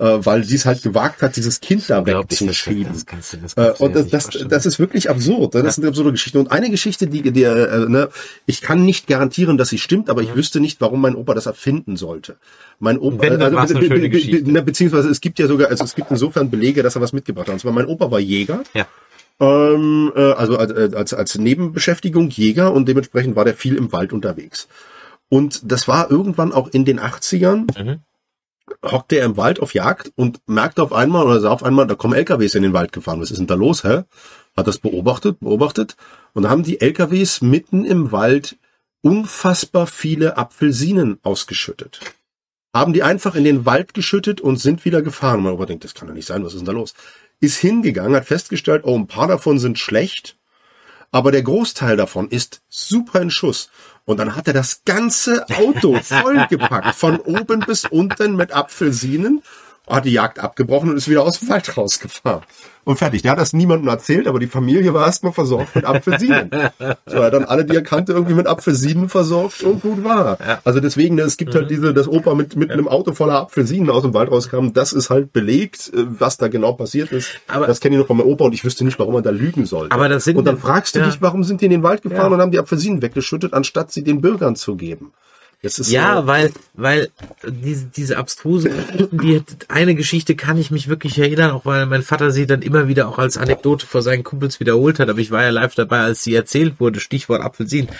Äh, 0.00 0.24
weil 0.24 0.44
sie 0.44 0.54
es 0.54 0.64
halt 0.64 0.80
gewagt 0.84 1.22
hat, 1.22 1.34
dieses 1.34 1.60
Kind 1.60 1.90
da 1.90 2.06
wegzuschieben. 2.06 2.92
das 2.92 3.04
kannst 3.04 3.32
du- 3.32 3.36
das 3.38 3.54
Äh, 3.54 3.56
kannst 3.56 3.80
du 3.80 3.84
und 3.84 3.96
das, 3.96 4.08
das, 4.08 4.46
das 4.48 4.64
ist 4.66 4.78
wirklich 4.78 5.10
absurd. 5.10 5.56
Das 5.56 5.64
ist 5.64 5.78
eine 5.78 5.88
absurde 5.88 6.12
Geschichte. 6.12 6.38
Und 6.38 6.52
eine 6.52 6.70
Geschichte, 6.70 7.08
die, 7.08 7.22
die 7.32 7.42
äh, 7.42 7.88
ne, 7.88 8.08
ich 8.46 8.60
kann 8.60 8.84
nicht 8.84 9.08
garantieren, 9.08 9.58
dass 9.58 9.70
sie 9.70 9.78
stimmt, 9.78 10.08
aber 10.08 10.22
ich 10.22 10.36
wüsste 10.36 10.60
nicht, 10.60 10.80
warum 10.80 11.00
mein 11.00 11.16
Opa 11.16 11.34
das 11.34 11.46
erfinden 11.46 11.96
sollte. 11.96 12.36
Mein 12.78 12.98
Opa, 12.98 13.22
Wenn, 13.22 13.40
dann 13.40 13.54
war's 13.56 13.70
eine 13.72 13.80
be- 13.80 13.86
schöne 13.86 13.96
be- 13.98 14.02
be- 14.02 14.10
Geschichte. 14.10 14.48
ne, 14.52 14.62
beziehungsweise 14.62 15.08
es 15.08 15.20
gibt 15.20 15.40
ja 15.40 15.48
sogar, 15.48 15.68
also 15.68 15.82
es 15.82 15.96
gibt 15.96 16.12
insofern 16.12 16.48
Belege, 16.48 16.84
dass 16.84 16.94
er 16.94 17.00
was 17.00 17.12
mitgebracht 17.12 17.48
hat. 17.48 17.54
Und 17.54 17.58
zwar 17.60 17.72
mein 17.72 17.86
Opa 17.86 18.08
war 18.12 18.20
Jäger. 18.20 18.62
Ja. 18.74 18.86
Ähm, 19.40 20.12
äh, 20.14 20.32
also 20.32 20.58
als, 20.58 20.70
äh, 20.70 20.90
als, 20.94 21.12
als 21.14 21.36
Nebenbeschäftigung 21.38 22.28
Jäger 22.30 22.72
und 22.72 22.86
dementsprechend 22.88 23.34
war 23.34 23.44
der 23.44 23.54
viel 23.54 23.74
im 23.76 23.90
Wald 23.92 24.12
unterwegs. 24.12 24.68
Und 25.28 25.70
das 25.70 25.88
war 25.88 26.10
irgendwann 26.10 26.52
auch 26.52 26.68
in 26.68 26.84
den 26.84 26.98
80ern, 27.00 27.66
Mhm. 27.78 28.00
hockte 28.82 29.16
er 29.16 29.26
im 29.26 29.36
Wald 29.36 29.60
auf 29.60 29.74
Jagd 29.74 30.12
und 30.16 30.40
merkte 30.46 30.82
auf 30.82 30.92
einmal 30.92 31.24
oder 31.26 31.40
sah 31.40 31.50
auf 31.50 31.62
einmal, 31.62 31.86
da 31.86 31.94
kommen 31.94 32.14
LKWs 32.14 32.54
in 32.54 32.62
den 32.62 32.72
Wald 32.72 32.92
gefahren. 32.92 33.20
Was 33.20 33.30
ist 33.30 33.38
denn 33.38 33.46
da 33.46 33.54
los, 33.54 33.84
hä? 33.84 34.04
Hat 34.56 34.66
das 34.66 34.78
beobachtet, 34.78 35.40
beobachtet 35.40 35.96
und 36.34 36.42
da 36.44 36.50
haben 36.50 36.62
die 36.64 36.80
LKWs 36.80 37.40
mitten 37.40 37.84
im 37.84 38.12
Wald 38.12 38.56
unfassbar 39.02 39.86
viele 39.86 40.36
Apfelsinen 40.36 41.18
ausgeschüttet. 41.22 42.00
Haben 42.74 42.92
die 42.92 43.02
einfach 43.02 43.34
in 43.34 43.44
den 43.44 43.64
Wald 43.64 43.94
geschüttet 43.94 44.40
und 44.40 44.58
sind 44.58 44.84
wieder 44.84 45.00
gefahren. 45.02 45.38
Und 45.38 45.44
mein 45.44 45.52
Opa 45.54 45.66
denkt, 45.66 45.84
das 45.84 45.94
kann 45.94 46.08
doch 46.08 46.14
nicht 46.14 46.26
sein, 46.26 46.44
was 46.44 46.52
ist 46.52 46.60
denn 46.60 46.66
da 46.66 46.72
los? 46.72 46.94
Ist 47.40 47.56
hingegangen, 47.56 48.14
hat 48.16 48.26
festgestellt, 48.26 48.82
oh, 48.84 48.96
ein 48.96 49.06
paar 49.06 49.28
davon 49.28 49.58
sind 49.58 49.78
schlecht, 49.78 50.36
aber 51.10 51.32
der 51.32 51.42
Großteil 51.42 51.96
davon 51.96 52.28
ist 52.28 52.60
super 52.68 53.22
in 53.22 53.30
Schuss. 53.30 53.70
Und 54.08 54.16
dann 54.16 54.36
hat 54.36 54.46
er 54.46 54.54
das 54.54 54.84
ganze 54.86 55.44
Auto 55.50 56.00
vollgepackt, 56.02 56.94
von 56.94 57.20
oben 57.20 57.60
bis 57.60 57.84
unten 57.84 58.36
mit 58.36 58.52
Apfelsinen, 58.52 59.42
hat 59.90 60.04
die 60.04 60.12
Jagd 60.12 60.38
abgebrochen 60.38 60.90
und 60.90 60.96
ist 60.96 61.08
wieder 61.08 61.22
aus 61.22 61.40
dem 61.40 61.48
Wald 61.48 61.76
rausgefahren. 61.76 62.42
Und 62.84 62.96
fertig. 62.96 63.20
Der 63.20 63.32
hat 63.32 63.38
das 63.38 63.52
niemandem 63.52 63.88
erzählt, 63.88 64.26
aber 64.26 64.38
die 64.38 64.46
Familie 64.46 64.94
war 64.94 65.04
erstmal 65.04 65.32
versorgt 65.34 65.74
mit 65.76 65.84
Apfelsinen. 65.84 66.50
So, 67.06 67.16
er 67.16 67.24
hat 67.26 67.32
dann 67.34 67.44
alle, 67.44 67.64
die 67.64 67.74
er 67.74 67.82
kannte, 67.82 68.12
irgendwie 68.12 68.34
mit 68.34 68.46
Apfelsinen 68.46 69.08
versorgt 69.08 69.62
und 69.62 69.82
gut 69.82 70.04
war. 70.04 70.38
Also 70.64 70.80
deswegen, 70.80 71.16
ne, 71.16 71.22
es 71.22 71.36
gibt 71.36 71.54
halt 71.54 71.70
diese, 71.70 71.92
dass 71.92 72.06
Opa 72.08 72.34
mit, 72.34 72.56
mit 72.56 72.70
einem 72.70 72.86
Auto 72.88 73.12
voller 73.12 73.40
Apfelsinen 73.40 73.90
aus 73.90 74.02
dem 74.02 74.14
Wald 74.14 74.30
rauskam, 74.30 74.72
das 74.72 74.92
ist 74.92 75.10
halt 75.10 75.32
belegt, 75.32 75.90
äh, 75.94 76.04
was 76.18 76.36
da 76.38 76.48
genau 76.48 76.72
passiert 76.74 77.12
ist. 77.12 77.30
Aber- 77.46 77.66
das 77.66 77.80
kenne 77.80 77.96
ich 77.96 78.00
noch 78.00 78.06
von 78.06 78.16
meinem 78.18 78.28
Opa 78.28 78.44
und 78.44 78.52
ich 78.54 78.64
wüsste 78.64 78.84
nicht, 78.84 78.98
warum 78.98 79.14
man 79.14 79.22
da 79.22 79.30
lügen 79.30 79.66
sollte. 79.66 79.92
Aber 79.94 80.08
das 80.08 80.24
sind- 80.24 80.36
und 80.36 80.44
dann 80.46 80.58
fragst 80.58 80.94
du 80.94 81.00
ja. 81.00 81.06
dich, 81.06 81.20
warum 81.20 81.44
sind 81.44 81.60
die 81.60 81.66
in 81.66 81.70
den 81.72 81.82
Wald 81.82 82.02
gefahren 82.02 82.30
Ja. 82.30 82.34
und 82.36 82.40
haben 82.40 82.52
die 82.52 82.58
Apfelsinen 82.58 83.02
weggeschüttet, 83.02 83.52
anstatt 83.54 83.90
sie 83.92 84.02
den 84.04 84.20
Bürgern 84.20 84.56
zu 84.56 84.76
geben? 84.76 85.12
Ja, 85.90 86.20
äh, 86.20 86.26
weil, 86.26 86.52
weil 86.74 87.10
diese, 87.44 87.86
diese 87.86 88.16
abstruse 88.16 88.70
die 89.10 89.42
eine 89.66 89.96
Geschichte 89.96 90.36
kann 90.36 90.56
ich 90.56 90.70
mich 90.70 90.88
wirklich 90.88 91.18
erinnern, 91.18 91.50
auch 91.50 91.66
weil 91.66 91.86
mein 91.86 92.02
Vater 92.02 92.30
sie 92.30 92.46
dann 92.46 92.62
immer 92.62 92.86
wieder 92.86 93.08
auch 93.08 93.18
als 93.18 93.36
Anekdote 93.36 93.86
vor 93.86 94.02
seinen 94.02 94.22
Kumpels 94.22 94.60
wiederholt 94.60 95.00
hat, 95.00 95.08
aber 95.08 95.18
ich 95.18 95.32
war 95.32 95.42
ja 95.42 95.50
live 95.50 95.74
dabei, 95.74 96.00
als 96.00 96.22
sie 96.22 96.34
erzählt 96.34 96.78
wurde, 96.78 97.00
Stichwort 97.00 97.42
Apfelsinen. 97.42 97.90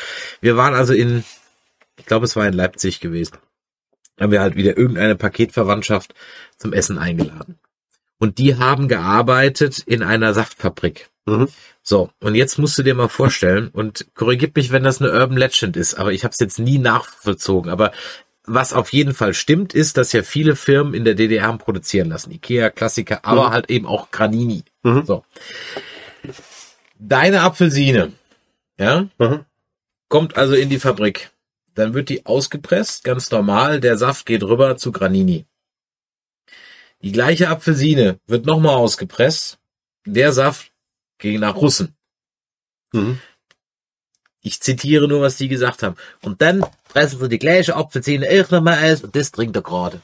Wir 0.41 0.57
waren 0.57 0.75
also 0.75 0.93
in, 0.93 1.25
ich 1.97 2.07
glaube, 2.07 2.27
es 2.27 2.37
war 2.37 2.47
in 2.47 2.55
Leipzig 2.55 3.01
gewesen. 3.01 3.39
Da 4.17 4.25
haben 4.25 4.33
wir 4.33 4.41
halt 4.41 4.57
wieder 4.57 4.77
irgendeine 4.77 5.17
Paketverwandtschaft 5.17 6.15
zum 6.59 6.73
Essen 6.73 6.99
eingeladen. 6.99 7.59
Und 8.19 8.39
die 8.39 8.57
haben 8.57 8.89
gearbeitet 8.89 9.79
in 9.79 10.03
einer 10.03 10.35
Saftfabrik. 10.35 11.09
Mhm. 11.27 11.49
So, 11.83 12.11
und 12.21 12.35
jetzt 12.35 12.59
musst 12.59 12.77
du 12.79 12.83
dir 12.83 12.95
mal 12.95 13.09
vorstellen, 13.09 13.69
und 13.73 14.07
korrigiert 14.15 14.57
mich, 14.57 14.73
wenn 14.73 14.83
das 14.83 15.01
eine 15.01 15.13
Urban 15.13 15.37
Legend 15.37 15.77
ist, 15.77 15.95
aber 15.95 16.13
ich 16.13 16.25
habe 16.25 16.33
es 16.33 16.41
jetzt 16.41 16.59
nie 16.59 16.79
nachvollzogen, 16.79 17.71
aber 17.71 17.93
was 18.51 18.73
auf 18.73 18.93
jeden 18.95 19.13
Fall 19.15 19.35
stimmt, 19.35 19.75
ist, 19.75 19.99
dass 19.99 20.13
ja 20.13 20.23
viele 20.23 20.57
Firmen 20.57 20.95
in 20.95 21.05
der 21.05 21.15
DDR 21.15 21.47
haben 21.47 21.59
produzieren 21.59 22.09
lassen. 22.09 22.31
Ikea, 22.31 22.71
Klassiker, 22.71 23.25
aber 23.25 23.51
halt 23.51 23.69
eben 23.71 23.87
auch 23.87 24.11
Granini. 24.11 24.65
Mhm. 24.83 25.05
So. 25.05 25.23
Deine 26.99 27.43
Apfelsine, 27.43 28.13
ja, 28.79 29.07
Mhm. 29.19 29.45
kommt 30.09 30.37
also 30.37 30.55
in 30.55 30.71
die 30.71 30.81
Fabrik. 30.81 31.31
Dann 31.75 31.95
wird 31.95 32.09
die 32.09 32.27
ausgepresst, 32.27 33.05
ganz 33.05 33.31
normal. 33.31 33.81
Der 33.81 33.97
Saft 33.99 34.27
geht 34.27 34.43
rüber 34.43 34.77
zu 34.77 34.91
Granini. 34.93 35.45
Die 37.03 37.13
gleiche 37.13 37.49
Apfelsine 37.49 38.19
wird 38.27 38.47
nochmal 38.47 38.77
ausgepresst. 38.77 39.59
Der 40.05 40.33
Saft 40.33 40.73
ging 41.19 41.41
nach 41.41 41.57
Russen. 41.57 41.95
Mhm. 42.93 43.21
Ich 44.43 44.61
zitiere 44.61 45.09
nur, 45.09 45.21
was 45.21 45.37
die 45.37 45.49
gesagt 45.49 45.83
haben. 45.83 45.97
Und 46.23 46.41
dann 46.43 46.65
pressen 46.85 47.21
sie 47.21 47.29
die 47.29 47.39
gleiche 47.39 47.77
Apfelsine 47.77 48.27
auch 48.29 48.51
nochmal 48.51 48.93
aus 48.93 49.03
und 49.03 49.15
das 49.15 49.31
trinkt 49.31 49.57
er 49.57 49.63
gerade. 49.63 50.01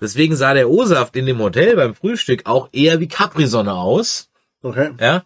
Deswegen 0.00 0.34
sah 0.34 0.54
der 0.54 0.70
O-Saft 0.70 1.14
in 1.16 1.26
dem 1.26 1.40
Hotel 1.40 1.76
beim 1.76 1.94
Frühstück 1.94 2.46
auch 2.46 2.70
eher 2.72 3.00
wie 3.00 3.08
Capri-Sonne 3.08 3.74
aus. 3.74 4.30
Okay. 4.62 4.92
Ja. 4.98 5.24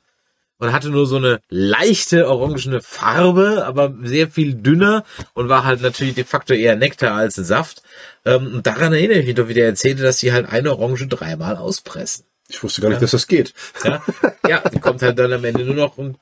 Und 0.58 0.72
hatte 0.72 0.90
nur 0.90 1.06
so 1.06 1.16
eine 1.16 1.40
leichte 1.48 2.28
orangene 2.28 2.80
Farbe, 2.80 3.64
aber 3.66 3.94
sehr 4.02 4.28
viel 4.28 4.54
dünner 4.54 5.04
und 5.34 5.48
war 5.48 5.64
halt 5.64 5.82
natürlich 5.82 6.14
de 6.14 6.24
facto 6.24 6.54
eher 6.54 6.76
Nektar 6.76 7.14
als 7.14 7.38
ein 7.38 7.44
Saft. 7.44 7.82
Ähm, 8.24 8.54
und 8.54 8.66
daran 8.66 8.92
erinnere 8.92 9.18
ich 9.18 9.26
mich 9.26 9.34
doch, 9.34 9.48
wie 9.48 9.54
der 9.54 9.66
erzählte, 9.66 10.02
dass 10.02 10.18
sie 10.18 10.32
halt 10.32 10.48
eine 10.48 10.72
Orange 10.72 11.06
dreimal 11.06 11.56
auspressen. 11.56 12.24
Ich 12.48 12.62
wusste 12.62 12.82
gar 12.82 12.90
nicht, 12.90 13.02
dass 13.02 13.12
das 13.12 13.26
geht. 13.26 13.54
Ja, 13.84 14.02
ja 14.46 14.68
die 14.68 14.80
kommt 14.80 15.02
halt 15.02 15.18
dann 15.18 15.32
am 15.32 15.44
Ende 15.44 15.64
nur 15.64 15.74
noch 15.74 15.98
ein 15.98 16.18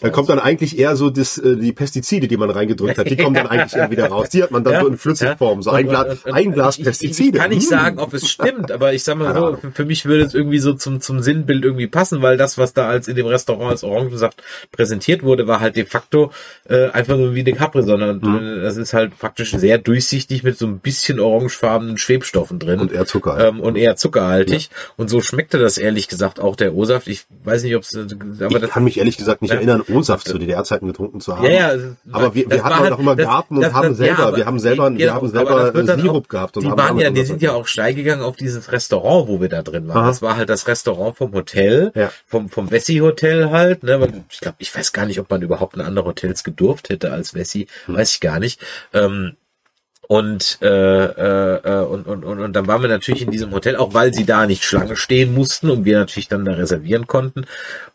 Da 0.00 0.10
kommt 0.10 0.28
dann 0.28 0.38
eigentlich 0.38 0.78
eher 0.78 0.96
so 0.96 1.10
das, 1.10 1.38
äh, 1.38 1.56
die 1.56 1.72
Pestizide, 1.72 2.28
die 2.28 2.36
man 2.36 2.50
reingedrückt 2.50 2.98
hat, 2.98 3.08
die 3.10 3.16
kommen 3.16 3.34
dann 3.34 3.46
eigentlich 3.46 3.74
eher 3.74 3.90
wieder 3.90 4.06
raus. 4.06 4.28
Die 4.30 4.42
hat 4.42 4.50
man 4.50 4.64
dann 4.64 4.74
Ja, 4.74 4.80
so 4.80 4.86
in 4.88 4.96
Flüssigform, 4.98 5.62
so 5.62 5.70
ein 5.70 5.86
Glas, 5.88 6.24
ein 6.24 6.52
Glas 6.52 6.78
Pestizide. 6.78 7.36
Ich 7.36 7.42
kann 7.42 7.50
nicht 7.50 7.62
Hm. 7.62 7.68
sagen, 7.68 7.98
ob 7.98 8.14
es 8.14 8.28
stimmt, 8.30 8.70
aber 8.72 8.92
ich 8.92 9.02
sag 9.04 9.16
mal 9.16 9.34
so, 9.34 9.46
Ahnung. 9.46 9.72
für, 9.74 9.84
mich 9.84 10.04
würde 10.06 10.24
es 10.24 10.34
irgendwie 10.34 10.58
so 10.58 10.72
zum, 10.74 11.00
zum 11.00 11.20
Sinnbild 11.20 11.64
irgendwie 11.64 11.86
passen, 11.86 12.22
weil 12.22 12.36
das, 12.36 12.58
was 12.58 12.72
da 12.72 12.88
als 12.88 13.08
in 13.08 13.16
dem 13.16 13.26
Restaurant 13.26 13.70
als 13.70 13.84
Orangensaft 13.84 14.42
präsentiert 14.70 15.22
wurde, 15.22 15.46
war 15.46 15.60
halt 15.60 15.76
de 15.76 15.84
facto 15.84 16.32
äh, 16.68 16.88
einfach 16.90 17.16
nur 17.16 17.34
wie 17.34 17.40
eine 17.40 17.52
Capri, 17.52 17.82
sondern 17.82 18.22
Hm. 18.22 18.58
äh, 18.58 18.62
das 18.62 18.76
ist 18.76 18.94
halt 18.94 19.18
praktisch 19.18 19.52
sehr 19.52 19.78
durchsichtig 19.78 20.42
mit 20.42 20.58
so 20.58 20.66
ein 20.66 20.78
bisschen 20.78 21.20
orangefarbenen 21.20 21.98
Schwebstoffen 21.98 22.58
drin. 22.58 22.80
Und 22.80 22.92
eher 22.92 23.06
Zucker. 23.06 23.48
Ähm, 23.48 23.60
und 23.60 23.76
eher 23.76 23.96
zuckerhaltig. 23.96 24.70
Und 24.96 25.10
so 25.10 25.20
schmeckte 25.20 25.58
das 25.58 25.78
ehrlich 25.78 26.08
gesagt 26.08 26.40
auch 26.40 26.56
der 26.56 26.74
O-Saft. 26.74 27.08
Ich 27.08 27.24
weiß 27.44 27.62
nicht, 27.64 27.76
ob 27.76 27.82
es, 27.82 27.94
aber 27.96 28.54
ich 28.56 28.60
das 28.60 28.70
kann 28.70 28.84
mich 28.84 28.98
ehrlich 28.98 29.16
gesagt 29.18 29.41
nicht 29.42 29.50
Ja. 29.50 29.56
erinnern, 29.56 29.82
O-Saft 29.92 30.26
zu 30.26 30.38
DDR-Zeiten 30.38 30.86
getrunken 30.86 31.20
zu 31.20 31.36
haben. 31.36 31.44
Ja, 31.44 31.50
ja. 31.50 31.76
das 31.76 31.84
Aber 32.12 32.34
wir- 32.34 32.48
wir 32.50 32.64
hatten 32.64 32.78
halt 32.80 32.92
auch 32.92 32.98
immer 32.98 33.14
das- 33.16 33.26
Garten 33.26 33.56
und 33.56 33.62
das- 33.62 33.72
haben 33.74 33.88
das- 33.90 33.98
selber- 33.98 34.26
aber- 34.28 34.36
wir 34.38 34.46
haben 34.46 34.58
selber- 34.58 34.96
wir 34.96 35.12
haben 35.14 35.28
selber 35.28 35.72
Sirup 35.98 36.24
auch- 36.24 36.28
gehabt 36.28 36.56
und 36.56 36.64
die 36.64 36.70
haben 36.70 36.78
waren 36.78 36.98
ja, 36.98 37.10
die 37.10 37.24
sind 37.24 37.42
ja 37.42 37.52
auch 37.52 37.66
steil 37.66 37.94
gegangen 37.94 38.22
auf 38.22 38.36
dieses 38.36 38.72
Restaurant, 38.72 39.28
wo 39.28 39.40
wir 39.40 39.48
da 39.48 39.62
drin 39.62 39.86
waren. 39.88 39.98
Aha. 39.98 40.06
Das 40.06 40.22
war 40.22 40.36
halt 40.36 40.48
das 40.48 40.66
Restaurant 40.66 41.16
vom 41.16 41.32
Hotel, 41.34 41.92
Ja. 41.94 42.10
vom, 42.26 42.48
vom 42.48 42.70
Wessi 42.70 42.96
Hotel 42.98 43.50
halt, 43.50 43.82
ne, 43.82 44.00
weil 44.00 44.12
ich 44.30 44.40
glaube, 44.40 44.56
ich 44.58 44.74
weiß 44.74 44.92
gar 44.92 45.06
nicht, 45.06 45.20
ob 45.20 45.28
man 45.30 45.42
überhaupt 45.42 45.74
in 45.76 45.82
andere 45.82 46.06
Hotels 46.06 46.44
gedurft 46.44 46.88
hätte 46.88 47.12
als 47.12 47.34
Wessi, 47.34 47.66
Hm. 47.86 47.96
weiß 47.96 48.12
ich 48.12 48.20
gar 48.20 48.38
nicht. 48.38 48.60
Ähm, 48.94 49.34
und, 50.08 50.58
äh, 50.60 50.66
äh, 50.66 51.60
äh, 51.62 51.84
und, 51.84 52.06
und, 52.06 52.24
und, 52.24 52.40
und 52.40 52.52
dann 52.52 52.66
waren 52.66 52.82
wir 52.82 52.88
natürlich 52.88 53.22
in 53.22 53.30
diesem 53.30 53.52
Hotel, 53.52 53.76
auch 53.76 53.94
weil 53.94 54.12
sie 54.12 54.26
da 54.26 54.46
nicht 54.46 54.64
Schlange 54.64 54.96
stehen 54.96 55.32
mussten 55.32 55.70
und 55.70 55.84
wir 55.84 55.98
natürlich 55.98 56.28
dann 56.28 56.44
da 56.44 56.52
reservieren 56.52 57.06
konnten. 57.06 57.46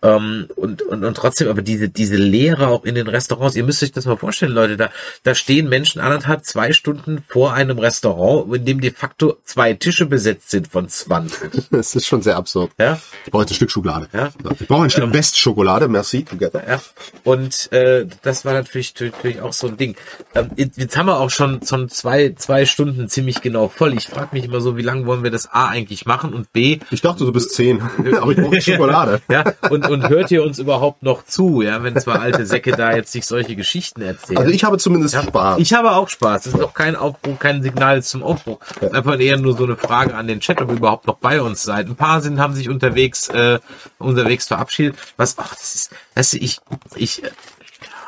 Ähm, 0.02 0.48
und, 0.56 0.82
und, 0.82 1.04
und 1.04 1.18
trotzdem, 1.18 1.50
aber 1.50 1.62
diese, 1.62 1.90
diese 1.90 2.16
Leere 2.16 2.70
auch 2.70 2.86
in 2.86 2.96
den 2.96 3.08
Restaurants, 3.08 3.56
ihr 3.56 3.64
müsst 3.64 3.84
euch 3.84 3.92
das 3.92 4.06
mal 4.06 4.18
vorstellen, 4.18 4.54
Leute, 4.54 4.78
da, 4.78 4.90
da 5.24 5.36
stehen 5.36 5.70
Menschen 5.70 6.02
anderthalb, 6.02 6.46
zwei 6.46 6.72
Stunden 6.72 7.24
vor 7.28 7.54
einem 7.54 7.78
Restaurant, 7.78 8.56
in 8.56 8.66
dem 8.66 8.82
de 8.82 8.92
facto 8.92 9.38
zwei 9.44 9.74
Tische 9.74 10.06
besetzt 10.06 10.50
sind 10.50 10.68
von 10.68 10.90
20. 10.90 11.68
Das 11.78 11.96
ist 11.96 12.08
schon 12.08 12.22
sehr 12.22 12.38
absurd. 12.38 12.72
Ja? 12.80 13.00
Ich 13.26 13.32
brauche 13.32 13.44
jetzt 13.44 13.52
ein 13.52 13.56
Stück 13.56 13.72
Schokolade. 13.72 14.08
Ja. 14.14 14.32
Ich 14.60 14.68
brauche 14.68 14.84
ein 14.84 14.90
Stück 14.90 15.12
Best-Schokolade. 15.12 15.88
Merci. 15.88 16.24
Together. 16.24 16.64
Ja, 16.68 16.82
und 17.24 17.72
äh, 17.72 18.06
das 18.22 18.46
war 18.46 18.54
natürlich, 18.54 18.94
natürlich 19.00 19.42
auch 19.42 19.54
so 19.54 19.68
ein 19.68 19.78
Ding. 19.78 19.96
Ähm, 20.34 20.50
jetzt 20.56 20.78
jetzt 20.78 20.98
haben 20.98 21.08
wir 21.08 21.20
auch 21.20 21.30
schon, 21.30 21.62
schon 21.66 21.90
zwei, 21.98 22.34
zwei 22.38 22.66
Stunden 22.66 23.10
ziemlich 23.10 23.42
genau 23.42 23.68
voll. 23.70 23.94
Ich 23.98 24.08
frage 24.08 24.30
mich 24.32 24.46
immer 24.46 24.62
so, 24.62 24.78
wie 24.78 24.84
lange 24.84 25.06
wollen 25.06 25.24
wir 25.24 25.32
das 25.32 25.52
A 25.52 25.68
eigentlich 25.68 26.06
machen 26.06 26.34
und 26.34 26.54
B, 26.54 26.80
Ich 26.92 27.02
dachte 27.02 27.26
so 27.26 27.32
bis 27.32 27.50
zehn. 27.50 27.82
Aber 28.22 28.32
ich 28.32 28.38
brauche 28.38 28.62
Schokolade. 28.62 29.22
ja, 29.30 29.44
und, 29.70 29.88
und 29.90 30.08
hört 30.08 30.30
ihr 30.32 30.44
uns 30.44 30.60
überhaupt 30.60 31.02
noch 31.04 31.26
zu, 31.26 31.62
ja, 31.62 31.84
wenn 31.84 32.00
zwei 32.00 32.14
alte 32.14 32.46
Säcke 32.46 32.72
da 32.72 32.96
jetzt 32.96 33.12
sich 33.12 33.26
solche 33.26 33.56
Geschichten 33.56 34.02
erzählen? 34.02 34.38
Also 34.38 34.52
ich 34.52 34.64
habe 34.64 34.78
zumindest 34.78 35.16
Spaß. 35.16 35.60
Ich 35.60 35.74
habe 35.74 35.92
auch 35.92 36.08
Spaß. 36.10 36.44
Das 36.44 36.54
ist 36.54 36.62
auch 36.62 36.74
kein 36.74 36.96
Aufbruch, 36.96 37.40
kein 37.40 37.64
Signal 37.64 38.04
zum 38.04 38.22
Aufbruch. 38.22 38.60
Das 38.80 38.92
ist 38.92 38.96
einfach 38.96 39.20
eher 39.20 39.38
nur 39.38 39.58
so 39.58 39.64
eine 39.64 39.76
Frage 39.76 40.16
an 40.16 40.28
den 40.28 40.40
Chat, 40.40 40.62
ob 40.62 40.70
ihr 40.70 40.78
überhaupt 40.78 41.08
noch 41.08 41.18
bei 41.18 41.42
uns 41.42 41.64
seid. 41.64 41.88
Ein 41.88 41.96
paar 41.96 42.22
sind, 42.22 42.40
haben 42.40 42.54
sich 42.54 42.70
unterwegs, 42.70 43.30
äh, 43.30 43.60
unterwegs 43.98 44.48
verabschiedet. 44.48 44.96
Was, 45.18 45.38
ach, 45.40 45.56
das 45.56 45.76
ist, 45.76 45.92
weißt 46.16 46.34
du, 46.34 46.38
ich, 46.38 46.60
ich, 46.96 47.24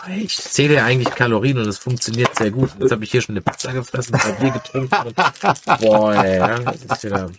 ich 0.08 0.38
zähle 0.38 0.76
ja 0.76 0.86
eigentlich 0.86 1.14
Kalorien 1.14 1.58
und 1.58 1.68
es 1.68 1.78
funktioniert 1.78 2.36
sehr 2.36 2.52
gut. 2.52 2.70
Jetzt 2.80 2.92
habe 2.92 3.04
ich 3.04 3.12
hier 3.12 3.22
schon 3.22 3.34
eine 3.34 3.42
Pizza 3.42 3.74
gefressen, 3.74 4.16
ein 4.16 4.38
Bier 4.38 4.52
getrunken. 4.52 4.96
Und, 5.08 5.16
boah, 5.82 6.26
ja, 6.26 6.60
das 6.60 6.84
ist 6.84 7.04
wieder, 7.04 7.30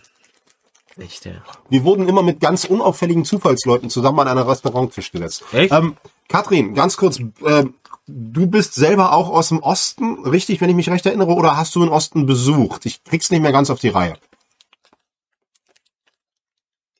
echt, 0.97 1.25
ja. 1.25 1.43
Wir 1.69 1.83
wurden 1.83 2.07
immer 2.07 2.23
mit 2.23 2.39
ganz 2.39 2.65
unauffälligen 2.65 3.25
Zufallsleuten 3.25 3.89
zusammen 3.89 4.19
an 4.19 4.27
einen 4.27 4.47
Restauranttisch 4.47 5.11
gesetzt. 5.11 5.43
Echt? 5.51 5.73
Ähm, 5.73 5.97
Katrin, 6.27 6.75
ganz 6.75 6.97
kurz, 6.97 7.19
ähm, 7.45 7.73
du 8.07 8.47
bist 8.47 8.75
selber 8.75 9.13
auch 9.13 9.29
aus 9.29 9.49
dem 9.49 9.59
Osten, 9.59 10.25
richtig, 10.25 10.61
wenn 10.61 10.69
ich 10.69 10.75
mich 10.75 10.89
recht 10.89 11.05
erinnere, 11.05 11.33
oder 11.33 11.57
hast 11.57 11.75
du 11.75 11.81
den 11.81 11.89
Osten 11.89 12.25
besucht? 12.25 12.85
Ich 12.85 13.03
krieg's 13.03 13.31
nicht 13.31 13.41
mehr 13.41 13.51
ganz 13.51 13.69
auf 13.69 13.79
die 13.79 13.89
Reihe. 13.89 14.17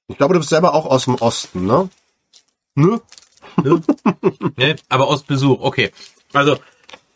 Ich 0.07 0.17
glaube, 0.17 0.33
du 0.33 0.39
bist 0.39 0.49
selber 0.49 0.73
auch 0.73 0.85
aus 0.85 1.05
dem 1.05 1.15
Osten, 1.15 1.65
ne? 1.65 1.89
Nö? 2.75 2.99
Ne? 4.55 4.75
Aber 4.89 5.07
Ostbesuch, 5.07 5.59
okay. 5.61 5.91
Also, 6.33 6.57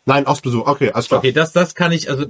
Nein, 0.08 0.24
Ostbesuch, 0.26 0.68
okay, 0.68 0.92
alles 0.92 1.08
klar. 1.08 1.18
Okay, 1.18 1.32
das, 1.32 1.52
das 1.52 1.74
kann 1.74 1.90
ich, 1.90 2.08
also 2.08 2.26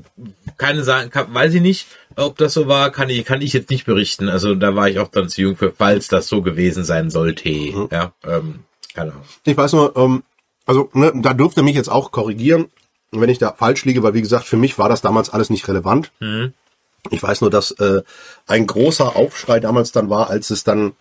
keine 0.57 0.83
sagen, 0.83 1.11
kann, 1.11 1.33
weiß 1.35 1.53
ich 1.53 1.61
nicht, 1.61 1.87
ob 2.17 2.39
das 2.39 2.55
so 2.55 2.69
war, 2.69 2.91
kann 2.91 3.11
ich, 3.11 3.27
kann 3.27 3.43
ich 3.43 3.53
jetzt 3.53 3.69
nicht 3.69 3.85
berichten. 3.85 4.31
Also 4.31 4.55
da 4.55 4.75
war 4.75 4.89
ich 4.89 4.99
auch 4.99 5.09
dann 5.09 5.29
zu 5.29 5.43
jung 5.43 5.57
für, 5.57 5.75
falls 5.77 6.09
das 6.09 6.27
so 6.27 6.41
gewesen 6.41 6.85
sein 6.85 7.11
sollte. 7.11 7.51
Ja, 7.51 8.13
ähm, 8.25 8.61
keine 8.95 9.13
Ahnung. 9.13 9.25
Ich 9.45 9.55
weiß 9.55 9.75
nur, 9.75 9.95
ähm, 9.95 10.23
also 10.65 10.89
ne, 10.95 11.13
da 11.17 11.35
dürfte 11.35 11.63
mich 11.63 11.77
jetzt 11.77 11.91
auch 11.91 12.13
korrigieren, 12.13 12.71
wenn 13.11 13.29
ich 13.29 13.39
da 13.39 13.53
falsch 13.53 13.85
liege, 13.85 14.03
weil 14.03 14.15
wie 14.15 14.23
gesagt, 14.23 14.47
für 14.47 14.57
mich 14.57 14.79
war 14.79 14.89
das 14.89 15.03
damals 15.03 15.29
alles 15.29 15.51
nicht 15.51 15.69
relevant. 15.69 16.13
Ich 17.11 17.23
weiß 17.23 17.43
nur, 17.43 17.51
dass 17.51 17.73
äh, 17.73 18.03
ein 18.47 18.67
großer 18.67 19.17
Aufschrei 19.17 19.61
damals 19.61 19.93
dann 19.93 20.09
war, 20.09 20.31
als 20.31 20.49
es 20.49 20.65
dann 20.65 20.93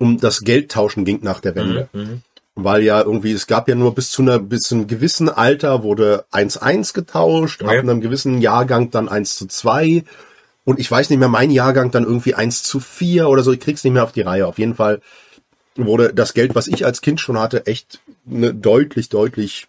um 0.00 0.18
das 0.18 0.40
Geldtauschen 0.40 1.04
ging 1.04 1.20
nach 1.22 1.40
der 1.40 1.54
Wende. 1.54 1.88
Weil 2.56 2.82
ja 2.82 3.00
irgendwie, 3.00 3.32
es 3.32 3.46
gab 3.46 3.68
ja 3.68 3.74
nur 3.74 3.94
bis 3.94 4.10
zu 4.10 4.22
einer, 4.22 4.38
bis 4.38 4.62
zu 4.62 4.74
einem 4.74 4.86
gewissen 4.86 5.28
Alter 5.28 5.82
wurde 5.82 6.24
1-1 6.32 6.94
getauscht, 6.94 7.62
Okay. 7.62 7.78
ab 7.78 7.84
einem 7.84 8.00
gewissen 8.00 8.40
Jahrgang 8.40 8.90
dann 8.90 9.08
1 9.08 9.36
zu 9.36 9.46
2. 9.46 10.04
Und 10.64 10.78
ich 10.80 10.90
weiß 10.90 11.10
nicht 11.10 11.18
mehr, 11.18 11.28
mein 11.28 11.50
Jahrgang 11.50 11.90
dann 11.90 12.04
irgendwie 12.04 12.34
1 12.34 12.62
zu 12.64 12.80
4 12.80 13.28
oder 13.28 13.42
so, 13.42 13.52
ich 13.52 13.60
krieg's 13.60 13.84
nicht 13.84 13.92
mehr 13.92 14.04
auf 14.04 14.12
die 14.12 14.22
Reihe. 14.22 14.46
Auf 14.46 14.58
jeden 14.58 14.74
Fall 14.74 15.00
wurde 15.76 16.12
das 16.12 16.34
Geld, 16.34 16.54
was 16.54 16.66
ich 16.66 16.84
als 16.84 17.00
Kind 17.00 17.20
schon 17.20 17.38
hatte, 17.38 17.66
echt 17.66 18.00
ne, 18.24 18.52
deutlich, 18.52 19.08
deutlich 19.08 19.68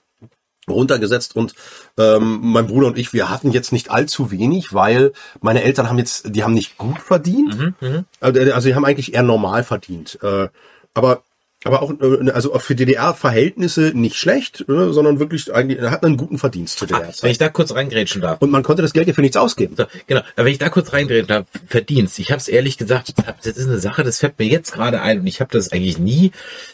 runtergesetzt 0.71 1.35
und 1.35 1.53
ähm, 1.97 2.39
mein 2.41 2.67
Bruder 2.67 2.87
und 2.87 2.97
ich, 2.97 3.13
wir 3.13 3.29
hatten 3.29 3.51
jetzt 3.51 3.71
nicht 3.71 3.91
allzu 3.91 4.31
wenig, 4.31 4.73
weil 4.73 5.13
meine 5.41 5.63
Eltern 5.63 5.89
haben 5.89 5.97
jetzt, 5.97 6.35
die 6.35 6.43
haben 6.43 6.53
nicht 6.53 6.77
gut 6.77 6.99
verdient, 6.99 7.73
also, 8.19 8.39
also 8.53 8.67
die 8.67 8.75
haben 8.75 8.85
eigentlich 8.85 9.13
eher 9.13 9.23
normal 9.23 9.63
verdient, 9.63 10.19
äh, 10.23 10.47
aber 10.93 11.23
aber 11.63 11.83
auch 11.83 11.91
äh, 11.91 12.31
also 12.31 12.55
auch 12.55 12.61
für 12.61 12.75
DDR-Verhältnisse 12.75 13.91
nicht 13.93 14.15
schlecht, 14.15 14.61
äh, 14.61 14.91
sondern 14.91 15.19
wirklich 15.19 15.53
eigentlich 15.53 15.79
hat 15.81 16.03
einen 16.03 16.17
guten 16.17 16.39
Verdienst 16.39 16.79
zu 16.79 16.85
Ah, 16.85 16.89
wenn 16.89 16.97
DDR-Zeit. 16.97 17.31
ich 17.31 17.37
da 17.37 17.49
kurz 17.49 17.73
reingrätschen 17.73 18.21
darf. 18.21 18.41
Und 18.41 18.49
man 18.51 18.63
konnte 18.63 18.81
das 18.81 18.93
Geld 18.93 19.07
ja 19.07 19.13
für 19.13 19.21
nichts 19.21 19.37
ausgeben. 19.37 19.75
So, 19.77 19.85
genau, 20.07 20.21
aber 20.35 20.45
wenn 20.45 20.51
ich 20.53 20.57
da 20.57 20.69
kurz 20.69 20.91
reingrätschen 20.91 21.27
darf, 21.27 21.45
Verdienst. 21.67 22.17
Ich 22.17 22.31
habe 22.31 22.39
es 22.39 22.47
ehrlich 22.47 22.77
gesagt, 22.77 23.13
das 23.43 23.57
ist 23.57 23.67
eine 23.67 23.79
Sache, 23.79 24.03
das 24.03 24.19
fällt 24.19 24.39
mir 24.39 24.47
jetzt 24.47 24.73
gerade 24.73 25.01
ein 25.01 25.19
und 25.19 25.27
ich 25.27 25.39
habe 25.39 25.51
das 25.51 25.71
eigentlich 25.71 25.99
nie 25.99 26.31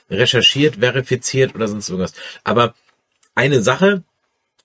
recherchiert, 0.09 0.77
verifiziert 0.77 1.53
oder 1.53 1.67
sonst 1.67 1.89
irgendwas. 1.89 2.13
Aber 2.45 2.73
eine 3.37 3.61
Sache, 3.61 4.03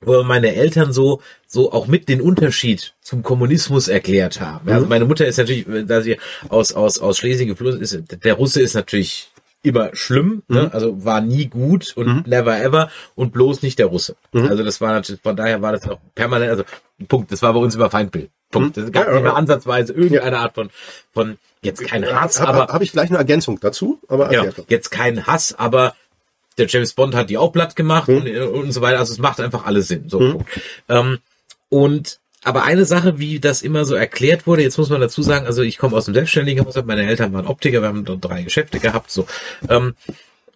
wo 0.01 0.23
meine 0.25 0.55
Eltern 0.57 0.93
so 0.93 1.21
so 1.47 1.73
auch 1.73 1.87
mit 1.87 2.09
den 2.09 2.21
Unterschied 2.21 2.95
zum 3.01 3.23
Kommunismus 3.23 3.87
erklärt 3.89 4.41
haben. 4.41 4.69
Also 4.71 4.87
meine 4.87 5.05
Mutter 5.05 5.27
ist 5.27 5.37
natürlich, 5.39 5.67
da 5.87 6.01
sie 6.01 6.19
aus 6.49 6.73
aus 6.73 6.99
aus 6.99 7.19
Schlesien 7.19 7.49
geflohen 7.49 7.81
ist, 7.81 7.97
der 8.25 8.35
Russe 8.35 8.61
ist 8.61 8.75
natürlich 8.75 9.29
immer 9.65 9.91
schlimm, 9.95 10.43
ne? 10.49 10.71
also 10.73 11.05
war 11.05 11.21
nie 11.21 11.47
gut 11.47 11.93
und 11.97 12.27
never 12.27 12.61
ever 12.61 12.91
und 13.15 13.33
bloß 13.33 13.63
nicht 13.63 13.79
der 13.79 13.87
Russe. 13.87 14.17
Also 14.33 14.65
das 14.65 14.81
war 14.81 14.93
natürlich, 14.93 15.21
von 15.23 15.37
daher 15.37 15.63
war 15.63 15.71
das 15.71 15.89
auch 15.89 16.01
permanent, 16.17 16.51
also 16.51 16.65
Punkt, 17.07 17.31
das 17.31 17.43
war 17.43 17.53
bei 17.53 17.61
uns 17.61 17.77
immer 17.77 17.89
Feindbild. 17.89 18.31
Punkt. 18.51 18.77
Das 18.77 18.91
gab 18.91 19.07
Ja, 19.07 19.13
nicht 19.13 19.23
mehr 19.23 19.33
ja. 19.33 19.37
ansatzweise 19.39 19.93
irgendeine 19.93 20.39
Art 20.39 20.55
von 20.57 20.71
von 21.13 21.39
jetzt 21.63 21.87
kein 21.87 22.05
Hass, 22.05 22.41
Habe 22.41 22.63
aber 22.65 22.73
hab 22.73 22.83
ich 22.83 22.91
gleich 22.91 23.09
eine 23.11 23.19
Ergänzung 23.19 23.61
dazu, 23.61 24.01
aber 24.09 24.29
Genau, 24.31 24.45
erklärt. 24.47 24.69
jetzt 24.69 24.91
kein 24.91 25.27
Hass, 25.29 25.55
aber 25.57 25.95
der 26.59 26.67
James 26.67 26.93
Bond 26.93 27.15
hat 27.15 27.31
die 27.31 27.39
auch 27.39 27.53
platt 27.53 27.77
gemacht 27.77 28.09
und, 28.09 28.29
und 28.29 28.73
so 28.73 28.81
weiter. 28.81 28.99
Also 28.99 29.13
es 29.13 29.19
macht 29.19 29.41
einfach 29.41 29.65
alles 29.65 29.89
Sinn. 29.89 30.09
So. 30.09 30.19
Punkt. 30.19 30.49
Ähm, 30.89 31.19
und 31.69 32.19
aber 32.45 32.65
eine 32.65 32.85
Sache, 32.85 33.19
wie 33.19 33.39
das 33.39 33.63
immer 33.63 33.85
so 33.85 33.95
erklärt 33.95 34.47
wurde, 34.47 34.63
jetzt 34.63 34.77
muss 34.77 34.91
man 34.91 35.01
dazu 35.01 35.23
sagen, 35.23 35.47
also 35.47 35.63
ich 35.63 35.79
komme 35.79 35.97
aus 35.97 36.07
dem 36.07 36.15
selbstständigen 36.15 36.67
Haushalt, 36.67 36.87
meine 36.87 37.07
Eltern 37.07 37.33
waren 37.33 37.47
Optiker, 37.47 37.81
wir 37.83 37.89
haben 37.89 38.05
dort 38.05 38.25
drei 38.25 38.43
Geschäfte 38.43 38.81
gehabt, 38.81 39.13
so 39.13 39.27
ähm, 39.69 39.95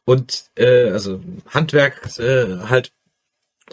und 0.04 0.44
äh, 0.56 0.90
also 0.90 1.20
Handwerk 1.48 2.18
äh, 2.18 2.56
halt 2.68 2.90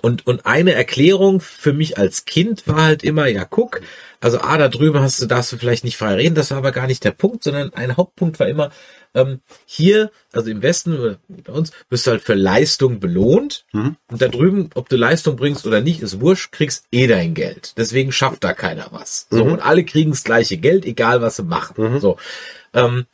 und, 0.01 0.25
und 0.25 0.45
eine 0.45 0.73
Erklärung 0.73 1.39
für 1.39 1.73
mich 1.73 1.97
als 1.97 2.25
Kind 2.25 2.67
war 2.67 2.83
halt 2.83 3.03
immer, 3.03 3.27
ja, 3.27 3.45
guck, 3.45 3.81
also 4.19 4.39
A, 4.41 4.57
da 4.57 4.67
drüben 4.67 4.99
hast 4.99 5.21
du, 5.21 5.27
darfst 5.27 5.51
du 5.51 5.57
vielleicht 5.57 5.83
nicht 5.83 5.97
frei 5.97 6.15
reden, 6.15 6.35
das 6.35 6.51
war 6.51 6.57
aber 6.57 6.71
gar 6.71 6.87
nicht 6.87 7.03
der 7.03 7.11
Punkt, 7.11 7.43
sondern 7.43 7.73
ein 7.73 7.95
Hauptpunkt 7.95 8.39
war 8.39 8.47
immer, 8.47 8.71
ähm, 9.13 9.41
hier, 9.65 10.11
also 10.31 10.49
im 10.49 10.61
Westen 10.63 11.17
bei 11.27 11.53
uns, 11.53 11.71
wirst 11.89 12.07
du 12.07 12.11
halt 12.11 12.21
für 12.21 12.33
Leistung 12.33 12.99
belohnt. 12.99 13.65
Und 14.09 14.21
da 14.21 14.27
drüben, 14.27 14.71
ob 14.73 14.89
du 14.89 14.95
Leistung 14.95 15.35
bringst 15.35 15.67
oder 15.67 15.81
nicht, 15.81 16.01
ist 16.01 16.19
wurscht, 16.19 16.51
kriegst 16.51 16.87
eh 16.91 17.05
dein 17.07 17.33
Geld. 17.35 17.73
Deswegen 17.77 18.11
schafft 18.11 18.43
da 18.43 18.53
keiner 18.53 18.87
was. 18.91 19.27
So, 19.29 19.43
und 19.43 19.59
alle 19.59 19.83
kriegen 19.85 20.11
das 20.11 20.23
gleiche 20.23 20.57
Geld, 20.57 20.85
egal 20.85 21.21
was 21.21 21.35
sie 21.35 21.43
machen. 21.43 21.75
So. 21.99 22.17
Ähm, 22.73 23.05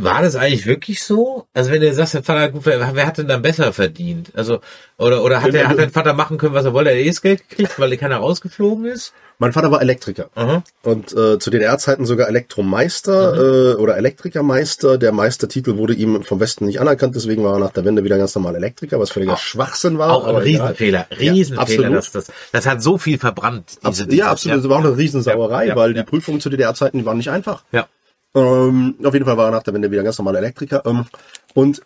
War 0.00 0.22
das 0.22 0.36
eigentlich 0.36 0.64
wirklich 0.66 1.02
so? 1.02 1.46
Also 1.54 1.70
wenn 1.70 1.80
du 1.80 1.92
sagst, 1.92 2.14
der 2.14 2.22
Vater, 2.22 2.50
gut, 2.50 2.64
wer, 2.66 2.94
wer 2.94 3.06
hat 3.06 3.18
denn 3.18 3.26
dann 3.28 3.42
besser 3.42 3.72
verdient? 3.72 4.30
Also 4.34 4.60
oder 4.96 5.24
oder 5.24 5.42
hat 5.42 5.52
der 5.52 5.68
hat 5.68 5.78
dein 5.78 5.90
Vater 5.90 6.12
machen 6.14 6.38
können, 6.38 6.54
was 6.54 6.64
er 6.64 6.72
wollte, 6.72 6.90
er 6.90 6.96
hat 6.96 7.04
eh 7.04 7.08
das 7.08 7.20
Geld 7.20 7.48
gekriegt, 7.48 7.78
weil 7.78 7.96
keiner 7.96 8.18
rausgeflogen 8.18 8.84
ist? 8.86 9.12
Mein 9.40 9.52
Vater 9.52 9.70
war 9.70 9.80
Elektriker 9.82 10.30
Aha. 10.34 10.64
und 10.82 11.12
äh, 11.12 11.38
zu 11.38 11.50
DDR-Zeiten 11.50 12.06
sogar 12.06 12.28
Elektromeister 12.28 13.72
äh, 13.72 13.74
oder 13.76 13.96
Elektrikermeister. 13.96 14.98
Der 14.98 15.12
Meistertitel 15.12 15.76
wurde 15.76 15.94
ihm 15.94 16.22
vom 16.24 16.40
Westen 16.40 16.66
nicht 16.66 16.80
anerkannt, 16.80 17.14
deswegen 17.16 17.44
war 17.44 17.54
er 17.54 17.58
nach 17.60 17.70
der 17.72 17.84
Wende 17.84 18.04
wieder 18.04 18.18
ganz 18.18 18.34
normal 18.34 18.56
Elektriker, 18.56 18.98
was 19.00 19.10
völliger 19.10 19.36
Schwachsinn 19.36 19.98
war. 19.98 20.12
Auch 20.12 20.24
ein 20.24 20.30
aber 20.30 20.44
egal. 20.44 20.66
Riesenfehler, 20.68 21.06
Ja, 21.10 21.32
Riesenfehler. 21.32 21.90
das, 21.90 22.12
das, 22.12 22.26
das 22.52 22.66
hat 22.66 22.82
so 22.82 22.98
viel 22.98 23.18
verbrannt. 23.18 23.78
Abs 23.82 23.98
diese- 23.98 24.14
ja, 24.14 24.26
absolut. 24.30 24.58
Das 24.58 24.68
war 24.68 24.78
auch 24.78 24.84
eine 24.84 24.96
Riesensauerei, 24.96 25.64
Ja, 25.64 25.68
ja, 25.70 25.76
weil 25.76 25.96
ja. 25.96 26.02
die 26.02 26.08
Prüfungen 26.08 26.40
zu 26.40 26.50
DDR-Zeiten, 26.50 26.98
die 26.98 27.06
waren 27.06 27.16
nicht 27.18 27.30
einfach. 27.30 27.62
Ja. 27.72 27.86
Ähm, 28.34 28.94
auf 29.02 29.14
jeden 29.14 29.26
Fall 29.26 29.36
war 29.36 29.46
er 29.46 29.50
nach 29.50 29.62
der 29.62 29.74
Wende 29.74 29.90
wieder 29.90 30.02
ganz 30.02 30.18
normaler 30.18 30.38
Elektriker. 30.38 30.82
Ähm, 30.86 31.06
und 31.54 31.82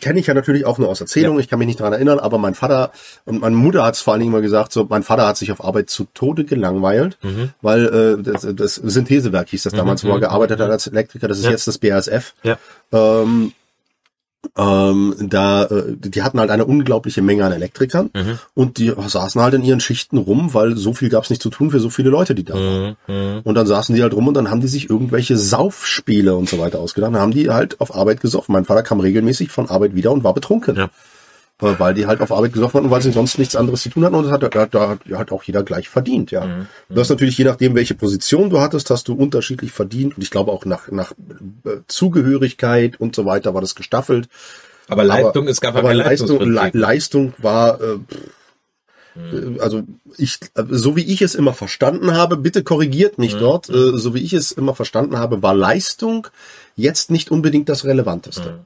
kenne 0.00 0.18
ich 0.18 0.26
ja 0.26 0.32
natürlich 0.32 0.64
auch 0.64 0.78
nur 0.78 0.88
aus 0.88 1.00
Erzählungen, 1.02 1.40
ich 1.40 1.48
kann 1.48 1.58
mich 1.58 1.66
nicht 1.66 1.80
daran 1.80 1.92
erinnern, 1.92 2.18
aber 2.18 2.38
mein 2.38 2.54
Vater 2.54 2.90
und 3.26 3.42
meine 3.42 3.54
Mutter 3.54 3.84
hat 3.84 3.96
es 3.96 4.00
vor 4.00 4.14
allen 4.14 4.20
Dingen 4.20 4.32
immer 4.32 4.40
gesagt, 4.40 4.72
so 4.72 4.86
mein 4.88 5.02
Vater 5.02 5.26
hat 5.26 5.36
sich 5.36 5.52
auf 5.52 5.62
Arbeit 5.62 5.90
zu 5.90 6.06
Tode 6.14 6.44
gelangweilt, 6.46 7.18
Mhm. 7.22 7.50
weil 7.60 7.84
äh, 8.18 8.22
das, 8.22 8.46
das 8.54 8.76
Synthesewerk 8.76 9.48
hieß 9.50 9.64
das 9.64 9.74
damals, 9.74 10.04
wo 10.04 10.10
er 10.12 10.20
gearbeitet 10.20 10.58
hat 10.60 10.70
als 10.70 10.86
Elektriker, 10.86 11.28
das 11.28 11.38
ist 11.38 11.44
Ja. 11.44 11.50
jetzt 11.50 11.66
das 11.68 11.76
BASF. 11.76 12.32
Ja. 12.44 12.56
Ähm, 12.92 13.52
ähm, 14.56 15.14
da, 15.20 15.64
äh, 15.64 15.96
die 15.96 16.22
hatten 16.22 16.38
halt 16.40 16.50
eine 16.50 16.64
unglaubliche 16.64 17.22
Menge 17.22 17.44
an 17.44 17.52
Elektrikern 17.52 18.10
Mhm. 18.14 18.38
und 18.54 18.78
die 18.78 18.92
saßen 18.96 19.40
halt 19.40 19.54
in 19.54 19.64
ihren 19.64 19.80
Schichten 19.80 20.16
rum, 20.16 20.54
weil 20.54 20.76
so 20.76 20.92
viel 20.94 21.08
gab 21.08 21.24
es 21.24 21.30
nicht 21.30 21.42
zu 21.42 21.50
tun 21.50 21.70
für 21.70 21.80
so 21.80 21.90
viele 21.90 22.10
Leute, 22.10 22.34
die 22.34 22.44
da 22.44 22.54
waren. 22.54 22.96
Mhm. 23.08 23.40
Und 23.44 23.54
dann 23.54 23.66
saßen 23.66 23.94
die 23.94 24.02
halt 24.02 24.14
rum 24.14 24.28
und 24.28 24.34
dann 24.34 24.50
haben 24.50 24.60
die 24.60 24.68
sich 24.68 24.88
irgendwelche 24.90 25.36
Saufspiele 25.36 26.34
und 26.36 26.48
so 26.48 26.58
weiter 26.58 26.78
ausgedacht. 26.80 27.12
Dann 27.12 27.20
haben 27.20 27.32
die 27.32 27.50
halt 27.50 27.80
auf 27.80 27.94
Arbeit 27.94 28.20
gesoffen. 28.20 28.52
Mein 28.52 28.64
Vater 28.64 28.82
kam 28.82 29.00
regelmäßig 29.00 29.50
von 29.50 29.68
Arbeit 29.68 29.94
wieder 29.94 30.12
und 30.12 30.24
war 30.24 30.34
betrunken. 30.34 30.76
Ja. 30.76 30.90
Äh, 31.60 31.74
Weil 31.78 31.94
die 31.94 32.06
halt 32.06 32.20
auf 32.20 32.30
Arbeit 32.30 32.52
gesoffen 32.52 32.74
hatten 32.74 32.86
und 32.86 32.90
weil 32.92 33.02
sie 33.02 33.10
sonst 33.10 33.38
nichts 33.38 33.56
anderes 33.56 33.82
zu 33.82 33.90
tun 33.90 34.04
hatten. 34.04 34.14
Und 34.14 34.24
das 34.24 34.32
hat 34.32 34.42
da, 34.42 34.66
da 34.66 34.98
hat 35.18 35.32
auch 35.32 35.42
jeder 35.42 35.62
gleich 35.64 35.88
verdient, 35.88 36.30
ja. 36.30 36.44
Mhm. 36.44 36.66
Du 36.88 37.00
hast 37.00 37.08
natürlich, 37.08 37.36
je 37.36 37.44
nachdem, 37.44 37.74
welche 37.74 37.94
Position 37.94 38.48
du 38.48 38.60
hattest, 38.60 38.90
hast 38.90 39.08
du 39.08 39.14
unterschiedlich 39.14 39.72
verdient. 39.72 40.16
Und 40.16 40.22
ich 40.22 40.30
glaube 40.30 40.52
auch 40.52 40.64
nach, 40.64 40.90
nach 40.90 41.12
äh, 41.64 41.78
Zugehörigkeit 41.88 43.00
und 43.00 43.16
so 43.16 43.24
weiter 43.24 43.54
war 43.54 43.60
das 43.60 43.74
gestaffelt. 43.74 44.28
Aber 44.88 45.04
Leistung, 45.04 45.48
es 45.48 45.60
gab 45.60 45.74
aber 45.74 45.88
kein 45.88 45.98
Leistung, 45.98 46.40
Le. 46.40 46.70
Leistung 46.72 47.34
war, 47.38 47.80
äh, 47.80 47.98
pff, 47.98 48.18
äh, 49.32 49.60
also 49.60 49.82
ich, 50.16 50.38
so 50.68 50.96
wie 50.96 51.04
ich 51.04 51.22
es 51.22 51.34
immer 51.34 51.54
verstanden 51.54 52.14
habe, 52.14 52.36
bitte 52.36 52.62
korrigiert 52.62 53.18
mich 53.18 53.34
dort, 53.34 53.68
äh, 53.68 53.98
so 53.98 54.14
wie 54.14 54.22
ich 54.22 54.32
es 54.32 54.52
immer 54.52 54.74
verstanden 54.74 55.18
habe, 55.18 55.42
war 55.42 55.54
Leistung 55.54 56.28
jetzt 56.76 57.10
nicht 57.10 57.30
unbedingt 57.30 57.68
das 57.68 57.84
Relevanteste. 57.84 58.60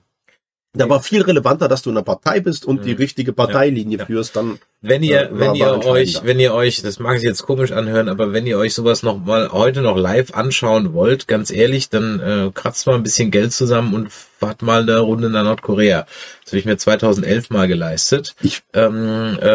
Da 0.75 0.89
war 0.89 1.03
viel 1.03 1.21
relevanter, 1.21 1.69
dass 1.69 1.83
du 1.83 1.91
in 1.91 1.99
einer 1.99 2.05
Partei 2.05 2.41
bist 2.41 2.65
und 2.65 2.87
die 2.87 2.93
richtige 2.93 3.35
Parteilinie 3.35 4.07
führst, 4.07 4.37
dann 4.37 4.59
Wenn 4.81 5.03
ihr, 5.03 5.25
äh, 5.25 5.29
wenn 5.33 5.55
ihr 5.55 5.85
euch, 5.85 6.25
wenn 6.25 6.41
ihr 6.41 6.55
euch, 6.55 6.81
das 6.81 6.99
mag 6.99 7.17
sich 7.19 7.29
jetzt 7.29 7.43
komisch 7.43 7.73
anhören, 7.73 8.09
aber 8.09 8.33
wenn 8.33 8.47
ihr 8.47 8.57
euch 8.57 8.73
sowas 8.73 9.03
noch 9.03 9.19
mal 9.23 9.53
heute 9.53 9.83
noch 9.83 9.99
live 9.99 10.33
anschauen 10.33 10.95
wollt, 10.95 11.29
ganz 11.29 11.51
ehrlich, 11.51 11.91
dann 11.91 12.21
äh, 12.21 12.51
kratzt 12.55 12.87
mal 12.87 12.95
ein 12.95 13.03
bisschen 13.03 13.31
Geld 13.31 13.53
zusammen 13.53 13.93
und 13.93 14.11
fahrt 14.11 14.63
mal 14.63 14.81
eine 14.81 14.99
Runde 15.01 15.29
nach 15.29 15.45
Nordkorea. 15.45 16.07
Das 16.45 16.53
habe 16.53 16.59
ich 16.59 16.65
mir 16.65 16.77
2011 16.77 17.51
mal 17.51 17.69
geleistet. 17.69 18.35
Ich- 18.43 18.63
ähm, 18.75 19.39
äh, 19.41 19.47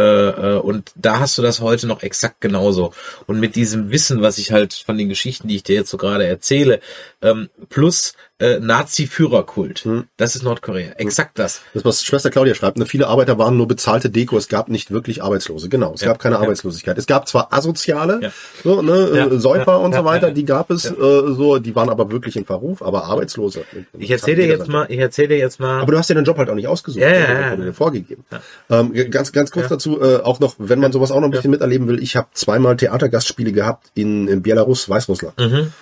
äh, 0.55 0.59
und 0.59 0.91
da 0.95 1.19
hast 1.19 1.37
du 1.37 1.41
das 1.41 1.59
heute 1.61 1.85
noch 1.87 2.01
exakt 2.03 2.39
genauso. 2.41 2.93
Und 3.25 3.39
mit 3.39 3.55
diesem 3.55 3.91
Wissen, 3.91 4.21
was 4.21 4.37
ich 4.37 4.51
halt 4.51 4.73
von 4.73 4.97
den 4.97 5.09
Geschichten, 5.09 5.47
die 5.47 5.57
ich 5.57 5.63
dir 5.63 5.75
jetzt 5.75 5.89
so 5.89 5.97
gerade 5.97 6.25
erzähle, 6.25 6.79
ähm, 7.21 7.49
plus 7.69 8.13
äh, 8.39 8.59
Nazi-Führerkult, 8.59 9.79
Hm. 9.79 10.03
das 10.17 10.35
ist 10.35 10.43
Nordkorea. 10.43 10.91
Exakt 10.97 11.39
das. 11.39 11.61
Das, 11.73 11.83
was 11.85 12.03
Schwester 12.03 12.29
Claudia 12.29 12.53
schreibt, 12.53 12.77
ne, 12.77 12.85
viele 12.85 13.07
Arbeiter 13.07 13.39
waren 13.39 13.57
nur 13.57 13.67
bezahlte 13.67 14.11
Deko, 14.11 14.37
es 14.37 14.47
gab 14.47 14.69
nicht 14.69 14.91
wirklich 14.91 15.23
Arbeitslose. 15.23 15.69
Genau, 15.69 15.93
es 15.95 16.01
Ja, 16.01 16.09
gab 16.09 16.19
keine 16.19 16.35
ja. 16.35 16.41
Arbeitslosigkeit. 16.41 16.97
Es 16.99 17.07
gab 17.07 17.27
zwar 17.27 17.51
Asoziale, 17.51 18.19
Ja. 18.21 18.31
so, 18.63 18.81
ne, 18.83 19.09
Ja, 19.15 19.25
äh, 19.27 19.39
Säufer 19.39 19.71
ja, 19.71 19.77
und 19.77 19.95
so 19.95 20.05
weiter, 20.05 20.29
die 20.31 20.45
gab 20.45 20.69
es, 20.69 20.85
äh, 20.85 20.93
so, 20.99 21.57
die 21.57 21.75
waren 21.75 21.89
aber 21.89 22.11
wirklich 22.11 22.35
in 22.35 22.45
Verruf, 22.45 22.81
aber 22.83 23.05
Arbeitslose. 23.05 23.63
Ich 23.97 24.11
erzähle 24.11 24.43
dir 24.43 24.47
jetzt 24.47 24.67
mal, 24.67 24.85
ich 24.89 24.99
erzähle 24.99 25.29
dir 25.29 25.37
jetzt 25.37 25.59
mal. 25.59 25.81
Aber 25.81 25.91
du 25.93 25.97
hast 25.97 26.09
ja 26.09 26.15
den 26.15 26.25
Job 26.25 26.37
halt 26.37 26.49
auch 26.49 26.55
nicht 26.55 26.67
ausgesucht, 26.77 27.01
Ja, 27.01 27.09
ja, 27.09 27.13
der 27.15 27.27
ja, 27.41 27.51
wurde 27.51 27.61
ja. 27.63 27.67
dir 27.69 27.73
vorgegeben. 27.73 28.25
Ähm, 28.69 28.93
ganz, 29.11 29.31
ganz 29.31 29.51
kurz 29.51 29.67
dazu, 29.67 30.01
äh, 30.01 30.17
auch 30.17 30.39
noch, 30.39 30.55
wenn 30.57 30.79
man 30.79 30.91
sowas 30.91 31.11
auch 31.11 31.19
noch 31.19 31.27
ein 31.27 31.31
bisschen 31.31 31.51
miterleben 31.51 31.87
will, 31.87 32.01
ich 32.01 32.15
habe 32.15 32.27
zweimal 32.33 32.77
Theatergastspiele 32.77 33.51
gehabt 33.51 33.87
in, 33.95 34.27
in 34.27 34.41
Belarus, 34.41 34.87
Weißrussland. 34.89 35.37
Mhm. 35.39 35.73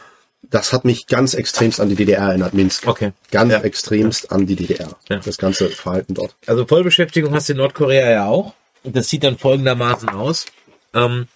Das 0.50 0.74
hat 0.74 0.86
mich 0.86 1.08
ganz 1.08 1.34
extremst 1.34 1.80
an 1.82 1.90
die 1.90 1.96
DDR 1.96 2.28
erinnert, 2.30 2.54
Minsk. 2.54 2.88
Okay. 2.88 3.14
Ganz 3.32 3.52
Ja. 3.52 3.62
extremst 3.62 4.32
an 4.32 4.46
die 4.46 4.56
DDR. 4.56 4.90
Ja. 5.10 5.18
Das 5.18 5.38
ganze 5.40 5.70
Verhalten 5.70 6.14
dort. 6.14 6.36
Also 6.46 6.66
Vollbeschäftigung 6.68 7.34
hast 7.34 7.50
du 7.50 7.54
in 7.54 7.58
Nordkorea 7.58 8.12
ja 8.12 8.26
auch. 8.28 8.54
Und 8.84 8.96
das 8.96 9.10
sieht 9.10 9.24
dann 9.24 9.38
folgendermaßen 9.40 10.10
aus. 10.10 10.46
Ähm, 10.94 11.28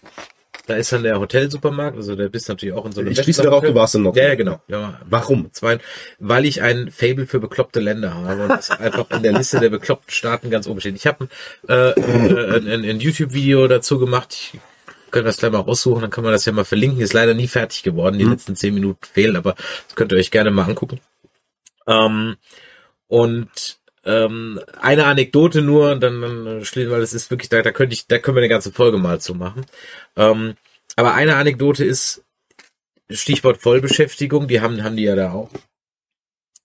da 0.70 0.76
ist 0.76 0.92
dann 0.92 1.02
der 1.04 1.20
Hotelsupermarkt, 1.20 1.98
also 1.98 2.16
der 2.16 2.30
bist 2.30 2.48
natürlich 2.48 2.76
auch 2.76 2.86
in 2.86 2.92
so 2.92 3.02
einem 3.02 3.12
Ich 3.12 3.20
schließe 3.20 3.42
darauf, 3.42 3.64
du 3.64 3.74
warst 3.74 3.96
in 3.96 4.02
Ja, 4.02 4.04
Nordkorea. 4.04 4.30
ja, 4.30 4.36
genau. 4.36 4.62
Ja, 4.68 5.00
Warum? 5.10 5.52
Zwei, 5.52 5.80
weil 6.20 6.46
ich 6.46 6.62
ein 6.62 6.92
Fable 6.92 7.26
für 7.26 7.40
bekloppte 7.40 7.80
Länder 7.80 8.14
habe 8.14 8.44
und 8.44 8.50
das 8.50 8.70
einfach 8.80 9.10
in 9.10 9.24
der 9.24 9.34
Liste 9.34 9.60
der 9.60 9.70
bekloppten 9.70 10.12
Staaten 10.12 10.50
ganz 10.52 10.68
oben 10.68 10.80
steht. 10.80 10.96
Ich 10.96 11.08
habe 11.08 11.28
äh, 11.68 11.90
äh, 11.92 12.58
ein, 12.58 12.84
ein 12.86 13.00
YouTube-Video 13.00 13.68
dazu 13.68 13.98
gemacht. 13.98 14.36
Ich 14.54 14.60
könnte 15.12 15.26
das 15.26 15.38
gleich 15.38 15.52
mal 15.52 15.62
raussuchen, 15.62 16.02
dann 16.02 16.12
kann 16.12 16.24
man 16.24 16.34
das 16.34 16.46
ja 16.46 16.52
mal 16.52 16.66
verlinken. 16.66 17.02
Ist 17.02 17.14
leider 17.14 17.34
nie 17.34 17.48
fertig 17.48 17.82
geworden. 17.82 18.20
Die 18.20 18.26
letzten 18.26 18.56
zehn 18.56 18.76
Minuten 18.76 19.00
fehlen, 19.12 19.36
aber 19.36 19.56
das 19.88 19.96
könnt 19.96 20.12
ihr 20.12 20.20
euch 20.20 20.30
gerne 20.30 20.52
mal 20.52 20.66
angucken. 20.66 21.00
Ähm, 21.88 22.36
und 23.08 23.80
ähm, 24.06 24.60
eine 24.82 25.06
Anekdote 25.06 25.62
nur, 25.62 25.96
dann, 25.96 26.22
dann 26.22 26.66
schließen, 26.66 26.92
weil 26.92 27.02
das 27.02 27.14
ist 27.14 27.32
wirklich, 27.32 27.50
da, 27.50 27.62
da 27.62 27.72
könnte 27.72 27.94
ich, 27.94 28.08
da 28.08 28.18
können 28.20 28.36
wir 28.36 28.42
eine 28.42 28.50
ganze 28.50 28.72
Folge 28.72 28.98
mal 28.98 29.20
zu 29.20 29.36
machen. 29.36 29.66
Ähm, 30.16 30.56
aber 30.96 31.14
eine 31.14 31.36
Anekdote 31.36 31.86
ist, 31.86 32.24
Stichwort 33.10 33.62
Vollbeschäftigung, 33.62 34.48
die 34.48 34.62
haben, 34.62 34.84
haben 34.84 34.96
die 34.96 35.04
ja 35.04 35.16
da 35.16 35.32
auch, 35.32 35.50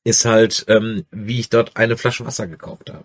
ist 0.04 0.24
halt, 0.24 0.64
ähm, 0.68 1.06
wie 1.10 1.40
ich 1.40 1.48
dort 1.48 1.76
eine 1.76 1.96
Flasche 1.96 2.26
Wasser 2.26 2.46
gekauft 2.46 2.90
habe. 2.90 3.04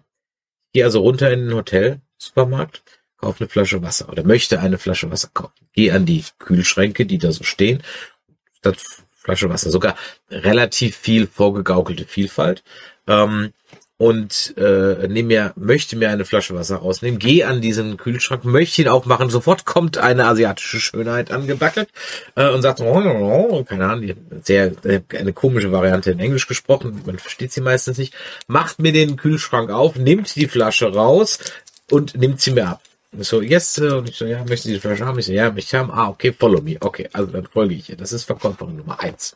Gehe 0.73 0.83
also 0.83 1.01
runter 1.01 1.31
in 1.31 1.45
den 1.45 1.55
Hotel, 1.55 2.01
Supermarkt, 2.17 2.83
kaufe 3.17 3.39
eine 3.39 3.49
Flasche 3.49 3.81
Wasser 3.81 4.09
oder 4.09 4.23
möchte 4.23 4.59
eine 4.59 4.77
Flasche 4.77 5.09
Wasser 5.09 5.29
kaufen. 5.33 5.67
Gehe 5.73 5.93
an 5.93 6.05
die 6.05 6.23
Kühlschränke, 6.37 7.05
die 7.05 7.17
da 7.17 7.31
so 7.31 7.43
stehen, 7.43 7.81
statt 8.57 8.77
Flasche 9.11 9.49
Wasser, 9.49 9.69
sogar 9.69 9.95
relativ 10.29 10.95
viel 10.95 11.27
vorgegaukelte 11.27 12.05
Vielfalt. 12.05 12.63
Ähm, 13.07 13.53
und 13.99 14.53
äh, 14.57 15.09
nehm 15.09 15.27
mir, 15.27 15.51
möchte 15.57 15.97
mir 15.97 16.09
eine 16.09 16.23
Flasche 16.23 16.55
Wasser 16.55 16.77
rausnehmen, 16.77 17.19
gehe 17.19 17.45
an 17.45 17.59
diesen 17.59 17.97
Kühlschrank, 17.97 18.45
möchte 18.45 18.81
ihn 18.81 18.87
aufmachen, 18.87 19.29
sofort 19.29 19.65
kommt 19.65 19.97
eine 19.97 20.25
asiatische 20.25 20.79
Schönheit 20.79 21.31
angebackelt 21.31 21.89
äh, 22.35 22.49
und 22.49 22.61
sagt, 22.61 22.79
oh, 22.79 22.85
oh, 22.85 23.49
oh, 23.51 23.63
keine 23.65 23.89
Ahnung, 23.89 24.07
die 24.07 24.15
sehr 24.41 24.71
eine 24.85 25.33
komische 25.33 25.73
Variante 25.73 26.11
in 26.11 26.19
Englisch 26.19 26.47
gesprochen, 26.47 27.01
man 27.05 27.19
versteht 27.19 27.51
sie 27.51 27.59
meistens 27.59 27.97
nicht, 27.97 28.13
macht 28.47 28.79
mir 28.79 28.93
den 28.93 29.17
Kühlschrank 29.17 29.69
auf, 29.69 29.97
nimmt 29.97 30.33
die 30.37 30.47
Flasche 30.47 30.93
raus 30.93 31.37
und 31.91 32.15
nimmt 32.15 32.39
sie 32.39 32.51
mir 32.51 32.69
ab. 32.69 32.81
So, 33.17 33.41
yes, 33.41 33.79
äh, 33.79 33.89
und 33.89 34.07
ich 34.07 34.15
so, 34.15 34.25
ja, 34.25 34.45
möchten 34.45 34.69
Sie 34.69 34.75
die 34.75 34.79
Flasche 34.79 35.05
haben? 35.05 35.19
Ich 35.19 35.25
so, 35.25 35.33
ja, 35.33 35.51
möchte 35.51 35.77
haben. 35.77 35.91
Ah, 35.91 36.09
okay, 36.09 36.31
follow 36.31 36.61
me. 36.61 36.77
Okay, 36.79 37.09
also 37.11 37.31
dann 37.31 37.47
folge 37.47 37.73
ich 37.73 37.89
ihr. 37.89 37.97
Das 37.97 38.13
ist 38.13 38.25
Verkäuferin 38.25 38.77
Nummer 38.77 38.99
eins. 38.99 39.35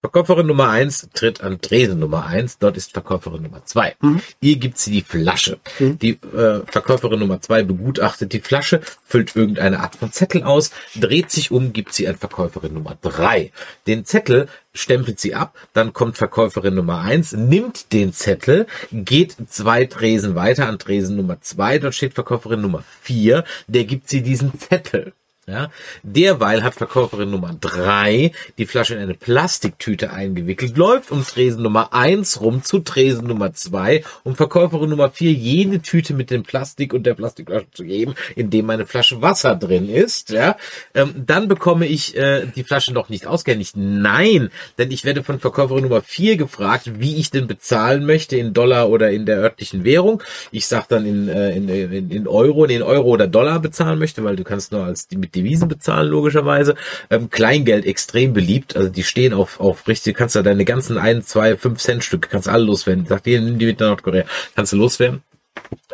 Verkäuferin 0.00 0.46
Nummer 0.46 0.68
eins 0.68 1.08
tritt 1.12 1.40
an 1.40 1.60
Tresen 1.60 1.98
Nummer 1.98 2.24
eins. 2.24 2.58
Dort 2.58 2.76
ist 2.76 2.92
Verkäuferin 2.92 3.42
Nummer 3.42 3.64
zwei. 3.64 3.96
Ihr 4.40 4.56
gibt 4.56 4.78
sie 4.78 4.92
die 4.92 5.02
Flasche. 5.02 5.58
Die 5.80 6.10
äh, 6.10 6.60
Verkäuferin 6.66 7.18
Nummer 7.18 7.40
zwei 7.40 7.64
begutachtet 7.64 8.32
die 8.32 8.38
Flasche, 8.38 8.80
füllt 9.04 9.34
irgendeine 9.34 9.80
Art 9.80 9.96
von 9.96 10.12
Zettel 10.12 10.44
aus, 10.44 10.70
dreht 10.94 11.32
sich 11.32 11.50
um, 11.50 11.72
gibt 11.72 11.92
sie 11.94 12.06
an 12.06 12.14
Verkäuferin 12.14 12.74
Nummer 12.74 12.96
drei. 13.02 13.50
Den 13.88 14.04
Zettel 14.04 14.46
stempelt 14.72 15.18
sie 15.18 15.34
ab, 15.34 15.56
dann 15.72 15.92
kommt 15.92 16.16
Verkäuferin 16.16 16.76
Nummer 16.76 17.00
eins, 17.00 17.32
nimmt 17.32 17.92
den 17.92 18.12
Zettel, 18.12 18.68
geht 18.92 19.34
zwei 19.48 19.84
Tresen 19.86 20.36
weiter 20.36 20.68
an 20.68 20.78
Tresen 20.78 21.16
Nummer 21.16 21.40
zwei. 21.40 21.80
Dort 21.80 21.96
steht 21.96 22.14
Verkäuferin 22.14 22.60
Nummer 22.60 22.84
vier. 23.02 23.42
Der 23.66 23.84
gibt 23.84 24.08
sie 24.08 24.22
diesen 24.22 24.56
Zettel. 24.60 25.12
Ja, 25.48 25.70
derweil 26.02 26.62
hat 26.62 26.74
Verkäuferin 26.74 27.30
Nummer 27.30 27.56
drei 27.58 28.32
die 28.58 28.66
Flasche 28.66 28.94
in 28.94 29.00
eine 29.00 29.14
Plastiktüte 29.14 30.12
eingewickelt, 30.12 30.76
läuft 30.76 31.10
um 31.10 31.24
Tresen 31.24 31.62
Nummer 31.62 31.94
eins 31.94 32.42
rum 32.42 32.62
zu 32.62 32.80
Tresen 32.80 33.26
Nummer 33.26 33.54
zwei, 33.54 34.04
um 34.24 34.36
Verkäuferin 34.36 34.90
Nummer 34.90 35.10
vier 35.10 35.32
jene 35.32 35.80
Tüte 35.80 36.12
mit 36.12 36.30
dem 36.30 36.42
Plastik 36.42 36.92
und 36.92 37.04
der 37.04 37.14
Plastikflasche 37.14 37.66
zu 37.72 37.84
geben, 37.84 38.14
in 38.36 38.50
dem 38.50 38.66
meine 38.66 38.84
Flasche 38.84 39.22
Wasser 39.22 39.56
drin 39.56 39.88
ist. 39.88 40.28
Ja, 40.28 40.58
ähm, 40.92 41.14
dann 41.24 41.48
bekomme 41.48 41.86
ich 41.86 42.14
äh, 42.14 42.44
die 42.54 42.64
Flasche 42.64 42.92
noch 42.92 43.08
nicht 43.08 43.26
ausgehändigt. 43.26 43.74
Nein, 43.74 44.50
denn 44.76 44.90
ich 44.90 45.06
werde 45.06 45.24
von 45.24 45.40
Verkäuferin 45.40 45.84
Nummer 45.84 46.02
vier 46.02 46.36
gefragt, 46.36 47.00
wie 47.00 47.16
ich 47.16 47.30
denn 47.30 47.46
bezahlen 47.46 48.04
möchte 48.04 48.36
in 48.36 48.52
Dollar 48.52 48.90
oder 48.90 49.10
in 49.12 49.24
der 49.24 49.38
örtlichen 49.38 49.84
Währung. 49.84 50.22
Ich 50.50 50.66
sag 50.66 50.88
dann 50.88 51.06
in, 51.06 51.30
äh, 51.30 51.56
in, 51.56 51.70
in, 51.70 52.10
in 52.10 52.28
Euro, 52.28 52.66
in 52.66 52.82
Euro 52.82 53.08
oder 53.08 53.26
Dollar 53.26 53.60
bezahlen 53.60 53.98
möchte, 53.98 54.22
weil 54.24 54.36
du 54.36 54.44
kannst 54.44 54.72
nur 54.72 54.84
als 54.84 55.08
mit 55.16 55.37
Devisen 55.38 55.68
bezahlen, 55.68 56.08
logischerweise. 56.08 56.74
Ähm, 57.10 57.30
Kleingeld 57.30 57.86
extrem 57.86 58.32
beliebt, 58.32 58.76
also 58.76 58.88
die 58.88 59.02
stehen 59.02 59.32
auf, 59.32 59.60
auf 59.60 59.86
richtig, 59.88 60.16
kannst 60.16 60.34
du 60.34 60.42
deine 60.42 60.64
ganzen 60.64 60.98
ein, 60.98 61.22
zwei, 61.22 61.56
fünf 61.56 61.80
Cent 61.80 62.04
Stücke, 62.04 62.28
kannst 62.28 62.48
alle 62.48 62.64
loswerden. 62.64 63.06
Sagt 63.06 63.26
dir, 63.26 63.40
nimm 63.40 63.58
die 63.58 63.66
mit 63.66 63.80
nach 63.80 63.88
Nordkorea, 63.88 64.24
kannst 64.54 64.72
du 64.72 64.76
loswerden. 64.76 65.22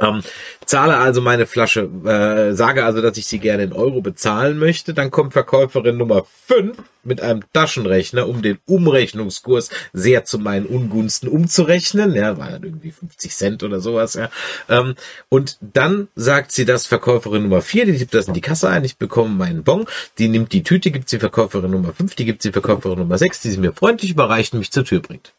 Ähm, 0.00 0.22
zahle 0.66 0.96
also 0.96 1.20
meine 1.20 1.46
Flasche, 1.46 1.82
äh, 2.04 2.54
sage 2.54 2.84
also, 2.84 3.00
dass 3.00 3.16
ich 3.16 3.26
sie 3.26 3.38
gerne 3.38 3.62
in 3.62 3.72
Euro 3.72 4.00
bezahlen 4.00 4.58
möchte. 4.58 4.92
Dann 4.92 5.10
kommt 5.10 5.32
Verkäuferin 5.32 5.96
Nummer 5.96 6.26
5 6.46 6.76
mit 7.04 7.20
einem 7.20 7.42
Taschenrechner, 7.52 8.28
um 8.28 8.42
den 8.42 8.58
Umrechnungskurs 8.66 9.70
sehr 9.92 10.24
zu 10.24 10.38
meinen 10.38 10.66
Ungunsten 10.66 11.28
umzurechnen. 11.28 12.14
Ja, 12.14 12.38
war 12.38 12.50
dann 12.50 12.64
irgendwie 12.64 12.90
50 12.90 13.34
Cent 13.34 13.62
oder 13.62 13.80
sowas. 13.80 14.14
Ja. 14.14 14.30
Ähm, 14.68 14.94
und 15.28 15.58
dann 15.60 16.08
sagt 16.16 16.50
sie 16.50 16.64
das 16.64 16.86
Verkäuferin 16.86 17.42
Nummer 17.42 17.62
4, 17.62 17.86
die 17.86 17.92
gibt 17.92 18.14
das 18.14 18.26
in 18.26 18.34
die 18.34 18.40
Kasse 18.40 18.68
ein, 18.68 18.84
ich 18.84 18.96
bekomme 18.96 19.34
meinen 19.34 19.62
Bon, 19.62 19.86
die 20.18 20.28
nimmt 20.28 20.52
die 20.52 20.64
Tüte, 20.64 20.90
gibt 20.90 21.08
sie 21.08 21.18
Verkäuferin 21.18 21.70
Nummer 21.70 21.92
5, 21.92 22.14
die 22.16 22.24
gibt 22.24 22.42
sie 22.42 22.52
Verkäuferin 22.52 22.98
Nummer 22.98 23.18
6, 23.18 23.42
die 23.42 23.50
sie 23.50 23.58
mir 23.58 23.72
freundlich 23.72 24.10
überreicht 24.10 24.54
und 24.54 24.58
mich 24.58 24.72
zur 24.72 24.84
Tür 24.84 25.00
bringt. 25.00 25.32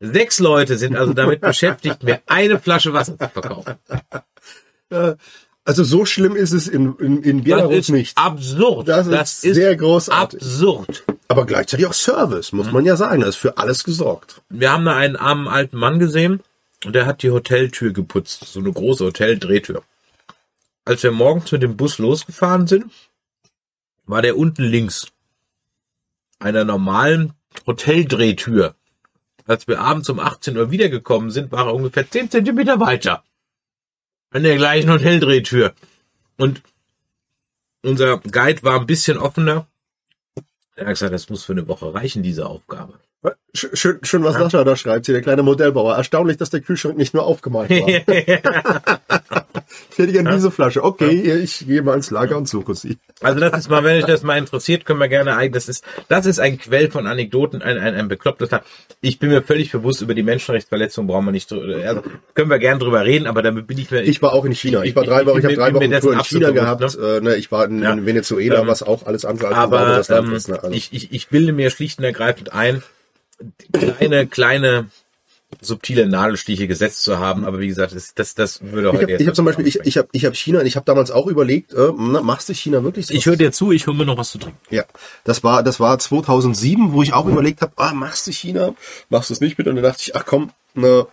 Sechs 0.00 0.38
Leute 0.38 0.78
sind 0.78 0.96
also 0.96 1.12
damit 1.12 1.42
beschäftigt, 1.42 2.02
mir 2.02 2.20
eine 2.26 2.58
Flasche 2.58 2.92
Wasser 2.94 3.18
zu 3.18 3.28
verkaufen. 3.28 3.74
Also 5.64 5.84
so 5.84 6.04
schlimm 6.06 6.36
ist 6.36 6.52
es 6.52 6.66
in, 6.66 6.96
in, 6.96 7.22
in 7.22 7.36
Das 7.38 7.44
Belarus 7.44 7.74
ist 7.74 7.90
nicht. 7.90 8.16
absurd. 8.18 8.88
Das 8.88 9.06
ist 9.06 9.42
sehr 9.42 9.76
großartig. 9.76 10.40
Absurd. 10.40 11.04
Aber 11.28 11.44
gleichzeitig 11.46 11.86
auch 11.86 11.92
Service, 11.92 12.52
muss 12.52 12.72
man 12.72 12.84
ja 12.86 12.96
sagen. 12.96 13.20
Da 13.20 13.28
ist 13.28 13.36
für 13.36 13.58
alles 13.58 13.84
gesorgt. 13.84 14.40
Wir 14.48 14.72
haben 14.72 14.84
da 14.86 14.96
einen 14.96 15.16
armen 15.16 15.46
alten 15.48 15.76
Mann 15.76 15.98
gesehen 15.98 16.40
und 16.84 16.94
der 16.94 17.04
hat 17.06 17.22
die 17.22 17.30
Hoteltür 17.30 17.92
geputzt. 17.92 18.46
So 18.46 18.58
eine 18.60 18.72
große 18.72 19.04
Hoteldrehtür. 19.04 19.82
Als 20.86 21.02
wir 21.02 21.12
morgens 21.12 21.52
mit 21.52 21.62
dem 21.62 21.76
Bus 21.76 21.98
losgefahren 21.98 22.66
sind, 22.66 22.90
war 24.06 24.22
der 24.22 24.36
unten 24.38 24.62
links 24.64 25.08
einer 26.40 26.64
normalen 26.64 27.34
Hoteldrehtür. 27.66 28.74
Als 29.50 29.66
wir 29.66 29.80
abends 29.80 30.08
um 30.08 30.20
18 30.20 30.56
Uhr 30.56 30.70
wiedergekommen 30.70 31.30
sind, 31.30 31.50
war 31.50 31.66
er 31.66 31.74
ungefähr 31.74 32.08
10 32.08 32.30
Zentimeter 32.30 32.78
weiter. 32.78 33.24
An 34.30 34.44
der 34.44 34.54
gleichen 34.56 34.88
Hoteldrehtür. 34.92 35.72
Und 36.36 36.62
unser 37.82 38.18
Guide 38.18 38.62
war 38.62 38.78
ein 38.78 38.86
bisschen 38.86 39.18
offener. 39.18 39.66
Er 40.76 40.86
hat 40.86 40.92
gesagt, 40.92 41.12
das 41.12 41.28
muss 41.30 41.42
für 41.42 41.50
eine 41.52 41.66
Woche 41.66 41.92
reichen, 41.92 42.22
diese 42.22 42.46
Aufgabe. 42.46 42.94
Sch- 43.52 43.74
Schön, 43.76 43.98
schön 44.04 44.22
was 44.22 44.36
Sascha 44.36 44.62
da 44.62 44.76
schreibt, 44.76 45.06
hier 45.06 45.14
der 45.14 45.22
kleine 45.22 45.42
Modellbauer. 45.42 45.96
Erstaunlich, 45.96 46.36
dass 46.36 46.50
der 46.50 46.60
Kühlschrank 46.60 46.96
nicht 46.96 47.12
nur 47.12 47.24
aufgemalt 47.24 47.70
war. 47.70 49.06
ich 49.92 49.98
hätte 49.98 50.12
gerne 50.12 50.32
diese 50.34 50.50
Flasche. 50.50 50.82
Okay, 50.84 51.10
ich 51.42 51.66
gehe 51.66 51.82
mal 51.82 51.94
ins 51.94 52.10
Lager 52.10 52.36
und 52.36 52.48
suche 52.48 52.74
sie. 52.74 52.98
Also 53.20 53.38
das 53.40 53.56
ist 53.58 53.68
mal, 53.70 53.84
wenn 53.84 53.98
euch 53.98 54.04
das 54.06 54.22
mal 54.22 54.38
interessiert, 54.38 54.84
können 54.84 54.98
wir 55.00 55.08
gerne 55.08 55.36
ein, 55.36 55.52
das 55.52 55.68
ist, 55.68 55.84
das 56.08 56.26
ist 56.26 56.40
ein 56.40 56.58
Quell 56.58 56.90
von 56.90 57.06
Anekdoten, 57.06 57.60
ein, 57.62 57.78
ein, 57.78 57.94
ein 57.94 58.08
beklopptes. 58.08 58.48
Ich 59.00 59.18
bin 59.18 59.30
mir 59.30 59.42
völlig 59.42 59.70
bewusst, 59.72 60.00
über 60.02 60.14
die 60.14 60.22
Menschenrechtsverletzung 60.22 61.06
brauchen 61.06 61.26
wir 61.26 61.32
nicht, 61.32 61.52
also 61.52 62.02
können 62.34 62.50
wir 62.50 62.58
gerne 62.58 62.78
drüber 62.80 63.04
reden, 63.04 63.26
aber 63.26 63.42
damit 63.42 63.66
bin 63.66 63.78
ich 63.78 63.90
mir, 63.90 64.02
Ich 64.02 64.22
war 64.22 64.32
auch 64.32 64.44
in 64.44 64.52
China. 64.54 64.82
Ich 64.84 64.96
war 64.96 65.04
drei 65.04 65.20
Ich- 65.22 65.26
Wochen, 65.26 65.38
ich 65.38 65.44
ich 65.44 65.50
habe 65.50 65.54
drei 65.56 65.74
Wochen 65.74 66.00
Tour 66.00 66.12
in 66.14 66.24
China 66.24 66.50
gehabt. 66.50 66.96
Äh, 66.96 67.20
ne, 67.20 67.36
ich 67.36 67.52
war 67.52 67.66
in, 67.66 67.82
Ja. 67.82 67.96
Venezuela, 68.04 68.60
Ähm, 68.60 68.66
was 68.66 68.82
auch 68.82 69.06
alles 69.06 69.24
andere 69.24 69.48
als 69.48 69.56
aber 69.56 69.78
sauberes 69.78 70.08
Land 70.08 70.28
ähm, 70.28 70.34
ist. 70.34 70.48
Ne? 70.48 70.62
Also, 70.62 70.74
ich, 70.74 70.88
ich, 70.92 71.12
ich 71.12 71.28
bilde 71.28 71.52
mir 71.52 71.70
schlicht 71.70 71.98
und 71.98 72.04
ergreifend 72.04 72.52
ein, 72.52 72.82
kleine, 73.72 74.26
kleine 74.26 74.86
subtile 75.60 76.06
Nadelstiche 76.06 76.68
gesetzt 76.68 77.02
zu 77.02 77.18
haben, 77.18 77.44
aber 77.44 77.58
wie 77.58 77.68
gesagt, 77.68 77.94
das, 77.94 78.14
das, 78.14 78.34
das 78.34 78.62
würde 78.62 78.88
ich 78.88 78.92
heute 78.92 79.02
habe 79.02 79.12
jetzt 79.12 79.20
ich 79.20 79.26
hab 79.28 79.36
zum 79.36 79.44
Beispiel, 79.44 79.66
ich, 79.66 79.80
ich 79.80 79.98
habe 79.98 80.08
ich 80.12 80.24
hab 80.24 80.36
China, 80.36 80.62
ich 80.62 80.76
habe 80.76 80.84
damals 80.84 81.10
auch 81.10 81.26
überlegt, 81.26 81.72
äh, 81.72 81.92
na, 81.96 82.22
machst 82.22 82.48
du 82.48 82.54
China 82.54 82.84
wirklich? 82.84 83.06
so? 83.06 83.14
ich 83.14 83.26
höre 83.26 83.36
dir 83.36 83.52
zu, 83.52 83.72
ich 83.72 83.86
hole 83.86 83.96
mir 83.96 84.06
noch 84.06 84.16
was 84.16 84.30
zu 84.30 84.38
trinken. 84.38 84.58
Ja, 84.70 84.84
das 85.24 85.42
war, 85.42 85.62
das 85.62 85.80
war 85.80 85.98
2007, 85.98 86.92
wo 86.92 87.02
ich 87.02 87.12
auch 87.12 87.26
überlegt 87.26 87.62
habe, 87.62 87.72
ah, 87.76 87.92
machst 87.92 88.26
du 88.26 88.32
China, 88.32 88.74
machst 89.08 89.30
du 89.30 89.34
es 89.34 89.40
nicht 89.40 89.58
mit? 89.58 89.66
Und 89.66 89.76
dann 89.76 89.84
dachte 89.84 90.02
ich, 90.02 90.16
ach 90.16 90.24
komm, 90.24 90.50
ne, 90.74 91.06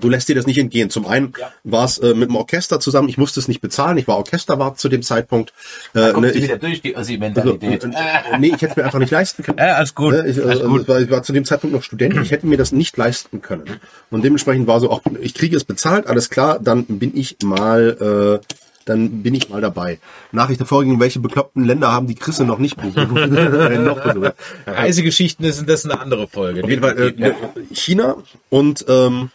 du 0.00 0.08
lässt 0.08 0.28
dir 0.28 0.34
das 0.34 0.46
nicht 0.46 0.58
entgehen. 0.58 0.90
Zum 0.90 1.06
einen 1.06 1.32
war 1.64 1.84
es 1.84 1.98
äh, 1.98 2.14
mit 2.14 2.28
dem 2.28 2.36
Orchester 2.36 2.80
zusammen, 2.80 3.08
ich 3.08 3.18
musste 3.18 3.40
es 3.40 3.48
nicht 3.48 3.60
bezahlen, 3.60 3.98
ich 3.98 4.08
war 4.08 4.16
Orchesterwart 4.16 4.78
zu 4.78 4.88
dem 4.88 5.02
Zeitpunkt. 5.02 5.52
Äh, 5.94 6.12
ne, 6.12 6.30
ich, 6.32 6.50
durch 6.58 6.82
die 6.82 6.96
also, 6.96 7.12
äh, 7.12 8.38
nee, 8.38 8.48
ich 8.48 8.52
hätte 8.54 8.66
es 8.66 8.76
mir 8.76 8.84
einfach 8.84 8.98
nicht 8.98 9.12
leisten 9.12 9.42
können. 9.42 9.58
Ja, 9.58 9.74
alles 9.76 9.94
gut. 9.94 10.12
Ne, 10.12 10.26
Ich, 10.28 10.38
alles 10.38 10.60
also, 10.60 10.68
gut. 10.68 10.88
war, 10.88 11.00
ich 11.00 11.10
war 11.10 11.22
zu 11.22 11.32
dem 11.32 11.44
Zeitpunkt 11.44 11.74
noch 11.74 11.82
Student, 11.82 12.16
ich 12.22 12.30
hätte 12.30 12.46
mir 12.46 12.56
das 12.56 12.72
nicht 12.72 12.96
leisten 12.96 13.42
können. 13.42 13.80
Und 14.10 14.24
dementsprechend 14.24 14.66
war 14.66 14.80
so, 14.80 14.90
auch, 14.90 15.02
ich 15.20 15.34
kriege 15.34 15.56
es 15.56 15.64
bezahlt, 15.64 16.06
alles 16.06 16.30
klar, 16.30 16.58
dann 16.60 16.84
bin 16.84 17.16
ich 17.16 17.36
mal, 17.42 18.40
äh, 18.40 18.46
dann 18.84 19.22
bin 19.22 19.34
ich 19.34 19.48
mal 19.48 19.60
dabei. 19.60 19.98
Nachricht 20.32 20.60
davor 20.60 20.84
ging, 20.84 20.98
welche 21.00 21.20
bekloppten 21.20 21.64
Länder 21.64 21.92
haben 21.92 22.06
die 22.06 22.14
Chrisse 22.14 22.44
noch 22.44 22.58
nicht? 22.58 22.76
Äh. 22.82 24.32
Reisegeschichten 24.66 25.44
ist 25.44 25.68
das 25.68 25.84
eine 25.84 26.00
andere 26.00 26.26
Folge. 26.26 26.64
Auf 26.64 26.70
jeden 26.70 26.82
Fall 26.82 26.98
äh, 26.98 27.32
China 27.72 28.16
und 28.48 28.84
ähm, 28.88 29.30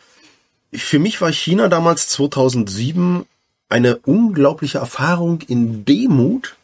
für 0.78 1.00
mich 1.00 1.22
war 1.22 1.32
China 1.32 1.68
damals 1.68 2.08
2007 2.10 3.26
eine 3.70 3.98
unglaubliche 3.98 4.78
Erfahrung 4.78 5.42
in 5.48 5.86
Demut 5.86 6.56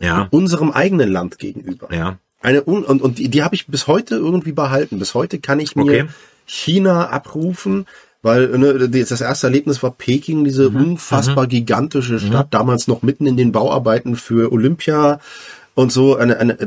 ja, 0.00 0.28
unserem 0.30 0.70
eigenen 0.70 1.10
Land 1.10 1.38
gegenüber. 1.38 1.88
ja. 1.94 2.18
Eine 2.42 2.64
un 2.66 2.84
und, 2.84 3.02
und 3.02 3.18
die, 3.18 3.28
die 3.28 3.42
habe 3.42 3.54
ich 3.54 3.66
bis 3.66 3.86
heute 3.86 4.14
irgendwie 4.16 4.52
behalten. 4.52 4.98
Bis 4.98 5.12
heute 5.14 5.40
kann 5.40 5.60
ich 5.60 5.76
mir 5.76 5.82
Okay. 5.82 6.04
China 6.46 7.10
abrufen, 7.10 7.86
weil 8.22 8.48
ne, 8.58 8.88
das 8.88 9.20
erste 9.20 9.46
Erlebnis 9.48 9.82
war 9.82 9.90
Peking, 9.90 10.42
diese 10.44 10.70
Mhm. 10.70 10.76
unfassbar 10.92 11.46
gigantische 11.46 12.18
Stadt, 12.18 12.48
damals 12.54 12.88
noch 12.88 13.02
mitten 13.02 13.26
in 13.26 13.36
den 13.36 13.52
Bauarbeiten 13.52 14.16
für 14.16 14.52
Olympia 14.52 15.20
und 15.74 15.92
so. 15.92 16.16
Eine, 16.16 16.38
eine, 16.38 16.58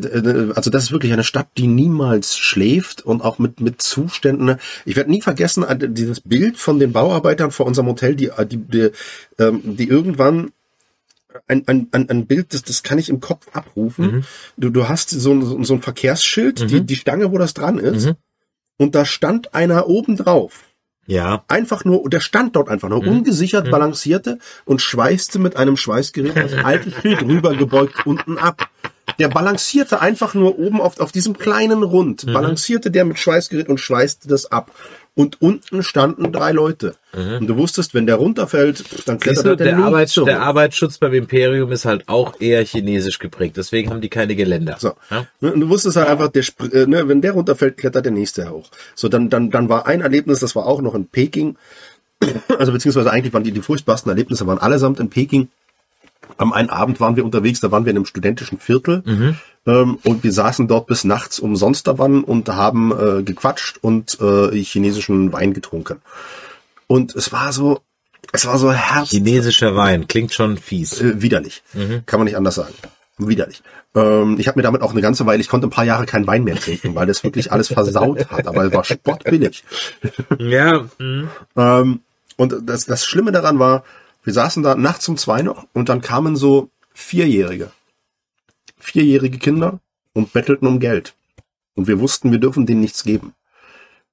also 0.56 0.70
das 0.70 0.84
ist 0.84 0.92
wirklich 0.92 1.14
eine 1.14 1.24
Stadt, 1.24 1.48
die 1.58 1.68
niemals 1.68 2.38
schläft 2.38 3.02
und 3.06 3.22
auch 3.22 3.40
mit 3.40 3.60
mit 3.60 3.82
Zuständen. 3.82 4.58
Ich 4.86 4.96
werde 4.96 5.12
nie 5.12 5.22
vergessen 5.22 5.64
äh, 5.64 5.90
dieses 5.90 6.22
Bild 6.22 6.58
von 6.58 6.80
den 6.80 6.92
Bauarbeitern 6.94 7.52
vor 7.52 7.66
unserem 7.66 7.88
Hotel, 7.88 8.16
die 8.16 8.32
die 8.48 8.58
die, 8.58 8.90
ähm, 9.40 9.62
die 9.78 9.88
irgendwann 9.88 10.52
ein, 11.48 11.68
ein, 11.68 11.88
ein, 11.92 12.10
ein 12.10 12.26
Bild, 12.28 12.54
das, 12.54 12.62
das 12.64 12.84
kann 12.84 13.00
ich 13.00 13.10
im 13.10 13.20
Kopf 13.20 13.48
abrufen. 13.54 14.24
Du, 14.56 14.70
du 14.70 14.88
hast 14.88 15.10
so, 15.10 15.32
ein- 15.34 15.64
so, 15.64 15.74
ein 15.74 15.82
Verkehrsschild, 15.82 16.70
die, 16.70 16.82
die 16.86 16.96
Stange, 16.96 17.32
wo 17.32 17.38
das 17.40 17.56
dran 17.56 17.80
ist, 17.80 18.06
Mhm. 18.06 18.16
und 18.78 18.94
da 18.96 19.04
stand 19.04 19.56
einer 19.56 19.88
oben 19.88 20.16
drauf. 20.16 20.66
Ja. 21.08 21.44
Einfach 21.48 21.84
nur, 21.86 22.08
der 22.10 22.20
stand 22.22 22.56
dort 22.56 22.70
einfach 22.70 22.88
nur, 22.88 23.00
ungesichert 23.06 23.70
balancierte 23.72 24.38
und 24.64 24.80
schweißte 24.82 25.38
mit 25.40 25.58
einem 25.58 25.76
Schweißgerät 25.76 26.36
das 26.36 26.54
alte 26.54 26.92
Schild 27.02 27.22
rübergebeugt 27.28 28.06
unten 28.06 28.38
ab. 28.38 28.70
Der 29.20 29.28
balancierte 29.28 30.02
einfach 30.02 30.34
nur 30.34 30.58
oben 30.58 30.82
auf, 30.82 31.00
auf 31.00 31.12
diesem 31.12 31.38
kleinen 31.38 31.84
Rund, 31.84 32.26
balancierte 32.26 32.90
der 32.90 33.06
mit 33.06 33.20
Schweißgerät 33.20 33.70
und 33.70 33.80
schweißte 33.80 34.28
das 34.28 34.52
ab. 34.52 34.72
Und 35.16 35.42
unten 35.44 35.84
standen 35.84 36.32
drei 36.32 36.52
Leute. 36.52 36.96
Und 37.40 37.46
du 37.46 37.56
wusstest, 37.56 37.94
wenn 37.94 38.08
der 38.08 38.16
runterfällt, 38.16 38.84
dann 39.06 39.20
klettert 39.20 39.46
du, 39.46 39.50
er 39.50 39.56
der, 39.58 39.76
nicht 39.76 39.86
Arbeits 39.86 40.14
der 40.16 40.42
Arbeitsschutz 40.42 40.98
beim 40.98 41.14
Imperium 41.14 41.72
ist 41.72 41.86
halt 41.86 42.10
auch 42.10 42.42
eher 42.42 42.66
chinesisch 42.66 43.20
geprägt. 43.20 43.56
Deswegen 43.58 43.92
haben 43.92 44.02
die 44.02 44.10
keine 44.10 44.36
Geländer. 44.36 44.78
So. 44.80 44.94
Ja? 45.12 45.28
Ne, 45.40 45.54
Und 45.54 45.60
du 45.60 45.70
wusstest 45.70 45.98
halt 45.98 46.08
einfach, 46.08 46.30
der, 46.30 46.44
äh, 46.74 46.88
ne, 46.88 47.08
wenn 47.08 47.22
der 47.22 47.34
runterfällt, 47.34 47.78
klettert 47.78 48.06
der 48.06 48.12
nächste 48.12 48.50
hoch. 48.50 48.72
So, 48.96 49.08
dann, 49.08 49.30
dann, 49.30 49.52
dann 49.52 49.70
war 49.70 49.86
ein 49.86 50.02
Erlebnis, 50.02 50.40
das 50.40 50.56
war 50.56 50.66
auch 50.66 50.82
noch 50.82 50.96
in 50.96 51.08
Peking. 51.08 51.58
Also 52.58 52.72
beziehungsweise 52.72 53.12
eigentlich 53.12 53.34
waren 53.34 53.44
die, 53.44 53.52
die 53.52 53.62
furchtbarsten 53.62 54.10
Erlebnisse 54.10 54.48
waren 54.48 54.58
allesamt 54.58 55.00
in 55.00 55.10
Peking. 55.10 55.50
Am 56.38 56.54
einen 56.54 56.70
Abend 56.70 57.00
waren 57.00 57.16
wir 57.16 57.26
unterwegs, 57.26 57.60
da 57.60 57.72
waren 57.72 57.86
wir 57.86 57.92
in 57.92 57.98
einem 57.98 58.06
studentischen 58.06 58.60
Viertel 58.60 59.04
ähm, 59.66 59.98
und 60.04 60.24
wir 60.24 60.32
saßen 60.32 60.68
dort 60.68 60.88
bis 60.88 61.04
nachts 61.04 61.40
umsonst 61.40 61.88
da 61.88 61.98
wann 61.98 62.24
und 62.24 62.50
haben 62.50 62.92
äh, 62.92 63.24
gequatscht 63.24 63.78
und 63.82 64.18
äh, 64.20 64.56
chinesischen 64.62 65.32
Wein 65.32 65.54
getrunken. 65.54 66.02
Und 66.88 67.16
es 67.16 67.32
war 67.32 67.54
so, 67.54 67.80
es 68.32 68.46
war 68.46 68.58
so 68.58 68.72
herz 68.72 69.10
Chinesischer 69.10 69.76
Wein 69.76 70.08
klingt 70.08 70.34
schon 70.34 70.58
fies. 70.58 71.02
äh, 71.02 71.22
widerlich. 71.22 71.64
Kann 72.06 72.20
man 72.20 72.26
nicht 72.26 72.38
anders 72.38 72.56
sagen. 72.56 72.74
Widerlich. 73.18 73.62
Ähm, 73.96 74.38
ich 74.40 74.48
habe 74.48 74.60
mir 74.60 74.64
damit 74.64 74.82
auch 74.82 74.92
eine 74.92 75.02
ganze 75.02 75.26
Weile, 75.26 75.40
ich 75.40 75.48
konnte 75.48 75.68
ein 75.68 75.72
paar 75.72 75.86
Jahre 75.86 76.06
keinen 76.06 76.26
Wein 76.26 76.44
mehr 76.44 76.56
trinken, 76.56 76.96
weil 76.96 77.06
das 77.06 77.24
wirklich 77.24 77.52
alles 77.52 77.68
versaut 77.68 78.32
hat, 78.32 78.48
aber 78.48 78.66
es 78.66 78.74
war 78.74 78.84
spottbillig. 78.84 79.64
Ja. 80.40 80.86
mhm. 80.98 81.30
Ähm, 81.56 82.00
und 82.36 82.56
das, 82.66 82.86
das 82.86 83.06
Schlimme 83.06 83.32
daran 83.32 83.60
war, 83.60 83.84
wir 84.24 84.34
saßen 84.34 84.64
da 84.64 84.76
nachts 84.76 85.08
um 85.10 85.18
zwei 85.18 85.42
noch 85.42 85.68
und 85.74 85.90
dann 85.90 86.02
kamen 86.02 86.36
so 86.36 86.70
Vierjährige. 86.94 87.72
Vierjährige 88.78 89.38
Kinder 89.38 89.80
und 90.14 90.34
bettelten 90.34 90.68
um 90.68 90.80
Geld. 90.80 91.16
Und 91.76 91.88
wir 91.88 92.00
wussten, 92.00 92.32
wir 92.32 92.40
dürfen 92.40 92.66
denen 92.66 92.82
nichts 92.82 93.04
geben. 93.04 93.34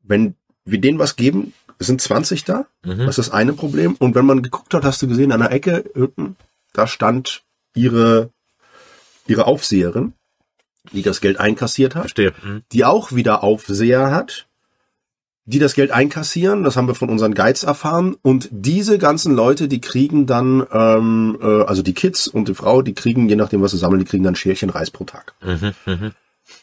Wenn 0.03 0.35
wir 0.65 0.81
denen 0.81 0.99
was 0.99 1.17
geben, 1.17 1.53
sind 1.79 2.01
20 2.01 2.45
da. 2.45 2.67
Das 2.83 3.19
ist 3.19 3.19
das 3.19 3.31
eine 3.31 3.53
Problem. 3.53 3.95
Und 3.99 4.15
wenn 4.15 4.27
man 4.27 4.43
geguckt 4.43 4.75
hat, 4.75 4.85
hast 4.85 5.03
du 5.03 5.09
gesehen, 5.09 5.33
an 5.33 5.41
der 5.41 5.53
Ecke, 5.53 5.85
unten, 5.95 6.37
da 6.73 6.87
stand 6.87 7.43
ihre, 7.75 8.31
ihre 9.27 9.47
Aufseherin, 9.47 10.13
die 10.93 11.03
das 11.03 11.21
Geld 11.21 11.39
einkassiert 11.39 11.95
hat 11.95 12.03
Verstehe. 12.03 12.35
Mhm. 12.43 12.63
die 12.73 12.85
auch 12.85 13.13
wieder 13.13 13.43
Aufseher 13.43 14.11
hat, 14.11 14.47
die 15.51 15.59
das 15.59 15.75
Geld 15.75 15.91
einkassieren, 15.91 16.65
das 16.65 16.77
haben 16.77 16.87
wir 16.89 16.95
von 16.95 17.09
unseren 17.11 17.35
Guides 17.35 17.63
erfahren. 17.65 18.17
Und 18.23 18.49
diese 18.51 18.97
ganzen 18.99 19.35
Leute, 19.35 19.69
die 19.69 19.81
kriegen 19.81 20.25
dann, 20.27 20.67
ähm, 20.73 21.39
äh, 21.43 21.63
also 21.65 21.83
die 21.83 21.93
Kids 21.95 22.27
und 22.29 22.49
die 22.49 22.55
Frau, 22.55 22.81
die 22.83 22.95
kriegen, 22.95 23.29
je 23.29 23.37
nachdem, 23.37 23.61
was 23.61 23.73
sie 23.73 23.77
sammeln, 23.79 23.99
die 24.01 24.07
kriegen 24.07 24.25
dann 24.25 24.35
Schälchen 24.37 24.71
Reis 24.71 24.91
pro 24.91 25.05
Tag. 25.05 25.35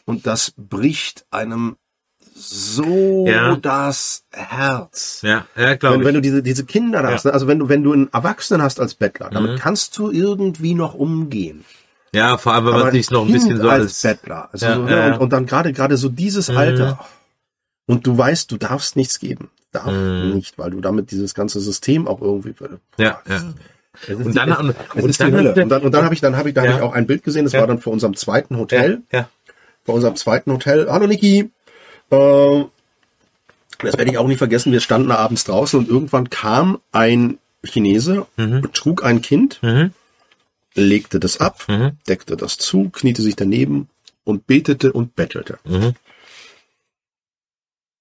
Und 0.06 0.26
das 0.28 0.54
bricht 0.58 1.26
einem 1.32 1.76
so 2.36 3.26
Ja. 3.28 3.56
das 3.56 4.24
Herz. 4.32 5.22
Ja, 5.24 5.46
ja, 5.56 5.70
Wenn, 5.72 5.80
glaube 5.80 6.00
wenn 6.06 6.08
ich. 6.10 6.14
du 6.16 6.22
diese, 6.22 6.44
diese 6.44 6.66
Kinder 6.66 7.02
da 7.02 7.10
Ja. 7.10 7.16
hast, 7.16 7.26
ne? 7.26 7.34
also 7.34 7.48
wenn 7.48 7.60
du, 7.60 7.70
wenn 7.70 7.84
du 7.84 7.94
einen 7.94 8.10
Erwachsenen 8.14 8.62
hast 8.62 8.80
als 8.80 8.94
Bettler, 8.94 9.30
damit 9.32 9.60
kannst 9.60 9.98
du 9.98 10.12
irgendwie 10.12 10.74
noch 10.76 10.94
umgehen. 10.94 11.66
Ja, 12.14 12.38
vor 12.38 12.54
allem, 12.54 12.66
wenn 12.68 12.74
man 12.74 12.92
sich 12.92 13.10
noch 13.12 13.26
ein 13.26 13.32
bisschen 13.32 13.58
so 13.62 13.70
als 13.70 14.02
Bettler. 14.02 14.50
Also 14.52 14.66
Ja, 14.66 14.76
so, 14.76 14.84
ne? 14.84 14.92
ja, 14.92 14.98
ja. 15.08 15.14
Und, 15.16 15.20
und 15.22 15.34
dann 15.34 15.46
gerade 15.46 15.74
gerade 15.74 15.98
so 15.98 16.10
dieses 16.10 16.50
Alter. 16.50 17.00
Und 17.88 18.06
du 18.06 18.16
weißt, 18.18 18.52
du 18.52 18.58
darfst 18.58 18.96
nichts 18.96 19.20
geben. 19.20 19.50
Darf 19.72 19.88
Mhm. 19.92 20.34
nicht, 20.36 20.58
weil 20.60 20.70
du 20.72 20.82
damit 20.82 21.10
dieses 21.12 21.34
ganze 21.34 21.60
System 21.60 22.08
auch 22.08 22.22
irgendwie. 22.22 22.54
ja, 22.98 23.20
ja. 23.28 23.54
Und 24.14 24.36
dann- 24.36 24.52
und- 24.52 24.76
und 24.96 25.20
dann 25.20 25.34
Und 25.58 25.70
dann, 25.70 25.82
und 25.82 25.92
dann 25.92 26.04
habe 26.06 26.14
ich 26.14 26.22
dann 26.22 26.36
habe 26.38 26.50
ich 26.50 26.56
da 26.56 26.64
Ja. 26.64 26.72
hab 26.74 26.78
ich 26.78 26.84
auch 26.84 26.94
ein 26.94 27.08
Bild 27.08 27.24
gesehen. 27.24 27.46
Das 27.46 27.54
Ja. 27.54 27.62
war 27.62 27.68
dann 27.68 27.80
vor 27.80 27.92
unserem 27.94 28.16
zweiten 28.16 28.58
Hotel. 28.58 29.02
Ja, 29.12 29.28
Vor 29.86 29.96
unserem 29.96 30.16
zweiten 30.18 30.52
Hotel. 30.52 30.88
Hallo 30.92 31.08
Niki. 31.08 31.50
Äh, 32.12 32.64
das 33.80 33.98
werde 33.98 34.12
ich 34.12 34.18
auch 34.18 34.28
nie 34.28 34.36
vergessen. 34.36 34.72
Wir 34.74 34.82
standen 34.82 35.12
abends 35.12 35.46
draußen 35.46 35.80
und 35.80 35.88
irgendwann 35.90 36.30
kam 36.30 36.80
ein 36.92 37.38
Chinese, 37.66 38.28
trug 38.74 39.04
ein 39.04 39.22
Kind, 39.22 39.60
Mhm. 39.64 39.92
legte 40.76 41.20
das 41.20 41.40
ab, 41.40 41.64
Mhm. 41.68 41.92
deckte 42.08 42.36
das 42.38 42.58
zu, 42.58 42.90
kniete 42.90 43.22
sich 43.22 43.36
daneben 43.36 43.88
und 44.26 44.46
betete 44.46 44.92
und 44.94 45.16
bettelte. 45.16 45.58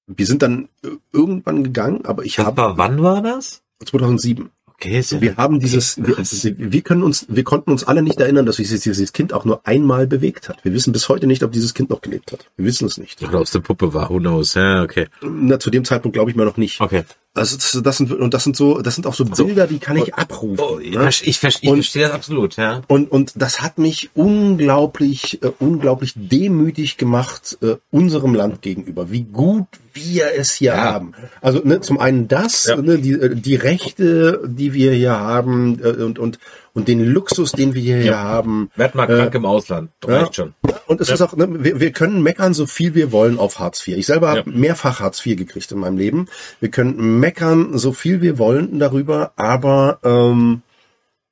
Wir 0.07 0.27
sind 0.27 0.43
dann 0.43 0.69
äh, 0.85 0.89
irgendwann 1.13 1.65
gegangen, 1.65 2.05
aber 2.05 2.25
ich 2.25 2.39
habe 2.39 2.63
Aber 2.63 2.79
wann 2.79 3.03
war 3.03 3.23
das? 3.23 3.63
2007. 3.85 4.51
Okay, 4.79 5.01
ja 5.01 5.21
Wir 5.23 5.37
haben 5.37 5.59
dieses, 5.59 5.97
wir, 5.97 6.19
wir 6.19 6.83
können 6.83 7.03
uns, 7.03 7.27
wir 7.31 7.45
konnten 7.45 7.71
uns 7.71 7.85
alle 7.85 8.03
nicht 8.03 8.21
erinnern, 8.21 8.45
dass 8.45 8.57
sich 8.57 8.69
dieses 8.69 9.13
Kind 9.15 9.33
auch 9.33 9.47
nur 9.47 9.67
einmal 9.67 10.07
bewegt 10.07 10.51
hat. 10.51 10.63
Wir 10.65 10.73
wissen 10.75 10.93
bis 10.93 11.09
heute 11.09 11.27
nicht, 11.27 11.43
ob 11.43 11.53
dieses 11.53 11.73
Kind 11.73 11.89
noch 11.89 12.03
gelebt 12.03 12.33
hat. 12.33 12.51
Wir 12.57 12.67
wissen 12.67 12.87
es 12.87 12.99
nicht. 12.99 13.23
Oder 13.23 13.39
ob 13.39 13.47
es 13.47 13.55
eine 13.55 13.63
Puppe 13.63 13.95
war, 13.95 14.11
who 14.11 14.19
knows. 14.19 14.53
Ja, 14.53 14.83
okay. 14.83 15.07
Na, 15.23 15.59
zu 15.59 15.71
dem 15.71 15.85
Zeitpunkt 15.87 16.13
glaube 16.13 16.31
ich 16.31 16.37
mal 16.37 16.45
noch 16.45 16.59
nicht. 16.59 16.81
Okay. 16.81 17.05
Also 17.37 17.57
das, 17.57 17.79
das 17.83 17.97
sind 17.99 18.13
und 18.13 18.35
das 18.35 18.45
sind 18.45 18.57
so, 18.57 18.81
das 18.81 18.95
sind 18.95 19.07
auch 19.07 19.15
so 19.15 19.25
Bilder, 19.25 19.67
die 19.67 19.79
kann 19.79 19.97
ich 19.97 20.15
abrufen. 20.15 20.59
Oh, 20.59 20.79
ich, 20.79 20.93
ne? 20.95 21.01
verstehe- 21.03 21.29
ich, 21.29 21.39
verstehe- 21.39 21.65
ich 21.65 21.71
Und- 21.71 21.77
verstehe 21.79 22.03
das 22.03 22.13
absolut, 22.13 22.57
ja. 22.57 22.83
Und, 22.89 23.11
und 23.11 23.33
das 23.37 23.61
hat 23.61 23.79
mich 23.79 24.11
unglaublich, 24.15 25.43
äh, 25.43 25.51
unglaublich 25.59 26.13
demütig 26.17 26.97
gemacht 26.97 27.59
äh, 27.63 27.77
unserem 27.91 28.35
Land 28.35 28.63
gegenüber, 28.63 29.11
wie 29.11 29.23
gut 29.25 29.67
wir 29.93 30.27
es 30.37 30.53
hier 30.53 30.73
Ja. 30.73 30.85
haben. 30.93 31.13
Also 31.41 31.61
ne, 31.65 31.81
zum 31.81 31.99
einen 31.99 32.29
das, 32.29 32.67
Ja. 32.67 32.77
ne, 32.77 32.99
die, 32.99 33.13
äh, 33.13 33.35
die 33.35 33.55
Rechte, 33.55 34.41
die 34.47 34.73
wir 34.73 34.93
hier 34.93 35.19
haben 35.19 35.79
äh, 35.83 36.03
und, 36.03 36.19
und, 36.19 36.39
und 36.77 36.89
den 36.89 37.01
Luxus, 37.05 37.53
den 37.53 37.73
wir 37.75 37.81
hier 37.81 38.03
Ja. 38.05 38.19
haben. 38.23 38.71
Werd 38.77 38.95
mal 38.95 39.07
krank 39.07 39.35
im 39.35 39.47
Ausland. 39.47 39.91
Reicht 40.05 40.35
schon. 40.37 40.53
Und 40.87 41.01
es 41.01 41.09
ist 41.09 41.23
auch, 41.23 41.35
ne, 41.35 41.49
wir, 41.65 41.81
wir 41.81 41.91
können 41.91 42.23
meckern, 42.23 42.53
so 42.53 42.67
viel 42.67 42.95
wir 42.95 43.11
wollen 43.13 43.39
auf 43.39 43.59
Hartz 43.59 43.87
IV. 43.89 43.97
Ich 43.97 44.07
selber 44.07 44.29
habe 44.31 44.51
mehrfach 44.51 45.01
Hartz 45.01 45.25
IV 45.25 45.39
gekriegt 45.39 45.73
in 45.73 45.79
meinem 45.79 45.97
Leben. 45.97 46.27
Wir 46.61 46.71
können 46.71 47.19
meckern, 47.19 47.79
so 47.79 47.93
viel 47.93 48.21
wir 48.21 48.37
wollen 48.39 48.79
darüber, 48.79 49.33
aber 49.37 49.99
ähm, 50.05 50.61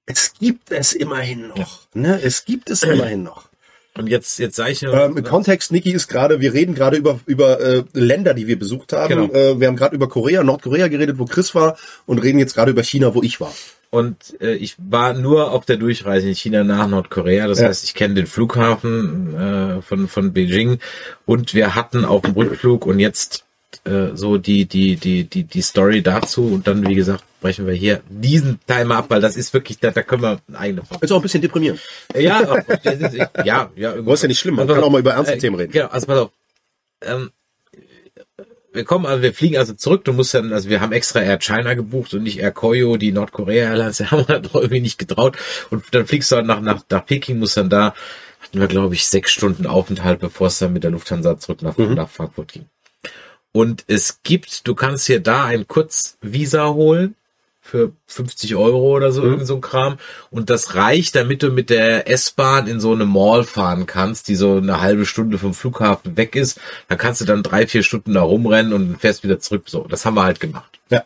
es 0.07 0.33
gibt 0.41 0.73
es 0.73 0.95
immerhin 0.95 1.49
noch. 1.49 1.81
Ne? 1.93 2.21
Es 2.23 2.47
gibt 2.47 2.71
es 2.71 2.83
immerhin 2.83 3.23
noch. 3.23 3.45
Und 3.97 4.09
jetzt, 4.09 4.39
jetzt 4.41 4.57
sag 4.57 4.71
ich 4.71 4.81
ja, 4.81 5.07
Ähm, 5.07 5.23
Kontext, 5.23 5.71
Niki, 5.71 5.93
ist 5.93 6.09
gerade, 6.09 6.41
wir 6.41 6.53
reden 6.53 6.75
gerade 6.75 6.97
über, 6.97 7.21
über 7.27 7.61
äh, 7.61 7.85
Länder, 7.93 8.35
die 8.35 8.47
wir 8.49 8.59
besucht 8.59 8.93
haben. 8.93 9.09
Genau. 9.29 9.33
Äh, 9.33 9.61
wir 9.61 9.69
haben 9.69 9.77
gerade 9.77 9.95
über 9.95 10.09
Korea, 10.09 10.43
Nordkorea 10.43 10.89
geredet, 10.89 11.19
wo 11.19 11.27
Chris 11.27 11.55
war, 11.55 11.77
und 12.07 12.19
reden 12.21 12.39
jetzt 12.41 12.55
gerade 12.55 12.73
über 12.73 12.83
China, 12.83 13.15
wo 13.15 13.23
ich 13.23 13.41
war. 13.41 13.55
Und 13.91 14.17
äh, 14.41 14.55
ich 14.55 14.75
war 14.79 15.15
nur 15.15 15.53
auf 15.53 15.65
der 15.65 15.77
Durchreise 15.77 16.27
in 16.27 16.35
China 16.35 16.65
nach 16.65 16.89
Nordkorea. 16.89 17.47
Das 17.47 17.61
Ja. 17.61 17.69
heißt, 17.69 17.85
ich 17.85 17.95
kenne 17.95 18.15
den 18.15 18.27
Flughafen 18.27 19.37
äh, 19.37 19.83
von 19.83 20.09
von 20.09 20.33
Beijing 20.33 20.81
und 21.25 21.55
wir 21.55 21.77
hatten 21.77 22.05
auf 22.05 22.23
dem 22.23 22.33
Rückflug 22.33 22.87
und 22.87 22.99
jetzt 22.99 23.44
äh, 23.85 24.15
so 24.15 24.39
die 24.39 24.67
die 24.67 24.97
die 24.97 25.25
die 25.25 25.45
die 25.45 25.63
Story 25.63 26.03
dazu 26.03 26.47
und 26.47 26.67
dann 26.67 26.87
wie 26.87 26.95
gesagt 26.95 27.25
brechen 27.41 27.67
wir 27.67 27.75
hier 27.75 28.01
diesen 28.09 28.59
Timer 28.67 28.97
ab, 28.97 29.07
weil 29.09 29.21
das 29.21 29.37
ist 29.37 29.53
wirklich 29.53 29.79
da, 29.79 29.91
da 29.91 30.03
können 30.03 30.23
wir 30.23 30.41
eine 30.49 30.59
eigene 30.59 30.83
Folge. 30.83 31.05
Ist 31.05 31.13
auch 31.13 31.17
ein 31.17 31.23
bisschen 31.23 31.43
deprimierend. 31.43 31.81
Ja, 32.15 32.63
das 32.83 33.15
ja, 33.45 33.71
ja. 33.77 33.93
Aber 33.93 34.15
ist 34.15 34.23
ja 34.23 34.29
nicht 34.29 34.41
schlimm, 34.41 34.55
man 34.55 34.63
Also, 34.63 34.75
kann 34.75 34.85
auch 34.85 34.91
mal 34.91 35.01
über 35.01 35.13
ernste 35.13 35.35
äh, 35.35 35.39
Themen 35.39 35.57
reden. 35.57 35.73
Genau, 35.73 35.89
also 35.89 36.07
pass 36.07 36.19
auf. 36.19 36.31
Ähm, 37.03 37.31
wir 38.75 38.85
kommen, 38.85 39.07
also 39.07 39.23
wir 39.23 39.33
fliegen 39.33 39.57
also 39.57 39.73
zurück. 39.75 40.05
Du 40.05 40.13
musst 40.13 40.35
dann, 40.35 40.53
also 40.53 40.69
wir 40.69 40.81
haben 40.81 40.93
extra 40.93 41.21
Air 41.21 41.39
China 41.39 41.75
gebucht 41.75 42.13
und 42.15 42.23
nicht 42.23 42.39
Air 42.41 42.51
Koyo, 42.51 42.97
die 42.97 43.13
Nordkorea 43.13 43.71
Airlines, 43.71 43.97
da 43.99 44.11
haben 44.11 44.27
wir 44.27 44.41
doch 44.41 44.55
irgendwie 44.55 44.81
nicht 44.81 44.99
getraut. 44.99 45.37
Und 45.71 45.85
dann 45.93 46.07
fliegst 46.07 46.33
du 46.33 46.37
halt 46.37 46.47
nach, 46.47 46.61
nach, 46.61 46.83
nach 46.91 47.07
Peking, 47.07 47.39
musst 47.39 47.57
dann 47.57 47.71
da, 47.71 47.95
hatten 48.41 48.61
wir 48.61 48.67
glaube 48.67 48.95
ich 48.95 49.07
sechs 49.07 49.33
Stunden 49.33 49.67
Aufenthalt, 49.67 50.21
bevor 50.21 50.49
es 50.49 50.59
dann 50.59 50.73
mit 50.73 50.83
der 50.83 50.91
Lufthansa 50.91 51.39
zurück 51.39 51.63
nach, 51.63 51.77
nach 51.77 52.09
Frankfurt 52.09 52.53
ging. 52.53 52.67
Und 53.57 53.85
es 53.87 54.21
gibt, 54.25 54.67
du 54.67 54.75
kannst 54.75 55.07
hier 55.07 55.21
da 55.21 55.45
ein 55.45 55.69
Kurzvisa 55.69 56.71
holen 56.71 57.15
für 57.61 57.93
50 58.07 58.57
Euro 58.57 58.97
oder 58.97 59.13
so, 59.13 59.23
irgend 59.23 59.47
so 59.47 59.55
ein 59.55 59.61
Kram. 59.61 59.99
Und 60.33 60.51
das 60.51 60.75
reicht, 60.75 61.15
damit 61.15 61.45
du 61.45 61.51
mit 61.51 61.71
der 61.71 62.11
S-Bahn 62.11 62.67
in 62.67 62.81
so 62.81 62.93
eine 62.93 63.07
Mall 63.07 63.45
fahren 63.45 63.87
kannst, 63.87 64.27
die 64.27 64.35
so 64.35 64.57
eine 64.57 64.81
halbe 64.81 65.07
Stunde 65.07 65.39
vom 65.39 65.55
Flughafen 65.55 66.17
weg 66.17 66.35
ist. 66.35 66.61
Dann 66.89 66.99
kannst 66.99 67.21
du 67.21 67.27
dann 67.27 67.45
drei, 67.45 67.69
vier 67.69 67.85
Stunden 67.85 68.15
da 68.15 68.23
rumrennen 68.23 68.73
und 68.73 69.01
fährst 69.01 69.23
wieder 69.23 69.39
zurück. 69.39 69.69
So, 69.69 69.87
das 69.89 70.05
haben 70.05 70.17
wir 70.17 70.25
halt 70.25 70.41
gemacht. 70.41 70.81
Ja. 70.91 71.05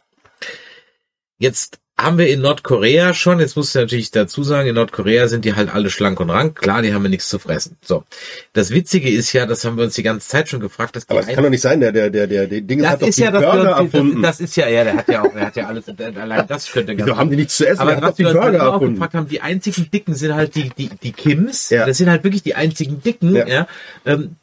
Jetzt 1.38 1.78
haben 2.00 2.16
wir 2.16 2.28
in 2.28 2.40
Nordkorea 2.40 3.12
schon, 3.12 3.40
jetzt 3.40 3.56
musst 3.56 3.74
du 3.74 3.80
natürlich 3.80 4.12
dazu 4.12 4.44
sagen, 4.44 4.68
in 4.68 4.76
Nordkorea 4.76 5.26
sind 5.26 5.44
die 5.44 5.54
halt 5.54 5.74
alle 5.74 5.90
schlank 5.90 6.20
und 6.20 6.30
rank. 6.30 6.56
Klar, 6.56 6.80
die 6.82 6.94
haben 6.94 7.02
ja 7.02 7.08
nichts 7.08 7.28
zu 7.28 7.40
fressen. 7.40 7.76
So. 7.84 8.04
Das 8.52 8.70
Witzige 8.70 9.10
ist 9.10 9.32
ja, 9.32 9.46
das 9.46 9.64
haben 9.64 9.76
wir 9.76 9.82
uns 9.84 9.94
die 9.94 10.04
ganze 10.04 10.28
Zeit 10.28 10.48
schon 10.48 10.60
gefragt, 10.60 10.94
dass 10.94 11.08
Aber 11.08 11.20
ein- 11.20 11.34
kann 11.34 11.42
doch 11.42 11.50
nicht 11.50 11.60
sein, 11.60 11.80
der, 11.80 11.90
der, 11.90 12.08
der, 12.10 12.28
der, 12.28 12.46
der 12.46 12.60
Ding 12.60 12.78
das 12.82 12.88
hat 12.90 13.02
doch 13.02 13.08
ist 13.08 13.18
ja 13.18 13.32
das, 13.32 13.42
das, 13.42 13.78
erfunden. 13.80 14.22
das 14.22 14.40
ist 14.40 14.56
ja, 14.56 14.68
ja, 14.68 14.84
der 14.84 14.96
hat 14.98 15.08
ja 15.08 15.22
auch, 15.22 15.32
der 15.32 15.46
hat 15.46 15.56
ja 15.56 15.66
alles, 15.66 15.84
der, 15.86 16.16
allein 16.16 16.46
das 16.46 16.70
könnte 16.70 16.94
ganz 16.94 17.08
Wieso 17.08 17.18
haben 17.18 17.30
die 17.30 17.36
nichts 17.36 17.56
zu 17.56 17.66
essen? 17.66 17.80
aber 17.80 18.00
was 18.00 18.14
die 18.14 18.22
wir 18.24 18.30
uns 18.30 18.60
auch 18.60 18.78
gefragt 18.80 19.14
haben, 19.14 19.28
die 19.28 19.40
einzigen 19.40 19.90
Dicken 19.90 20.14
sind 20.14 20.34
halt 20.36 20.54
die, 20.54 20.70
die, 20.78 20.90
die 21.02 21.12
Kims. 21.12 21.70
Ja. 21.70 21.84
Das 21.84 21.98
sind 21.98 22.08
halt 22.08 22.22
wirklich 22.22 22.44
die 22.44 22.54
einzigen 22.54 23.02
Dicken, 23.02 23.34
Ja. 23.34 23.66
Ähm, 24.06 24.36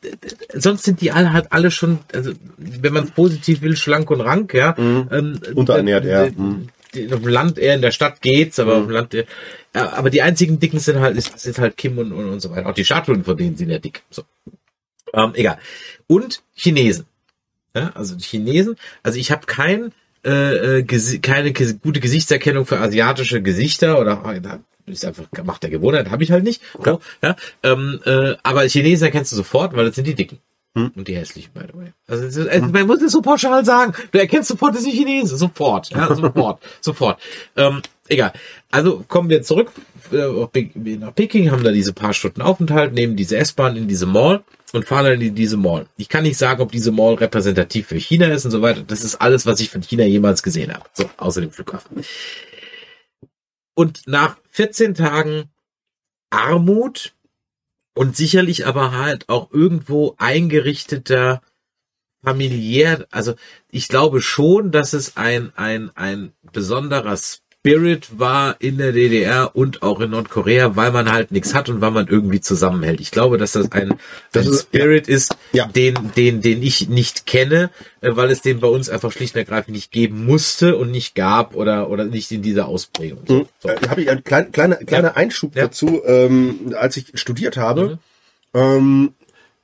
sonst 0.53 0.84
sind 0.84 1.00
die 1.00 1.11
alle 1.11 1.32
halt 1.32 1.48
alle 1.51 1.72
schon, 1.72 2.00
also, 2.14 2.32
wenn 2.58 2.92
man 2.93 3.06
es 3.06 3.11
positiv 3.11 3.61
will, 3.61 3.77
schlank 3.77 4.11
und 4.11 4.19
rank, 4.19 4.53
ja. 4.53 4.75
Ähm, 4.77 5.40
Unterernährt, 5.53 6.03
d- 6.03 6.09
ja. 6.09 6.27
Auf 6.96 7.22
dem 7.22 7.28
Land 7.28 7.58
eher, 7.58 7.76
in 7.76 7.82
der 7.82 7.92
Stadt 7.92 8.22
geht's, 8.22 8.60
aber 8.60 8.78
auf 8.78 8.86
dem 8.86 8.92
Land 8.92 9.14
eher, 9.14 9.26
aber 9.74 10.10
die 10.10 10.22
einzigen 10.22 10.60
Dicken 10.60 10.80
sind 10.80 11.00
halt, 11.00 11.18
ist, 11.18 11.38
sind 11.38 11.58
halt 11.58 11.78
Kim 11.78 11.98
und, 11.98 12.12
und, 12.12 12.30
und 12.30 12.40
so 12.40 12.52
weiter. 12.52 12.70
Auch 12.70 12.74
die 12.74 12.86
Statuen 12.86 13.24
von 13.24 13.38
denen 13.38 13.58
sind 13.58 13.70
ja 13.70 13.80
dick. 13.80 14.04
So. 14.10 14.24
Ähm, 15.14 15.32
egal. 15.36 15.58
Und 16.08 16.42
Chinesen. 16.56 17.06
Ja, 17.76 17.92
also 17.94 18.16
Chinesen, 18.18 18.78
also 19.04 19.20
ich 19.20 19.32
habe 19.32 19.46
kein, 19.48 19.92
äh, 20.24 20.80
äh, 20.80 21.20
keine 21.20 21.54
gute 21.54 22.00
Gesichtserkennung 22.00 22.66
für 22.66 22.80
asiatische 22.80 23.42
Gesichter 23.42 24.00
oder 24.00 24.24
ah, 24.24 24.60
ist 24.86 25.04
einfach 25.04 25.26
macht 25.44 25.64
der 25.64 25.72
Gewohnheit, 25.72 26.10
habe 26.10 26.24
ich 26.24 26.32
halt 26.32 26.44
nicht. 26.44 26.62
So, 26.84 27.02
ja, 27.22 27.36
ähm, 27.64 28.00
äh, 28.06 28.36
aber 28.44 28.66
Chinesen 28.68 29.06
erkennst 29.06 29.32
du 29.34 29.36
sofort, 29.36 29.76
weil 29.76 29.86
das 29.86 29.96
sind 29.96 30.08
die 30.08 30.16
Dicken. 30.16 30.40
Und 30.76 31.08
die 31.08 31.16
hässlichen, 31.16 31.54
by 31.54 31.62
the 31.72 31.80
way. 31.80 31.94
Also 32.08 32.26
ist, 32.26 32.36
es- 32.36 32.62
man 32.62 32.86
muss 32.86 33.02
es 33.02 33.14
so 33.14 33.22
pauschal 33.22 33.64
sagen. 33.64 33.94
Du 34.12 34.20
erkennst 34.20 34.50
sofort, 34.50 34.76
das 34.76 34.84
sind 34.84 34.92
Chinesen. 34.92 35.38
Sofort. 35.38 35.90
Ja, 35.90 36.14
sofort. 36.14 36.62
sofort. 36.82 37.22
Ähm, 37.56 37.82
egal. 38.10 38.34
Also 38.72 39.06
kommen 39.08 39.30
wir 39.30 39.42
zurück 39.42 39.72
äh, 40.12 40.98
nach 40.98 41.16
Peking, 41.16 41.50
haben 41.50 41.64
da 41.64 41.72
diese 41.72 41.94
paar 41.94 42.14
Stunden 42.14 42.42
Aufenthalt, 42.42 42.94
nehmen 42.94 43.16
diese 43.16 43.38
S-Bahn 43.38 43.78
in 43.78 43.88
diese 43.88 44.06
Mall 44.06 44.44
und 44.74 44.84
fahren 44.86 45.06
dann 45.06 45.22
in 45.22 45.34
diese 45.34 45.56
Mall. 45.56 45.88
Ich 45.95 46.10
kann 46.10 46.24
nicht 46.24 46.38
sagen, 46.38 46.62
ob 46.62 46.74
diese 46.74 46.92
Mall 46.92 47.14
repräsentativ 47.14 47.88
für 47.88 47.95
China 47.98 48.28
ist 48.28 48.44
und 48.44 48.52
so 48.52 48.62
weiter. 48.62 48.84
Das 48.86 49.06
ist 49.06 49.16
alles, 49.16 49.45
was 49.45 49.62
ich 49.62 49.70
von 49.70 49.82
China 49.82 50.04
jemals 50.04 50.44
gesehen 50.44 50.74
habe. 50.74 50.84
So, 50.92 51.10
außer 51.16 51.40
dem 51.40 51.52
Flughafen. 51.52 52.04
Und 53.76 54.02
nach 54.08 54.38
14 54.52 54.94
Tagen 54.94 55.45
Armut 56.30 57.14
und 57.96 58.16
sicherlich 58.16 58.68
aber 58.68 58.92
halt 58.92 59.30
auch 59.30 59.52
irgendwo 59.52 60.16
eingerichteter 60.18 61.42
familiär, 62.24 63.08
also 63.12 63.36
ich 63.70 63.88
glaube 63.88 64.22
schon, 64.22 64.72
dass 64.72 64.94
es 64.94 65.16
ein, 65.16 65.54
ein, 65.56 65.92
ein 65.96 66.34
besonderer 66.52 67.18
Spirit 67.66 68.19
war 68.19 68.58
in 68.60 68.77
der 68.77 68.92
DDR 68.92 69.56
und 69.56 69.82
auch 69.82 70.00
in 70.00 70.11
Nordkorea, 70.11 70.76
weil 70.76 70.92
man 70.92 71.11
halt 71.11 71.32
nichts 71.32 71.56
hat 71.56 71.68
und 71.68 71.82
weil 71.82 71.90
man 71.90 72.08
irgendwie 72.08 72.40
zusammenhält. 72.40 73.00
Ich 73.02 73.10
glaube, 73.10 73.40
dass 73.40 73.53
das 73.53 73.72
ein, 73.72 73.95
Das 74.32 74.45
ein 74.45 74.53
ist- 74.53 74.61
Spirit 74.61 75.08
ist, 75.08 75.35
Ja. 75.52 75.66
den, 75.66 75.95
den, 76.16 76.42
den 76.44 76.61
ich 76.61 76.90
nicht 76.90 77.26
kenne, 77.26 77.72
äh, 78.02 78.11
weil 78.16 78.30
es 78.30 78.42
den 78.42 78.60
bei 78.60 78.68
uns 78.68 78.88
einfach 78.90 79.11
schlicht 79.11 79.34
und 79.34 79.40
ergreifend 79.40 79.74
nicht 79.76 79.92
geben 79.92 80.26
musste 80.27 80.77
und 80.77 80.92
nicht 80.92 81.16
gab 81.16 81.56
oder, 81.56 81.90
oder 81.90 82.06
nicht 82.06 82.32
in 82.32 82.44
dieser 82.44 82.68
Ausprägung. 82.68 83.24
So, 83.27 83.48
so. 83.60 83.69
Äh, 83.69 83.77
habe 83.90 84.03
ich 84.03 84.11
einen 84.11 84.24
kleinen 84.24 84.52
kleiner, 84.52 84.76
kleiner 84.76 85.18
Einschub 85.18 85.56
Ja. 85.56 85.64
dazu, 85.64 86.03
ähm, 86.06 86.76
als 86.77 86.98
ich 86.98 87.14
studiert 87.16 87.58
habe. 87.58 87.98
Mhm. 88.53 88.60
Ähm, 88.60 89.14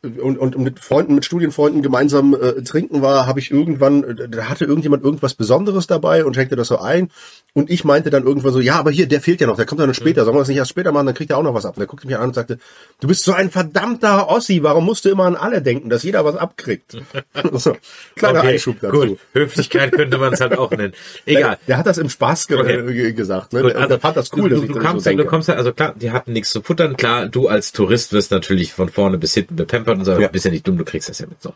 und, 0.04 0.40
und 0.40 0.58
mit 0.58 0.80
Freunden, 0.80 1.14
mit 1.14 1.26
Studienfreunden 1.26 1.84
gemeinsam 1.84 2.34
äh, 2.34 2.64
trinken 2.64 3.04
war, 3.04 3.28
habe 3.28 3.40
ich 3.40 3.52
irgendwann, 3.52 4.04
äh, 4.04 4.30
da 4.30 4.46
hatte 4.50 4.66
irgendjemand 4.66 5.04
irgendwas 5.04 5.36
Besonderes 5.36 5.86
dabei 5.86 6.26
und 6.26 6.34
schenkte 6.34 6.56
das 6.56 6.70
so 6.70 6.80
ein. 6.80 7.10
Und 7.54 7.70
ich 7.70 7.84
meinte 7.84 8.10
dann 8.10 8.24
irgendwann 8.24 8.52
so, 8.54 8.60
ja, 8.60 8.80
aber 8.80 8.90
hier, 8.90 9.08
der 9.08 9.22
fehlt 9.22 9.42
ja 9.42 9.48
noch, 9.48 9.58
der 9.58 9.68
kommt 9.68 9.80
ja 9.80 9.86
noch 9.86 9.94
später. 9.94 10.24
Sollen 10.24 10.36
wir 10.36 10.40
das 10.40 10.48
nicht 10.48 10.58
erst 10.58 10.72
später 10.72 10.92
machen, 10.92 11.06
dann 11.06 11.14
kriegt 11.14 11.30
er 11.30 11.38
auch 11.38 11.44
noch 11.44 11.54
was 11.54 11.66
ab. 11.66 11.76
Und 11.76 11.82
der 11.82 11.88
guckte 11.88 12.08
mich 12.08 12.18
an 12.18 12.30
und 12.30 12.34
sagte, 12.34 12.58
du 13.00 13.08
bist 13.08 13.24
so 13.24 13.34
ein 13.34 13.52
verdammter 13.52 14.28
Ossi, 14.28 14.64
warum 14.64 14.86
musst 14.86 15.06
du 15.06 15.10
immer 15.10 15.26
an 15.26 15.36
alle 15.36 15.62
denken, 15.62 15.90
dass 15.90 16.02
jeder 16.02 16.26
was 16.26 16.36
abkriegt? 16.36 16.98
so, 17.52 17.78
kleiner 18.16 18.40
Okay, 18.40 18.54
Einschub 18.54 18.78
dazu. 18.82 19.06
Gut, 19.06 19.20
Höflichkeit 19.34 19.92
könnte 19.92 20.18
man 20.18 20.34
es 20.34 20.42
halt 20.42 20.58
auch 20.58 20.72
nennen. 20.72 20.94
Egal. 21.26 21.42
Der, 21.44 21.60
der 21.68 21.78
hat 21.78 21.86
das 21.86 22.00
im 22.00 22.10
Spaß 22.10 22.48
ge 22.48 22.58
Okay. 22.58 22.94
ge 22.94 23.14
gesagt. 23.14 23.54
Ne? 23.54 23.62
Gut, 23.62 23.74
der, 23.74 23.88
der 23.88 24.00
fand 24.00 24.18
das 24.18 24.32
cool, 24.34 24.50
du, 24.50 24.50
dass 24.50 24.60
du, 24.60 24.66
ich 24.66 24.72
du 24.72 24.80
das 24.80 24.88
kommst, 24.88 25.04
so 25.04 25.10
denke. 25.12 25.24
du 25.24 25.30
kommst 25.30 25.48
ja, 25.48 25.56
also 25.56 25.74
klar, 25.74 25.94
die 25.96 26.12
hatten 26.12 26.34
nichts 26.34 26.52
zu 26.52 26.62
futtern, 26.62 26.98
klar, 26.98 27.28
du 27.28 27.48
als 27.48 27.72
Tourist 27.72 28.14
wirst 28.14 28.32
natürlich 28.32 28.74
von 28.74 28.90
vorne 28.90 29.18
bis 29.18 29.34
hinten 29.36 29.56
bepampert 29.58 29.91
und 30.00 30.06
so, 30.06 30.12
Ja. 30.14 30.28
du 30.28 30.30
bist 30.30 30.46
ja 30.46 30.52
nicht 30.52 30.68
dumm, 30.68 30.78
du 30.78 30.86
kriegst 30.86 31.10
das 31.10 31.20
ja 31.20 31.28
mit 31.28 31.42
so. 31.42 31.54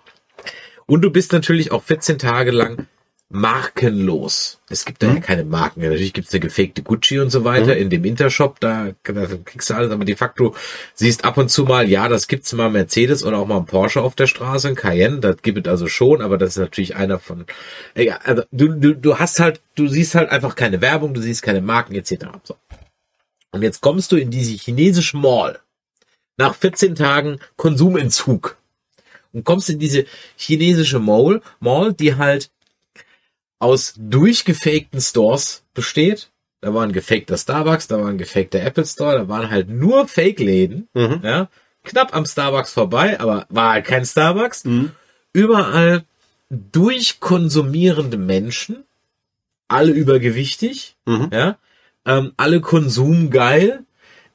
Und 0.85 1.01
du 1.01 1.09
bist 1.09 1.31
natürlich 1.33 1.71
auch 1.71 1.83
14 1.83 2.19
Tage 2.19 2.51
lang 2.51 2.87
markenlos. 3.29 4.59
Es 4.69 4.85
gibt 4.85 5.01
da 5.01 5.07
Mhm. 5.07 5.15
ja 5.15 5.19
keine 5.21 5.43
Marken. 5.43 5.81
Ja, 5.81 5.89
Natürlich 5.89 6.13
gibt 6.13 6.27
es 6.27 6.33
eine 6.33 6.41
gefakte 6.41 6.83
Gucci 6.83 7.19
und 7.19 7.31
so 7.31 7.43
weiter 7.43 7.75
in 7.75 7.89
dem 7.89 8.05
Intershop, 8.05 8.59
da, 8.59 8.91
da 9.03 9.25
kriegst 9.43 9.69
du 9.69 9.73
alles, 9.73 9.91
aber 9.91 10.05
de 10.05 10.15
facto 10.15 10.53
siehst 10.93 11.25
ab 11.25 11.37
und 11.37 11.49
zu 11.49 11.63
mal, 11.63 11.89
ja, 11.89 12.07
das 12.07 12.27
gibt's 12.27 12.53
mal 12.53 12.69
Mercedes 12.69 13.23
oder 13.23 13.39
auch 13.39 13.47
mal 13.47 13.57
ein 13.57 13.65
Porsche 13.65 14.01
auf 14.01 14.13
der 14.13 14.27
Straße, 14.27 14.67
ein 14.67 14.75
Cayenne, 14.75 15.19
das 15.21 15.37
gibt 15.41 15.65
es 15.65 15.71
also 15.71 15.87
schon, 15.87 16.21
aber 16.21 16.37
das 16.37 16.49
ist 16.51 16.57
natürlich 16.57 16.95
einer 16.95 17.17
von, 17.17 17.45
egal, 17.95 18.19
also 18.23 18.43
du, 18.51 18.67
du, 18.79 18.95
du 18.95 19.17
hast 19.17 19.39
halt, 19.39 19.59
du 19.75 19.87
siehst 19.87 20.13
halt 20.13 20.29
einfach 20.29 20.55
keine 20.55 20.81
Werbung, 20.81 21.13
du 21.15 21.21
siehst 21.21 21.41
keine 21.41 21.61
Marken 21.61 21.95
etc. 21.95 22.25
So. 22.43 22.55
Und 23.51 23.63
jetzt 23.63 23.81
kommst 23.81 24.11
du 24.11 24.17
in 24.17 24.29
diese 24.29 24.53
chinesische 24.55 25.17
Mall 25.17 25.59
nach 26.37 26.55
14 26.55 26.95
Tagen 26.95 27.39
Konsumentzug 27.55 28.57
und 29.33 29.43
kommst 29.43 29.69
in 29.69 29.79
diese 29.79 30.05
chinesische 30.35 30.99
Mall, 30.99 31.41
Mall, 31.59 31.93
die 31.93 32.15
halt 32.15 32.49
aus 33.59 33.93
durchgefakten 33.97 34.99
Stores 35.01 35.63
besteht. 35.73 36.29
Da 36.61 36.73
war 36.73 36.83
ein 36.83 36.93
gefakter 36.93 37.37
Starbucks, 37.37 37.87
da 37.87 37.99
war 38.01 38.07
ein 38.09 38.17
gefakter 38.17 38.61
Apple 38.61 38.85
Store, 38.85 39.17
da 39.17 39.27
waren 39.29 39.49
halt 39.49 39.69
nur 39.69 40.07
Fake-Läden, 40.07 40.87
Mhm. 40.93 41.21
ja, 41.23 41.49
knapp 41.83 42.15
am 42.15 42.25
Starbucks 42.25 42.73
vorbei, 42.73 43.19
aber 43.19 43.45
war 43.49 43.73
halt 43.73 43.85
kein 43.85 44.05
Starbucks. 44.05 44.65
Mhm. 44.65 44.91
Überall 45.33 46.03
durchkonsumierende 46.49 48.17
Menschen, 48.17 48.83
alle 49.67 49.91
übergewichtig, 49.91 50.95
Mhm. 51.05 51.29
ja, 51.31 51.57
ähm, 52.05 52.33
alle 52.37 52.61
konsumgeil. 52.61 53.84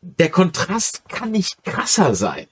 Der 0.02 0.30
Kontrast 0.30 1.02
kann 1.08 1.30
nicht 1.30 1.62
krasser 1.64 2.14
sein. 2.14 2.46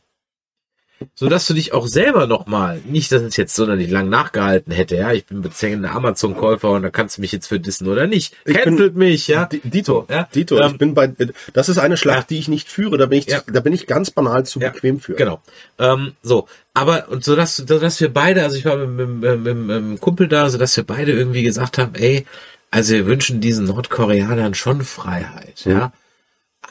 So 1.15 1.29
dass 1.29 1.47
du 1.47 1.55
dich 1.55 1.73
auch 1.73 1.87
selber 1.87 2.27
nochmal, 2.27 2.81
nicht, 2.85 3.13
dass 3.13 3.23
es 3.23 3.37
jetzt 3.37 3.55
sonderlich 3.55 3.89
lang 3.89 4.09
nachgehalten 4.09 4.73
hätte, 4.73 4.97
ja, 4.97 5.13
ich 5.13 5.27
bin 5.27 5.43
bezählender 5.43 5.93
Amazon-Käufer 5.93 6.71
und 6.71 6.83
da 6.83 6.91
kannst 6.91 7.17
du 7.17 7.21
mich 7.21 7.31
jetzt 7.31 7.47
für 7.47 7.61
dissen 7.61 7.87
oder 7.87 8.09
nicht. 8.09 8.35
Cancelt 8.45 8.97
mich, 8.97 9.29
ja. 9.29 9.45
Dito, 9.47 10.07
ja. 10.11 10.29
Dito, 10.35 10.59
Ähm, 10.59 10.73
ich 10.73 10.79
bin 10.79 10.95
bei, 10.95 11.13
das 11.53 11.69
ist 11.69 11.79
eine 11.79 11.97
Schlacht, 11.97 12.19
ja. 12.19 12.27
die 12.31 12.39
ich 12.39 12.49
nicht 12.49 12.69
führe, 12.69 12.99
da 12.99 13.07
bin 13.07 13.21
ich, 13.21 13.27
Ja. 13.27 13.43
da 13.47 13.61
bin 13.61 13.73
ich 13.73 13.87
ganz 13.87 14.11
banal 14.11 14.45
zu 14.45 14.59
Ja, 14.59 14.71
bequem 14.71 14.99
für. 14.99 15.15
Genau. 15.15 15.41
Ähm, 15.79 16.15
so, 16.23 16.49
aber 16.75 17.09
und 17.11 17.23
so 17.23 17.37
dass, 17.37 17.57
so 17.57 17.79
dass 17.79 18.01
wir 18.01 18.13
beide, 18.13 18.43
also 18.43 18.57
ich 18.57 18.65
war 18.65 18.77
mit, 18.77 19.09
mit, 19.09 19.41
mit, 19.41 19.57
mit, 19.57 19.77
einem 19.77 20.01
Kumpel 20.01 20.27
da, 20.27 20.51
so 20.51 20.59
dass 20.59 20.77
wir 20.77 20.85
beide 20.85 21.13
irgendwie 21.13 21.45
gesagt 21.45 21.79
haben, 21.79 21.95
ey, 21.95 22.27
also 22.73 22.95
wir 22.95 23.07
wünschen 23.07 23.41
diesen 23.41 23.67
Nordkoreanern 23.67 24.55
schon 24.55 24.83
Freiheit, 24.83 25.65
ja. 25.65 25.93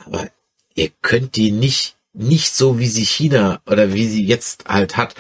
Aber 0.06 0.28
ihr 0.78 0.92
könnt 1.02 1.36
die 1.36 1.52
nicht, 1.52 1.96
nicht 2.14 2.54
so 2.54 2.80
wie 2.80 2.88
sie 2.88 3.04
China 3.04 3.60
oder 3.66 3.94
wie 3.94 4.08
sie 4.08 4.26
jetzt 4.26 4.66
halt 4.68 4.96
hat, 4.96 5.16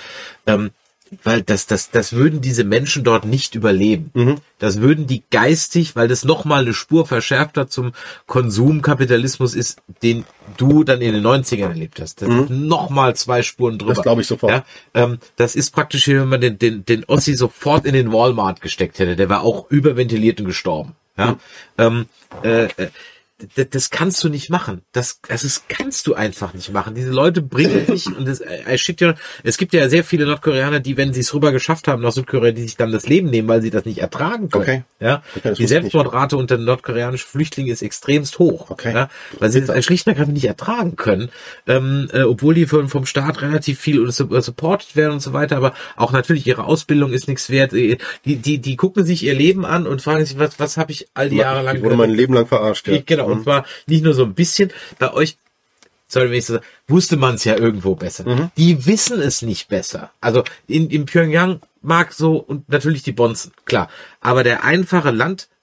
ähm, 0.45 0.71
weil 1.23 1.41
das, 1.41 1.67
das, 1.67 1.89
das 1.89 2.13
würden 2.13 2.41
diese 2.41 2.63
Menschen 2.65 3.03
dort 3.03 3.25
nicht 3.25 3.55
überleben. 3.55 4.11
Das 4.59 4.81
würden 4.81 5.07
die 5.07 5.23
geistig, 5.31 5.95
weil 5.95 6.09
das 6.09 6.25
nochmal 6.25 6.63
eine 6.63 6.73
Spur 6.73 7.05
verschärfter 7.05 7.69
zum 7.69 7.93
Konsumkapitalismus 8.25 9.55
ist, 9.55 9.81
den 10.03 10.25
du 10.57 10.83
dann 10.83 11.01
in 11.01 11.13
den 11.13 11.25
90ern 11.25 11.69
erlebt 11.69 12.01
hast. 12.01 12.21
Das 12.21 12.29
ist 12.29 12.49
nochmal 12.49 13.15
zwei 13.15 13.41
Spuren 13.41 13.77
drüber. 13.77 13.93
Das 13.93 14.03
glaube 14.03 14.21
ich 14.21 14.27
sofort. 14.27 14.51
Ja, 14.51 14.65
ähm, 14.93 15.19
das 15.37 15.55
ist 15.55 15.71
praktisch, 15.71 16.07
wie 16.07 16.15
wenn 16.15 16.27
man 16.27 16.41
den, 16.41 16.59
den, 16.59 16.83
den 16.83 17.05
Ossi 17.05 17.35
sofort 17.35 17.85
in 17.85 17.93
den 17.93 18.11
Walmart 18.11 18.59
gesteckt 18.59 18.99
hätte. 18.99 19.15
Der 19.15 19.29
war 19.29 19.43
auch 19.43 19.69
überventiliert 19.69 20.39
und 20.41 20.47
gestorben. 20.47 20.93
Ja, 21.17 21.37
ähm, 21.77 22.07
äh, 22.43 22.67
äh, 23.41 23.45
d- 23.57 23.67
das 23.69 23.89
kannst 23.89 24.23
du 24.23 24.29
nicht 24.29 24.49
machen. 24.49 24.81
Das, 24.91 25.19
das 25.27 25.43
ist, 25.43 25.69
kannst 25.69 26.07
du 26.07 26.13
einfach 26.15 26.53
nicht 26.53 26.71
machen. 26.71 26.95
Diese 26.95 27.11
Leute 27.11 27.41
bringen 27.41 27.85
sich 27.87 28.07
und 28.07 28.27
das, 28.27 28.41
äh, 28.41 28.77
schickt 28.77 29.01
ja, 29.01 29.15
es 29.43 29.57
gibt 29.57 29.73
ja 29.73 29.89
sehr 29.89 30.03
viele 30.03 30.25
Nordkoreaner, 30.25 30.79
die, 30.79 30.97
wenn 30.97 31.13
sie 31.13 31.21
es 31.21 31.33
rüber 31.33 31.51
geschafft 31.51 31.87
haben 31.87 32.01
nach 32.01 32.11
Südkorea, 32.11 32.51
die 32.51 32.63
sich 32.63 32.77
dann 32.77 32.91
das 32.91 33.07
Leben 33.07 33.29
nehmen, 33.29 33.47
weil 33.47 33.61
sie 33.61 33.69
das 33.69 33.85
nicht 33.85 33.99
ertragen 33.99 34.49
können. 34.49 34.63
Okay. 34.63 34.83
Ja, 34.99 35.21
Okay, 35.35 35.49
das 35.49 35.57
die 35.57 35.67
Selbstmordrate 35.67 36.37
unter 36.37 36.57
nordkoreanischen 36.57 37.27
Flüchtlingen 37.27 37.71
ist 37.71 37.81
extremst 37.81 38.39
hoch. 38.39 38.69
Okay. 38.71 38.93
Ja, 38.93 39.09
weil 39.39 39.51
sie 39.51 39.63
das 39.63 39.85
schlicht 39.85 40.07
und 40.07 40.11
ergreifend 40.13 40.33
nicht 40.33 40.45
ertragen 40.47 40.95
können, 40.95 41.29
ähm, 41.67 42.07
äh, 42.13 42.21
obwohl 42.23 42.53
die 42.55 42.65
vom, 42.65 42.89
vom 42.89 43.05
Staat 43.05 43.41
relativ 43.41 43.79
viel 43.79 44.07
äh, 44.07 44.11
supported 44.41 44.95
werden 44.95 45.13
und 45.13 45.19
so 45.21 45.33
weiter, 45.33 45.57
aber 45.57 45.73
auch 45.95 46.11
natürlich 46.11 46.47
ihre 46.47 46.63
Ausbildung 46.63 47.11
ist 47.13 47.27
nichts 47.27 47.49
wert. 47.49 47.73
Äh, 47.73 47.97
Die, 48.25 48.37
die, 48.37 48.59
die 48.59 48.75
gucken 48.75 49.05
sich 49.05 49.23
ihr 49.23 49.33
Leben 49.35 49.65
an 49.65 49.85
und 49.87 50.01
fragen 50.01 50.25
sich, 50.25 50.37
was, 50.39 50.59
was 50.59 50.77
habe 50.77 50.91
ich 50.91 51.07
all 51.13 51.29
die 51.29 51.37
Jahre 51.37 51.61
lang 51.63 51.77
Ich 51.77 51.83
wurde 51.83 51.95
mein 51.95 52.11
Leben 52.11 52.33
lang 52.33 52.47
verarscht, 52.47 52.87
ja. 52.87 52.93
ich, 52.95 53.05
genau, 53.05 53.26
und 53.31 53.43
zwar 53.43 53.65
nicht 53.85 54.03
nur 54.03 54.13
so 54.13 54.23
ein 54.23 54.33
bisschen. 54.33 54.71
Bei 54.99 55.13
euch, 55.13 55.37
sorry, 56.07 56.29
wenn 56.29 56.37
ich 56.37 56.45
so 56.45 56.53
sage, 56.53 56.65
wusste 56.87 57.17
man 57.17 57.35
es 57.35 57.43
ja 57.43 57.55
irgendwo 57.55 57.95
besser. 57.95 58.27
Mhm. 58.27 58.51
Die 58.57 58.85
wissen 58.85 59.19
es 59.21 59.41
nicht 59.41 59.67
besser. 59.67 60.11
Also 60.21 60.43
in, 60.67 60.89
in 60.89 61.05
Pyongyang 61.05 61.61
mag 61.81 62.13
so 62.13 62.37
und 62.37 62.69
natürlich 62.69 63.03
die 63.03 63.11
Bonzen, 63.11 63.51
klar. 63.65 63.89
Aber 64.21 64.43
der 64.43 64.63
einfache 64.63 65.11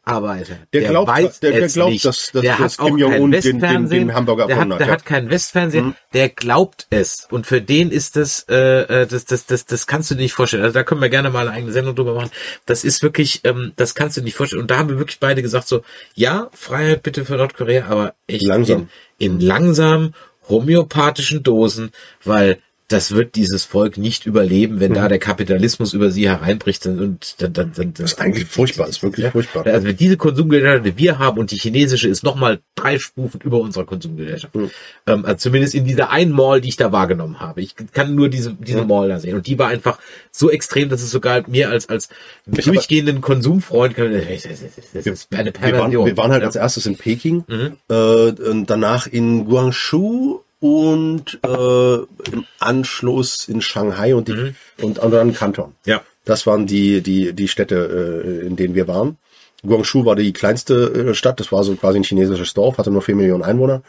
Landarbeiter, 0.06 0.58
Der 0.72 0.82
glaubt- 0.82 1.08
weiß 1.08 1.40
der- 1.40 1.52
der 1.52 1.68
glaubt, 1.68 1.92
nicht. 1.92 2.04
dass- 2.04 2.30
dass- 2.32 2.42
der 2.42 2.56
dass 2.56 2.60
hat 2.60 2.78
auch 2.80 2.86
Kim 2.88 2.98
Jong-un 2.98 3.30
den- 3.30 3.40
den- 3.40 3.60
Westfernsehen, 3.60 4.08
den 4.08 4.14
Hamburger 4.14 4.46
der 4.46 4.56
hat, 4.56 4.68
hat, 4.70 4.80
der 4.80 4.86
ja. 4.86 4.92
hat 4.92 5.06
kein 5.06 5.30
Westfernsehen, 5.30 5.94
der 6.12 6.28
glaubt 6.28 6.86
es. 6.90 7.26
Und 7.30 7.46
für 7.46 7.60
den 7.62 7.90
ist 7.90 8.16
das, 8.16 8.44
äh, 8.48 9.02
äh, 9.02 9.06
das, 9.06 9.24
das, 9.24 9.46
das, 9.46 9.64
das 9.66 9.86
kannst 9.86 10.10
du 10.10 10.14
dir 10.14 10.22
nicht 10.22 10.34
vorstellen. 10.34 10.62
Also 10.62 10.74
da 10.74 10.82
können 10.84 11.00
wir 11.00 11.08
gerne 11.08 11.30
mal 11.30 11.48
eine 11.48 11.56
eigene 11.56 11.72
Sendung 11.72 11.94
drüber 11.94 12.14
machen. 12.14 12.30
Das 12.66 12.84
ist 12.84 13.02
wirklich, 13.02 13.40
ähm, 13.44 13.72
das 13.76 13.94
kannst 13.94 14.16
du 14.16 14.20
dir 14.20 14.26
nicht 14.26 14.36
vorstellen. 14.36 14.62
Und 14.62 14.70
da 14.70 14.76
haben 14.78 14.88
wir 14.88 14.98
wirklich 14.98 15.20
beide 15.20 15.40
gesagt 15.42 15.68
so, 15.68 15.82
ja, 16.14 16.48
Freiheit 16.52 17.02
bitte 17.02 17.24
für 17.24 17.36
Nordkorea, 17.36 17.86
aber 17.88 18.14
echt 18.26 18.42
Langsam. 18.42 18.88
In, 19.18 19.34
in 19.34 19.40
langsam 19.40 20.12
homöopathischen 20.48 21.42
Dosen, 21.42 21.90
weil 22.24 22.58
das 22.88 23.12
wird 23.12 23.34
dieses 23.34 23.64
Volk 23.64 23.96
nicht 23.96 24.26
überleben, 24.26 24.78
wenn 24.78 24.92
da 24.92 25.08
der 25.08 25.18
Kapitalismus 25.18 25.94
über 25.94 26.10
sie 26.10 26.28
hereinbricht 26.28 26.86
und 26.86 27.40
dann, 27.40 27.52
dann, 27.54 27.72
dann 27.74 27.94
Das 27.94 28.12
ist 28.12 28.20
eigentlich 28.20 28.44
furchtbar, 28.46 28.86
das 28.86 28.96
ist 28.96 29.02
wirklich 29.02 29.26
furchtbar. 29.28 29.66
Also 29.66 29.86
wenn 29.86 29.96
diese 29.96 30.18
Konsumgesellschaft, 30.18 30.84
die 30.86 30.98
wir 30.98 31.18
haben 31.18 31.38
und 31.38 31.50
die 31.50 31.56
chinesische 31.56 32.08
ist 32.08 32.22
nochmal 32.24 32.60
drei 32.74 32.98
Stufen 32.98 33.40
über 33.42 33.58
unserer 33.60 33.86
Konsumgesellschaft. 33.86 34.54
Mhm. 34.54 34.70
Ähm, 35.06 35.24
also 35.24 35.36
zumindest 35.38 35.74
in 35.74 35.86
dieser 35.86 36.10
einen 36.10 36.32
Mall, 36.32 36.60
die 36.60 36.68
ich 36.68 36.76
da 36.76 36.92
wahrgenommen 36.92 37.40
habe. 37.40 37.62
Ich 37.62 37.74
kann 37.92 38.14
nur 38.14 38.28
diese, 38.28 38.52
diese 38.52 38.84
Mall 38.84 39.08
da 39.08 39.18
sehen. 39.18 39.34
Und 39.36 39.46
die 39.46 39.58
war 39.58 39.68
einfach 39.68 39.98
so 40.30 40.50
extrem, 40.50 40.90
dass 40.90 41.00
es 41.02 41.10
sogar 41.10 41.48
mir 41.48 41.70
als, 41.70 41.88
als 41.88 42.10
Ich 42.54 42.64
durchgehenden 42.66 43.22
Konsumfreund, 43.22 43.96
das 43.96 44.44
ist 44.44 44.44
das 44.92 45.06
ist 45.06 45.28
eine 45.32 45.46
Wir 45.46 45.62
waren, 45.62 45.70
Perversion. 45.72 46.06
wir 46.06 46.16
waren 46.18 46.32
halt 46.32 46.42
Ja. 46.42 46.48
als 46.48 46.56
erstes 46.56 46.84
in 46.84 46.96
Peking, 46.96 47.44
Mhm. 47.48 47.76
äh, 47.88 47.94
und 47.94 48.66
danach 48.68 49.06
in 49.06 49.46
Guangzhou 49.46 50.42
und 50.64 51.40
äh, 51.42 51.94
im 52.32 52.46
Anschluss 52.58 53.48
in 53.48 53.60
Shanghai 53.60 54.14
und, 54.14 54.28
die, 54.28 54.32
Mhm. 54.32 54.54
und, 54.80 54.98
dann 54.98 55.34
Kanton. 55.34 55.74
Ja. 55.84 56.00
Das 56.24 56.46
waren 56.46 56.66
die, 56.66 57.02
die, 57.02 57.34
die 57.34 57.48
Städte, 57.48 58.22
äh, 58.24 58.46
in 58.46 58.56
denen 58.56 58.74
wir 58.74 58.88
waren. 58.88 59.18
Guangzhou 59.62 60.06
war 60.06 60.16
die 60.16 60.32
kleinste 60.32 61.10
äh, 61.10 61.14
Stadt, 61.14 61.38
das 61.38 61.52
war 61.52 61.64
so 61.64 61.74
quasi 61.76 61.98
ein 61.98 62.02
chinesisches 62.02 62.54
Dorf, 62.54 62.78
hatte 62.78 62.90
nur 62.90 63.02
vier 63.02 63.14
Millionen 63.14 63.42
Einwohner. 63.42 63.82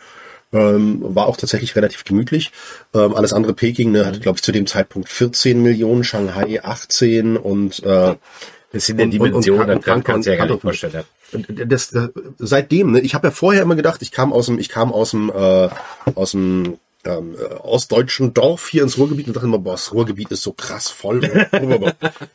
Ähm, 0.52 1.00
war 1.02 1.28
auch 1.28 1.38
tatsächlich 1.38 1.78
relativ 1.78 2.04
gemütlich. 2.04 2.52
Ähm, 2.94 3.16
alles 3.16 3.32
andere 3.32 3.54
Peking 3.54 3.92
ne, 3.92 4.06
hatte, 4.06 4.20
glaube 4.20 4.36
ich, 4.36 4.44
zu 4.44 4.52
dem 4.52 4.68
Zeitpunkt 4.68 5.08
14 5.08 5.62
Millionen, 5.62 6.04
Shanghai 6.04 6.62
18 6.62 7.38
und 7.38 7.82
äh, 7.84 8.16
Das 8.76 8.88
sind 8.88 9.00
ja 9.00 9.06
und- 9.06 9.14
und- 9.14 9.14
Dimensionen, 9.14 9.70
und 9.70 9.88
das 9.88 10.04
kann, 10.04 10.22
du 10.22 10.30
ja 10.30 10.36
gar 10.36 10.48
nicht 10.48 10.62
vorstellen. 10.62 11.06
und 11.32 11.48
das, 11.72 11.92
das 11.92 12.10
seitdem, 12.40 12.92
ne, 12.92 13.00
ich 13.00 13.16
habe 13.16 13.28
ja 13.28 13.32
vorher 13.32 13.62
immer 13.62 13.78
gedacht, 13.78 14.02
ich 14.02 14.12
kam 14.12 14.34
aus 14.34 14.48
dem, 14.48 14.60
ich 14.60 14.68
kam 14.68 14.92
aus 14.92 15.12
dem, 15.12 15.30
äh, 15.30 15.70
aus 16.14 16.32
dem 16.32 16.78
ähm, 17.06 17.36
äh, 17.40 17.54
ostdeutschen 17.56 18.34
Dorf 18.34 18.68
hier 18.68 18.84
ins 18.84 18.98
Ruhrgebiet 18.98 19.28
und 19.28 19.36
dachte 19.36 19.46
immer, 19.48 19.60
boah, 19.60 19.74
das 19.74 19.94
Ruhrgebiet 19.94 20.32
ist 20.32 20.42
so 20.44 20.52
krass 20.54 20.90
voll. 20.90 21.22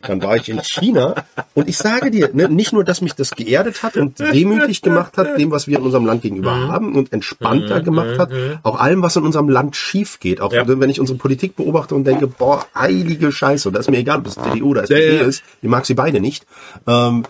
Dann 0.03 0.23
war 0.23 0.37
ich 0.37 0.49
in 0.49 0.63
China 0.63 1.25
und 1.55 1.69
ich 1.69 1.77
sage 1.77 2.11
dir, 2.11 2.31
ne, 2.33 2.49
nicht 2.49 2.73
nur, 2.73 2.85
dass 2.85 3.01
mich 3.01 3.15
das 3.15 3.33
geerdet 3.33 3.83
hat 3.83 3.97
und 3.97 4.19
demütig 4.19 4.83
gemacht 4.83 5.17
hat, 5.17 5.39
dem, 5.39 5.51
was 5.51 5.67
wir 5.67 5.79
in 5.79 5.85
unserem 5.85 6.07
Land 6.07 6.23
gegenüber 6.23 6.55
Mhm. 6.55 6.69
haben 6.69 6.95
und 6.97 7.13
entspannter 7.13 7.81
gemacht 7.81 8.19
hat, 8.19 8.31
auch 8.63 8.79
allem, 8.79 9.03
was 9.03 9.17
in 9.17 9.25
unserem 9.25 9.49
Land 9.49 9.77
schief 9.77 10.21
geht. 10.21 10.41
Auch 10.41 10.53
Ja. 10.53 10.67
wenn 10.67 10.91
ich 10.91 11.01
unsere 11.01 11.19
Politik 11.19 11.57
beobachte 11.57 11.95
und 11.95 12.05
denke, 12.05 12.27
boah, 12.27 12.65
heilige 12.75 13.33
Scheiße, 13.33 13.69
und 13.69 13.75
da 13.75 13.81
ist 13.81 13.91
mir 13.91 13.99
egal, 13.99 14.19
ob 14.19 14.25
das 14.25 14.35
CDU 14.37 14.71
oder 14.71 14.85
SPD 14.85 15.17
ja. 15.17 15.23
ist, 15.23 15.43
ich 15.63 15.69
mag 15.69 15.85
sie 15.87 15.95
beide 15.95 16.21
nicht. 16.21 16.47
Ähm, 16.87 17.25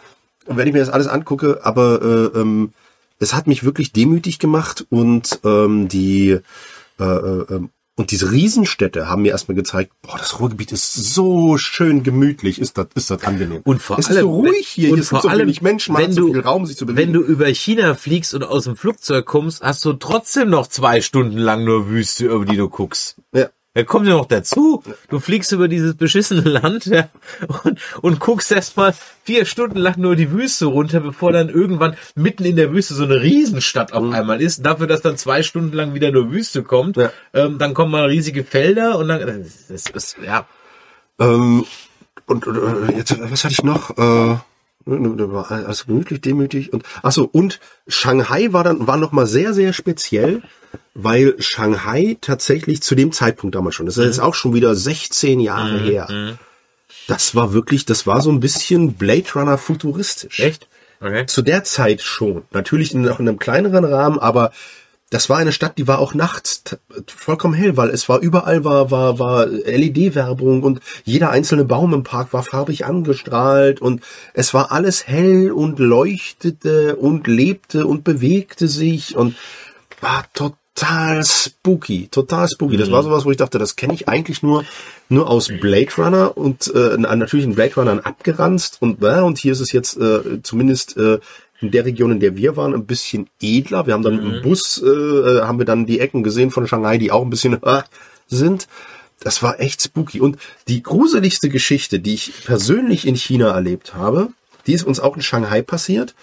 und 0.46 0.56
wenn 0.56 0.66
ich 0.66 0.72
mir 0.72 0.80
das 0.80 0.90
alles 0.90 1.06
angucke, 1.06 1.60
aber 1.62 2.30
äh, 2.34 2.38
ähm, 2.38 2.72
es 3.18 3.34
hat 3.34 3.46
mich 3.46 3.64
wirklich 3.64 3.92
demütig 3.92 4.38
gemacht 4.38 4.86
und 4.90 5.40
ähm, 5.44 5.88
die 5.88 6.38
äh, 7.00 7.04
äh, 7.04 7.54
ähm, 7.56 7.70
Und 7.96 8.12
diese 8.12 8.30
Riesenstädte 8.30 9.08
haben 9.08 9.22
mir 9.22 9.32
erstmal 9.32 9.56
gezeigt, 9.56 9.92
boah, 10.02 10.16
das 10.16 10.40
Ruhrgebiet 10.40 10.72
ist 10.72 10.94
so 10.94 11.58
schön 11.58 12.02
gemütlich, 12.02 12.58
ist 12.60 12.78
das, 12.78 12.86
ist 12.94 13.10
das 13.10 13.24
angenehm. 13.24 13.60
Und 13.64 13.82
vor 13.82 13.98
es 13.98 14.08
allem, 14.08 14.16
ist 14.16 14.22
so 14.22 14.30
ruhig 14.30 14.68
hier, 14.68 14.90
und 14.90 14.94
hier 14.96 15.04
vor 15.04 15.20
sind 15.20 15.22
so 15.22 15.28
allem, 15.28 15.42
wenig 15.42 15.60
Menschen, 15.60 15.92
man 15.92 16.02
wenn 16.02 16.10
hat 16.10 16.14
so 16.14 16.26
du, 16.28 16.32
viel 16.32 16.40
Raum, 16.40 16.66
sich 16.66 16.76
zu 16.76 16.86
bewegen. 16.86 17.08
wenn 17.08 17.12
du 17.12 17.20
über 17.20 17.46
China 17.46 17.94
fliegst 17.94 18.32
und 18.32 18.44
aus 18.44 18.64
dem 18.64 18.76
Flugzeug 18.76 19.26
kommst, 19.26 19.62
hast 19.62 19.84
du 19.84 19.92
trotzdem 19.94 20.48
noch 20.48 20.66
zwei 20.68 21.00
Stunden 21.00 21.36
lang 21.36 21.64
nur 21.64 21.88
Wüste, 21.88 22.26
über 22.26 22.44
die 22.44 22.56
du 22.56 22.68
guckst. 22.68 23.16
ja. 23.34 23.48
Da 23.73 23.84
kommt 23.84 24.08
ja 24.08 24.15
noch 24.15 24.26
dazu, 24.26 24.82
du 25.10 25.20
fliegst 25.20 25.52
über 25.52 25.68
dieses 25.68 25.94
beschissene 25.94 26.40
Land 26.40 26.86
ja, 26.86 27.08
und, 27.62 27.78
und 28.02 28.18
guckst 28.18 28.50
erstmal 28.50 28.94
vier 29.23 29.44
Stunden 29.44 29.78
lang 29.78 29.97
nur 29.99 30.16
die 30.16 30.32
Wüste 30.32 30.66
runter, 30.66 30.99
bevor 30.99 31.31
dann 31.31 31.49
irgendwann 31.49 31.97
mitten 32.16 32.44
in 32.44 32.57
der 32.57 32.73
Wüste 32.73 32.94
so 32.94 33.05
eine 33.05 33.23
Riesenstadt 33.23 33.92
auf 33.92 34.12
einmal 34.12 34.42
ist. 34.42 34.66
Dafür, 34.66 34.89
dass 34.89 35.02
dann 35.02 35.16
zwei 35.16 35.44
Stunden 35.44 35.73
lang 35.76 35.94
wieder 35.94 36.10
nur 36.10 36.32
Wüste 36.32 36.65
kommt, 36.65 36.97
Ja. 36.97 37.12
ähm, 37.32 37.58
dann 37.58 37.73
kommen 37.74 37.92
mal 37.92 38.07
riesige 38.07 38.42
Felder 38.42 38.99
und 38.99 39.07
dann 39.07 39.20
das 39.68 39.89
ist 39.89 40.16
ja 40.20 40.47
Ähm, 41.20 41.65
und, 42.26 42.47
und 42.49 42.89
äh, 42.89 42.97
jetzt, 42.97 43.16
was 43.20 43.44
hatte 43.44 43.52
ich 43.52 43.62
noch? 43.62 43.97
Äh, 43.97 44.36
also 44.86 45.84
gemütlich, 45.86 46.20
demütig 46.20 46.73
und 46.73 46.84
ach 47.02 47.12
so 47.12 47.28
und 47.31 47.60
Shanghai 47.86 48.52
war 48.52 48.65
dann 48.65 48.86
war 48.86 48.97
noch 48.97 49.12
mal 49.12 49.26
sehr 49.26 49.52
sehr 49.55 49.73
speziell, 49.73 50.42
weil 50.94 51.36
Shanghai 51.41 52.17
tatsächlich 52.20 52.83
zu 52.83 52.94
dem 52.94 53.12
Zeitpunkt 53.12 53.55
damals 53.55 53.75
schon, 53.75 53.86
das 53.86 53.99
ist 53.99 54.05
jetzt 54.05 54.20
auch 54.20 54.34
schon 54.34 54.55
wieder 54.55 54.75
16 54.75 55.41
Jahre 55.41 55.78
her. 55.78 56.36
Das 57.07 57.34
war 57.34 57.52
wirklich, 57.52 57.84
das 57.84 58.07
war 58.07 58.20
so 58.20 58.31
ein 58.31 58.41
bisschen 58.41 58.94
Blade 58.94 59.26
Runner 59.34 59.59
futuristisch. 59.59 60.41
echt 60.41 60.68
okay. 61.00 61.26
Zu 61.26 61.42
der 61.42 61.65
Zeit 61.65 62.02
schon. 62.02 62.42
Natürlich 62.52 62.94
noch 62.94 63.18
in 63.18 63.28
einem 63.28 63.39
kleineren 63.39 63.84
Rahmen, 63.84 64.18
aber 64.18 64.52
das 65.10 65.28
war 65.28 65.39
eine 65.39 65.50
Stadt, 65.50 65.76
die 65.76 65.89
war 65.89 65.98
auch 65.98 66.14
nachts 66.14 66.62
vollkommen 67.06 67.55
hell, 67.55 67.76
weil 67.76 67.90
es 67.90 68.08
war 68.08 68.20
überall 68.20 68.64
war 68.64 68.92
war 68.92 69.18
war 69.18 69.47
LED-Werbung 69.47 70.62
und 70.62 70.80
jeder 71.05 71.30
einzelne 71.30 71.64
Baum 71.64 71.92
im 71.92 72.05
Park 72.05 72.32
war 72.32 72.44
farbig 72.44 72.86
angestrahlt 72.86 73.82
und 73.82 74.02
es 74.34 74.55
war 74.55 74.70
alles 74.70 75.08
hell 75.08 75.50
und 75.50 75.80
leuchtete 75.80 76.94
und 76.94 77.26
lebte 77.26 77.86
und 77.86 78.05
bewegte 78.05 78.68
sich 78.68 79.16
und 79.16 79.34
war 80.00 80.24
total 80.32 81.24
spooky, 81.24 82.06
total 82.08 82.48
spooky. 82.48 82.76
Das 82.76 82.92
war 82.92 83.02
sowas, 83.02 83.24
wo 83.24 83.32
ich 83.32 83.36
dachte, 83.36 83.58
das 83.58 83.74
kenne 83.74 83.94
ich 83.94 84.08
eigentlich 84.08 84.44
nur 84.44 84.64
nur 85.08 85.28
aus 85.28 85.48
Blade 85.48 85.90
Runner 85.98 86.36
und 86.36 86.72
äh, 86.72 86.97
natürlich 86.97 87.44
in 87.44 87.56
Blade 87.56 87.74
Runner 87.74 88.00
abgeranzt 88.06 88.76
und 88.78 89.02
äh, 89.02 89.20
und 89.20 89.39
hier 89.39 89.50
ist 89.50 89.60
es 89.60 89.72
jetzt 89.72 89.97
äh, 89.97 90.40
zumindest 90.44 90.97
äh, 90.97 91.18
in 91.60 91.70
der 91.70 91.84
Region, 91.84 92.12
in 92.12 92.20
der 92.20 92.36
wir 92.36 92.56
waren, 92.56 92.74
ein 92.74 92.86
bisschen 92.86 93.28
edler. 93.40 93.86
Wir 93.86 93.94
haben 93.94 94.02
dann 94.02 94.18
im 94.18 94.42
Bus, 94.42 94.82
äh, 94.82 94.89
äh, 94.89 95.42
haben 95.42 95.58
wir 95.58 95.66
dann 95.66 95.86
die 95.86 96.00
Ecken 96.00 96.22
gesehen 96.22 96.50
von 96.50 96.66
Shanghai, 96.66 96.98
die 96.98 97.12
auch 97.12 97.22
ein 97.22 97.30
bisschen 97.30 97.62
äh, 97.62 97.82
sind. 98.28 98.68
Das 99.20 99.42
war 99.42 99.60
echt 99.60 99.82
spooky. 99.82 100.20
Und 100.20 100.39
die 100.68 100.82
gruseligste 100.82 101.50
Geschichte, 101.50 102.00
die 102.00 102.14
ich 102.14 102.44
persönlich 102.44 103.06
in 103.06 103.14
China 103.14 103.50
erlebt 103.50 103.94
habe, 103.94 104.28
die 104.66 104.72
ist 104.72 104.84
uns 104.84 105.00
auch 105.00 105.16
in 105.16 105.22
Shanghai 105.22 105.62
passiert. 105.62 106.14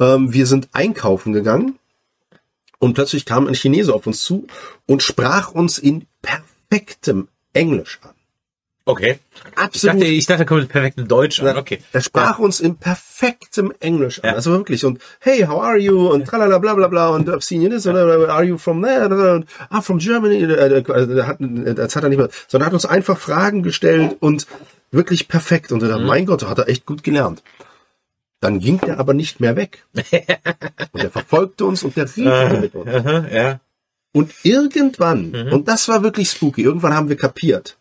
Ähm, 0.00 0.32
wir 0.32 0.46
sind 0.46 0.68
einkaufen 0.72 1.32
gegangen 1.32 1.78
und 2.78 2.94
plötzlich 2.94 3.24
kam 3.24 3.46
ein 3.46 3.54
Chinese 3.54 3.94
auf 3.94 4.06
uns 4.06 4.22
zu 4.22 4.46
und 4.86 5.02
sprach 5.02 5.52
uns 5.52 5.78
in 5.78 6.06
perfektem 6.22 7.28
Englisch 7.52 7.98
an. 8.02 8.13
Okay. 8.86 9.18
Ich 9.52 9.58
Absolut. 9.58 9.96
dachte, 9.96 10.06
ich 10.06 10.26
dachte, 10.26 10.38
da 10.40 10.44
kommt 10.44 10.60
mit 10.62 10.68
perfektem 10.70 11.08
Deutsch 11.08 11.40
an. 11.42 11.56
Okay. 11.56 11.78
Er 11.92 12.02
sprach 12.02 12.38
uns 12.38 12.60
in 12.60 12.76
perfektem 12.76 13.72
Englisch 13.80 14.22
an. 14.22 14.30
Ja. 14.30 14.34
Also 14.36 14.50
wirklich. 14.52 14.84
Und 14.84 15.00
hey, 15.20 15.46
how 15.46 15.62
are 15.62 15.78
you? 15.78 16.08
Und 16.10 16.26
tralala 16.26 16.58
bla 16.58 16.74
bla 16.74 16.88
bla. 16.88 17.08
Und 17.08 17.28
I've 17.30 17.40
seen 17.42 17.62
you 17.62 17.70
this. 17.70 17.86
Und 17.86 17.96
are 17.96 18.44
you 18.44 18.58
from 18.58 18.82
there? 18.82 19.06
Und, 19.36 19.46
ah, 19.70 19.80
from 19.80 19.98
Germany. 19.98 20.42
Äh, 20.42 20.80
äh, 20.80 20.92
also, 20.92 21.26
hat, 21.26 21.38
das 21.40 21.96
hat 21.96 22.02
er 22.02 22.08
nicht 22.10 22.18
mehr. 22.18 22.28
Sondern 22.46 22.64
er 22.64 22.66
hat 22.66 22.74
uns 22.74 22.84
einfach 22.84 23.16
Fragen 23.16 23.62
gestellt 23.62 24.16
und 24.20 24.46
wirklich 24.90 25.28
perfekt. 25.28 25.72
Und 25.72 25.82
er 25.82 25.88
dachte, 25.88 26.04
mein 26.04 26.26
Gott, 26.26 26.46
hat 26.46 26.58
er 26.58 26.68
echt 26.68 26.84
gut 26.84 27.02
gelernt. 27.02 27.42
Dann 28.40 28.58
ging 28.60 28.78
er 28.80 28.98
aber 28.98 29.14
nicht 29.14 29.40
mehr 29.40 29.56
weg. 29.56 29.84
und 30.92 31.02
er 31.02 31.10
verfolgte 31.10 31.64
uns 31.64 31.82
und 31.84 31.96
der 31.96 32.04
redete 32.14 32.60
mit 32.60 32.74
uns. 32.74 33.32
Ja. 33.32 33.60
Und 34.12 34.30
irgendwann, 34.42 35.30
Mhm. 35.30 35.52
und 35.54 35.68
das 35.68 35.88
war 35.88 36.02
wirklich 36.02 36.28
spooky, 36.30 36.62
irgendwann 36.62 36.94
haben 36.94 37.08
wir 37.08 37.16
kapiert, 37.16 37.78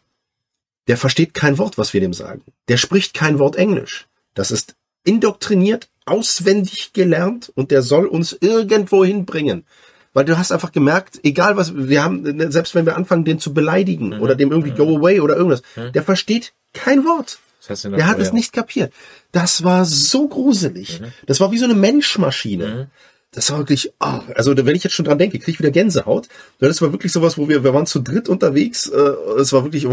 der 0.88 0.98
versteht 0.98 1.34
kein 1.34 1.58
Wort, 1.58 1.78
was 1.78 1.94
wir 1.94 2.02
dem 2.02 2.14
sagen. 2.14 2.42
Der 2.68 2.78
spricht 2.78 3.14
kein 3.14 3.40
Wort 3.40 3.56
Englisch. 3.56 4.08
Das 4.34 4.52
ist 4.52 4.76
indoktriniert, 5.06 5.90
auswendig 6.06 6.94
gelernt 6.94 7.52
und 7.56 7.72
der 7.72 7.82
soll 7.82 8.06
uns 8.06 8.38
irgendwo 8.40 9.04
hinbringen. 9.06 9.66
Weil 10.14 10.26
du 10.26 10.38
hast 10.38 10.52
einfach 10.52 10.72
gemerkt, 10.72 11.20
egal 11.24 11.58
was, 11.58 11.76
wir 11.76 12.04
haben, 12.04 12.52
selbst 12.52 12.76
wenn 12.76 12.86
wir 12.86 12.96
anfangen, 12.96 13.26
den 13.26 13.40
zu 13.40 13.54
beleidigen 13.54 14.10
Mhm. 14.10 14.22
oder 14.22 14.36
dem 14.36 14.52
irgendwie 14.52 14.72
go 14.72 14.98
away 14.98 15.20
oder 15.20 15.36
irgendwas, 15.36 15.64
der 15.76 16.04
versteht 16.04 16.54
kein 16.74 17.04
Wort. 17.06 17.40
Das 17.60 17.70
heißt 17.70 17.86
Der 17.96 18.08
hat 18.08 18.20
es 18.20 18.34
nicht 18.34 18.52
kapiert. 18.54 18.94
Das 19.32 19.64
war 19.64 19.86
so 19.86 20.28
gruselig. 20.28 21.00
Mhm. 21.00 21.06
Das 21.26 21.40
war 21.40 21.52
wie 21.52 21.58
so 21.58 21.66
eine 21.66 21.76
Menschmaschine. 21.76 22.90
Das 23.32 23.50
war 23.52 23.58
wirklich, 23.58 23.92
ah, 24.00 24.22
also 24.36 24.56
wenn 24.56 24.76
ich 24.76 24.84
jetzt 24.84 24.94
schon 24.94 25.06
dran 25.06 25.18
denke, 25.18 25.40
kriege 25.40 25.52
ich 25.52 25.60
wieder 25.60 25.72
Gänsehaut. 25.72 26.28
Das 26.60 26.82
war 26.82 26.92
wirklich 26.92 27.12
sowas, 27.12 27.38
wo 27.38 27.50
wir, 27.50 27.64
wir 27.64 27.74
waren 27.74 27.88
zu 27.88 28.00
dritt 28.00 28.30
unterwegs. 28.30 28.88
Äh, 28.90 28.98
es 29.40 29.52
war 29.54 29.64
wirklich, 29.64 29.88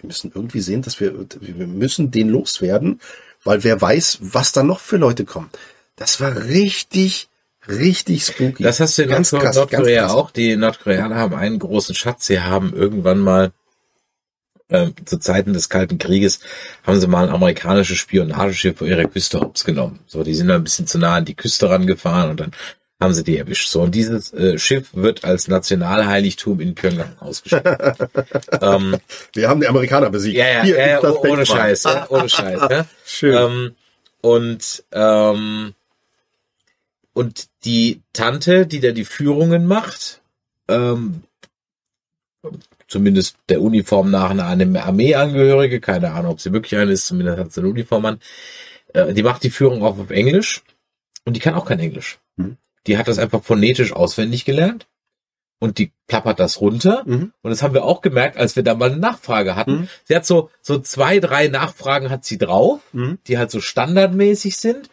wir 0.00 0.06
müssen 0.06 0.32
irgendwie 0.34 0.60
sehen, 0.60 0.82
dass 0.82 1.00
wir, 1.00 1.14
wir 1.40 1.66
müssen 1.66 2.10
den 2.10 2.28
loswerden, 2.28 3.00
weil 3.42 3.64
wer 3.64 3.80
weiß, 3.80 4.18
was 4.20 4.52
da 4.52 4.62
noch 4.62 4.80
für 4.80 4.96
Leute 4.96 5.24
kommen. 5.24 5.50
Das 5.96 6.20
war 6.20 6.36
richtig, 6.36 7.28
richtig 7.68 8.24
spooky. 8.24 8.62
Das 8.62 8.80
hast 8.80 8.98
du 8.98 9.02
in 9.02 9.08
ganz 9.08 9.32
Nordkorea, 9.32 9.50
krass, 9.50 9.56
Nordkorea 9.56 10.00
ganz 10.02 10.12
auch. 10.12 10.30
Die 10.30 10.56
Nordkoreaner 10.56 11.16
haben 11.16 11.34
einen 11.34 11.58
großen 11.58 11.94
Schatz. 11.94 12.26
Sie 12.26 12.40
haben 12.40 12.74
irgendwann 12.74 13.20
mal 13.20 13.52
ähm, 14.70 14.94
zu 15.04 15.18
Zeiten 15.18 15.52
des 15.52 15.68
Kalten 15.68 15.98
Krieges 15.98 16.40
haben 16.84 16.98
sie 16.98 17.06
mal 17.06 17.28
ein 17.28 17.34
amerikanisches 17.34 17.98
Spionageschiff 17.98 18.78
vor 18.78 18.86
ihrer 18.86 19.04
Küste 19.04 19.40
hops 19.40 19.64
genommen. 19.64 20.00
So, 20.06 20.24
die 20.24 20.34
sind 20.34 20.48
dann 20.48 20.62
ein 20.62 20.64
bisschen 20.64 20.86
zu 20.86 20.98
nah 20.98 21.16
an 21.16 21.26
die 21.26 21.34
Küste 21.34 21.68
rangefahren 21.68 22.30
und 22.30 22.40
dann 22.40 22.52
haben 23.04 23.14
sie 23.14 23.22
die 23.24 23.38
erwischt. 23.38 23.68
So, 23.68 23.82
und 23.82 23.94
dieses 23.94 24.32
äh, 24.32 24.58
Schiff 24.58 24.88
wird 24.94 25.24
als 25.24 25.46
Nationalheiligtum 25.48 26.60
in 26.60 26.74
Pyongyang 26.74 27.16
ausgestellt. 27.20 27.64
ähm, 28.60 28.96
Wir 29.32 29.48
haben 29.48 29.60
die 29.60 29.68
Amerikaner 29.68 30.10
besiegt. 30.10 30.36
ja, 30.36 30.46
ja, 30.46 30.62
Hier 30.62 30.86
ja, 30.86 31.00
oh- 31.02 31.24
ohne. 31.26 31.46
Scheiß, 31.46 31.84
ja, 31.84 32.06
ohne 32.10 32.28
Scheiß. 32.28 32.60
Ja. 32.70 32.86
Schön. 33.06 33.36
Ähm, 33.36 33.74
und 34.20 34.84
ähm, 34.92 35.74
und 37.12 37.48
die 37.64 38.02
Tante, 38.12 38.66
die 38.66 38.80
da 38.80 38.90
die 38.90 39.04
Führungen 39.04 39.66
macht, 39.66 40.20
ähm, 40.68 41.22
zumindest 42.88 43.36
der 43.48 43.60
Uniform 43.60 44.10
nach 44.10 44.30
eine 44.30 44.44
eine 44.46 44.82
Armeeangehörige, 44.82 45.80
keine 45.80 46.12
Ahnung, 46.12 46.32
ob 46.32 46.40
sie 46.40 46.52
wirklich 46.52 46.76
eine 46.76 46.92
ist, 46.92 47.06
zumindest 47.06 47.38
hat 47.38 47.52
sie 47.52 47.60
eine 47.60 47.70
Uniform 47.70 48.04
an, 48.06 48.20
äh, 48.92 49.12
die 49.12 49.22
macht 49.22 49.42
die 49.42 49.50
Führung 49.50 49.82
auch 49.82 49.98
auf 49.98 50.10
Englisch 50.10 50.62
und 51.24 51.34
die 51.36 51.40
kann 51.40 51.54
auch 51.54 51.66
kein 51.66 51.78
Englisch. 51.80 52.18
Mhm. 52.36 52.56
Die 52.86 52.98
hat 52.98 53.08
das 53.08 53.18
einfach 53.18 53.42
phonetisch 53.42 53.92
auswendig 53.92 54.44
gelernt 54.44 54.86
und 55.58 55.78
die 55.78 55.92
plappert 56.06 56.38
das 56.40 56.60
runter. 56.60 57.02
Mhm. 57.06 57.32
Und 57.42 57.50
das 57.50 57.62
haben 57.62 57.74
wir 57.74 57.84
auch 57.84 58.00
gemerkt, 58.02 58.36
als 58.36 58.56
wir 58.56 58.62
da 58.62 58.74
mal 58.74 58.90
eine 58.90 58.98
Nachfrage 59.00 59.56
hatten. 59.56 59.72
Mhm. 59.82 59.88
Sie 60.04 60.14
hat 60.16 60.26
so, 60.26 60.50
so 60.60 60.78
zwei, 60.78 61.18
drei 61.20 61.48
Nachfragen 61.48 62.10
hat 62.10 62.24
sie 62.24 62.38
drauf, 62.38 62.80
Mhm. 62.92 63.18
die 63.26 63.38
halt 63.38 63.50
so 63.50 63.60
standardmäßig 63.60 64.56
sind. 64.56 64.90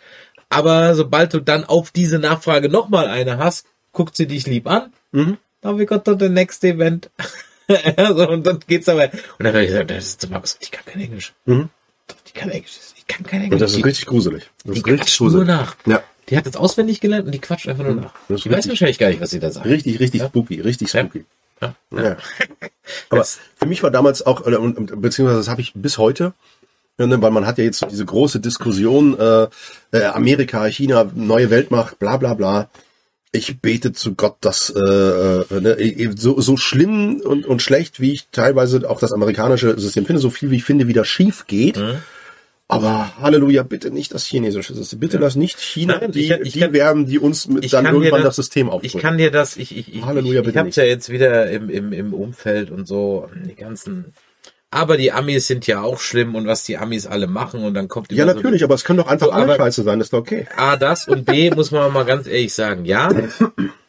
Aber 0.49 0.95
sobald 0.95 1.33
du 1.33 1.39
dann 1.39 1.63
auf 1.65 1.91
diese 1.91 2.19
Nachfrage 2.19 2.69
nochmal 2.69 3.07
eine 3.07 3.37
hast, 3.37 3.65
guckt 3.93 4.15
sie 4.15 4.27
dich 4.27 4.47
lieb 4.47 4.67
an. 4.67 4.93
Mhm. 5.11 5.37
Now 5.63 5.77
we 5.77 5.85
got 5.85 6.05
to 6.05 6.15
the 6.17 6.29
next 6.29 6.63
event. 6.63 7.09
so, 7.67 8.29
und 8.29 8.45
dann 8.47 8.59
geht's 8.67 8.89
aber. 8.89 9.05
Und 9.05 9.13
dann 9.39 9.47
habe 9.53 9.63
ich 9.63 9.69
gesagt, 9.69 9.91
das 9.91 10.07
ist 10.07 10.29
Markus, 10.29 10.57
die 10.59 10.69
kann 10.69 10.85
kein 10.85 11.01
Englisch. 11.01 11.33
Mhm. 11.45 11.69
Die 12.27 12.33
kann 12.33 12.49
Englisch. 12.49 12.71
Die 12.97 13.03
kann 13.13 13.25
kein 13.25 13.39
Und 13.39 13.45
Englisch. 13.45 13.59
das 13.59 13.71
ist 13.71 13.77
die, 13.77 13.83
richtig 13.83 14.05
gruselig. 14.07 14.49
Das 14.65 14.73
die 14.73 14.79
ist 14.79 14.85
richtig 14.87 14.99
quatscht 15.01 15.21
nur 15.21 15.29
gruselig. 15.29 15.47
nach. 15.47 15.75
Ja. 15.85 16.03
Die 16.31 16.37
hat 16.37 16.45
das 16.45 16.55
auswendig 16.55 17.01
gelernt 17.01 17.25
und 17.25 17.33
die 17.33 17.39
quatscht 17.39 17.67
einfach 17.67 17.83
nur 17.83 17.95
nach. 17.95 18.13
das 18.29 18.37
ist 18.39 18.45
Die 18.45 18.51
weiß 18.51 18.67
wahrscheinlich 18.69 18.97
gar 18.97 19.09
nicht, 19.09 19.21
was 19.21 19.29
sie 19.31 19.39
da 19.39 19.51
sagt. 19.51 19.65
Richtig, 19.65 19.99
richtig 19.99 20.21
Ja. 20.21 20.27
spooky, 20.27 20.61
richtig 20.61 20.89
spooky. 20.89 21.25
Ja. 21.61 21.75
Ja. 21.91 22.17
Aber 23.09 23.23
für 23.23 23.65
mich 23.67 23.83
war 23.83 23.91
damals 23.91 24.25
auch, 24.25 24.41
beziehungsweise 24.41 25.37
das 25.39 25.49
habe 25.49 25.61
ich 25.61 25.73
bis 25.75 25.97
heute, 25.97 26.33
ne, 26.97 27.21
weil 27.21 27.31
man 27.31 27.45
hat 27.45 27.57
ja 27.57 27.63
jetzt 27.65 27.85
diese 27.91 28.05
große 28.05 28.39
Diskussion, 28.39 29.19
äh, 29.19 29.47
äh, 29.91 30.03
Amerika, 30.05 30.65
China, 30.67 31.11
neue 31.13 31.49
Weltmacht, 31.49 31.99
bla 31.99 32.17
bla 32.17 32.33
bla. 32.33 32.69
Ich 33.33 33.61
bete 33.61 33.93
zu 33.93 34.15
Gott, 34.15 34.37
dass 34.41 34.69
äh, 34.69 34.79
äh, 34.79 35.61
ne, 35.61 36.13
so, 36.17 36.41
so 36.41 36.57
schlimm 36.57 37.21
und, 37.23 37.45
und 37.45 37.61
schlecht, 37.61 37.99
wie 37.99 38.13
ich 38.13 38.27
teilweise 38.31 38.89
auch 38.89 38.99
das 38.99 39.11
amerikanische 39.13 39.79
System 39.79 40.05
finde, 40.05 40.21
so 40.21 40.29
viel 40.29 40.49
wie 40.49 40.57
ich 40.57 40.63
finde, 40.63 40.87
wieder 40.87 41.05
schief 41.05 41.45
geht. 41.47 41.77
Mhm. 41.77 41.95
Aber 42.71 43.11
Halleluja, 43.21 43.63
bitte 43.63 43.91
nicht 43.91 44.13
das 44.13 44.25
chinesische 44.25 44.73
System. 44.73 44.99
Bitte 44.99 45.17
lass 45.17 45.35
nicht 45.35 45.59
China 45.59 45.97
Nein, 45.99 46.11
die, 46.11 46.21
ich 46.21 46.31
ich 46.31 46.53
die 46.53 46.59
kann- 46.61 46.73
werden, 46.73 47.05
die 47.05 47.19
uns 47.19 47.47
mit 47.47 47.65
ich 47.65 47.71
dann 47.71 47.85
irgendwann 47.85 48.21
das- 48.23 48.35
das 48.35 48.35
System 48.37 48.67
Ich 48.67 48.73
aufdrücken. 48.73 48.99
kann 49.01 49.17
dir 49.17 49.29
das, 49.31 49.57
ich, 49.57 49.77
ich, 49.77 49.93
ich, 49.95 50.05
Halleluja, 50.05 50.41
ich, 50.41 50.47
ich 50.47 50.55
hab's 50.57 50.65
nicht. 50.67 50.75
ja 50.77 50.83
jetzt 50.83 51.09
wieder 51.09 51.49
im, 51.51 51.69
im, 51.69 51.91
im 51.93 52.13
Umfeld 52.13 52.71
und 52.71 52.87
so, 52.87 53.29
die 53.45 53.55
ganzen, 53.55 54.13
aber 54.71 54.95
die 54.95 55.11
Amis 55.11 55.47
sind 55.47 55.67
ja 55.67 55.81
auch 55.81 55.99
schlimm 55.99 56.33
und 56.35 56.47
was 56.47 56.63
die 56.63 56.77
Amis 56.77 57.05
alle 57.07 57.27
machen 57.27 57.63
und 57.63 57.73
dann 57.73 57.89
kommt 57.89 58.11
Ja, 58.13 58.23
immer 58.23 58.33
natürlich, 58.35 58.63
aber 58.63 58.75
es 58.75 58.85
können 58.85 58.99
doch 58.99 59.07
einfach 59.07 59.27
So, 59.27 59.33
alle 59.33 59.55
Scheiße 59.55 59.83
sein, 59.83 59.99
das 59.99 60.05
ist 60.07 60.13
doch 60.13 60.19
okay. 60.19 60.47
So, 60.49 60.61
A, 60.63 60.77
das 60.77 61.07
und 61.09 61.25
B, 61.25 61.51
muss 61.51 61.71
man 61.71 61.91
mal 61.91 62.05
ganz 62.05 62.25
ehrlich 62.25 62.53
sagen, 62.53 62.85
ja, 62.85 63.09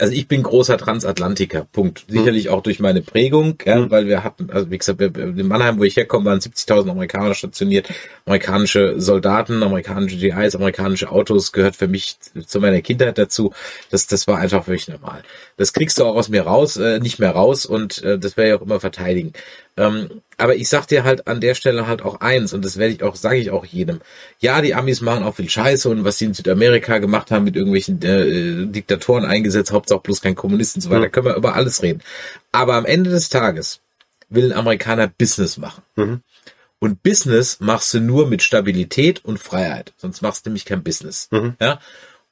also 0.00 0.12
ich 0.12 0.28
bin 0.28 0.42
großer 0.44 0.78
Transatlantiker, 0.78 1.66
Punkt. 1.72 2.04
Sicherlich 2.08 2.48
auch 2.50 2.62
durch 2.62 2.78
meine 2.78 3.02
Prägung, 3.02 3.58
ja, 3.64 3.76
Mhm. 3.76 3.90
weil 3.90 4.06
wir 4.06 4.22
hatten, 4.24 4.50
also 4.50 4.70
wie 4.70 4.78
gesagt, 4.78 5.00
in 5.00 5.46
Mannheim, 5.48 5.78
wo 5.78 5.84
ich 5.84 5.96
herkomme, 5.96 6.26
waren 6.26 6.40
70.000 6.40 6.90
Amerikaner 6.90 7.34
stationiert, 7.34 7.88
amerikanische 8.24 9.00
Soldaten, 9.00 9.62
amerikanische 9.62 10.16
GIs, 10.16 10.54
amerikanische 10.54 11.10
Autos, 11.10 11.52
gehört 11.52 11.74
für 11.76 11.88
mich 11.88 12.16
zu 12.46 12.60
meiner 12.60 12.80
Kindheit 12.80 13.18
dazu. 13.18 13.52
Das, 13.90 14.06
das 14.06 14.26
war 14.28 14.38
einfach 14.38 14.66
wirklich 14.66 14.88
normal. 14.88 15.22
Das 15.56 15.72
kriegst 15.72 15.98
du 15.98 16.04
auch 16.04 16.14
aus 16.14 16.28
mir 16.28 16.42
raus, 16.42 16.76
äh, 16.76 17.00
nicht 17.00 17.18
mehr 17.18 17.30
raus 17.32 17.66
und 17.66 18.02
äh, 18.04 18.18
das 18.18 18.36
werde 18.36 18.50
ich 18.50 18.56
auch 18.56 18.62
immer 18.62 18.80
verteidigen. 18.80 19.32
Ähm, 19.78 20.22
aber 20.36 20.56
ich 20.56 20.68
sag 20.68 20.86
dir 20.86 21.04
halt 21.04 21.28
an 21.28 21.40
der 21.40 21.54
Stelle 21.54 21.86
halt 21.86 22.02
auch 22.02 22.20
eins 22.20 22.52
und 22.52 22.64
das 22.64 22.76
werde 22.76 22.92
ich 22.92 23.02
auch, 23.02 23.14
sage 23.14 23.38
ich 23.38 23.50
auch 23.50 23.64
jedem. 23.64 24.00
Ja, 24.40 24.60
die 24.60 24.74
Amis 24.74 25.00
machen 25.00 25.22
auch 25.22 25.36
viel 25.36 25.48
Scheiße 25.48 25.88
und 25.88 26.04
was 26.04 26.18
sie 26.18 26.26
in 26.26 26.34
Südamerika 26.34 26.98
gemacht 26.98 27.30
haben 27.30 27.44
mit 27.44 27.54
irgendwelchen 27.54 28.02
äh, 28.02 28.66
Diktatoren 28.66 29.24
eingesetzt, 29.24 29.72
Hauptsache 29.72 30.00
bloß 30.00 30.20
kein 30.20 30.34
Kommunist 30.34 30.76
und 30.76 30.82
so 30.82 30.90
weiter, 30.90 31.08
können 31.08 31.26
wir 31.26 31.36
über 31.36 31.54
alles 31.54 31.82
reden. 31.82 32.02
Aber 32.50 32.74
am 32.74 32.84
Ende 32.86 33.10
des 33.10 33.28
Tages 33.28 33.80
will 34.28 34.52
ein 34.52 34.58
Amerikaner 34.58 35.06
Business 35.06 35.56
machen. 35.58 35.82
Und 36.80 37.02
Business 37.02 37.60
machst 37.60 37.94
du 37.94 38.00
nur 38.00 38.26
mit 38.26 38.42
Stabilität 38.42 39.24
und 39.24 39.38
Freiheit. 39.38 39.94
Sonst 39.96 40.22
machst 40.22 40.44
du 40.44 40.50
nämlich 40.50 40.64
kein 40.64 40.82
Business. 40.82 41.28
Ja? 41.60 41.80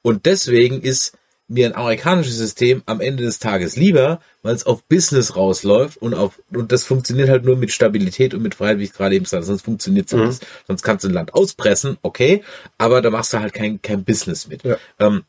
Und 0.02 0.26
deswegen 0.26 0.82
ist 0.82 1.16
mir 1.48 1.66
ein 1.66 1.76
amerikanisches 1.76 2.36
System 2.36 2.82
am 2.86 3.00
Ende 3.00 3.22
des 3.22 3.38
Tages 3.38 3.76
lieber, 3.76 4.20
weil 4.42 4.54
es 4.54 4.66
auf 4.66 4.82
Business 4.84 5.36
rausläuft 5.36 5.96
und 5.98 6.14
auf, 6.14 6.40
und 6.52 6.72
das 6.72 6.84
funktioniert 6.84 7.28
halt 7.28 7.44
nur 7.44 7.56
mit 7.56 7.70
Stabilität 7.70 8.34
und 8.34 8.42
mit 8.42 8.56
Freiheit, 8.56 8.78
wie 8.78 8.84
ich 8.84 8.92
gerade 8.92 9.14
eben 9.14 9.24
sagte, 9.24 9.46
sonst 9.46 9.62
funktioniert 9.62 10.12
es 10.12 10.18
nicht. 10.18 10.46
Sonst 10.66 10.82
kannst 10.82 11.04
du 11.04 11.08
ein 11.08 11.14
Land 11.14 11.34
auspressen, 11.34 11.98
okay, 12.02 12.42
aber 12.78 13.00
da 13.00 13.10
machst 13.10 13.32
du 13.32 13.38
halt 13.38 13.54
kein, 13.54 13.80
kein 13.80 14.04
Business 14.04 14.48
mit. 14.48 14.64
Ja. 14.64 14.76
Ähm, 14.98 15.22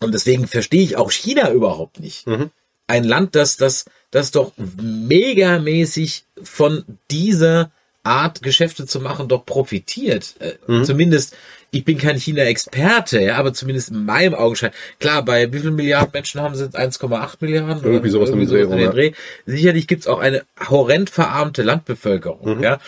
und 0.00 0.12
deswegen 0.12 0.46
verstehe 0.46 0.82
ich 0.82 0.96
auch 0.96 1.10
China 1.10 1.50
überhaupt 1.50 2.00
nicht. 2.00 2.26
Ein 2.86 3.04
Land, 3.04 3.34
das, 3.34 3.56
das, 3.56 3.86
das 4.10 4.32
doch 4.32 4.52
megamäßig 4.58 6.24
von 6.42 6.84
dieser 7.10 7.70
Art 8.02 8.42
Geschäfte 8.42 8.86
zu 8.86 9.00
machen 9.00 9.28
doch 9.28 9.46
profitiert. 9.46 10.34
Äh, 10.38 10.82
Zumindest, 10.84 11.34
ich 11.74 11.84
bin 11.84 11.98
kein 11.98 12.16
China-Experte, 12.16 13.20
ja, 13.20 13.36
aber 13.36 13.52
zumindest 13.52 13.90
in 13.90 14.04
meinem 14.04 14.34
Augenschein. 14.34 14.70
Klar, 15.00 15.24
bei 15.24 15.52
wie 15.52 15.58
vielen 15.58 15.74
Milliarden 15.74 16.10
Menschen 16.12 16.40
haben 16.40 16.54
sie 16.54 16.66
1,8 16.66 17.36
Milliarden? 17.40 17.78
oder 17.78 17.90
Irgendwie 17.90 18.10
sowas 18.10 18.30
um 18.30 18.78
den 18.78 18.90
Dreh. 18.90 19.12
Sicherlich 19.46 19.86
gibt's 19.86 20.06
auch 20.06 20.20
eine 20.20 20.44
horrend 20.68 21.10
verarmte 21.10 21.62
Landbevölkerung, 21.62 22.62
ja. 22.62 22.78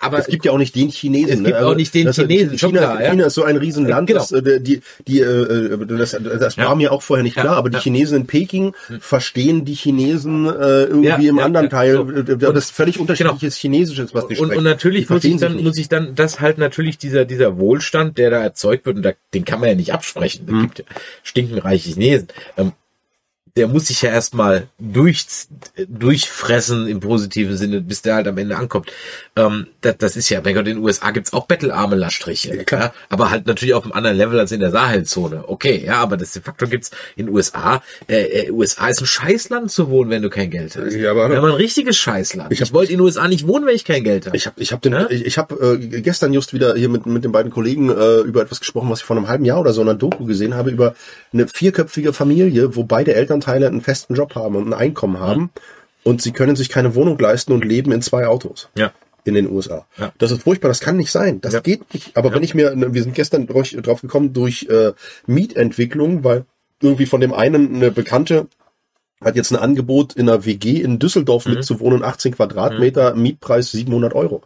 Aber 0.00 0.18
Es 0.18 0.26
gibt 0.26 0.44
ja 0.44 0.52
auch 0.52 0.58
nicht 0.58 0.74
den 0.74 0.88
Chinesen. 0.90 1.28
Es 1.30 1.36
gibt 1.38 1.48
ne? 1.48 1.56
Also 1.56 1.70
auch 1.70 1.74
nicht 1.74 1.94
den 1.94 2.06
das- 2.06 2.16
Chinesen, 2.16 2.56
China, 2.58 2.78
klar, 2.80 3.02
ja. 3.02 3.10
China 3.10 3.26
ist 3.26 3.34
so 3.34 3.44
ein 3.44 3.56
Riesenland. 3.56 4.06
Genau. 4.06 4.20
Das, 4.20 4.32
äh, 4.32 4.60
die, 4.60 4.80
die, 5.06 5.20
äh, 5.20 5.78
das, 5.86 6.10
das 6.22 6.56
war 6.56 6.64
Ja. 6.64 6.74
mir 6.74 6.92
auch 6.92 7.02
vorher 7.02 7.22
nicht 7.22 7.36
Ja, 7.36 7.42
klar, 7.42 7.56
aber 7.56 7.70
die. 7.70 7.78
Chinesen 7.78 8.18
in 8.22 8.26
Peking 8.26 8.74
verstehen 9.00 9.64
die 9.64 9.74
Chinesen 9.74 10.46
äh, 10.46 10.84
irgendwie 10.84 11.28
im 11.28 11.38
anderen 11.38 11.70
Teil. 11.70 11.94
so. 11.96 12.10
äh, 12.10 12.36
Das 12.36 12.54
ist 12.64 12.70
völlig 12.72 12.98
unterschiedliches 12.98 13.56
Chinesisches, 13.56 14.14
was 14.14 14.26
die 14.26 14.36
und, 14.36 14.46
sprechen. 14.46 14.58
und 14.58 14.64
natürlich 14.64 15.06
Die 15.06 15.12
muss 15.12 15.24
ich, 15.24 15.36
dann, 15.36 15.52
sich 15.54 15.62
muss 15.62 15.76
ich 15.78 15.88
dann, 15.88 16.14
das 16.14 16.40
halt 16.40 16.58
natürlich 16.58 16.98
dieser, 16.98 17.24
dieser 17.24 17.58
Wohlstand, 17.58 18.18
der 18.18 18.30
da 18.30 18.42
erzeugt 18.42 18.86
wird, 18.86 18.96
und 18.96 19.02
da, 19.02 19.12
den 19.34 19.44
kann 19.44 19.60
man 19.60 19.68
ja 19.70 19.74
nicht 19.74 19.92
absprechen. 19.92 20.46
Mhm. 20.46 20.56
Es 20.56 20.62
gibt 20.62 20.78
ja 20.80 20.84
stinkenreiche 21.22 21.90
Chinesen. 21.90 22.28
Ähm, 22.56 22.72
der 23.58 23.68
muss 23.68 23.88
sich 23.88 24.00
ja 24.02 24.10
erstmal 24.10 24.68
durch, 24.78 25.26
durchfressen 25.88 26.86
im 26.88 27.00
positiven 27.00 27.56
Sinne, 27.56 27.80
bis 27.80 28.02
der 28.02 28.14
halt 28.14 28.28
am 28.28 28.38
Ende 28.38 28.56
ankommt. 28.56 28.90
Ähm, 29.36 29.66
das, 29.80 29.96
das 29.98 30.16
ist 30.16 30.28
ja, 30.30 30.40
mein 30.42 30.54
Gott, 30.54 30.66
in 30.66 30.76
den 30.76 30.84
USA 30.84 31.10
gibt's 31.10 31.32
auch 31.32 31.46
bettelarme 31.46 31.96
Laststriche. 31.96 32.56
Ja, 32.56 32.64
klar. 32.64 32.94
aber 33.08 33.30
halt 33.30 33.46
natürlich 33.46 33.74
auf 33.74 33.84
einem 33.84 33.92
anderen 33.92 34.16
Level 34.16 34.38
als 34.38 34.52
in 34.52 34.60
der 34.60 34.70
Sahelzone. 34.70 35.44
Okay, 35.48 35.82
ja, 35.84 35.96
aber 35.96 36.16
das 36.16 36.32
de 36.32 36.42
facto 36.42 36.66
gibt's 36.66 36.90
in 37.16 37.26
den 37.26 37.34
USA. 37.34 37.82
Äh, 38.08 38.46
äh, 38.46 38.50
USA 38.50 38.88
ist 38.88 39.00
ein 39.00 39.06
Scheißland 39.06 39.70
zu 39.70 39.90
wohnen, 39.90 40.10
wenn 40.10 40.22
du 40.22 40.30
kein 40.30 40.50
Geld 40.50 40.76
hast. 40.76 40.94
Ja, 40.94 41.10
aber- 41.10 41.24
aber 41.26 41.48
ein 41.48 41.54
richtiges 41.54 41.96
Scheißland. 41.98 42.52
Ich 42.52 42.60
Ich, 42.60 42.72
wollte 42.72 42.92
in 42.92 42.98
den 42.98 43.04
USA 43.04 43.26
nicht 43.28 43.46
wohnen, 43.46 43.66
wenn 43.66 43.74
ich 43.74 43.84
kein 43.84 44.04
Geld 44.04 44.26
habe. 44.26 44.36
Ich 44.36 44.46
habe 44.46 44.60
ich 44.60 44.72
hab 44.72 44.80
den, 44.82 44.92
Ja? 44.92 45.06
ich, 45.10 45.24
ich 45.26 45.38
hab, 45.38 45.52
äh, 45.60 45.76
gestern 46.00 46.32
just 46.32 46.52
wieder 46.54 46.74
hier 46.74 46.88
mit, 46.88 47.06
mit 47.06 47.24
den 47.24 47.32
beiden 47.32 47.50
Kollegen 47.50 47.90
äh, 47.90 48.18
über 48.20 48.42
etwas 48.42 48.60
gesprochen, 48.60 48.88
was 48.90 49.00
ich 49.00 49.04
vor 49.04 49.16
einem 49.16 49.28
halben 49.28 49.44
Jahr 49.44 49.60
oder 49.60 49.72
so 49.72 49.82
in 49.82 49.88
einer 49.88 49.98
Doku 49.98 50.24
gesehen 50.24 50.54
habe, 50.54 50.70
über 50.70 50.94
eine 51.32 51.46
vierköpfige 51.48 52.12
Familie, 52.12 52.74
wo 52.76 52.84
beide 52.84 53.14
Elternteile 53.14 53.66
einen 53.66 53.80
festen 53.80 54.14
Job 54.14 54.34
haben 54.34 54.56
und 54.56 54.66
ein 54.68 54.74
Einkommen 54.74 55.20
haben 55.20 55.50
und 56.04 56.22
sie 56.22 56.32
können 56.32 56.56
sich 56.56 56.68
keine 56.68 56.94
Wohnung 56.94 57.18
leisten 57.18 57.52
und 57.52 57.64
leben 57.64 57.92
in 57.92 58.02
zwei 58.02 58.26
Autos. 58.26 58.68
Ja. 58.76 58.92
In 59.24 59.34
den 59.34 59.50
USA. 59.50 59.86
Ja. 59.98 60.12
Das 60.18 60.30
ist 60.30 60.42
furchtbar, 60.44 60.68
das 60.68 60.80
kann 60.80 60.96
nicht 60.96 61.10
sein. 61.10 61.40
Das 61.42 61.52
Ja. 61.52 61.60
geht 61.60 61.92
nicht. 61.92 62.16
Aber 62.16 62.32
wenn 62.32 62.42
ich 62.42 62.54
mir, 62.54 62.74
ne, 62.74 62.94
wir 62.94 63.02
sind 63.02 63.14
gestern 63.14 63.46
drauf, 63.46 63.68
drauf 63.68 64.00
gekommen 64.00 64.32
durch 64.32 64.66
äh, 64.70 64.92
Mietentwicklung, 65.26 66.24
weil 66.24 66.44
irgendwie 66.82 67.06
von 67.06 67.20
dem 67.20 67.32
einen 67.32 67.74
eine 67.76 67.90
Bekannte 67.90 68.46
hat 69.22 69.36
jetzt 69.36 69.50
ein 69.50 69.56
Angebot 69.58 70.14
in 70.14 70.28
einer 70.28 70.44
WG 70.44 70.80
in 70.80 70.98
Düsseldorf 70.98 71.46
Mhm. 71.46 71.54
mitzuwohnen, 71.54 72.02
18 72.04 72.34
Quadratmeter, 72.36 73.14
Mietpreis 73.14 73.70
700 73.72 74.14
Euro. 74.14 74.42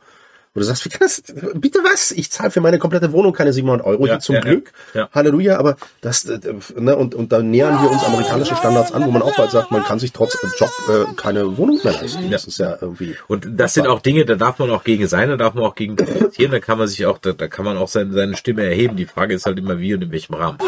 Und 0.54 0.60
du 0.60 0.64
sagst, 0.64 0.84
wie 0.84 0.90
kann 0.90 1.00
das, 1.00 1.22
bitte 1.54 1.78
was? 1.78 2.10
Ich 2.10 2.30
zahle 2.30 2.50
für 2.50 2.60
meine 2.60 2.78
komplette 2.78 3.10
Wohnung 3.12 3.32
keine 3.32 3.54
700 3.54 3.86
Euro, 3.86 4.06
Ja, 4.06 4.14
hier 4.14 4.20
zum 4.20 4.34
ja, 4.34 4.40
Glück. 4.42 4.72
ja, 4.92 5.00
ja. 5.02 5.08
Halleluja, 5.12 5.58
aber 5.58 5.76
das, 6.02 6.26
äh, 6.26 6.38
ne, 6.76 6.94
und, 6.94 7.14
und 7.14 7.32
dann 7.32 7.50
nähern 7.50 7.82
wir 7.82 7.90
uns 7.90 8.04
amerikanische 8.04 8.54
Standards 8.56 8.92
an, 8.92 9.06
wo 9.06 9.10
man 9.10 9.22
auch 9.22 9.34
bald 9.34 9.50
sagt, 9.50 9.70
man 9.70 9.82
kann 9.82 9.98
sich 9.98 10.12
trotz 10.12 10.36
Job 10.58 10.70
äh, 10.88 11.14
keine 11.16 11.56
Wohnung 11.56 11.80
mehr 11.82 11.94
leisten. 11.94 12.30
Das 12.30 12.44
ist 12.44 12.58
ja 12.58 12.76
irgendwie. 12.80 13.16
Und 13.28 13.46
das 13.50 13.72
sind 13.72 13.86
auch 13.86 14.00
Dinge, 14.00 14.26
da 14.26 14.34
darf 14.34 14.58
man 14.58 14.70
auch 14.70 14.84
gegen 14.84 15.06
sein, 15.08 15.30
da 15.30 15.36
darf 15.38 15.54
man 15.54 15.64
auch 15.64 15.74
gegen 15.74 15.96
protestieren, 15.96 16.52
da 16.52 16.60
kann 16.60 16.76
man 16.76 16.86
sich 16.86 17.06
auch, 17.06 17.16
da, 17.16 17.32
da 17.32 17.48
kann 17.48 17.64
man 17.64 17.78
auch 17.78 17.88
seine, 17.88 18.12
seine 18.12 18.36
Stimme 18.36 18.64
erheben. 18.64 18.96
Die 18.96 19.06
Frage 19.06 19.34
ist 19.34 19.46
halt 19.46 19.58
immer 19.58 19.78
wie 19.78 19.94
und 19.94 20.02
in 20.02 20.12
welchem 20.12 20.34
Rahmen. 20.34 20.58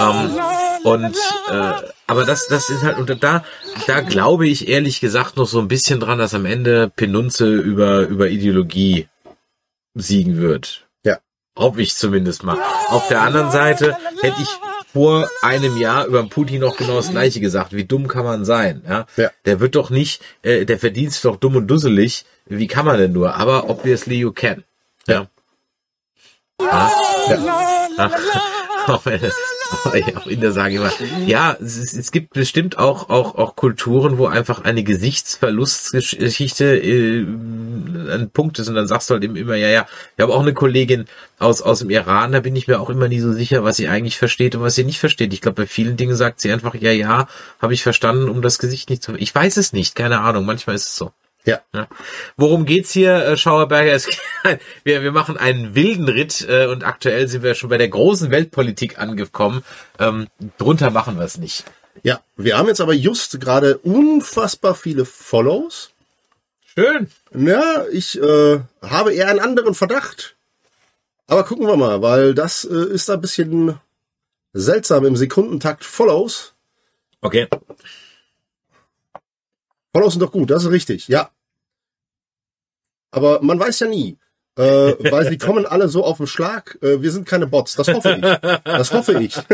Ähm, 0.00 0.30
und 0.84 1.16
äh, 1.50 1.72
aber 2.06 2.24
das, 2.24 2.48
das 2.48 2.70
ist 2.70 2.82
halt, 2.82 2.98
und 2.98 3.22
da, 3.22 3.44
da 3.86 4.00
glaube 4.00 4.48
ich 4.48 4.68
ehrlich 4.68 5.00
gesagt 5.00 5.36
noch 5.36 5.46
so 5.46 5.60
ein 5.60 5.68
bisschen 5.68 6.00
dran, 6.00 6.18
dass 6.18 6.34
am 6.34 6.44
Ende 6.44 6.90
Penunze 6.94 7.54
über, 7.54 8.00
über 8.08 8.28
Ideologie 8.28 9.06
siegen 9.94 10.38
wird. 10.38 10.88
Ja. 11.04 11.18
Hoffe 11.56 11.82
ich 11.82 11.94
zumindest 11.94 12.42
mal. 12.42 12.58
Auf 12.88 13.08
der 13.08 13.22
anderen 13.22 13.50
Seite 13.50 13.96
hätte 14.20 14.40
ich 14.40 14.48
vor 14.92 15.28
einem 15.42 15.76
Jahr 15.76 16.06
über 16.06 16.22
Putin 16.24 16.60
noch 16.60 16.76
genau 16.76 16.96
das 16.96 17.10
Gleiche 17.10 17.40
gesagt. 17.40 17.72
Wie 17.72 17.84
dumm 17.84 18.08
kann 18.08 18.24
man 18.24 18.44
sein? 18.44 18.82
Ja. 18.88 19.06
Ja. 19.16 19.30
Der 19.44 19.60
wird 19.60 19.76
doch 19.76 19.90
nicht, 19.90 20.22
äh, 20.42 20.64
der 20.64 20.78
verdient 20.78 21.12
sich 21.12 21.22
doch 21.22 21.36
dumm 21.36 21.56
und 21.56 21.68
dusselig. 21.68 22.24
Wie 22.46 22.66
kann 22.66 22.86
man 22.86 22.98
denn 22.98 23.12
nur? 23.12 23.34
Aber 23.36 23.70
obviously 23.70 24.16
you 24.18 24.32
can. 24.32 24.64
Ja. 25.06 25.28
Ja. 26.60 26.90
ja. 27.28 28.10
Auch 28.86 29.02
auch 30.16 30.26
Inder 30.26 30.66
immer, 30.68 30.92
ja, 31.26 31.56
es, 31.60 31.94
es 31.94 32.10
gibt 32.10 32.32
bestimmt 32.34 32.78
auch, 32.78 33.08
auch, 33.08 33.36
auch 33.36 33.56
Kulturen, 33.56 34.18
wo 34.18 34.26
einfach 34.26 34.64
eine 34.64 34.82
Gesichtsverlustgeschichte 34.82 36.76
äh, 36.76 37.20
ein 37.20 38.30
Punkt 38.32 38.58
ist 38.58 38.68
und 38.68 38.74
dann 38.74 38.86
sagst 38.86 39.08
du 39.08 39.14
halt 39.14 39.24
eben 39.24 39.36
immer, 39.36 39.54
ja, 39.54 39.68
ja, 39.68 39.86
ich 40.16 40.22
habe 40.22 40.34
auch 40.34 40.42
eine 40.42 40.54
Kollegin 40.54 41.06
aus, 41.38 41.62
aus 41.62 41.80
dem 41.80 41.90
Iran, 41.90 42.32
da 42.32 42.40
bin 42.40 42.56
ich 42.56 42.68
mir 42.68 42.80
auch 42.80 42.90
immer 42.90 43.08
nie 43.08 43.20
so 43.20 43.32
sicher, 43.32 43.64
was 43.64 43.76
sie 43.76 43.88
eigentlich 43.88 44.18
versteht 44.18 44.54
und 44.54 44.62
was 44.62 44.74
sie 44.74 44.84
nicht 44.84 45.00
versteht. 45.00 45.32
Ich 45.32 45.40
glaube, 45.40 45.62
bei 45.62 45.66
vielen 45.66 45.96
Dingen 45.96 46.16
sagt 46.16 46.40
sie 46.40 46.52
einfach, 46.52 46.74
ja, 46.74 46.92
ja, 46.92 47.28
habe 47.60 47.74
ich 47.74 47.82
verstanden, 47.82 48.28
um 48.28 48.42
das 48.42 48.58
Gesicht 48.58 48.90
nicht 48.90 49.02
zu... 49.02 49.14
Ich 49.16 49.34
weiß 49.34 49.56
es 49.56 49.72
nicht, 49.72 49.94
keine 49.94 50.20
Ahnung, 50.20 50.44
manchmal 50.44 50.76
ist 50.76 50.88
es 50.88 50.96
so. 50.96 51.12
Ja. 51.50 51.60
Ja. 51.74 51.88
Worum 52.36 52.64
geht's 52.64 52.92
hier, 52.92 53.14
äh, 53.24 53.36
Schauerberger? 53.36 53.92
Es, 53.92 54.08
wir, 54.84 55.02
wir 55.02 55.12
machen 55.12 55.36
einen 55.36 55.74
wilden 55.74 56.08
Ritt 56.08 56.46
äh, 56.48 56.66
und 56.66 56.84
aktuell 56.84 57.28
sind 57.28 57.42
wir 57.42 57.54
schon 57.54 57.70
bei 57.70 57.78
der 57.78 57.88
großen 57.88 58.30
Weltpolitik 58.30 58.98
angekommen. 58.98 59.62
Ähm, 59.98 60.28
drunter 60.58 60.90
machen 60.90 61.18
wir 61.18 61.24
es 61.24 61.38
nicht. 61.38 61.64
Ja, 62.02 62.20
wir 62.36 62.56
haben 62.56 62.68
jetzt 62.68 62.80
aber 62.80 62.94
just 62.94 63.40
gerade 63.40 63.78
unfassbar 63.78 64.74
viele 64.74 65.04
Follows. 65.04 65.90
Schön. 66.74 67.10
Ja, 67.34 67.84
ich 67.90 68.20
äh, 68.20 68.60
habe 68.80 69.12
eher 69.12 69.28
einen 69.28 69.40
anderen 69.40 69.74
Verdacht. 69.74 70.36
Aber 71.26 71.44
gucken 71.44 71.66
wir 71.66 71.76
mal, 71.76 72.00
weil 72.00 72.34
das 72.34 72.64
äh, 72.64 72.92
ist 72.92 73.10
ein 73.10 73.20
bisschen 73.20 73.78
seltsam 74.52 75.04
im 75.04 75.16
Sekundentakt 75.16 75.84
Follows. 75.84 76.54
Okay. 77.20 77.48
Follows 79.92 80.12
sind 80.12 80.22
doch 80.22 80.32
gut, 80.32 80.50
das 80.50 80.64
ist 80.64 80.70
richtig, 80.70 81.08
ja. 81.08 81.30
Aber 83.10 83.40
man 83.42 83.58
weiß 83.58 83.80
ja 83.80 83.86
nie. 83.86 84.18
Äh, 84.56 84.62
weil 85.12 85.28
sie 85.28 85.38
kommen 85.38 85.64
alle 85.64 85.88
so 85.88 86.04
auf 86.04 86.18
den 86.18 86.26
Schlag. 86.26 86.78
Äh, 86.82 87.02
wir 87.02 87.10
sind 87.12 87.26
keine 87.26 87.46
Bots, 87.46 87.76
das 87.76 87.88
hoffe 87.88 88.16
ich. 88.16 88.60
Das 88.64 88.92
hoffe 88.92 89.22
ich. 89.22 89.36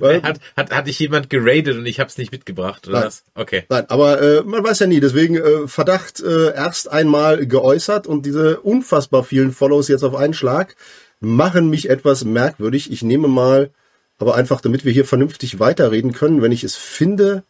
Hat, 0.00 0.40
hat, 0.56 0.70
hat 0.70 0.86
dich 0.86 0.98
jemand 0.98 1.30
geradet 1.30 1.76
und 1.76 1.86
ich 1.86 2.00
habe 2.00 2.08
es 2.08 2.16
nicht 2.16 2.32
mitgebracht, 2.32 2.86
oder 2.86 2.98
Nein. 2.98 3.06
was? 3.06 3.24
Okay. 3.34 3.64
Nein, 3.68 3.84
aber 3.88 4.20
äh, 4.20 4.42
man 4.42 4.62
weiß 4.62 4.78
ja 4.78 4.86
nie. 4.86 5.00
Deswegen 5.00 5.36
äh, 5.36 5.68
Verdacht 5.68 6.20
äh, 6.20 6.54
erst 6.54 6.90
einmal 6.90 7.46
geäußert 7.46 8.06
und 8.06 8.24
diese 8.24 8.60
unfassbar 8.60 9.24
vielen 9.24 9.52
Follows 9.52 9.88
jetzt 9.88 10.04
auf 10.04 10.14
einen 10.14 10.34
Schlag 10.34 10.76
machen 11.20 11.68
mich 11.68 11.90
etwas 11.90 12.24
merkwürdig. 12.24 12.90
Ich 12.90 13.02
nehme 13.02 13.28
mal, 13.28 13.70
aber 14.18 14.34
einfach, 14.36 14.60
damit 14.60 14.84
wir 14.84 14.92
hier 14.92 15.04
vernünftig 15.04 15.58
weiterreden 15.58 16.12
können, 16.12 16.40
wenn 16.40 16.52
ich 16.52 16.64
es 16.64 16.76
finde, 16.76 17.42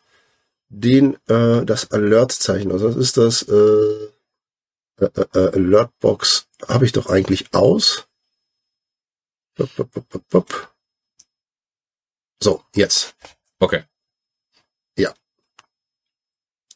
den 0.69 1.17
äh, 1.28 1.65
das 1.65 1.91
Alert-Zeichen. 1.91 2.73
Also 2.73 2.89
das 2.89 2.97
ist 2.97 3.17
das 3.17 3.43
äh, 3.43 4.09
äh, 5.01 5.39
äh, 5.39 5.53
Alertbox 5.55 6.49
habe 6.69 6.85
ich 6.85 6.93
doch 6.93 7.07
eigentlich 7.07 7.53
aus. 7.55 8.07
So, 12.43 12.62
jetzt. 12.75 13.15
Okay. 13.59 13.83
Ja. 14.97 15.15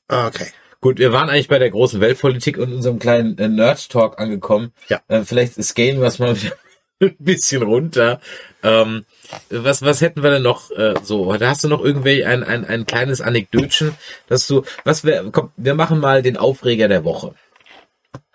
Okay. 0.08 0.52
Gut, 0.80 0.98
wir 0.98 1.12
waren 1.12 1.30
eigentlich 1.30 1.48
bei 1.48 1.58
der 1.58 1.70
großen 1.70 2.00
Weltpolitik 2.02 2.58
und 2.58 2.70
unserem 2.70 2.98
kleinen 2.98 3.38
äh, 3.38 3.48
Nerd-Talk 3.48 4.18
angekommen. 4.18 4.72
Ja. 4.88 5.00
Äh, 5.08 5.22
vielleicht 5.22 5.62
scalen 5.62 6.00
wir 6.00 6.08
es 6.08 6.18
mal 6.18 6.36
wieder 6.42 6.56
ein 7.00 7.16
bisschen 7.18 7.62
runter. 7.62 8.20
Ähm, 8.62 9.06
was, 9.48 9.80
was 9.80 10.02
hätten 10.02 10.22
wir 10.22 10.30
denn 10.30 10.42
noch 10.42 10.70
äh, 10.70 10.94
so? 11.02 11.34
Da 11.36 11.48
hast 11.48 11.64
du 11.64 11.68
noch 11.68 11.82
irgendwie 11.82 12.24
ein, 12.24 12.42
ein, 12.42 12.66
ein 12.66 12.84
kleines 12.84 13.22
Anekdötchen, 13.22 13.96
dass 14.26 14.46
du, 14.46 14.64
was 14.84 15.04
wir, 15.04 15.30
komm, 15.32 15.52
wir 15.56 15.74
machen 15.74 16.00
mal 16.00 16.22
den 16.22 16.36
Aufreger 16.36 16.88
der 16.88 17.04
Woche. 17.04 17.34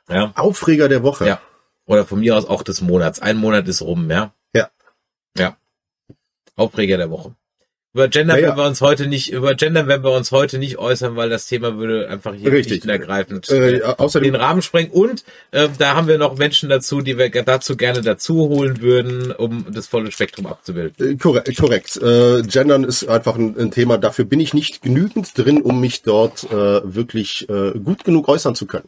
Ja. 0.09 0.31
Aufreger 0.35 0.89
der 0.89 1.03
Woche. 1.03 1.27
Ja. 1.27 1.41
Oder 1.85 2.05
von 2.05 2.19
mir 2.19 2.37
aus 2.37 2.45
auch 2.45 2.63
des 2.63 2.81
Monats. 2.81 3.19
Ein 3.21 3.37
Monat 3.37 3.67
ist 3.67 3.81
rum, 3.81 4.09
ja. 4.11 4.33
Ja. 4.53 4.69
Ja. 5.37 5.57
Aufreger 6.55 6.97
der 6.97 7.09
Woche. 7.09 7.35
Über 7.91 8.07
Gender 8.07 8.35
Ja, 8.35 8.41
ja. 8.41 8.47
werden 8.49 8.57
wir 8.59 8.67
uns 8.67 8.81
heute 8.81 9.07
nicht, 9.07 9.31
über 9.31 9.55
Gender 9.55 9.87
werden 9.87 10.03
wir 10.03 10.11
uns 10.11 10.31
heute 10.31 10.59
nicht 10.59 10.77
äußern, 10.77 11.15
weil 11.15 11.29
das 11.29 11.47
Thema 11.47 11.77
würde 11.79 12.07
einfach 12.07 12.35
hier 12.35 12.51
Richtig. 12.51 12.83
nicht 12.83 12.87
ergreifend 12.87 13.49
Äh, 13.49 13.79
den 13.79 13.83
außerdem, 13.83 14.35
Rahmen 14.35 14.61
sprengen. 14.61 14.91
Und 14.91 15.23
äh, 15.49 15.67
da 15.79 15.95
haben 15.95 16.07
wir 16.07 16.19
noch 16.19 16.37
Menschen 16.37 16.69
dazu, 16.69 17.01
die 17.01 17.17
wir 17.17 17.31
dazu 17.31 17.75
gerne 17.75 18.01
dazu 18.03 18.47
holen 18.47 18.81
würden, 18.81 19.31
um 19.31 19.65
das 19.71 19.87
volle 19.87 20.11
Spektrum 20.11 20.45
abzubilden. 20.45 21.13
äh, 21.13 21.15
korrekt. 21.15 21.57
korrekt. 21.57 21.97
Äh, 21.97 22.43
Gendern 22.43 22.83
ist 22.83 23.07
einfach 23.07 23.35
ein, 23.35 23.57
ein 23.57 23.71
Thema, 23.71 23.97
dafür 23.97 24.25
bin 24.25 24.39
ich 24.39 24.53
nicht 24.53 24.83
genügend 24.83 25.35
drin, 25.35 25.63
um 25.63 25.79
mich 25.81 26.03
dort 26.03 26.43
äh, 26.43 26.81
wirklich 26.83 27.49
äh, 27.49 27.71
gut 27.71 28.03
genug 28.03 28.27
äußern 28.27 28.53
zu 28.53 28.67
können. 28.67 28.87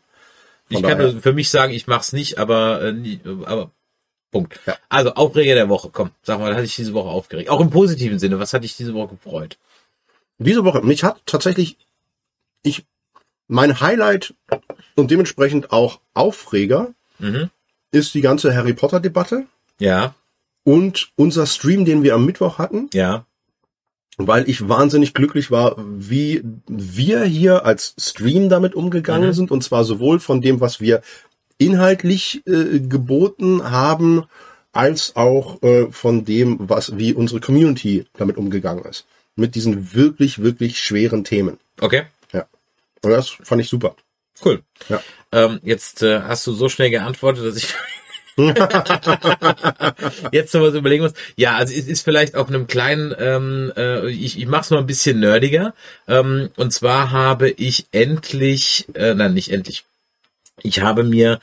Ich 0.72 0.82
kann 0.84 0.98
nur 0.98 1.22
für 1.22 1.34
mich 1.34 1.50
sagen, 1.50 1.74
ich 1.74 1.88
mach's 1.88 2.14
nicht, 2.14 2.38
aber 2.40 2.82
äh, 2.82 2.92
nie, 2.94 3.20
aber 3.46 3.72
Punkt. 4.32 4.60
Ja. 4.66 4.78
Also 4.90 5.14
Aufreger 5.16 5.56
der 5.56 5.70
Woche. 5.70 5.90
Komm, 5.92 6.12
sag 6.24 6.40
mal, 6.40 6.50
was 6.50 6.56
hatte 6.56 6.66
ich 6.66 6.76
diese 6.76 6.94
Woche 6.94 7.10
aufgeregt? 7.10 7.50
Auch 7.50 7.60
im 7.60 7.70
positiven 7.70 8.18
Sinne. 8.18 8.40
Was 8.40 8.54
hatte 8.54 8.66
ich 8.66 8.78
diese 8.78 8.94
Woche 8.94 9.16
gefreut? 9.16 9.58
Diese 10.38 10.64
Woche, 10.64 10.82
mich 10.82 11.04
hat 11.04 11.22
tatsächlich, 11.26 11.78
ich, 12.64 12.86
mein 13.48 13.80
Highlight 13.82 14.34
und 14.96 15.12
dementsprechend 15.12 15.72
auch 15.72 16.00
Aufreger 16.14 16.94
Mhm. 17.20 17.52
ist 17.92 18.14
die 18.16 18.22
ganze 18.22 18.56
Harry 18.56 18.74
Potter 18.74 19.00
Debatte 19.00 19.46
Ja, 19.78 20.16
und 20.64 21.12
unser 21.16 21.46
Stream, 21.46 21.86
den 21.86 22.02
wir 22.02 22.16
am 22.16 22.26
Mittwoch 22.26 22.58
hatten, 22.58 22.90
ja. 22.94 23.26
Weil 24.28 24.50
ich 24.50 24.68
wahnsinnig 24.68 25.14
glücklich 25.14 25.52
war, 25.52 25.76
wie 25.88 26.42
wir 26.68 27.24
hier 27.24 27.66
als 27.66 27.96
Stream 28.00 28.50
damit 28.50 28.76
umgegangen 28.76 29.30
Mhm. 29.30 29.34
sind 29.34 29.52
und 29.52 29.64
zwar 29.64 29.84
sowohl 29.84 30.20
von 30.20 30.42
dem, 30.42 30.60
was 30.62 30.80
wir 30.82 31.02
inhaltlich 31.58 32.42
äh, 32.48 32.80
geboten 32.80 33.70
haben, 33.70 34.24
als 34.72 35.16
auch 35.16 35.62
äh, 35.64 35.88
von 35.92 36.26
dem, 36.26 36.58
was 36.70 36.98
wie 36.98 37.14
unsere 37.14 37.40
Community 37.42 38.06
damit 38.18 38.38
umgegangen 38.38 38.86
ist. 38.86 39.06
Mit 39.36 39.56
diesen 39.56 39.94
wirklich, 39.94 40.42
wirklich 40.42 40.80
schweren 40.80 41.24
Themen. 41.24 41.58
Okay, 41.80 42.04
Ja. 42.34 42.46
Und 43.04 43.12
das 43.12 43.30
fand 43.30 43.62
ich 43.62 43.70
super. 43.70 43.96
cool. 44.46 44.62
Ja. 44.90 45.02
Ähm, 45.32 45.60
jetzt 45.64 46.02
äh, 46.04 46.22
hast 46.22 46.46
du 46.48 46.54
so 46.54 46.68
schnell 46.70 46.90
geantwortet, 46.90 47.46
dass 47.46 47.56
ich 47.58 47.74
jetzt 50.32 50.54
noch 50.54 50.62
was 50.62 50.74
überlegen 50.74 51.04
muss. 51.04 51.14
Ja, 51.36 51.56
also 51.56 51.74
es 51.74 51.88
ist 51.88 52.04
vielleicht 52.04 52.36
auf 52.36 52.50
einem 52.50 52.68
kleinen, 52.68 53.14
ähm, 53.18 53.72
äh, 53.76 54.10
ich, 54.10 54.38
ich 54.40 54.48
mache 54.48 54.62
es 54.62 54.70
mal 54.70 54.80
ein 54.80 54.88
bisschen 54.88 55.20
nerdiger. 55.20 55.74
Ähm, 56.08 56.50
und 56.56 56.72
zwar 56.72 57.12
habe 57.12 57.50
ich 57.50 57.86
endlich, 57.92 58.88
äh, 58.94 59.14
nein, 59.14 59.34
nicht 59.34 59.52
endlich, 59.52 59.86
ich 60.64 60.82
habe 60.82 61.04
mir 61.04 61.40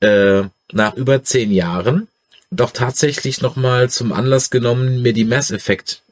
äh, 0.00 0.42
nach 0.72 0.94
über 0.94 1.22
zehn 1.22 1.52
Jahren 1.52 2.08
doch 2.50 2.72
tatsächlich 2.72 3.40
nochmal 3.40 3.90
zum 3.90 4.12
Anlass 4.12 4.50
genommen, 4.50 5.02
mir 5.02 5.12
die 5.12 5.24
Mass 5.24 5.50
Effect 5.50 6.02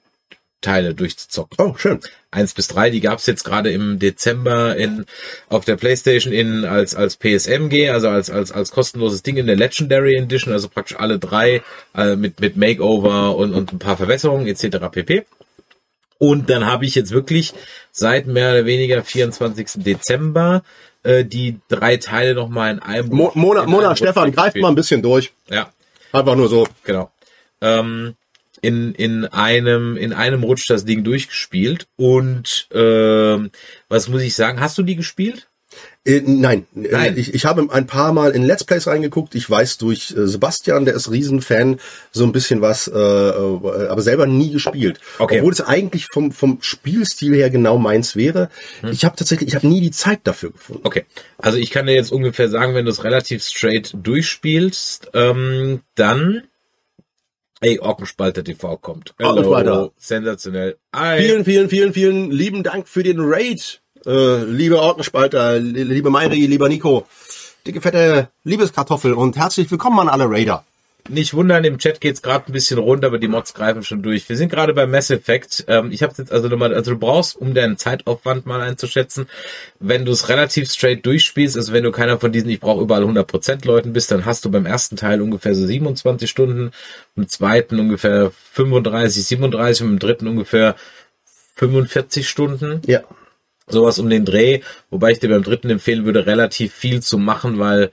Teile 0.61 0.95
durchzuzocken. 0.95 1.57
Oh, 1.59 1.75
schön. 1.77 2.01
Eins 2.31 2.53
bis 2.53 2.69
drei, 2.69 2.91
die 2.91 3.01
gab's 3.01 3.27
jetzt 3.27 3.45
gerade 3.45 3.71
im 3.73 3.99
Dezember 3.99 4.77
in 4.77 5.07
auf 5.49 5.65
der 5.65 5.77
PlayStation 5.77 6.33
in 6.33 6.65
als 6.65 6.95
als 6.95 7.17
PSMG, 7.17 7.91
also 7.91 8.09
als 8.09 8.31
als 8.31 8.53
als 8.53 8.71
kostenloses 8.71 9.23
Ding 9.23 9.37
in 9.37 9.47
der 9.47 9.57
Legendary 9.57 10.17
Edition, 10.17 10.53
also 10.53 10.69
praktisch 10.69 10.99
alle 10.99 11.19
drei 11.19 11.63
äh, 11.95 12.17
mit 12.17 12.41
mit 12.41 12.57
Makeover 12.57 13.37
und 13.37 13.55
und 13.55 13.73
ein 13.73 13.79
paar 13.79 13.97
Verbesserungen 13.97 14.47
etc. 14.47 14.79
pp. 14.91 15.27
Und 16.19 16.51
dann 16.51 16.67
habe 16.67 16.85
ich 16.85 16.97
jetzt 16.97 17.13
wirklich 17.13 17.55
seit 17.93 18.27
mehr 18.27 18.51
oder 18.51 18.67
weniger 18.67 19.03
24. 19.05 19.85
Dezember 19.85 20.65
äh, 21.05 21.25
die 21.25 21.61
drei 21.69 21.97
Teile 21.97 22.35
noch 22.35 22.49
mal 22.49 22.73
in 22.73 22.79
einem 22.81 23.09
Mo 23.09 23.31
Mona, 23.35 23.63
in 23.63 23.71
Mona 23.71 23.87
einem 23.89 23.97
Stefan, 23.97 24.33
greift 24.33 24.57
mal 24.57 24.69
ein 24.69 24.75
bisschen 24.75 25.01
durch. 25.03 25.33
Ja, 25.49 25.73
Einfach 26.13 26.35
nur 26.37 26.49
so. 26.49 26.67
genau. 26.85 27.11
Ähm, 27.61 28.17
in, 28.61 28.95
in 28.95 29.25
einem 29.27 29.97
in 29.97 30.13
einem 30.13 30.43
Rutsch 30.43 30.69
das 30.69 30.85
Ding 30.85 31.05
durchgespielt 31.05 31.87
und 31.97 32.69
ähm, 32.73 33.51
was 33.89 34.09
muss 34.09 34.23
ich 34.23 34.35
sagen? 34.35 34.61
Hast 34.61 34.79
du 34.79 34.83
die 34.83 34.97
gespielt? 34.97 35.49
Äh, 36.05 36.23
nein, 36.25 36.67
Nein. 36.73 37.17
Äh, 37.17 37.21
Ich, 37.21 37.35
ich 37.35 37.45
habe 37.45 37.67
ein 37.71 37.87
paar 37.87 38.13
Mal 38.13 38.31
in 38.31 38.43
Let's 38.43 38.65
Plays 38.65 38.87
reingeguckt. 38.87 39.35
Ich 39.35 39.49
weiß 39.49 39.79
durch 39.79 40.15
äh, 40.17 40.27
Sebastian, 40.27 40.87
der 40.87 40.95
ist 40.95 41.11
Riesenfan, 41.11 41.79
so 42.11 42.25
ein 42.25 42.33
bisschen 42.33 42.63
was, 42.63 42.89
äh, 42.89 42.99
äh, 42.99 43.89
aber 43.89 44.01
selber 44.01 44.27
nie 44.27 44.51
gespielt. 44.51 45.01
Okay. 45.19 45.39
Obwohl 45.39 45.53
es 45.53 45.61
eigentlich 45.61 46.07
vom, 46.11 46.33
vom 46.33 46.59
Spielstil 46.63 47.35
her 47.35 47.51
genau 47.51 47.79
meins 47.79 48.17
wäre. 48.17 48.49
Hm. 48.81 48.91
Ich 48.93 49.05
habe 49.05 49.17
tatsächlich, 49.17 49.51
ich 49.51 49.55
habe 49.55 49.69
nie 49.69 49.81
die 49.81 49.91
Zeit 49.91 50.21
dafür 50.25 50.53
gefunden. 50.53 50.83
Okay, 50.85 51.05
also 51.37 51.59
ich 51.59 51.71
kann 51.71 51.87
dir 51.87 51.95
jetzt 51.95 52.13
ungefähr 52.13 52.49
sagen, 52.49 52.75
wenn 52.75 52.87
du 52.87 52.91
es 52.91 53.05
relativ 53.05 53.43
straight 53.45 53.95
durchspielst, 54.03 55.11
ähm, 55.13 55.81
dann 55.95 56.45
Ey, 57.61 57.79
Orkenspalter 57.81 58.45
TV 58.45 58.77
kommt. 58.77 59.15
Orkenspalter. 59.21 59.91
sensationell. 59.99 60.77
Ei. 60.93 61.19
Vielen, 61.23 61.45
vielen, 61.45 61.69
vielen, 61.69 61.93
vielen 61.93 62.31
lieben 62.31 62.63
Dank 62.63 62.87
für 62.89 63.03
den 63.03 63.17
Raid, 63.21 63.81
äh, 64.07 64.45
liebe 64.45 64.81
Orkenspalter, 64.81 65.59
li- 65.59 65.83
liebe 65.83 66.11
Mayri, 66.11 66.47
lieber 66.47 66.69
Nico. 66.69 67.07
Dicke, 67.67 67.81
fette 67.81 68.29
Liebeskartoffel 68.45 69.13
und 69.13 69.37
herzlich 69.37 69.71
willkommen 69.71 69.99
an 69.99 70.09
alle 70.09 70.31
Raider. 70.31 70.65
Nicht 71.09 71.33
wundern, 71.33 71.65
im 71.65 71.79
Chat 71.79 72.01
geht's 72.01 72.21
gerade 72.21 72.47
ein 72.47 72.53
bisschen 72.53 72.79
runter, 72.79 73.07
aber 73.07 73.19
die 73.19 73.29
Mods 73.29 73.55
greifen 73.55 73.83
schon 73.83 74.03
durch. 74.03 74.29
Wir 74.29 74.37
sind 74.37 74.51
gerade 74.51 74.75
bei 74.75 74.87
Mass 74.87 75.11
Effect. 75.11 75.65
Ähm, 75.67 75.91
ich 75.91 76.03
habe 76.03 76.15
jetzt 76.19 76.31
also 76.31 76.49
nochmal, 76.49 76.75
also 76.75 76.93
du 76.93 76.99
brauchst, 76.99 77.37
um 77.37 77.55
deinen 77.55 77.79
Zeitaufwand 77.79 78.45
mal 78.47 78.61
einzuschätzen, 78.61 79.27
wenn 79.81 80.05
du 80.05 80.13
es 80.13 80.29
relativ 80.29 80.71
straight 80.71 81.05
durchspielst, 81.07 81.57
also 81.57 81.73
wenn 81.73 81.85
du 81.85 81.93
keiner 81.93 82.19
von 82.19 82.31
diesen, 82.31 82.51
ich 82.51 82.61
brauche 82.61 82.83
überall 82.83 83.05
100% 83.05 83.67
Leuten 83.67 83.93
bist, 83.93 84.11
dann 84.11 84.27
hast 84.27 84.45
du 84.45 84.51
beim 84.51 84.67
ersten 84.67 84.97
Teil 84.97 85.23
ungefähr 85.23 85.55
so 85.55 85.67
27 85.67 86.29
Stunden, 86.29 86.73
im 87.17 87.29
zweiten 87.29 87.79
ungefähr 87.81 88.31
35, 88.53 89.25
37 89.25 89.83
und 89.85 89.93
im 89.93 89.99
dritten 89.99 90.27
ungefähr 90.27 90.77
45 91.55 92.29
Stunden 92.29 92.83
Ja. 92.87 93.03
sowas 93.67 93.99
um 93.99 94.09
den 94.09 94.25
Dreh, 94.25 94.61
wobei 94.91 95.13
ich 95.13 95.19
dir 95.21 95.29
beim 95.29 95.43
dritten 95.43 95.71
empfehlen 95.71 96.05
würde, 96.05 96.27
relativ 96.27 96.73
viel 96.73 97.03
zu 97.03 97.19
machen, 97.19 97.59
weil 97.59 97.91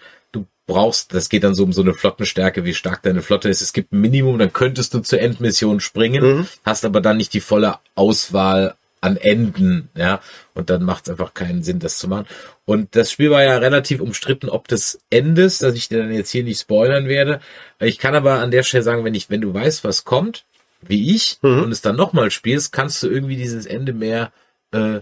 brauchst, 0.66 1.14
das 1.14 1.30
geht 1.30 1.44
dann 1.44 1.56
so 1.56 1.64
um 1.64 1.74
so 1.74 1.82
eine 1.82 1.94
Flottenstärke, 1.94 2.66
wie 2.66 2.74
stark 2.74 3.04
deine 3.04 3.22
Flotte 3.22 3.50
ist. 3.50 3.62
Es 3.62 3.74
gibt 3.74 3.92
ein 3.92 4.02
Minimum, 4.02 4.40
dann 4.40 4.54
könntest 4.54 4.94
du 4.94 5.00
zur 5.00 5.20
Endmission 5.20 5.80
springen, 5.80 6.48
hast 6.64 6.86
aber 6.86 7.02
dann 7.02 7.18
nicht 7.18 7.34
die 7.34 7.42
volle 7.42 7.78
Auswahl 7.96 8.76
an 9.02 9.18
Enden, 9.18 9.90
ja, 9.96 10.20
und 10.56 10.72
dann 10.72 10.82
macht 10.84 11.06
es 11.06 11.12
einfach 11.12 11.36
keinen 11.36 11.62
Sinn, 11.62 11.78
das 11.78 12.00
zu 12.00 12.08
machen. 12.08 12.26
Und 12.66 12.96
das 12.96 13.12
Spiel 13.12 13.30
war 13.30 13.44
ja 13.44 13.58
relativ 13.58 14.02
umstritten, 14.02 14.50
ob 14.50 14.68
des 14.68 15.00
Endes, 15.12 15.60
dass 15.60 15.76
ich 15.76 15.90
dir 15.90 16.00
dann 16.00 16.12
jetzt 16.12 16.32
hier 16.32 16.44
nicht 16.44 16.60
spoilern 16.60 17.08
werde. 17.08 17.40
Ich 17.80 18.00
kann 18.00 18.16
aber 18.16 18.40
an 18.40 18.50
der 18.50 18.64
Stelle 18.64 18.84
sagen, 18.84 19.04
wenn 19.04 19.14
ich, 19.14 19.30
wenn 19.30 19.42
du 19.42 19.54
weißt, 19.54 19.84
was 19.84 20.06
kommt, 20.06 20.46
wie 20.82 21.14
ich, 21.14 21.38
und 21.42 21.72
es 21.72 21.82
dann 21.82 21.96
nochmal 21.96 22.32
spielst, 22.32 22.72
kannst 22.72 23.04
du 23.04 23.08
irgendwie 23.08 23.38
dieses 23.38 23.68
Ende 23.68 23.94
mehr 23.94 24.32
äh, 24.72 25.02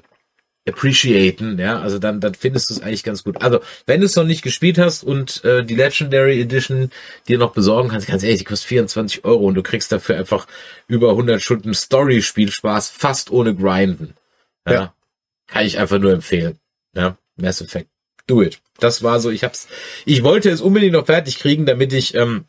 appreciaten, 0.67 1.59
ja, 1.59 1.79
also 1.79 1.99
dann, 1.99 2.21
dann 2.21 2.35
findest 2.35 2.69
du 2.69 2.75
es 2.75 2.81
eigentlich 2.81 3.03
ganz 3.03 3.23
gut. 3.23 3.41
Also, 3.41 3.59
wenn 3.85 3.99
du 3.99 4.05
es 4.05 4.15
noch 4.15 4.23
nicht 4.23 4.43
gespielt 4.43 4.77
hast 4.77 5.03
und 5.03 5.43
äh, 5.43 5.63
die 5.65 5.75
Legendary 5.75 6.39
Edition 6.39 6.89
dir 7.27 7.37
noch 7.37 7.53
besorgen 7.53 7.89
kannst, 7.89 8.07
ganz 8.07 8.23
ehrlich, 8.23 8.39
die 8.39 8.45
kostet 8.45 8.69
24 8.69 9.25
Euro 9.25 9.45
und 9.45 9.55
du 9.55 9.63
kriegst 9.63 9.91
dafür 9.91 10.17
einfach 10.17 10.47
über 10.87 11.09
100 11.09 11.41
Stunden 11.41 11.73
Story-Spielspaß, 11.73 12.89
fast 12.89 13.31
ohne 13.31 13.55
Grinden. 13.55 14.13
Ja, 14.65 14.73
Ja. 14.73 14.93
Kann 15.47 15.65
ich 15.65 15.77
einfach 15.77 15.99
nur 15.99 16.13
empfehlen. 16.13 16.57
Ja, 16.95 17.17
Mass 17.35 17.61
Effect. 17.61 17.89
Do 18.25 18.41
it. 18.41 18.59
Das 18.79 19.03
war 19.03 19.19
so, 19.19 19.29
ich 19.29 19.43
hab's, 19.43 19.67
ich 20.05 20.23
wollte 20.23 20.49
es 20.49 20.61
unbedingt 20.61 20.93
noch 20.93 21.05
fertig 21.05 21.39
kriegen, 21.39 21.65
damit 21.65 21.91
ich, 21.91 22.15
ähm, 22.15 22.45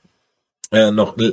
äh, 0.75 0.91
noch 0.91 1.17
äh, 1.17 1.33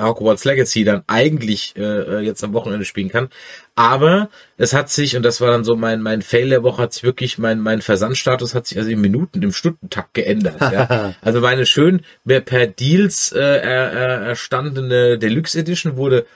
Hogwarts 0.00 0.44
Legacy 0.44 0.84
dann 0.84 1.02
eigentlich 1.06 1.74
äh, 1.76 2.20
jetzt 2.20 2.42
am 2.42 2.52
Wochenende 2.52 2.84
spielen 2.84 3.08
kann. 3.08 3.28
Aber 3.76 4.28
es 4.56 4.74
hat 4.74 4.90
sich, 4.90 5.16
und 5.16 5.22
das 5.22 5.40
war 5.40 5.50
dann 5.50 5.64
so 5.64 5.76
mein, 5.76 6.02
mein 6.02 6.22
Fail 6.22 6.50
der 6.50 6.62
Woche, 6.62 6.82
hat 6.82 6.92
sich 6.92 7.02
wirklich, 7.02 7.38
mein, 7.38 7.60
mein 7.60 7.80
Versandstatus 7.80 8.54
hat 8.54 8.66
sich 8.66 8.78
also 8.78 8.90
in 8.90 9.00
Minuten, 9.00 9.42
im 9.42 9.52
Stundentakt 9.52 10.14
geändert. 10.14 10.60
ja. 10.60 11.14
Also 11.22 11.40
meine 11.40 11.66
schön 11.66 12.02
per 12.26 12.40
per 12.40 12.66
Deals 12.66 13.32
äh, 13.32 13.38
er, 13.38 13.92
er, 13.92 14.20
erstandene 14.22 15.18
Deluxe 15.18 15.58
Edition 15.58 15.96
wurde 15.96 16.26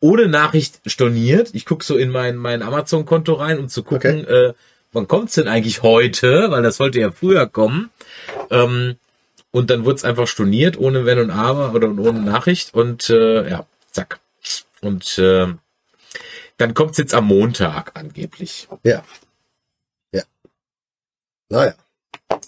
ohne 0.00 0.28
Nachricht 0.28 0.80
storniert. 0.86 1.50
Ich 1.52 1.66
guck 1.66 1.84
so 1.84 1.96
in 1.96 2.10
mein, 2.10 2.36
mein 2.36 2.62
Amazon-Konto 2.62 3.34
rein, 3.34 3.58
um 3.58 3.68
zu 3.68 3.82
gucken, 3.82 4.26
äh, 4.26 4.54
wann 4.92 5.08
kommt's 5.08 5.34
denn 5.34 5.48
eigentlich 5.48 5.82
heute? 5.82 6.50
Weil 6.50 6.62
das 6.62 6.76
sollte 6.76 7.00
ja 7.00 7.10
früher 7.10 7.46
kommen. 7.46 7.90
Ähm, 8.50 8.96
und 9.50 9.70
dann 9.70 9.84
wurde 9.84 9.96
es 9.96 10.04
einfach 10.04 10.26
storniert, 10.26 10.78
ohne 10.78 11.04
Wenn 11.06 11.18
und 11.18 11.30
Aber 11.30 11.72
oder 11.74 11.88
ohne 11.88 12.20
Nachricht. 12.20 12.74
Und 12.74 13.08
äh, 13.10 13.48
ja, 13.48 13.66
zack. 13.90 14.20
Und 14.80 15.18
äh, 15.18 15.48
Dann 16.58 16.74
kommt's 16.74 16.98
jetzt 16.98 17.14
am 17.14 17.26
Montag 17.26 17.92
angeblich. 17.94 18.68
Ja. 18.84 19.04
Ja. 20.12 20.22
Naja. 21.48 21.74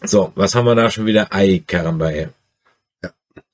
So, 0.05 0.33
was 0.35 0.55
haben 0.55 0.67
wir 0.67 0.75
da 0.75 0.91
schon 0.91 1.07
wieder? 1.07 1.33
Ei, 1.33 1.63
Karamba. 1.67 2.11
ey. 2.11 2.29
Ja. 3.03 3.11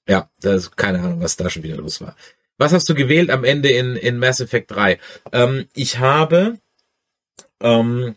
Ja, 0.08 0.30
das 0.40 0.54
ist 0.64 0.76
keine 0.76 0.98
Ahnung, 1.00 1.20
was 1.20 1.36
da 1.36 1.48
schon 1.50 1.62
wieder 1.62 1.76
los 1.76 2.00
war. 2.00 2.16
Was 2.58 2.72
hast 2.72 2.88
du 2.88 2.94
gewählt 2.94 3.30
am 3.30 3.44
Ende 3.44 3.68
in, 3.70 3.96
in 3.96 4.18
Mass 4.18 4.40
Effect 4.40 4.70
3? 4.70 4.98
Ähm, 5.32 5.68
ich 5.74 5.98
habe 5.98 6.58
ähm, 7.60 8.16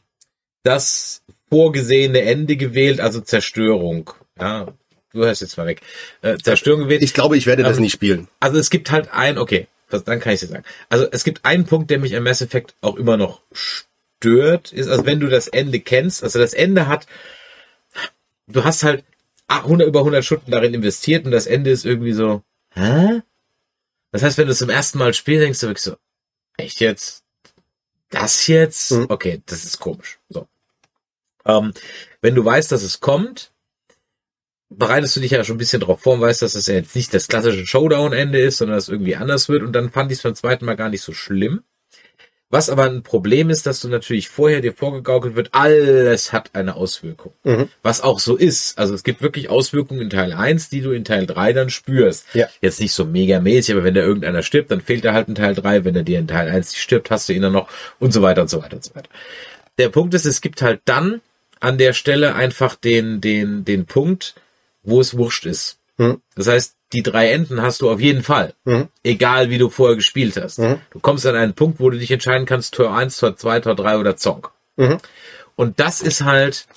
das 0.63 1.23
vorgesehene 1.49 2.21
Ende 2.21 2.55
gewählt, 2.57 2.99
also 2.99 3.21
Zerstörung. 3.21 4.11
Ja, 4.39 4.67
du 5.13 5.25
hörst 5.25 5.41
jetzt 5.41 5.57
mal 5.57 5.65
weg. 5.67 5.81
Äh, 6.21 6.37
Zerstörung 6.37 6.83
gewählt. 6.83 7.03
Ich 7.03 7.13
glaube, 7.13 7.37
ich 7.37 7.45
werde 7.45 7.63
das 7.63 7.77
Ähm, 7.77 7.83
nicht 7.83 7.93
spielen. 7.93 8.27
Also 8.39 8.57
es 8.57 8.69
gibt 8.69 8.91
halt 8.91 9.11
ein, 9.11 9.37
okay, 9.37 9.67
was, 9.89 10.03
dann 10.03 10.19
kann 10.19 10.33
ich 10.33 10.39
dir 10.39 10.47
sagen. 10.47 10.63
Also 10.89 11.07
es 11.11 11.23
gibt 11.23 11.45
einen 11.45 11.65
Punkt, 11.65 11.89
der 11.89 11.99
mich 11.99 12.15
am 12.15 12.23
Mass 12.23 12.41
Effect 12.41 12.75
auch 12.81 12.95
immer 12.95 13.17
noch 13.17 13.41
stört, 13.51 14.71
ist, 14.71 14.87
also 14.87 15.05
wenn 15.05 15.19
du 15.19 15.27
das 15.27 15.47
Ende 15.47 15.79
kennst, 15.79 16.23
also 16.23 16.39
das 16.39 16.53
Ende 16.53 16.87
hat, 16.87 17.07
du 18.47 18.63
hast 18.63 18.83
halt 18.83 19.03
100 19.47 19.87
über 19.87 19.99
100 19.99 20.23
Stunden 20.23 20.51
darin 20.51 20.73
investiert 20.73 21.25
und 21.25 21.31
das 21.31 21.47
Ende 21.47 21.71
ist 21.71 21.85
irgendwie 21.85 22.13
so, 22.13 22.43
hä? 22.73 23.21
Das 24.11 24.23
heißt, 24.23 24.37
wenn 24.37 24.45
du 24.45 24.51
es 24.53 24.59
zum 24.59 24.69
ersten 24.69 24.97
Mal 24.97 25.13
spielst, 25.13 25.43
denkst 25.43 25.59
du 25.59 25.67
wirklich 25.67 25.83
so, 25.83 25.95
echt 26.57 26.79
jetzt? 26.79 27.23
Das 28.09 28.47
jetzt? 28.47 28.91
Mhm. 28.91 29.05
Okay, 29.09 29.41
das 29.45 29.65
ist 29.65 29.79
komisch. 29.79 30.19
So. 30.29 30.47
Ähm, 31.45 31.73
wenn 32.21 32.35
du 32.35 32.43
weißt, 32.43 32.71
dass 32.71 32.83
es 32.83 32.99
kommt, 32.99 33.51
bereitest 34.69 35.15
du 35.15 35.19
dich 35.19 35.31
ja 35.31 35.43
schon 35.43 35.55
ein 35.55 35.59
bisschen 35.59 35.81
drauf 35.81 36.01
vor 36.01 36.13
und 36.13 36.21
weißt, 36.21 36.41
dass 36.41 36.55
es 36.55 36.67
ja 36.67 36.75
jetzt 36.75 36.95
nicht 36.95 37.13
das 37.13 37.27
klassische 37.27 37.65
Showdown-Ende 37.65 38.39
ist, 38.39 38.57
sondern 38.57 38.77
dass 38.77 38.85
es 38.85 38.89
irgendwie 38.89 39.15
anders 39.15 39.49
wird 39.49 39.63
und 39.63 39.73
dann 39.73 39.89
fand 39.89 40.11
ich 40.11 40.19
es 40.19 40.23
beim 40.23 40.35
zweiten 40.35 40.65
Mal 40.65 40.75
gar 40.75 40.89
nicht 40.89 41.01
so 41.01 41.13
schlimm. 41.13 41.61
Was 42.51 42.71
aber 42.71 42.85
ein 42.85 43.03
Problem 43.03 43.51
ist, 43.51 43.67
dass 43.67 43.79
du 43.79 43.89
natürlich 43.89 44.27
vorher 44.27 44.61
dir 44.61 44.73
vorgegaukelt 44.73 45.35
wird, 45.35 45.49
alles 45.51 46.33
hat 46.33 46.55
eine 46.55 46.75
Auswirkung. 46.75 47.31
Mhm. 47.43 47.69
Was 47.83 48.01
auch 48.01 48.19
so 48.19 48.35
ist. 48.35 48.79
Also 48.79 48.95
es 48.95 49.03
gibt 49.03 49.21
wirklich 49.21 49.51
Auswirkungen 49.51 50.01
in 50.01 50.09
Teil 50.09 50.33
1, 50.33 50.69
die 50.69 50.81
du 50.81 50.89
in 50.89 51.05
Teil 51.05 51.27
3 51.27 51.53
dann 51.53 51.69
spürst. 51.69 52.25
Ja. 52.33 52.47
Jetzt 52.59 52.79
nicht 52.79 52.93
so 52.93 53.05
mega 53.05 53.39
mäßig, 53.39 53.75
aber 53.75 53.83
wenn 53.83 53.93
da 53.93 54.01
irgendeiner 54.01 54.41
stirbt, 54.41 54.71
dann 54.71 54.81
fehlt 54.81 55.05
er 55.05 55.13
halt 55.13 55.27
in 55.27 55.35
Teil 55.35 55.53
3. 55.53 55.85
Wenn 55.85 55.95
er 55.95 56.01
dir 56.01 56.17
in 56.17 56.27
Teil 56.27 56.49
1 56.49 56.71
nicht 56.71 56.81
stirbt, 56.81 57.11
hast 57.11 57.29
du 57.29 57.33
ihn 57.33 57.43
dann 57.43 57.53
noch 57.53 57.69
und 57.99 58.13
so 58.13 58.23
weiter 58.23 58.41
und 58.41 58.49
so 58.49 58.63
weiter 58.63 58.77
und 58.77 58.83
so 58.83 58.95
weiter. 58.95 59.09
Der 59.77 59.89
Punkt 59.89 60.15
ist, 60.15 60.25
es 60.25 60.41
gibt 60.41 60.63
halt 60.63 60.81
dann 60.85 61.21
an 61.59 61.77
der 61.77 61.93
Stelle 61.93 62.33
einfach 62.33 62.73
den, 62.73 63.21
den, 63.21 63.63
den 63.63 63.85
Punkt, 63.85 64.33
wo 64.83 65.01
es 65.01 65.17
wurscht 65.17 65.45
ist. 65.45 65.79
Mhm. 65.97 66.21
Das 66.35 66.47
heißt, 66.47 66.75
die 66.93 67.03
drei 67.03 67.31
Enden 67.31 67.61
hast 67.61 67.81
du 67.81 67.89
auf 67.89 67.99
jeden 67.99 68.23
Fall. 68.23 68.53
Mhm. 68.65 68.87
Egal 69.03 69.49
wie 69.49 69.57
du 69.57 69.69
vorher 69.69 69.95
gespielt 69.95 70.37
hast. 70.37 70.59
Mhm. 70.59 70.79
Du 70.91 70.99
kommst 70.99 71.25
an 71.25 71.35
einen 71.35 71.53
Punkt, 71.53 71.79
wo 71.79 71.89
du 71.89 71.97
dich 71.97 72.11
entscheiden 72.11 72.45
kannst, 72.45 72.73
Tor 72.73 72.95
1, 72.95 73.17
Tor 73.17 73.35
2, 73.35 73.59
Tor 73.59 73.75
3 73.75 73.97
oder 73.97 74.17
Zonk. 74.17 74.49
Mhm. 74.77 74.97
Und 75.55 75.79
das 75.79 76.01
ist 76.01 76.23
halt, 76.23 76.67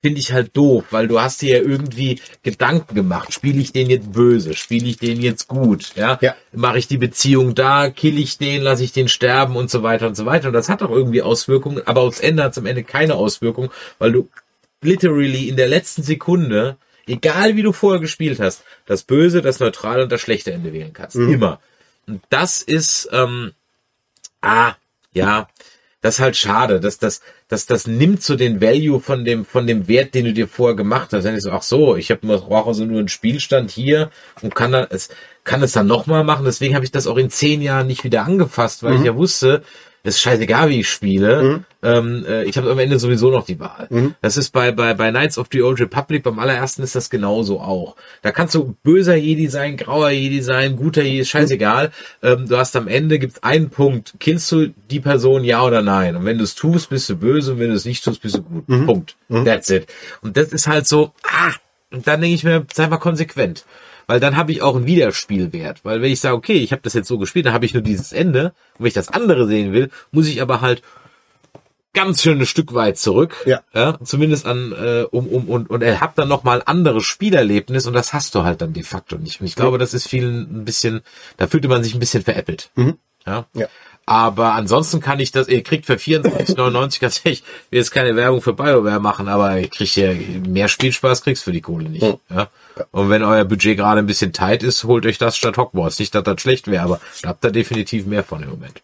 finde 0.00 0.20
ich 0.20 0.32
halt 0.32 0.56
doof, 0.56 0.84
weil 0.90 1.08
du 1.08 1.20
hast 1.20 1.42
dir 1.42 1.58
ja 1.58 1.62
irgendwie 1.62 2.20
Gedanken 2.42 2.94
gemacht. 2.94 3.34
Spiele 3.34 3.60
ich 3.60 3.72
den 3.72 3.90
jetzt 3.90 4.12
böse? 4.12 4.54
Spiele 4.54 4.86
ich 4.86 4.98
den 4.98 5.20
jetzt 5.20 5.48
gut? 5.48 5.94
Ja. 5.96 6.18
Ja. 6.20 6.36
Mache 6.52 6.78
ich 6.78 6.86
die 6.86 6.96
Beziehung 6.96 7.54
da? 7.54 7.90
Kill 7.90 8.18
ich 8.18 8.38
den? 8.38 8.62
Lasse 8.62 8.84
ich 8.84 8.92
den 8.92 9.08
sterben? 9.08 9.56
Und 9.56 9.70
so 9.70 9.82
weiter 9.82 10.06
und 10.06 10.16
so 10.16 10.24
weiter. 10.24 10.48
Und 10.48 10.54
das 10.54 10.68
hat 10.68 10.82
auch 10.82 10.90
irgendwie 10.90 11.22
Auswirkungen, 11.22 11.82
aber 11.84 12.02
aufs 12.02 12.20
Ende 12.20 12.44
hat 12.44 12.52
es 12.52 12.58
am 12.58 12.66
Ende 12.66 12.84
keine 12.84 13.16
Auswirkung, 13.16 13.70
weil 13.98 14.12
du 14.12 14.28
literally 14.80 15.48
in 15.48 15.56
der 15.56 15.68
letzten 15.68 16.04
Sekunde, 16.04 16.76
egal 17.08 17.56
wie 17.56 17.62
du 17.62 17.72
vorher 17.72 18.00
gespielt 18.00 18.40
hast, 18.40 18.62
das 18.86 19.02
Böse, 19.02 19.42
das 19.42 19.60
Neutrale 19.60 20.04
und 20.04 20.12
das 20.12 20.20
schlechte 20.20 20.52
Ende 20.52 20.72
wählen 20.72 20.92
kannst. 20.92 21.16
Immer. 21.16 21.60
Und 22.06 22.22
das 22.30 22.62
ist, 22.62 23.08
ähm, 23.12 23.52
ah, 24.40 24.74
ja, 25.12 25.48
das 26.00 26.16
ist 26.16 26.20
halt 26.20 26.36
schade. 26.36 26.80
Das, 26.80 26.98
das, 26.98 27.22
das, 27.48 27.66
das 27.66 27.86
nimmt 27.86 28.22
so 28.22 28.36
den 28.36 28.60
Value 28.60 29.00
von 29.00 29.24
dem, 29.24 29.44
von 29.44 29.66
dem 29.66 29.88
Wert, 29.88 30.14
den 30.14 30.26
du 30.26 30.32
dir 30.32 30.46
vorher 30.46 30.76
gemacht 30.76 31.12
hast. 31.12 31.24
Wenn 31.24 31.36
ich 31.36 31.42
so, 31.42 31.50
ach 31.50 31.62
so, 31.62 31.96
ich 31.96 32.10
habe 32.10 32.26
nur, 32.26 32.40
brauche 32.40 32.68
also 32.68 32.84
nur 32.84 33.00
einen 33.00 33.08
Spielstand 33.08 33.70
hier 33.70 34.10
und 34.40 34.54
kann 34.54 34.72
dann, 34.72 34.86
es, 34.90 35.08
kann 35.42 35.62
es 35.62 35.72
dann 35.72 35.88
nochmal 35.88 36.22
machen. 36.22 36.44
Deswegen 36.44 36.76
habe 36.76 36.84
ich 36.84 36.92
das 36.92 37.08
auch 37.08 37.16
in 37.16 37.30
zehn 37.30 37.62
Jahren 37.62 37.88
nicht 37.88 38.04
wieder 38.04 38.24
angefasst, 38.24 38.84
weil 38.84 38.96
ich 38.96 39.02
ja 39.02 39.16
wusste, 39.16 39.62
es 40.02 40.16
ist 40.16 40.22
scheißegal, 40.22 40.70
wie 40.70 40.80
ich 40.80 40.88
spiele. 40.88 41.64
Ähm, 41.82 42.24
äh, 42.26 42.44
ich 42.44 42.56
habe 42.56 42.70
am 42.70 42.78
Ende 42.78 42.98
sowieso 42.98 43.30
noch 43.30 43.44
die 43.44 43.60
Wahl. 43.60 43.88
Das 44.20 44.36
ist 44.36 44.50
bei, 44.50 44.72
bei, 44.72 44.94
bei 44.94 45.10
Knights 45.10 45.38
of 45.38 45.48
the 45.52 45.62
Old 45.62 45.80
Republic, 45.80 46.22
beim 46.22 46.38
allerersten 46.38 46.82
ist 46.82 46.94
das 46.94 47.10
genauso 47.10 47.60
auch. 47.60 47.96
Da 48.22 48.30
kannst 48.32 48.54
du 48.54 48.74
böser 48.82 49.16
Jedi 49.16 49.48
sein, 49.48 49.76
grauer 49.76 50.10
Jedi 50.10 50.40
sein, 50.40 50.76
guter 50.76 51.02
Jedi, 51.02 51.24
scheißegal. 51.24 51.90
Ähm, 52.22 52.48
du 52.48 52.56
hast 52.56 52.74
am 52.76 52.88
Ende 52.88 53.18
gibt's 53.18 53.42
einen 53.42 53.70
Punkt. 53.70 54.14
Killst 54.18 54.50
du 54.52 54.68
die 54.90 55.00
Person, 55.00 55.44
ja 55.44 55.62
oder 55.64 55.82
nein? 55.82 56.16
Und 56.16 56.24
wenn 56.24 56.38
du 56.38 56.44
es 56.44 56.54
tust, 56.54 56.90
bist 56.90 57.08
du 57.10 57.16
böse 57.16 57.52
und 57.52 57.58
wenn 57.58 57.68
du 57.68 57.74
es 57.74 57.84
nicht 57.84 58.04
tust, 58.04 58.22
bist 58.22 58.36
du 58.36 58.42
gut. 58.42 58.66
Punkt. 58.86 59.16
That's 59.44 59.70
it. 59.70 59.86
Und 60.22 60.36
das 60.36 60.48
ist 60.52 60.66
halt 60.66 60.86
so, 60.86 61.12
ah, 61.24 61.52
und 61.90 62.06
dann 62.06 62.20
denke 62.20 62.34
ich 62.34 62.44
mir, 62.44 62.66
sei 62.72 62.86
mal 62.88 62.98
konsequent. 62.98 63.64
Weil 64.08 64.18
dann 64.18 64.36
habe 64.36 64.50
ich 64.50 64.62
auch 64.62 64.74
einen 64.74 64.86
Wiederspielwert. 64.86 65.84
Weil 65.84 66.02
wenn 66.02 66.10
ich 66.10 66.20
sage, 66.20 66.34
okay, 66.34 66.56
ich 66.56 66.72
habe 66.72 66.82
das 66.82 66.94
jetzt 66.94 67.06
so 67.06 67.18
gespielt, 67.18 67.46
dann 67.46 67.52
habe 67.52 67.66
ich 67.66 67.74
nur 67.74 67.82
dieses 67.82 68.12
Ende. 68.12 68.46
Und 68.46 68.80
wenn 68.80 68.86
ich 68.86 68.94
das 68.94 69.10
andere 69.10 69.46
sehen 69.46 69.72
will, 69.72 69.90
muss 70.10 70.26
ich 70.26 70.42
aber 70.42 70.60
halt 70.60 70.82
ganz 71.92 72.22
schön 72.22 72.38
ein 72.38 72.46
Stück 72.46 72.74
weit 72.74 72.96
zurück. 72.96 73.36
Ja. 73.44 73.60
ja 73.74 73.98
zumindest 74.02 74.46
an, 74.46 74.72
äh, 74.72 75.04
um, 75.10 75.26
um, 75.26 75.48
und, 75.48 75.68
und 75.68 75.82
er 75.82 76.00
hat 76.00 76.16
dann 76.16 76.28
nochmal 76.28 76.62
anderes 76.64 77.04
Spielerlebnis 77.04 77.86
und 77.86 77.92
das 77.92 78.12
hast 78.12 78.34
du 78.34 78.44
halt 78.44 78.62
dann 78.62 78.72
de 78.72 78.82
facto 78.82 79.16
nicht. 79.18 79.40
Und 79.40 79.46
ich 79.46 79.54
glaube, 79.56 79.78
das 79.78 79.94
ist 79.94 80.08
vielen 80.08 80.60
ein 80.60 80.64
bisschen, 80.64 81.02
da 81.36 81.46
fühlte 81.46 81.68
man 81.68 81.84
sich 81.84 81.94
ein 81.94 82.00
bisschen 82.00 82.24
veräppelt. 82.24 82.70
Ja. 83.26 83.46
Ja. 83.54 83.66
Aber 84.08 84.54
ansonsten 84.54 85.00
kann 85.00 85.20
ich 85.20 85.32
das, 85.32 85.48
ihr 85.48 85.62
kriegt 85.62 85.84
für 85.84 85.96
24,99 85.96 86.98
ganz 86.98 87.20
ehrlich, 87.24 87.42
ich 87.42 87.70
will 87.72 87.78
jetzt 87.78 87.90
keine 87.90 88.16
Werbung 88.16 88.40
für 88.40 88.54
BioWare 88.54 89.00
machen, 89.00 89.28
aber 89.28 89.58
ihr 89.58 89.68
kriegt 89.68 89.96
ja 89.96 90.14
mehr 90.48 90.68
Spielspaß 90.68 91.20
kriegst 91.22 91.44
für 91.44 91.52
die 91.52 91.60
Kohle 91.60 91.90
nicht. 91.90 92.06
Ja. 92.30 92.48
Und 92.90 93.10
wenn 93.10 93.22
euer 93.22 93.44
Budget 93.44 93.76
gerade 93.76 93.98
ein 93.98 94.06
bisschen 94.06 94.32
tight 94.32 94.62
ist, 94.62 94.84
holt 94.84 95.04
euch 95.04 95.18
das 95.18 95.36
statt 95.36 95.58
Hogwarts. 95.58 95.98
Nicht, 95.98 96.14
dass 96.14 96.24
das 96.24 96.40
schlecht 96.40 96.68
wäre, 96.68 96.84
aber 96.84 97.00
da 97.20 97.28
habt 97.28 97.44
ihr 97.44 97.50
definitiv 97.50 98.06
mehr 98.06 98.24
von 98.24 98.42
im 98.42 98.48
Moment. 98.48 98.80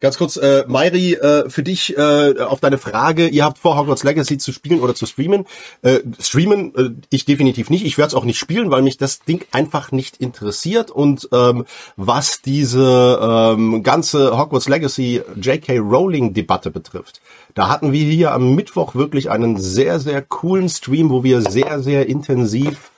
Ganz 0.00 0.16
kurz, 0.16 0.38
äh, 0.38 0.64
Mairi, 0.66 1.12
äh, 1.12 1.50
für 1.50 1.62
dich 1.62 1.96
äh, 1.96 2.40
auf 2.40 2.60
deine 2.60 2.78
Frage, 2.78 3.28
ihr 3.28 3.44
habt 3.44 3.58
vor, 3.58 3.76
Hogwarts 3.76 4.02
Legacy 4.02 4.38
zu 4.38 4.50
spielen 4.50 4.80
oder 4.80 4.94
zu 4.94 5.04
streamen. 5.04 5.44
Äh, 5.82 6.00
streamen, 6.18 6.74
äh, 6.74 6.90
ich 7.10 7.26
definitiv 7.26 7.68
nicht. 7.68 7.84
Ich 7.84 7.98
werde 7.98 8.08
es 8.08 8.14
auch 8.14 8.24
nicht 8.24 8.38
spielen, 8.38 8.70
weil 8.70 8.80
mich 8.80 8.96
das 8.96 9.20
Ding 9.20 9.44
einfach 9.52 9.92
nicht 9.92 10.16
interessiert. 10.16 10.90
Und 10.90 11.28
ähm, 11.32 11.66
was 11.96 12.40
diese 12.40 13.18
ähm, 13.22 13.82
ganze 13.82 14.38
Hogwarts 14.38 14.70
Legacy 14.70 15.20
J.K. 15.38 15.78
Rowling-Debatte 15.78 16.70
betrifft, 16.70 17.20
da 17.54 17.68
hatten 17.68 17.92
wir 17.92 18.04
hier 18.04 18.32
am 18.32 18.54
Mittwoch 18.54 18.94
wirklich 18.94 19.30
einen 19.30 19.58
sehr, 19.58 20.00
sehr 20.00 20.22
coolen 20.22 20.70
Stream, 20.70 21.10
wo 21.10 21.24
wir 21.24 21.42
sehr, 21.42 21.82
sehr 21.82 22.06
intensiv 22.08 22.90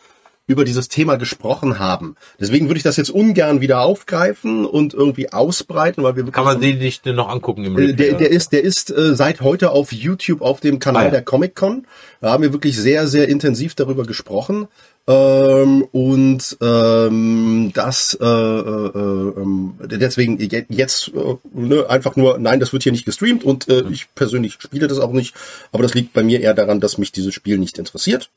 über 0.53 0.65
dieses 0.65 0.89
Thema 0.89 1.17
gesprochen 1.17 1.79
haben. 1.79 2.15
Deswegen 2.39 2.69
würde 2.69 2.77
ich 2.79 2.85
das 2.85 2.97
jetzt 2.97 3.11
ungern 3.11 3.61
wieder 3.61 3.81
aufgreifen 3.81 4.65
und 4.65 4.95
irgendwie 4.95 5.33
ausbreiten, 5.33 6.05
weil 6.05 6.15
wir 6.17 6.25
Kann 6.31 6.45
man 6.45 6.61
den 6.61 6.79
nicht 6.79 7.05
noch 7.07 7.29
angucken 7.29 7.65
im 7.65 7.77
äh, 7.77 7.87
Replay, 7.87 7.95
der, 8.11 8.19
der 8.19 8.31
ist, 8.31 8.53
der 8.53 8.63
ist 8.63 8.91
äh, 8.91 9.17
seit 9.17 9.41
heute 9.41 9.71
auf 9.73 9.93
YouTube 9.93 10.43
auf 10.43 10.61
dem 10.61 10.79
Kanal 10.79 11.03
Ah, 11.03 11.05
ja. 11.07 11.11
der 11.11 11.23
Comic 11.23 11.57
Con. 11.57 11.87
Da 12.21 12.31
haben 12.31 12.43
wir 12.43 12.53
wirklich 12.53 12.77
sehr, 12.79 13.09
sehr 13.09 13.29
intensiv 13.29 13.75
darüber 13.75 14.05
gesprochen. 14.05 14.69
Ähm, 15.09 15.83
und 15.91 16.57
ähm, 16.61 17.73
das 17.75 18.17
äh, 18.21 18.25
äh, 18.25 19.33
ähm, 19.37 19.75
deswegen 19.81 20.39
je- 20.39 20.65
jetzt 20.69 21.09
äh, 21.09 21.35
ne, 21.53 21.87
einfach 21.91 22.15
nur, 22.15 22.39
nein, 22.39 22.61
das 22.61 22.73
wird 22.73 22.85
hier 22.85 22.93
nicht 22.93 23.05
gestreamt 23.05 23.43
und 23.43 23.69
äh, 23.69 23.83
ich 23.91 24.07
persönlich 24.15 24.59
spiele 24.61 24.87
das 24.87 25.01
auch 25.01 25.11
nicht, 25.11 25.35
aber 25.73 25.83
das 25.83 25.95
liegt 25.95 26.13
bei 26.13 26.23
mir 26.23 26.41
eher 26.41 26.55
daran, 26.55 26.79
dass 26.81 26.99
mich 26.99 27.11
dieses 27.11 27.35
Spiel 27.35 27.59
nicht 27.59 27.79
interessiert. 27.79 28.31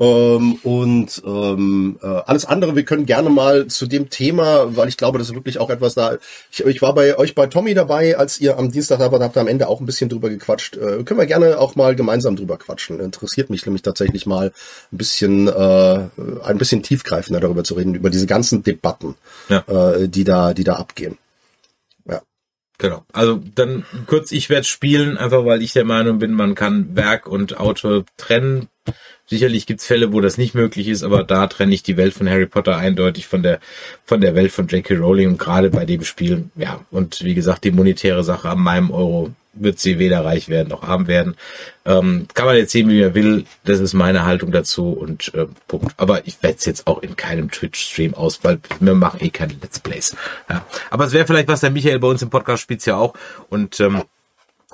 Ähm, 0.00 0.54
und 0.62 1.22
ähm, 1.26 1.98
äh, 2.00 2.06
alles 2.06 2.44
andere, 2.44 2.76
wir 2.76 2.84
können 2.84 3.04
gerne 3.04 3.30
mal 3.30 3.66
zu 3.66 3.86
dem 3.86 4.10
Thema, 4.10 4.76
weil 4.76 4.88
ich 4.88 4.96
glaube, 4.96 5.18
das 5.18 5.28
ist 5.28 5.34
wirklich 5.34 5.58
auch 5.58 5.70
etwas 5.70 5.94
da. 5.94 6.18
Ich, 6.52 6.64
ich 6.64 6.82
war 6.82 6.94
bei 6.94 7.18
euch 7.18 7.34
bei 7.34 7.48
Tommy 7.48 7.74
dabei, 7.74 8.16
als 8.16 8.40
ihr 8.40 8.58
am 8.58 8.70
Dienstag 8.70 9.00
da 9.00 9.10
wart, 9.10 9.22
habt 9.22 9.36
ihr 9.36 9.40
am 9.40 9.48
Ende 9.48 9.66
auch 9.66 9.80
ein 9.80 9.86
bisschen 9.86 10.08
drüber 10.08 10.28
gequatscht. 10.30 10.76
Äh, 10.76 11.02
können 11.02 11.18
wir 11.18 11.26
gerne 11.26 11.58
auch 11.58 11.74
mal 11.74 11.96
gemeinsam 11.96 12.36
drüber 12.36 12.58
quatschen. 12.58 13.00
Interessiert 13.00 13.50
mich 13.50 13.66
nämlich 13.66 13.82
tatsächlich 13.82 14.24
mal 14.24 14.52
ein 14.92 14.98
bisschen, 14.98 15.48
äh, 15.48 16.00
ein 16.44 16.58
bisschen 16.58 16.84
tiefgreifender 16.84 17.40
darüber 17.40 17.64
zu 17.64 17.74
reden, 17.74 17.96
über 17.96 18.10
diese 18.10 18.26
ganzen 18.26 18.62
Debatten, 18.62 19.16
Ja. 19.48 19.64
äh, 19.66 20.08
die 20.08 20.22
da, 20.22 20.54
die 20.54 20.64
da 20.64 20.74
abgehen. 20.74 21.18
Ja. 22.08 22.22
Genau. 22.78 23.04
Also 23.12 23.42
dann 23.56 23.84
kurz, 24.06 24.30
ich 24.30 24.48
werde 24.48 24.64
spielen, 24.64 25.18
einfach 25.18 25.44
weil 25.44 25.60
ich 25.60 25.72
der 25.72 25.84
Meinung 25.84 26.20
bin, 26.20 26.34
man 26.34 26.54
kann 26.54 26.94
Werk 26.94 27.26
und 27.26 27.58
Autor 27.58 28.04
trennen. 28.16 28.68
Sicherlich 29.28 29.66
gibt's 29.66 29.86
Fälle, 29.86 30.12
wo 30.12 30.20
das 30.22 30.38
nicht 30.38 30.54
möglich 30.54 30.88
ist, 30.88 31.02
aber 31.02 31.22
da 31.22 31.46
trenne 31.46 31.74
ich 31.74 31.82
die 31.82 31.98
Welt 31.98 32.14
von 32.14 32.28
Harry 32.28 32.46
Potter 32.46 32.76
eindeutig 32.76 33.26
von 33.26 33.42
der 33.42 33.60
von 34.04 34.22
der 34.22 34.34
Welt 34.34 34.52
von 34.52 34.66
J.K. 34.66 34.94
Rowling 34.94 35.28
und 35.28 35.38
gerade 35.38 35.68
bei 35.68 35.84
dem 35.84 36.02
Spiel, 36.02 36.46
ja, 36.56 36.80
und 36.90 37.22
wie 37.22 37.34
gesagt, 37.34 37.64
die 37.64 37.70
monetäre 37.70 38.24
Sache 38.24 38.48
an 38.48 38.58
meinem 38.58 38.90
Euro 38.90 39.30
wird 39.60 39.78
sie 39.78 39.98
weder 39.98 40.24
reich 40.24 40.48
werden 40.48 40.68
noch 40.68 40.82
arm 40.82 41.08
werden. 41.08 41.36
Ähm, 41.84 42.26
kann 42.34 42.46
man 42.46 42.56
jetzt 42.56 42.72
sehen, 42.72 42.88
wie 42.88 43.02
man 43.02 43.14
will. 43.14 43.44
Das 43.64 43.80
ist 43.80 43.92
meine 43.92 44.24
Haltung 44.24 44.52
dazu 44.52 44.92
und 44.92 45.34
äh, 45.34 45.46
Punkt. 45.66 45.94
Aber 45.96 46.26
ich 46.26 46.42
werde 46.42 46.56
es 46.58 46.64
jetzt 46.64 46.86
auch 46.86 47.02
in 47.02 47.16
keinem 47.16 47.50
Twitch-Stream 47.50 48.14
aus, 48.14 48.40
weil 48.42 48.60
wir 48.80 48.94
machen 48.94 49.20
eh 49.20 49.30
keine 49.30 49.54
Let's 49.60 49.80
Plays. 49.80 50.16
Ja. 50.48 50.64
Aber 50.90 51.04
es 51.04 51.12
wäre 51.12 51.26
vielleicht 51.26 51.48
was, 51.48 51.60
der 51.60 51.70
Michael 51.70 51.98
bei 51.98 52.08
uns 52.08 52.22
im 52.22 52.30
Podcast 52.30 52.62
spielt 52.62 52.84
ja 52.86 52.96
auch. 52.96 53.14
Und 53.48 53.80
ähm, 53.80 54.02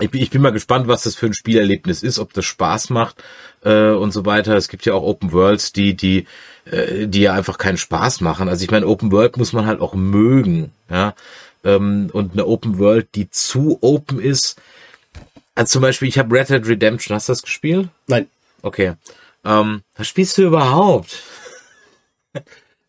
ich 0.01 0.11
bin, 0.11 0.21
ich 0.21 0.31
bin 0.31 0.43
mal 0.43 0.51
gespannt, 0.51 0.89
was 0.89 1.05
das 1.05 1.15
für 1.15 1.27
ein 1.27 1.35
Spielerlebnis 1.35 2.03
ist, 2.03 2.19
ob 2.19 2.33
das 2.33 2.45
Spaß 2.45 2.91
macht 2.91 3.23
äh, 3.63 3.91
und 3.91 4.13
so 4.13 4.27
weiter. 4.27 4.57
Es 4.57 4.69
gibt 4.69 4.87
ja 4.87 4.95
auch 4.95 5.03
Open 5.03 5.33
Worlds, 5.33 5.73
die 5.73 5.95
die 5.95 6.27
äh, 6.65 7.07
die 7.07 7.21
ja 7.21 7.35
einfach 7.35 7.59
keinen 7.59 7.77
Spaß 7.77 8.21
machen. 8.21 8.49
Also 8.49 8.65
ich 8.65 8.71
meine, 8.71 8.87
Open 8.87 9.13
World 9.13 9.37
muss 9.37 9.53
man 9.53 9.67
halt 9.67 9.81
auch 9.81 9.95
mögen, 9.95 10.73
ja. 10.91 11.15
Ähm, 11.63 12.11
und 12.13 12.33
eine 12.33 12.47
Open 12.47 12.79
World, 12.79 13.09
die 13.15 13.31
zu 13.31 13.79
open 13.81 14.21
ist. 14.21 14.61
Also 15.55 15.73
zum 15.73 15.83
Beispiel, 15.83 16.09
ich 16.09 16.19
habe 16.19 16.35
Red 16.35 16.51
Dead 16.51 16.67
Redemption. 16.67 17.15
Hast 17.15 17.29
du 17.29 17.33
das 17.33 17.43
gespielt? 17.43 17.89
Nein. 18.07 18.27
Okay. 18.63 18.95
Ähm, 19.45 19.83
was 19.97 20.09
spielst 20.09 20.37
du 20.39 20.43
überhaupt? 20.43 21.23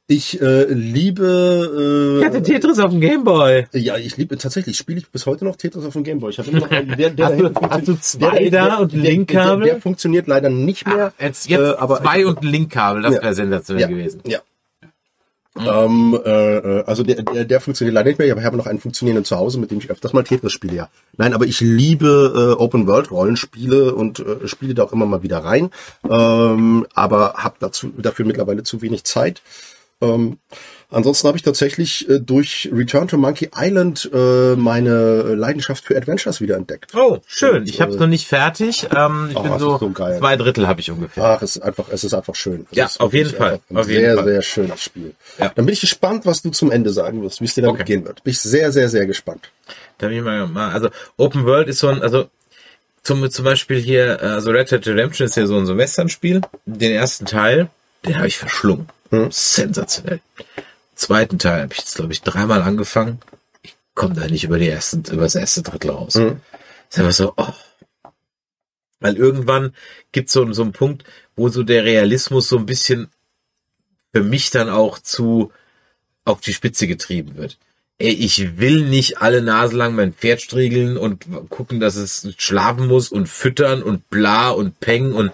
Ich 0.07 0.39
äh, 0.39 0.65
liebe. 0.65 2.19
Äh, 2.19 2.19
Ich 2.19 2.25
hatte 2.25 2.43
Tetris 2.43 2.77
auf 2.77 2.91
dem 2.91 3.01
Gameboy. 3.01 3.65
Ja, 3.73 3.97
ich 3.97 4.15
liebe 4.17 4.37
tatsächlich, 4.37 4.77
spiele 4.77 4.99
ich 4.99 5.09
bis 5.09 5.25
heute 5.25 5.45
noch 5.45 5.55
Tetris 5.55 5.83
auf 5.83 5.93
dem 5.93 6.03
Gameboy. 6.03 6.29
Ich 6.29 6.37
habe 6.37 6.51
immer 6.51 6.59
noch 6.59 6.69
einen, 6.69 6.95
der, 6.95 7.09
der 7.09 7.29
hinten 7.29 7.55
hast 7.69 7.87
du 7.87 7.95
zwei 7.99 8.49
der- 8.49 8.51
da 8.51 8.65
der- 8.67 8.79
und 8.81 8.93
der- 8.93 8.99
Linkkabel? 9.01 9.63
Der, 9.65 9.73
der 9.73 9.81
funktioniert 9.81 10.27
leider 10.27 10.49
nicht 10.49 10.85
mehr. 10.85 11.11
Jetzt, 11.19 11.49
jetzt 11.49 11.59
Äh, 11.59 11.75
aber 11.77 12.01
zwei 12.03 12.23
und 12.27 12.43
Linkkabel, 12.43 13.01
das 13.01 13.15
Ja. 13.15 13.21
wäre 13.23 13.33
sensationell 13.33 13.81
ja, 13.81 13.87
gewesen. 13.87 14.21
Ja. 14.27 14.39
Ähm, 15.57 16.19
äh, 16.23 16.57
äh, 16.57 16.83
also 16.85 17.01
der, 17.01 17.23
der, 17.23 17.45
der 17.45 17.61
funktioniert 17.61 17.95
leider 17.95 18.09
nicht 18.09 18.19
mehr, 18.19 18.29
aber 18.31 18.41
ich 18.41 18.45
habe 18.45 18.57
noch 18.57 18.67
einen 18.67 18.79
funktionierenden 18.79 19.23
zu 19.25 19.37
Hause, 19.37 19.57
mit 19.59 19.71
dem 19.71 19.79
ich 19.79 19.89
öfters 19.89 20.11
mal 20.13 20.21
Tetris 20.23 20.51
spiele, 20.51 20.75
ja. 20.75 20.89
Nein, 21.17 21.33
aber 21.33 21.45
ich 21.45 21.61
liebe 21.61 22.55
äh, 22.59 22.61
Open 22.61 22.85
World 22.87 23.09
Rollenspiele 23.09 23.95
und 23.95 24.19
äh, 24.19 24.47
spiele 24.49 24.73
da 24.75 24.83
auch 24.83 24.91
immer 24.93 25.05
mal 25.05 25.23
wieder 25.23 25.39
rein, 25.39 25.69
ähm, 26.07 26.85
aber 26.93 27.35
habe 27.37 27.55
dazu 27.59 27.89
dafür 27.97 28.25
mittlerweile 28.25 28.63
zu 28.63 28.81
wenig 28.83 29.05
Zeit. 29.05 29.41
Ähm, 30.01 30.39
ansonsten 30.89 31.27
habe 31.27 31.37
ich 31.37 31.43
tatsächlich 31.43 32.07
äh, 32.09 32.19
durch 32.19 32.69
Return 32.73 33.07
to 33.07 33.17
Monkey 33.17 33.49
Island 33.55 34.09
äh, 34.13 34.55
meine 34.57 35.35
Leidenschaft 35.35 35.85
für 35.85 35.95
Adventures 35.95 36.41
wieder 36.41 36.57
entdeckt. 36.57 36.93
Oh, 36.93 37.19
schön. 37.27 37.61
Und, 37.61 37.69
Ich 37.69 37.79
habe 37.79 37.91
es 37.91 37.97
äh, 37.97 37.99
noch 38.01 38.07
nicht 38.07 38.27
fertig. 38.27 38.87
Ähm, 38.95 39.29
ich 39.31 39.37
oh, 39.37 39.43
bin 39.43 39.57
so, 39.57 39.77
so 39.77 39.89
geil. 39.91 40.17
zwei 40.19 40.35
Drittel 40.35 40.67
habe 40.67 40.81
ich 40.81 40.91
ungefähr. 40.91 41.23
Ach, 41.23 41.41
es 41.41 41.55
ist 41.55 41.61
einfach, 41.61 41.85
es 41.89 42.03
ist 42.03 42.13
einfach 42.13 42.35
schön. 42.35 42.67
Es 42.71 42.77
Ja, 42.77 42.85
ist 42.85 42.99
auf 42.99 43.13
jeden 43.13 43.33
Fall, 43.33 43.61
auf 43.73 43.87
jeden 43.87 44.01
sehr, 44.03 44.15
Fall. 44.15 44.25
sehr 44.25 44.41
schönes 44.41 44.83
Spiel. 44.83 45.13
Ja. 45.39 45.51
Dann 45.55 45.65
bin 45.65 45.71
ich 45.73 45.79
gespannt, 45.81 46.25
was 46.25 46.41
du 46.41 46.49
zum 46.51 46.71
Ende 46.71 46.91
sagen 46.91 47.21
wirst, 47.23 47.39
wie 47.39 47.45
es 47.45 47.53
dir 47.55 47.61
damit 47.61 47.81
Okay. 47.81 47.93
gehen 47.93 48.05
wird. 48.05 48.23
Bin 48.23 48.31
ich 48.31 48.39
sehr, 48.41 48.71
sehr, 48.73 48.89
sehr 48.89 49.05
gespannt. 49.05 49.49
Da 49.97 50.07
bin 50.07 50.17
ich 50.17 50.23
mal, 50.23 50.45
mal 50.47 50.71
also 50.71 50.89
Open 51.17 51.45
World 51.45 51.69
ist 51.69 51.79
so 51.79 51.87
ein, 51.87 52.01
also 52.01 52.29
zum, 53.01 53.29
zum 53.31 53.45
Beispiel 53.45 53.79
hier, 53.79 54.19
äh, 54.21 54.25
also 54.25 54.51
Red 54.51 54.71
Dead 54.71 54.85
Redemption 54.85 55.25
ist 55.25 55.37
ja 55.37 55.45
so 55.45 55.57
ein 55.57 55.65
so 55.65 55.77
Western-Spiel. 55.77 56.41
Den 56.65 56.91
ersten 56.91 57.25
Teil, 57.25 57.69
den 58.05 58.17
habe 58.17 58.27
ich 58.27 58.37
verschlungen. 58.37 58.89
Sensationell. 59.29 60.21
Zweiten 60.95 61.39
Teil 61.39 61.63
habe 61.63 61.73
ich 61.73 61.79
jetzt, 61.79 61.95
glaube 61.95 62.13
ich, 62.13 62.21
dreimal 62.21 62.61
angefangen. 62.61 63.19
Ich 63.61 63.75
komme 63.93 64.15
da 64.15 64.27
nicht 64.27 64.43
über 64.43 64.57
die 64.57 64.69
ersten, 64.69 65.03
über 65.11 65.23
das 65.23 65.35
erste 65.35 65.61
Drittel 65.61 65.91
raus. 65.91 66.15
Ist 66.15 66.99
einfach 66.99 67.11
so, 67.11 67.33
oh. 67.37 67.53
Weil 68.99 69.17
irgendwann 69.17 69.75
gibt 70.11 70.29
so, 70.29 70.51
so 70.53 70.63
einen 70.63 70.71
Punkt, 70.71 71.03
wo 71.35 71.49
so 71.49 71.63
der 71.63 71.83
Realismus 71.83 72.47
so 72.47 72.57
ein 72.57 72.65
bisschen 72.65 73.09
für 74.13 74.23
mich 74.23 74.49
dann 74.49 74.69
auch 74.69 74.99
zu 74.99 75.51
auf 76.23 76.41
die 76.41 76.53
Spitze 76.53 76.87
getrieben 76.87 77.35
wird. 77.35 77.57
Ey, 77.97 78.11
ich 78.11 78.57
will 78.57 78.85
nicht 78.85 79.21
alle 79.21 79.41
Nase 79.41 79.75
lang 79.75 79.95
mein 79.95 80.13
Pferd 80.13 80.41
striegeln 80.41 80.97
und 80.97 81.25
gucken, 81.49 81.79
dass 81.79 81.95
es 81.95 82.33
schlafen 82.37 82.87
muss 82.87 83.09
und 83.09 83.29
füttern 83.29 83.83
und 83.83 84.09
bla 84.09 84.49
und 84.49 84.79
peng 84.79 85.13
und 85.13 85.31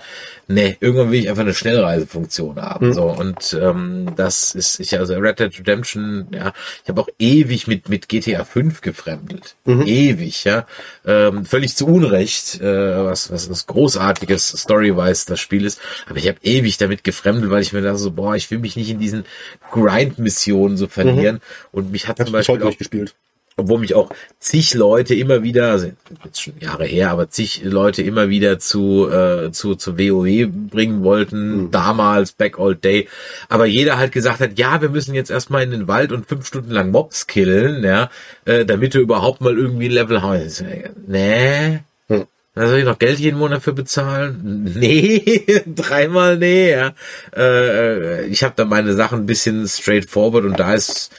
ne, 0.53 0.77
irgendwann 0.80 1.11
will 1.11 1.19
ich 1.19 1.30
einfach 1.30 1.43
eine 1.43 1.53
Schnellreisefunktion 1.53 2.61
haben. 2.61 2.93
So 2.93 3.03
und 3.03 3.57
ähm, 3.61 4.13
das 4.15 4.55
ist 4.55 4.80
ich 4.80 4.97
also 4.97 5.15
Red 5.15 5.39
Dead 5.39 5.57
Redemption, 5.57 6.27
ja, 6.31 6.53
ich 6.83 6.89
habe 6.89 7.01
auch 7.01 7.09
ewig 7.19 7.67
mit 7.67 7.89
mit 7.89 8.09
GTA 8.09 8.43
5 8.43 8.81
gefremdelt, 8.81 9.55
ewig, 9.88 10.43
ja, 10.43 10.65
ähm, 11.05 11.45
völlig 11.45 11.75
zu 11.75 11.88
Unrecht, 11.88 12.61
äh, 12.61 13.05
was 13.05 13.31
was 13.31 13.49
was 13.49 13.67
großartiges 13.67 14.61
Storywise 14.61 15.25
das 15.27 15.39
Spiel 15.39 15.65
ist, 15.65 15.80
aber 16.07 16.17
ich 16.17 16.27
habe 16.27 16.38
ewig 16.43 16.77
damit 16.77 17.03
gefremdelt, 17.03 17.51
weil 17.51 17.61
ich 17.61 17.73
mir 17.73 17.81
dachte 17.81 17.97
so, 17.97 18.11
boah, 18.11 18.35
ich 18.35 18.49
will 18.51 18.59
mich 18.59 18.75
nicht 18.75 18.89
in 18.89 18.99
diesen 18.99 19.25
Grind-Missionen 19.71 20.77
so 20.77 20.88
verlieren. 20.88 21.41
Und 21.71 21.91
mich 21.91 22.07
hat 22.07 22.17
zum 22.17 22.31
Beispiel 22.31 22.57
auch 22.57 22.61
durchgespielt. 22.61 23.15
Obwohl 23.57 23.80
mich 23.80 23.95
auch 23.95 24.09
zig 24.39 24.73
Leute 24.73 25.13
immer 25.13 25.43
wieder, 25.43 25.71
also 25.71 25.91
jetzt 26.23 26.41
schon 26.41 26.53
Jahre 26.59 26.85
her, 26.85 27.11
aber 27.11 27.30
zig 27.30 27.61
Leute 27.63 28.01
immer 28.01 28.30
wieder 28.30 28.59
zu 28.59 29.09
äh, 29.09 29.51
zu 29.51 29.75
zu 29.75 29.97
WoW 29.97 30.47
bringen 30.69 31.03
wollten, 31.03 31.69
damals 31.71 32.31
Back 32.31 32.57
Old 32.59 32.83
Day, 32.83 33.07
aber 33.49 33.65
jeder 33.65 33.97
halt 33.97 34.11
gesagt 34.11 34.39
hat, 34.39 34.57
ja, 34.57 34.81
wir 34.81 34.89
müssen 34.89 35.13
jetzt 35.13 35.31
erstmal 35.31 35.63
in 35.63 35.71
den 35.71 35.88
Wald 35.88 36.11
und 36.11 36.27
fünf 36.27 36.45
Stunden 36.47 36.71
lang 36.71 36.91
Mobs 36.91 37.27
killen, 37.27 37.83
ja, 37.83 38.09
äh, 38.45 38.65
damit 38.65 38.93
wir 38.93 39.01
überhaupt 39.01 39.41
mal 39.41 39.57
irgendwie 39.57 39.85
ein 39.85 39.91
Level. 39.91 40.21
Ich 40.45 40.53
so, 40.55 40.65
Nee. 41.07 41.80
Hm. 42.07 42.25
Da 42.53 42.67
soll 42.67 42.80
ich 42.80 42.85
noch 42.85 42.99
Geld 42.99 43.17
jeden 43.17 43.39
Monat 43.39 43.63
für 43.63 43.71
bezahlen? 43.73 44.69
Nee, 44.75 45.63
dreimal 45.65 46.38
nee. 46.38 46.71
Ja. 46.71 46.93
Äh, 47.35 48.25
ich 48.25 48.43
habe 48.43 48.53
da 48.57 48.65
meine 48.65 48.93
Sachen 48.93 49.19
ein 49.19 49.25
bisschen 49.25 49.65
straightforward 49.67 50.43
und 50.45 50.59
da 50.59 50.73
ist 50.73 51.11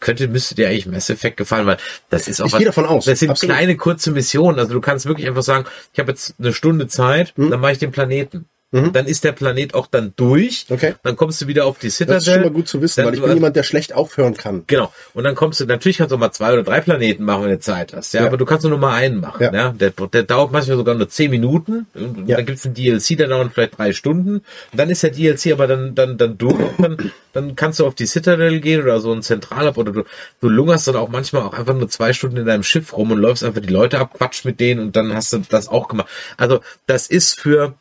könnte 0.00 0.28
müsste 0.28 0.54
dir 0.54 0.68
eigentlich 0.68 0.86
Mass 0.86 1.10
Effect 1.10 1.36
gefallen, 1.38 1.66
weil 1.66 1.78
das 2.08 2.28
ist 2.28 2.40
auch 2.40 2.46
Ich 2.46 2.56
gehe 2.56 2.66
davon 2.66 2.86
aus, 2.86 3.04
Das 3.04 3.18
sind 3.18 3.30
absolut. 3.30 3.54
kleine 3.56 3.76
kurze 3.76 4.10
Missionen. 4.12 4.58
Also 4.58 4.72
du 4.74 4.80
kannst 4.80 5.06
wirklich 5.06 5.26
einfach 5.26 5.42
sagen, 5.42 5.66
ich 5.92 5.98
habe 5.98 6.12
jetzt 6.12 6.34
eine 6.38 6.52
Stunde 6.52 6.86
Zeit, 6.86 7.32
Hm. 7.36 7.50
dann 7.50 7.60
mache 7.60 7.72
ich 7.72 7.78
den 7.78 7.90
Planeten. 7.90 8.46
Dann 8.72 9.06
ist 9.06 9.22
der 9.24 9.32
Planet 9.32 9.74
auch 9.74 9.86
dann 9.86 10.12
durch. 10.16 10.66
Okay. 10.68 10.94
Dann 11.04 11.16
kommst 11.16 11.40
du 11.40 11.46
wieder 11.46 11.64
auf 11.66 11.78
die 11.78 11.88
Citadel. 11.88 12.14
Das 12.16 12.26
ist 12.26 12.32
schon 12.34 12.42
mal 12.42 12.50
gut 12.50 12.66
zu 12.68 12.82
wissen, 12.82 12.96
Dann 13.00 13.06
weil 13.06 13.14
ich 13.14 13.22
bin 13.22 13.32
jemand, 13.32 13.54
der 13.56 13.62
schlecht 13.62 13.94
aufhören 13.94 14.34
kann. 14.36 14.64
Genau. 14.66 14.92
Und 15.14 15.24
dann 15.24 15.34
kommst 15.36 15.60
du, 15.60 15.66
natürlich 15.66 15.98
kannst 15.98 16.12
du 16.12 16.18
mal 16.18 16.32
zwei 16.32 16.52
oder 16.52 16.62
drei 16.64 16.80
Planeten 16.80 17.22
machen, 17.24 17.44
wenn 17.44 17.50
du 17.52 17.58
Zeit 17.60 17.94
hast. 17.94 18.12
Ja, 18.12 18.22
Ja. 18.22 18.26
aber 18.26 18.36
du 18.36 18.44
kannst 18.44 18.66
nur 18.66 18.76
mal 18.76 18.94
einen 18.94 19.20
machen. 19.20 19.42
Ja. 19.44 19.52
Ja. 19.54 19.68
Der, 19.70 19.90
der 19.90 20.24
dauert 20.24 20.50
manchmal 20.52 20.76
sogar 20.76 20.94
nur 20.96 21.08
zehn 21.08 21.30
Minuten. 21.30 21.86
Und 21.94 22.28
Ja. 22.28 22.36
dann 22.36 22.44
gibt's 22.46 22.66
einen 22.66 22.74
DLC, 22.74 23.16
der 23.16 23.28
dauert 23.28 23.52
vielleicht 23.54 23.78
drei 23.78 23.92
Stunden. 23.92 24.34
Und 24.36 24.44
dann 24.72 24.90
ist 24.90 25.02
der 25.04 25.10
DLC 25.10 25.52
aber 25.52 25.68
dann, 25.68 25.94
dann, 25.94 26.18
dann 26.18 26.36
durch. 26.36 26.56
Dann, 26.78 27.12
dann 27.32 27.54
kannst 27.56 27.78
du 27.78 27.86
auf 27.86 27.94
die 27.94 28.06
Citadel 28.06 28.60
gehen 28.60 28.82
oder 28.82 28.98
so 29.00 29.12
ein 29.12 29.22
Zentralab 29.22 29.78
oder 29.78 29.92
du, 29.92 30.02
du 30.40 30.48
lungerst 30.48 30.88
dann 30.88 30.96
auch 30.96 31.08
manchmal 31.08 31.42
auch 31.42 31.54
einfach 31.54 31.74
nur 31.74 31.88
zwei 31.88 32.12
Stunden 32.12 32.36
in 32.38 32.46
deinem 32.46 32.64
Schiff 32.64 32.94
rum 32.96 33.12
und 33.12 33.18
läufst 33.18 33.44
einfach 33.44 33.60
die 33.62 33.72
Leute 33.72 33.98
ab, 34.00 34.14
quatsch 34.14 34.44
mit 34.44 34.58
denen 34.60 34.80
und 34.80 34.96
dann 34.96 35.14
hast 35.14 35.32
du 35.32 35.38
das 35.48 35.68
auch 35.68 35.86
gemacht. 35.88 36.08
Also, 36.36 36.60
das 36.86 37.06
ist 37.06 37.38
für, 37.38 37.74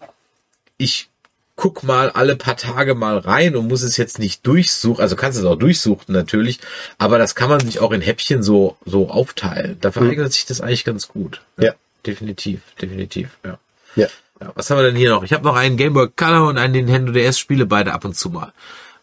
ich 0.77 1.09
guck 1.55 1.83
mal 1.83 2.09
alle 2.09 2.35
paar 2.35 2.57
Tage 2.57 2.95
mal 2.95 3.17
rein 3.17 3.55
und 3.55 3.67
muss 3.67 3.81
es 3.81 3.97
jetzt 3.97 4.19
nicht 4.19 4.45
durchsuchen. 4.45 5.01
Also 5.01 5.15
kannst 5.15 5.37
du 5.37 5.43
es 5.43 5.47
auch 5.47 5.55
durchsuchen 5.55 6.13
natürlich, 6.13 6.59
aber 6.97 7.17
das 7.17 7.35
kann 7.35 7.49
man 7.49 7.61
sich 7.61 7.79
auch 7.79 7.91
in 7.91 8.01
Häppchen 8.01 8.43
so 8.43 8.77
so 8.85 9.09
aufteilen. 9.09 9.77
Da 9.81 9.91
vereignet 9.91 10.33
sich 10.33 10.45
das 10.45 10.61
eigentlich 10.61 10.83
ganz 10.83 11.07
gut. 11.07 11.41
Ja. 11.57 11.73
definitiv, 12.05 12.61
definitiv. 12.81 13.37
Ja. 13.43 13.57
Ja. 13.95 14.07
ja. 14.41 14.51
Was 14.55 14.69
haben 14.69 14.77
wir 14.77 14.83
denn 14.83 14.95
hier 14.95 15.09
noch? 15.09 15.23
Ich 15.23 15.33
habe 15.33 15.45
noch 15.45 15.55
einen 15.55 15.77
Game 15.77 15.93
Boy 15.93 16.09
Color 16.13 16.47
und 16.47 16.57
einen 16.57 16.73
Nintendo 16.73 17.13
DS 17.13 17.39
Spiele 17.39 17.65
beide 17.65 17.93
ab 17.93 18.03
und 18.03 18.15
zu 18.15 18.29
mal. 18.29 18.51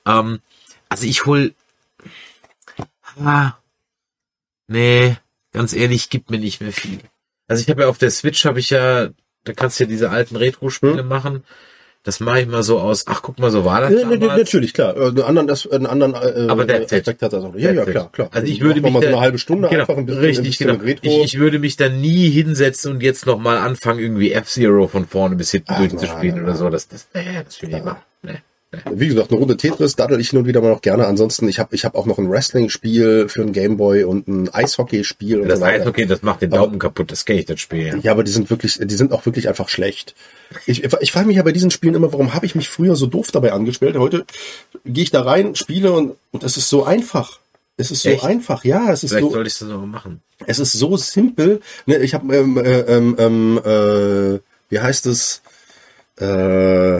Ähm, 0.07 0.41
also 0.89 1.07
ich 1.07 1.25
hol 1.25 1.55
ah, 3.21 3.53
nee, 4.69 5.17
ganz 5.53 5.73
ehrlich, 5.73 6.11
gibt 6.11 6.31
mir 6.31 6.39
nicht 6.39 6.61
mehr 6.61 6.73
viel. 6.73 7.01
Also 7.49 7.63
ich 7.63 7.69
habe 7.71 7.83
ja 7.83 7.89
auf 7.89 7.99
der 7.99 8.11
Switch 8.11 8.45
habe 8.45 8.61
ich 8.61 8.71
ja, 8.71 9.11
da 9.45 9.53
kannst 9.53 9.79
du 9.81 9.85
ja 9.85 9.89
diese 9.89 10.11
alten 10.11 10.37
Retro-Spiele 10.37 11.03
machen. 11.03 11.45
Das 12.05 12.19
mache 12.19 12.41
ich 12.41 12.49
mal 12.49 12.65
so 12.65 12.81
aus. 12.81 13.05
Ach, 13.07 13.23
guck 13.23 13.39
mal, 13.39 13.53
so 13.53 13.65
war 13.65 13.81
das 13.81 13.93
Ja, 13.93 13.99
ne, 13.99 14.07
ne, 14.07 14.19
damals. 14.19 14.39
natürlich, 14.39 14.75
klar. 14.75 14.97
Äh, 14.97 15.07
Einen 15.07 15.23
anderen, 15.23 15.47
das, 15.47 15.71
einen 15.71 15.87
anderen 15.87 16.15
äh, 16.15 16.49
Aber 16.51 16.65
it. 16.69 16.93
Aspekt 16.93 17.23
hat 17.23 17.33
das 17.33 17.45
auch. 17.45 17.55
Ja, 17.55 17.71
ja, 17.71 17.85
klar, 17.85 18.11
klar. 18.11 18.29
Also 18.33 18.49
ich 18.49 18.59
Dann 18.59 18.67
würde 18.69 18.81
mich 18.81 18.93
mal 18.93 19.03
so 19.03 19.09
eine 19.09 19.21
halbe 19.21 19.39
Stunde 19.39 19.69
genau, 19.69 19.83
einfach 19.83 19.97
ein 19.97 20.07
bisschen, 20.07 20.21
richtig, 20.21 20.39
ein 20.41 20.45
bisschen 20.51 20.67
genau. 20.67 20.83
Retro. 20.85 21.07
Ich, 21.07 21.35
ich 21.35 21.39
würde 21.39 21.61
mich 21.61 21.77
da 21.77 21.89
nie 21.89 22.29
hinsetzen 22.31 22.91
und 22.91 23.03
jetzt 23.05 23.27
noch 23.27 23.39
mal 23.39 23.59
anfangen 23.59 24.01
irgendwie 24.01 24.33
F-Zero 24.33 24.89
von 24.89 25.07
vorne 25.07 25.37
bis 25.37 25.53
hinten 25.53 25.69
Ach, 25.75 25.79
durchzuspielen 25.79 26.35
nein, 26.35 26.43
oder 26.43 26.53
nein. 26.55 26.57
so. 26.57 26.71
Das, 26.71 26.89
das, 26.89 27.07
nee, 27.15 27.23
das 27.45 27.63
will 27.63 27.69
ich 27.73 27.85
machen. 27.85 27.99
Wie 28.91 29.09
gesagt, 29.09 29.31
eine 29.31 29.39
Runde 29.39 29.59
Tetris 29.59 29.97
daddel 29.97 30.19
ich 30.19 30.33
nun 30.33 30.47
wieder 30.47 30.63
mal 30.63 30.71
noch 30.71 30.81
gerne. 30.81 31.07
Ansonsten, 31.07 31.47
ich 31.47 31.59
habe 31.59 31.75
ich 31.75 31.85
hab 31.85 31.95
auch 31.95 32.07
noch 32.07 32.19
ein 32.19 32.31
Wrestling-Spiel 32.31 33.29
für 33.29 33.43
einen 33.43 33.53
Gameboy 33.53 34.05
und 34.05 34.29
ein 34.29 34.49
Eishockey-Spiel 34.49 35.43
und 35.43 35.49
Das 35.49 35.59
so. 35.59 35.65
Eishockey, 35.67 36.07
das 36.07 36.23
macht 36.23 36.41
den 36.41 36.51
Daumen 36.51 36.79
kaputt. 36.79 37.13
Das 37.13 37.27
kenne 37.27 37.41
ich, 37.41 37.47
das 37.47 37.61
Spiel. 37.61 38.01
Ja, 38.03 38.13
aber 38.13 38.25
die 38.25 38.33
sind 38.33 38.49
wirklich, 38.49 38.79
die 38.83 38.95
sind 38.95 39.13
auch 39.13 39.27
wirklich 39.27 39.49
einfach 39.49 39.69
schlecht. 39.69 40.15
Ich, 40.67 40.85
ich 40.85 41.13
frage 41.13 41.27
mich 41.27 41.37
ja 41.37 41.43
bei 41.43 41.53
diesen 41.53 41.71
Spielen 41.71 41.95
immer, 41.95 42.13
warum 42.13 42.33
habe 42.33 42.47
ich 42.47 42.55
mich 42.55 42.71
früher 42.71 42.97
so 42.97 43.07
doof 43.07 43.31
dabei 43.31 43.53
angespielt? 43.53 43.97
Heute 43.97 44.25
gehe 44.87 45.05
ich 45.05 45.11
da 45.11 45.21
rein, 45.21 45.55
spiele 45.55 45.93
und, 45.93 46.17
und 46.31 46.43
es 46.43 46.57
ist 46.57 46.71
so 46.71 46.85
einfach. 46.85 47.41
Es 47.77 47.91
ist 47.91 48.03
so 48.03 48.11
Echt? 48.11 48.25
einfach, 48.25 48.65
ja, 48.65 48.91
es 48.91 49.03
ist 49.03 49.11
Vielleicht 49.11 49.25
so, 49.27 49.33
sollte 49.33 49.49
ich 49.49 49.59
das 49.59 49.69
noch 49.69 49.85
machen. 49.85 50.23
es 50.47 50.59
ist 50.59 50.73
so 50.73 50.97
simpel. 50.97 51.61
Ne, 51.87 51.99
ich 51.99 52.15
habe, 52.15 52.35
ähm, 52.35 52.57
äh, 52.57 52.81
ähm, 52.81 53.17
ähm, 53.19 53.59
äh, 53.65 54.41
wie 54.71 54.81
heißt 54.81 55.07
es, 55.07 55.43
äh, 56.21 56.99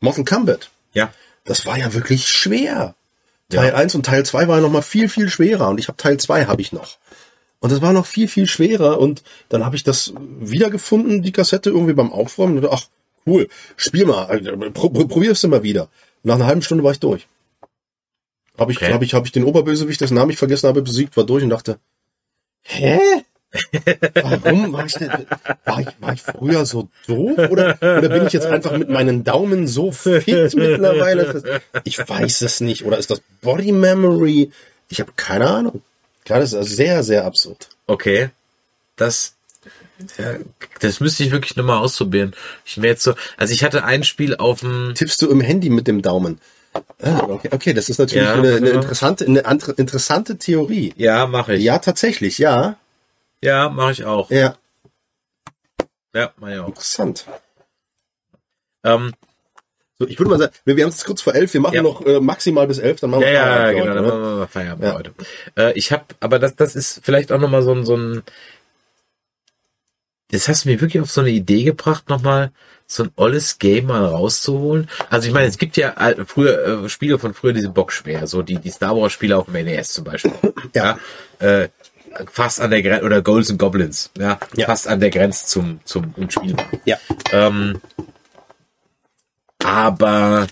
Mortal 0.00 0.24
Kombat. 0.24 0.70
Ja. 0.92 1.12
Das 1.44 1.66
war 1.66 1.78
ja 1.78 1.94
wirklich 1.94 2.28
schwer. 2.28 2.94
Teil 3.48 3.74
1 3.74 3.94
und 3.96 4.06
Teil 4.06 4.24
2 4.24 4.46
waren 4.46 4.62
noch 4.62 4.70
mal 4.70 4.82
viel, 4.82 5.08
viel 5.08 5.28
schwerer. 5.28 5.68
Und 5.68 5.80
ich 5.80 5.88
habe 5.88 5.96
Teil 5.96 6.18
2 6.18 6.46
habe 6.46 6.62
ich 6.62 6.72
noch. 6.72 6.98
Und 7.58 7.72
das 7.72 7.82
war 7.82 7.92
noch 7.92 8.06
viel, 8.06 8.28
viel 8.28 8.46
schwerer. 8.46 8.98
Und 9.00 9.22
dann 9.48 9.64
habe 9.64 9.76
ich 9.76 9.82
das 9.82 10.12
wiedergefunden, 10.16 11.22
die 11.22 11.32
Kassette, 11.32 11.70
irgendwie 11.70 11.92
beim 11.94 12.12
Aufräumen. 12.12 12.58
Und 12.58 12.70
ach, 12.70 12.84
cool, 13.26 13.48
spiel 13.76 14.06
mal, 14.06 14.30
äh, 14.30 14.70
pro, 14.70 14.88
pro, 14.90 15.06
probier's 15.06 15.42
mal 15.44 15.62
wieder. 15.62 15.88
Nach 16.22 16.36
einer 16.36 16.46
halben 16.46 16.62
Stunde 16.62 16.84
war 16.84 16.92
ich 16.92 17.00
durch. 17.00 17.26
Habe 18.58 18.72
ich, 18.72 18.78
Okay. 18.78 18.92
hab 18.92 19.02
ich, 19.02 19.14
hab 19.14 19.24
ich 19.24 19.32
den 19.32 19.44
Oberbösewicht, 19.44 20.00
dessen 20.00 20.14
Namen 20.14 20.30
ich 20.30 20.38
vergessen 20.38 20.68
habe, 20.68 20.82
besiegt, 20.82 21.16
war 21.16 21.24
durch 21.24 21.42
und 21.42 21.50
dachte, 21.50 21.78
hä? 22.62 23.00
Warum 24.14 24.72
war 24.72 24.86
ich 24.86 24.94
denn, 24.94 25.10
war 25.64 25.80
ich, 25.80 25.88
war 25.98 26.12
ich 26.12 26.22
früher 26.22 26.64
so 26.66 26.88
doof? 27.06 27.36
Oder, 27.50 27.76
oder 27.80 28.08
bin 28.08 28.26
ich 28.26 28.32
jetzt 28.32 28.46
einfach 28.46 28.76
mit 28.76 28.88
meinen 28.88 29.24
Daumen 29.24 29.66
so 29.66 29.90
fit 29.92 30.26
mittlerweile? 30.54 31.60
Ich 31.84 31.98
weiß 31.98 32.42
es 32.42 32.60
nicht. 32.60 32.84
Oder 32.84 32.98
ist 32.98 33.10
das 33.10 33.20
Body 33.42 33.72
Memory? 33.72 34.52
Ich 34.88 35.00
habe 35.00 35.12
keine 35.16 35.48
Ahnung. 35.48 35.82
Ist 36.28 36.52
das 36.52 36.68
sehr, 36.68 37.02
sehr 37.02 37.24
absurd. 37.24 37.68
Okay. 37.88 38.30
Das, 38.94 39.32
ja, 40.16 40.34
das 40.80 41.00
müsste 41.00 41.24
ich 41.24 41.32
wirklich 41.32 41.56
nochmal 41.56 41.78
ausprobieren. 41.78 42.34
Ich 42.64 42.76
mir 42.76 42.86
jetzt 42.86 43.02
so, 43.02 43.14
also 43.36 43.52
ich 43.52 43.64
hatte 43.64 43.82
ein 43.82 44.04
Spiel 44.04 44.36
auf 44.36 44.60
dem, 44.60 44.92
Tippst 44.94 45.20
du 45.22 45.28
im 45.28 45.40
Handy 45.40 45.70
mit 45.70 45.88
dem 45.88 46.02
Daumen? 46.02 46.40
Ah, 47.02 47.24
okay, 47.28 47.48
okay, 47.50 47.72
das 47.74 47.88
ist 47.88 47.98
natürlich 47.98 48.22
Ja, 48.28 48.34
eine, 48.34 48.54
eine 48.54 48.68
ja. 48.68 48.74
interessante, 48.76 49.26
eine 49.26 49.42
interessante 49.76 50.38
Theorie. 50.38 50.94
ja, 50.96 51.26
mache 51.26 51.56
ich. 51.56 51.64
Ja, 51.64 51.78
tatsächlich, 51.80 52.38
ja. 52.38 52.76
Ja, 53.42 53.68
mache 53.70 53.92
ich 53.92 54.04
auch. 54.04 54.30
Ja, 54.30 54.56
Ja, 56.14 56.32
mache 56.38 56.52
ich 56.54 56.58
auch. 56.58 56.68
interessant. 56.68 57.26
Ähm, 58.84 59.14
So, 59.98 60.06
ich 60.08 60.18
würde 60.18 60.30
mal 60.30 60.38
sagen, 60.38 60.52
wir, 60.64 60.76
wir 60.76 60.84
haben 60.84 60.90
es 60.90 61.04
kurz 61.04 61.20
vor 61.20 61.34
elf, 61.34 61.52
wir 61.52 61.60
machen 61.60 61.74
Ja. 61.74 61.82
noch 61.82 62.04
äh, 62.06 62.20
maximal 62.20 62.66
bis 62.66 62.78
elf, 62.78 63.00
dann 63.00 63.10
machen 63.10 63.22
ja, 63.22 63.28
wir 63.28 63.34
ja, 63.34 63.40
Feierabend 63.40 63.68
für 63.68 63.74
genau, 63.74 63.86
heute, 63.86 63.94
dann 63.94 64.04
ne? 64.04 64.08
machen 64.10 64.22
wir 64.22 64.36
mal 64.38 64.46
Feierabend 64.46 64.84
Ja. 64.84 64.94
heute. 64.94 65.14
Äh, 65.56 65.72
ich 65.78 65.92
habe, 65.92 66.04
aber 66.20 66.38
das, 66.38 66.56
das 66.56 66.74
ist 66.74 67.00
vielleicht 67.04 67.32
auch 67.32 67.38
nochmal 67.38 67.62
so 67.62 67.72
ein, 67.72 67.84
so 67.84 67.96
ein, 67.96 68.22
das 70.30 70.48
hast 70.48 70.64
du 70.64 70.70
mir 70.70 70.80
wirklich 70.80 71.02
auf 71.02 71.10
so 71.10 71.20
eine 71.20 71.30
Idee 71.30 71.64
gebracht, 71.64 72.08
nochmal 72.08 72.50
so 72.86 73.02
ein 73.04 73.10
olles 73.16 73.58
Game 73.58 73.86
mal 73.86 74.04
rauszuholen. 74.06 74.88
Also 75.10 75.28
ich 75.28 75.34
meine, 75.34 75.46
es 75.48 75.58
gibt 75.58 75.76
ja 75.76 75.94
früher 76.26 76.84
äh, 76.84 76.88
Spiele 76.88 77.18
von 77.18 77.34
früher, 77.34 77.52
diese 77.52 77.68
Bockschwer, 77.68 78.26
so 78.26 78.40
die, 78.42 78.56
die 78.56 78.70
Star 78.70 78.96
Wars 78.96 79.12
Spiele 79.12 79.36
auf 79.36 79.46
dem 79.46 79.54
NES 79.54 79.92
zum 79.92 80.04
Beispiel. 80.04 80.32
Ja. 80.74 80.98
ja 81.40 81.46
äh, 81.62 81.68
fast 82.30 82.60
an 82.60 82.70
der 82.70 82.82
Grenze, 82.82 83.04
oder 83.04 83.22
Golds 83.22 83.50
and 83.50 83.58
Goblins, 83.58 84.10
ja, 84.18 84.38
Ja. 84.56 84.66
fast 84.66 84.88
an 84.88 85.00
der 85.00 85.10
Grenze 85.10 85.46
zum, 85.46 85.80
zum 85.84 86.12
Unspielbar. 86.16 86.66
Ja. 86.84 86.98
Ähm, 87.32 87.80
aber 89.62 90.46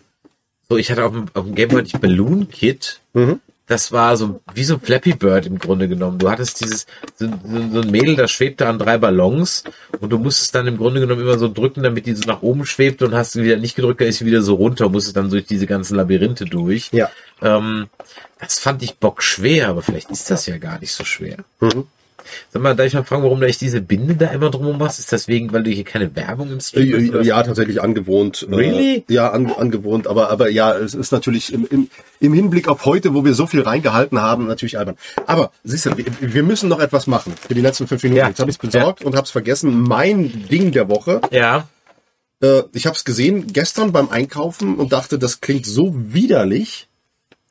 so, 0.69 0.77
ich 0.77 0.91
hatte 0.91 1.05
auf 1.05 1.13
dem, 1.13 1.27
auf 1.35 1.45
dem 1.45 1.55
Game 1.55 1.69
Boy 1.71 1.83
die 1.83 1.97
Balloon 1.99 2.49
Kit. 2.49 3.01
Mhm. 3.15 3.41
Das 3.69 3.93
war 3.93 4.17
so 4.17 4.41
wie 4.55 4.65
so 4.65 4.79
Flappy 4.79 5.13
Bird 5.13 5.47
im 5.47 5.59
Grunde 5.59 5.89
genommen. 5.89 6.19
Du 6.19 6.31
hattest 6.31 6.61
dieses 6.63 6.87
so, 7.17 7.27
so, 7.27 7.81
ein 7.83 7.91
Mädel, 7.91 8.17
das 8.17 8.31
schwebte 8.31 8.67
an 8.67 8.79
drei 8.79 8.97
Ballons 8.97 9.63
und 10.01 10.11
du 10.11 10.19
musstest 10.19 10.55
dann 10.55 10.67
im 10.67 10.79
Grunde 10.79 11.01
genommen 11.01 11.21
immer 11.21 11.39
so 11.39 11.53
drücken, 11.53 11.83
damit 11.83 12.07
die 12.07 12.15
so 12.15 12.25
nach 12.27 12.41
oben 12.41 12.65
schwebt 12.65 13.03
und 13.03 13.15
hast 13.15 13.33
sie 13.33 13.45
wieder 13.45 13.59
nicht 13.59 13.77
gedrückt, 13.77 14.01
da 14.01 14.07
ist 14.07 14.19
sie 14.19 14.27
wieder 14.27 14.41
so 14.41 14.55
runter, 14.55 14.89
musstest 14.89 15.17
dann 15.17 15.29
durch 15.29 15.45
diese 15.45 15.67
ganzen 15.67 15.97
Labyrinthe 15.97 16.47
durch. 16.47 16.89
Ja. 16.93 17.11
Ähm, 17.43 17.89
das 18.41 18.59
fand 18.59 18.83
ich 18.83 18.97
bock 18.97 19.23
schwer, 19.23 19.69
aber 19.69 19.83
vielleicht 19.83 20.11
ist 20.11 20.31
das 20.31 20.47
ja 20.47 20.57
gar 20.57 20.81
nicht 20.81 20.93
so 20.93 21.05
schwer. 21.05 21.37
Mhm. 21.61 21.87
Sag 22.51 22.63
mal, 22.63 22.75
darf 22.75 22.87
ich 22.87 22.95
mal 22.95 23.05
fragen, 23.05 23.23
warum 23.23 23.41
du 23.41 23.47
echt 23.47 23.61
diese 23.61 23.81
Binde 23.81 24.17
da 24.17 24.27
immer 24.27 24.51
drum 24.51 24.79
machst? 24.79 24.99
Ist 24.99 25.13
das 25.13 25.29
wegen, 25.29 25.53
weil 25.53 25.63
du 25.63 25.71
hier 25.71 25.85
keine 25.85 26.15
Werbung 26.15 26.51
im 26.51 26.61
Stream 26.61 27.13
hast? 27.15 27.27
Ja, 27.27 27.43
tatsächlich 27.43 27.81
angewohnt. 27.83 28.47
Äh, 28.51 28.55
Really? 28.55 29.05
Ja, 29.09 29.31
an, 29.31 29.53
angewohnt. 29.53 30.07
Aber, 30.07 30.31
aber 30.31 30.51
ja, 30.51 30.77
es 30.77 30.95
ist 30.95 31.13
natürlich 31.13 31.53
im, 31.53 31.67
im, 31.71 31.89
im 32.21 32.33
Hinblick 32.33 32.69
auf 32.69 32.85
heute, 32.85 33.15
wo 33.15 33.25
wir 33.25 33.35
so 33.35 33.47
viel 33.47 33.63
reingehalten 33.63 34.21
haben, 34.21 34.47
natürlich 34.47 34.79
albern. 34.79 34.97
Aber 35.27 35.53
siehst 35.65 35.87
du, 35.87 35.97
wir, 35.97 36.07
wir 36.21 36.43
müssen 36.43 36.69
noch 36.69 36.81
etwas 36.81 37.07
machen 37.07 37.35
für 37.47 37.55
die 37.55 37.61
letzten 37.61 37.87
fünf 37.87 38.03
Minuten. 38.03 38.19
Ja. 38.19 38.29
Jetzt 38.29 38.41
habe 38.41 38.51
ich 38.51 38.57
es 38.57 38.61
besorgt 38.61 39.05
und 39.05 39.15
habe 39.15 39.25
es 39.25 39.31
vergessen. 39.31 39.83
Mein 39.83 40.49
Ding 40.51 40.73
der 40.73 40.89
Woche. 40.89 41.21
Ja. 41.31 41.69
Äh, 42.43 42.63
ich 42.73 42.87
habe 42.87 42.97
es 42.97 43.05
gesehen 43.05 43.47
gestern 43.53 43.93
beim 43.93 44.09
Einkaufen 44.11 44.77
und 44.77 44.93
dachte, 44.93 45.19
das 45.19 45.41
klingt 45.41 45.67
so 45.67 45.95
widerlich. 45.95 46.88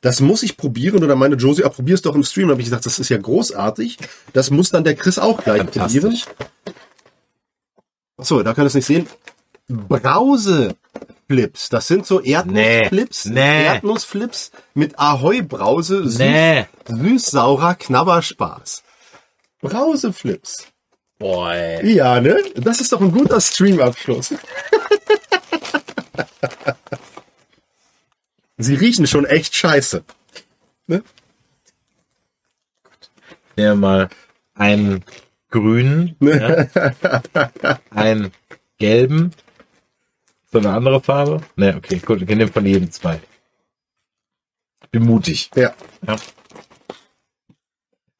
Das 0.00 0.20
muss 0.20 0.42
ich 0.42 0.56
probieren. 0.56 1.02
Oder 1.02 1.16
meine 1.16 1.36
Josie, 1.36 1.64
ah, 1.64 1.68
probier's 1.68 2.02
doch 2.02 2.14
im 2.14 2.22
Stream. 2.22 2.48
Da 2.48 2.52
habe 2.52 2.60
ich 2.60 2.66
gesagt, 2.66 2.86
das 2.86 2.98
ist 2.98 3.08
ja 3.08 3.18
großartig. 3.18 3.98
Das 4.32 4.50
muss 4.50 4.70
dann 4.70 4.84
der 4.84 4.94
Chris 4.94 5.18
auch 5.18 5.42
gleich 5.42 5.66
probieren. 5.66 6.16
Achso, 8.16 8.42
da 8.42 8.54
kann 8.54 8.66
es 8.66 8.74
nicht 8.74 8.86
sehen. 8.86 9.06
Brauseflips. 9.68 11.68
Das 11.70 11.88
sind 11.88 12.06
so 12.06 12.20
Erdnussflips. 12.20 13.26
Nee. 13.26 13.64
Erdnussflips 13.64 14.50
mit 14.74 14.98
Ahoi-Brause. 14.98 16.04
Süß, 16.08 16.18
Nee. 16.18 16.66
Süß-saurer 16.88 17.74
Knabberspaß. 17.74 18.82
Brauseflips. 19.60 20.66
Boah, 21.18 21.52
ey. 21.52 21.94
Ja, 21.94 22.20
ne? 22.20 22.40
Das 22.54 22.80
ist 22.80 22.92
doch 22.92 23.00
ein 23.00 23.12
guter 23.12 23.40
Streamabschluss. 23.40 24.34
Sie 28.58 28.74
riechen 28.74 29.06
schon 29.06 29.24
echt 29.24 29.54
scheiße. 29.54 30.04
Ne? 30.88 31.02
Nehmen 33.56 33.68
wir 33.70 33.74
mal 33.74 34.08
einen 34.54 35.04
grünen, 35.50 36.16
ja, 36.20 36.66
einen 37.90 38.32
gelben, 38.78 39.32
so 40.52 40.58
eine 40.58 40.70
andere 40.70 41.00
Farbe. 41.00 41.40
Ne, 41.56 41.76
okay, 41.76 41.98
gut, 41.98 42.26
wir 42.26 42.36
nehmen 42.36 42.52
von 42.52 42.66
jedem 42.66 42.90
zwei. 42.90 43.20
Bin 44.90 45.04
mutig. 45.04 45.50
Ja. 45.54 45.74
Ja. 46.06 46.16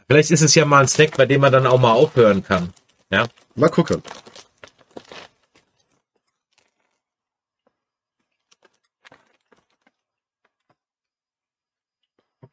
Vielleicht 0.06 0.30
ist 0.30 0.42
es 0.42 0.54
ja 0.54 0.64
mal 0.64 0.80
ein 0.80 0.88
Snack, 0.88 1.16
bei 1.16 1.26
dem 1.26 1.40
man 1.40 1.52
dann 1.52 1.66
auch 1.66 1.78
mal 1.80 1.92
aufhören 1.92 2.42
kann. 2.42 2.72
Ja. 3.10 3.26
Mal 3.54 3.68
gucken. 3.70 4.02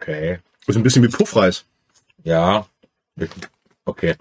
Okay. 0.06 0.38
Ist 0.68 0.76
ein 0.76 0.84
bisschen 0.84 1.02
wie 1.02 1.08
Puffreis. 1.08 1.66
Ja. 2.24 2.68
Okay. 3.86 4.16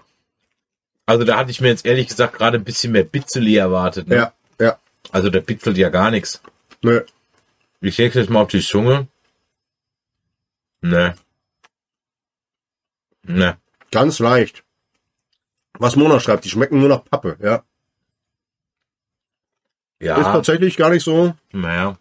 Also 1.05 1.23
da 1.23 1.37
hatte 1.37 1.51
ich 1.51 1.61
mir 1.61 1.67
jetzt 1.67 1.85
ehrlich 1.85 2.07
gesagt 2.07 2.33
gerade 2.37 2.57
ein 2.57 2.63
bisschen 2.63 2.91
mehr 2.91 3.03
Bitzeli 3.03 3.55
erwartet. 3.57 4.07
Ne? 4.07 4.15
Ja, 4.15 4.33
ja. 4.59 4.79
Also 5.11 5.29
der 5.29 5.41
bitzelt 5.41 5.77
ja 5.77 5.89
gar 5.89 6.09
nichts. 6.09 6.41
Nö. 6.81 7.03
Ich 7.81 7.99
lege 7.99 8.19
jetzt 8.19 8.31
mal 8.31 8.41
auf 8.41 8.47
die 8.47 8.61
Zunge. 8.61 9.07
Ne. 10.81 11.15
Ne. 13.21 13.57
Ganz 13.91 14.17
leicht. 14.17 14.63
Was 15.73 15.95
Mona 15.95 16.19
schreibt, 16.19 16.45
die 16.45 16.49
schmecken 16.49 16.79
nur 16.79 16.89
nach 16.89 17.05
Pappe, 17.05 17.37
ja. 17.41 17.63
Ist 19.99 20.07
Ja. 20.07 20.21
tatsächlich 20.23 20.77
gar 20.77 20.89
nicht 20.89 21.03
so. 21.03 21.35
Naja. 21.51 21.97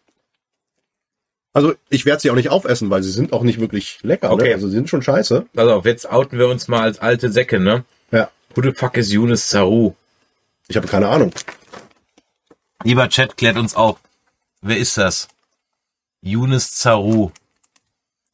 Also 1.54 1.74
ich 1.88 2.04
werde 2.04 2.20
sie 2.20 2.30
auch 2.30 2.34
nicht 2.34 2.50
aufessen, 2.50 2.90
weil 2.90 3.04
sie 3.04 3.12
sind 3.12 3.32
auch 3.32 3.42
nicht 3.42 3.60
wirklich 3.60 4.00
lecker. 4.02 4.32
Okay. 4.32 4.48
Ne? 4.48 4.54
Also 4.54 4.66
sie 4.66 4.74
sind 4.74 4.90
schon 4.90 5.02
scheiße. 5.02 5.46
Pass 5.54 5.68
auf, 5.68 5.84
jetzt 5.86 6.10
outen 6.10 6.36
wir 6.36 6.48
uns 6.48 6.66
mal 6.66 6.82
als 6.82 6.98
alte 6.98 7.30
Säcke, 7.30 7.60
ne? 7.60 7.84
Ja. 8.10 8.28
Who 8.54 8.62
the 8.62 8.72
fuck 8.72 8.96
is 8.96 9.12
Yunus 9.12 9.48
Zaru? 9.48 9.94
Ich 10.66 10.76
habe 10.76 10.88
keine 10.88 11.08
Ahnung. 11.08 11.32
Lieber 12.82 13.08
Chat, 13.08 13.36
klärt 13.36 13.56
uns 13.56 13.76
auf. 13.76 14.00
Wer 14.62 14.78
ist 14.78 14.98
das? 14.98 15.28
Yunus 16.22 16.72
Zaru. 16.72 17.30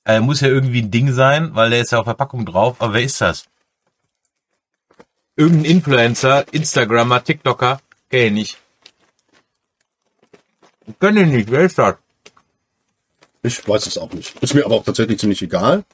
Er 0.05 0.23
muss 0.23 0.41
ja 0.41 0.49
irgendwie 0.49 0.81
ein 0.81 0.91
Ding 0.91 1.13
sein, 1.13 1.55
weil 1.55 1.69
der 1.69 1.83
ist 1.83 1.93
ja 1.93 1.99
auf 1.99 2.07
Verpackung 2.07 2.47
drauf. 2.47 2.77
Aber 2.79 2.95
wer 2.95 3.03
ist 3.03 3.21
das? 3.21 3.45
Irgendein 5.37 5.67
Influencer, 5.67 6.47
Instagrammer, 6.53 7.23
TikToker? 7.23 7.81
Kenn 8.09 8.29
ich 8.29 8.33
nicht. 8.33 8.59
Kenn 10.99 11.17
ich 11.19 11.27
nicht. 11.27 11.51
Wer 11.51 11.61
ist 11.61 11.79
das? 11.79 11.97
Ich 13.43 13.67
weiß 13.67 13.87
es 13.87 13.97
auch 13.99 14.13
nicht. 14.13 14.39
Ist 14.43 14.55
mir 14.55 14.65
aber 14.67 14.75
auch 14.77 14.85
tatsächlich 14.85 15.19
ziemlich 15.19 15.41
egal. 15.43 15.85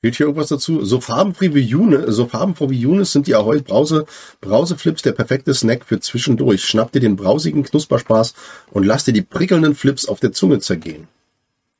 Fehlt 0.00 0.14
hier 0.14 0.26
irgendwas 0.26 0.48
dazu? 0.48 0.84
So 0.84 1.00
farbenfroh 1.00 1.54
wie 1.54 1.60
June, 1.60 2.12
so 2.12 2.26
farbenfroh 2.26 2.70
wie 2.70 2.78
Junis 2.78 3.10
sind 3.12 3.26
die 3.26 3.34
Ahoi 3.34 3.60
Brause, 3.60 4.06
Brauseflips 4.40 5.02
der 5.02 5.10
perfekte 5.10 5.52
Snack 5.54 5.84
für 5.84 5.98
zwischendurch. 5.98 6.64
Schnapp 6.64 6.92
dir 6.92 7.00
den 7.00 7.16
brausigen 7.16 7.64
Knusperspaß 7.64 8.34
und 8.70 8.84
lass 8.84 9.04
dir 9.04 9.12
die 9.12 9.22
prickelnden 9.22 9.74
Flips 9.74 10.06
auf 10.06 10.20
der 10.20 10.30
Zunge 10.32 10.60
zergehen. 10.60 11.08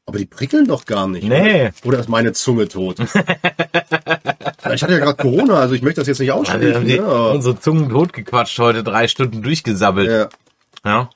Aber 0.05 0.18
die 0.18 0.27
prickeln 0.27 0.67
doch 0.67 0.85
gar 0.85 1.07
nicht. 1.07 1.28
Nee. 1.28 1.70
Oder 1.85 2.01
ist 2.01 2.09
meine 2.09 2.33
Zunge 2.33 2.67
tot? 2.67 2.99
ich 2.99 3.07
hatte 4.83 4.93
ja 4.93 4.99
gerade 4.99 5.15
Corona, 5.17 5.60
also 5.60 5.75
ich 5.75 5.83
möchte 5.83 6.01
das 6.01 6.09
jetzt 6.09 6.18
nicht 6.18 6.33
aussprechen. 6.33 6.85
ne, 6.86 7.01
aber- 7.01 7.33
unsere 7.33 7.60
Zungen 7.60 7.89
totgequatscht 7.89 8.59
heute, 8.59 8.83
drei 8.83 9.07
Stunden 9.07 9.43
durchgesabbelt. 9.43 10.10
ja. 10.10 10.28
Ja. 10.85 11.10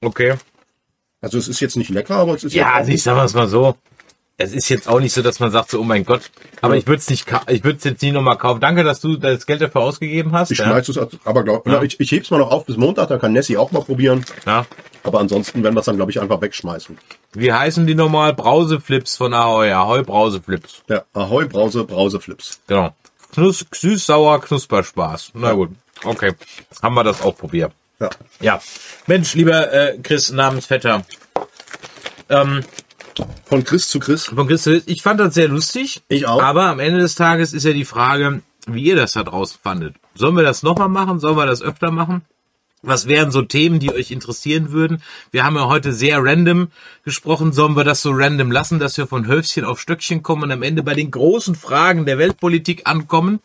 Okay. 0.00 0.34
Also 1.22 1.38
es 1.38 1.48
ist 1.48 1.60
jetzt 1.60 1.76
nicht 1.76 1.88
lecker, 1.90 2.16
aber 2.16 2.34
es 2.34 2.44
ist 2.44 2.52
Ja, 2.54 2.74
also 2.74 2.90
ich 2.92 3.02
sag 3.02 3.16
mal 3.34 3.48
so. 3.48 3.76
Es 4.38 4.52
ist 4.52 4.68
jetzt 4.70 4.88
auch 4.88 4.98
nicht 4.98 5.12
so, 5.12 5.22
dass 5.22 5.38
man 5.40 5.50
sagt 5.52 5.70
so, 5.70 5.78
oh 5.78 5.84
mein 5.84 6.04
Gott. 6.04 6.30
Aber 6.62 6.76
ich 6.76 6.86
würde 6.86 6.98
es 6.98 7.08
nicht, 7.08 7.26
ich 7.48 7.62
würde 7.62 7.78
es 7.78 7.84
jetzt 7.84 8.02
nie 8.02 8.10
nochmal 8.10 8.38
kaufen. 8.38 8.60
Danke, 8.60 8.82
dass 8.82 9.00
du 9.00 9.16
das 9.16 9.46
Geld 9.46 9.60
dafür 9.60 9.82
ausgegeben 9.82 10.32
hast. 10.32 10.50
ich 10.50 10.58
ja. 10.58 10.64
schmeiß 10.64 10.88
es, 10.88 10.98
aber 11.24 11.44
glaub, 11.44 11.66
Ja. 11.68 11.80
ich, 11.82 12.00
ich 12.00 12.10
heb's 12.10 12.30
mal 12.30 12.38
noch 12.38 12.50
auf 12.50 12.64
bis 12.64 12.76
Montag, 12.76 13.08
dann 13.08 13.20
kann 13.20 13.32
Nessie 13.32 13.56
auch 13.56 13.70
mal 13.70 13.82
probieren. 13.82 14.24
Ja. 14.46 14.66
Aber 15.04 15.20
ansonsten 15.20 15.62
werden 15.62 15.74
wir 15.76 15.80
es 15.80 15.86
dann, 15.86 15.96
glaube 15.96 16.10
ich, 16.10 16.20
einfach 16.20 16.40
wegschmeißen. 16.40 16.98
Wie 17.34 17.52
heißen 17.52 17.86
die 17.86 17.94
nochmal? 17.94 18.34
Brauseflips 18.34 19.16
von 19.16 19.32
Ahoy. 19.34 19.70
Ahoy 19.70 20.02
Brauseflips. 20.02 20.82
Ja, 20.88 21.04
Ahoi, 21.12 21.44
Brause, 21.44 21.84
Brauseflips. 21.84 22.60
Genau. 22.66 22.94
Knus 23.32 23.64
süß, 23.72 24.06
sauer, 24.06 24.40
Knusperspaß. 24.40 25.32
Na 25.34 25.52
gut. 25.52 25.70
Okay. 26.04 26.32
Haben 26.82 26.94
wir 26.94 27.04
das 27.04 27.22
auch 27.22 27.36
probiert. 27.36 27.72
Ja. 28.02 28.10
Ja. 28.40 28.60
Mensch, 29.06 29.34
lieber 29.34 29.72
äh, 29.72 29.98
Chris, 30.02 30.32
Namensvetter. 30.32 31.04
Ähm, 32.28 32.62
Von 33.44 33.62
Chris 33.64 33.88
zu 33.88 34.00
Chris. 34.00 34.24
von 34.26 34.46
Chris, 34.48 34.66
ich 34.66 35.02
fand 35.02 35.20
das 35.20 35.34
sehr 35.34 35.48
lustig. 35.48 36.02
Ich 36.08 36.26
auch. 36.26 36.42
Aber 36.42 36.64
am 36.64 36.80
Ende 36.80 36.98
des 37.00 37.14
Tages 37.14 37.52
ist 37.52 37.64
ja 37.64 37.72
die 37.72 37.84
Frage, 37.84 38.42
wie 38.66 38.82
ihr 38.84 38.96
das 38.96 39.12
da 39.12 39.22
draußen 39.22 39.58
fandet. 39.62 39.94
Sollen 40.14 40.36
wir 40.36 40.42
das 40.42 40.62
nochmal 40.62 40.88
machen? 40.88 41.20
Sollen 41.20 41.36
wir 41.36 41.46
das 41.46 41.62
öfter 41.62 41.90
machen? 41.90 42.22
Was 42.84 43.06
wären 43.06 43.30
so 43.30 43.42
Themen, 43.42 43.78
die 43.78 43.92
euch 43.92 44.10
interessieren 44.10 44.72
würden? 44.72 45.02
Wir 45.30 45.44
haben 45.44 45.54
ja 45.54 45.66
heute 45.68 45.92
sehr 45.92 46.18
random 46.24 46.68
gesprochen. 47.04 47.52
Sollen 47.52 47.76
wir 47.76 47.84
das 47.84 48.02
so 48.02 48.10
random 48.12 48.50
lassen, 48.50 48.80
dass 48.80 48.98
wir 48.98 49.06
von 49.06 49.28
Höfchen 49.28 49.64
auf 49.64 49.80
Stöckchen 49.80 50.24
kommen 50.24 50.42
und 50.44 50.50
am 50.50 50.62
Ende 50.64 50.82
bei 50.82 50.94
den 50.94 51.12
großen 51.12 51.54
Fragen 51.54 52.06
der 52.06 52.18
Weltpolitik 52.18 52.88
ankommen? 52.88 53.38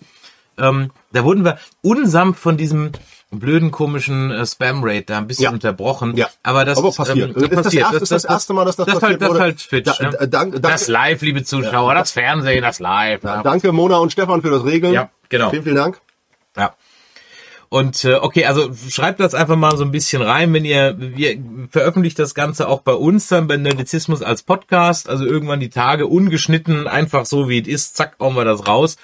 Ähm, 0.57 0.89
da 1.11 1.23
wurden 1.23 1.45
wir 1.45 1.59
unsanft 1.83 2.39
von 2.39 2.57
diesem 2.57 2.91
blöden, 3.31 3.71
komischen 3.71 4.31
äh, 4.31 4.45
Spam-Rate 4.45 5.03
da 5.07 5.17
ein 5.17 5.27
bisschen 5.27 5.43
Ja. 5.45 5.51
unterbrochen. 5.51 6.15
Ja. 6.15 6.27
Aber 6.43 6.63
das 6.65 6.77
Aber 6.77 6.91
passiert. 6.91 7.29
Ähm, 7.29 7.33
Das 7.33 7.43
ist 7.43 7.51
das 7.51 7.63
passiert. 7.63 7.83
erste- 7.83 7.97
ist 8.03 8.11
das 8.11 8.25
erste 8.25 8.53
Mal, 8.53 8.65
dass 8.65 8.75
das 8.77 8.85
das 8.85 8.99
passiert, 8.99 9.21
Halt, 9.21 9.31
das 9.31 9.39
halt 9.39 9.57
Twitch. 9.69 9.97
Da- 9.97 10.03
ne? 10.09 10.15
äh, 10.19 10.27
dank- 10.27 10.29
danke- 10.53 10.59
das 10.61 10.87
Live, 10.87 11.21
liebe 11.21 11.43
Zuschauer, 11.43 11.93
das 11.93 12.11
Fernsehen, 12.11 12.61
das 12.61 12.79
Live. 12.79 13.23
Ja, 13.23 13.43
danke 13.43 13.71
Mona 13.73 13.97
und 13.97 14.11
Stefan 14.11 14.41
für 14.41 14.49
das 14.49 14.63
Regeln. 14.63 14.93
Ja, 14.93 15.09
genau. 15.29 15.49
Vielen, 15.49 15.63
vielen 15.63 15.75
Dank. 15.75 15.99
Ja. 16.55 16.73
Und 17.69 18.05
äh, 18.05 18.15
okay, 18.15 18.45
also 18.45 18.71
schreibt 18.89 19.19
das 19.19 19.33
einfach 19.33 19.57
mal 19.57 19.75
so 19.75 19.83
ein 19.83 19.91
bisschen 19.91 20.21
rein, 20.21 20.53
wenn 20.53 20.63
ihr, 20.63 20.95
wir 20.97 21.37
veröffentlicht 21.69 22.17
das 22.17 22.33
Ganze 22.33 22.67
auch 22.69 22.81
bei 22.81 22.93
uns 22.93 23.27
dann 23.27 23.47
bei 23.47 23.57
Nerdizismus 23.57 24.21
als 24.21 24.43
Podcast, 24.43 25.09
also 25.09 25.25
irgendwann 25.25 25.59
die 25.59 25.69
Tage 25.69 26.07
ungeschnitten, 26.07 26.87
einfach 26.87 27.25
so 27.25 27.49
wie 27.49 27.59
es 27.59 27.67
ist, 27.67 27.97
zack, 27.97 28.15
hauen 28.19 28.35
wir 28.35 28.45
das 28.45 28.67
raus. 28.67 28.95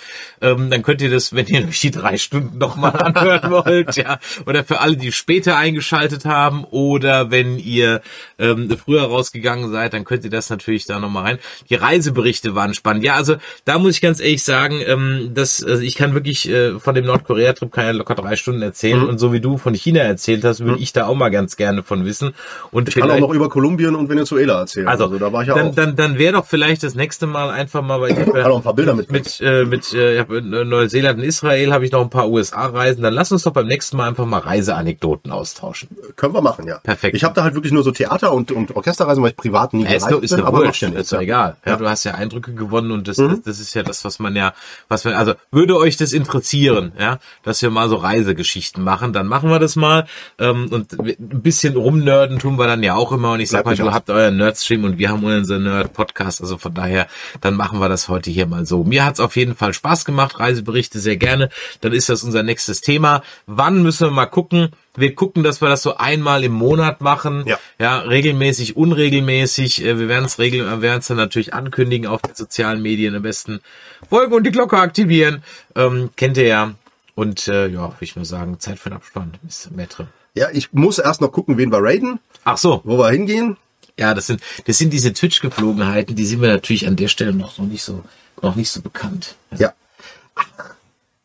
Ähm, 0.42 0.70
dann 0.70 0.82
könnt 0.82 1.02
ihr 1.02 1.10
das, 1.10 1.36
wenn 1.36 1.48
ihr 1.48 1.62
durch 1.62 1.82
die 1.82 1.92
drei 1.92 2.18
Stunden 2.18 2.58
nochmal 2.58 2.96
anhören 2.96 3.52
wollt, 3.52 3.96
ja, 3.98 4.20
oder 4.46 4.64
für 4.64 4.80
alle, 4.80 4.96
die 4.96 5.12
später 5.12 5.58
eingeschaltet 5.58 6.26
haben, 6.26 6.64
oder 6.64 7.32
wenn 7.32 7.58
ihr 7.58 8.02
ähm, 8.40 8.70
früher 8.78 9.04
rausgegangen 9.04 9.72
seid, 9.72 9.94
dann 9.94 10.06
könnt 10.06 10.24
ihr 10.24 10.30
das 10.30 10.50
natürlich 10.50 10.86
da 10.86 11.00
nochmal 11.00 11.24
rein. 11.24 11.40
Die 11.70 11.76
Reiseberichte 11.76 12.56
waren 12.56 12.74
spannend. 12.74 13.04
Ja, 13.04 13.16
also 13.16 13.36
da 13.66 13.78
muss 13.78 13.96
ich 13.96 14.02
ganz 14.02 14.20
ehrlich 14.20 14.44
sagen, 14.44 14.82
ähm, 14.86 15.32
dass 15.34 15.64
also 15.64 15.82
ich 15.82 15.96
kann 15.96 16.14
wirklich 16.14 16.50
äh, 16.50 16.80
von 16.80 16.96
dem 16.96 17.06
Nordkorea-Trip 17.06 17.76
ja 17.76 17.92
locker 17.92 18.16
drei 18.16 18.36
Stunden 18.36 18.53
erzählen 18.62 19.02
Mhm. 19.02 19.10
und 19.10 19.18
so 19.20 19.34
wie 19.34 19.40
du 19.40 19.58
von 19.58 19.74
China 19.74 20.02
erzählt 20.02 20.44
hast, 20.46 20.60
würde 20.64 20.80
ich 20.80 20.94
da 20.94 21.08
auch 21.08 21.16
mal 21.16 21.30
ganz 21.30 21.56
gerne 21.56 21.84
von 21.84 22.06
wissen. 22.06 22.34
Und 22.72 22.90
Ich 22.90 22.96
kann 22.96 23.10
auch 23.10 23.20
noch 23.20 23.32
über 23.34 23.50
Kolumbien 23.50 23.96
und 23.96 24.10
Venezuela 24.10 24.60
erzählen. 24.60 24.88
also, 24.88 25.08
da 25.08 25.32
war 25.34 25.42
ich 25.42 25.48
ja 25.48 25.56
dann, 25.56 25.68
auch. 25.70 25.76
dann, 25.76 25.96
dann 25.96 26.18
wäre 26.18 26.34
doch 26.34 26.46
vielleicht 26.46 26.84
das 26.84 26.96
nächste 26.96 27.26
Mal 27.28 27.50
einfach 27.50 27.82
mal 27.82 28.00
bei 28.00 28.12
dir. 28.14 28.52
Auch 28.52 28.58
ein 28.58 28.64
paar 28.64 28.74
Bilder 28.76 28.94
mit. 28.96 29.12
mit, 29.12 29.40
äh, 29.42 29.66
mit 29.66 29.94
äh, 29.94 30.22
in 30.22 30.50
Neuseeland 30.70 31.20
und 31.20 31.26
Israel 31.26 31.72
habe 31.74 31.86
ich 31.86 31.92
noch 31.92 32.02
ein 32.02 32.10
paar 32.10 32.30
USA-Reisen. 32.30 33.02
Dann 33.04 33.14
lass 33.14 33.32
uns 33.32 33.44
doch 33.44 33.54
beim 33.54 33.68
nächsten 33.68 33.98
Mal 33.98 34.08
einfach 34.10 34.26
mal 34.26 34.40
Reiseanekdoten 34.40 35.32
austauschen. 35.32 35.90
Können 36.16 36.34
wir 36.34 36.42
machen, 36.42 36.68
ja. 36.68 36.80
Perfekt. 36.80 37.16
Ich 37.16 37.24
habe 37.24 37.34
da 37.34 37.44
halt 37.44 37.56
wirklich 37.56 37.74
nur 37.74 37.84
so 37.84 37.92
Theater- 37.92 38.34
und, 38.34 38.52
und 38.52 38.76
Orchesterreisen, 38.76 39.24
weil 39.24 39.32
ich 39.32 39.38
privat 39.38 39.74
nie 39.74 39.84
Ja, 39.84 39.90
ist 39.92 39.98
gereist 40.08 40.12
doch, 40.14 40.22
ist 40.24 40.36
bin, 40.36 40.46
aber 40.46 40.66
ist 40.70 40.82
ja. 41.12 41.20
egal. 41.20 41.56
Ja, 41.66 41.72
Ja. 41.72 41.78
du 41.78 41.90
hast 41.90 42.04
ja 42.04 42.14
Eindrücke 42.16 42.54
gewonnen 42.54 42.92
und 42.92 43.08
das, 43.08 43.18
das, 43.18 43.42
das 43.42 43.60
ist 43.60 43.74
ja 43.74 43.84
das, 43.84 44.04
was 44.06 44.20
man 44.20 44.36
ja, 44.36 44.54
was 44.88 45.06
man, 45.06 45.14
also 45.14 45.34
würde 45.52 45.78
euch 45.78 45.98
das 45.98 46.14
interessieren, 46.14 46.92
ja, 47.00 47.20
dass 47.44 47.62
wir 47.62 47.70
mal 47.70 47.90
so 47.90 47.98
Reisegeschichten 48.44 48.84
machen, 48.84 49.14
dann 49.14 49.28
machen 49.28 49.50
wir 49.50 49.60
das 49.60 49.76
mal. 49.76 50.06
Ähm, 50.38 50.68
und 50.70 50.94
ein 50.94 51.42
bisschen 51.42 51.76
rumnörden 51.76 52.40
tun 52.40 52.58
wir 52.58 52.68
dann 52.68 52.84
ja 52.84 52.96
auch 52.96 53.12
immer. 53.12 53.34
Und 53.34 53.40
ich 53.40 53.50
sag 53.50 53.64
Bleibt 53.64 53.80
mal, 53.80 53.86
du 53.86 53.94
habt 53.94 54.10
euren 54.10 54.38
Nerdstream 54.38 54.84
und 54.84 54.98
wir 54.98 55.10
haben 55.10 55.24
unseren 55.24 55.64
Nerd-Podcast. 55.64 56.42
Also 56.42 56.58
von 56.58 56.74
daher, 56.74 57.08
dann 57.42 57.56
machen 57.56 57.80
wir 57.80 57.90
das 57.90 58.10
heute 58.10 58.30
hier 58.30 58.46
mal 58.46 58.66
so. 58.66 58.84
Mir 58.84 59.06
hat's 59.06 59.20
auf 59.20 59.36
jeden 59.36 59.56
Fall 59.56 59.74
Spaß 59.74 60.06
gemacht, 60.06 60.40
Reiseberichte 60.40 61.00
sehr 61.00 61.18
gerne. 61.18 61.50
Dann 61.82 61.94
ist 61.94 62.10
das 62.10 62.24
unser 62.24 62.44
nächstes 62.44 62.82
Thema. 62.82 63.24
Wann 63.48 63.82
müssen 63.82 64.08
wir 64.08 64.12
mal 64.12 64.26
gucken? 64.26 64.70
Wir 64.96 65.16
gucken, 65.16 65.42
dass 65.42 65.60
wir 65.60 65.70
das 65.70 65.82
so 65.82 65.98
einmal 65.98 66.44
im 66.44 66.52
Monat 66.52 67.02
machen. 67.02 67.46
Ja. 67.48 67.58
Ja, 67.80 68.00
regelmäßig, 68.00 68.76
unregelmäßig. 68.76 69.84
Äh, 69.84 69.98
Wir 69.98 70.08
werden 70.08 70.26
es 70.26 70.38
regel, 70.38 70.66
wir 70.66 70.82
werden 70.82 71.00
es 71.00 71.08
dann 71.08 71.18
natürlich 71.18 71.54
ankündigen 71.54 72.08
auf 72.08 72.22
den 72.22 72.36
sozialen 72.36 72.82
Medien. 72.82 73.16
Am 73.16 73.24
besten 73.24 73.62
folgen 74.08 74.34
und 74.34 74.44
die 74.44 74.52
Glocke 74.52 74.78
aktivieren. 74.78 75.44
Ähm, 75.76 76.12
kennt 76.16 76.38
ihr 76.38 76.46
ja. 76.46 76.74
Und 77.16 77.48
äh, 77.48 77.68
ja, 77.68 77.90
würde 77.90 77.96
ich 78.02 78.16
mal 78.16 78.26
sagen, 78.26 78.60
Zeit 78.60 78.80
für 78.80 78.90
den 78.90 78.96
Abspann. 78.96 79.34
Ist 79.48 79.72
mehr 79.72 79.88
drin. 79.88 80.08
Ja, 80.36 80.48
ich 80.52 80.74
muss 80.74 80.98
erst 80.98 81.22
noch 81.22 81.32
gucken, 81.32 81.58
wen 81.58 81.72
wir 81.72 81.80
raiden, 81.82 82.20
Ach 82.44 82.58
so, 82.58 82.82
wo 82.84 82.98
wir 82.98 83.10
hingehen. 83.12 83.58
ja, 84.00 84.14
das 84.16 84.28
sind 84.28 84.42
das 84.66 84.78
sind 84.80 84.92
diese 84.92 85.14
Twitch-Geflogenheiten, 85.14 86.16
die 86.16 86.26
sind 86.26 86.42
mir 86.42 86.48
natürlich 86.48 86.88
an 86.88 86.96
der 86.96 87.08
Stelle 87.08 87.34
noch, 87.34 87.58
noch 87.60 87.66
nicht 87.68 87.84
so 87.84 88.04
noch 88.42 88.56
nicht 88.56 88.72
so 88.72 88.82
bekannt. 88.82 89.36
Ja. 89.58 89.74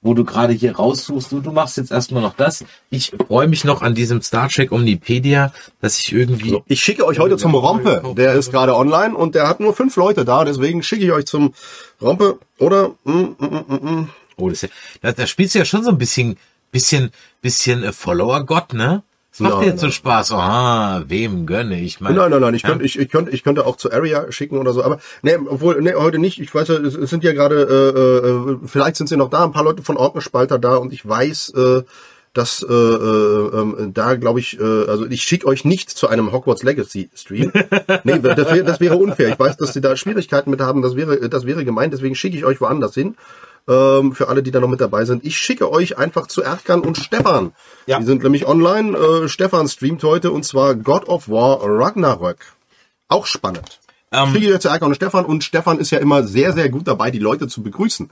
Wo 0.01 0.15
du 0.15 0.25
gerade 0.25 0.53
hier 0.53 0.77
raussuchst, 0.77 1.33
du, 1.33 1.41
du 1.41 1.51
machst 1.51 1.77
jetzt 1.77 1.91
erstmal 1.91 2.23
noch 2.23 2.35
das. 2.37 2.65
Ich 2.89 3.11
freue 3.27 3.49
mich 3.49 3.65
noch 3.65 3.83
an 3.83 3.97
diesem 3.97 4.23
Star 4.23 4.49
Trek 4.49 4.71
Omnipedia, 4.71 5.53
dass 5.81 5.99
ich 5.99 6.13
irgendwie 6.13 6.51
So, 6.51 6.63
ich 6.69 6.81
schicke 6.81 7.05
euch 7.05 7.19
heute 7.19 7.37
zum 7.37 7.53
Rompe. 7.55 8.15
Der 8.17 8.35
ist 8.35 8.53
gerade 8.53 8.77
online 8.77 9.17
und 9.17 9.35
der 9.35 9.49
hat 9.49 9.59
nur 9.59 9.75
fünf 9.75 9.97
Leute 9.97 10.25
da, 10.25 10.45
deswegen 10.45 10.85
schicke 10.85 11.05
ich 11.05 11.11
euch 11.11 11.27
zum 11.27 11.53
Rompe. 12.01 12.39
Oder? 12.59 12.91
Mm, 13.03 13.11
mm, 13.11 13.35
mm, 13.41 13.65
mm, 13.67 13.75
mm. 13.75 14.09
Oh, 14.39 14.49
das, 14.49 14.63
ist 14.63 14.71
ja, 14.71 14.77
da, 15.03 15.13
da 15.13 15.27
spielst 15.27 15.55
du 15.55 15.59
ja 15.59 15.65
schon 15.65 15.83
so 15.85 15.91
ein 15.91 15.99
bisschen, 15.99 16.37
bisschen, 16.73 17.11
bisschen 17.43 17.83
äh, 17.83 17.93
Follower-Gott, 17.93 18.73
ne? 18.73 19.03
Das 19.31 19.41
macht 19.41 19.55
Nein, 19.55 19.63
dir 19.63 19.67
jetzt 19.71 19.81
so 19.81 19.87
nein. 19.87 19.93
Spaß. 19.93 20.33
Ah, 20.33 21.05
wem 21.07 21.45
gönne 21.47 21.79
ich 21.81 22.01
mal? 22.01 22.13
Nein, 22.13 22.31
nein, 22.31 22.41
nein, 22.41 22.55
ich 22.55 22.63
Ja? 22.63 22.71
könnte, 22.71 22.85
ich, 22.85 22.99
ich 22.99 23.09
könnte, 23.11 23.31
ich 23.31 23.45
könnte 23.45 23.67
auch 23.67 23.77
zu 23.77 23.93
Area 23.93 24.33
schicken 24.33 24.57
oder 24.59 24.73
so, 24.73 24.83
aber 24.83 25.01
nee, 25.23 25.37
obwohl, 25.37 25.81
nee, 25.83 25.95
heute 25.95 26.19
nicht. 26.19 26.41
Ich 26.41 26.53
weiß 26.55 26.69
ja, 26.69 26.75
es, 26.77 26.95
sind 26.95 27.23
ja 27.25 27.33
gerade, 27.33 27.57
äh, 27.63 28.53
äh, 28.53 28.59
vielleicht 28.67 28.97
sind 28.97 29.09
sie 29.09 29.17
noch 29.17 29.29
da, 29.31 29.45
ein 29.45 29.53
paar 29.53 29.65
Leute 29.65 29.83
von 29.83 29.97
Ordnerspalter 29.97 30.59
da 30.59 30.77
und 30.77 30.93
ich 30.93 31.07
weiß, 31.07 31.51
äh, 31.51 31.83
dass 32.33 32.63
äh, 32.63 32.73
äh, 32.73 33.61
ähm, 33.61 33.91
da 33.95 34.15
glaube 34.15 34.41
ich, 34.41 34.59
äh, 34.61 34.63
also 34.63 35.07
ich 35.07 35.23
schicke 35.23 35.47
euch 35.47 35.65
nicht 35.65 35.91
zu 35.91 36.09
einem 36.09 36.33
Hogwarts 36.33 36.63
Legacy 36.63 37.11
Stream. 37.15 37.53
nee, 38.05 38.19
das 38.21 38.53
wäre 38.53 38.65
das 38.65 38.81
wäre 38.81 38.97
unfair. 38.97 39.29
Ich 39.31 39.39
weiß, 39.39 39.57
dass 39.57 39.73
sie 39.73 39.81
da 39.81 39.97
Schwierigkeiten 39.97 40.51
mit 40.51 40.61
haben. 40.61 40.83
Das 40.83 40.95
wäre 40.95 41.29
das 41.29 41.47
wäre 41.47 41.65
gemeint. 41.65 41.93
Deswegen 41.93 42.15
schicke 42.15 42.37
ich 42.37 42.45
euch 42.45 42.61
woanders 42.61 42.95
hin. 42.95 43.17
Ähm, 43.67 44.13
für 44.15 44.29
alle, 44.29 44.43
die 44.43 44.51
da 44.51 44.61
noch 44.61 44.69
mit 44.69 44.81
dabei 44.81 45.05
sind. 45.05 45.25
Ich 45.25 45.37
schicke 45.39 45.71
euch 45.71 45.99
einfach 45.99 46.27
zu 46.27 46.43
Erdkan 46.43 46.81
und 46.81 46.97
Stefan. 46.97 47.53
Ja. 47.87 47.99
Die 47.99 48.05
sind 48.05 48.23
nämlich 48.23 48.47
online. 48.47 48.97
Äh, 48.97 49.29
Stefan 49.29 49.69
streamt 49.69 50.03
heute 50.05 50.31
und 50.31 50.45
zwar 50.45 50.75
God 50.75 51.09
of 51.09 51.29
War 51.29 51.61
Ragnarök. 51.63 52.39
Auch 53.09 53.27
spannend. 53.27 53.81
Ähm, 54.11 54.33
Schicke 54.33 54.47
ich 54.47 54.55
euch 54.55 54.61
zu 54.61 54.69
Erdkan 54.69 54.89
und 54.89 54.95
Stefan 54.95 55.25
und 55.25 55.45
Stefan 55.45 55.79
ist 55.79 55.91
ja 55.91 55.99
immer 55.99 56.23
sehr, 56.23 56.53
sehr 56.53 56.69
gut 56.71 56.87
dabei, 56.89 57.11
die 57.11 57.19
Leute 57.19 57.47
zu 57.49 57.63
begrüßen. 57.63 58.11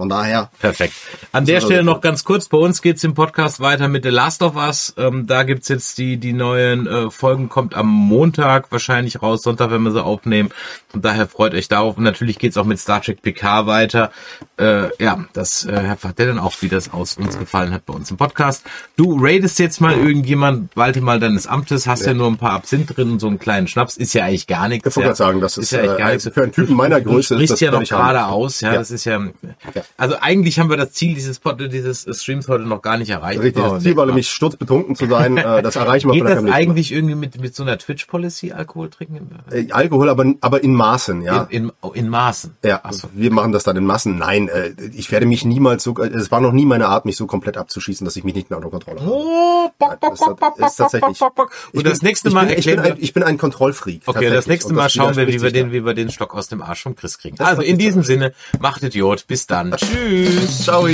Von 0.00 0.08
daher, 0.08 0.48
Perfekt. 0.60 0.94
An 1.32 1.44
der 1.44 1.60
Stelle 1.60 1.82
noch 1.82 2.00
ganz 2.00 2.22
kurz, 2.22 2.46
bei 2.46 2.56
uns 2.56 2.82
geht's 2.82 3.02
im 3.02 3.14
Podcast 3.14 3.58
weiter 3.58 3.88
mit 3.88 4.04
The 4.04 4.10
Last 4.10 4.42
of 4.42 4.54
Us. 4.54 4.94
Ähm, 4.96 5.26
da 5.26 5.42
gibt's 5.42 5.66
jetzt 5.66 5.98
die, 5.98 6.18
die 6.18 6.32
neuen 6.32 6.86
äh, 6.86 7.10
Folgen, 7.10 7.48
kommt 7.48 7.74
am 7.74 7.88
Montag 7.88 8.70
wahrscheinlich 8.70 9.20
raus, 9.20 9.42
Sonntag, 9.42 9.72
wenn 9.72 9.82
wir 9.82 9.90
sie 9.90 10.00
aufnehmen. 10.00 10.50
Und 10.92 11.04
daher 11.04 11.26
freut 11.26 11.52
euch 11.52 11.66
darauf. 11.66 11.96
Und 11.96 12.04
natürlich 12.04 12.38
geht's 12.38 12.56
auch 12.56 12.64
mit 12.64 12.78
Star 12.78 13.02
Trek 13.02 13.22
PK 13.22 13.66
weiter. 13.66 14.12
Äh, 14.56 14.90
ja, 15.02 15.24
das 15.32 15.64
äh, 15.64 15.72
erfahrt 15.72 16.20
ihr 16.20 16.26
dann 16.26 16.38
auch, 16.38 16.54
wie 16.60 16.68
das 16.68 16.92
aus 16.92 17.16
uns 17.16 17.36
gefallen 17.36 17.72
hat 17.72 17.84
bei 17.84 17.92
uns 17.92 18.08
im 18.12 18.18
Podcast. 18.18 18.64
Du 18.94 19.18
raidest 19.20 19.58
jetzt 19.58 19.80
mal 19.80 19.94
irgendjemand, 19.96 20.76
walte 20.76 21.00
mal 21.00 21.18
deines 21.18 21.48
Amtes, 21.48 21.88
hast 21.88 22.06
ja. 22.06 22.14
nur 22.14 22.28
ein 22.28 22.38
paar 22.38 22.52
Absinth 22.52 22.96
drin 22.96 23.10
und 23.10 23.18
so 23.18 23.26
einen 23.26 23.40
kleinen 23.40 23.66
Schnaps, 23.66 23.96
ist 23.96 24.12
ja 24.14 24.26
eigentlich 24.26 24.46
gar 24.46 24.68
nichts. 24.68 24.86
Ich 24.86 24.94
wollte 24.94 25.08
ja. 25.08 25.14
sagen, 25.16 25.40
das 25.40 25.58
ist, 25.58 25.72
ja 25.72 25.80
eigentlich 25.80 25.94
äh, 25.94 25.98
gar 25.98 26.08
nichts. 26.12 26.30
für 26.32 26.42
einen 26.44 26.52
Typen 26.52 26.76
meiner 26.76 27.00
Du 27.00 27.10
Größe 27.10 27.34
ist 27.34 27.38
sprichst 27.38 27.52
das 27.54 27.60
ja 27.60 27.72
noch 27.72 27.82
gerade 27.82 28.26
aus, 28.26 28.60
ja, 28.60 28.74
Ja. 28.74 28.78
das 28.78 28.92
ist 28.92 29.04
ja, 29.04 29.20
also 29.96 30.16
eigentlich 30.20 30.58
haben 30.58 30.70
wir 30.70 30.76
das 30.76 30.92
Ziel 30.92 31.14
dieses, 31.14 31.38
Pod, 31.38 31.60
dieses 31.60 32.06
Streams 32.20 32.48
heute 32.48 32.64
noch 32.64 32.82
gar 32.82 32.98
nicht 32.98 33.10
erreicht. 33.10 33.40
richtig. 33.40 33.64
Oh, 33.64 33.74
Das 33.74 33.82
Ziel 33.82 33.96
war 33.96 34.06
nämlich 34.06 34.28
sturzbetrunken 34.28 34.94
zu 34.96 35.06
sein. 35.06 35.36
Äh, 35.36 35.62
das 35.62 35.76
erreichen 35.76 36.08
wir 36.08 36.14
Geht 36.14 36.24
das 36.24 36.44
eigentlich 36.44 36.92
irgendwie 36.92 37.14
mit, 37.14 37.40
mit 37.40 37.54
so 37.54 37.62
einer 37.62 37.78
Twitch-Policy 37.78 38.52
Alkohol 38.52 38.90
trinken? 38.90 39.30
Äh, 39.50 39.70
Alkohol, 39.72 40.08
aber, 40.08 40.34
aber 40.40 40.62
in 40.62 40.74
Maßen, 40.74 41.22
ja. 41.22 41.42
In, 41.50 41.64
in, 41.64 41.72
oh, 41.80 41.92
in 41.92 42.08
Maßen. 42.08 42.56
Ja, 42.64 42.80
also 42.82 43.08
wir 43.12 43.30
machen 43.32 43.52
das 43.52 43.64
dann 43.64 43.76
in 43.76 43.84
Massen. 43.84 44.18
Nein, 44.18 44.48
äh, 44.48 44.72
ich 44.94 45.10
werde 45.10 45.26
mich 45.26 45.44
niemals 45.44 45.82
so, 45.82 45.96
äh, 45.98 46.08
es 46.08 46.30
war 46.30 46.40
noch 46.40 46.52
nie 46.52 46.66
meine 46.66 46.88
Art, 46.88 47.04
mich 47.04 47.16
so 47.16 47.26
komplett 47.26 47.56
abzuschießen, 47.56 48.04
dass 48.04 48.16
ich 48.16 48.24
mich 48.24 48.34
nicht 48.34 48.50
mehr 48.50 48.58
unter 48.58 48.70
Kontrolle 48.70 49.00
habe. 49.00 49.10
Oh, 49.10 49.70
bock, 49.78 50.00
bock, 50.00 50.10
Das 50.10 50.20
bock, 50.20 50.40
bock, 50.40 50.58
ist, 50.58 50.76
tatsächlich. 50.76 51.20
Und 51.72 51.86
das 51.86 52.02
nächste 52.02 52.30
Mal 52.30 52.50
ich 52.52 52.66
bin, 52.66 52.78
ein, 52.78 52.96
ich 52.98 53.12
bin 53.12 53.22
ein 53.22 53.38
Kontrollfreak. 53.38 54.02
Okay, 54.06 54.26
und 54.28 54.34
das 54.34 54.46
nächste 54.46 54.72
Mal 54.72 54.88
schauen 54.88 55.16
wir, 55.16 55.28
wie 55.28 55.40
wir 55.40 55.50
den, 55.50 55.72
wie 55.72 55.84
wir 55.84 55.94
den 55.94 56.10
Stock 56.10 56.34
aus 56.34 56.48
dem 56.48 56.62
Arsch 56.62 56.82
vom 56.82 56.96
Chris 56.96 57.18
kriegen. 57.18 57.38
Also 57.40 57.62
in 57.62 57.78
diesem 57.78 58.02
Sinne, 58.02 58.32
macht 58.60 58.82
Idiot. 58.82 59.26
Bis 59.26 59.46
dann. 59.46 59.70
Tschüss. 59.78 60.64
Ciao. 60.64 60.86